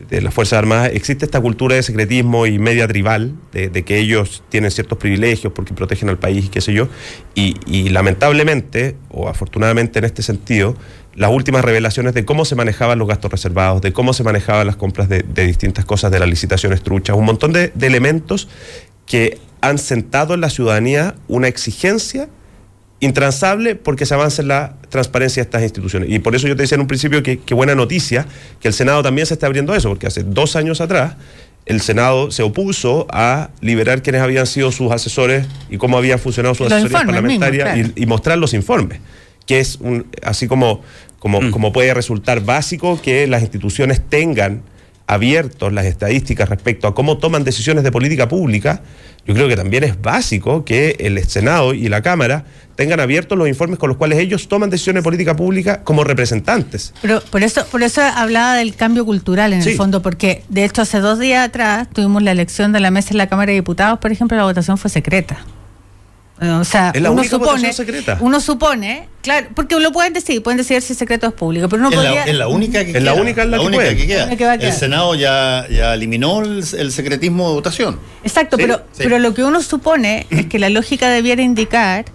de 0.07 0.21
las 0.21 0.33
Fuerzas 0.33 0.59
Armadas 0.59 0.91
existe 0.93 1.25
esta 1.25 1.41
cultura 1.41 1.75
de 1.75 1.83
secretismo 1.83 2.45
y 2.45 2.59
media 2.59 2.87
tribal, 2.87 3.33
de, 3.51 3.69
que 3.83 3.97
ellos 3.97 4.43
tienen 4.49 4.71
ciertos 4.71 4.97
privilegios 4.97 5.53
porque 5.53 5.73
protegen 5.73 6.09
al 6.09 6.17
país 6.17 6.45
y 6.45 6.49
qué 6.49 6.61
sé 6.61 6.73
yo, 6.73 6.87
y, 7.35 7.89
lamentablemente, 7.89 8.95
o 9.09 9.27
afortunadamente 9.27 9.99
en 9.99 10.05
este 10.05 10.23
sentido, 10.23 10.75
las 11.15 11.31
últimas 11.31 11.65
revelaciones 11.65 12.13
de 12.13 12.23
cómo 12.23 12.45
se 12.45 12.55
manejaban 12.55 12.99
los 12.99 13.07
gastos 13.07 13.31
reservados, 13.31 13.81
de 13.81 13.91
cómo 13.91 14.13
se 14.13 14.23
manejaban 14.23 14.67
las 14.67 14.75
compras 14.75 15.09
de, 15.09 15.23
distintas 15.23 15.85
cosas, 15.85 16.11
de 16.11 16.19
las 16.19 16.29
licitaciones 16.29 16.81
truchas, 16.81 17.15
un 17.15 17.25
montón 17.25 17.51
de 17.53 17.71
elementos 17.81 18.47
que 19.05 19.39
han 19.61 19.77
sentado 19.77 20.33
en 20.33 20.41
la 20.41 20.49
ciudadanía 20.49 21.15
una 21.27 21.47
exigencia 21.47 22.29
intransable 22.99 23.75
porque 23.75 24.05
se 24.05 24.13
avanza 24.13 24.41
en 24.41 24.49
la 24.49 24.75
transparencia 24.89 25.41
de 25.41 25.45
estas 25.45 25.63
instituciones. 25.63 26.09
Y 26.09 26.19
por 26.19 26.35
eso 26.35 26.47
yo 26.47 26.55
te 26.55 26.63
decía 26.63 26.75
en 26.75 26.81
un 26.81 26.87
principio 26.87 27.23
que, 27.23 27.39
que, 27.39 27.53
buena 27.53 27.75
noticia 27.75 28.25
que 28.59 28.67
el 28.67 28.73
Senado 28.73 29.03
también 29.03 29.25
se 29.25 29.33
está 29.33 29.47
abriendo 29.47 29.73
a 29.73 29.77
eso, 29.77 29.89
porque 29.89 30.07
hace 30.07 30.23
dos 30.23 30.55
años 30.55 30.81
atrás 30.81 31.15
el 31.65 31.81
Senado 31.81 32.31
se 32.31 32.43
opuso 32.43 33.05
a 33.11 33.51
liberar 33.61 34.01
quienes 34.01 34.21
habían 34.21 34.47
sido 34.47 34.71
sus 34.71 34.91
asesores 34.91 35.45
y 35.69 35.77
cómo 35.77 35.97
había 35.97 36.17
funcionado 36.17 36.55
su 36.55 36.65
asesoría 36.65 36.97
parlamentaria 36.97 37.65
mismo, 37.65 37.83
claro. 37.83 37.93
y, 37.95 38.03
y, 38.03 38.05
mostrar 38.07 38.37
los 38.37 38.53
informes, 38.53 38.99
que 39.45 39.59
es 39.59 39.77
un, 39.79 40.07
así 40.23 40.47
como, 40.47 40.81
como, 41.19 41.41
mm. 41.41 41.51
como 41.51 41.71
puede 41.71 41.93
resultar 41.93 42.41
básico 42.41 42.99
que 43.01 43.27
las 43.27 43.41
instituciones 43.41 44.01
tengan 44.01 44.63
abiertos 45.09 45.73
las 45.73 45.85
estadísticas 45.85 46.47
respecto 46.49 46.87
a 46.87 46.93
cómo 46.93 47.17
toman 47.17 47.43
decisiones 47.43 47.83
de 47.83 47.91
política 47.91 48.27
pública, 48.27 48.83
yo 49.25 49.33
creo 49.33 49.47
que 49.47 49.55
también 49.55 49.83
es 49.83 49.99
básico 49.99 50.63
que 50.63 50.97
el 50.99 51.23
Senado 51.25 51.73
y 51.73 51.89
la 51.89 52.03
Cámara 52.03 52.45
tengan 52.75 52.99
abiertos 52.99 53.35
los 53.35 53.47
informes 53.47 53.79
con 53.79 53.89
los 53.89 53.97
cuales 53.97 54.19
ellos 54.19 54.47
toman 54.47 54.69
decisiones 54.69 55.01
de 55.01 55.03
política 55.03 55.35
pública 55.35 55.83
como 55.83 56.03
representantes. 56.03 56.93
Pero 57.01 57.21
por 57.21 57.41
eso, 57.41 57.65
por 57.65 57.81
eso 57.81 58.01
hablaba 58.01 58.53
del 58.53 58.75
cambio 58.75 59.03
cultural 59.03 59.51
en 59.51 59.63
sí. 59.63 59.71
el 59.71 59.77
fondo, 59.77 60.03
porque 60.03 60.43
de 60.47 60.63
hecho 60.63 60.83
hace 60.83 60.99
dos 60.99 61.17
días 61.17 61.47
atrás 61.47 61.87
tuvimos 61.91 62.21
la 62.21 62.31
elección 62.31 62.71
de 62.71 62.79
la 62.79 62.91
mesa 62.91 63.09
en 63.11 63.17
la 63.17 63.27
Cámara 63.27 63.49
de 63.49 63.55
Diputados, 63.55 63.97
por 63.97 64.11
ejemplo, 64.11 64.37
la 64.37 64.43
votación 64.43 64.77
fue 64.77 64.91
secreta. 64.91 65.39
O 66.41 66.63
sea, 66.63 66.91
es 66.95 67.01
la 67.01 67.11
uno 67.11 67.21
única 67.21 67.37
supone, 67.37 67.73
secreta. 67.73 68.17
uno 68.21 68.39
supone, 68.39 69.09
claro, 69.21 69.47
porque 69.55 69.77
lo 69.77 69.91
pueden 69.91 70.13
decir, 70.13 70.41
pueden 70.41 70.57
decir 70.57 70.81
si 70.81 70.93
el 70.93 70.97
secreto 70.97 71.27
es 71.27 71.33
público, 71.33 71.67
pero 71.67 71.81
no 71.81 71.89
es 71.89 71.95
podría... 71.95 72.13
La, 72.13 72.23
es 72.25 72.35
la 72.35 72.47
única 72.47 72.79
que 72.85 72.91
es 72.91 72.97
queda. 72.97 73.13
la 73.13 73.21
única, 73.21 73.41
en 73.43 73.51
la, 73.51 73.57
la 73.57 73.61
que, 73.63 73.67
única 73.67 73.83
puede. 73.83 73.97
que 73.97 74.07
queda. 74.37 74.57
Que 74.57 74.67
el. 74.67 74.73
Senado 74.73 75.15
ya, 75.15 75.67
ya 75.69 75.93
eliminó 75.93 76.41
el, 76.41 76.63
el, 76.77 76.91
secretismo 76.93 77.49
de 77.49 77.53
votación. 77.55 77.99
Exacto, 78.23 78.55
¿Sí? 78.55 78.63
pero, 78.63 78.77
Sí. 78.93 79.03
pero 79.03 79.19
lo 79.19 79.33
que 79.33 79.43
uno 79.43 79.61
supone 79.61 80.27
es 80.29 80.45
que 80.45 80.59
la 80.59 80.69
lógica 80.69 81.09
debiera 81.09 81.41
indicar 81.41 82.05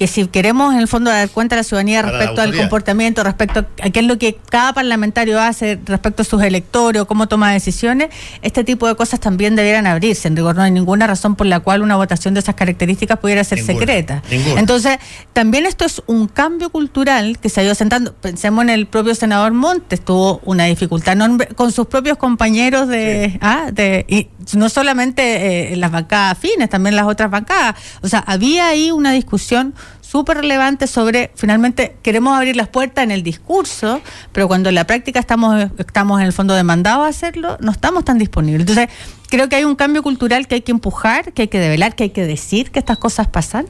que 0.00 0.06
si 0.06 0.26
queremos 0.28 0.72
en 0.72 0.80
el 0.80 0.88
fondo 0.88 1.10
dar 1.10 1.28
cuenta 1.28 1.56
a 1.56 1.58
la 1.58 1.62
ciudadanía 1.62 2.00
la 2.00 2.10
respecto 2.10 2.40
al 2.40 2.56
comportamiento, 2.56 3.22
respecto 3.22 3.66
a 3.82 3.90
qué 3.90 4.00
es 4.00 4.06
lo 4.06 4.16
que 4.16 4.38
cada 4.48 4.72
parlamentario 4.72 5.38
hace 5.38 5.78
respecto 5.84 6.22
a 6.22 6.24
sus 6.24 6.42
electores 6.42 7.02
o 7.02 7.06
cómo 7.06 7.28
toma 7.28 7.52
decisiones, 7.52 8.08
este 8.40 8.64
tipo 8.64 8.88
de 8.88 8.94
cosas 8.94 9.20
también 9.20 9.56
debieran 9.56 9.86
abrirse. 9.86 10.28
En 10.28 10.36
rigor 10.36 10.56
no 10.56 10.62
hay 10.62 10.70
ninguna 10.70 11.06
razón 11.06 11.36
por 11.36 11.46
la 11.46 11.60
cual 11.60 11.82
una 11.82 11.96
votación 11.96 12.32
de 12.32 12.40
esas 12.40 12.54
características 12.54 13.18
pudiera 13.18 13.44
ser 13.44 13.58
Ninguna, 13.58 13.78
secreta. 13.78 14.22
ninguna. 14.30 14.60
Entonces, 14.60 14.96
también 15.34 15.66
esto 15.66 15.84
es 15.84 16.02
un 16.06 16.28
cambio 16.28 16.70
cultural 16.70 17.38
que 17.38 17.50
se 17.50 17.60
ha 17.60 17.64
ido 17.64 17.74
sentando. 17.74 18.14
Pensemos 18.14 18.62
en 18.62 18.70
el 18.70 18.86
propio 18.86 19.14
senador 19.14 19.52
Montes, 19.52 20.00
tuvo 20.02 20.40
una 20.46 20.64
dificultad 20.64 21.18
con 21.56 21.72
sus 21.72 21.88
propios 21.88 22.16
compañeros 22.16 22.88
de, 22.88 23.38
ah, 23.42 23.68
de 23.70 24.06
y 24.08 24.28
no 24.54 24.68
solamente 24.68 25.72
eh, 25.72 25.76
las 25.76 25.90
bancadas 25.90 26.32
afines, 26.32 26.68
también 26.68 26.96
las 26.96 27.06
otras 27.06 27.30
bancadas. 27.30 27.76
O 28.02 28.08
sea, 28.08 28.20
había 28.20 28.68
ahí 28.68 28.90
una 28.90 29.12
discusión 29.12 29.74
súper 30.10 30.38
relevante 30.38 30.88
sobre, 30.88 31.30
finalmente, 31.36 31.96
queremos 32.02 32.36
abrir 32.36 32.56
las 32.56 32.66
puertas 32.66 33.04
en 33.04 33.12
el 33.12 33.22
discurso, 33.22 34.00
pero 34.32 34.48
cuando 34.48 34.68
en 34.68 34.74
la 34.74 34.84
práctica 34.84 35.20
estamos, 35.20 35.70
estamos 35.78 36.20
en 36.20 36.26
el 36.26 36.32
fondo 36.32 36.54
demandados 36.54 37.06
a 37.06 37.08
hacerlo, 37.08 37.56
no 37.60 37.70
estamos 37.70 38.04
tan 38.04 38.18
disponibles. 38.18 38.62
Entonces, 38.62 38.88
creo 39.28 39.48
que 39.48 39.54
hay 39.54 39.64
un 39.64 39.76
cambio 39.76 40.02
cultural 40.02 40.48
que 40.48 40.56
hay 40.56 40.60
que 40.62 40.72
empujar, 40.72 41.32
que 41.32 41.42
hay 41.42 41.48
que 41.48 41.60
develar, 41.60 41.94
que 41.94 42.04
hay 42.04 42.10
que 42.10 42.26
decir 42.26 42.72
que 42.72 42.80
estas 42.80 42.98
cosas 42.98 43.28
pasan, 43.28 43.66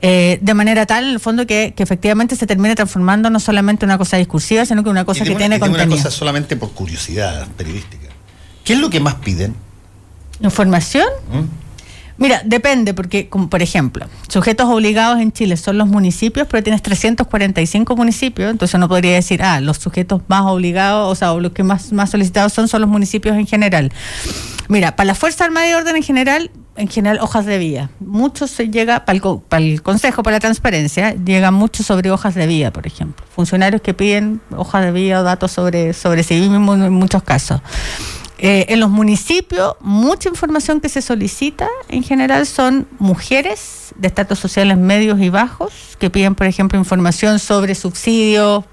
eh, 0.00 0.38
de 0.40 0.54
manera 0.54 0.86
tal, 0.86 1.06
en 1.06 1.10
el 1.10 1.20
fondo, 1.20 1.44
que, 1.44 1.74
que, 1.76 1.82
efectivamente 1.82 2.36
se 2.36 2.46
termine 2.46 2.76
transformando 2.76 3.28
no 3.28 3.40
solamente 3.40 3.84
en 3.84 3.90
una 3.90 3.98
cosa 3.98 4.16
discursiva, 4.16 4.64
sino 4.64 4.84
que 4.84 4.90
una 4.90 5.04
cosa 5.04 5.24
que 5.24 5.34
tiene 5.34 5.58
contenido. 5.58 5.86
una 5.86 5.96
cosa 5.96 6.12
solamente 6.12 6.54
por 6.54 6.70
curiosidad 6.70 7.48
periodística. 7.56 8.08
¿Qué 8.62 8.74
es 8.74 8.78
lo 8.78 8.90
que 8.90 9.00
más 9.00 9.16
piden? 9.16 9.56
¿Información? 10.40 11.06
¿Mm? 11.32 11.60
Mira, 12.20 12.42
depende, 12.44 12.92
porque, 12.92 13.30
como 13.30 13.48
por 13.48 13.62
ejemplo, 13.62 14.06
sujetos 14.28 14.68
obligados 14.68 15.20
en 15.20 15.32
Chile 15.32 15.56
son 15.56 15.78
los 15.78 15.88
municipios, 15.88 16.46
pero 16.50 16.62
tienes 16.62 16.82
345 16.82 17.96
municipios, 17.96 18.50
entonces 18.50 18.78
no 18.78 18.88
podría 18.88 19.14
decir, 19.14 19.42
ah, 19.42 19.58
los 19.62 19.78
sujetos 19.78 20.20
más 20.28 20.42
obligados, 20.42 21.10
o 21.10 21.14
sea, 21.14 21.32
los 21.32 21.52
que 21.52 21.62
más, 21.62 21.92
más 21.92 22.10
solicitados 22.10 22.52
son, 22.52 22.68
son 22.68 22.82
los 22.82 22.90
municipios 22.90 23.36
en 23.36 23.46
general. 23.46 23.90
Mira, 24.68 24.96
para 24.96 25.06
la 25.06 25.14
Fuerza 25.14 25.46
Armada 25.46 25.70
y 25.70 25.72
Orden 25.72 25.96
en 25.96 26.02
general, 26.02 26.50
en 26.76 26.88
general 26.88 27.20
hojas 27.22 27.46
de 27.46 27.56
vía. 27.56 27.90
Mucho 28.00 28.46
se 28.46 28.68
llega, 28.68 29.06
para 29.06 29.16
el, 29.16 29.40
para 29.48 29.64
el 29.64 29.80
Consejo, 29.80 30.22
para 30.22 30.36
la 30.36 30.40
Transparencia, 30.40 31.14
llega 31.14 31.50
mucho 31.50 31.82
sobre 31.82 32.10
hojas 32.10 32.34
de 32.34 32.46
vía, 32.46 32.70
por 32.70 32.86
ejemplo. 32.86 33.24
Funcionarios 33.34 33.80
que 33.80 33.94
piden 33.94 34.42
hojas 34.54 34.84
de 34.84 34.92
vía 34.92 35.20
o 35.20 35.22
datos 35.22 35.52
sobre, 35.52 35.94
sobre 35.94 36.22
sí 36.22 36.34
mismos 36.34 36.78
en 36.80 36.92
muchos 36.92 37.22
casos. 37.22 37.62
Eh, 38.42 38.72
en 38.72 38.80
los 38.80 38.88
municipios, 38.88 39.74
mucha 39.80 40.30
información 40.30 40.80
que 40.80 40.88
se 40.88 41.02
solicita 41.02 41.68
en 41.90 42.02
general 42.02 42.46
son 42.46 42.88
mujeres 42.98 43.92
de 43.96 44.08
estatus 44.08 44.38
sociales 44.38 44.78
medios 44.78 45.20
y 45.20 45.28
bajos 45.28 45.72
que 45.98 46.08
piden, 46.08 46.34
por 46.34 46.46
ejemplo, 46.46 46.78
información 46.78 47.38
sobre 47.38 47.74
subsidios. 47.74 48.64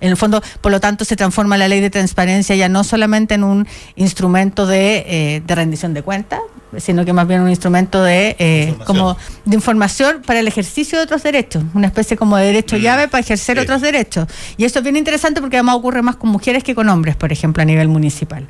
En 0.00 0.08
el 0.08 0.16
fondo, 0.16 0.40
por 0.60 0.70
lo 0.70 0.78
tanto, 0.78 1.04
se 1.04 1.16
transforma 1.16 1.56
la 1.56 1.66
ley 1.66 1.80
de 1.80 1.90
transparencia 1.90 2.54
ya 2.54 2.68
no 2.68 2.84
solamente 2.84 3.34
en 3.34 3.42
un 3.42 3.66
instrumento 3.96 4.66
de, 4.66 5.04
eh, 5.08 5.42
rendición 5.48 5.94
de 5.94 6.02
cuentas, 6.02 6.38
sino 6.76 7.04
que 7.04 7.12
más 7.12 7.26
bien 7.26 7.40
un 7.40 7.50
instrumento 7.50 8.04
de 8.04 8.36
eh, 8.38 8.76
como 8.86 9.16
de 9.44 9.56
información 9.56 10.22
para 10.24 10.38
el 10.38 10.46
ejercicio 10.46 10.98
de 10.98 11.04
otros 11.04 11.24
derechos, 11.24 11.64
una 11.74 11.88
especie 11.88 12.16
como 12.16 12.36
de 12.36 12.46
derecho 12.46 12.76
mm. 12.76 12.80
llave 12.80 13.08
para 13.08 13.20
ejercer 13.20 13.58
otros 13.58 13.80
derechos. 13.80 14.28
Y 14.56 14.64
esto 14.64 14.78
es 14.78 14.84
bien 14.84 14.96
interesante 14.96 15.40
porque 15.40 15.56
además 15.56 15.74
ocurre 15.74 16.02
más 16.02 16.14
con 16.14 16.30
mujeres 16.30 16.62
que 16.62 16.76
con 16.76 16.88
hombres, 16.88 17.16
por 17.16 17.32
ejemplo, 17.32 17.62
a 17.62 17.66
nivel 17.66 17.88
municipal. 17.88 18.46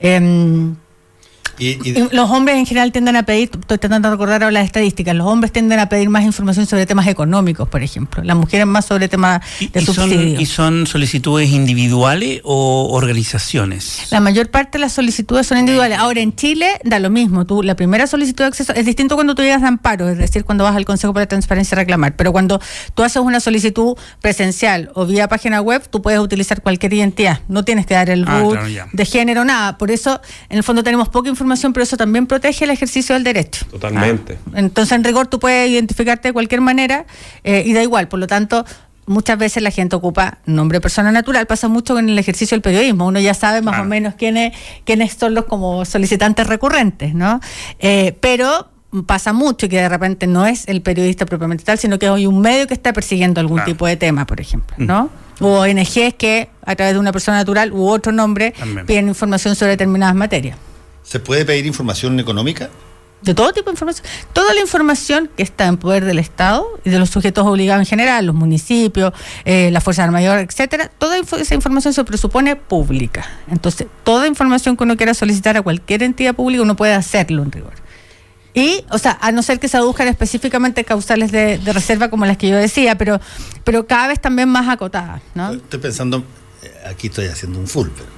Eh, 0.00 0.74
los 2.12 2.30
hombres 2.30 2.56
en 2.56 2.66
general 2.66 2.92
tienden 2.92 3.16
a 3.16 3.24
pedir, 3.24 3.50
estoy 3.52 3.78
tratando 3.78 4.08
de 4.08 4.14
recordar 4.14 4.42
ahora 4.42 4.52
las 4.52 4.64
estadísticas, 4.64 5.14
los 5.14 5.26
hombres 5.26 5.52
tienden 5.52 5.78
a 5.78 5.88
pedir 5.88 6.08
más 6.08 6.24
información 6.24 6.66
sobre 6.66 6.86
temas 6.86 7.06
económicos, 7.06 7.68
por 7.68 7.82
ejemplo. 7.82 8.22
Las 8.22 8.36
mujeres 8.36 8.66
más 8.66 8.86
sobre 8.86 9.08
temas 9.08 9.42
de 9.60 9.80
¿Y 9.80 9.84
subsidios. 9.84 10.40
¿Y 10.40 10.46
son 10.46 10.86
solicitudes 10.86 11.50
individuales 11.50 12.40
o 12.44 12.88
organizaciones? 12.92 14.08
La 14.10 14.20
mayor 14.20 14.50
parte 14.50 14.78
de 14.78 14.80
las 14.80 14.92
solicitudes 14.92 15.46
son 15.46 15.58
individuales. 15.58 15.98
Ahora, 15.98 16.20
en 16.20 16.34
Chile 16.34 16.66
da 16.84 16.98
lo 16.98 17.10
mismo. 17.10 17.46
Tú, 17.46 17.62
la 17.62 17.76
primera 17.76 18.06
solicitud 18.06 18.44
de 18.44 18.48
acceso 18.48 18.72
es 18.74 18.84
distinto 18.84 19.14
cuando 19.14 19.34
tú 19.34 19.42
llegas 19.42 19.62
a 19.62 19.68
amparo, 19.68 20.08
es 20.08 20.18
decir, 20.18 20.44
cuando 20.44 20.64
vas 20.64 20.76
al 20.76 20.84
Consejo 20.84 21.12
para 21.12 21.24
la 21.24 21.28
Transparencia 21.28 21.76
a 21.76 21.78
reclamar. 21.78 22.16
Pero 22.16 22.32
cuando 22.32 22.60
tú 22.94 23.02
haces 23.02 23.22
una 23.22 23.40
solicitud 23.40 23.96
presencial 24.20 24.90
o 24.94 25.06
vía 25.06 25.28
página 25.28 25.60
web, 25.60 25.82
tú 25.88 26.02
puedes 26.02 26.20
utilizar 26.20 26.62
cualquier 26.62 26.92
identidad. 26.94 27.40
No 27.48 27.64
tienes 27.64 27.86
que 27.86 27.94
dar 27.94 28.10
el 28.10 28.24
ah, 28.26 28.40
root 28.40 28.58
de 28.92 29.04
género, 29.04 29.44
nada. 29.44 29.78
Por 29.78 29.90
eso, 29.90 30.20
en 30.48 30.58
el 30.58 30.64
fondo, 30.64 30.82
tenemos 30.82 31.08
poca 31.08 31.28
información 31.28 31.43
pero 31.72 31.82
eso 31.82 31.96
también 31.96 32.26
protege 32.26 32.64
el 32.64 32.70
ejercicio 32.70 33.14
del 33.14 33.24
derecho. 33.24 33.66
Totalmente. 33.66 34.38
Ah, 34.46 34.60
entonces, 34.60 34.92
en 34.92 35.04
rigor, 35.04 35.26
tú 35.26 35.38
puedes 35.38 35.70
identificarte 35.70 36.28
de 36.28 36.32
cualquier 36.32 36.60
manera 36.60 37.06
eh, 37.42 37.62
y 37.66 37.72
da 37.72 37.82
igual. 37.82 38.08
Por 38.08 38.18
lo 38.18 38.26
tanto, 38.26 38.64
muchas 39.06 39.38
veces 39.38 39.62
la 39.62 39.70
gente 39.70 39.96
ocupa 39.96 40.38
nombre 40.46 40.80
persona 40.80 41.12
natural, 41.12 41.46
pasa 41.46 41.68
mucho 41.68 41.98
en 41.98 42.08
el 42.08 42.18
ejercicio 42.18 42.54
del 42.54 42.62
periodismo, 42.62 43.06
uno 43.06 43.20
ya 43.20 43.34
sabe 43.34 43.62
más 43.62 43.80
o 43.80 43.84
menos 43.84 44.14
quiénes, 44.14 44.56
quiénes 44.84 45.12
son 45.14 45.34
los 45.34 45.44
como 45.44 45.84
solicitantes 45.84 46.46
recurrentes, 46.46 47.14
¿no? 47.14 47.40
Eh, 47.78 48.16
pero 48.20 48.70
pasa 49.06 49.32
mucho 49.32 49.68
que 49.68 49.76
de 49.76 49.88
repente 49.88 50.26
no 50.26 50.46
es 50.46 50.68
el 50.68 50.80
periodista 50.80 51.26
propiamente 51.26 51.64
tal, 51.64 51.78
sino 51.78 51.98
que 51.98 52.06
hay 52.06 52.26
un 52.26 52.40
medio 52.40 52.66
que 52.66 52.74
está 52.74 52.92
persiguiendo 52.92 53.40
algún 53.40 53.64
tipo 53.64 53.86
de 53.86 53.96
tema, 53.96 54.24
por 54.24 54.40
ejemplo, 54.40 54.76
¿no? 54.78 55.10
O 55.40 55.62
ONGs 55.62 56.14
que 56.16 56.48
a 56.64 56.76
través 56.76 56.94
de 56.94 57.00
una 57.00 57.10
persona 57.10 57.38
natural 57.38 57.72
u 57.72 57.88
otro 57.88 58.12
nombre 58.12 58.54
piden 58.86 59.08
información 59.08 59.56
sobre 59.56 59.72
determinadas 59.72 60.14
materias. 60.14 60.56
¿Se 61.04 61.20
puede 61.20 61.44
pedir 61.44 61.66
información 61.66 62.18
económica? 62.18 62.70
De 63.22 63.34
todo 63.34 63.52
tipo 63.52 63.70
de 63.70 63.72
información. 63.72 64.06
Toda 64.32 64.52
la 64.52 64.60
información 64.60 65.30
que 65.34 65.42
está 65.42 65.66
en 65.66 65.78
poder 65.78 66.04
del 66.04 66.18
Estado 66.18 66.66
y 66.84 66.90
de 66.90 66.98
los 66.98 67.08
sujetos 67.08 67.46
obligados 67.46 67.80
en 67.80 67.86
general, 67.86 68.26
los 68.26 68.34
municipios, 68.34 69.14
eh, 69.46 69.70
la 69.70 69.80
Fuerza 69.80 70.10
Mayor, 70.10 70.40
etcétera, 70.40 70.90
toda 70.98 71.16
esa 71.18 71.54
información 71.54 71.94
se 71.94 72.04
presupone 72.04 72.56
pública. 72.56 73.26
Entonces, 73.50 73.86
toda 74.02 74.26
información 74.26 74.76
que 74.76 74.84
uno 74.84 74.96
quiera 74.96 75.14
solicitar 75.14 75.56
a 75.56 75.62
cualquier 75.62 76.02
entidad 76.02 76.34
pública, 76.34 76.62
uno 76.62 76.76
puede 76.76 76.92
hacerlo 76.92 77.42
en 77.42 77.52
rigor. 77.52 77.72
Y, 78.52 78.84
o 78.90 78.98
sea, 78.98 79.18
a 79.20 79.32
no 79.32 79.42
ser 79.42 79.58
que 79.58 79.68
se 79.68 79.76
aduzcan 79.76 80.06
específicamente 80.08 80.84
causales 80.84 81.32
de, 81.32 81.58
reserva 81.64 82.10
como 82.10 82.26
las 82.26 82.36
que 82.36 82.48
yo 82.48 82.56
decía, 82.56 82.96
pero, 82.96 83.20
pero 83.64 83.86
cada 83.86 84.08
vez 84.08 84.20
también 84.20 84.48
más 84.48 84.68
acotadas, 84.68 85.22
¿no? 85.34 85.54
Estoy 85.54 85.80
pensando, 85.80 86.24
eh, 86.62 86.72
aquí 86.86 87.06
estoy 87.08 87.26
haciendo 87.26 87.58
un 87.58 87.66
full, 87.66 87.88
pero 87.94 88.08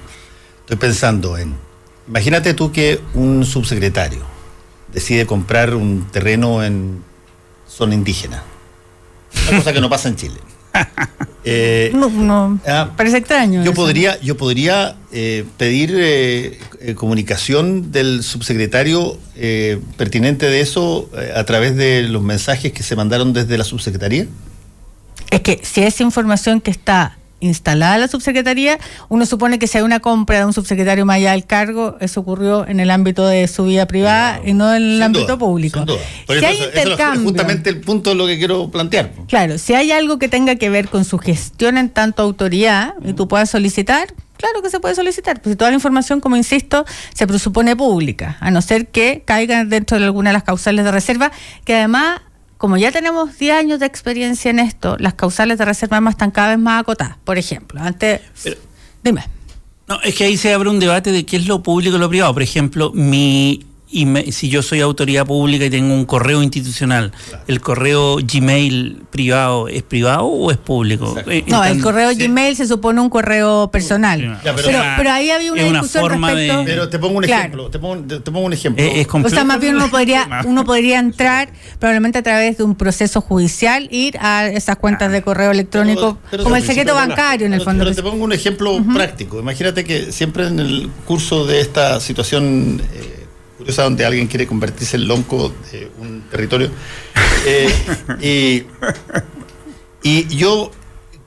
estoy 0.59 0.77
pensando 0.77 1.37
en 1.37 1.55
Imagínate 2.07 2.53
tú 2.53 2.71
que 2.71 3.01
un 3.13 3.45
subsecretario 3.45 4.21
decide 4.93 5.25
comprar 5.25 5.75
un 5.75 6.07
terreno 6.11 6.63
en 6.63 7.03
zona 7.67 7.93
indígena. 7.93 8.43
Una 9.49 9.57
cosa 9.57 9.73
que 9.73 9.81
no 9.81 9.89
pasa 9.89 10.09
en 10.09 10.15
Chile. 10.15 10.39
Eh, 11.49 11.91
no, 11.95 12.09
no 12.09 12.59
ah, 12.67 12.91
parece 12.97 13.19
extraño. 13.19 13.63
Yo 13.63 13.73
podría, 13.73 14.19
yo 14.19 14.35
podría 14.35 14.97
eh, 15.13 15.45
pedir 15.55 15.93
eh, 15.95 16.59
comunicación 16.95 17.93
del 17.93 18.21
subsecretario 18.21 19.17
pertinente 19.95 20.47
de 20.47 20.59
eso 20.59 21.09
a 21.33 21.45
través 21.45 21.77
de 21.77 22.03
los 22.03 22.21
mensajes 22.21 22.73
que 22.73 22.83
se 22.83 22.97
mandaron 22.97 23.31
desde 23.31 23.57
la 23.57 23.63
subsecretaría. 23.63 24.27
Es 25.31 25.39
que 25.39 25.61
si 25.63 25.83
esa 25.83 26.03
información 26.03 26.59
que 26.59 26.71
está 26.71 27.17
instalada 27.39 27.97
la 27.97 28.07
subsecretaría, 28.07 28.79
uno 29.09 29.25
supone 29.25 29.59
que 29.59 29.67
si 29.67 29.77
hay 29.77 29.83
una 29.83 29.99
compra 29.99 30.39
de 30.39 30.45
un 30.45 30.53
subsecretario 30.53 31.05
más 31.05 31.17
allá 31.17 31.31
del 31.31 31.45
cargo, 31.45 31.97
eso 31.99 32.21
ocurrió 32.21 32.67
en 32.67 32.79
el 32.79 32.89
ámbito 32.89 33.27
de 33.27 33.47
su 33.47 33.65
vida 33.65 33.85
privada 33.85 34.41
y 34.43 34.53
no 34.53 34.73
en 34.73 34.83
el 34.83 35.01
ámbito 35.01 35.37
público. 35.37 35.85
si 36.27 36.45
hay 36.45 36.63
intercambio, 36.63 37.21
es 37.21 37.25
justamente 37.25 37.69
el 37.69 37.81
punto 37.81 38.09
de 38.11 38.15
lo 38.15 38.27
que 38.27 38.37
quiero 38.37 38.69
plantear. 38.69 39.11
Claro, 39.27 39.57
si 39.57 39.73
hay 39.73 39.91
algo 39.91 40.19
que 40.19 40.27
tenga 40.27 40.55
que 40.55 40.69
ver 40.69 40.89
con 40.89 41.05
su 41.05 41.17
gestión 41.17 41.77
en 41.77 41.89
tanto 41.89 42.23
autoridad 42.23 42.95
y 43.03 43.13
tú 43.13 43.27
puedas 43.27 43.49
solicitar, 43.49 44.13
Claro 44.37 44.61
que 44.61 44.69
se 44.69 44.79
puede 44.79 44.93
solicitar, 44.93 45.41
pues 45.41 45.57
toda 45.57 45.71
la 45.71 45.75
información, 45.75 46.21
como 46.21 46.37
insisto, 46.37 46.85
se 47.13 47.25
presupone 47.25 47.75
pública, 47.75 48.37
a 48.39 48.51
no 48.51 48.61
ser 48.61 48.87
que 48.87 49.23
caiga 49.25 49.65
dentro 49.65 49.97
de 49.97 50.05
alguna 50.05 50.29
de 50.29 50.35
las 50.35 50.43
causales 50.43 50.85
de 50.85 50.91
reserva, 50.91 51.31
que 51.65 51.75
además 51.75 52.21
como 52.57 52.77
ya 52.77 52.91
tenemos 52.91 53.37
10 53.37 53.55
años 53.55 53.79
de 53.79 53.85
experiencia 53.85 54.49
en 54.49 54.59
esto, 54.59 54.97
las 54.99 55.13
causales 55.13 55.57
de 55.57 55.65
reserva 55.65 56.01
más 56.01 56.13
están 56.13 56.31
cada 56.31 56.49
vez 56.49 56.59
más 56.59 56.81
acotadas. 56.81 57.17
Por 57.23 57.37
ejemplo, 57.37 57.81
antes... 57.81 58.21
dime. 59.03 59.23
No, 59.87 60.01
es 60.01 60.15
que 60.15 60.25
ahí 60.25 60.37
se 60.37 60.53
abre 60.53 60.69
un 60.69 60.79
debate 60.79 61.11
de 61.11 61.25
qué 61.25 61.37
es 61.37 61.47
lo 61.47 61.63
público 61.63 61.95
y 61.95 61.99
lo 61.99 62.09
privado. 62.09 62.33
Por 62.33 62.43
ejemplo, 62.43 62.91
mi 62.93 63.65
y 63.89 64.31
si 64.33 64.49
yo 64.49 64.61
soy 64.61 64.81
autoridad 64.81 65.25
pública 65.25 65.63
y 65.65 65.69
tengo 65.69 65.93
un 65.93 66.03
correo 66.03 66.43
institucional, 66.43 67.13
¿el 67.47 67.61
correo 67.61 68.17
Gmail 68.17 69.03
privado 69.09 69.69
es 69.69 69.81
privado 69.81 70.25
o 70.25 70.51
es 70.51 70.57
público? 70.57 71.15
Eh, 71.27 71.45
no, 71.47 71.63
el 71.63 71.81
correo 71.81 72.09
Gmail 72.13 72.55
se 72.57 72.67
supone 72.67 72.99
un 72.99 73.09
correo 73.09 73.69
personal. 73.71 74.39
pero, 74.43 75.11
ahí 75.11 75.31
había 75.31 75.53
una, 75.53 75.63
discusión 75.63 76.21
respecto... 76.21 76.63
Pero 76.65 76.89
te 76.89 76.99
pongo 76.99 77.17
un 77.17 77.23
ejemplo. 77.23 77.69
Te, 77.69 77.79
pongo, 77.79 78.45
un 78.45 78.53
ejemplo. 78.53 78.83
o 79.23 79.29
sea, 79.29 79.45
más 79.45 79.59
bien 79.61 79.75
uno 79.77 79.89
podría, 79.89 80.27
uno 80.45 80.65
podría 80.65 80.99
entrar 80.99 81.49
probablemente 81.79 82.17
a 82.19 82.23
través 82.23 82.57
de 82.57 82.65
un 82.65 82.75
proceso 82.75 83.21
judicial, 83.21 83.87
ir 83.89 84.17
a 84.19 84.47
esas 84.47 84.75
cuentas 84.75 85.13
de 85.13 85.21
correo 85.21 85.51
electrónico, 85.51 86.17
como 86.43 86.57
el 86.57 86.63
secreto 86.63 86.93
bancario 86.93 87.47
en 87.47 87.53
el 87.53 87.61
fondo. 87.61 87.85
Pero 87.85 87.95
te 87.95 88.03
pongo 88.03 88.25
un 88.25 88.33
ejemplo 88.33 88.83
práctico. 88.93 89.39
Imagínate 89.39 89.85
que 89.85 90.11
siempre 90.11 90.47
en 90.47 90.59
el 90.59 90.89
curso 91.05 91.45
de 91.45 91.61
esta 91.61 92.01
situación... 92.01 92.81
Eh, 92.93 93.16
curiosa 93.67 93.83
donde 93.83 94.05
alguien 94.05 94.27
quiere 94.27 94.47
convertirse 94.47 94.95
en 94.95 95.09
lonco 95.09 95.53
de 95.71 95.91
un 95.99 96.21
territorio. 96.31 96.71
Eh, 98.19 98.65
y, 100.03 100.27
yo 100.35 100.71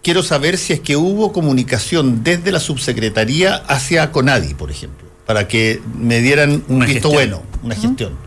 quiero 0.02 0.22
saber 0.22 0.58
si 0.58 0.74
es 0.74 0.80
que 0.80 0.96
hubo 0.96 1.32
comunicación 1.32 2.22
desde 2.22 2.52
la 2.52 2.60
subsecretaría 2.60 3.54
hacia 3.54 4.10
Conadi, 4.12 4.52
por 4.52 4.70
ejemplo, 4.70 5.08
para 5.24 5.48
que 5.48 5.80
me 5.96 6.20
dieran 6.20 6.62
un 6.68 6.80
visto 6.84 7.10
bueno, 7.10 7.42
una 7.62 7.74
gestión. 7.74 8.18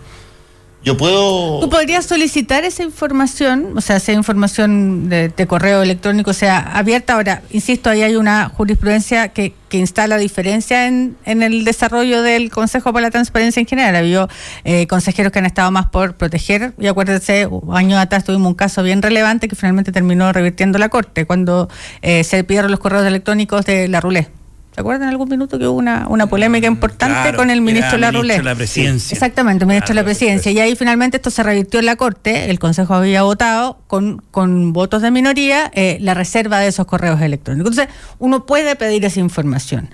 Yo 0.84 0.98
puedo. 0.98 1.62
Tú 1.62 1.70
podrías 1.70 2.06
solicitar 2.06 2.66
esa 2.66 2.84
información, 2.84 3.78
o 3.78 3.82
sea, 3.82 3.96
esa 3.96 4.12
información 4.12 5.08
de, 5.08 5.32
correo 5.48 5.82
electrónico, 5.82 6.34
sea, 6.34 6.60
abierta. 6.60 7.14
Ahora, 7.14 7.42
insisto, 7.52 7.90
ahí 7.90 8.02
hay 8.02 8.18
una 8.18 8.50
jurisprudencia 8.50 9.30
que, 9.30 9.54
que 9.70 9.78
instala 9.78 10.18
diferencia 10.18 10.88
en, 10.88 11.16
en 11.24 11.42
el 11.42 11.64
desarrollo 11.64 12.22
del 12.22 12.52
Consejo 12.52 12.92
para 12.92 13.08
la 13.08 13.12
Transparencia 13.12 13.62
en 13.62 13.66
general. 13.66 13.96
Ha 13.96 14.00
habido 14.00 14.28
eh, 14.66 14.86
consejeros 14.88 15.32
que 15.32 15.40
han 15.40 15.46
estado 15.46 15.72
más 15.72 15.88
por 15.88 16.16
proteger, 16.16 16.74
y 16.78 16.88
acuérdense, 16.88 17.48
años 17.72 18.00
atrás 18.00 18.26
tuvimos 18.26 18.50
un 18.50 18.56
caso 18.56 18.84
bien 18.84 19.02
relevante 19.02 19.48
que 19.48 19.56
finalmente 19.56 19.94
terminó 19.94 20.34
revirtiendo 20.34 20.80
la 20.80 20.90
Corte, 20.90 21.26
cuando 21.26 21.70
eh, 22.02 22.26
se 22.26 22.44
pidieron 22.44 22.72
los 22.72 22.82
correos 22.82 23.06
electrónicos 23.06 23.66
de 23.66 23.88
la 23.88 24.02
Rulé. 24.02 24.28
¿Se 24.74 24.82
acuerdan 24.82 25.04
en 25.04 25.10
algún 25.10 25.30
minuto 25.30 25.60
que 25.60 25.68
hubo 25.68 25.78
una, 25.78 26.08
una 26.10 26.26
polémica 26.28 26.66
importante 26.68 27.16
Claro, 27.22 27.38
con 27.38 27.50
el 27.52 27.62
ministro 27.62 27.98
era 27.98 28.08
Larroulé? 28.08 28.34
ministro 28.34 28.44
de 28.44 28.54
la 28.54 28.56
presidencia. 28.56 29.14
Exactamente, 29.16 29.66
ministro 29.66 29.90
de 29.90 30.02
la 30.02 30.04
presidencia. 30.04 30.52
Y 30.52 30.60
ahí 30.60 30.76
finalmente 30.76 31.18
esto 31.18 31.30
se 31.30 31.44
revirtió 31.44 31.80
en 31.80 31.86
la 31.86 31.96
Corte, 31.96 32.50
el 32.50 32.58
Consejo 32.58 32.96
había 32.96 33.22
votado 33.24 33.78
con, 33.88 34.24
con 34.32 34.74
votos 34.74 35.02
de 35.04 35.12
minoría 35.12 35.70
eh, 35.76 35.98
la 36.02 36.16
reserva 36.16 36.60
de 36.60 36.68
esos 36.68 36.88
correos 36.88 37.22
electrónicos. 37.22 37.72
Entonces, 37.72 37.94
uno 38.18 38.46
puede 38.48 38.76
pedir 38.76 39.06
esa 39.06 39.20
información. 39.20 39.90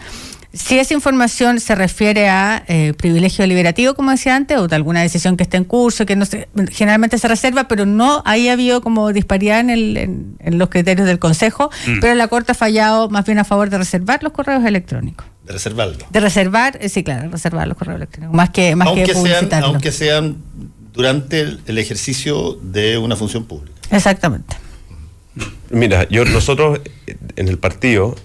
Si 0.52 0.80
esa 0.80 0.96
información 0.96 1.60
se 1.60 1.76
refiere 1.76 2.28
a 2.28 2.64
eh, 2.68 2.94
privilegio 2.98 3.44
deliberativo, 3.44 3.94
como 3.94 4.10
decía 4.10 4.36
antes, 4.36 4.58
o 4.58 4.68
de 4.68 4.76
alguna 4.76 5.02
decisión 5.02 5.38
que 5.38 5.44
esté 5.44 5.58
en 5.58 5.64
curso, 5.64 6.08
que 6.08 6.16
no 6.16 6.26
se, 6.26 6.50
generalmente 6.72 7.20
se 7.20 7.28
reserva, 7.28 7.68
pero 7.68 7.86
no, 7.86 8.24
ahí 8.26 8.50
ha 8.50 8.54
habido 8.54 8.82
como 8.82 9.14
disparidad 9.14 9.60
en, 9.60 9.70
el- 9.70 9.98
en- 9.98 10.36
en 10.40 10.58
los 10.58 10.70
criterios 10.70 11.06
del 11.06 11.20
Consejo, 11.20 11.70
Mm. 11.86 12.00
pero 12.02 12.16
la 12.16 12.28
Corte 12.30 12.54
ha 12.54 12.56
fallado 12.56 13.10
más 13.12 13.26
bien 13.26 13.38
a 13.38 13.44
favor 13.44 13.70
de 13.70 13.78
reservar 13.78 14.24
los 14.24 14.34
correos 14.34 14.66
electrónicos. 14.66 15.28
De 15.46 15.54
reservarlo. 15.54 16.06
De 16.10 16.20
reservar, 16.20 16.80
eh, 16.82 16.90
sí, 16.90 17.04
claro, 17.04 17.30
reservar 17.30 17.68
los 17.68 17.78
correos 17.78 17.98
electrónicos, 17.98 18.36
más 18.36 18.50
que, 18.50 18.76
más 18.76 18.88
Aunque 18.88 19.04
que 19.04 19.14
sean, 19.14 19.22
publicitarlos. 19.24 19.70
aunque 19.70 19.92
sean 19.92 20.38
durante 20.94 21.42
el, 21.42 21.60
el 21.68 21.78
ejercicio 21.78 22.58
de 22.64 22.98
una 22.98 23.16
función 23.16 23.46
pública. 23.46 23.78
Exactamente. 23.92 24.56
Mira, 25.70 26.08
yo 26.10 26.26
nosotros 26.26 26.80
en 27.36 27.48
el 27.48 27.60
partido, 27.60 28.16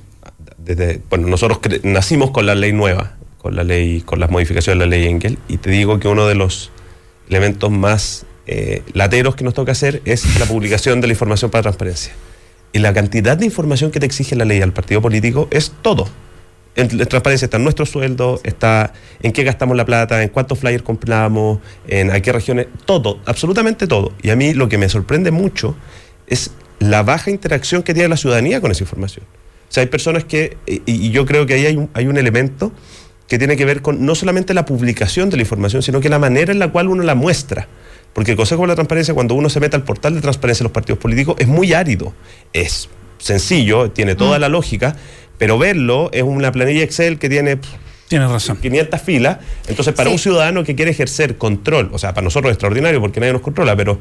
bueno, 1.10 1.28
nosotros 1.28 1.58
nacimos 1.82 2.30
con 2.30 2.46
la 2.46 2.54
ley 2.54 2.72
nueva, 2.72 3.16
con 3.38 3.54
la 3.54 3.64
ley, 3.64 4.00
con 4.00 4.20
las 4.20 4.30
modificaciones 4.30 4.78
de 4.78 4.86
la 4.86 4.90
ley 4.90 5.06
Engel, 5.08 5.38
y 5.48 5.58
te 5.58 5.70
digo 5.70 5.98
que 5.98 6.08
uno 6.08 6.26
de 6.26 6.34
los 6.34 6.70
elementos 7.28 7.70
más 7.70 8.26
eh, 8.46 8.82
lateros 8.92 9.36
que 9.36 9.44
nos 9.44 9.54
toca 9.54 9.72
hacer 9.72 10.02
es 10.04 10.38
la 10.38 10.46
publicación 10.46 11.00
de 11.00 11.06
la 11.06 11.12
información 11.12 11.50
para 11.50 11.62
transparencia. 11.62 12.12
Y 12.72 12.78
la 12.78 12.92
cantidad 12.92 13.36
de 13.36 13.44
información 13.44 13.90
que 13.90 14.00
te 14.00 14.06
exige 14.06 14.34
la 14.36 14.44
ley 14.44 14.60
al 14.60 14.72
partido 14.72 15.00
político 15.00 15.48
es 15.50 15.72
todo. 15.82 16.08
En 16.76 16.88
transparencia 16.88 17.46
está 17.46 17.58
nuestro 17.58 17.86
sueldo, 17.86 18.40
está 18.42 18.92
en 19.22 19.32
qué 19.32 19.44
gastamos 19.44 19.76
la 19.76 19.84
plata, 19.84 20.22
en 20.22 20.28
cuántos 20.28 20.58
flyers 20.58 20.82
compramos, 20.82 21.60
en 21.86 22.10
a 22.10 22.20
qué 22.20 22.32
regiones, 22.32 22.66
todo, 22.84 23.20
absolutamente 23.26 23.86
todo. 23.86 24.12
Y 24.22 24.30
a 24.30 24.36
mí 24.36 24.54
lo 24.54 24.68
que 24.68 24.76
me 24.76 24.88
sorprende 24.88 25.30
mucho 25.30 25.76
es 26.26 26.50
la 26.80 27.04
baja 27.04 27.30
interacción 27.30 27.84
que 27.84 27.94
tiene 27.94 28.08
la 28.08 28.16
ciudadanía 28.16 28.60
con 28.60 28.72
esa 28.72 28.82
información. 28.82 29.24
O 29.74 29.76
sea, 29.76 29.82
hay 29.82 29.88
personas 29.88 30.22
que, 30.22 30.56
y, 30.68 30.82
y 30.86 31.10
yo 31.10 31.26
creo 31.26 31.46
que 31.46 31.55
ahí 31.55 31.66
hay 31.66 31.76
un, 31.76 31.90
hay 31.94 32.06
un 32.06 32.16
elemento 32.16 32.70
que 33.26 33.38
tiene 33.38 33.56
que 33.56 33.64
ver 33.64 33.82
con 33.82 34.06
no 34.06 34.14
solamente 34.14 34.55
la 34.55 34.64
publicación 34.64 35.30
de 35.30 35.36
la 35.36 35.42
información, 35.42 35.82
sino 35.82 35.98
que 36.01 36.09
la 36.09 36.20
manera 36.20 36.52
en 36.52 36.60
la 36.60 36.68
cual 36.70 36.86
uno 36.88 37.02
la 37.02 37.16
muestra. 37.16 37.66
Porque 38.12 38.30
el 38.30 38.36
Consejo 38.36 38.62
de 38.62 38.68
la 38.68 38.76
Transparencia, 38.76 39.14
cuando 39.14 39.34
uno 39.34 39.48
se 39.48 39.59
mete 39.59 39.74
al 39.74 39.82
portal 39.82 40.14
de 40.14 40.20
transparencia 40.20 40.62
de 40.62 40.66
los 40.66 40.72
partidos 40.72 41.01
políticos, 41.01 41.34
es 41.40 41.48
muy 41.48 41.72
árido. 41.72 42.14
Es 42.52 42.88
sencillo, 43.18 43.90
tiene 43.90 44.14
toda 44.14 44.38
la 44.38 44.48
lógica, 44.48 44.94
pero 45.38 45.59
verlo 45.59 46.09
es 46.12 46.22
una 46.22 46.52
planilla 46.52 46.84
Excel 46.84 47.18
que 47.18 47.28
tiene 47.28 47.59
Tienes 48.06 48.30
razón. 48.30 48.59
500 48.59 49.01
filas. 49.02 49.38
Entonces, 49.66 49.92
para 49.92 50.10
Sí. 50.10 50.12
un 50.14 50.18
ciudadano 50.20 50.62
que 50.62 50.76
quiere 50.76 50.92
ejercer 50.92 51.36
control, 51.36 51.90
o 51.92 51.98
sea, 51.98 52.14
para 52.14 52.22
nosotros 52.22 52.51
es 52.51 52.55
extraordinario 52.55 53.01
porque 53.01 53.18
nadie 53.18 53.32
nos 53.32 53.42
controla, 53.42 53.74
pero 53.74 53.98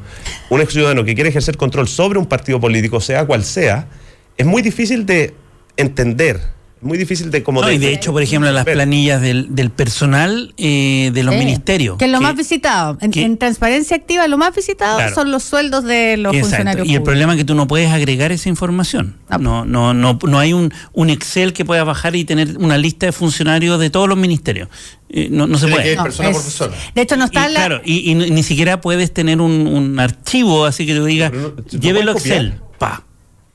un 0.50 0.64
ciudadano 0.68 1.04
que 1.04 1.16
quiere 1.16 1.30
ejercer 1.30 1.56
control 1.56 1.88
sobre 1.88 2.20
un 2.20 2.26
partido 2.26 2.60
político, 2.60 3.00
sea 3.00 3.26
cual 3.26 3.42
sea, 3.42 3.88
es 4.36 4.46
muy 4.46 4.62
difícil 4.62 5.04
de 5.06 5.34
entender, 5.76 6.40
muy 6.80 6.98
difícil 6.98 7.30
de 7.30 7.42
como 7.42 7.62
No, 7.62 7.72
y 7.72 7.78
de 7.78 7.94
hecho, 7.94 8.12
por 8.12 8.20
ejemplo, 8.22 8.52
las 8.52 8.66
ver. 8.66 8.74
planillas 8.74 9.22
del, 9.22 9.54
del 9.54 9.70
personal 9.70 10.52
eh, 10.58 11.10
de 11.14 11.22
los 11.22 11.32
Sí. 11.34 11.38
ministerios. 11.40 11.96
Que 11.96 12.04
es 12.04 12.10
lo 12.10 12.20
más 12.20 12.36
visitado. 12.36 12.98
En, 13.00 13.10
que- 13.10 13.22
en 13.22 13.38
transparencia 13.38 13.96
activa, 13.96 14.28
lo 14.28 14.36
más 14.36 14.54
visitado 14.54 14.98
Claro. 14.98 15.14
son 15.14 15.30
los 15.30 15.42
sueldos 15.44 15.84
de 15.84 16.18
los 16.18 16.34
Exacto. 16.34 16.48
funcionarios. 16.56 16.86
Y 16.86 16.94
el 16.94 17.02
problema 17.02 17.32
es 17.32 17.38
que 17.38 17.44
tú 17.46 17.54
no 17.54 17.66
puedes 17.66 17.90
agregar 17.90 18.32
esa 18.32 18.50
información. 18.50 19.16
Ah. 19.30 19.38
No, 19.38 19.64
no, 19.64 19.94
no, 19.94 20.18
no 20.26 20.38
hay 20.38 20.52
un, 20.52 20.74
un 20.92 21.08
Excel 21.08 21.54
que 21.54 21.64
pueda 21.64 21.84
bajar 21.84 22.16
y 22.16 22.24
tener 22.26 22.58
una 22.58 22.76
lista 22.76 23.06
de 23.06 23.12
funcionarios 23.12 23.80
de 23.80 23.88
todos 23.88 24.06
los 24.06 24.18
ministerios. 24.18 24.68
Eh, 25.08 25.28
no, 25.30 25.46
no 25.46 25.56
se 25.56 25.68
puede. 25.68 25.96
No, 25.96 26.02
persona 26.02 26.28
es- 26.28 26.34
por 26.36 26.44
persona. 26.44 26.76
De 26.94 27.00
hecho, 27.00 27.16
no 27.16 27.24
está 27.24 27.48
y, 27.48 27.52
la. 27.54 27.60
Claro, 27.60 27.80
y, 27.82 28.10
y 28.10 28.14
ni 28.14 28.30
ni 28.30 28.42
siquiera 28.42 28.82
puedes 28.82 29.10
tener 29.14 29.40
un, 29.40 29.66
un 29.68 29.98
archivo 30.00 30.66
así 30.66 30.84
que 30.84 30.94
tú 30.94 31.06
digas, 31.06 31.32
no- 31.32 31.54
¿se 31.66 31.76
lo 31.76 31.82
llévelo 31.82 32.12
Excel. 32.12 32.60
Pa. 32.78 33.04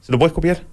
¿Se 0.01 0.11
lo 0.11 0.17
puedes 0.17 0.33
copiar? 0.33 0.63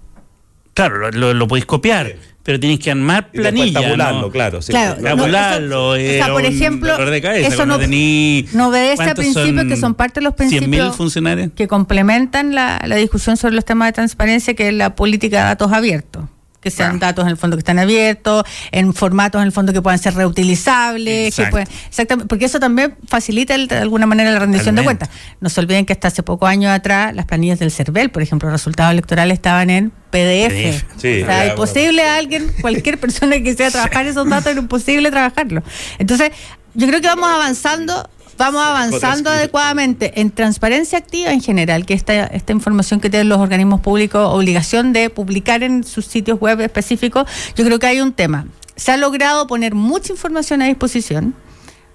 Claro, 0.77 0.97
lo, 0.99 1.11
lo, 1.11 1.33
lo 1.33 1.47
podéis 1.47 1.65
copiar, 1.65 2.13
pero 2.43 2.59
tienes 2.59 2.79
que 2.79 2.91
armar 2.91 3.31
planilla. 3.31 3.81
tabularlo, 3.81 4.21
¿no? 4.21 4.29
claro. 4.31 4.61
sí. 4.61 4.71
Claro, 4.71 4.95
No, 5.01 5.09
no, 5.09 5.15
Tabularlo, 5.17 5.95
eso- 5.95 6.21
o 6.21 6.25
sea, 6.25 6.33
por 6.33 6.45
ejemplo, 6.45 7.05
de 7.09 7.21
cabeza, 7.21 7.47
eso 7.47 7.65
no- 7.65 7.79
tení- 7.79 8.47
no 8.53 8.67
obedece 8.69 8.93
a 8.93 8.95
¿cuántos 9.07 9.25
principios 9.25 9.65
que 9.65 9.75
son 9.75 9.95
parte 9.95 10.19
de 10.19 10.25
los 10.25 10.33
100.000 10.35 10.37
principios 10.59 10.95
funcionarios. 10.95 11.49
que 11.55 11.67
complementan 11.67 12.53
la, 12.53 12.79
la 12.85 12.95
discusión 12.95 13.37
sobre 13.37 13.55
los 13.55 13.65
temas 13.65 13.87
de 13.89 13.93
transparencia, 13.93 14.53
que 14.53 14.67
es 14.67 14.73
la 14.75 14.95
política 14.95 15.39
de 15.39 15.43
datos 15.45 15.71
abiertos. 15.73 16.25
Que 16.67 16.77
sean 16.77 16.99
datos 16.99 17.23
en 17.25 17.31
el 17.31 17.37
fondo 17.37 17.57
que 17.57 17.59
están 17.61 17.79
abiertos, 17.79 18.43
en 18.71 18.93
formatos 18.93 19.39
en 19.41 19.47
el 19.47 19.51
fondo 19.51 19.73
que 19.73 19.81
puedan 19.81 19.99
ser 19.99 20.13
reutilizables, 20.15 21.35
que 21.35 21.51
pueden- 21.51 21.67
exactamente, 21.87 22.27
porque 22.27 22.45
eso 22.45 22.59
también 22.59 22.95
facilita 23.07 23.55
el- 23.55 23.67
de 23.67 23.77
alguna 23.77 24.05
manera 24.05 24.31
la 24.31 24.39
rendición 24.39 24.75
de 24.75 24.83
cuentas. 24.83 25.09
No 25.39 25.49
se 25.49 25.59
olviden 25.59 25.85
que 25.85 25.93
hasta 25.93 26.07
hace 26.09 26.23
pocos 26.23 26.49
años 26.49 26.71
atrás 26.71 27.13
las 27.15 27.25
planillas 27.25 27.59
del 27.59 27.71
CERVEL, 27.71 28.09
por 28.09 28.21
ejemplo, 28.21 28.49
los 28.49 28.59
resultados 28.59 28.91
electorales 28.91 29.33
estaban 29.35 29.69
en 29.69 29.91
PDF. 30.11 30.83
Sí, 30.97 31.21
o 31.23 31.25
sea, 31.25 31.45
ya, 31.45 31.51
imposible 31.51 32.03
a 32.03 32.15
alguien, 32.17 32.51
cualquier 32.61 32.97
persona 32.99 33.35
que 33.37 33.43
quisiera 33.43 33.71
trabajar 33.71 34.05
esos 34.07 34.27
datos, 34.29 34.47
era 34.51 34.59
imposible 34.59 35.11
trabajarlo. 35.11 35.63
Entonces, 35.99 36.31
yo 36.73 36.87
creo 36.87 37.01
que 37.01 37.07
vamos 37.07 37.29
avanzando, 37.29 38.09
vamos 38.37 38.61
avanzando 38.61 39.29
adecuadamente 39.29 40.19
en 40.21 40.31
transparencia 40.31 40.97
activa 40.97 41.31
en 41.31 41.41
general, 41.41 41.85
que 41.85 41.93
esta, 41.93 42.25
esta 42.27 42.53
información 42.53 42.99
que 42.99 43.09
tienen 43.09 43.29
los 43.29 43.39
organismos 43.39 43.81
públicos, 43.81 44.27
obligación 44.33 44.93
de 44.93 45.09
publicar 45.09 45.63
en 45.63 45.83
sus 45.83 46.05
sitios 46.05 46.39
web 46.39 46.61
específicos, 46.61 47.27
yo 47.55 47.65
creo 47.65 47.79
que 47.79 47.87
hay 47.87 48.01
un 48.01 48.13
tema. 48.13 48.47
Se 48.75 48.91
ha 48.91 48.97
logrado 48.97 49.47
poner 49.47 49.73
mucha 49.73 50.13
información 50.13 50.61
a 50.61 50.65
disposición, 50.65 51.33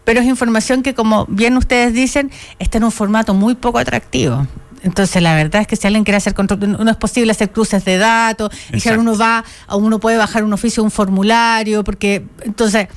pero 0.04 0.20
es 0.20 0.26
información 0.26 0.82
que, 0.82 0.94
como 0.94 1.26
bien 1.26 1.56
ustedes 1.56 1.94
dicen, 1.94 2.30
está 2.58 2.78
en 2.78 2.84
un 2.84 2.92
formato 2.92 3.34
muy 3.34 3.54
poco 3.54 3.78
atractivo. 3.78 4.46
Entonces, 4.82 5.22
la 5.22 5.36
verdad 5.36 5.62
es 5.62 5.68
que 5.68 5.76
si 5.76 5.86
alguien 5.86 6.02
quiere 6.02 6.16
hacer 6.16 6.34
control, 6.34 6.72
no 6.84 6.90
es 6.90 6.96
posible 6.96 7.30
hacer 7.30 7.52
cruces 7.52 7.84
de 7.84 7.98
datos, 7.98 8.50
y 8.72 8.80
si 8.80 8.88
uno 8.90 9.16
va, 9.16 9.44
uno 9.70 10.00
puede 10.00 10.16
bajar 10.16 10.42
un 10.42 10.52
oficio, 10.52 10.82
un 10.82 10.90
formulario, 10.90 11.84
porque 11.84 12.24
entonces 12.42 12.88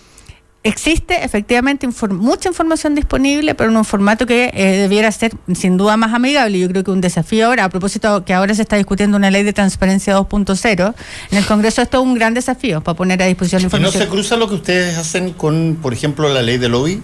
existe 0.65 1.23
efectivamente 1.23 1.87
mucha 2.09 2.49
información 2.49 2.95
disponible, 2.95 3.53
pero 3.53 3.69
en 3.69 3.77
un 3.77 3.85
formato 3.85 4.25
que 4.25 4.49
eh, 4.51 4.77
debiera 4.77 5.11
ser 5.11 5.31
sin 5.53 5.77
duda 5.77 5.95
más 5.95 6.11
amigable. 6.11 6.57
Yo 6.57 6.67
creo 6.67 6.83
que 6.83 6.89
un 6.89 7.01
desafío 7.01 7.45
ahora, 7.45 7.65
a 7.65 7.69
propósito 7.69 8.25
que 8.25 8.33
ahora 8.33 8.55
se 8.55 8.63
está 8.63 8.75
discutiendo 8.75 9.15
una 9.15 9.29
ley 9.29 9.43
de 9.43 9.53
transparencia 9.53 10.17
2.0, 10.17 10.95
en 11.29 11.37
el 11.37 11.45
Congreso 11.45 11.83
esto 11.83 11.99
es 11.99 12.03
un 12.03 12.15
gran 12.15 12.33
desafío 12.33 12.81
para 12.81 12.97
poner 12.97 13.21
a 13.21 13.27
disposición 13.27 13.61
la 13.61 13.67
¿Y 13.67 13.69
no 13.69 13.77
información. 13.77 14.03
se 14.03 14.09
cruza 14.09 14.37
lo 14.37 14.49
que 14.49 14.55
ustedes 14.55 14.97
hacen 14.97 15.33
con, 15.33 15.77
por 15.79 15.93
ejemplo, 15.93 16.33
la 16.33 16.41
ley 16.41 16.57
de 16.57 16.67
lobby? 16.67 17.03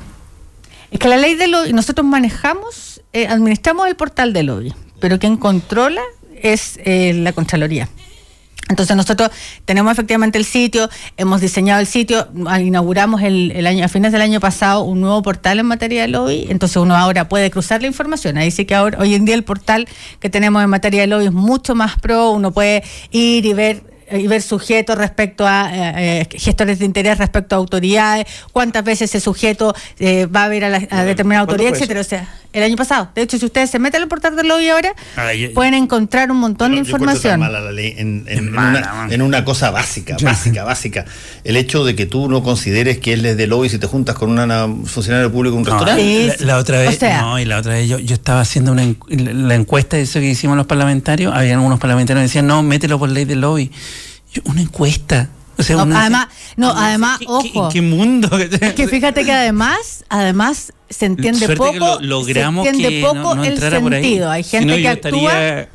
Es 0.90 1.00
que 1.00 1.08
la 1.08 1.18
ley 1.18 1.36
de 1.36 1.48
lobby, 1.48 1.72
nosotros 1.72 2.06
manejamos, 2.06 3.04
eh, 3.14 3.28
administramos 3.28 3.88
el 3.88 3.96
portal 3.96 4.34
de 4.34 4.42
lobby, 4.42 4.74
pero 5.00 5.20
quien 5.20 5.38
controla 5.38 6.02
es 6.42 6.80
eh, 6.84 7.14
la 7.14 7.32
Contraloría. 7.34 7.88
Entonces 8.70 8.96
nosotros 8.96 9.32
tenemos 9.66 9.92
efectivamente 9.92 10.38
el 10.38 10.46
sitio, 10.46 10.90
hemos 11.18 11.42
diseñado 11.42 11.82
el 11.82 11.88
sitio, 11.88 12.28
ah, 12.48 12.62
inauguramos 12.62 13.22
el, 13.22 13.52
el 13.52 13.68
año, 13.68 13.84
a 13.84 13.88
fines 13.90 14.12
del 14.12 14.22
año 14.22 14.40
pasado 14.40 14.84
un 14.84 15.02
nuevo 15.02 15.22
portal 15.22 15.60
en 15.60 15.66
materia 15.66 16.04
de 16.04 16.08
lobby, 16.08 16.48
entonces 16.50 16.78
uno 16.78 16.96
ahora 16.96 17.28
puede 17.28 17.52
cruzar 17.52 17.82
la 17.82 17.88
información. 17.88 18.38
Ahí 18.38 18.50
sí 18.52 18.66
que 18.66 18.76
ahora, 18.76 18.98
hoy 19.00 19.16
en 19.16 19.26
día 19.26 19.36
el 19.36 19.44
portal 19.44 19.88
que 20.20 20.30
tenemos 20.30 20.64
en 20.64 20.70
materia 20.70 21.02
de 21.02 21.08
lobby 21.08 21.26
es 21.26 21.34
mucho 21.34 21.76
más 21.76 22.00
pro, 22.00 22.32
uno 22.32 22.52
puede 22.52 22.84
ir 23.12 23.46
y 23.46 23.54
ver 23.54 23.92
y 24.12 24.28
ver 24.28 24.42
sujetos 24.42 24.98
respecto 24.98 25.48
a 25.48 25.70
eh, 25.72 26.22
eh, 26.22 26.38
gestores 26.38 26.80
de 26.80 26.86
interés 26.86 27.18
respecto 27.18 27.56
a 27.56 27.60
autoridades, 27.60 28.26
cuántas 28.52 28.84
veces 28.84 29.10
ese 29.10 29.20
sujeto 29.20 29.74
eh, 30.00 30.26
va 30.26 30.46
a 30.46 30.48
ver 30.50 30.66
a, 30.66 30.70
la, 30.70 30.78
a 30.90 31.04
determinada 31.04 31.46
¿Cuándo 31.46 31.64
autoridad, 31.64 31.74
etcétera. 31.76 32.02
O 32.02 32.04
sea, 32.04 32.28
el 32.54 32.64
año 32.64 32.76
pasado. 32.76 33.10
De 33.16 33.22
hecho, 33.22 33.38
si 33.38 33.46
ustedes 33.46 33.70
se 33.70 33.80
meten 33.80 34.02
al 34.02 34.08
portal 34.08 34.36
del 34.36 34.48
lobby 34.48 34.70
ahora, 34.70 34.94
Ah, 35.16 35.34
yo- 35.34 35.54
pueden 35.54 35.74
encontrar 35.74 36.32
un 36.32 36.38
montón 36.38 36.72
de 36.72 36.78
Yo 36.78 36.84
información. 36.84 37.40
mala 37.40 37.60
la 37.62 37.72
ley 37.72 37.94
en, 37.98 38.26
una, 38.50 39.08
en 39.10 39.22
una 39.22 39.46
cosa 39.46 39.72
básica, 39.72 40.18
básica, 40.22 40.64
básica. 40.64 41.06
El 41.44 41.56
hecho 41.56 41.86
de 41.86 41.96
que 41.96 42.06
tú 42.06 42.30
no 42.30 42.44
consideres 42.44 42.98
que 43.00 43.14
él 43.14 43.26
es 43.26 43.38
de 43.38 43.48
lobby 43.48 43.70
si 43.70 43.78
te 43.78 43.88
juntas 43.88 44.16
con 44.16 44.30
una 44.32 44.68
funcionario 44.86 45.32
público 45.32 45.56
en 45.56 45.62
un 45.62 45.68
No, 45.70 45.78
restaurante. 45.78 46.36
La, 46.42 46.46
la 46.46 46.58
otra 46.58 46.80
vez, 46.80 46.90
O 46.90 47.00
sea- 47.00 47.22
no, 47.22 47.40
y 47.40 47.46
la 47.46 47.58
otra 47.60 47.74
vez 47.74 47.88
yo, 47.88 48.00
yo 48.00 48.14
estaba 48.16 48.42
haciendo 48.42 48.72
una 48.72 48.84
la, 49.08 49.34
la 49.34 49.56
encuesta 49.56 49.98
de 49.98 50.04
eso 50.04 50.20
que 50.20 50.28
hicimos 50.30 50.58
los 50.58 50.66
parlamentarios, 50.68 51.34
habían 51.34 51.60
unos 51.60 51.80
parlamentarios 51.80 52.20
que 52.22 52.28
decían, 52.28 52.48
no, 52.48 52.64
mételo 52.64 53.00
por 53.00 53.10
ley 53.10 53.26
del 53.26 53.42
lobby. 53.42 53.72
Yo, 54.34 54.42
una 54.46 54.62
encuesta. 54.62 55.30
O 55.62 55.64
sea, 55.64 55.76
No, 55.78 55.84
uno 55.84 55.98
además, 56.00 56.28
no, 56.58 56.72
además, 56.72 57.20
¿qué- 57.20 57.26
qué- 57.26 57.32
ojo. 57.32 57.66
¿En 57.66 57.72
qué 57.72 57.82
mundo? 57.82 58.38
Es 58.38 58.74
que 58.74 58.88
fíjate 58.88 59.24
que 59.24 59.32
además, 59.32 60.04
además 60.10 60.74
se 60.90 61.06
entiende 61.06 61.40
Suerte 61.46 61.56
poco, 61.58 61.72
que 61.72 61.80
lo- 61.80 62.00
logramos 62.02 62.64
se 62.66 62.70
entiende 62.72 62.98
que 63.00 63.06
poco 63.06 63.16
no, 63.24 63.36
no 63.36 63.44
el 63.44 63.60
sentido. 63.60 64.30
Hay 64.30 64.44
gente 64.44 64.82
que 64.82 64.88
actúa 64.90 65.68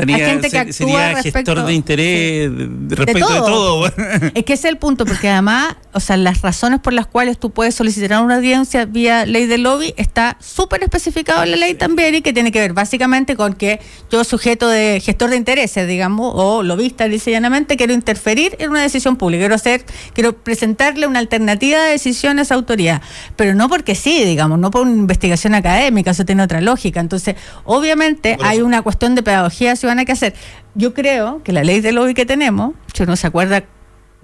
estaría- 0.00 0.16
estaría- 0.16 0.26
Hay 0.26 0.30
gente 0.32 0.50
que 0.50 0.58
actúa 0.58 0.72
sería 0.72 1.08
gestor 1.22 1.24
respecto- 1.24 1.66
de 1.66 1.74
interés 1.74 2.50
respecto 2.88 3.28
de 3.32 3.38
todo. 3.40 3.44
todo. 3.90 3.92
Es 4.34 4.44
que 4.44 4.52
ese 4.54 4.68
es 4.68 4.72
el 4.72 4.78
punto, 4.78 5.04
porque 5.06 5.28
además, 5.28 5.76
o 5.92 6.00
sea, 6.00 6.16
las 6.16 6.40
razones 6.42 6.80
por 6.80 6.92
las 6.92 7.06
cuales 7.06 7.38
tú 7.38 7.50
puedes 7.50 7.74
solicitar 7.74 8.22
una 8.22 8.36
audiencia 8.36 8.84
vía 8.84 9.26
ley 9.26 9.46
de 9.46 9.58
lobby 9.58 9.94
está 9.96 10.36
súper 10.40 10.82
especificado 10.82 11.42
en 11.42 11.50
la 11.52 11.56
ley 11.56 11.74
también 11.74 12.14
y 12.14 12.22
que 12.22 12.32
tiene 12.32 12.52
que 12.52 12.60
ver 12.60 12.72
básicamente 12.72 13.36
con 13.36 13.54
que 13.54 13.80
yo, 14.10 14.24
sujeto 14.24 14.68
de 14.68 15.00
gestor 15.04 15.30
de 15.30 15.36
intereses, 15.36 15.86
digamos, 15.88 16.32
o 16.34 16.62
lobista, 16.62 17.08
dice 17.08 17.30
llanamente, 17.30 17.76
quiero 17.76 17.92
interferir 17.92 18.56
en 18.58 18.70
una 18.70 18.82
decisión 18.82 19.16
pública, 19.16 19.40
quiero 19.42 19.54
hacer, 19.54 19.84
quiero 20.14 20.34
presentarle 20.36 21.06
una 21.06 21.18
alternativa 21.18 21.80
de 21.82 21.90
decisión 21.92 22.38
a 22.38 22.42
esa 22.42 22.54
autoridad, 22.54 23.02
pero 23.36 23.54
no 23.54 23.68
porque 23.68 23.94
sí, 23.94 24.24
digamos, 24.24 24.58
no 24.58 24.70
por 24.70 24.82
una 24.82 24.92
investigación 24.92 25.54
académica, 25.54 26.10
eso 26.12 26.24
tiene 26.24 26.42
otra 26.42 26.60
lógica. 26.60 27.00
Entonces, 27.00 27.36
obviamente 27.64 28.36
hay 28.42 28.60
una 28.62 28.82
cuestión 28.82 29.14
de 29.14 29.22
pedagogía 29.22 29.76
ciudadana 29.76 29.89
que 30.04 30.12
hacer. 30.12 30.34
Yo 30.74 30.94
creo 30.94 31.42
que 31.42 31.52
la 31.52 31.64
ley 31.64 31.80
de 31.80 31.92
lobby 31.92 32.14
que 32.14 32.26
tenemos, 32.26 32.74
si 32.94 33.02
uno 33.02 33.16
se 33.16 33.26
acuerda 33.26 33.64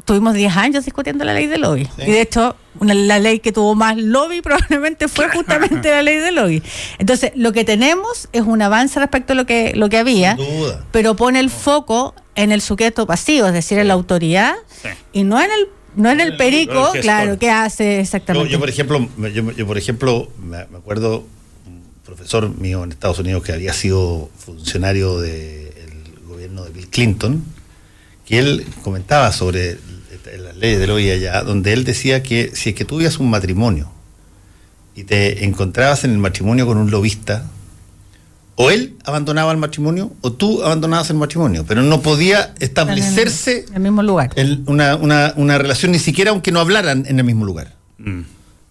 tuvimos 0.05 0.35
10 0.35 0.57
años 0.57 0.85
discutiendo 0.85 1.25
la 1.25 1.35
ley 1.35 1.47
de 1.49 1.59
lobby. 1.59 1.89
Y 1.99 2.11
de 2.13 2.21
hecho, 2.21 2.55
una- 2.79 2.95
la 2.95 3.19
ley 3.19 3.41
que 3.41 3.51
tuvo 3.51 3.75
más 3.75 3.97
lobby 3.97 4.41
probablemente 4.43 5.09
fue 5.09 5.29
justamente 5.31 5.91
la 5.91 6.03
ley 6.03 6.17
de 6.19 6.31
lobby. 6.31 6.63
Entonces, 6.99 7.33
lo 7.35 7.53
que 7.53 7.65
tenemos 7.65 8.29
es 8.33 8.43
un 8.43 8.63
avance 8.63 9.01
respecto 9.01 9.33
a 9.33 9.37
lo 9.37 9.47
que, 9.47 9.73
lo 9.75 9.89
que 9.89 9.99
había, 9.99 10.37
pero 10.93 11.17
pone 11.17 11.41
el 11.41 11.51
foco 11.51 12.15
en 12.37 12.53
el 12.53 12.61
sujeto 12.61 13.05
pasivo, 13.07 13.49
es 13.49 13.53
decir, 13.53 13.79
en 13.79 13.89
la 13.89 13.95
autoridad, 13.95 14.55
Sí. 14.81 14.89
y 15.13 15.25
no 15.25 15.41
en 15.43 15.51
el 15.51 15.69
no 15.97 16.11
en 16.11 16.21
el 16.21 16.33
no 16.33 16.37
perico, 16.37 16.93
el 16.95 17.01
claro, 17.01 17.39
que 17.39 17.51
hace 17.51 17.95
Yo, 17.95 18.01
exactamente. 18.03 18.51
yo, 18.51 18.61
por 18.61 18.69
ejemplo, 18.69 19.09
yo, 19.33 19.51
yo, 19.53 19.67
por 19.67 19.79
ejemplo, 19.79 20.29
me, 20.39 20.59
acuerdo 20.59 21.25
profesor 22.07 22.57
mío 22.57 22.85
en 22.85 22.93
Estados 22.93 23.19
Unidos 23.19 23.43
que 23.43 23.53
había 23.53 23.73
sido 23.73 24.31
funcionario 24.39 25.19
del 25.21 25.73
gobierno 26.29 26.65
de 26.65 26.71
Bill 26.71 26.89
Clinton, 26.89 27.45
que 28.25 28.39
él 28.39 28.65
comentaba 28.83 29.33
sobre 29.33 29.79
las 30.39 30.57
leyes 30.57 30.79
del 30.81 30.91
hoy 30.91 31.11
allá, 31.11 31.43
donde 31.43 31.73
él 31.73 31.85
decía 31.85 32.23
que 32.23 32.51
si 32.55 32.71
es 32.71 32.75
que 32.77 32.85
tuvieras 32.85 33.19
un 33.19 33.29
matrimonio 33.31 33.91
y 34.95 35.05
te 35.05 35.45
encontrabas 35.45 36.05
en 36.05 36.13
el 36.13 36.19
matrimonio 36.19 36.67
con 36.67 36.79
un 36.79 36.91
lobista, 36.91 37.45
o 38.59 38.71
él 38.71 38.97
abandonaba 39.05 39.53
el 39.53 39.59
matrimonio 39.59 40.13
o 40.23 40.33
tú 40.33 40.63
abandonabas 40.65 41.11
el 41.11 41.17
matrimonio, 41.17 41.65
pero 41.69 41.83
no 41.83 42.01
podía 42.03 42.55
establecerse 42.59 43.67
en 43.69 43.75
el 43.75 43.81
mismo 43.83 44.03
lugar. 44.03 44.31
el- 44.37 44.63
una, 44.67 44.97
una- 44.97 45.35
una 45.37 45.59
relación, 45.59 45.93
ni 45.93 45.99
siquiera 45.99 46.31
aunque 46.31 46.53
no 46.53 46.61
hablaran 46.61 47.05
en 47.07 47.19
el 47.19 47.25
mismo 47.25 47.45
lugar. 47.45 47.75
Mm. 47.99 48.21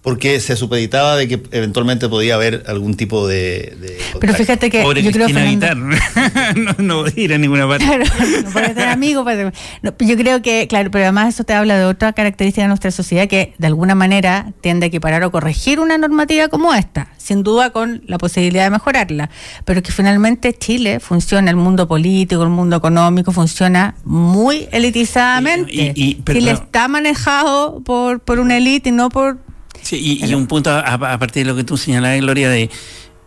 Porque 0.05 0.39
se 0.39 0.55
supeditaba 0.55 1.17
de 1.17 1.27
que 1.27 1.41
eventualmente 1.51 2.07
podía 2.07 2.35
haber 2.35 2.63
algún 2.67 2.93
tipo 2.95 3.27
de. 3.27 3.75
de 3.81 3.97
Pero 4.21 4.33
fíjate 4.35 4.69
que 4.69 4.81
Pobre 4.83 5.01
yo 5.03 5.11
creo 5.11 5.27
Fernando- 5.27 5.67
no, 6.55 6.75
no 6.77 7.05
a 7.05 7.09
ir 7.15 7.33
a 7.33 7.37
ninguna 7.37 7.67
parte. 7.67 7.85
Claro, 7.85 8.05
no 8.43 8.51
puede 8.51 9.23
puede- 9.23 9.51
no, 9.81 9.93
yo 9.99 10.15
creo 10.15 10.41
que, 10.41 10.67
claro, 10.69 10.91
pero 10.91 11.03
además 11.05 11.33
eso 11.33 11.43
te 11.43 11.53
habla 11.53 11.77
de 11.77 11.85
otra 11.85 12.13
característica 12.13 12.61
de 12.61 12.67
nuestra 12.69 12.91
sociedad 12.91 13.27
que 13.27 13.53
de 13.57 13.67
alguna 13.67 13.95
manera 13.95 14.53
tiende 14.61 14.85
a 14.85 14.87
equiparar 14.87 15.23
o 15.23 15.31
corregir 15.31 15.79
una 15.79 15.97
normativa 15.97 16.47
como 16.49 16.73
esta, 16.73 17.07
sin 17.17 17.41
duda 17.43 17.71
con 17.71 18.03
la 18.05 18.17
posibilidad 18.17 18.63
de 18.65 18.69
mejorarla, 18.69 19.29
pero 19.65 19.81
que 19.81 19.91
finalmente 19.91 20.53
Chile 20.53 20.99
funciona, 20.99 21.49
el 21.49 21.57
mundo 21.57 21.87
político, 21.87 22.43
el 22.43 22.49
mundo 22.49 22.75
económico 22.77 23.31
funciona 23.31 23.95
muy 24.05 24.67
elitizadamente. 24.71 25.71
Y- 25.73 25.81
y- 25.81 25.93
y- 25.95 26.23
Chile 26.31 26.51
está 26.51 26.87
manejado 26.87 27.81
por, 27.83 28.19
por 28.19 28.39
una 28.39 28.57
élite 28.57 28.89
y 28.89 28.91
no 28.91 29.09
por... 29.09 29.39
Sí, 29.81 30.19
y, 30.21 30.25
y 30.25 30.33
un 30.33 30.47
punto 30.47 30.71
a, 30.71 30.79
a 30.79 31.19
partir 31.19 31.45
de 31.45 31.51
lo 31.51 31.55
que 31.55 31.63
tú 31.63 31.77
señalabas, 31.77 32.19
Gloria, 32.19 32.49
de 32.49 32.69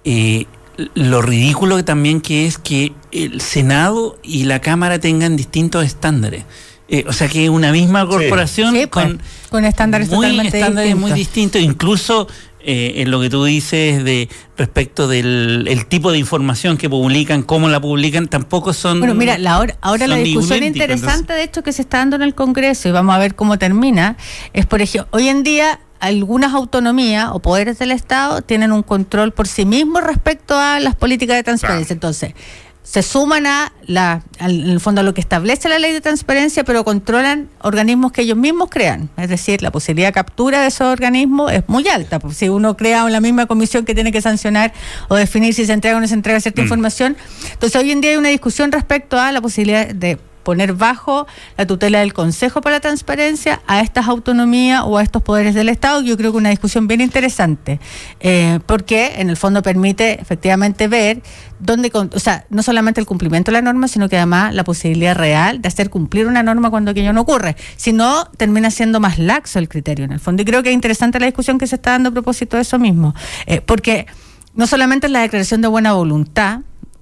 eh, 0.05 0.47
lo 0.95 1.23
ridículo 1.23 1.77
que 1.77 1.83
también 1.83 2.21
que 2.21 2.47
es 2.47 2.59
que 2.59 2.93
el 3.13 3.41
Senado 3.41 4.19
y 4.23 4.45
la 4.45 4.61
Cámara 4.61 4.99
tengan 4.99 5.37
distintos 5.37 5.85
estándares. 5.85 6.45
Eh, 6.91 7.05
o 7.07 7.13
sea 7.13 7.29
que 7.29 7.51
una 7.51 7.71
misma 7.71 8.07
corporación 8.07 8.75
Sí, 8.75 8.87
pues, 8.87 9.07
con, 9.07 9.21
con 9.51 9.65
estándares 9.67 10.09
muy 10.09 10.27
totalmente 10.27 10.59
estándares 10.59 10.97
muy 10.97 11.13
distintos, 11.13 11.61
incluso 11.61 12.29
eh, 12.71 13.01
en 13.01 13.11
lo 13.11 13.19
que 13.19 13.31
tú 13.31 13.45
dices 13.45 14.05
de 14.05 14.29
respecto 14.59 15.09
del 15.09 15.65
el 15.69 15.87
tipo 15.87 16.13
de 16.13 16.19
información 16.19 16.77
que 16.77 16.91
publican, 16.91 17.43
cómo 17.43 17.71
la 17.71 17.81
publican, 17.81 18.29
tampoco 18.29 18.75
son 18.75 18.99
Bueno, 18.99 19.15
mira, 19.15 19.39
la 19.39 19.59
hora, 19.59 19.79
ahora 19.81 20.07
la 20.07 20.17
discusión 20.17 20.63
interesante, 20.63 21.33
de 21.33 21.45
hecho, 21.45 21.63
que 21.63 21.73
se 21.73 21.81
está 21.81 21.97
dando 21.97 22.17
en 22.17 22.23
el 22.23 22.35
Congreso, 22.35 22.87
y 22.87 22.93
vamos 22.93 23.15
a 23.15 23.19
ver 23.19 23.35
cómo 23.35 23.59
termina, 23.59 24.19
es, 24.53 24.67
por 24.67 24.83
ejemplo, 24.83 25.09
hoy 25.13 25.29
en 25.29 25.45
día 25.45 25.81
algunas 25.99 26.53
autonomías 26.53 27.31
o 27.33 27.41
poderes 27.41 27.79
del 27.79 27.91
Estado 27.91 28.43
tienen 28.43 28.73
un 28.73 28.83
control 28.83 29.33
por 29.33 29.49
sí 29.49 29.65
mismos 29.65 30.05
respecto 30.05 30.55
a 30.55 30.79
las 30.79 30.95
políticas 30.95 31.37
de 31.37 31.45
transparencia. 31.45 31.95
Entonces, 31.95 32.35
se 32.83 33.03
suman 33.03 33.47
a 33.47 33.73
la, 33.87 34.23
al- 34.39 34.61
en 34.63 34.71
el 34.71 34.81
fondo 34.81 35.03
a 35.03 35.05
lo 35.05 35.13
que 35.13 35.21
establece 35.21 35.69
la 35.69 35.79
ley 35.79 35.93
de 35.93 36.01
transparencia, 36.01 36.65
pero 36.65 36.85
controlan 36.85 37.51
organismos 37.61 38.13
que 38.13 38.23
ellos 38.23 38.39
mismos 38.39 38.71
crean. 38.71 39.11
Es 39.19 39.29
decir, 39.29 39.61
la 39.63 39.71
posibilidad 39.71 40.09
de 40.09 40.13
captura 40.15 40.63
de 40.63 40.69
esos 40.69 40.87
organismos 40.87 41.53
es 41.53 41.65
muy 41.69 41.87
alta. 41.89 42.19
Pues, 42.19 42.37
si 42.39 42.49
uno 42.49 42.77
crea 42.77 43.09
la 43.11 43.21
misma 43.21 43.45
comisión 43.47 43.85
que 43.85 43.95
tiene 43.95 44.11
que 44.11 44.23
sancionar 44.23 44.73
o 45.09 45.17
definir 45.17 45.53
si 45.53 45.67
se 45.67 45.73
entrega 45.75 45.99
o 45.99 46.01
no 46.01 46.09
se 46.09 46.15
entrega 46.15 46.41
cierta 46.41 46.63
información. 46.63 47.17
Entonces, 47.53 47.81
hoy 47.81 47.91
en 47.91 48.01
día 48.01 48.13
hay 48.13 48.17
una 48.17 48.31
discusión 48.31 48.73
respecto 48.73 49.19
a 49.21 49.33
la 49.33 49.41
posibilidad 49.43 49.87
de 49.89 50.19
poner 50.43 50.75
bajo 50.75 51.27
la 51.57 51.67
tutela 51.67 52.01
del 52.01 52.13
Consejo 52.13 52.61
para 52.61 52.77
la 52.77 52.81
Transparencia 52.81 53.61
a 53.67 53.81
estas 53.81 54.09
autonomías 54.09 54.83
o 54.85 54.99
a 54.99 55.03
estos 55.03 55.23
poderes 55.23 55.55
del 55.55 55.69
Estado. 55.69 56.01
Yo 56.03 56.17
creo 56.17 56.33
que 56.33 56.39
una 56.39 56.51
discusión 56.51 56.87
bien 56.87 57.01
interesante, 57.01 57.81
eh, 58.21 58.61
porque 58.67 59.15
en 59.17 59.31
el 59.31 59.37
fondo 59.37 59.63
permite 59.63 60.21
efectivamente 60.21 60.89
ver 60.89 61.23
dónde, 61.59 61.91
o 61.93 62.21
sea, 62.21 62.47
no 62.51 62.63
solamente 62.63 63.01
el 63.01 63.07
cumplimiento 63.07 63.51
de 63.51 63.55
la 63.55 63.63
norma, 63.63 63.89
sino 63.89 64.09
que 64.09 64.17
además 64.17 64.55
la 64.55 64.65
posibilidad 64.65 65.17
real 65.17 65.61
de 65.61 65.69
hacer 65.69 65.91
cumplir 65.91 66.27
una 66.27 66.43
norma 66.43 66.71
cuando 66.71 66.91
aquello 66.91 67.13
no 67.13 67.23
ocurre. 67.23 67.57
Si 67.77 67.93
no, 67.93 68.27
termina 68.37 68.71
siendo 68.71 69.01
más 69.01 69.19
laxo 69.19 69.59
el 69.59 69.69
criterio 69.69 70.05
en 70.05 70.13
el 70.13 70.21
fondo. 70.21 70.43
Y 70.43 70.45
creo 70.45 70.63
que 70.63 70.71
es 70.71 70.75
interesante 70.75 71.21
la 71.21 71.27
discusión 71.27 71.59
que 71.59 71.67
se 71.67 71.77
está 71.77 71.93
dando 71.93 72.11
a 72.11 72.13
propósito 72.13 72.57
de 72.57 72.63
eso 72.63 72.79
mismo, 72.79 73.15
eh, 73.47 73.61
porque 73.61 74.07
no 74.55 74.67
solamente 74.67 75.07
es 75.07 75.13
la 75.13 75.21
declaración 75.21 75.61
de 75.61 75.69
buena 75.69 75.93
voluntad, 75.93 76.61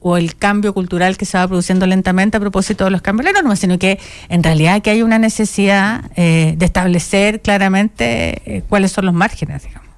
o 0.08 0.16
el 0.16 0.36
cambio 0.36 0.72
cultural 0.72 1.16
que 1.16 1.24
se 1.24 1.36
va 1.36 1.48
produciendo 1.48 1.84
lentamente 1.86 2.36
a 2.36 2.40
propósito 2.40 2.84
de 2.84 2.90
los 2.90 3.02
cambios 3.02 3.26
de 3.26 3.32
la 3.32 3.40
norma, 3.40 3.56
sino 3.56 3.76
que 3.78 3.98
en 4.28 4.42
realidad 4.42 4.80
que 4.80 4.90
hay 4.90 5.02
una 5.02 5.18
necesidad 5.18 6.04
eh, 6.16 6.54
de 6.56 6.64
establecer 6.64 7.40
claramente 7.40 8.40
eh, 8.46 8.62
cuáles 8.68 8.92
son 8.92 9.06
los 9.06 9.14
márgenes, 9.14 9.64
digamos. 9.64 9.88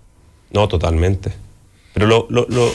No, 0.50 0.66
totalmente. 0.66 1.30
Pero 1.92 2.06
lo, 2.06 2.26
lo- 2.30 2.46
lo- 2.48 2.72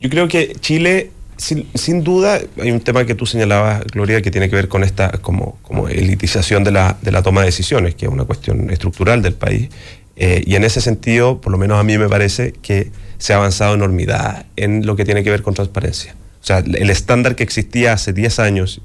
yo 0.00 0.08
creo 0.10 0.26
que 0.28 0.54
Chile, 0.60 1.10
sin, 1.36 1.66
sin 1.74 2.02
duda, 2.02 2.38
hay 2.60 2.70
un 2.70 2.80
tema 2.80 3.04
que 3.04 3.14
tú 3.14 3.26
señalabas, 3.26 3.84
Gloria, 3.84 4.22
que 4.22 4.30
tiene 4.30 4.48
que 4.48 4.56
ver 4.56 4.68
con 4.68 4.84
esta 4.84 5.10
como, 5.20 5.58
como 5.62 5.88
elitización 5.88 6.64
de 6.64 6.70
la, 6.72 6.96
de 7.02 7.10
la 7.12 7.22
toma 7.22 7.40
de 7.42 7.46
decisiones, 7.46 7.94
que 7.94 8.06
es 8.06 8.12
una 8.12 8.24
cuestión 8.24 8.70
estructural 8.70 9.20
del 9.22 9.34
país. 9.34 9.68
Eh, 10.16 10.42
y 10.46 10.54
en 10.56 10.64
ese 10.64 10.80
sentido, 10.80 11.40
por 11.40 11.52
lo 11.52 11.58
menos 11.58 11.78
a 11.78 11.82
mí 11.84 11.98
me 11.98 12.08
parece 12.08 12.52
que 12.62 12.90
se 13.24 13.32
ha 13.32 13.36
avanzado 13.36 13.72
enormidad 13.72 14.44
en 14.54 14.84
lo 14.84 14.96
que 14.96 15.06
tiene 15.06 15.24
que 15.24 15.30
ver 15.30 15.40
con 15.40 15.54
transparencia. 15.54 16.14
O 16.42 16.44
sea, 16.44 16.58
el 16.58 16.90
estándar 16.90 17.36
que 17.36 17.42
existía 17.42 17.94
hace 17.94 18.12
10 18.12 18.38
años 18.38 18.82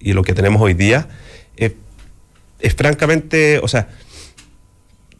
y 0.00 0.14
lo 0.14 0.22
que 0.22 0.32
tenemos 0.32 0.62
hoy 0.62 0.72
día 0.72 1.08
es 1.58 2.74
francamente, 2.74 3.58
o 3.58 3.68
sea, 3.68 3.90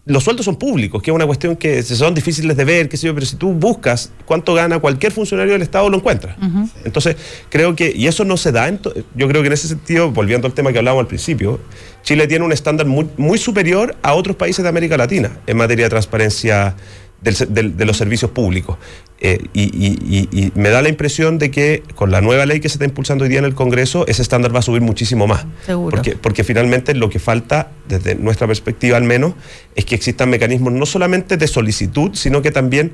los 0.07 0.24
sueldos 0.24 0.47
son 0.47 0.57
públicos, 0.57 1.03
que 1.03 1.11
es 1.11 1.15
una 1.15 1.27
cuestión 1.27 1.55
que 1.55 1.82
son 1.82 2.15
difíciles 2.15 2.57
de 2.57 2.65
ver, 2.65 2.89
qué 2.89 2.97
sé 2.97 3.09
yo, 3.09 3.15
pero 3.15 3.27
si 3.27 3.36
tú 3.36 3.53
buscas 3.53 4.11
cuánto 4.24 4.55
gana 4.55 4.78
cualquier 4.78 5.12
funcionario 5.12 5.53
del 5.53 5.61
Estado, 5.61 5.90
lo 5.90 5.99
encuentras. 5.99 6.39
Entonces, 6.86 7.16
creo 7.51 7.77
que, 7.77 7.93
y 7.94 8.07
eso 8.07 8.24
no 8.24 8.39
se 8.39 8.53
da, 8.53 8.69
en 8.69 8.81
yo 9.15 9.28
creo 9.28 9.43
que 9.43 9.49
en 9.49 9.53
ese 9.53 9.69
sentido, 9.69 10.12
volviendo 10.12 10.47
al 10.47 10.55
tema 10.55 10.73
que 10.73 10.78
hablábamos 10.78 11.03
al 11.03 11.09
principio, 11.09 11.61
Chile 12.05 12.27
tiene 12.27 12.43
un 12.43 12.53
estándar 12.53 12.86
muy, 12.86 13.07
muy 13.19 13.36
superior 13.36 13.97
a 14.03 14.15
otros 14.15 14.35
países 14.35 14.62
de 14.62 14.70
América 14.70 14.97
Latina 14.97 15.40
en 15.47 15.59
materia 15.59 15.85
de 15.85 15.90
transparencia 15.90 16.74
del 17.23 17.35
se- 17.36 17.47
del- 17.47 17.77
de 17.77 17.85
los 17.85 17.97
servicios 17.97 18.31
públicos. 18.31 18.77
Eh, 19.20 19.39
y, 19.53 19.62
y- 19.62 20.28
y- 20.32 20.47
y 20.47 20.53
me 20.57 20.70
da 20.70 20.82
la 20.82 20.89
impresión 20.89 21.39
de 21.39 21.53
que 21.53 21.85
con 21.94 22.11
la 22.11 22.20
nueva 22.20 22.44
ley 22.44 22.59
que 22.59 22.69
se 22.69 22.74
está 22.74 22.85
impulsando 22.85 23.23
hoy 23.23 23.31
día 23.31 23.39
en 23.39 23.44
el 23.44 23.55
Congreso, 23.55 24.05
ese 24.09 24.20
estándar 24.23 24.53
va 24.55 24.59
a 24.59 24.62
subir 24.62 24.81
muchísimo 24.82 25.28
más. 25.28 25.47
Seguro. 25.65 25.94
Porque, 25.97 26.16
porque 26.16 26.43
finalmente 26.43 26.93
lo 26.94 27.09
que 27.09 27.20
falta, 27.20 27.70
desde 27.89 28.16
nuestra 28.16 28.49
perspectiva 28.49 28.97
al 28.97 29.05
menos, 29.05 29.35
es 29.77 29.85
que 29.85 29.94
existan 29.94 30.28
mecanismos 30.28 30.73
no 30.73 30.85
solamente 30.86 31.36
de 31.36 31.47
solicitud, 31.47 32.11
sino 32.15 32.43
que 32.43 32.51
también, 32.51 32.90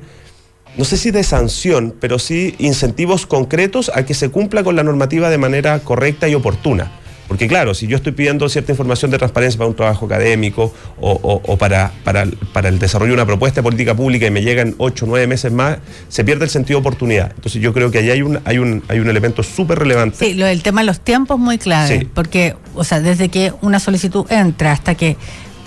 no 0.77 0.85
sé 0.85 0.97
si 0.97 1.09
de 1.09 1.23
sanción, 1.23 1.95
pero 1.99 2.19
sí 2.19 2.53
incentivos 2.59 3.25
concretos 3.25 3.91
a 3.95 4.05
que 4.05 4.13
se 4.13 4.29
cumpla 4.29 4.63
con 4.63 4.75
la 4.75 4.83
normativa 4.83 5.31
de 5.31 5.39
manera 5.39 5.79
correcta 5.79 6.29
y 6.29 6.35
oportuna. 6.35 6.91
Porque 7.29 7.47
claro, 7.47 7.73
si 7.73 7.87
yo 7.87 7.95
estoy 7.95 8.11
pidiendo 8.11 8.49
cierta 8.49 8.73
información 8.73 9.11
de 9.11 9.17
transparencia 9.19 9.57
para 9.57 9.69
un 9.69 9.75
trabajo 9.75 10.05
académico 10.07 10.73
o, 10.99 11.11
o- 11.11 11.41
o 11.45 11.57
para, 11.57 11.91
para, 12.03 12.23
el- 12.23 12.35
para 12.53 12.67
el 12.67 12.79
desarrollo 12.79 13.11
de 13.11 13.13
una 13.13 13.25
propuesta 13.25 13.61
de 13.61 13.63
política 13.63 13.95
pública 13.95 14.25
y 14.25 14.31
me 14.31 14.41
llegan 14.41 14.75
ocho 14.79 15.05
o 15.05 15.07
nueve 15.07 15.27
meses 15.27 15.51
más, 15.53 15.77
se 16.09 16.25
pierde 16.25 16.43
el 16.45 16.49
sentido 16.49 16.79
de 16.79 16.81
oportunidad. 16.87 17.31
Entonces 17.35 17.61
yo 17.61 17.71
creo 17.71 17.91
que 17.91 17.99
ahí 17.99 18.09
hay 18.09 18.21
un, 18.23 18.39
hay 18.43 18.57
un, 18.57 18.83
hay 18.89 18.99
un 18.99 19.07
elemento 19.09 19.43
súper 19.43 19.79
relevante. 19.79 20.17
Sí, 20.17 20.33
lo 20.33 20.45
del 20.47 20.63
tema 20.63 20.81
de 20.81 20.87
los 20.87 20.99
tiempos 20.99 21.37
es 21.37 21.43
muy 21.43 21.57
clave, 21.59 21.99
Sí. 21.99 22.05
porque, 22.13 22.55
o 22.73 22.83
sea, 22.83 22.99
desde 22.99 23.29
que 23.29 23.53
una 23.61 23.79
solicitud 23.79 24.25
entra 24.31 24.71
hasta 24.71 24.95
que 24.95 25.15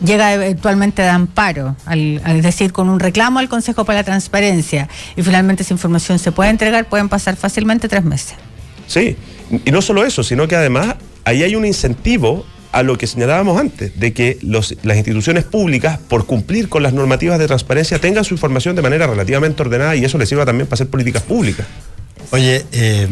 llega 0.04 0.34
eventualmente 0.34 1.00
de 1.02 1.08
amparo, 1.10 1.76
al- 1.86 2.20
es 2.26 2.42
decir, 2.42 2.72
con 2.72 2.88
un 2.88 2.98
reclamo 2.98 3.38
al 3.38 3.48
Consejo 3.48 3.84
para 3.84 4.00
la 4.00 4.04
Transparencia, 4.04 4.88
y 5.16 5.22
finalmente 5.22 5.62
esa 5.62 5.74
información 5.74 6.18
se 6.18 6.32
puede 6.32 6.50
entregar, 6.50 6.86
pueden 6.88 7.08
pasar 7.08 7.36
fácilmente 7.36 7.88
tres 7.88 8.02
meses. 8.02 8.34
Sí, 8.88 9.16
y 9.64 9.70
no 9.70 9.80
solo 9.80 10.04
eso, 10.04 10.24
sino 10.24 10.48
que 10.48 10.56
además 10.56 10.96
ahí 11.24 11.42
hay 11.42 11.54
un 11.56 11.64
incentivo 11.66 12.44
a 12.72 12.82
lo 12.82 12.96
que 12.96 13.06
señalábamos 13.06 13.60
antes, 13.60 13.98
de 14.00 14.12
que 14.14 14.38
los- 14.42 14.74
las 14.82 14.96
instituciones 14.96 15.44
públicas, 15.44 15.98
por 16.08 16.24
cumplir 16.26 16.68
con 16.70 16.82
las 16.82 16.92
normativas 16.94 17.38
de 17.38 17.46
transparencia, 17.46 17.98
tengan 17.98 18.24
su 18.24 18.32
información 18.34 18.74
de 18.76 18.82
manera 18.82 19.06
relativamente 19.06 19.60
ordenada 19.62 19.94
y 19.94 20.04
eso 20.04 20.16
les 20.18 20.28
sirva 20.28 20.46
también 20.46 20.66
para 20.66 20.74
hacer 20.76 20.88
políticas 20.88 21.22
públicas. 21.22 21.66
Oye, 22.30 22.64
eh, 22.72 23.08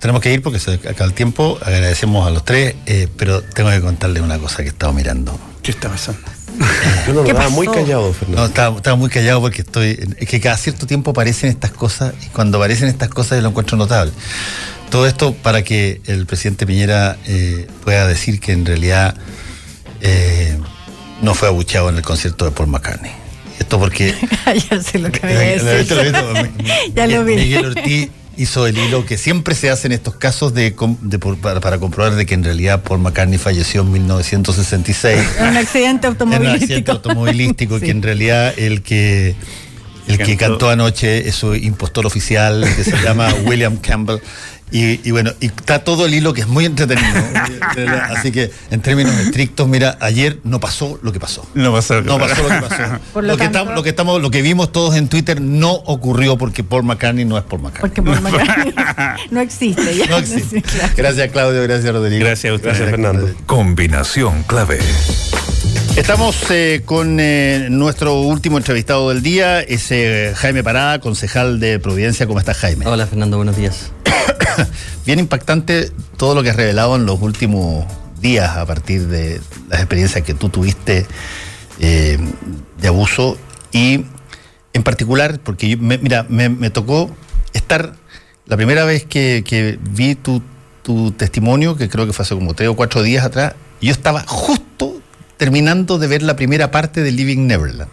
tenemos 0.00 0.20
que 0.20 0.30
ir 0.32 0.42
porque 0.42 0.58
se 0.58 0.74
acaba 0.74 1.06
el 1.06 1.14
tiempo. 1.14 1.58
Agradecemos 1.62 2.26
a 2.26 2.30
los 2.30 2.44
tres, 2.44 2.74
eh, 2.84 3.08
pero 3.16 3.40
tengo 3.42 3.70
que 3.70 3.80
contarles 3.80 4.22
una 4.22 4.38
cosa 4.38 4.58
que 4.58 4.64
he 4.64 4.68
estado 4.68 4.92
mirando. 4.92 5.38
¿Qué 5.62 5.70
está 5.70 5.88
pasando? 5.88 6.20
Yo 7.06 7.14
no 7.14 7.20
lo 7.20 7.24
¿Qué 7.24 7.32
daba 7.32 7.44
pasó? 7.46 7.56
muy 7.56 7.66
callado, 7.68 8.08
No, 8.08 8.12
Fernando. 8.12 8.44
estaba, 8.46 8.76
estaba 8.76 8.96
muy 8.96 9.08
callado 9.08 9.40
porque 9.40 9.62
estoy. 9.62 9.98
Es 10.18 10.28
que 10.28 10.40
cada 10.40 10.58
cierto 10.58 10.86
tiempo 10.86 11.12
aparecen 11.12 11.48
estas 11.48 11.70
cosas 11.70 12.12
y 12.22 12.26
cuando 12.26 12.58
aparecen 12.58 12.88
estas 12.88 13.08
cosas 13.08 13.38
yo 13.38 13.42
lo 13.42 13.48
encuentro 13.48 13.78
notable. 13.78 14.12
Todo 14.90 15.06
esto 15.06 15.32
para 15.34 15.62
que 15.62 16.00
el 16.06 16.26
presidente 16.26 16.66
Piñera 16.66 17.16
eh, 17.26 17.66
pueda 17.84 18.06
decir 18.06 18.40
que 18.40 18.52
en 18.52 18.66
realidad 18.66 19.14
eh, 20.00 20.58
no 21.22 21.34
fue 21.34 21.48
abucheado 21.48 21.88
en 21.90 21.96
el 21.96 22.02
concierto 22.02 22.44
de 22.44 22.50
Paul 22.50 22.68
McCartney. 22.68 23.12
Esto 23.58 23.78
porque 23.78 24.14
Ayer 24.46 24.82
se 24.82 24.98
lo 24.98 25.08
¿Lo 25.22 25.78
viste, 25.78 25.94
lo 25.94 26.32
decir. 26.34 26.50
Ya 26.94 27.06
lo 27.06 27.24
vi. 27.24 27.36
Miguel 27.36 27.66
Ortiz 27.66 28.08
hizo 28.36 28.66
el 28.66 28.78
hilo 28.78 29.04
que 29.04 29.18
siempre 29.18 29.54
se 29.54 29.70
hace 29.70 29.86
en 29.86 29.92
estos 29.92 30.16
casos 30.16 30.54
de, 30.54 30.74
de 31.02 31.18
para, 31.18 31.60
para 31.60 31.78
comprobar 31.78 32.14
de 32.14 32.24
que 32.26 32.34
en 32.34 32.42
realidad 32.42 32.82
Paul 32.82 33.00
McCartney 33.00 33.38
falleció 33.38 33.82
en 33.82 33.92
1966 33.92 35.20
En 35.38 35.46
un 35.48 35.56
accidente 35.58 36.06
en 36.06 36.12
un 36.14 36.20
automovilístico. 36.22 36.54
accidente 36.64 36.90
automovilístico 36.90 37.78
Sí. 37.78 37.84
que 37.84 37.90
en 37.90 38.02
realidad 38.02 38.54
el 38.56 38.82
que 38.82 39.34
el 40.10 40.18
que 40.18 40.36
Cantó. 40.36 40.68
anoche 40.70 41.28
es 41.28 41.34
su 41.36 41.54
impostor 41.54 42.06
oficial 42.06 42.66
que 42.76 42.84
se 42.84 42.96
llama 43.04 43.28
William 43.44 43.76
Campbell 43.76 44.18
y, 44.72 45.00
y 45.06 45.10
bueno 45.10 45.32
y 45.40 45.46
está 45.46 45.82
todo 45.82 46.06
el 46.06 46.14
hilo 46.14 46.32
que 46.32 46.42
es 46.42 46.46
muy 46.46 46.64
entretenido 46.64 47.08
así 48.16 48.30
que 48.30 48.52
en 48.70 48.80
términos 48.80 49.12
estrictos 49.18 49.66
mira 49.66 49.98
ayer 50.00 50.38
no 50.44 50.60
pasó 50.60 50.96
lo 51.02 51.10
que 51.12 51.18
pasó 51.18 51.44
No 51.54 51.72
pasó. 51.72 52.00
no 52.02 52.18
pasó 52.20 52.40
lo 52.44 52.48
que 52.48 52.68
pasó. 52.68 52.98
Por 53.12 53.24
lo, 53.24 53.32
lo 53.32 53.36
que 53.36 53.44
tanto- 53.44 53.58
estamos, 53.58 53.74
lo 53.74 53.82
que 53.82 53.88
estamos, 53.90 54.22
lo 54.22 54.30
que 54.30 54.42
vimos 54.42 54.70
todos 54.70 54.94
en 54.94 55.08
Twitter 55.08 55.40
no 55.40 55.72
ocurrió 55.72 56.38
porque 56.38 56.62
Paul 56.62 56.84
McCartney 56.84 57.24
no 57.24 57.36
es 57.36 57.42
Paul 57.42 57.62
McCartney. 57.62 57.90
Porque 57.90 58.00
Paul 58.02 58.20
McCartney 58.20 58.72
no 59.32 59.40
existe 59.40 59.96
ya. 59.96 60.06
no 60.06 60.18
existe. 60.18 60.56
Sí, 60.60 60.62
claro. 60.62 60.92
Gracias 60.96 61.30
Claudio, 61.32 61.62
gracias 61.64 61.92
Rodrigo. 61.92 62.24
Gracias 62.24 62.52
a 62.52 62.54
ustedes. 62.54 62.78
Gracias, 62.78 62.90
Fernando. 62.90 63.28
Combinación 63.46 64.44
clave. 64.44 64.78
Estamos 65.96 66.36
eh, 66.50 66.82
con 66.84 67.18
eh, 67.20 67.66
nuestro 67.70 68.20
último 68.20 68.56
entrevistado 68.58 69.10
del 69.10 69.22
día, 69.22 69.60
es 69.60 69.90
eh, 69.90 70.32
Jaime 70.36 70.62
Parada, 70.62 70.98
concejal 71.00 71.60
de 71.60 71.78
Providencia. 71.78 72.26
¿Cómo 72.26 72.38
estás, 72.38 72.58
Jaime? 72.58 72.86
Hola 72.86 73.06
Fernando, 73.06 73.36
buenos 73.36 73.56
días. 73.56 73.90
Bien 75.06 75.18
impactante 75.18 75.90
todo 76.16 76.34
lo 76.34 76.42
que 76.42 76.50
has 76.50 76.56
revelado 76.56 76.96
en 76.96 77.06
los 77.06 77.20
últimos 77.20 77.84
días 78.20 78.56
a 78.56 78.64
partir 78.66 79.08
de 79.08 79.40
las 79.68 79.80
experiencias 79.80 80.24
que 80.24 80.34
tú 80.34 80.48
tuviste 80.48 81.06
de 81.78 82.88
abuso 82.88 83.38
y 83.72 84.04
en 84.74 84.82
particular, 84.82 85.40
porque 85.42 85.68
yo- 85.70 85.78
me- 85.78 85.96
mira, 85.98 86.26
me, 86.28 86.48
me 86.50 86.68
tocó 86.70 87.10
estar 87.54 87.94
la 88.46 88.56
primera 88.56 88.84
vez 88.84 89.04
que, 89.06 89.42
que 89.46 89.78
vi 89.90 90.14
tu, 90.14 90.42
tu 90.82 91.10
testimonio, 91.12 91.76
que 91.76 91.88
creo 91.88 92.06
que 92.06 92.12
fue 92.12 92.22
hace 92.24 92.34
como 92.34 92.52
tres 92.54 92.68
o 92.68 92.76
cuatro 92.76 93.02
días 93.02 93.24
atrás, 93.24 93.54
yo 93.80 93.90
estaba 93.92 94.20
justo 94.26 94.64
terminando 95.40 95.98
de 95.98 96.06
ver 96.06 96.22
la 96.22 96.36
primera 96.36 96.70
parte 96.70 97.02
de 97.02 97.10
Living 97.12 97.46
Neverland, 97.46 97.90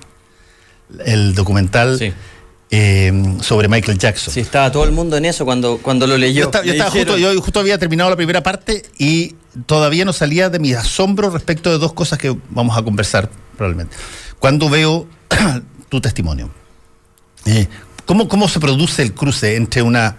el 1.06 1.34
documental 1.34 1.98
Sí. 1.98 2.12
eh, 2.72 3.38
sobre 3.40 3.70
Michael 3.70 3.98
Jackson. 3.98 4.34
Sí, 4.34 4.42
estaba 4.42 4.70
todo 4.70 4.84
el 4.84 4.92
mundo 4.92 5.16
en 5.16 5.24
eso 5.24 5.46
cuando, 5.46 5.78
cuando 5.78 6.08
lo 6.08 6.18
leyó. 6.18 6.42
Yo 6.42 6.46
estaba, 6.48 6.66
yo 6.66 6.92
justo, 6.92 7.18
yo 7.18 7.42
justo 7.42 7.62
había 7.62 7.78
terminado 7.78 8.10
la 8.10 8.18
primera 8.18 8.44
parte 8.44 8.84
y 8.98 9.36
todavía 9.66 10.04
no 10.04 10.12
salía 10.12 10.50
de 10.50 10.60
mi 10.60 10.74
asombro 10.74 11.30
respecto 11.30 11.72
de 11.72 11.78
dos 11.78 11.94
cosas 11.94 12.20
que 12.20 12.36
vamos 12.50 12.78
a 12.78 12.82
conversar 12.84 13.30
probablemente. 13.56 13.96
Cuando 14.40 14.70
veo 14.70 15.08
tu 15.88 16.02
testimonio, 16.02 16.50
eh, 17.46 17.70
¿cómo, 18.06 18.28
¿cómo 18.28 18.50
se 18.50 18.60
produce 18.60 19.04
el 19.04 19.14
cruce 19.14 19.56
entre 19.56 19.84
una 19.84 20.18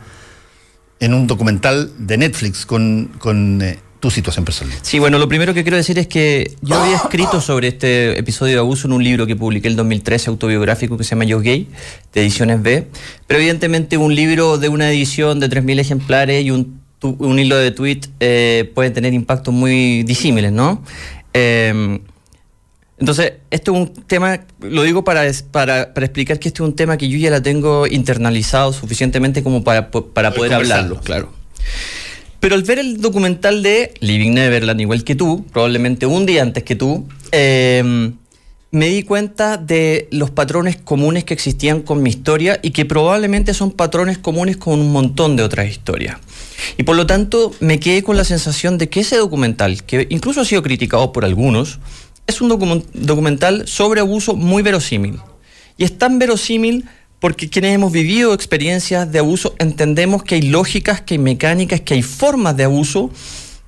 en 0.98 1.12
un 1.12 1.26
documental 1.26 1.92
de 1.98 2.16
Netflix 2.16 2.64
con, 2.64 3.10
con 3.18 3.60
eh, 3.60 3.80
tu 4.00 4.10
situación 4.10 4.44
personal? 4.44 4.78
Sí, 4.82 4.98
bueno, 4.98 5.18
lo 5.18 5.28
primero 5.28 5.52
que 5.54 5.62
quiero 5.62 5.76
decir 5.76 5.98
es 5.98 6.06
que 6.06 6.54
yo 6.62 6.76
había 6.76 6.96
escrito 6.96 7.40
sobre 7.40 7.68
este 7.68 8.18
episodio 8.18 8.54
de 8.54 8.58
abuso 8.60 8.86
en 8.86 8.92
un 8.92 9.02
libro 9.02 9.26
que 9.26 9.34
publiqué 9.36 9.68
el 9.68 9.76
2013 9.76 10.30
autobiográfico 10.30 10.96
que 10.96 11.04
se 11.04 11.10
llama 11.10 11.24
Yo 11.24 11.40
Gay, 11.40 11.68
de 12.12 12.20
Ediciones 12.20 12.62
B, 12.62 12.86
pero 13.26 13.40
evidentemente 13.40 13.96
un 13.96 14.14
libro 14.14 14.58
de 14.58 14.68
una 14.68 14.90
edición 14.90 15.40
de 15.40 15.48
3.000 15.50 15.80
ejemplares 15.80 16.44
y 16.44 16.50
un, 16.52 16.80
tu- 17.00 17.16
un 17.18 17.38
hilo 17.38 17.56
de 17.56 17.70
tweet 17.72 18.00
eh, 18.20 18.70
pueden 18.74 18.92
tener 18.92 19.12
impactos 19.14 19.52
muy 19.52 20.02
disímiles, 20.04 20.52
¿no? 20.52 20.82
Eh, 21.34 22.00
entonces, 23.00 23.34
esto 23.50 23.72
es 23.72 23.78
un 23.78 23.92
tema, 24.06 24.40
lo 24.60 24.82
digo 24.82 25.04
para, 25.04 25.22
para, 25.52 25.94
para 25.94 26.06
explicar 26.06 26.40
que 26.40 26.48
este 26.48 26.62
es 26.64 26.68
un 26.68 26.74
tema 26.74 26.96
que 26.96 27.08
yo 27.08 27.16
ya 27.16 27.30
la 27.30 27.40
tengo 27.40 27.86
internalizado 27.86 28.72
suficientemente 28.72 29.44
como 29.44 29.62
para, 29.62 29.90
para 29.92 30.32
Poder 30.32 30.54
hablarlo, 30.54 30.98
claro. 31.00 31.32
Pero 32.40 32.54
al 32.54 32.62
ver 32.62 32.78
el 32.78 33.00
documental 33.00 33.62
de 33.62 33.94
Living 34.00 34.32
Neverland, 34.32 34.80
igual 34.80 35.04
que 35.04 35.14
tú, 35.14 35.44
probablemente 35.52 36.06
un 36.06 36.24
día 36.24 36.42
antes 36.42 36.62
que 36.62 36.76
tú, 36.76 37.06
eh, 37.32 38.12
me 38.70 38.88
di 38.88 39.02
cuenta 39.02 39.56
de 39.56 40.08
los 40.10 40.30
patrones 40.30 40.76
comunes 40.76 41.24
que 41.24 41.32
existían 41.32 41.80
con 41.80 42.02
mi 42.02 42.10
historia 42.10 42.60
y 42.62 42.70
que 42.70 42.84
probablemente 42.84 43.54
son 43.54 43.72
patrones 43.72 44.18
comunes 44.18 44.58
con 44.58 44.78
un 44.78 44.92
montón 44.92 45.36
de 45.36 45.42
otras 45.42 45.68
historias. 45.68 46.18
Y 46.76 46.82
por 46.82 46.94
lo 46.94 47.06
tanto 47.06 47.52
me 47.60 47.80
quedé 47.80 48.02
con 48.02 48.16
la 48.16 48.24
sensación 48.24 48.76
de 48.76 48.88
que 48.88 49.00
ese 49.00 49.16
documental, 49.16 49.84
que 49.84 50.06
incluso 50.10 50.42
ha 50.42 50.44
sido 50.44 50.62
criticado 50.62 51.12
por 51.12 51.24
algunos, 51.24 51.78
es 52.26 52.42
un 52.42 52.50
documen- 52.50 52.84
documental 52.92 53.66
sobre 53.66 54.00
abuso 54.00 54.36
muy 54.36 54.62
verosímil. 54.62 55.18
Y 55.78 55.84
es 55.84 55.96
tan 55.96 56.18
verosímil 56.18 56.84
porque 57.20 57.50
quienes 57.50 57.74
hemos 57.74 57.92
vivido 57.92 58.32
experiencias 58.32 59.10
de 59.10 59.18
abuso 59.18 59.54
entendemos 59.58 60.22
que 60.22 60.36
hay 60.36 60.42
lógicas, 60.42 61.00
que 61.00 61.14
hay 61.14 61.18
mecánicas, 61.18 61.80
que 61.80 61.94
hay 61.94 62.02
formas 62.02 62.56
de 62.56 62.64
abuso 62.64 63.10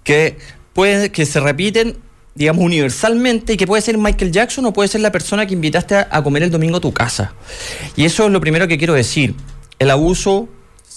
que, 0.04 0.38
pueden, 0.72 1.10
que 1.10 1.26
se 1.26 1.40
repiten, 1.40 1.96
digamos, 2.34 2.64
universalmente 2.64 3.54
y 3.54 3.56
que 3.56 3.66
puede 3.66 3.82
ser 3.82 3.98
Michael 3.98 4.30
Jackson 4.30 4.64
o 4.66 4.72
puede 4.72 4.88
ser 4.88 5.00
la 5.00 5.10
persona 5.10 5.46
que 5.46 5.54
invitaste 5.54 5.96
a, 5.96 6.22
comer 6.22 6.44
el 6.44 6.50
domingo 6.50 6.76
a 6.76 6.80
tu 6.80 6.92
casa. 6.92 7.34
Y 7.96 8.04
eso 8.04 8.26
es 8.26 8.32
lo 8.32 8.40
primero 8.40 8.68
que 8.68 8.78
quiero 8.78 8.94
decir. 8.94 9.34
El 9.78 9.90
abuso, 9.90 10.48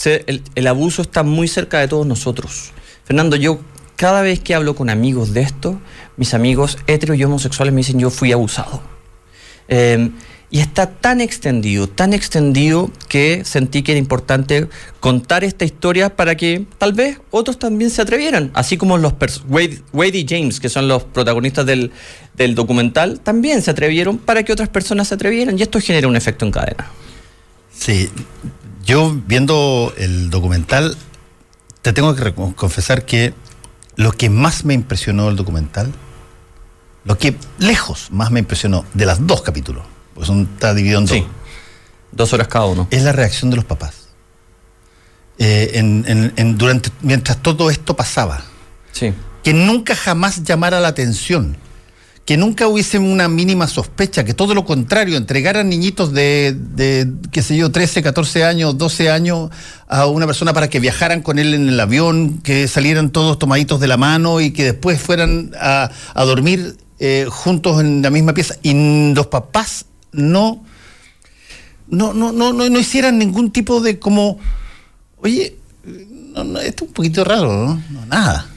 el 0.06 0.68
abuso 0.68 1.02
está 1.02 1.24
muy 1.24 1.48
cerca 1.48 1.80
de 1.80 1.88
todos 1.88 2.06
nosotros. 2.06 2.72
Fernando, 3.06 3.36
yo 3.36 3.60
cada 3.96 4.22
vez 4.22 4.40
que 4.40 4.54
hablo 4.54 4.76
con 4.76 4.90
amigos 4.90 5.34
de 5.34 5.42
esto, 5.42 5.82
mis 6.18 6.34
amigos 6.34 6.78
hetero 6.88 7.14
y 7.14 7.24
homosexuales 7.24 7.74
me 7.74 7.80
dicen 7.80 8.00
yo 8.00 8.10
fui 8.10 8.32
abusado. 8.32 8.82
Eh, 9.68 10.10
y 10.54 10.60
está 10.60 10.86
tan 10.86 11.20
extendido, 11.20 11.90
tan 11.90 12.14
extendido 12.14 12.92
que 13.10 13.44
sentí 13.44 13.82
que 13.82 13.94
era 13.94 14.00
importante 14.00 14.70
contar 15.00 15.44
esta 15.44 15.66
historia 15.66 16.16
para 16.16 16.38
que 16.38 16.68
tal 16.78 16.94
vez 16.94 17.20
otros 17.32 17.58
también 17.58 17.90
se 17.90 18.04
atrevieran. 18.04 18.52
Así 18.54 18.78
como 18.78 19.00
los 19.00 19.14
Wade, 19.48 19.82
y 19.94 20.26
James, 20.30 20.60
que 20.60 20.70
son 20.70 20.88
los 20.88 21.06
protagonistas 21.06 21.66
del, 21.66 21.92
del 22.36 22.54
documental, 22.54 23.20
también 23.20 23.64
se 23.64 23.72
atrevieron 23.72 24.20
para 24.20 24.44
que 24.44 24.54
otras 24.54 24.70
personas 24.70 25.08
se 25.08 25.16
atrevieran. 25.16 25.58
Y 25.58 25.64
esto 25.64 25.80
genera 25.80 26.08
un 26.08 26.16
efecto 26.16 26.46
en 26.46 26.52
cadena. 26.52 26.86
Sí, 27.76 28.12
yo 28.86 29.12
viendo 29.26 29.92
el 29.98 30.30
documental, 30.30 30.96
te 31.82 31.94
tengo 31.94 32.14
que 32.16 32.32
confesar 32.32 33.06
que 33.06 33.34
lo 33.96 34.12
que 34.12 34.30
más 34.30 34.66
me 34.66 34.76
impresionó 34.76 35.26
del 35.26 35.36
documental, 35.36 35.92
lo 37.06 37.18
que 37.18 37.36
lejos 37.58 38.10
más 38.12 38.30
me 38.30 38.40
impresionó 38.40 38.86
de 38.94 39.08
las 39.08 39.26
dos 39.26 39.42
capítulos, 39.42 39.84
porque 40.14 40.28
son, 40.28 40.50
está 40.54 40.74
dividido 40.74 41.00
en 41.00 41.06
dos, 41.06 41.18
Sí. 41.18 41.26
Dos 42.12 42.32
horas 42.34 42.48
cada 42.48 42.66
uno. 42.66 42.88
es 42.92 43.02
la 43.04 43.12
reacción 43.12 43.50
de 43.50 43.56
los 43.58 43.66
papás. 43.66 43.94
Eh, 45.40 45.72
en- 45.76 46.06
en- 46.08 46.34
en- 46.36 46.58
durante, 46.58 46.90
mientras 47.02 47.42
todo 47.42 47.70
esto 47.72 47.96
pasaba, 47.96 48.44
Sí. 48.92 49.14
que 49.44 49.54
nunca 49.54 49.96
jamás 49.96 50.44
llamara 50.44 50.80
la 50.80 50.90
atención 50.90 51.58
que 52.26 52.38
nunca 52.38 52.70
hubiese 52.70 53.00
una 53.00 53.28
mínima 53.28 53.68
sospecha, 53.68 54.24
que 54.24 54.34
todo 54.34 54.54
lo 54.54 54.64
contrario, 54.64 55.18
entregaran 55.18 55.68
niñitos 55.68 56.14
de, 56.14 56.56
de, 56.58 57.06
qué 57.34 57.42
sé 57.42 57.58
yo, 57.58 57.70
13, 57.70 58.02
14 58.02 58.46
años, 58.46 58.78
12 58.78 59.10
años 59.12 59.50
a 59.90 60.06
una 60.06 60.26
persona 60.26 60.54
para 60.54 60.70
que 60.70 60.80
viajaran 60.80 61.22
con 61.22 61.38
él 61.38 61.54
en 61.54 61.68
el 61.68 61.78
avión, 61.82 62.38
que 62.38 62.70
salieran 62.70 63.10
todos 63.10 63.38
tomaditos 63.38 63.82
de 63.82 63.88
la 63.88 63.98
mano 63.98 64.40
y 64.40 64.52
que 64.52 64.64
después 64.64 65.02
fueran 65.02 65.52
a, 65.60 65.92
a 66.14 66.24
dormir 66.24 66.78
eh, 66.98 67.26
juntos 67.30 67.82
en 67.82 68.02
la 68.02 68.10
misma 68.10 68.34
pieza. 68.34 68.56
Y 68.64 69.14
los 69.14 69.28
papás 69.28 69.88
no, 70.14 70.64
no, 71.88 72.14
no, 72.14 72.32
no, 72.32 72.54
no, 72.54 72.70
no 72.70 72.80
hicieran 72.80 73.18
ningún 73.20 73.52
tipo 73.52 73.82
de 73.82 74.00
como, 74.00 74.40
oye, 75.18 75.56
no, 76.34 76.44
no, 76.44 76.60
esto 76.60 76.86
es 76.86 76.90
un 76.90 76.94
poquito 76.94 77.24
raro, 77.24 77.52
¿no? 77.54 77.84
No, 77.90 78.06
nada. 78.06 78.48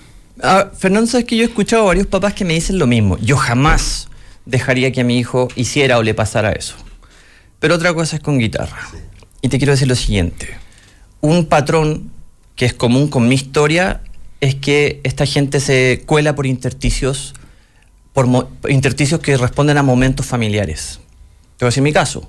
Ah, 0.43 0.71
Fernando, 0.77 1.11
sabes 1.11 1.27
que 1.27 1.37
yo 1.37 1.43
he 1.43 1.47
escuchado 1.47 1.83
a 1.83 1.87
varios 1.87 2.07
papás 2.07 2.35
que 2.35 2.45
me 2.45 2.55
dicen 2.55 2.79
lo 2.79 2.87
mismo. 2.87 3.19
Yo 3.19 3.37
jamás 3.37 4.09
dejaría 4.45 4.93
que 4.93 5.01
a 5.01 5.05
mi 5.05 5.19
hijo 5.19 5.49
hiciera 5.57 5.99
o 5.99 6.03
le 6.03 6.15
pasara 6.15 6.53
eso. 6.53 6.77
Pero 7.59 7.75
otra 7.75 7.93
cosa 7.95 8.17
es 8.17 8.23
con 8.23 8.39
guitarra. 8.39 8.77
Y 9.41 9.49
te 9.49 9.59
quiero 9.59 9.73
decir 9.73 9.89
lo 9.89 9.95
siguiente. 9.95 10.49
Un 11.21 11.47
patrón 11.47 12.11
que 12.55 12.67
es 12.67 12.75
común 12.75 13.09
con 13.09 13.29
mi 13.29 13.35
historia 13.35 14.03
es 14.41 14.55
que 14.55 15.01
esta 15.05 15.25
gente 15.27 15.59
se 15.61 16.03
cuela 16.07 16.35
por 16.35 16.47
intersticios, 16.47 17.35
por 18.13 18.27
mo- 18.27 18.51
intersticios 18.69 19.21
que 19.21 19.37
responden 19.39 19.79
a 19.79 19.83
momentos 19.83 20.27
familiares. 20.27 21.01
Te 21.57 21.65
voy 21.65 21.69
a 21.69 21.71
decir 21.71 21.83
mi 21.83 21.93
caso. 21.93 22.29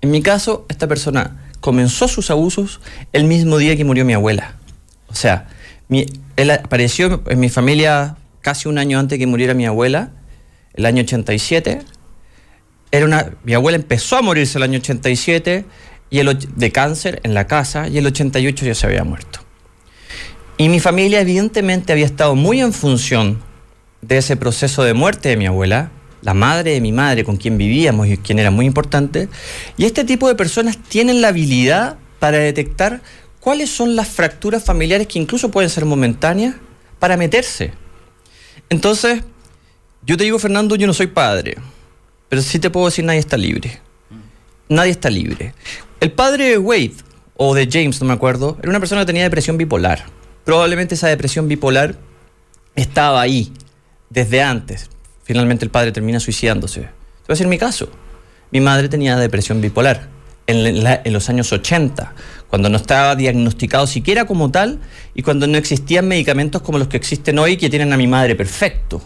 En 0.00 0.10
mi 0.10 0.22
caso, 0.22 0.66
esta 0.68 0.86
persona 0.86 1.50
comenzó 1.60 2.08
sus 2.08 2.30
abusos 2.30 2.80
el 3.12 3.24
mismo 3.24 3.58
día 3.58 3.76
que 3.76 3.84
murió 3.84 4.04
mi 4.04 4.12
abuela. 4.14 4.56
O 5.08 5.14
sea, 5.14 5.48
mi- 5.88 6.06
él 6.36 6.50
apareció 6.50 7.22
en 7.26 7.40
mi 7.40 7.48
familia 7.48 8.16
casi 8.40 8.68
un 8.68 8.78
año 8.78 8.98
antes 8.98 9.18
que 9.18 9.26
muriera 9.26 9.54
mi 9.54 9.66
abuela, 9.66 10.10
el 10.74 10.86
año 10.86 11.02
87. 11.02 11.80
Era 12.92 13.04
una, 13.06 13.32
mi 13.44 13.54
abuela 13.54 13.76
empezó 13.76 14.16
a 14.16 14.22
morirse 14.22 14.58
el 14.58 14.62
año 14.64 14.78
87 14.78 15.64
y 16.10 16.18
el, 16.20 16.38
de 16.56 16.72
cáncer 16.72 17.20
en 17.24 17.34
la 17.34 17.46
casa 17.46 17.88
y 17.88 17.98
el 17.98 18.06
88 18.06 18.64
ya 18.66 18.74
se 18.74 18.86
había 18.86 19.02
muerto. 19.04 19.40
Y 20.58 20.68
mi 20.68 20.80
familia 20.80 21.20
evidentemente 21.20 21.92
había 21.92 22.06
estado 22.06 22.34
muy 22.36 22.60
en 22.60 22.72
función 22.72 23.42
de 24.02 24.18
ese 24.18 24.36
proceso 24.36 24.84
de 24.84 24.94
muerte 24.94 25.28
de 25.30 25.36
mi 25.36 25.46
abuela, 25.46 25.90
la 26.26 26.34
madre 26.34 26.72
de 26.72 26.80
mi 26.80 26.90
madre 26.90 27.22
con 27.22 27.36
quien 27.36 27.56
vivíamos 27.56 28.08
y 28.08 28.16
quien 28.16 28.40
era 28.40 28.50
muy 28.50 28.66
importante. 28.66 29.28
Y 29.76 29.84
este 29.84 30.02
tipo 30.02 30.26
de 30.26 30.34
personas 30.34 30.76
tienen 30.76 31.22
la 31.22 31.28
habilidad 31.28 31.98
para 32.18 32.38
detectar 32.38 33.00
cuáles 33.38 33.70
son 33.70 33.94
las 33.94 34.08
fracturas 34.08 34.64
familiares 34.64 35.06
que 35.06 35.20
incluso 35.20 35.52
pueden 35.52 35.70
ser 35.70 35.84
momentáneas 35.84 36.56
para 36.98 37.16
meterse. 37.16 37.74
Entonces, 38.68 39.22
yo 40.02 40.16
te 40.16 40.24
digo, 40.24 40.40
Fernando, 40.40 40.74
yo 40.74 40.88
no 40.88 40.94
soy 40.94 41.06
padre, 41.06 41.58
pero 42.28 42.42
sí 42.42 42.58
te 42.58 42.70
puedo 42.70 42.86
decir, 42.86 43.04
nadie 43.04 43.20
está 43.20 43.36
libre. 43.36 43.80
Nadie 44.68 44.90
está 44.90 45.08
libre. 45.10 45.54
El 46.00 46.10
padre 46.10 46.48
de 46.48 46.58
Wade, 46.58 46.94
o 47.36 47.54
de 47.54 47.68
James, 47.70 48.00
no 48.00 48.08
me 48.08 48.14
acuerdo, 48.14 48.56
era 48.60 48.70
una 48.70 48.80
persona 48.80 49.02
que 49.02 49.06
tenía 49.06 49.22
depresión 49.22 49.56
bipolar. 49.56 50.06
Probablemente 50.44 50.96
esa 50.96 51.06
depresión 51.06 51.46
bipolar 51.46 51.94
estaba 52.74 53.20
ahí 53.20 53.52
desde 54.10 54.42
antes. 54.42 54.90
Finalmente 55.26 55.64
el 55.64 55.72
padre 55.72 55.90
termina 55.90 56.20
suicidándose. 56.20 56.82
Te 56.82 56.86
voy 56.86 57.30
a 57.30 57.32
decir 57.32 57.48
mi 57.48 57.58
caso. 57.58 57.88
Mi 58.52 58.60
madre 58.60 58.88
tenía 58.88 59.16
depresión 59.16 59.60
bipolar 59.60 60.08
en, 60.46 61.12
los 61.12 61.28
años 61.28 61.52
80, 61.52 62.14
cuando 62.48 62.68
no 62.68 62.76
estaba 62.76 63.16
diagnosticado 63.16 63.88
siquiera 63.88 64.24
como 64.24 64.52
tal 64.52 64.78
y 65.16 65.22
cuando 65.22 65.48
no 65.48 65.58
existían 65.58 66.06
medicamentos 66.06 66.62
como 66.62 66.78
los 66.78 66.86
que 66.86 66.96
existen 66.96 67.40
hoy 67.40 67.56
que 67.56 67.68
tienen 67.68 67.92
a 67.92 67.96
mi 67.96 68.06
madre 68.06 68.36
perfecto. 68.36 69.02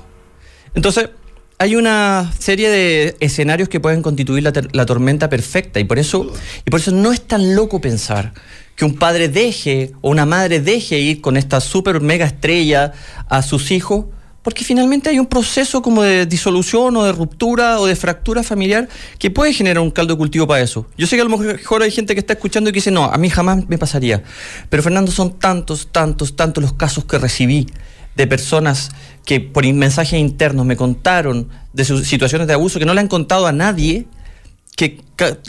Entonces, 0.74 1.08
hay 1.56 1.74
una 1.74 2.30
serie 2.38 2.68
de 2.68 3.16
escenarios 3.20 3.70
que 3.70 3.80
pueden 3.80 4.02
constituir 4.02 4.42
la, 4.42 4.52
la 4.72 4.84
tormenta 4.84 5.30
perfecta 5.30 5.80
y 5.80 5.84
por 5.84 5.98
eso 5.98 6.30
y 6.66 6.70
por 6.70 6.80
eso 6.80 6.90
no 6.90 7.12
es 7.12 7.22
tan 7.22 7.54
loco 7.54 7.80
pensar 7.80 8.34
que 8.76 8.84
un 8.84 8.96
padre 8.96 9.30
deje 9.30 9.92
o 10.02 10.10
una 10.10 10.26
madre 10.26 10.60
deje 10.60 10.98
ir 10.98 11.22
con 11.22 11.38
esta 11.38 11.62
super 11.62 12.02
mega 12.02 12.26
estrella 12.26 12.92
a 13.30 13.40
sus 13.40 13.70
hijos 13.70 14.04
porque 14.42 14.64
finalmente 14.64 15.10
hay 15.10 15.18
un 15.18 15.26
proceso 15.26 15.82
como 15.82 16.02
de 16.02 16.26
disolución 16.26 16.96
o 16.96 17.04
de 17.04 17.12
ruptura 17.12 17.78
o 17.78 17.86
de 17.86 17.94
fractura 17.94 18.42
familiar 18.42 18.88
que 19.18 19.30
puede 19.30 19.52
generar 19.52 19.82
un 19.82 19.90
caldo 19.90 20.14
de 20.14 20.18
cultivo 20.18 20.46
para 20.46 20.62
eso. 20.62 20.86
Yo 20.96 21.06
sé 21.06 21.16
que 21.16 21.22
a 21.22 21.24
lo 21.24 21.36
mejor 21.36 21.82
hay 21.82 21.90
gente 21.90 22.14
que 22.14 22.20
está 22.20 22.32
escuchando 22.32 22.70
y 22.70 22.72
que 22.72 22.78
dice, 22.78 22.90
no, 22.90 23.04
a 23.04 23.18
mí 23.18 23.28
jamás 23.28 23.68
me 23.68 23.76
pasaría. 23.76 24.22
Pero 24.68 24.82
Fernando, 24.82 25.12
son 25.12 25.38
tantos, 25.38 25.88
tantos, 25.92 26.36
tantos 26.36 26.62
los 26.62 26.72
casos 26.72 27.04
que 27.04 27.18
recibí 27.18 27.66
de 28.16 28.26
personas 28.26 28.90
que 29.24 29.40
por 29.40 29.70
mensajes 29.72 30.18
internos 30.18 30.66
me 30.66 30.76
contaron 30.76 31.48
de 31.72 31.84
sus 31.84 32.06
situaciones 32.06 32.48
de 32.48 32.54
abuso 32.54 32.78
que 32.78 32.86
no 32.86 32.94
le 32.94 33.00
han 33.00 33.08
contado 33.08 33.46
a 33.46 33.52
nadie, 33.52 34.06
que 34.76 35.00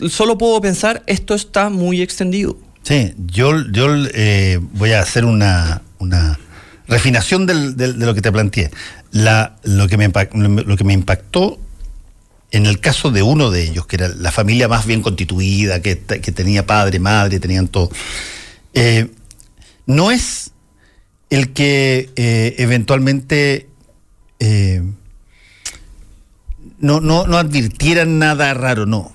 solo 0.08 0.36
puedo 0.36 0.60
pensar, 0.60 1.02
esto 1.06 1.34
está 1.34 1.70
muy 1.70 2.02
extendido. 2.02 2.58
Sí, 2.82 3.14
yo, 3.26 3.52
yo 3.70 3.86
eh, 4.14 4.60
voy 4.72 4.92
a 4.92 5.00
hacer 5.00 5.24
una, 5.24 5.82
una 5.98 6.38
refinación 6.92 7.46
de 7.46 7.88
lo 7.94 8.14
que 8.14 8.22
te 8.22 8.30
planteé. 8.30 8.70
La, 9.10 9.56
lo, 9.64 9.88
que 9.88 9.96
me, 9.96 10.04
impactó 10.94 11.58
en 12.50 12.66
el 12.66 12.80
caso 12.80 13.10
de 13.10 13.22
uno 13.22 13.50
de 13.50 13.62
ellos, 13.62 13.86
que 13.86 13.96
era 13.96 14.08
la 14.08 14.30
familia 14.30 14.68
más 14.68 14.86
bien 14.86 15.02
constituida, 15.02 15.80
que 15.80 15.96
tenía 15.96 16.66
padre, 16.66 16.98
madre, 17.00 17.40
tenían 17.40 17.68
todo, 17.68 17.90
eh, 18.74 19.10
no 19.86 20.10
es 20.10 20.52
el 21.30 21.52
que 21.52 22.10
eh, 22.16 22.54
eventualmente 22.58 23.68
eh, 24.38 24.82
no, 26.78 27.00
no, 27.00 27.26
no 27.26 27.38
advirtieran 27.38 28.18
nada 28.18 28.52
raro, 28.54 28.86
no 28.86 29.12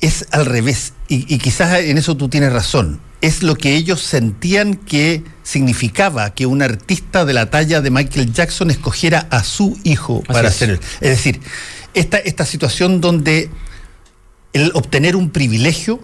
es 0.00 0.26
al 0.30 0.46
revés, 0.46 0.92
y, 1.08 1.32
y 1.32 1.38
quizás 1.38 1.80
en 1.80 1.98
eso 1.98 2.16
tú 2.16 2.28
tienes 2.28 2.52
razón. 2.52 3.00
Es 3.20 3.42
lo 3.42 3.54
que 3.56 3.74
ellos 3.74 4.02
sentían 4.02 4.74
que 4.74 5.22
significaba 5.42 6.34
que 6.34 6.46
un 6.46 6.62
artista 6.62 7.24
de 7.24 7.32
la 7.32 7.50
talla 7.50 7.80
de 7.80 7.90
Michael 7.90 8.32
Jackson 8.32 8.70
escogiera 8.70 9.26
a 9.30 9.42
su 9.42 9.78
hijo 9.84 10.22
Así 10.24 10.32
para 10.32 10.48
es. 10.48 10.54
hacer. 10.54 10.80
Es 11.00 11.10
decir, 11.10 11.40
esta, 11.94 12.18
esta 12.18 12.44
situación 12.44 13.00
donde 13.00 13.48
el 14.52 14.70
obtener 14.74 15.16
un 15.16 15.30
privilegio 15.30 16.00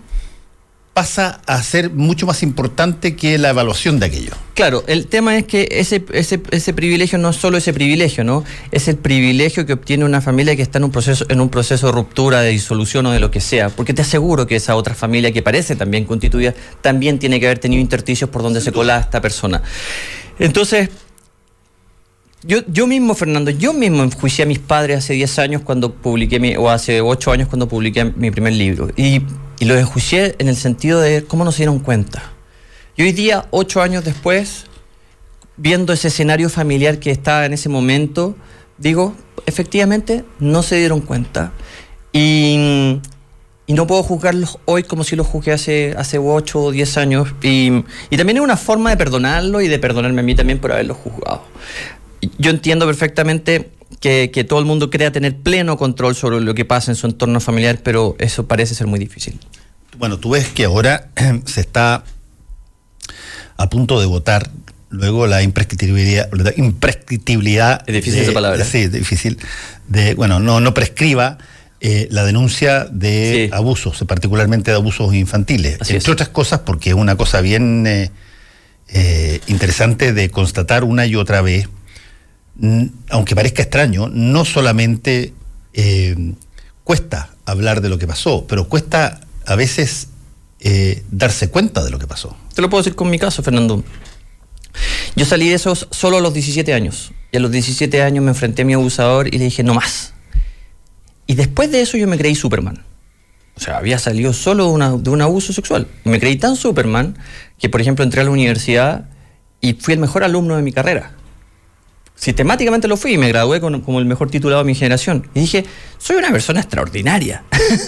pasa 0.94 1.40
a 1.46 1.62
ser 1.62 1.90
mucho 1.90 2.26
más 2.26 2.42
importante 2.42 3.16
que 3.16 3.38
la 3.38 3.50
evaluación 3.50 3.98
de 3.98 4.06
aquello. 4.06 4.32
Claro, 4.54 4.84
el 4.86 5.06
tema 5.06 5.38
es 5.38 5.46
que 5.46 5.66
ese, 5.70 6.04
ese, 6.12 6.42
ese 6.50 6.74
privilegio 6.74 7.18
no 7.18 7.30
es 7.30 7.36
solo 7.36 7.56
ese 7.56 7.72
privilegio, 7.72 8.24
¿no? 8.24 8.44
Es 8.72 8.88
el 8.88 8.96
privilegio 8.96 9.64
que 9.64 9.72
obtiene 9.72 10.04
una 10.04 10.20
familia 10.20 10.54
que 10.54 10.60
está 10.60 10.76
en 10.78 10.84
un 10.84 10.90
proceso, 10.90 11.24
en 11.30 11.40
un 11.40 11.48
proceso 11.48 11.86
de 11.86 11.92
ruptura, 11.92 12.42
de 12.42 12.50
disolución 12.50 13.06
o 13.06 13.12
de 13.12 13.20
lo 13.20 13.30
que 13.30 13.40
sea. 13.40 13.70
Porque 13.70 13.94
te 13.94 14.02
aseguro 14.02 14.46
que 14.46 14.56
esa 14.56 14.76
otra 14.76 14.94
familia 14.94 15.32
que 15.32 15.40
parece 15.40 15.76
también 15.76 16.04
constituida, 16.04 16.54
también 16.82 17.18
tiene 17.18 17.40
que 17.40 17.46
haber 17.46 17.58
tenido 17.58 17.80
intersticios 17.80 18.28
por 18.28 18.42
donde 18.42 18.60
se 18.60 18.70
cola 18.70 18.98
esta 18.98 19.22
persona. 19.22 19.62
Entonces, 20.38 20.90
yo, 22.44 22.58
yo 22.66 22.86
mismo, 22.86 23.14
Fernando, 23.14 23.50
yo 23.50 23.72
mismo 23.72 24.02
enjuicié 24.02 24.44
a 24.44 24.46
mis 24.46 24.58
padres 24.58 24.98
hace 24.98 25.14
10 25.14 25.38
años 25.38 25.62
cuando 25.62 25.94
publiqué 25.94 26.38
mi, 26.38 26.54
o 26.56 26.68
hace 26.68 27.00
8 27.00 27.32
años 27.32 27.48
cuando 27.48 27.66
publiqué 27.66 28.04
mi 28.04 28.30
primer 28.30 28.52
libro. 28.52 28.90
Y, 28.94 29.22
y 29.62 29.64
los 29.64 29.78
enjuicié 29.78 30.34
en 30.40 30.48
el 30.48 30.56
sentido 30.56 31.00
de 31.00 31.22
cómo 31.22 31.44
no 31.44 31.52
se 31.52 31.58
dieron 31.58 31.78
cuenta. 31.78 32.32
Y 32.96 33.02
hoy 33.02 33.12
día, 33.12 33.46
8 33.52 33.80
años 33.80 34.04
después, 34.04 34.64
viendo 35.56 35.92
ese 35.92 36.08
escenario 36.08 36.50
familiar 36.50 36.98
que 36.98 37.12
estaba 37.12 37.46
en 37.46 37.52
ese 37.52 37.68
momento, 37.68 38.34
digo, 38.76 39.14
efectivamente, 39.46 40.24
no 40.40 40.64
se 40.64 40.78
dieron 40.78 41.00
cuenta. 41.00 41.52
Y, 42.12 42.98
y 43.68 43.74
no 43.74 43.86
puedo 43.86 44.02
juzgarlos 44.02 44.58
hoy 44.64 44.82
como 44.82 45.04
si 45.04 45.14
los 45.14 45.28
juzgué 45.28 45.52
hace, 45.52 45.94
hace 45.96 46.18
8 46.18 46.60
o 46.60 46.72
10 46.72 46.96
años. 46.96 47.28
Y, 47.40 47.84
y 48.10 48.16
también 48.16 48.38
es 48.38 48.42
una 48.42 48.56
forma 48.56 48.90
de 48.90 48.96
perdonarlo 48.96 49.60
y 49.60 49.68
de 49.68 49.78
perdonarme 49.78 50.22
a 50.22 50.24
mí 50.24 50.34
también 50.34 50.58
por 50.58 50.72
haberlos 50.72 50.96
juzgado. 50.96 51.44
Yo 52.36 52.50
entiendo 52.50 52.84
perfectamente 52.84 53.70
que, 54.00 54.30
que 54.32 54.44
todo 54.44 54.58
el 54.58 54.64
mundo 54.64 54.90
crea 54.90 55.12
tener 55.12 55.36
pleno 55.36 55.76
control 55.76 56.14
sobre 56.14 56.40
lo 56.40 56.54
que 56.54 56.64
pasa 56.64 56.90
en 56.90 56.96
su 56.96 57.06
entorno 57.06 57.40
familiar, 57.40 57.78
pero 57.82 58.16
eso 58.18 58.46
parece 58.46 58.74
ser 58.74 58.86
muy 58.86 58.98
difícil. 58.98 59.38
Bueno, 59.98 60.18
tú 60.18 60.30
ves 60.30 60.48
que 60.48 60.64
ahora 60.64 61.08
se 61.46 61.60
está 61.60 62.04
a 63.56 63.68
punto 63.70 64.00
de 64.00 64.06
votar 64.06 64.50
luego 64.90 65.26
la 65.26 65.42
imprescriptibilidad, 65.42 66.28
la 66.32 66.52
imprescriptibilidad 66.56 67.82
Es 67.86 67.94
difícil 67.94 68.16
de- 68.20 68.22
esa 68.24 68.32
palabra. 68.32 68.64
Sí, 68.64 68.78
es 68.78 68.92
difícil. 68.92 69.38
De, 69.88 70.14
bueno, 70.14 70.40
no, 70.40 70.60
no 70.60 70.74
prescriba 70.74 71.38
eh, 71.80 72.06
la 72.10 72.24
denuncia 72.24 72.84
de 72.84 73.48
Sí. 73.50 73.54
abusos, 73.56 74.04
particularmente 74.06 74.70
de 74.70 74.76
abusos 74.76 75.12
infantiles. 75.14 75.78
Así 75.80 75.94
Entre 75.94 76.08
es. 76.10 76.12
otras 76.12 76.28
cosas, 76.28 76.60
porque 76.60 76.90
es 76.90 76.94
una 76.96 77.16
cosa 77.16 77.40
bien 77.40 77.86
eh, 77.86 78.10
eh, 78.88 79.40
interesante 79.46 80.12
de 80.12 80.30
constatar 80.30 80.84
una 80.84 81.06
y 81.06 81.16
otra 81.16 81.40
vez, 81.42 81.68
aunque 83.10 83.34
parezca 83.34 83.62
extraño, 83.62 84.08
no 84.08 84.44
solamente 84.44 85.32
eh, 85.72 86.34
cuesta 86.84 87.30
hablar 87.44 87.80
de 87.80 87.88
lo 87.88 87.98
que 87.98 88.06
pasó, 88.06 88.46
pero 88.46 88.68
cuesta 88.68 89.20
a 89.46 89.56
veces 89.56 90.08
eh, 90.60 91.02
darse 91.10 91.50
cuenta 91.50 91.82
de 91.82 91.90
lo 91.90 91.98
que 91.98 92.06
pasó. 92.06 92.36
Te 92.54 92.62
lo 92.62 92.70
puedo 92.70 92.82
decir 92.82 92.94
con 92.94 93.10
mi 93.10 93.18
caso, 93.18 93.42
Fernando. 93.42 93.82
Yo 95.16 95.24
salí 95.24 95.48
de 95.48 95.54
esos 95.54 95.88
solo 95.90 96.18
a 96.18 96.20
los 96.20 96.32
17 96.32 96.72
años. 96.72 97.12
Y 97.32 97.38
a 97.38 97.40
los 97.40 97.50
17 97.50 98.02
años 98.02 98.24
me 98.24 98.30
enfrenté 98.30 98.62
a 98.62 98.64
mi 98.64 98.74
abusador 98.74 99.26
y 99.28 99.38
le 99.38 99.44
dije, 99.44 99.62
no 99.62 99.74
más. 99.74 100.12
Y 101.26 101.34
después 101.34 101.70
de 101.70 101.80
eso 101.80 101.96
yo 101.96 102.06
me 102.06 102.18
creí 102.18 102.34
Superman. 102.34 102.84
O 103.56 103.60
sea, 103.60 103.76
había 103.76 103.98
salido 103.98 104.32
solo 104.32 104.76
de, 104.98 105.10
un 105.10 105.22
abuso 105.22 105.52
sexual. 105.52 105.86
Me 106.04 106.20
creí 106.20 106.36
tan 106.36 106.56
Superman 106.56 107.16
que, 107.58 107.68
por 107.68 107.80
ejemplo, 107.80 108.04
entré 108.04 108.20
a 108.20 108.24
la 108.24 108.30
universidad 108.30 109.08
y 109.60 109.74
fui 109.74 109.94
el 109.94 110.00
mejor 110.00 110.24
alumno 110.24 110.56
de 110.56 110.62
mi 110.62 110.72
carrera. 110.72 111.12
Sistemáticamente 112.22 112.86
lo 112.86 112.96
fui 112.96 113.14
y 113.14 113.18
me 113.18 113.26
gradué 113.26 113.60
como 113.60 113.98
el 113.98 114.04
mejor 114.04 114.30
titulado 114.30 114.62
de 114.62 114.66
mi 114.68 114.76
generación. 114.76 115.28
Y 115.34 115.40
dije, 115.40 115.64
soy 115.98 116.18
una 116.18 116.30
persona 116.30 116.60
extraordinaria. 116.60 117.42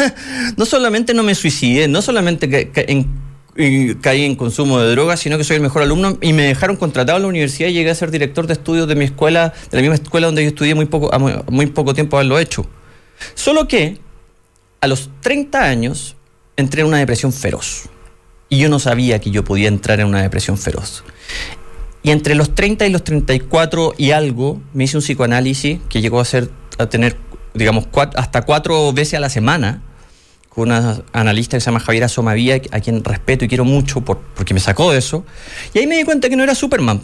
no 0.57 0.67
solamente 0.67 1.15
no 1.15 1.23
me 1.23 1.37
suicidé, 1.37 1.87
no 1.87 2.03
solamente 2.03 2.73
y 3.57 3.95
caí 3.95 4.25
en 4.25 4.35
consumo 4.35 4.81
de 4.81 4.91
drogas, 4.91 5.21
sino 5.21 5.39
que 5.39 5.45
soy 5.45 5.55
el 5.55 5.63
mejor 5.63 5.83
alumno 5.83 6.19
y 6.21 6.33
me 6.33 6.43
dejaron 6.49 6.75
contratado 6.75 7.19
en 7.19 7.23
la 7.23 7.29
universidad 7.29 7.69
y 7.69 7.75
llegué 7.75 7.91
a 7.91 7.95
ser 7.95 8.11
director 8.11 8.49
de 8.49 8.55
estudios 8.55 8.89
de 8.89 8.97
mi 8.97 9.05
escuela, 9.05 9.55
de 9.71 9.77
la 9.77 9.83
misma 9.83 9.95
escuela 9.95 10.27
donde 10.27 10.43
yo 10.43 10.49
estudié 10.49 10.75
muy 10.75 10.87
poco, 10.87 11.15
a 11.15 11.19
muy 11.21 11.67
poco 11.67 11.95
tiempo 11.95 12.17
haberlo 12.17 12.41
hecho. 12.41 12.67
Solo 13.37 13.69
que 13.69 14.01
a 14.81 14.89
los 14.89 15.11
30 15.21 15.63
años 15.63 16.17
entré 16.57 16.81
en 16.81 16.89
una 16.89 16.99
depresión 16.99 17.33
feroz. 17.33 17.85
Y 18.49 18.59
yo 18.59 18.69
no 18.69 18.81
sabía 18.81 19.21
que 19.21 19.31
yo 19.31 19.45
podía 19.45 19.69
entrar 19.69 20.01
en 20.01 20.09
una 20.09 20.23
depresión 20.23 20.59
feroz. 20.59 21.05
Y 22.05 22.11
entre 22.13 22.37
los 22.37 22.55
30 22.55 22.87
y 22.87 22.91
los 22.91 23.03
34 23.03 23.95
y 23.99 24.13
algo, 24.13 24.61
me 24.75 24.85
hice 24.85 24.97
un 24.99 25.03
psicoanálisis 25.03 25.81
que 25.89 26.01
llegó 26.01 26.21
a, 26.21 26.25
ser, 26.25 26.51
a 26.79 26.87
tener, 26.87 27.17
digamos, 27.55 27.87
cuat- 27.91 28.13
hasta 28.15 28.43
cuatro 28.43 28.93
veces 28.93 29.15
a 29.15 29.21
la 29.21 29.31
semana, 29.31 29.83
con 30.51 30.69
una 30.71 31.03
analista 31.13 31.57
que 31.57 31.61
se 31.63 31.67
llama 31.67 31.81
Javiera 31.81 32.09
Somavía, 32.09 32.61
a 32.71 32.81
quien 32.81 33.03
respeto 33.03 33.45
y 33.45 33.49
quiero 33.49 33.65
mucho 33.65 34.03
por, 34.03 34.21
porque 34.37 34.55
me 34.55 34.61
sacó 34.61 34.93
de 34.93 34.99
eso. 34.99 35.25
Y 35.73 35.79
ahí 35.81 35.87
me 35.89 35.97
di 35.97 36.05
cuenta 36.05 36.29
que 36.29 36.37
no 36.37 36.45
era 36.45 36.55
Superman. 36.55 37.01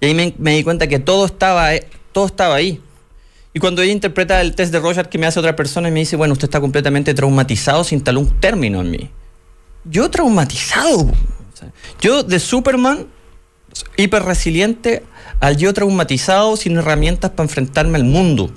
Y 0.00 0.06
ahí 0.06 0.14
me, 0.14 0.32
me 0.38 0.54
di 0.54 0.62
cuenta 0.64 0.86
que 0.86 0.98
todo 1.00 1.26
estaba, 1.26 1.74
eh, 1.74 1.86
todo 2.12 2.24
estaba 2.26 2.54
ahí. 2.54 2.80
Y 3.52 3.58
cuando 3.58 3.82
ella 3.82 3.92
interpreta 3.92 4.40
el 4.40 4.54
test 4.54 4.72
de 4.72 4.78
Rorschach 4.78 5.08
que 5.08 5.18
me 5.18 5.26
hace 5.26 5.40
otra 5.40 5.56
persona 5.56 5.88
y 5.88 5.90
me 5.92 5.98
dice, 6.00 6.14
bueno, 6.14 6.32
usted 6.34 6.44
está 6.44 6.60
completamente 6.60 7.12
traumatizado, 7.14 7.82
se 7.82 7.96
instaló 7.96 8.20
un 8.20 8.38
término 8.40 8.80
en 8.80 8.90
mí. 8.92 9.10
Yo 9.84 10.08
traumatizado. 10.08 11.10
Yo 12.00 12.22
de 12.22 12.38
Superman, 12.38 13.06
hiper 13.96 14.22
resiliente, 14.22 15.02
al 15.40 15.56
yo 15.56 15.72
traumatizado, 15.72 16.56
sin 16.56 16.76
herramientas 16.76 17.30
para 17.30 17.44
enfrentarme 17.44 17.96
al 17.96 18.04
mundo. 18.04 18.50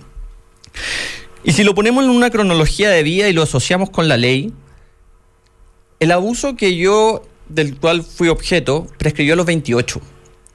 Y 1.44 1.54
si 1.54 1.64
lo 1.64 1.76
ponemos 1.76 2.04
en 2.04 2.10
una 2.10 2.30
cronología 2.30 2.90
de 2.90 3.04
vida 3.04 3.28
y 3.28 3.34
lo 3.34 3.44
asociamos 3.44 3.90
con 3.90 4.08
la 4.08 4.18
ley, 4.18 4.54
el 6.00 6.12
abuso 6.12 6.56
que 6.56 6.76
yo, 6.76 7.24
del 7.48 7.78
cual 7.78 8.04
fui 8.04 8.30
objeto, 8.30 8.88
prescribió 8.98 9.34
a 9.34 9.38
los 9.38 9.46
28, 9.46 10.02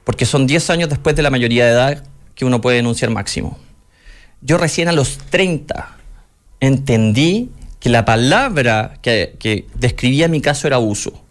porque 0.03 0.25
son 0.25 0.47
10 0.47 0.69
años 0.69 0.89
después 0.89 1.15
de 1.15 1.23
la 1.23 1.29
mayoría 1.29 1.65
de 1.65 1.71
edad 1.71 2.03
que 2.35 2.45
uno 2.45 2.61
puede 2.61 2.77
denunciar 2.77 3.11
máximo. 3.11 3.57
Yo 4.41 4.57
recién 4.57 4.87
a 4.87 4.93
los 4.93 5.17
30 5.17 5.97
entendí 6.59 7.49
que 7.79 7.89
la 7.89 8.05
palabra 8.05 8.99
que 9.01 9.65
describía 9.75 10.27
mi 10.27 10.41
caso 10.41 10.67
era 10.67 10.77
abuso 10.77 11.23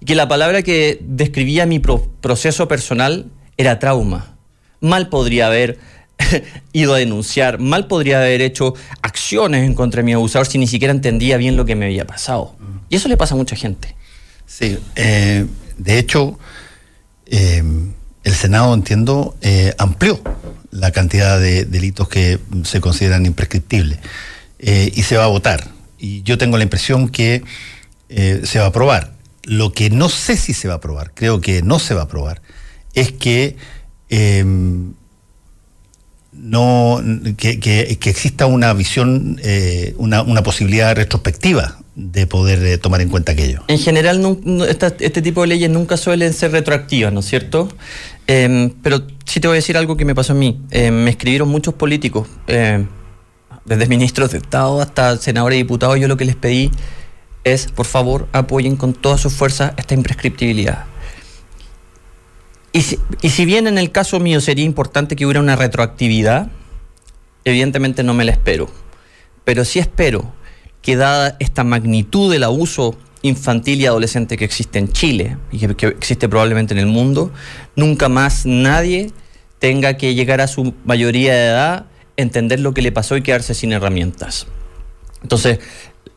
y 0.00 0.04
que 0.06 0.14
la 0.14 0.28
palabra 0.28 0.62
que 0.62 0.98
describía 1.02 1.66
mi 1.66 1.78
pro- 1.78 2.10
proceso 2.20 2.66
personal 2.68 3.26
era 3.56 3.78
trauma. 3.78 4.34
Mal 4.80 5.08
podría 5.08 5.46
haber 5.48 5.78
ido 6.72 6.94
a 6.94 6.98
denunciar, 6.98 7.58
mal 7.58 7.86
podría 7.86 8.18
haber 8.20 8.40
hecho 8.42 8.74
acciones 9.02 9.64
en 9.66 9.74
contra 9.74 9.98
de 10.00 10.04
mi 10.04 10.12
abusador 10.12 10.46
si 10.46 10.58
ni 10.58 10.66
siquiera 10.66 10.92
entendía 10.92 11.36
bien 11.36 11.56
lo 11.56 11.64
que 11.64 11.74
me 11.76 11.86
había 11.86 12.06
pasado. 12.06 12.56
Y 12.88 12.96
eso 12.96 13.08
le 13.08 13.16
pasa 13.16 13.34
a 13.34 13.36
mucha 13.36 13.56
gente. 13.56 13.94
Sí, 14.46 14.78
eh, 14.96 15.46
de 15.78 15.98
hecho, 15.98 16.38
eh, 17.26 17.62
el 18.24 18.34
Senado, 18.34 18.74
entiendo, 18.74 19.36
eh, 19.42 19.74
amplió 19.78 20.20
la 20.70 20.90
cantidad 20.90 21.38
de 21.38 21.64
delitos 21.64 22.08
que 22.08 22.38
se 22.64 22.80
consideran 22.80 23.26
imprescriptibles 23.26 23.98
y 24.58 25.02
se 25.04 25.16
va 25.16 25.24
a 25.24 25.28
votar. 25.28 25.68
Y 25.98 26.22
yo 26.22 26.36
tengo 26.36 26.56
la 26.58 26.64
impresión 26.64 27.08
que 27.08 27.42
se 28.08 28.58
va 28.58 28.66
a 28.66 28.68
aprobar. 28.68 29.12
Lo 29.44 29.72
que 29.72 29.90
no 29.90 30.08
sé 30.08 30.36
si 30.36 30.52
se 30.52 30.68
va 30.68 30.74
a 30.74 30.76
aprobar, 30.78 31.12
creo 31.14 31.40
que 31.40 31.62
no 31.62 31.78
se 31.78 31.94
va 31.94 32.02
a 32.02 32.04
aprobar, 32.04 32.42
es 32.94 33.12
que 33.12 33.56
eh, 34.10 34.44
no 36.32 37.00
que, 37.36 37.58
que- 37.58 37.80
exista 38.10 38.46
una 38.46 38.72
visión, 38.72 39.40
eh, 39.42 39.94
una, 39.98 40.22
una 40.22 40.42
posibilidad 40.42 40.94
retrospectiva 40.94 41.78
de 41.96 42.26
poder 42.26 42.64
eh, 42.64 42.78
tomar 42.78 43.00
en 43.00 43.08
cuenta 43.08 43.32
aquello. 43.32 43.62
En 43.68 43.78
general, 43.78 44.38
este 45.00 45.22
tipo 45.22 45.40
de 45.42 45.48
leyes 45.48 45.70
nunca 45.70 45.96
suelen 45.96 46.32
ser 46.32 46.52
retroactivas, 46.52 47.12
¿no 47.12 47.20
es 47.20 47.26
cierto? 47.26 47.68
Em, 48.26 48.70
pero 48.82 49.02
sí 49.24 49.40
te 49.40 49.48
voy 49.48 49.56
a 49.56 49.56
decir 49.56 49.76
algo 49.76 49.96
que 49.96 50.04
me 50.04 50.14
pasó 50.14 50.32
a 50.32 50.36
mí. 50.36 50.60
Em, 50.70 50.94
me 50.94 51.10
escribieron 51.10 51.48
muchos 51.48 51.74
políticos, 51.74 52.28
em, 52.46 52.86
desde 53.64 53.86
ministros 53.88 54.30
de 54.30 54.38
Estado 54.38 54.80
hasta 54.80 55.16
senadores 55.16 55.56
y 55.58 55.62
diputados. 55.62 55.98
Yo 55.98 56.06
lo 56.08 56.16
que 56.16 56.24
les 56.24 56.36
pedí 56.36 56.70
es, 57.44 57.66
por 57.66 57.86
favor, 57.86 58.28
apoyen 58.32 58.76
con 58.76 58.92
toda 58.92 59.18
su 59.18 59.30
fuerza 59.30 59.74
esta 59.76 59.94
imprescriptibilidad. 59.94 60.84
Y 62.72 62.82
si, 62.82 62.98
y 63.22 63.30
si 63.30 63.44
bien 63.44 63.66
en 63.66 63.78
el 63.78 63.90
caso 63.90 64.20
mío 64.20 64.40
sería 64.40 64.64
importante 64.64 65.16
que 65.16 65.24
hubiera 65.24 65.40
una 65.40 65.56
retroactividad, 65.56 66.50
evidentemente 67.44 68.02
no 68.02 68.14
me 68.14 68.24
la 68.24 68.32
espero. 68.32 68.70
Pero 69.44 69.64
sí 69.64 69.78
espero 69.78 70.32
que 70.82 70.96
dada 70.96 71.36
esta 71.40 71.64
magnitud 71.64 72.30
del 72.30 72.44
abuso 72.44 72.96
infantil 73.22 73.80
y 73.80 73.86
adolescente 73.86 74.36
que 74.36 74.44
existe 74.44 74.78
en 74.78 74.92
Chile 74.92 75.36
y 75.50 75.58
que, 75.58 75.74
que 75.74 75.86
existe 75.88 76.28
probablemente 76.28 76.72
en 76.72 76.80
el 76.80 76.86
mundo, 76.86 77.32
nunca 77.76 78.08
más 78.08 78.46
nadie 78.46 79.10
tenga 79.58 79.96
que 79.96 80.14
llegar 80.14 80.40
a 80.40 80.46
su 80.46 80.74
mayoría 80.84 81.34
de 81.34 81.46
edad, 81.46 81.86
entender 82.16 82.60
lo 82.60 82.72
que 82.72 82.82
le 82.82 82.92
pasó 82.92 83.16
y 83.16 83.22
quedarse 83.22 83.54
sin 83.54 83.72
herramientas. 83.72 84.46
Entonces, 85.22 85.58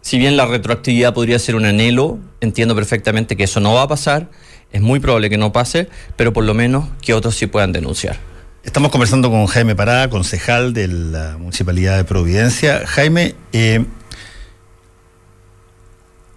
si 0.04 0.18
bien 0.18 0.36
la 0.36 0.46
retroactividad 0.46 1.14
podría 1.14 1.40
ser 1.40 1.56
un 1.56 1.66
anhelo, 1.66 2.20
entiendo 2.42 2.76
perfectamente 2.76 3.38
que 3.38 3.46
eso 3.46 3.62
no 3.62 3.74
va 3.74 3.84
a 3.84 3.88
pasar, 3.88 4.30
es 4.74 4.82
muy 4.82 5.00
probable 5.00 5.30
que 5.30 5.38
no 5.38 5.54
pase, 5.54 5.88
pero 6.18 6.34
por 6.34 6.44
lo 6.44 6.54
menos 6.54 6.90
que 7.02 7.14
otros 7.14 7.36
sí 7.36 7.48
puedan 7.48 7.72
denunciar. 7.72 8.18
Estamos 8.66 8.92
conversando 8.92 9.30
con 9.30 9.46
Jaime 9.46 9.78
Parada, 9.78 10.10
concejal 10.10 10.74
de 10.74 10.90
la 10.90 11.38
Municipalidad 11.38 11.96
de 11.96 12.04
Providencia. 12.04 12.82
Jaime, 12.86 13.36
eh, 13.54 13.86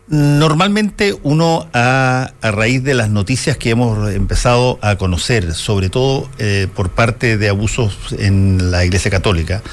normalmente 0.07 1.17
uno 1.25 1.69
a, 1.73 2.35
a 2.41 2.51
raíz 2.53 2.85
de 2.85 2.95
las 2.95 3.11
noticias 3.11 3.57
que 3.57 3.71
hemos 3.71 4.13
empezado 4.15 4.79
a 4.81 4.95
conocer, 4.95 5.55
sobre 5.55 5.91
todo 5.91 6.31
eh, 6.39 6.69
por 6.73 6.91
parte 6.91 7.37
de 7.37 7.49
abusos 7.49 8.15
en 8.17 8.71
la 8.71 8.85
Iglesia 8.85 9.11
Católica, 9.11 9.65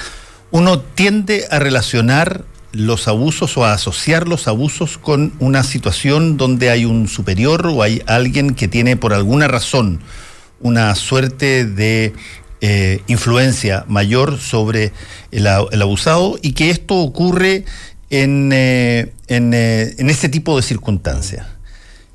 uno 0.50 0.80
tiende 0.80 1.46
a 1.48 1.60
relacionar 1.60 2.44
los 2.74 3.08
abusos 3.08 3.56
o 3.56 3.64
asociar 3.64 4.28
los 4.28 4.48
abusos 4.48 4.98
con 4.98 5.32
una 5.38 5.62
situación 5.62 6.36
donde 6.36 6.70
hay 6.70 6.84
un 6.84 7.08
superior 7.08 7.66
o 7.66 7.82
hay 7.82 8.02
alguien 8.06 8.54
que 8.54 8.68
tiene 8.68 8.96
por 8.96 9.12
alguna 9.14 9.48
razón 9.48 10.00
una 10.60 10.94
suerte 10.94 11.64
de 11.64 12.12
eh, 12.60 13.00
influencia 13.06 13.84
mayor 13.88 14.38
sobre 14.38 14.92
el, 15.30 15.46
el 15.70 15.82
abusado 15.82 16.38
y 16.42 16.52
que 16.52 16.70
esto 16.70 16.94
ocurre 16.96 17.64
en, 18.10 18.50
eh, 18.52 19.12
en, 19.28 19.52
eh, 19.54 19.94
ese 19.98 20.28
tipo 20.28 20.56
de 20.56 20.62
circunstancias. 20.62 21.46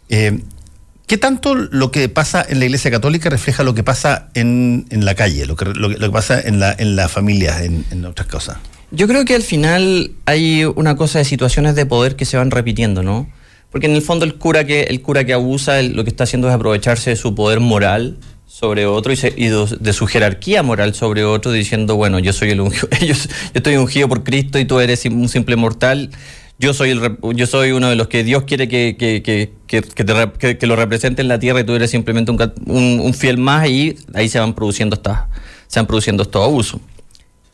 ¿Qué 0.09 1.17
tanto 1.17 1.55
lo 1.55 1.91
que 1.91 2.07
pasa 2.07 2.45
en 2.47 2.59
la 2.59 2.65
Iglesia 2.65 2.91
Católica 2.91 3.29
refleja 3.31 3.63
lo 3.63 3.73
que 3.73 3.83
pasa 3.83 4.29
en, 4.35 4.85
en 4.91 5.05
la 5.05 5.15
calle, 5.15 5.47
lo 5.47 5.55
que, 5.55 5.65
lo, 5.65 5.89
que- 5.89 5.97
lo 5.97 6.07
que 6.07 6.11
pasa 6.13 6.39
en 6.39 6.59
la, 6.59 6.71
en 6.77 6.95
la 6.95 7.09
familia, 7.09 7.63
en, 7.63 7.83
en 7.89 8.05
otras 8.05 8.27
cosas? 8.27 8.57
Yo 8.91 9.07
creo 9.07 9.23
que 9.25 9.35
al 9.35 9.43
final 9.43 10.11
hay 10.25 10.63
una 10.65 10.95
cosa 10.95 11.19
de 11.19 11.25
situaciones 11.25 11.75
de 11.75 11.85
poder 11.85 12.15
que 12.15 12.25
se 12.25 12.37
van 12.37 12.49
repitiendo, 12.51 13.03
¿no? 13.03 13.29
Porque 13.71 13.85
en 13.85 13.93
el 13.93 14.01
fondo 14.01 14.25
el 14.25 14.35
cura 14.35 14.65
que, 14.65 14.81
el 14.83 15.01
cura 15.01 15.25
que 15.25 15.33
abusa 15.33 15.81
lo 15.83 16.03
que 16.03 16.09
está 16.09 16.23
haciendo 16.23 16.47
es 16.49 16.55
aprovecharse 16.55 17.11
de 17.11 17.15
su 17.15 17.35
poder 17.35 17.59
moral 17.59 18.17
sobre 18.47 18.87
otro 18.87 19.13
y, 19.13 19.15
se- 19.15 19.33
y 19.37 19.47
de, 19.49 19.93
su 19.93 20.07
jerarquía 20.07 20.63
moral 20.63 20.95
sobre 20.95 21.23
otro, 21.23 21.51
diciendo, 21.51 21.95
bueno, 21.95 22.17
yo 22.17 22.33
soy 22.33 22.49
el 22.49 22.61
ungido, 22.61 22.87
yo, 23.07 23.13
estoy 23.53 23.75
ungido 23.75 24.09
por 24.09 24.23
Cristo 24.23 24.57
y 24.57 24.65
tú 24.65 24.79
eres 24.79 25.05
un 25.05 25.29
simple 25.29 25.55
mortal. 25.55 26.09
Yo 26.57 26.73
soy, 26.73 26.89
el, 26.89 27.17
yo 27.35 27.45
soy 27.45 27.71
uno 27.71 27.89
de 27.89 27.95
los 27.95 28.07
que 28.07 28.23
Dios 28.23 28.43
quiere 28.43 28.67
que, 28.67 28.95
que, 28.97 29.21
que, 29.23 30.57
que, 30.57 30.67
lo 30.67 30.75
represente 30.75 31.21
en 31.21 31.27
la 31.27 31.37
tierra 31.39 31.59
y 31.61 31.63
tú 31.63 31.73
eres 31.75 31.91
simplemente 31.91 32.31
un, 32.31 32.41
un- 32.65 32.99
un 33.01 33.13
fiel 33.13 33.37
más 33.37 33.67
y 33.69 33.95
ahí 34.15 34.27
se 34.29 34.39
van 34.39 34.55
produciendo 34.55 34.95
estas, 34.95 35.21
se 35.67 35.79
van 35.79 35.85
produciendo 35.85 36.23
estos 36.23 36.43
abusos 36.43 36.81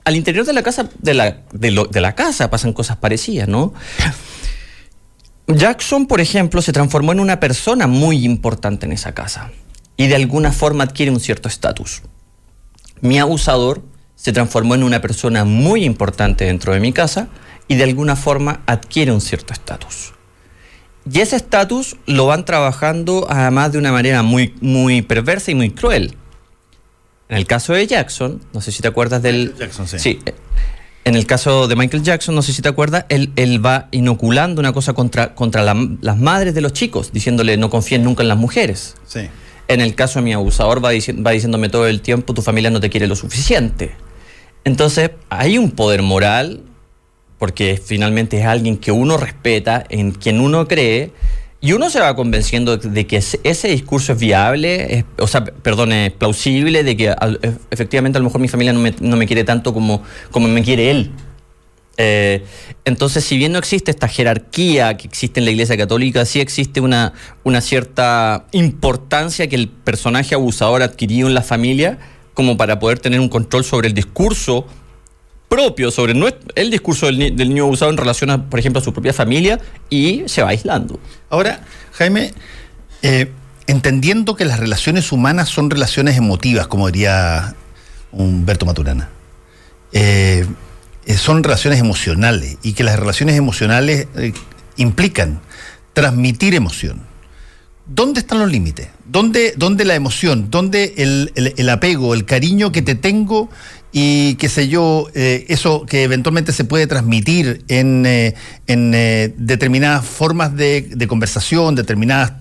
al 0.05 0.15
interior 0.15 0.45
de 0.45 0.53
la 0.53 0.63
casa 0.63 0.89
de 0.99 1.13
la, 1.13 1.41
de, 1.51 1.71
lo- 1.71 1.85
de 1.85 1.99
la 2.01 2.15
casa 2.15 2.49
pasan 2.49 2.71
cosas 2.73 2.97
parecidas, 2.97 3.47
¿no? 3.47 3.73
Jackson, 5.47 6.07
por 6.07 6.21
ejemplo, 6.21 6.61
se 6.61 6.73
transformó 6.73 7.11
en 7.11 7.19
una 7.19 7.39
persona 7.39 7.85
muy 7.87 8.25
importante 8.25 8.85
en 8.85 8.91
esa 8.93 9.13
casa 9.13 9.51
y 9.97 10.07
de 10.07 10.15
alguna 10.15 10.51
forma 10.51 10.83
adquiere 10.85 11.11
un 11.11 11.19
cierto 11.19 11.47
estatus. 11.47 12.01
Mi 13.01 13.19
abusador 13.19 13.83
se 14.15 14.33
transformó 14.33 14.73
en 14.75 14.83
una 14.83 15.01
persona 15.01 15.45
muy 15.45 15.83
importante 15.83 16.45
dentro 16.45 16.73
de 16.73 16.79
mi 16.79 16.93
casa 16.93 17.27
y 17.67 17.75
de 17.75 17.83
alguna 17.83 18.15
forma 18.15 18.61
adquiere 18.65 19.11
un 19.11 19.21
cierto 19.21 19.53
estatus. 19.53 20.13
Y 21.11 21.19
ese 21.19 21.35
estatus 21.35 21.97
lo 22.07 22.25
van 22.25 22.45
trabajando 22.45 23.27
además 23.29 23.71
de 23.71 23.77
una 23.77 23.91
manera 23.91 24.23
muy, 24.23 24.55
muy 24.61 25.03
perversa 25.03 25.51
y 25.51 25.55
muy 25.55 25.69
cruel. 25.69 26.15
En 27.29 27.37
el 27.37 27.47
caso 27.47 27.73
de 27.73 27.87
Jackson, 27.87 28.41
no 28.53 28.61
sé 28.61 28.71
si 28.71 28.81
te 28.81 28.87
acuerdas 28.87 29.21
del... 29.21 29.55
Jackson, 29.57 29.87
sí. 29.87 29.99
Sí. 29.99 30.19
En 31.05 31.15
el 31.15 31.25
caso 31.27 31.67
de 31.67 31.75
Michael 31.75 32.03
Jackson, 32.03 32.33
no 32.35 32.41
sé 32.41 32.51
si 32.53 32.61
te 32.61 32.69
acuerdas, 32.69 33.05
él, 33.09 33.31
él 33.35 33.63
va 33.63 33.87
inoculando 33.91 34.59
una 34.59 34.73
cosa 34.73 34.93
contra, 34.93 35.35
contra 35.35 35.63
la- 35.63 35.89
las 36.01 36.17
madres 36.17 36.53
de 36.55 36.61
los 36.61 36.73
chicos, 36.73 37.11
diciéndole 37.13 37.57
no 37.57 37.69
confíen 37.69 38.03
nunca 38.03 38.23
en 38.23 38.29
las 38.29 38.37
mujeres. 38.37 38.95
Sí. 39.07 39.21
En 39.67 39.81
el 39.81 39.95
caso 39.95 40.19
de 40.19 40.25
mi 40.25 40.33
abusador 40.33 40.77
va, 40.83 40.89
va 40.89 41.31
diciéndome 41.31 41.69
todo 41.69 41.87
el 41.87 42.01
tiempo, 42.01 42.33
tu 42.33 42.41
familia 42.41 42.69
no 42.71 42.79
te 42.79 42.89
quiere 42.89 43.07
lo 43.07 43.15
suficiente. 43.15 43.95
Entonces, 44.63 45.11
hay 45.29 45.57
un 45.59 45.71
poder 45.71 46.01
moral, 46.01 46.61
porque 47.37 47.79
finalmente 47.83 48.39
es 48.39 48.45
alguien 48.45 48.77
que 48.77 48.91
uno 48.91 49.17
respeta, 49.17 49.83
en 49.89 50.11
quien 50.11 50.39
uno 50.39 50.67
cree, 50.67 51.11
y 51.65 51.73
uno 51.73 51.89
se 51.89 51.99
va 51.99 52.15
convenciendo 52.15 52.77
de 52.77 53.07
que 53.07 53.17
ese, 53.17 53.67
discurso 53.67 54.13
es 54.13 54.19
viable, 54.19 55.03
o 55.17 55.25
sea, 55.25 55.43
perdón, 55.43 55.93
es 55.93 56.11
plausible, 56.11 56.83
de 56.83 56.95
que 56.95 57.15
efectivamente 57.71 58.17
a 58.17 58.21
lo 58.21 58.25
mejor 58.25 58.39
mi 58.39 58.47
familia 58.47 58.71
no 58.71 58.79
me, 58.79 58.93
no 58.99 59.17
me 59.17 59.25
quiere 59.25 59.43
tanto 59.43 59.73
como, 59.73 60.03
como 60.29 60.47
me 60.47 60.61
quiere 60.61 60.91
él. 60.91 61.09
Eh, 61.97 62.43
entonces, 62.83 63.23
si 63.23 63.35
bien 63.35 63.51
no 63.51 63.57
existe 63.57 63.89
esta 63.89 64.07
jerarquía 64.07 64.95
que 64.95 65.07
existe 65.07 65.39
en 65.39 65.45
la 65.45 65.51
Iglesia 65.51 65.75
Católica, 65.75 66.23
sí 66.25 66.39
existe 66.39 66.81
una, 66.81 67.13
una 67.43 67.61
cierta 67.61 68.45
importancia 68.51 69.47
que 69.47 69.55
el 69.55 69.67
personaje 69.67 70.35
abusador 70.35 70.83
ha 70.83 70.85
adquirido 70.85 71.27
en 71.27 71.33
la 71.33 71.41
familia 71.41 71.97
como 72.35 72.57
para 72.57 72.77
poder 72.77 72.99
tener 72.99 73.19
un 73.19 73.29
control 73.29 73.63
sobre 73.63 73.87
el 73.87 73.95
discurso 73.95 74.67
propio, 75.47 75.91
sobre 75.91 76.13
el 76.55 76.71
discurso 76.71 77.05
del, 77.05 77.19
ni- 77.19 77.31
del 77.31 77.49
niño 77.49 77.63
abusado 77.65 77.91
en 77.91 77.97
relación, 77.97 78.29
a, 78.29 78.49
por 78.49 78.59
ejemplo, 78.59 78.81
a 78.81 78.83
su 78.83 78.93
propia 78.93 79.13
familia 79.13 79.59
y 79.89 80.23
se 80.27 80.41
va 80.41 80.49
aislando. 80.49 80.99
Ahora, 81.29 81.61
Jaime, 81.93 82.33
eh, 83.01 83.31
entendiendo 83.67 84.35
que 84.35 84.45
las 84.45 84.59
relaciones 84.59 85.11
humanas 85.11 85.49
son 85.49 85.69
relaciones 85.69 86.17
emotivas, 86.17 86.67
como 86.67 86.87
diría 86.91 87.55
Humberto 88.11 88.65
Maturana, 88.65 89.09
eh, 89.91 90.45
eh, 91.05 91.13
son 91.17 91.43
relaciones 91.43 91.79
emocionales 91.79 92.57
y 92.63 92.73
que 92.73 92.83
las 92.83 92.99
relaciones 92.99 93.35
emocionales 93.37 94.07
implican 94.77 95.39
transmitir 95.93 96.55
emoción. 96.55 97.01
¿Dónde 97.87 98.19
están 98.21 98.39
los 98.39 98.51
límites? 98.51 98.89
¿Dónde, 99.05 99.53
dónde 99.55 99.85
la 99.85 99.93
emoción? 99.93 100.49
¿Dónde 100.49 100.93
el 100.97 101.69
apego, 101.69 102.15
el 102.15 102.25
cariño 102.25 102.71
que 102.71 102.81
te 102.81 102.95
tengo 102.95 103.49
y 103.97 104.35
qué 104.35 104.49
sé 104.49 104.67
yo, 104.67 105.07
eh, 105.15 105.45
eso 105.47 105.85
que 105.85 106.03
eventualmente 106.03 106.51
se 106.51 106.65
puede 106.65 106.85
transmitir 106.85 107.63
en, 107.69 108.05
eh, 108.05 108.33
en 108.67 108.91
eh, 108.93 109.33
determinadas 109.37 110.03
formas 110.05 110.53
de, 110.53 110.81
de 110.81 111.07
conversación, 111.07 111.75
determinadas 111.75 112.33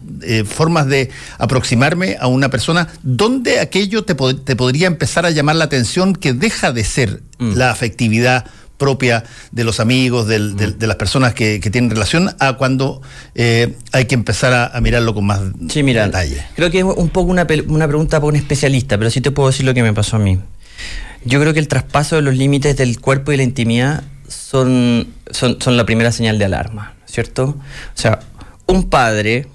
formas 0.47 0.86
de 0.89 1.10
aproximarme 1.39 2.16
a 2.18 2.26
una 2.26 2.49
persona? 2.49 2.89
¿Dónde 3.05 3.60
aquello 3.60 4.05
te, 4.05 4.16
pod- 4.16 4.42
te 4.44 4.57
podría 4.57 4.89
empezar 4.89 5.26
a 5.26 5.31
llamar 5.31 5.55
la 5.57 5.65
atención 5.66 6.15
que 6.16 6.33
deja 6.33 6.73
de 6.73 6.83
ser 6.83 7.23
la 7.39 7.70
afectividad? 7.70 8.44
propia 8.76 9.23
de 9.52 9.62
los 9.62 9.78
amigos, 9.78 10.26
del- 10.26 10.57
del- 10.57 10.76
de 10.76 10.86
las 10.89 10.97
personas 10.97 11.33
que, 11.33 11.60
que 11.60 11.70
tienen 11.70 11.91
relación, 11.91 12.34
a 12.41 12.55
cuando 12.55 13.00
eh, 13.36 13.76
hay 13.92 14.07
que 14.07 14.16
empezar 14.16 14.52
a, 14.52 14.66
a 14.66 14.81
mirarlo 14.81 15.15
con 15.15 15.24
más 15.24 15.41
Sí, 15.70 15.84
mira, 15.84 16.05
detalle. 16.07 16.42
creo 16.57 16.73
que 16.73 16.78
es 16.81 16.84
un 16.84 17.08
poco 17.08 17.31
una, 17.31 17.47
una 17.68 17.86
pregunta 17.86 18.18
para 18.18 18.26
un 18.31 18.36
especialista, 18.36 18.99
pero 18.99 19.10
sí 19.10 19.20
te 19.20 19.31
puedo 19.31 19.49
decir 19.50 19.65
lo 19.65 19.74
que 19.74 19.83
me 19.84 19.92
pasó 19.92 20.16
a 20.16 20.18
mí. 20.18 20.41
Yo 21.24 21.40
creo 21.40 21.52
que 21.52 21.60
el 21.60 21.68
traspaso 21.68 22.16
de 22.16 22.22
los 22.22 22.36
límites 22.36 22.76
del 22.76 23.00
cuerpo 23.00 23.32
y 23.32 23.36
la 23.36 23.42
intimidad 23.42 24.04
son, 24.28 25.12
son, 25.30 25.76
la 25.76 25.86
primera 25.86 26.12
señal 26.12 26.38
de 26.38 26.44
alarma, 26.44 26.94
¿cierto? 27.06 27.44
O 27.44 27.98
sea, 27.98 28.20
un 28.66 28.88
padre 28.88 29.46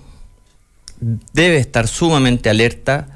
debe 1.33 1.57
estar 1.57 1.87
sumamente 1.87 2.49
alerta 2.49 3.07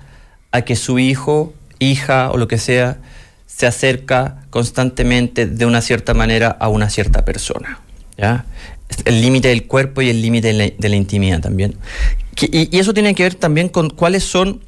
a 0.51 0.61
que 0.61 0.75
su 0.75 0.99
hijo, 0.99 1.53
hija 1.80 2.32
o 2.32 2.38
lo 2.38 2.48
que 2.48 2.57
sea, 2.57 2.99
se 3.48 3.67
acerca 3.67 4.45
constantemente 4.49 5.45
de 5.45 5.65
una 5.65 5.82
cierta 5.82 6.14
manera 6.14 6.49
a 6.59 6.69
una 6.69 6.90
cierta 6.90 7.25
persona. 7.25 7.80
¿ya? 8.17 8.45
El 9.06 9.22
límite 9.22 9.49
del 9.49 9.67
cuerpo 9.67 10.01
y 10.01 10.09
el 10.09 10.22
límite 10.22 10.53
de, 10.53 10.90
la- 10.90 10.95
intimidad 10.95 11.41
también. 11.41 11.75
Y, 12.40 12.75
y 12.75 12.80
eso 12.80 12.93
tiene 12.93 13.15
que 13.15 13.23
ver 13.23 13.35
también 13.35 13.69
con 13.69 13.90
cuáles 13.90 14.23
son 14.23 14.61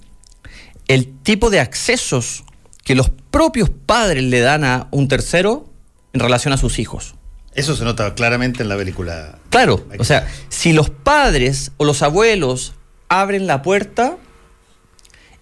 el 0.88 1.08
tipo 1.24 1.50
de 1.50 1.60
accesos 1.60 2.44
que 2.84 2.96
los 2.96 3.12
propios 3.36 3.70
padres 3.70 4.24
le 4.24 4.40
dan 4.40 4.64
a 4.64 4.88
un 4.92 5.10
tercero 5.10 5.70
en 6.14 6.22
relación 6.22 6.54
a 6.54 6.58
sus 6.58 6.80
hijos. 6.80 7.16
Eso 7.54 7.76
se 7.76 7.84
nota 7.84 8.16
claramente 8.16 8.64
en 8.64 8.70
la 8.70 8.78
película. 8.78 9.40
Claro, 9.50 9.86
o 10.00 10.06
sea, 10.06 10.26
si 10.48 10.72
los 10.72 10.90
padres 10.90 11.74
o 11.76 11.84
los 11.84 12.02
abuelos 12.02 12.76
abren 13.10 13.46
la 13.46 13.62
puerta, 13.62 14.16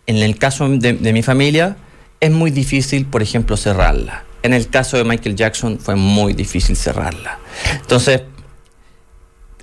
en 0.07 0.17
el 0.17 0.39
caso 0.39 0.67
de, 0.69 0.93
de 0.93 1.13
mi 1.13 1.21
familia, 1.21 1.77
es 2.19 2.31
muy 2.31 2.49
difícil, 2.49 3.05
por 3.05 3.21
ejemplo, 3.21 3.57
cerrarla. 3.57 4.23
En 4.41 4.55
el 4.55 4.69
caso 4.69 4.97
de 4.97 5.03
Michael 5.03 5.35
Jackson 5.35 5.77
fue 5.77 5.95
muy 5.95 6.33
difícil 6.33 6.75
cerrarla. 6.75 7.37
Entonces, 7.79 8.23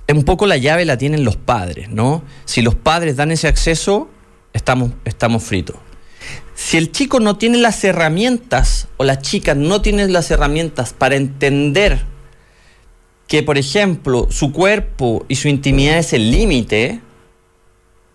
un 0.07 0.23
poco 0.23 0.47
la 0.47 0.55
llave 0.55 0.85
la 0.85 0.97
tienen 0.97 1.25
los 1.25 1.35
padres, 1.35 1.89
¿no? 1.89 2.23
Si 2.45 2.61
los 2.61 2.75
padres 2.75 3.17
dan 3.17 3.31
ese 3.31 3.49
acceso, 3.49 4.09
estamos, 4.53 4.91
estamos 5.03 5.43
fritos. 5.43 5.75
Si 6.63 6.77
el 6.77 6.91
chico 6.91 7.19
no 7.19 7.37
tiene 7.37 7.57
las 7.57 7.83
herramientas 7.83 8.87
o 8.97 9.03
la 9.03 9.19
chica 9.19 9.55
no 9.55 9.81
tiene 9.81 10.07
las 10.07 10.29
herramientas 10.31 10.93
para 10.93 11.15
entender 11.15 12.05
que, 13.27 13.41
por 13.43 13.57
ejemplo, 13.57 14.27
su 14.29 14.53
cuerpo 14.53 15.25
y 15.27 15.35
su 15.35 15.49
intimidad 15.49 15.97
es 15.97 16.13
el 16.13 16.31
límite, 16.31 17.01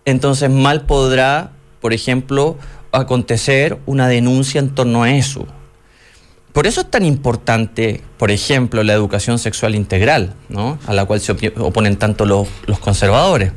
entonces 0.04 0.48
mal 0.48 0.86
podrá, 0.86 1.52
por 1.80 1.92
ejemplo, 1.92 2.56
acontecer 2.92 3.78
una 3.84 4.08
denuncia 4.08 4.60
en 4.60 4.74
torno 4.74 5.02
a 5.02 5.10
eso. 5.10 5.46
Por 6.52 6.66
eso 6.66 6.82
es 6.82 6.90
tan 6.90 7.04
importante, 7.04 8.00
por 8.16 8.30
ejemplo, 8.30 8.82
la 8.84 8.94
educación 8.94 9.38
sexual 9.38 9.74
integral, 9.74 10.34
¿no? 10.48 10.78
a 10.86 10.94
la 10.94 11.04
cual 11.04 11.20
se 11.20 11.32
oponen 11.58 11.96
tanto 11.96 12.24
los 12.24 12.48
conservadores, 12.80 13.52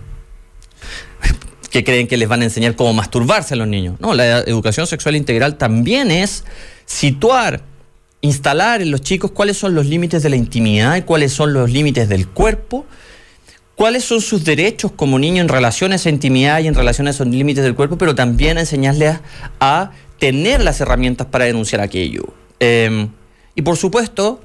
que 1.70 1.84
creen 1.84 2.08
que 2.08 2.18
les 2.18 2.28
van 2.28 2.42
a 2.42 2.46
enseñar 2.46 2.76
cómo 2.76 2.94
masturbarse 2.94 3.54
a 3.54 3.58
los 3.58 3.68
niños. 3.68 3.96
No, 4.00 4.14
la 4.14 4.40
educación 4.40 4.88
sexual 4.88 5.16
integral 5.16 5.58
también 5.58 6.12
es 6.12 6.44
situar, 6.86 7.62
instalar 8.22 8.82
en 8.82 8.92
los 8.92 9.02
chicos 9.02 9.32
cuáles 9.32 9.58
son 9.58 9.76
los 9.76 9.86
límites 9.86 10.24
de 10.24 10.30
la 10.30 10.36
intimidad 10.36 10.96
y 10.98 11.04
cuáles 11.04 11.32
son 11.32 11.54
los 11.54 11.72
límites 11.72 12.10
del 12.10 12.28
cuerpo, 12.28 12.86
cuáles 13.76 14.04
son 14.04 14.22
sus 14.22 14.44
derechos 14.44 14.92
como 14.92 15.20
niño 15.20 15.42
en 15.42 15.48
relación 15.48 15.92
a 15.92 15.96
esa 15.96 16.10
intimidad 16.10 16.60
y 16.60 16.68
en 16.68 16.76
relación 16.76 17.08
a 17.08 17.12
esos 17.12 17.28
límites 17.28 17.64
del 17.64 17.76
cuerpo, 17.76 17.98
pero 17.98 18.16
también 18.16 18.58
enseñarles 18.58 19.20
a, 19.60 19.92
tener 20.20 20.62
las 20.62 20.82
herramientas 20.82 21.28
para 21.28 21.46
denunciar 21.46 21.80
aquello. 21.80 22.34
Eh, 22.60 23.08
y 23.56 23.62
por 23.62 23.78
supuesto, 23.78 24.42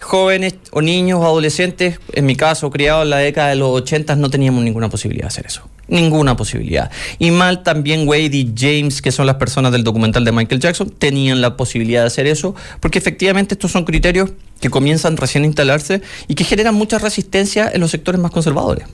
jóvenes 0.00 0.54
o 0.72 0.82
niños 0.82 1.20
o 1.20 1.24
adolescentes, 1.24 2.00
en 2.12 2.26
mi 2.26 2.36
caso, 2.36 2.70
criados 2.70 3.04
en 3.04 3.10
la 3.10 3.18
década 3.18 3.50
de 3.50 3.56
los 3.56 3.70
80, 3.70 4.16
no 4.16 4.30
teníamos 4.30 4.64
ninguna 4.64 4.88
posibilidad 4.88 5.24
de 5.24 5.28
hacer 5.28 5.46
eso. 5.46 5.68
Ninguna 5.88 6.36
posibilidad. 6.36 6.90
Y 7.18 7.30
mal 7.30 7.62
también 7.62 8.08
Wade 8.08 8.30
y 8.32 8.54
James, 8.56 9.02
que 9.02 9.12
son 9.12 9.26
las 9.26 9.36
personas 9.36 9.72
del 9.72 9.84
documental 9.84 10.24
de 10.24 10.32
Michael 10.32 10.60
Jackson, 10.60 10.90
tenían 10.90 11.40
la 11.40 11.56
posibilidad 11.56 12.02
de 12.02 12.06
hacer 12.06 12.26
eso, 12.26 12.54
porque 12.80 12.98
efectivamente 12.98 13.54
estos 13.54 13.72
son 13.72 13.84
criterios 13.84 14.30
que 14.60 14.70
comienzan 14.70 15.16
recién 15.16 15.44
a 15.44 15.46
instalarse 15.46 16.00
y 16.28 16.34
que 16.34 16.44
generan 16.44 16.74
mucha 16.74 16.98
resistencia 16.98 17.70
en 17.72 17.80
los 17.80 17.90
sectores 17.90 18.20
más 18.20 18.30
conservadores. 18.30 18.86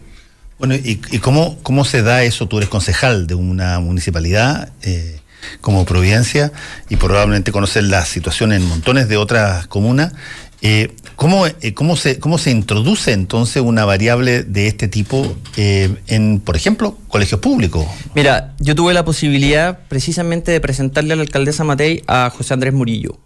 Bueno, 0.58 0.74
¿y, 0.74 0.96
cómo, 1.18 1.58
cómo 1.62 1.84
se 1.84 2.02
da 2.02 2.24
eso? 2.24 2.46
Tú 2.48 2.56
eres 2.56 2.70
concejal 2.70 3.26
de 3.26 3.34
una 3.34 3.78
municipalidad 3.78 4.72
eh, 4.82 5.20
como 5.60 5.84
Providencia 5.84 6.50
y 6.88 6.96
probablemente 6.96 7.52
conoces 7.52 7.84
la 7.84 8.04
situación 8.06 8.52
en 8.52 8.66
montones 8.66 9.08
de 9.08 9.18
otras 9.18 9.66
comunas. 9.66 10.14
Eh, 10.62 10.94
¿cómo, 11.16 11.46
eh, 11.46 11.74
cómo, 11.74 11.96
se, 11.96 12.18
¿Cómo 12.18 12.38
se 12.38 12.50
introduce 12.50 13.12
entonces 13.12 13.62
una 13.62 13.84
variable 13.84 14.42
de 14.42 14.68
este 14.68 14.88
tipo 14.88 15.36
eh, 15.56 15.94
en, 16.06 16.40
por 16.40 16.56
ejemplo, 16.56 16.96
colegios 17.08 17.40
públicos? 17.40 17.86
Mira, 18.14 18.54
yo 18.58 18.74
tuve 18.74 18.94
la 18.94 19.04
posibilidad 19.04 19.78
precisamente 19.88 20.52
de 20.52 20.60
presentarle 20.60 21.12
a 21.12 21.16
la 21.16 21.22
alcaldesa 21.22 21.64
Matei 21.64 22.02
a 22.06 22.30
José 22.30 22.54
Andrés 22.54 22.72
Murillo. 22.72 23.18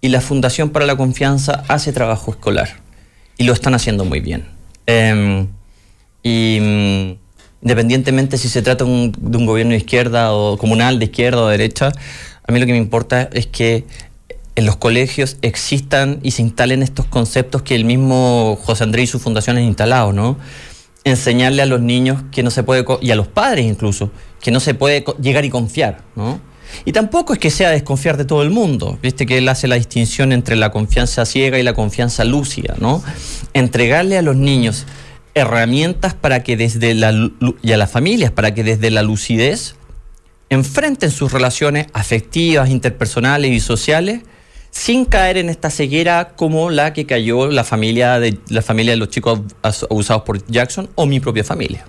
Y 0.00 0.08
la 0.08 0.20
Fundación 0.20 0.68
para 0.70 0.84
la 0.84 0.96
Confianza 0.96 1.64
hace 1.68 1.92
trabajo 1.92 2.30
escolar. 2.30 2.68
Y 3.38 3.44
lo 3.44 3.54
están 3.54 3.74
haciendo 3.74 4.04
muy 4.04 4.20
bien. 4.20 4.44
Em, 4.86 5.48
y 6.22 6.58
mm, 6.60 7.16
independientemente 7.62 8.36
si 8.36 8.50
se 8.50 8.60
trata 8.60 8.84
de 8.84 8.90
un 9.38 9.46
gobierno 9.46 9.72
de 9.72 9.78
izquierda 9.78 10.34
o 10.34 10.58
comunal, 10.58 10.98
de 10.98 11.06
izquierda 11.06 11.42
o 11.42 11.46
de 11.46 11.56
derecha, 11.56 11.90
a 12.46 12.52
mí 12.52 12.60
lo 12.60 12.66
que 12.66 12.72
me 12.72 12.78
importa 12.78 13.30
es 13.32 13.46
que 13.46 13.84
en 14.56 14.66
los 14.66 14.76
colegios 14.76 15.36
existan 15.42 16.20
y 16.22 16.30
se 16.32 16.42
instalen 16.42 16.82
estos 16.82 17.06
conceptos 17.06 17.62
que 17.62 17.74
el 17.74 17.84
mismo 17.84 18.58
José 18.62 18.84
Andrés 18.84 19.08
y 19.08 19.12
su 19.12 19.18
fundación 19.18 19.56
han 19.56 19.64
instalado, 19.64 20.12
¿no? 20.12 20.38
Enseñarle 21.02 21.62
a 21.62 21.66
los 21.66 21.80
niños 21.80 22.22
que 22.30 22.42
no 22.42 22.50
se 22.50 22.62
puede, 22.62 22.84
y 23.00 23.10
a 23.10 23.16
los 23.16 23.26
padres 23.26 23.66
incluso, 23.66 24.10
que 24.40 24.50
no 24.50 24.60
se 24.60 24.74
puede 24.74 25.04
llegar 25.20 25.44
y 25.44 25.50
confiar, 25.50 26.02
¿no? 26.14 26.40
Y 26.84 26.92
tampoco 26.92 27.32
es 27.32 27.38
que 27.38 27.50
sea 27.50 27.70
desconfiar 27.70 28.16
de 28.16 28.24
todo 28.24 28.42
el 28.42 28.50
mundo, 28.50 28.98
viste 29.02 29.26
que 29.26 29.38
él 29.38 29.48
hace 29.48 29.68
la 29.68 29.76
distinción 29.76 30.32
entre 30.32 30.56
la 30.56 30.70
confianza 30.70 31.24
ciega 31.24 31.58
y 31.58 31.62
la 31.62 31.74
confianza 31.74 32.24
lúcida, 32.24 32.74
¿no? 32.78 33.02
Entregarle 33.52 34.18
a 34.18 34.22
los 34.22 34.36
niños 34.36 34.86
herramientas 35.34 36.14
para 36.14 36.42
que 36.42 36.56
desde 36.56 36.94
la 36.94 37.12
y 37.60 37.72
a 37.72 37.76
las 37.76 37.90
familias 37.90 38.30
para 38.30 38.54
que 38.54 38.62
desde 38.62 38.90
la 38.90 39.02
lucidez 39.02 39.74
enfrenten 40.48 41.10
sus 41.10 41.32
relaciones 41.32 41.88
afectivas, 41.92 42.70
interpersonales 42.70 43.50
y 43.50 43.58
sociales 43.58 44.20
sin 44.74 45.04
caer 45.04 45.36
en 45.38 45.48
esta 45.48 45.70
ceguera 45.70 46.32
como 46.34 46.68
la 46.68 46.92
que 46.92 47.06
cayó 47.06 47.46
la 47.46 47.62
familia 47.62 48.18
de, 48.18 48.36
la 48.48 48.60
familia 48.60 48.92
de 48.92 48.96
los 48.96 49.08
chicos 49.08 49.40
abusados 49.62 50.24
por 50.24 50.44
Jackson 50.46 50.90
o 50.96 51.06
mi 51.06 51.20
propia 51.20 51.44
familia. 51.44 51.86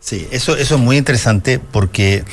Sí, 0.00 0.28
eso, 0.30 0.54
eso 0.54 0.74
es 0.74 0.80
muy 0.80 0.98
interesante 0.98 1.58
porque, 1.58 2.24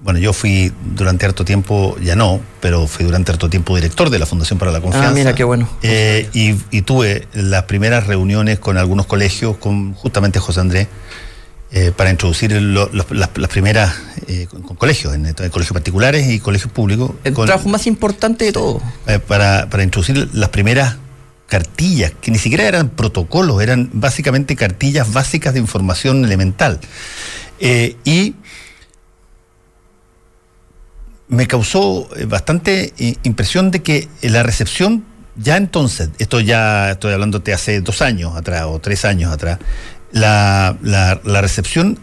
bueno, 0.00 0.20
yo 0.20 0.34
fui 0.34 0.72
durante 0.94 1.24
harto 1.24 1.46
tiempo, 1.46 1.96
ya 2.02 2.16
no, 2.16 2.40
pero 2.60 2.86
fui 2.86 3.06
durante 3.06 3.32
harto 3.32 3.48
tiempo 3.48 3.74
director 3.74 4.10
de 4.10 4.18
la 4.18 4.26
Fundación 4.26 4.58
para 4.58 4.72
la 4.72 4.82
Confianza. 4.82 5.08
Ah, 5.08 5.14
mira, 5.14 5.34
qué 5.34 5.42
bueno. 5.42 5.66
Eh, 5.82 6.28
y, 6.34 6.56
y 6.70 6.82
tuve 6.82 7.26
las 7.32 7.62
primeras 7.62 8.06
reuniones 8.06 8.58
con 8.58 8.76
algunos 8.76 9.06
colegios, 9.06 9.56
con 9.56 9.94
justamente 9.94 10.38
José 10.38 10.60
Andrés, 10.60 10.86
eh, 11.70 11.92
para 11.96 12.10
introducir 12.10 12.52
lo- 12.52 12.88
los- 12.92 13.10
las, 13.10 13.30
las 13.36 13.48
primeras 13.50 13.94
eh, 14.26 14.46
con, 14.50 14.62
con 14.62 14.76
colegios, 14.76 15.14
en, 15.14 15.26
en 15.26 15.34
colegios 15.34 15.72
particulares 15.72 16.28
y 16.28 16.40
colegios 16.40 16.72
públicos. 16.72 17.12
El 17.24 17.34
con- 17.34 17.46
trabajo 17.46 17.68
más 17.68 17.86
importante 17.86 18.46
de 18.46 18.52
todo. 18.52 18.80
eh, 19.06 19.18
para, 19.18 19.68
para 19.70 19.82
introducir 19.82 20.28
las 20.32 20.48
primeras 20.50 20.96
cartillas, 21.46 22.12
que 22.20 22.30
ni 22.30 22.38
siquiera 22.38 22.64
eran 22.64 22.90
protocolos, 22.90 23.62
eran 23.62 23.88
básicamente 23.92 24.54
cartillas 24.56 25.12
básicas 25.12 25.54
de 25.54 25.60
información 25.60 26.24
elemental. 26.24 26.78
Eh, 27.60 27.96
y 28.04 28.34
me 31.28 31.46
causó 31.46 32.08
eh, 32.16 32.24
bastante 32.24 32.92
eh, 32.98 33.16
impresión 33.22 33.70
de 33.70 33.82
que 33.82 34.08
la 34.22 34.42
recepción 34.42 35.04
ya 35.36 35.56
entonces, 35.56 36.10
esto 36.18 36.40
ya 36.40 36.90
estoy 36.92 37.12
hablándote 37.12 37.52
hace 37.52 37.80
dos 37.80 38.02
años 38.02 38.36
atrás 38.36 38.64
o 38.66 38.80
tres 38.80 39.04
años 39.04 39.32
atrás, 39.32 39.58
la, 40.12 40.76
la- 40.82 41.20
la 41.24 41.40
recepción 41.40 41.98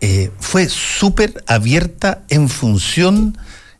eh, 0.00 0.30
fue 0.38 0.68
súper 0.68 1.42
abierta 1.46 2.22
en 2.28 2.48
función, 2.48 3.36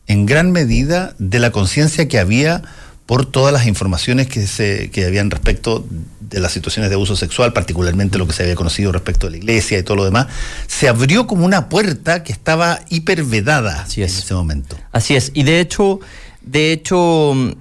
en 0.07 0.25
gran 0.25 0.51
medida, 0.51 1.15
de 1.19 1.39
la 1.39 1.51
conciencia 1.51 2.07
que 2.07 2.19
había 2.19 2.63
por 3.05 3.25
todas 3.25 3.53
las 3.53 3.67
informaciones 3.67 4.27
que, 4.27 4.45
se, 4.47 4.89
que 4.91 5.05
habían 5.05 5.31
respecto 5.31 5.85
de 6.19 6.41
las 6.41 6.51
situaciones 6.51 6.89
de 6.89 6.95
abuso 6.95 7.15
sexual, 7.15 7.53
particularmente 7.53 8.17
lo 8.17 8.27
que 8.27 8.33
se 8.33 8.43
había 8.43 8.55
conocido 8.55 8.91
respecto 8.91 9.27
de 9.27 9.31
la 9.31 9.37
iglesia 9.37 9.77
y 9.79 9.83
todo 9.83 9.95
lo 9.95 10.03
demás, 10.03 10.27
se 10.67 10.89
abrió 10.89 11.25
como 11.25 11.45
una 11.45 11.69
puerta 11.69 12.23
que 12.23 12.33
estaba 12.33 12.79
hipervedada 12.89 13.83
Así 13.83 14.01
en 14.01 14.07
es. 14.07 14.17
ese 14.17 14.33
momento. 14.33 14.75
Así 14.91 15.15
es. 15.15 15.31
Y 15.33 15.43
de 15.43 15.61
hecho, 15.61 16.01
de 16.41 16.73
hecho, 16.73 17.31
mm, 17.33 17.51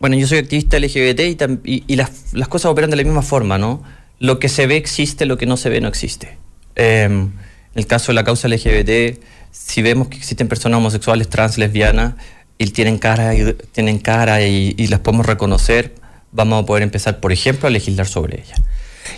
bueno, 0.00 0.16
yo 0.16 0.26
soy 0.26 0.38
activista 0.38 0.78
LGBT 0.78 1.20
y, 1.20 1.36
tam- 1.36 1.60
y- 1.64 1.84
y 1.86 1.94
las, 1.94 2.10
las 2.32 2.48
cosas 2.48 2.72
operan 2.72 2.90
de 2.90 2.96
la 2.96 3.04
misma 3.04 3.22
forma, 3.22 3.56
¿no? 3.58 3.84
Lo 4.18 4.38
que 4.38 4.48
se 4.48 4.66
ve 4.66 4.76
existe, 4.76 5.26
lo 5.26 5.38
que 5.38 5.46
no 5.46 5.56
se 5.56 5.68
ve 5.68 5.80
no 5.80 5.88
existe. 5.88 6.38
Eh, 6.76 7.04
en 7.04 7.32
el 7.74 7.86
caso 7.86 8.08
de 8.08 8.14
la 8.14 8.24
causa 8.24 8.48
LGBT, 8.48 9.18
si 9.50 9.82
vemos 9.82 10.08
que 10.08 10.16
existen 10.16 10.48
personas 10.48 10.78
homosexuales, 10.78 11.28
trans, 11.28 11.58
lesbianas, 11.58 12.14
y 12.58 12.66
tienen 12.68 12.98
cara 12.98 13.34
y, 13.34 13.52
tienen 13.72 13.98
cara 13.98 14.42
y, 14.42 14.86
las 14.86 15.00
podemos 15.00 15.26
reconocer, 15.26 15.94
vamos 16.32 16.62
a 16.62 16.66
poder 16.66 16.82
empezar, 16.82 17.20
por 17.20 17.32
ejemplo, 17.32 17.68
a 17.68 17.70
legislar 17.70 18.06
sobre 18.06 18.40
ellas. 18.40 18.60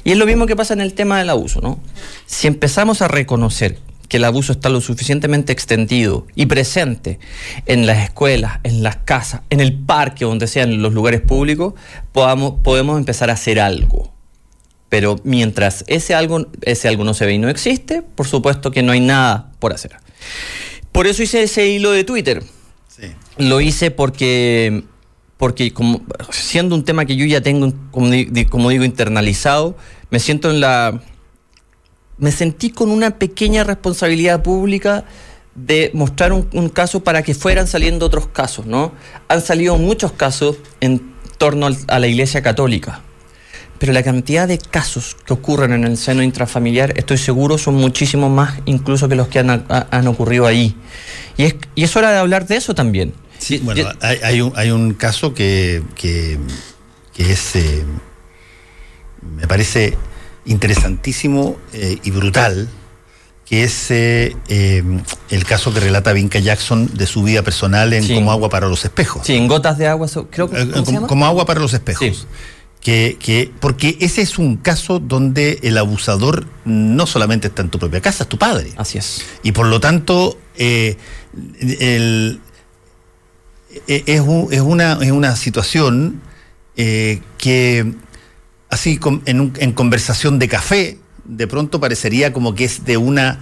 Y 0.04 0.12
es 0.12 0.18
lo 0.18 0.26
mismo 0.26 0.46
que 0.46 0.56
pasa 0.56 0.74
en 0.74 0.80
el 0.80 0.94
tema 0.94 1.18
del 1.18 1.30
abuso, 1.30 1.60
¿no? 1.60 1.80
Si 2.26 2.46
empezamos 2.46 3.02
a 3.02 3.08
reconocer 3.08 3.78
que 4.08 4.16
el 4.16 4.24
abuso 4.24 4.52
está 4.52 4.70
lo 4.70 4.80
suficientemente 4.80 5.52
extendido 5.52 6.26
y 6.34 6.46
presente 6.46 7.18
en 7.66 7.86
las 7.86 7.98
escuelas, 8.04 8.60
en 8.64 8.82
las 8.82 8.96
casas, 8.96 9.42
en 9.50 9.60
el 9.60 9.74
parque, 9.74 10.24
donde 10.24 10.46
sean 10.46 10.82
los 10.82 10.94
lugares 10.94 11.20
públicos, 11.20 11.74
podamos, 12.12 12.54
podemos 12.62 12.98
empezar 12.98 13.30
a 13.30 13.34
hacer 13.34 13.60
algo. 13.60 14.17
Pero 14.88 15.16
mientras 15.22 15.84
ese 15.86 16.14
algo, 16.14 16.46
ese 16.62 16.88
algo 16.88 17.04
no 17.04 17.12
se 17.14 17.26
ve 17.26 17.34
y 17.34 17.38
no 17.38 17.48
existe, 17.48 18.02
por 18.02 18.26
supuesto 18.26 18.70
que 18.70 18.82
no 18.82 18.92
hay 18.92 19.00
nada 19.00 19.52
por 19.58 19.72
hacer. 19.72 19.96
Por 20.92 21.06
eso 21.06 21.22
hice 21.22 21.42
ese 21.42 21.68
hilo 21.68 21.90
de 21.90 22.04
Twitter. 22.04 22.42
Lo 23.36 23.60
hice 23.60 23.90
porque, 23.90 24.82
porque 25.36 25.72
como, 25.72 26.00
siendo 26.30 26.74
un 26.74 26.84
tema 26.84 27.04
que 27.04 27.16
yo 27.16 27.24
ya 27.26 27.40
tengo, 27.42 27.72
como, 27.90 28.10
como 28.48 28.70
digo, 28.70 28.84
internalizado, 28.84 29.76
me 30.10 30.18
siento 30.20 30.50
en 30.50 30.60
la... 30.60 31.00
Me 32.16 32.32
sentí 32.32 32.70
con 32.70 32.90
una 32.90 33.18
pequeña 33.18 33.62
responsabilidad 33.62 34.42
pública 34.42 35.04
de 35.54 35.90
mostrar 35.94 36.32
un, 36.32 36.48
un 36.52 36.68
caso 36.68 37.04
para 37.04 37.22
que 37.22 37.34
fueran 37.34 37.68
saliendo 37.68 38.06
otros 38.06 38.26
casos, 38.26 38.66
¿no? 38.66 38.92
Han 39.28 39.40
salido 39.40 39.76
muchos 39.76 40.10
casos 40.12 40.56
en 40.80 41.14
torno 41.36 41.66
al- 41.66 41.76
a 41.86 41.98
la 42.00 42.08
Iglesia 42.08 42.42
Católica, 42.42 43.02
pero 43.78 43.92
la 43.92 44.02
cantidad 44.02 44.48
de 44.48 44.58
casos 44.58 45.16
que 45.24 45.32
ocurren 45.32 45.72
en 45.72 45.84
el 45.84 45.96
seno 45.96 46.22
intrafamiliar, 46.22 46.94
estoy 46.98 47.18
seguro, 47.18 47.58
son 47.58 47.74
muchísimos 47.76 48.30
más 48.30 48.58
incluso 48.64 49.08
que 49.08 49.14
los 49.14 49.28
que 49.28 49.38
han, 49.38 49.50
ha- 49.50 49.86
han 49.90 50.06
ocurrido 50.08 50.46
ahí. 50.46 50.74
Y 51.36 51.44
es, 51.44 51.54
y 51.74 51.84
es 51.84 51.96
hora 51.96 52.10
de 52.10 52.18
hablar 52.18 52.46
de 52.46 52.56
eso 52.56 52.74
también. 52.74 53.14
Y- 53.48 53.58
Bueno, 53.58 53.88
hay, 54.00 54.18
hay 54.24 54.40
un, 54.40 54.52
hay 54.56 54.70
un 54.72 54.94
caso 54.94 55.32
que, 55.32 55.82
que, 55.94 56.38
que 57.14 57.30
es, 57.32 57.54
eh, 57.56 57.84
me 59.36 59.46
parece 59.46 59.96
interesantísimo 60.44 61.56
eh, 61.72 61.98
y 62.02 62.10
brutal, 62.10 62.68
que 63.44 63.64
es 63.64 63.90
eh, 63.90 64.36
eh, 64.48 64.82
el 65.30 65.44
caso 65.44 65.72
que 65.72 65.80
relata 65.80 66.12
Vinca 66.12 66.38
Jackson 66.38 66.90
de 66.94 67.06
su 67.06 67.22
vida 67.22 67.42
personal 67.42 67.92
en 67.92 68.02
Sí. 68.02 68.14
Como 68.14 68.30
agua 68.32 68.48
para 68.50 68.68
los 68.68 68.84
espejos. 68.84 69.26
sí, 69.26 69.34
en 69.36 69.46
gotas 69.48 69.78
de 69.78 69.86
agua, 69.86 70.06
creo 70.30 70.50
que... 70.50 70.60
Eh, 70.60 70.66
¿cómo 70.66 70.74
se 70.76 70.84
como, 70.84 70.92
llama? 70.96 71.06
como 71.06 71.26
agua 71.26 71.46
para 71.46 71.60
los 71.60 71.72
espejos. 71.72 72.06
Sí. 72.18 72.26
Que, 72.80 73.16
que, 73.20 73.50
porque 73.60 73.96
ese 74.00 74.22
es 74.22 74.38
un 74.38 74.56
caso 74.56 74.98
donde 75.00 75.58
el 75.62 75.76
abusador 75.78 76.46
no 76.64 77.06
solamente 77.06 77.48
está 77.48 77.62
en 77.62 77.70
tu 77.70 77.78
propia 77.78 78.00
casa, 78.00 78.22
es 78.22 78.28
tu 78.28 78.38
padre. 78.38 78.72
Así 78.76 78.98
es. 78.98 79.24
Y 79.42 79.52
por 79.52 79.66
lo 79.66 79.80
tanto, 79.80 80.38
eh, 80.56 80.96
el- 81.80 82.40
eh, 83.88 84.04
es, 84.06 84.20
un- 84.20 84.48
es 84.52 84.60
una, 84.60 84.98
es 85.02 85.10
una 85.10 85.36
situación 85.36 86.20
eh, 86.76 87.20
que, 87.36 87.92
así 88.70 89.00
en, 89.26 89.40
un- 89.40 89.52
en 89.58 89.72
conversación 89.72 90.38
de 90.38 90.48
café, 90.48 90.98
de 91.24 91.46
pronto 91.48 91.80
parecería 91.80 92.32
como 92.32 92.54
que 92.54 92.64
es 92.64 92.84
de 92.84 92.96
una 92.96 93.40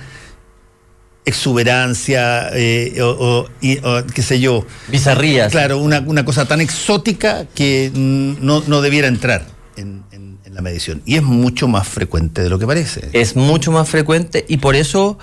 exuberancia 1.27 2.49
eh, 2.55 3.01
o, 3.03 3.07
o- 3.09 3.49
y- 3.61 3.79
o 3.85 4.05
qué 4.07 4.23
sé 4.23 4.41
yo. 4.41 4.65
Bizarrías. 4.89 5.53
Claro, 5.53 5.79
una, 5.79 6.01
una 6.01 6.25
cosa 6.25 6.47
tan 6.47 6.61
exótica 6.61 7.47
que 7.55 7.91
no, 7.95 8.63
no 8.67 8.81
debiera 8.81 9.09
entrar 9.09 9.47
en, 9.77 10.03
en- 10.13 10.39
en 10.45 10.55
la 10.55 10.63
medición. 10.63 11.03
Y 11.05 11.17
es 11.17 11.23
mucho 11.23 11.69
más 11.69 11.87
frecuente 11.87 12.43
de 12.43 12.49
lo 12.51 12.59
que 12.59 12.67
parece. 12.67 13.09
es 13.13 13.37
mucho 13.37 13.71
más 13.73 13.89
frecuente 13.89 14.45
y 14.49 14.57
por 14.59 14.77
eso 14.77 15.19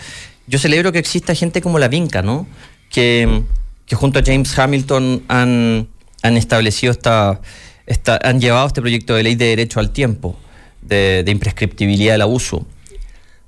yo 0.47 0.59
celebro 0.59 0.91
que 0.91 0.99
exista 0.99 1.33
gente 1.35 1.61
como 1.61 1.79
la 1.79 1.87
Vinca, 1.87 2.21
¿no? 2.21 2.47
Que, 2.91 3.43
que 3.85 3.95
junto 3.95 4.19
a 4.19 4.23
James 4.23 4.57
Hamilton 4.57 5.23
han, 5.27 5.87
han 6.21 6.37
establecido 6.37 6.91
esta, 6.91 7.41
esta, 7.87 8.19
han 8.23 8.39
llevado 8.41 8.67
este 8.67 8.81
proyecto 8.81 9.15
de 9.15 9.23
ley 9.23 9.35
de 9.35 9.45
derecho 9.45 9.79
al 9.79 9.91
tiempo, 9.91 10.37
de, 10.81 11.23
de 11.23 11.31
imprescriptibilidad 11.31 12.13
del 12.13 12.21
abuso. 12.21 12.67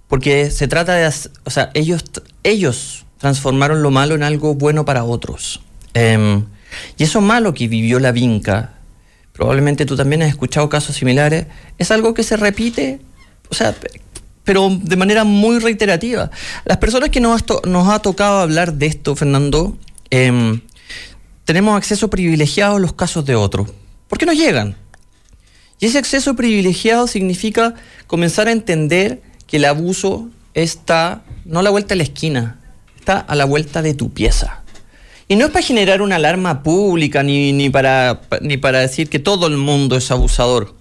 Porque 0.07 0.51
se 0.51 0.67
trata 0.67 0.93
de, 0.93 1.07
o 1.43 1.49
sea, 1.49 1.71
ellos, 1.73 2.03
ellos 2.49 3.05
transformaron 3.17 3.81
lo 3.81 3.91
malo 3.91 4.15
en 4.15 4.23
algo 4.23 4.55
bueno 4.55 4.85
para 4.85 5.03
otros. 5.03 5.61
Em, 5.93 6.45
y 6.97 7.03
eso 7.03 7.21
malo 7.21 7.53
que 7.53 7.67
vivió 7.67 7.99
la 7.99 8.11
Vinca, 8.11 8.73
probablemente 9.33 9.85
tú 9.85 9.95
también 9.95 10.21
has 10.23 10.29
escuchado 10.29 10.69
casos 10.69 10.95
similares, 10.95 11.47
es 11.77 11.91
algo 11.91 12.13
que 12.13 12.23
se 12.23 12.37
repite, 12.37 12.99
o 13.49 13.55
sea, 13.55 13.73
pe- 13.73 14.01
pero 14.43 14.69
de 14.69 14.95
manera 14.95 15.23
muy 15.23 15.59
reiterativa. 15.59 16.29
Las 16.65 16.77
personas 16.77 17.09
que 17.09 17.19
nos, 17.19 17.43
nos 17.65 17.89
ha 17.89 17.99
tocado 17.99 18.39
hablar 18.41 18.73
de 18.73 18.85
esto, 18.85 19.15
Fernando, 19.15 19.75
em, 20.11 20.61
tenemos 21.45 21.75
acceso 21.75 22.09
privilegiado 22.09 22.75
a 22.75 22.79
los 22.79 22.93
casos 22.93 23.25
de 23.25 23.35
otros. 23.35 23.69
¿Por 24.07 24.17
qué 24.19 24.25
nos 24.25 24.35
llegan? 24.35 24.75
Y 25.79 25.87
ese 25.87 25.97
acceso 25.97 26.35
privilegiado 26.35 27.07
significa 27.07 27.73
comenzar 28.07 28.47
a 28.47 28.51
entender 28.51 29.21
que 29.47 29.57
el 29.57 29.65
abuso 29.65 30.29
está 30.55 31.23
no 31.45 31.59
a 31.59 31.63
la 31.63 31.69
vuelta 31.69 31.89
de 31.89 31.97
la 31.97 32.03
esquina, 32.03 32.59
está 32.97 33.19
a 33.19 33.35
la 33.35 33.45
vuelta 33.45 33.83
de 33.83 33.93
tu 33.93 34.11
pieza. 34.11 34.63
Y 35.27 35.35
no 35.35 35.45
es 35.45 35.51
para 35.51 35.65
generar 35.65 36.01
una 36.01 36.15
alarma 36.15 36.63
pública 36.63 37.21
ni, 37.21 37.53
ni, 37.53 37.69
para, 37.69 38.21
ni 38.41 38.57
para 38.57 38.79
decir 38.79 39.09
que 39.09 39.19
todo 39.19 39.47
el 39.47 39.57
mundo 39.57 39.95
es 39.95 40.09
abusador. 40.11 40.75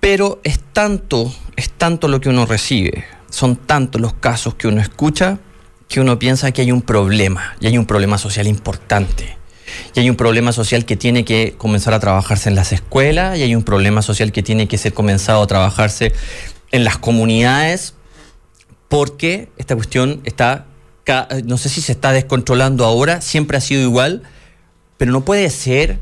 Pero 0.00 0.40
es 0.44 0.58
tanto, 0.72 1.32
es 1.56 1.70
tanto 1.70 2.08
lo 2.08 2.20
que 2.20 2.28
uno 2.28 2.46
recibe, 2.46 3.04
son 3.30 3.56
tantos 3.56 4.00
los 4.00 4.14
casos 4.14 4.54
que 4.54 4.68
uno 4.68 4.80
escucha 4.80 5.38
que 5.92 6.00
uno 6.00 6.18
piensa 6.18 6.50
que 6.52 6.62
hay 6.62 6.72
un 6.72 6.80
problema, 6.80 7.54
y 7.60 7.66
hay 7.66 7.76
un 7.76 7.84
problema 7.84 8.16
social 8.16 8.46
importante. 8.46 9.36
Y 9.94 10.00
hay 10.00 10.08
un 10.08 10.16
problema 10.16 10.50
social 10.52 10.86
que 10.86 10.96
tiene 10.96 11.24
que 11.24 11.54
comenzar 11.58 11.92
a 11.92 12.00
trabajarse 12.00 12.48
en 12.48 12.54
las 12.54 12.72
escuelas, 12.72 13.38
y 13.38 13.42
hay 13.42 13.54
un 13.54 13.62
problema 13.62 14.00
social 14.00 14.32
que 14.32 14.42
tiene 14.42 14.68
que 14.68 14.78
ser 14.78 14.94
comenzado 14.94 15.42
a 15.42 15.46
trabajarse 15.46 16.14
en 16.72 16.84
las 16.84 16.98
comunidades, 16.98 17.94
porque 18.88 19.48
esta 19.56 19.74
cuestión 19.74 20.20
está, 20.24 20.66
no 21.44 21.56
sé 21.58 21.68
si 21.68 21.80
se 21.80 21.92
está 21.92 22.12
descontrolando 22.12 22.84
ahora, 22.84 23.20
siempre 23.20 23.56
ha 23.56 23.60
sido 23.60 23.82
igual, 23.82 24.22
pero 24.98 25.12
no 25.12 25.24
puede 25.24 25.48
ser, 25.50 25.98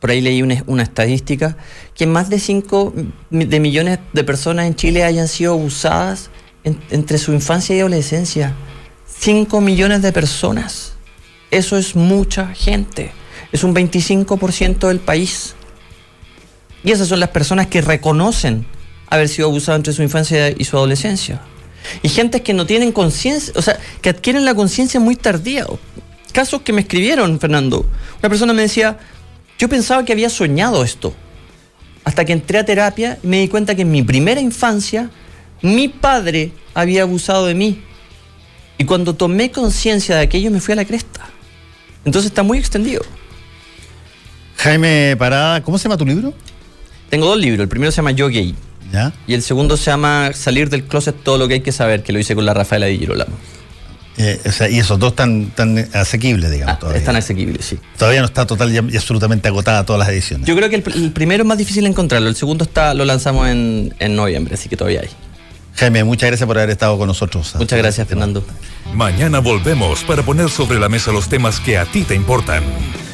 por 0.00 0.10
ahí 0.10 0.20
leí 0.20 0.42
una, 0.42 0.62
una 0.66 0.82
estadística, 0.82 1.56
que 1.94 2.06
más 2.06 2.28
de 2.28 2.38
5 2.38 2.92
de 3.30 3.60
millones 3.60 3.98
de 4.12 4.24
personas 4.24 4.66
en 4.66 4.74
Chile 4.74 5.04
hayan 5.04 5.28
sido 5.28 5.52
abusadas 5.54 6.30
en- 6.64 6.80
entre 6.90 7.18
su 7.18 7.32
infancia 7.32 7.74
y 7.76 7.80
adolescencia. 7.80 8.54
5 9.18 9.60
millones 9.60 10.02
de 10.02 10.12
personas. 10.12 10.92
Eso 11.50 11.76
es 11.78 11.96
mucha 11.96 12.48
gente. 12.54 13.12
Es 13.52 13.64
un 13.64 13.72
25% 13.74 14.88
del 14.88 15.00
país. 15.00 15.54
Y 16.84 16.90
esas 16.90 17.08
son 17.08 17.20
las 17.20 17.30
personas 17.30 17.66
que 17.68 17.80
reconocen 17.80 18.66
haber 19.08 19.28
sido 19.28 19.48
abusados 19.48 19.78
entre 19.78 19.92
su 19.92 20.02
infancia 20.02 20.50
y 20.50 20.64
su 20.64 20.76
adolescencia. 20.76 21.40
Y 22.02 22.08
gente 22.08 22.42
que 22.42 22.52
no 22.52 22.66
tienen 22.66 22.92
conciencia, 22.92 23.52
o 23.56 23.62
sea, 23.62 23.78
que 24.02 24.10
adquieren 24.10 24.44
la 24.44 24.54
conciencia 24.54 25.00
muy 25.00 25.16
tardía. 25.16 25.66
Casos 26.32 26.62
que 26.62 26.72
me 26.72 26.82
escribieron, 26.82 27.38
Fernando. 27.38 27.86
Una 28.18 28.28
persona 28.28 28.52
me 28.52 28.62
decía, 28.62 28.98
yo 29.58 29.68
pensaba 29.68 30.04
que 30.04 30.12
había 30.12 30.28
soñado 30.28 30.82
esto. 30.84 31.14
Hasta 32.04 32.24
que 32.24 32.32
entré 32.32 32.58
a 32.58 32.64
terapia 32.64 33.18
y 33.22 33.26
me 33.26 33.40
di 33.40 33.48
cuenta 33.48 33.74
que 33.74 33.82
en 33.82 33.90
mi 33.90 34.02
primera 34.02 34.40
infancia 34.40 35.10
mi 35.62 35.88
padre 35.88 36.52
había 36.74 37.02
abusado 37.02 37.46
de 37.46 37.54
mí. 37.54 37.82
Y 38.78 38.84
cuando 38.84 39.14
tomé 39.14 39.50
conciencia 39.50 40.16
de 40.16 40.22
aquello 40.22 40.50
me 40.50 40.60
fui 40.60 40.72
a 40.72 40.76
la 40.76 40.84
cresta. 40.84 41.26
Entonces 42.04 42.30
está 42.30 42.42
muy 42.42 42.58
extendido. 42.58 43.02
Jaime 44.58 45.16
Parada, 45.18 45.62
¿cómo 45.62 45.78
se 45.78 45.84
llama 45.84 45.96
tu 45.96 46.06
libro? 46.06 46.34
Tengo 47.08 47.26
dos 47.26 47.38
libros. 47.38 47.60
El 47.62 47.68
primero 47.68 47.90
se 47.90 47.96
llama 47.96 48.12
Yo 48.12 48.28
Gay. 48.28 48.54
¿Ya? 48.92 49.12
Y 49.26 49.34
el 49.34 49.42
segundo 49.42 49.76
se 49.76 49.90
llama 49.90 50.30
Salir 50.34 50.70
del 50.70 50.84
closet, 50.84 51.14
todo 51.22 51.38
lo 51.38 51.48
que 51.48 51.54
hay 51.54 51.60
que 51.60 51.72
saber, 51.72 52.02
que 52.02 52.12
lo 52.12 52.18
hice 52.18 52.34
con 52.34 52.44
la 52.46 52.54
Rafaela 52.54 52.86
Di 52.86 52.98
Girolamo. 52.98 53.34
Eh, 54.18 54.40
o 54.46 54.52
sea, 54.52 54.70
y 54.70 54.78
esos 54.78 54.98
dos 54.98 55.14
tan, 55.14 55.50
tan 55.50 55.76
asequibles, 55.92 56.50
digamos, 56.50 56.76
Ah, 56.76 56.78
todavía. 56.78 57.00
están 57.00 57.16
asequibles, 57.16 57.66
sí. 57.66 57.78
Todavía 57.98 58.20
no 58.20 58.26
está 58.26 58.46
total 58.46 58.70
y 58.70 58.94
y 58.94 58.96
absolutamente 58.96 59.48
agotada 59.48 59.84
todas 59.84 60.00
las 60.00 60.08
ediciones. 60.08 60.46
Yo 60.46 60.56
creo 60.56 60.70
que 60.70 60.76
el, 60.76 60.84
el 60.94 61.10
primero 61.12 61.42
es 61.42 61.46
más 61.46 61.58
difícil 61.58 61.84
encontrarlo. 61.84 62.28
El 62.28 62.36
segundo 62.36 62.64
está 62.64 62.94
lo 62.94 63.04
lanzamos 63.04 63.46
en, 63.48 63.94
en 63.98 64.16
noviembre, 64.16 64.54
así 64.54 64.70
que 64.70 64.76
todavía 64.76 65.00
hay. 65.02 65.08
Jaime, 65.74 66.02
muchas 66.04 66.30
gracias 66.30 66.46
por 66.46 66.56
haber 66.56 66.70
estado 66.70 66.96
con 66.96 67.08
nosotros. 67.08 67.54
Muchas 67.58 67.78
gracias, 67.78 68.08
Fernando. 68.08 68.42
Mañana 68.94 69.40
volvemos 69.40 70.02
para 70.04 70.22
poner 70.22 70.48
sobre 70.48 70.78
la 70.80 70.88
mesa 70.88 71.12
los 71.12 71.28
temas 71.28 71.60
que 71.60 71.76
a 71.76 71.84
ti 71.84 72.02
te 72.04 72.14
importan. 72.14 72.62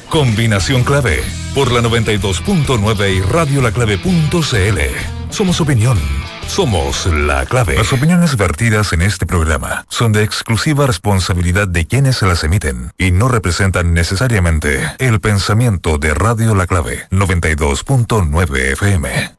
Combinación 0.08 0.84
clave 0.84 1.20
por 1.52 1.72
la 1.72 1.80
92.9 1.80 3.16
y 3.16 3.20
radiolaclave.cl. 3.22 5.21
Somos 5.32 5.62
opinión. 5.62 5.98
Somos 6.46 7.06
la 7.06 7.46
clave. 7.46 7.76
Las 7.78 7.90
opiniones 7.94 8.36
vertidas 8.36 8.92
en 8.92 9.00
este 9.00 9.24
programa 9.24 9.86
son 9.88 10.12
de 10.12 10.22
exclusiva 10.22 10.86
responsabilidad 10.86 11.66
de 11.66 11.86
quienes 11.86 12.16
se 12.16 12.26
las 12.26 12.44
emiten 12.44 12.92
y 12.98 13.12
no 13.12 13.28
representan 13.28 13.94
necesariamente 13.94 14.82
el 14.98 15.20
pensamiento 15.20 15.96
de 15.96 16.12
Radio 16.12 16.54
La 16.54 16.66
Clave 16.66 17.06
92.9 17.10 18.72
FM. 18.72 19.32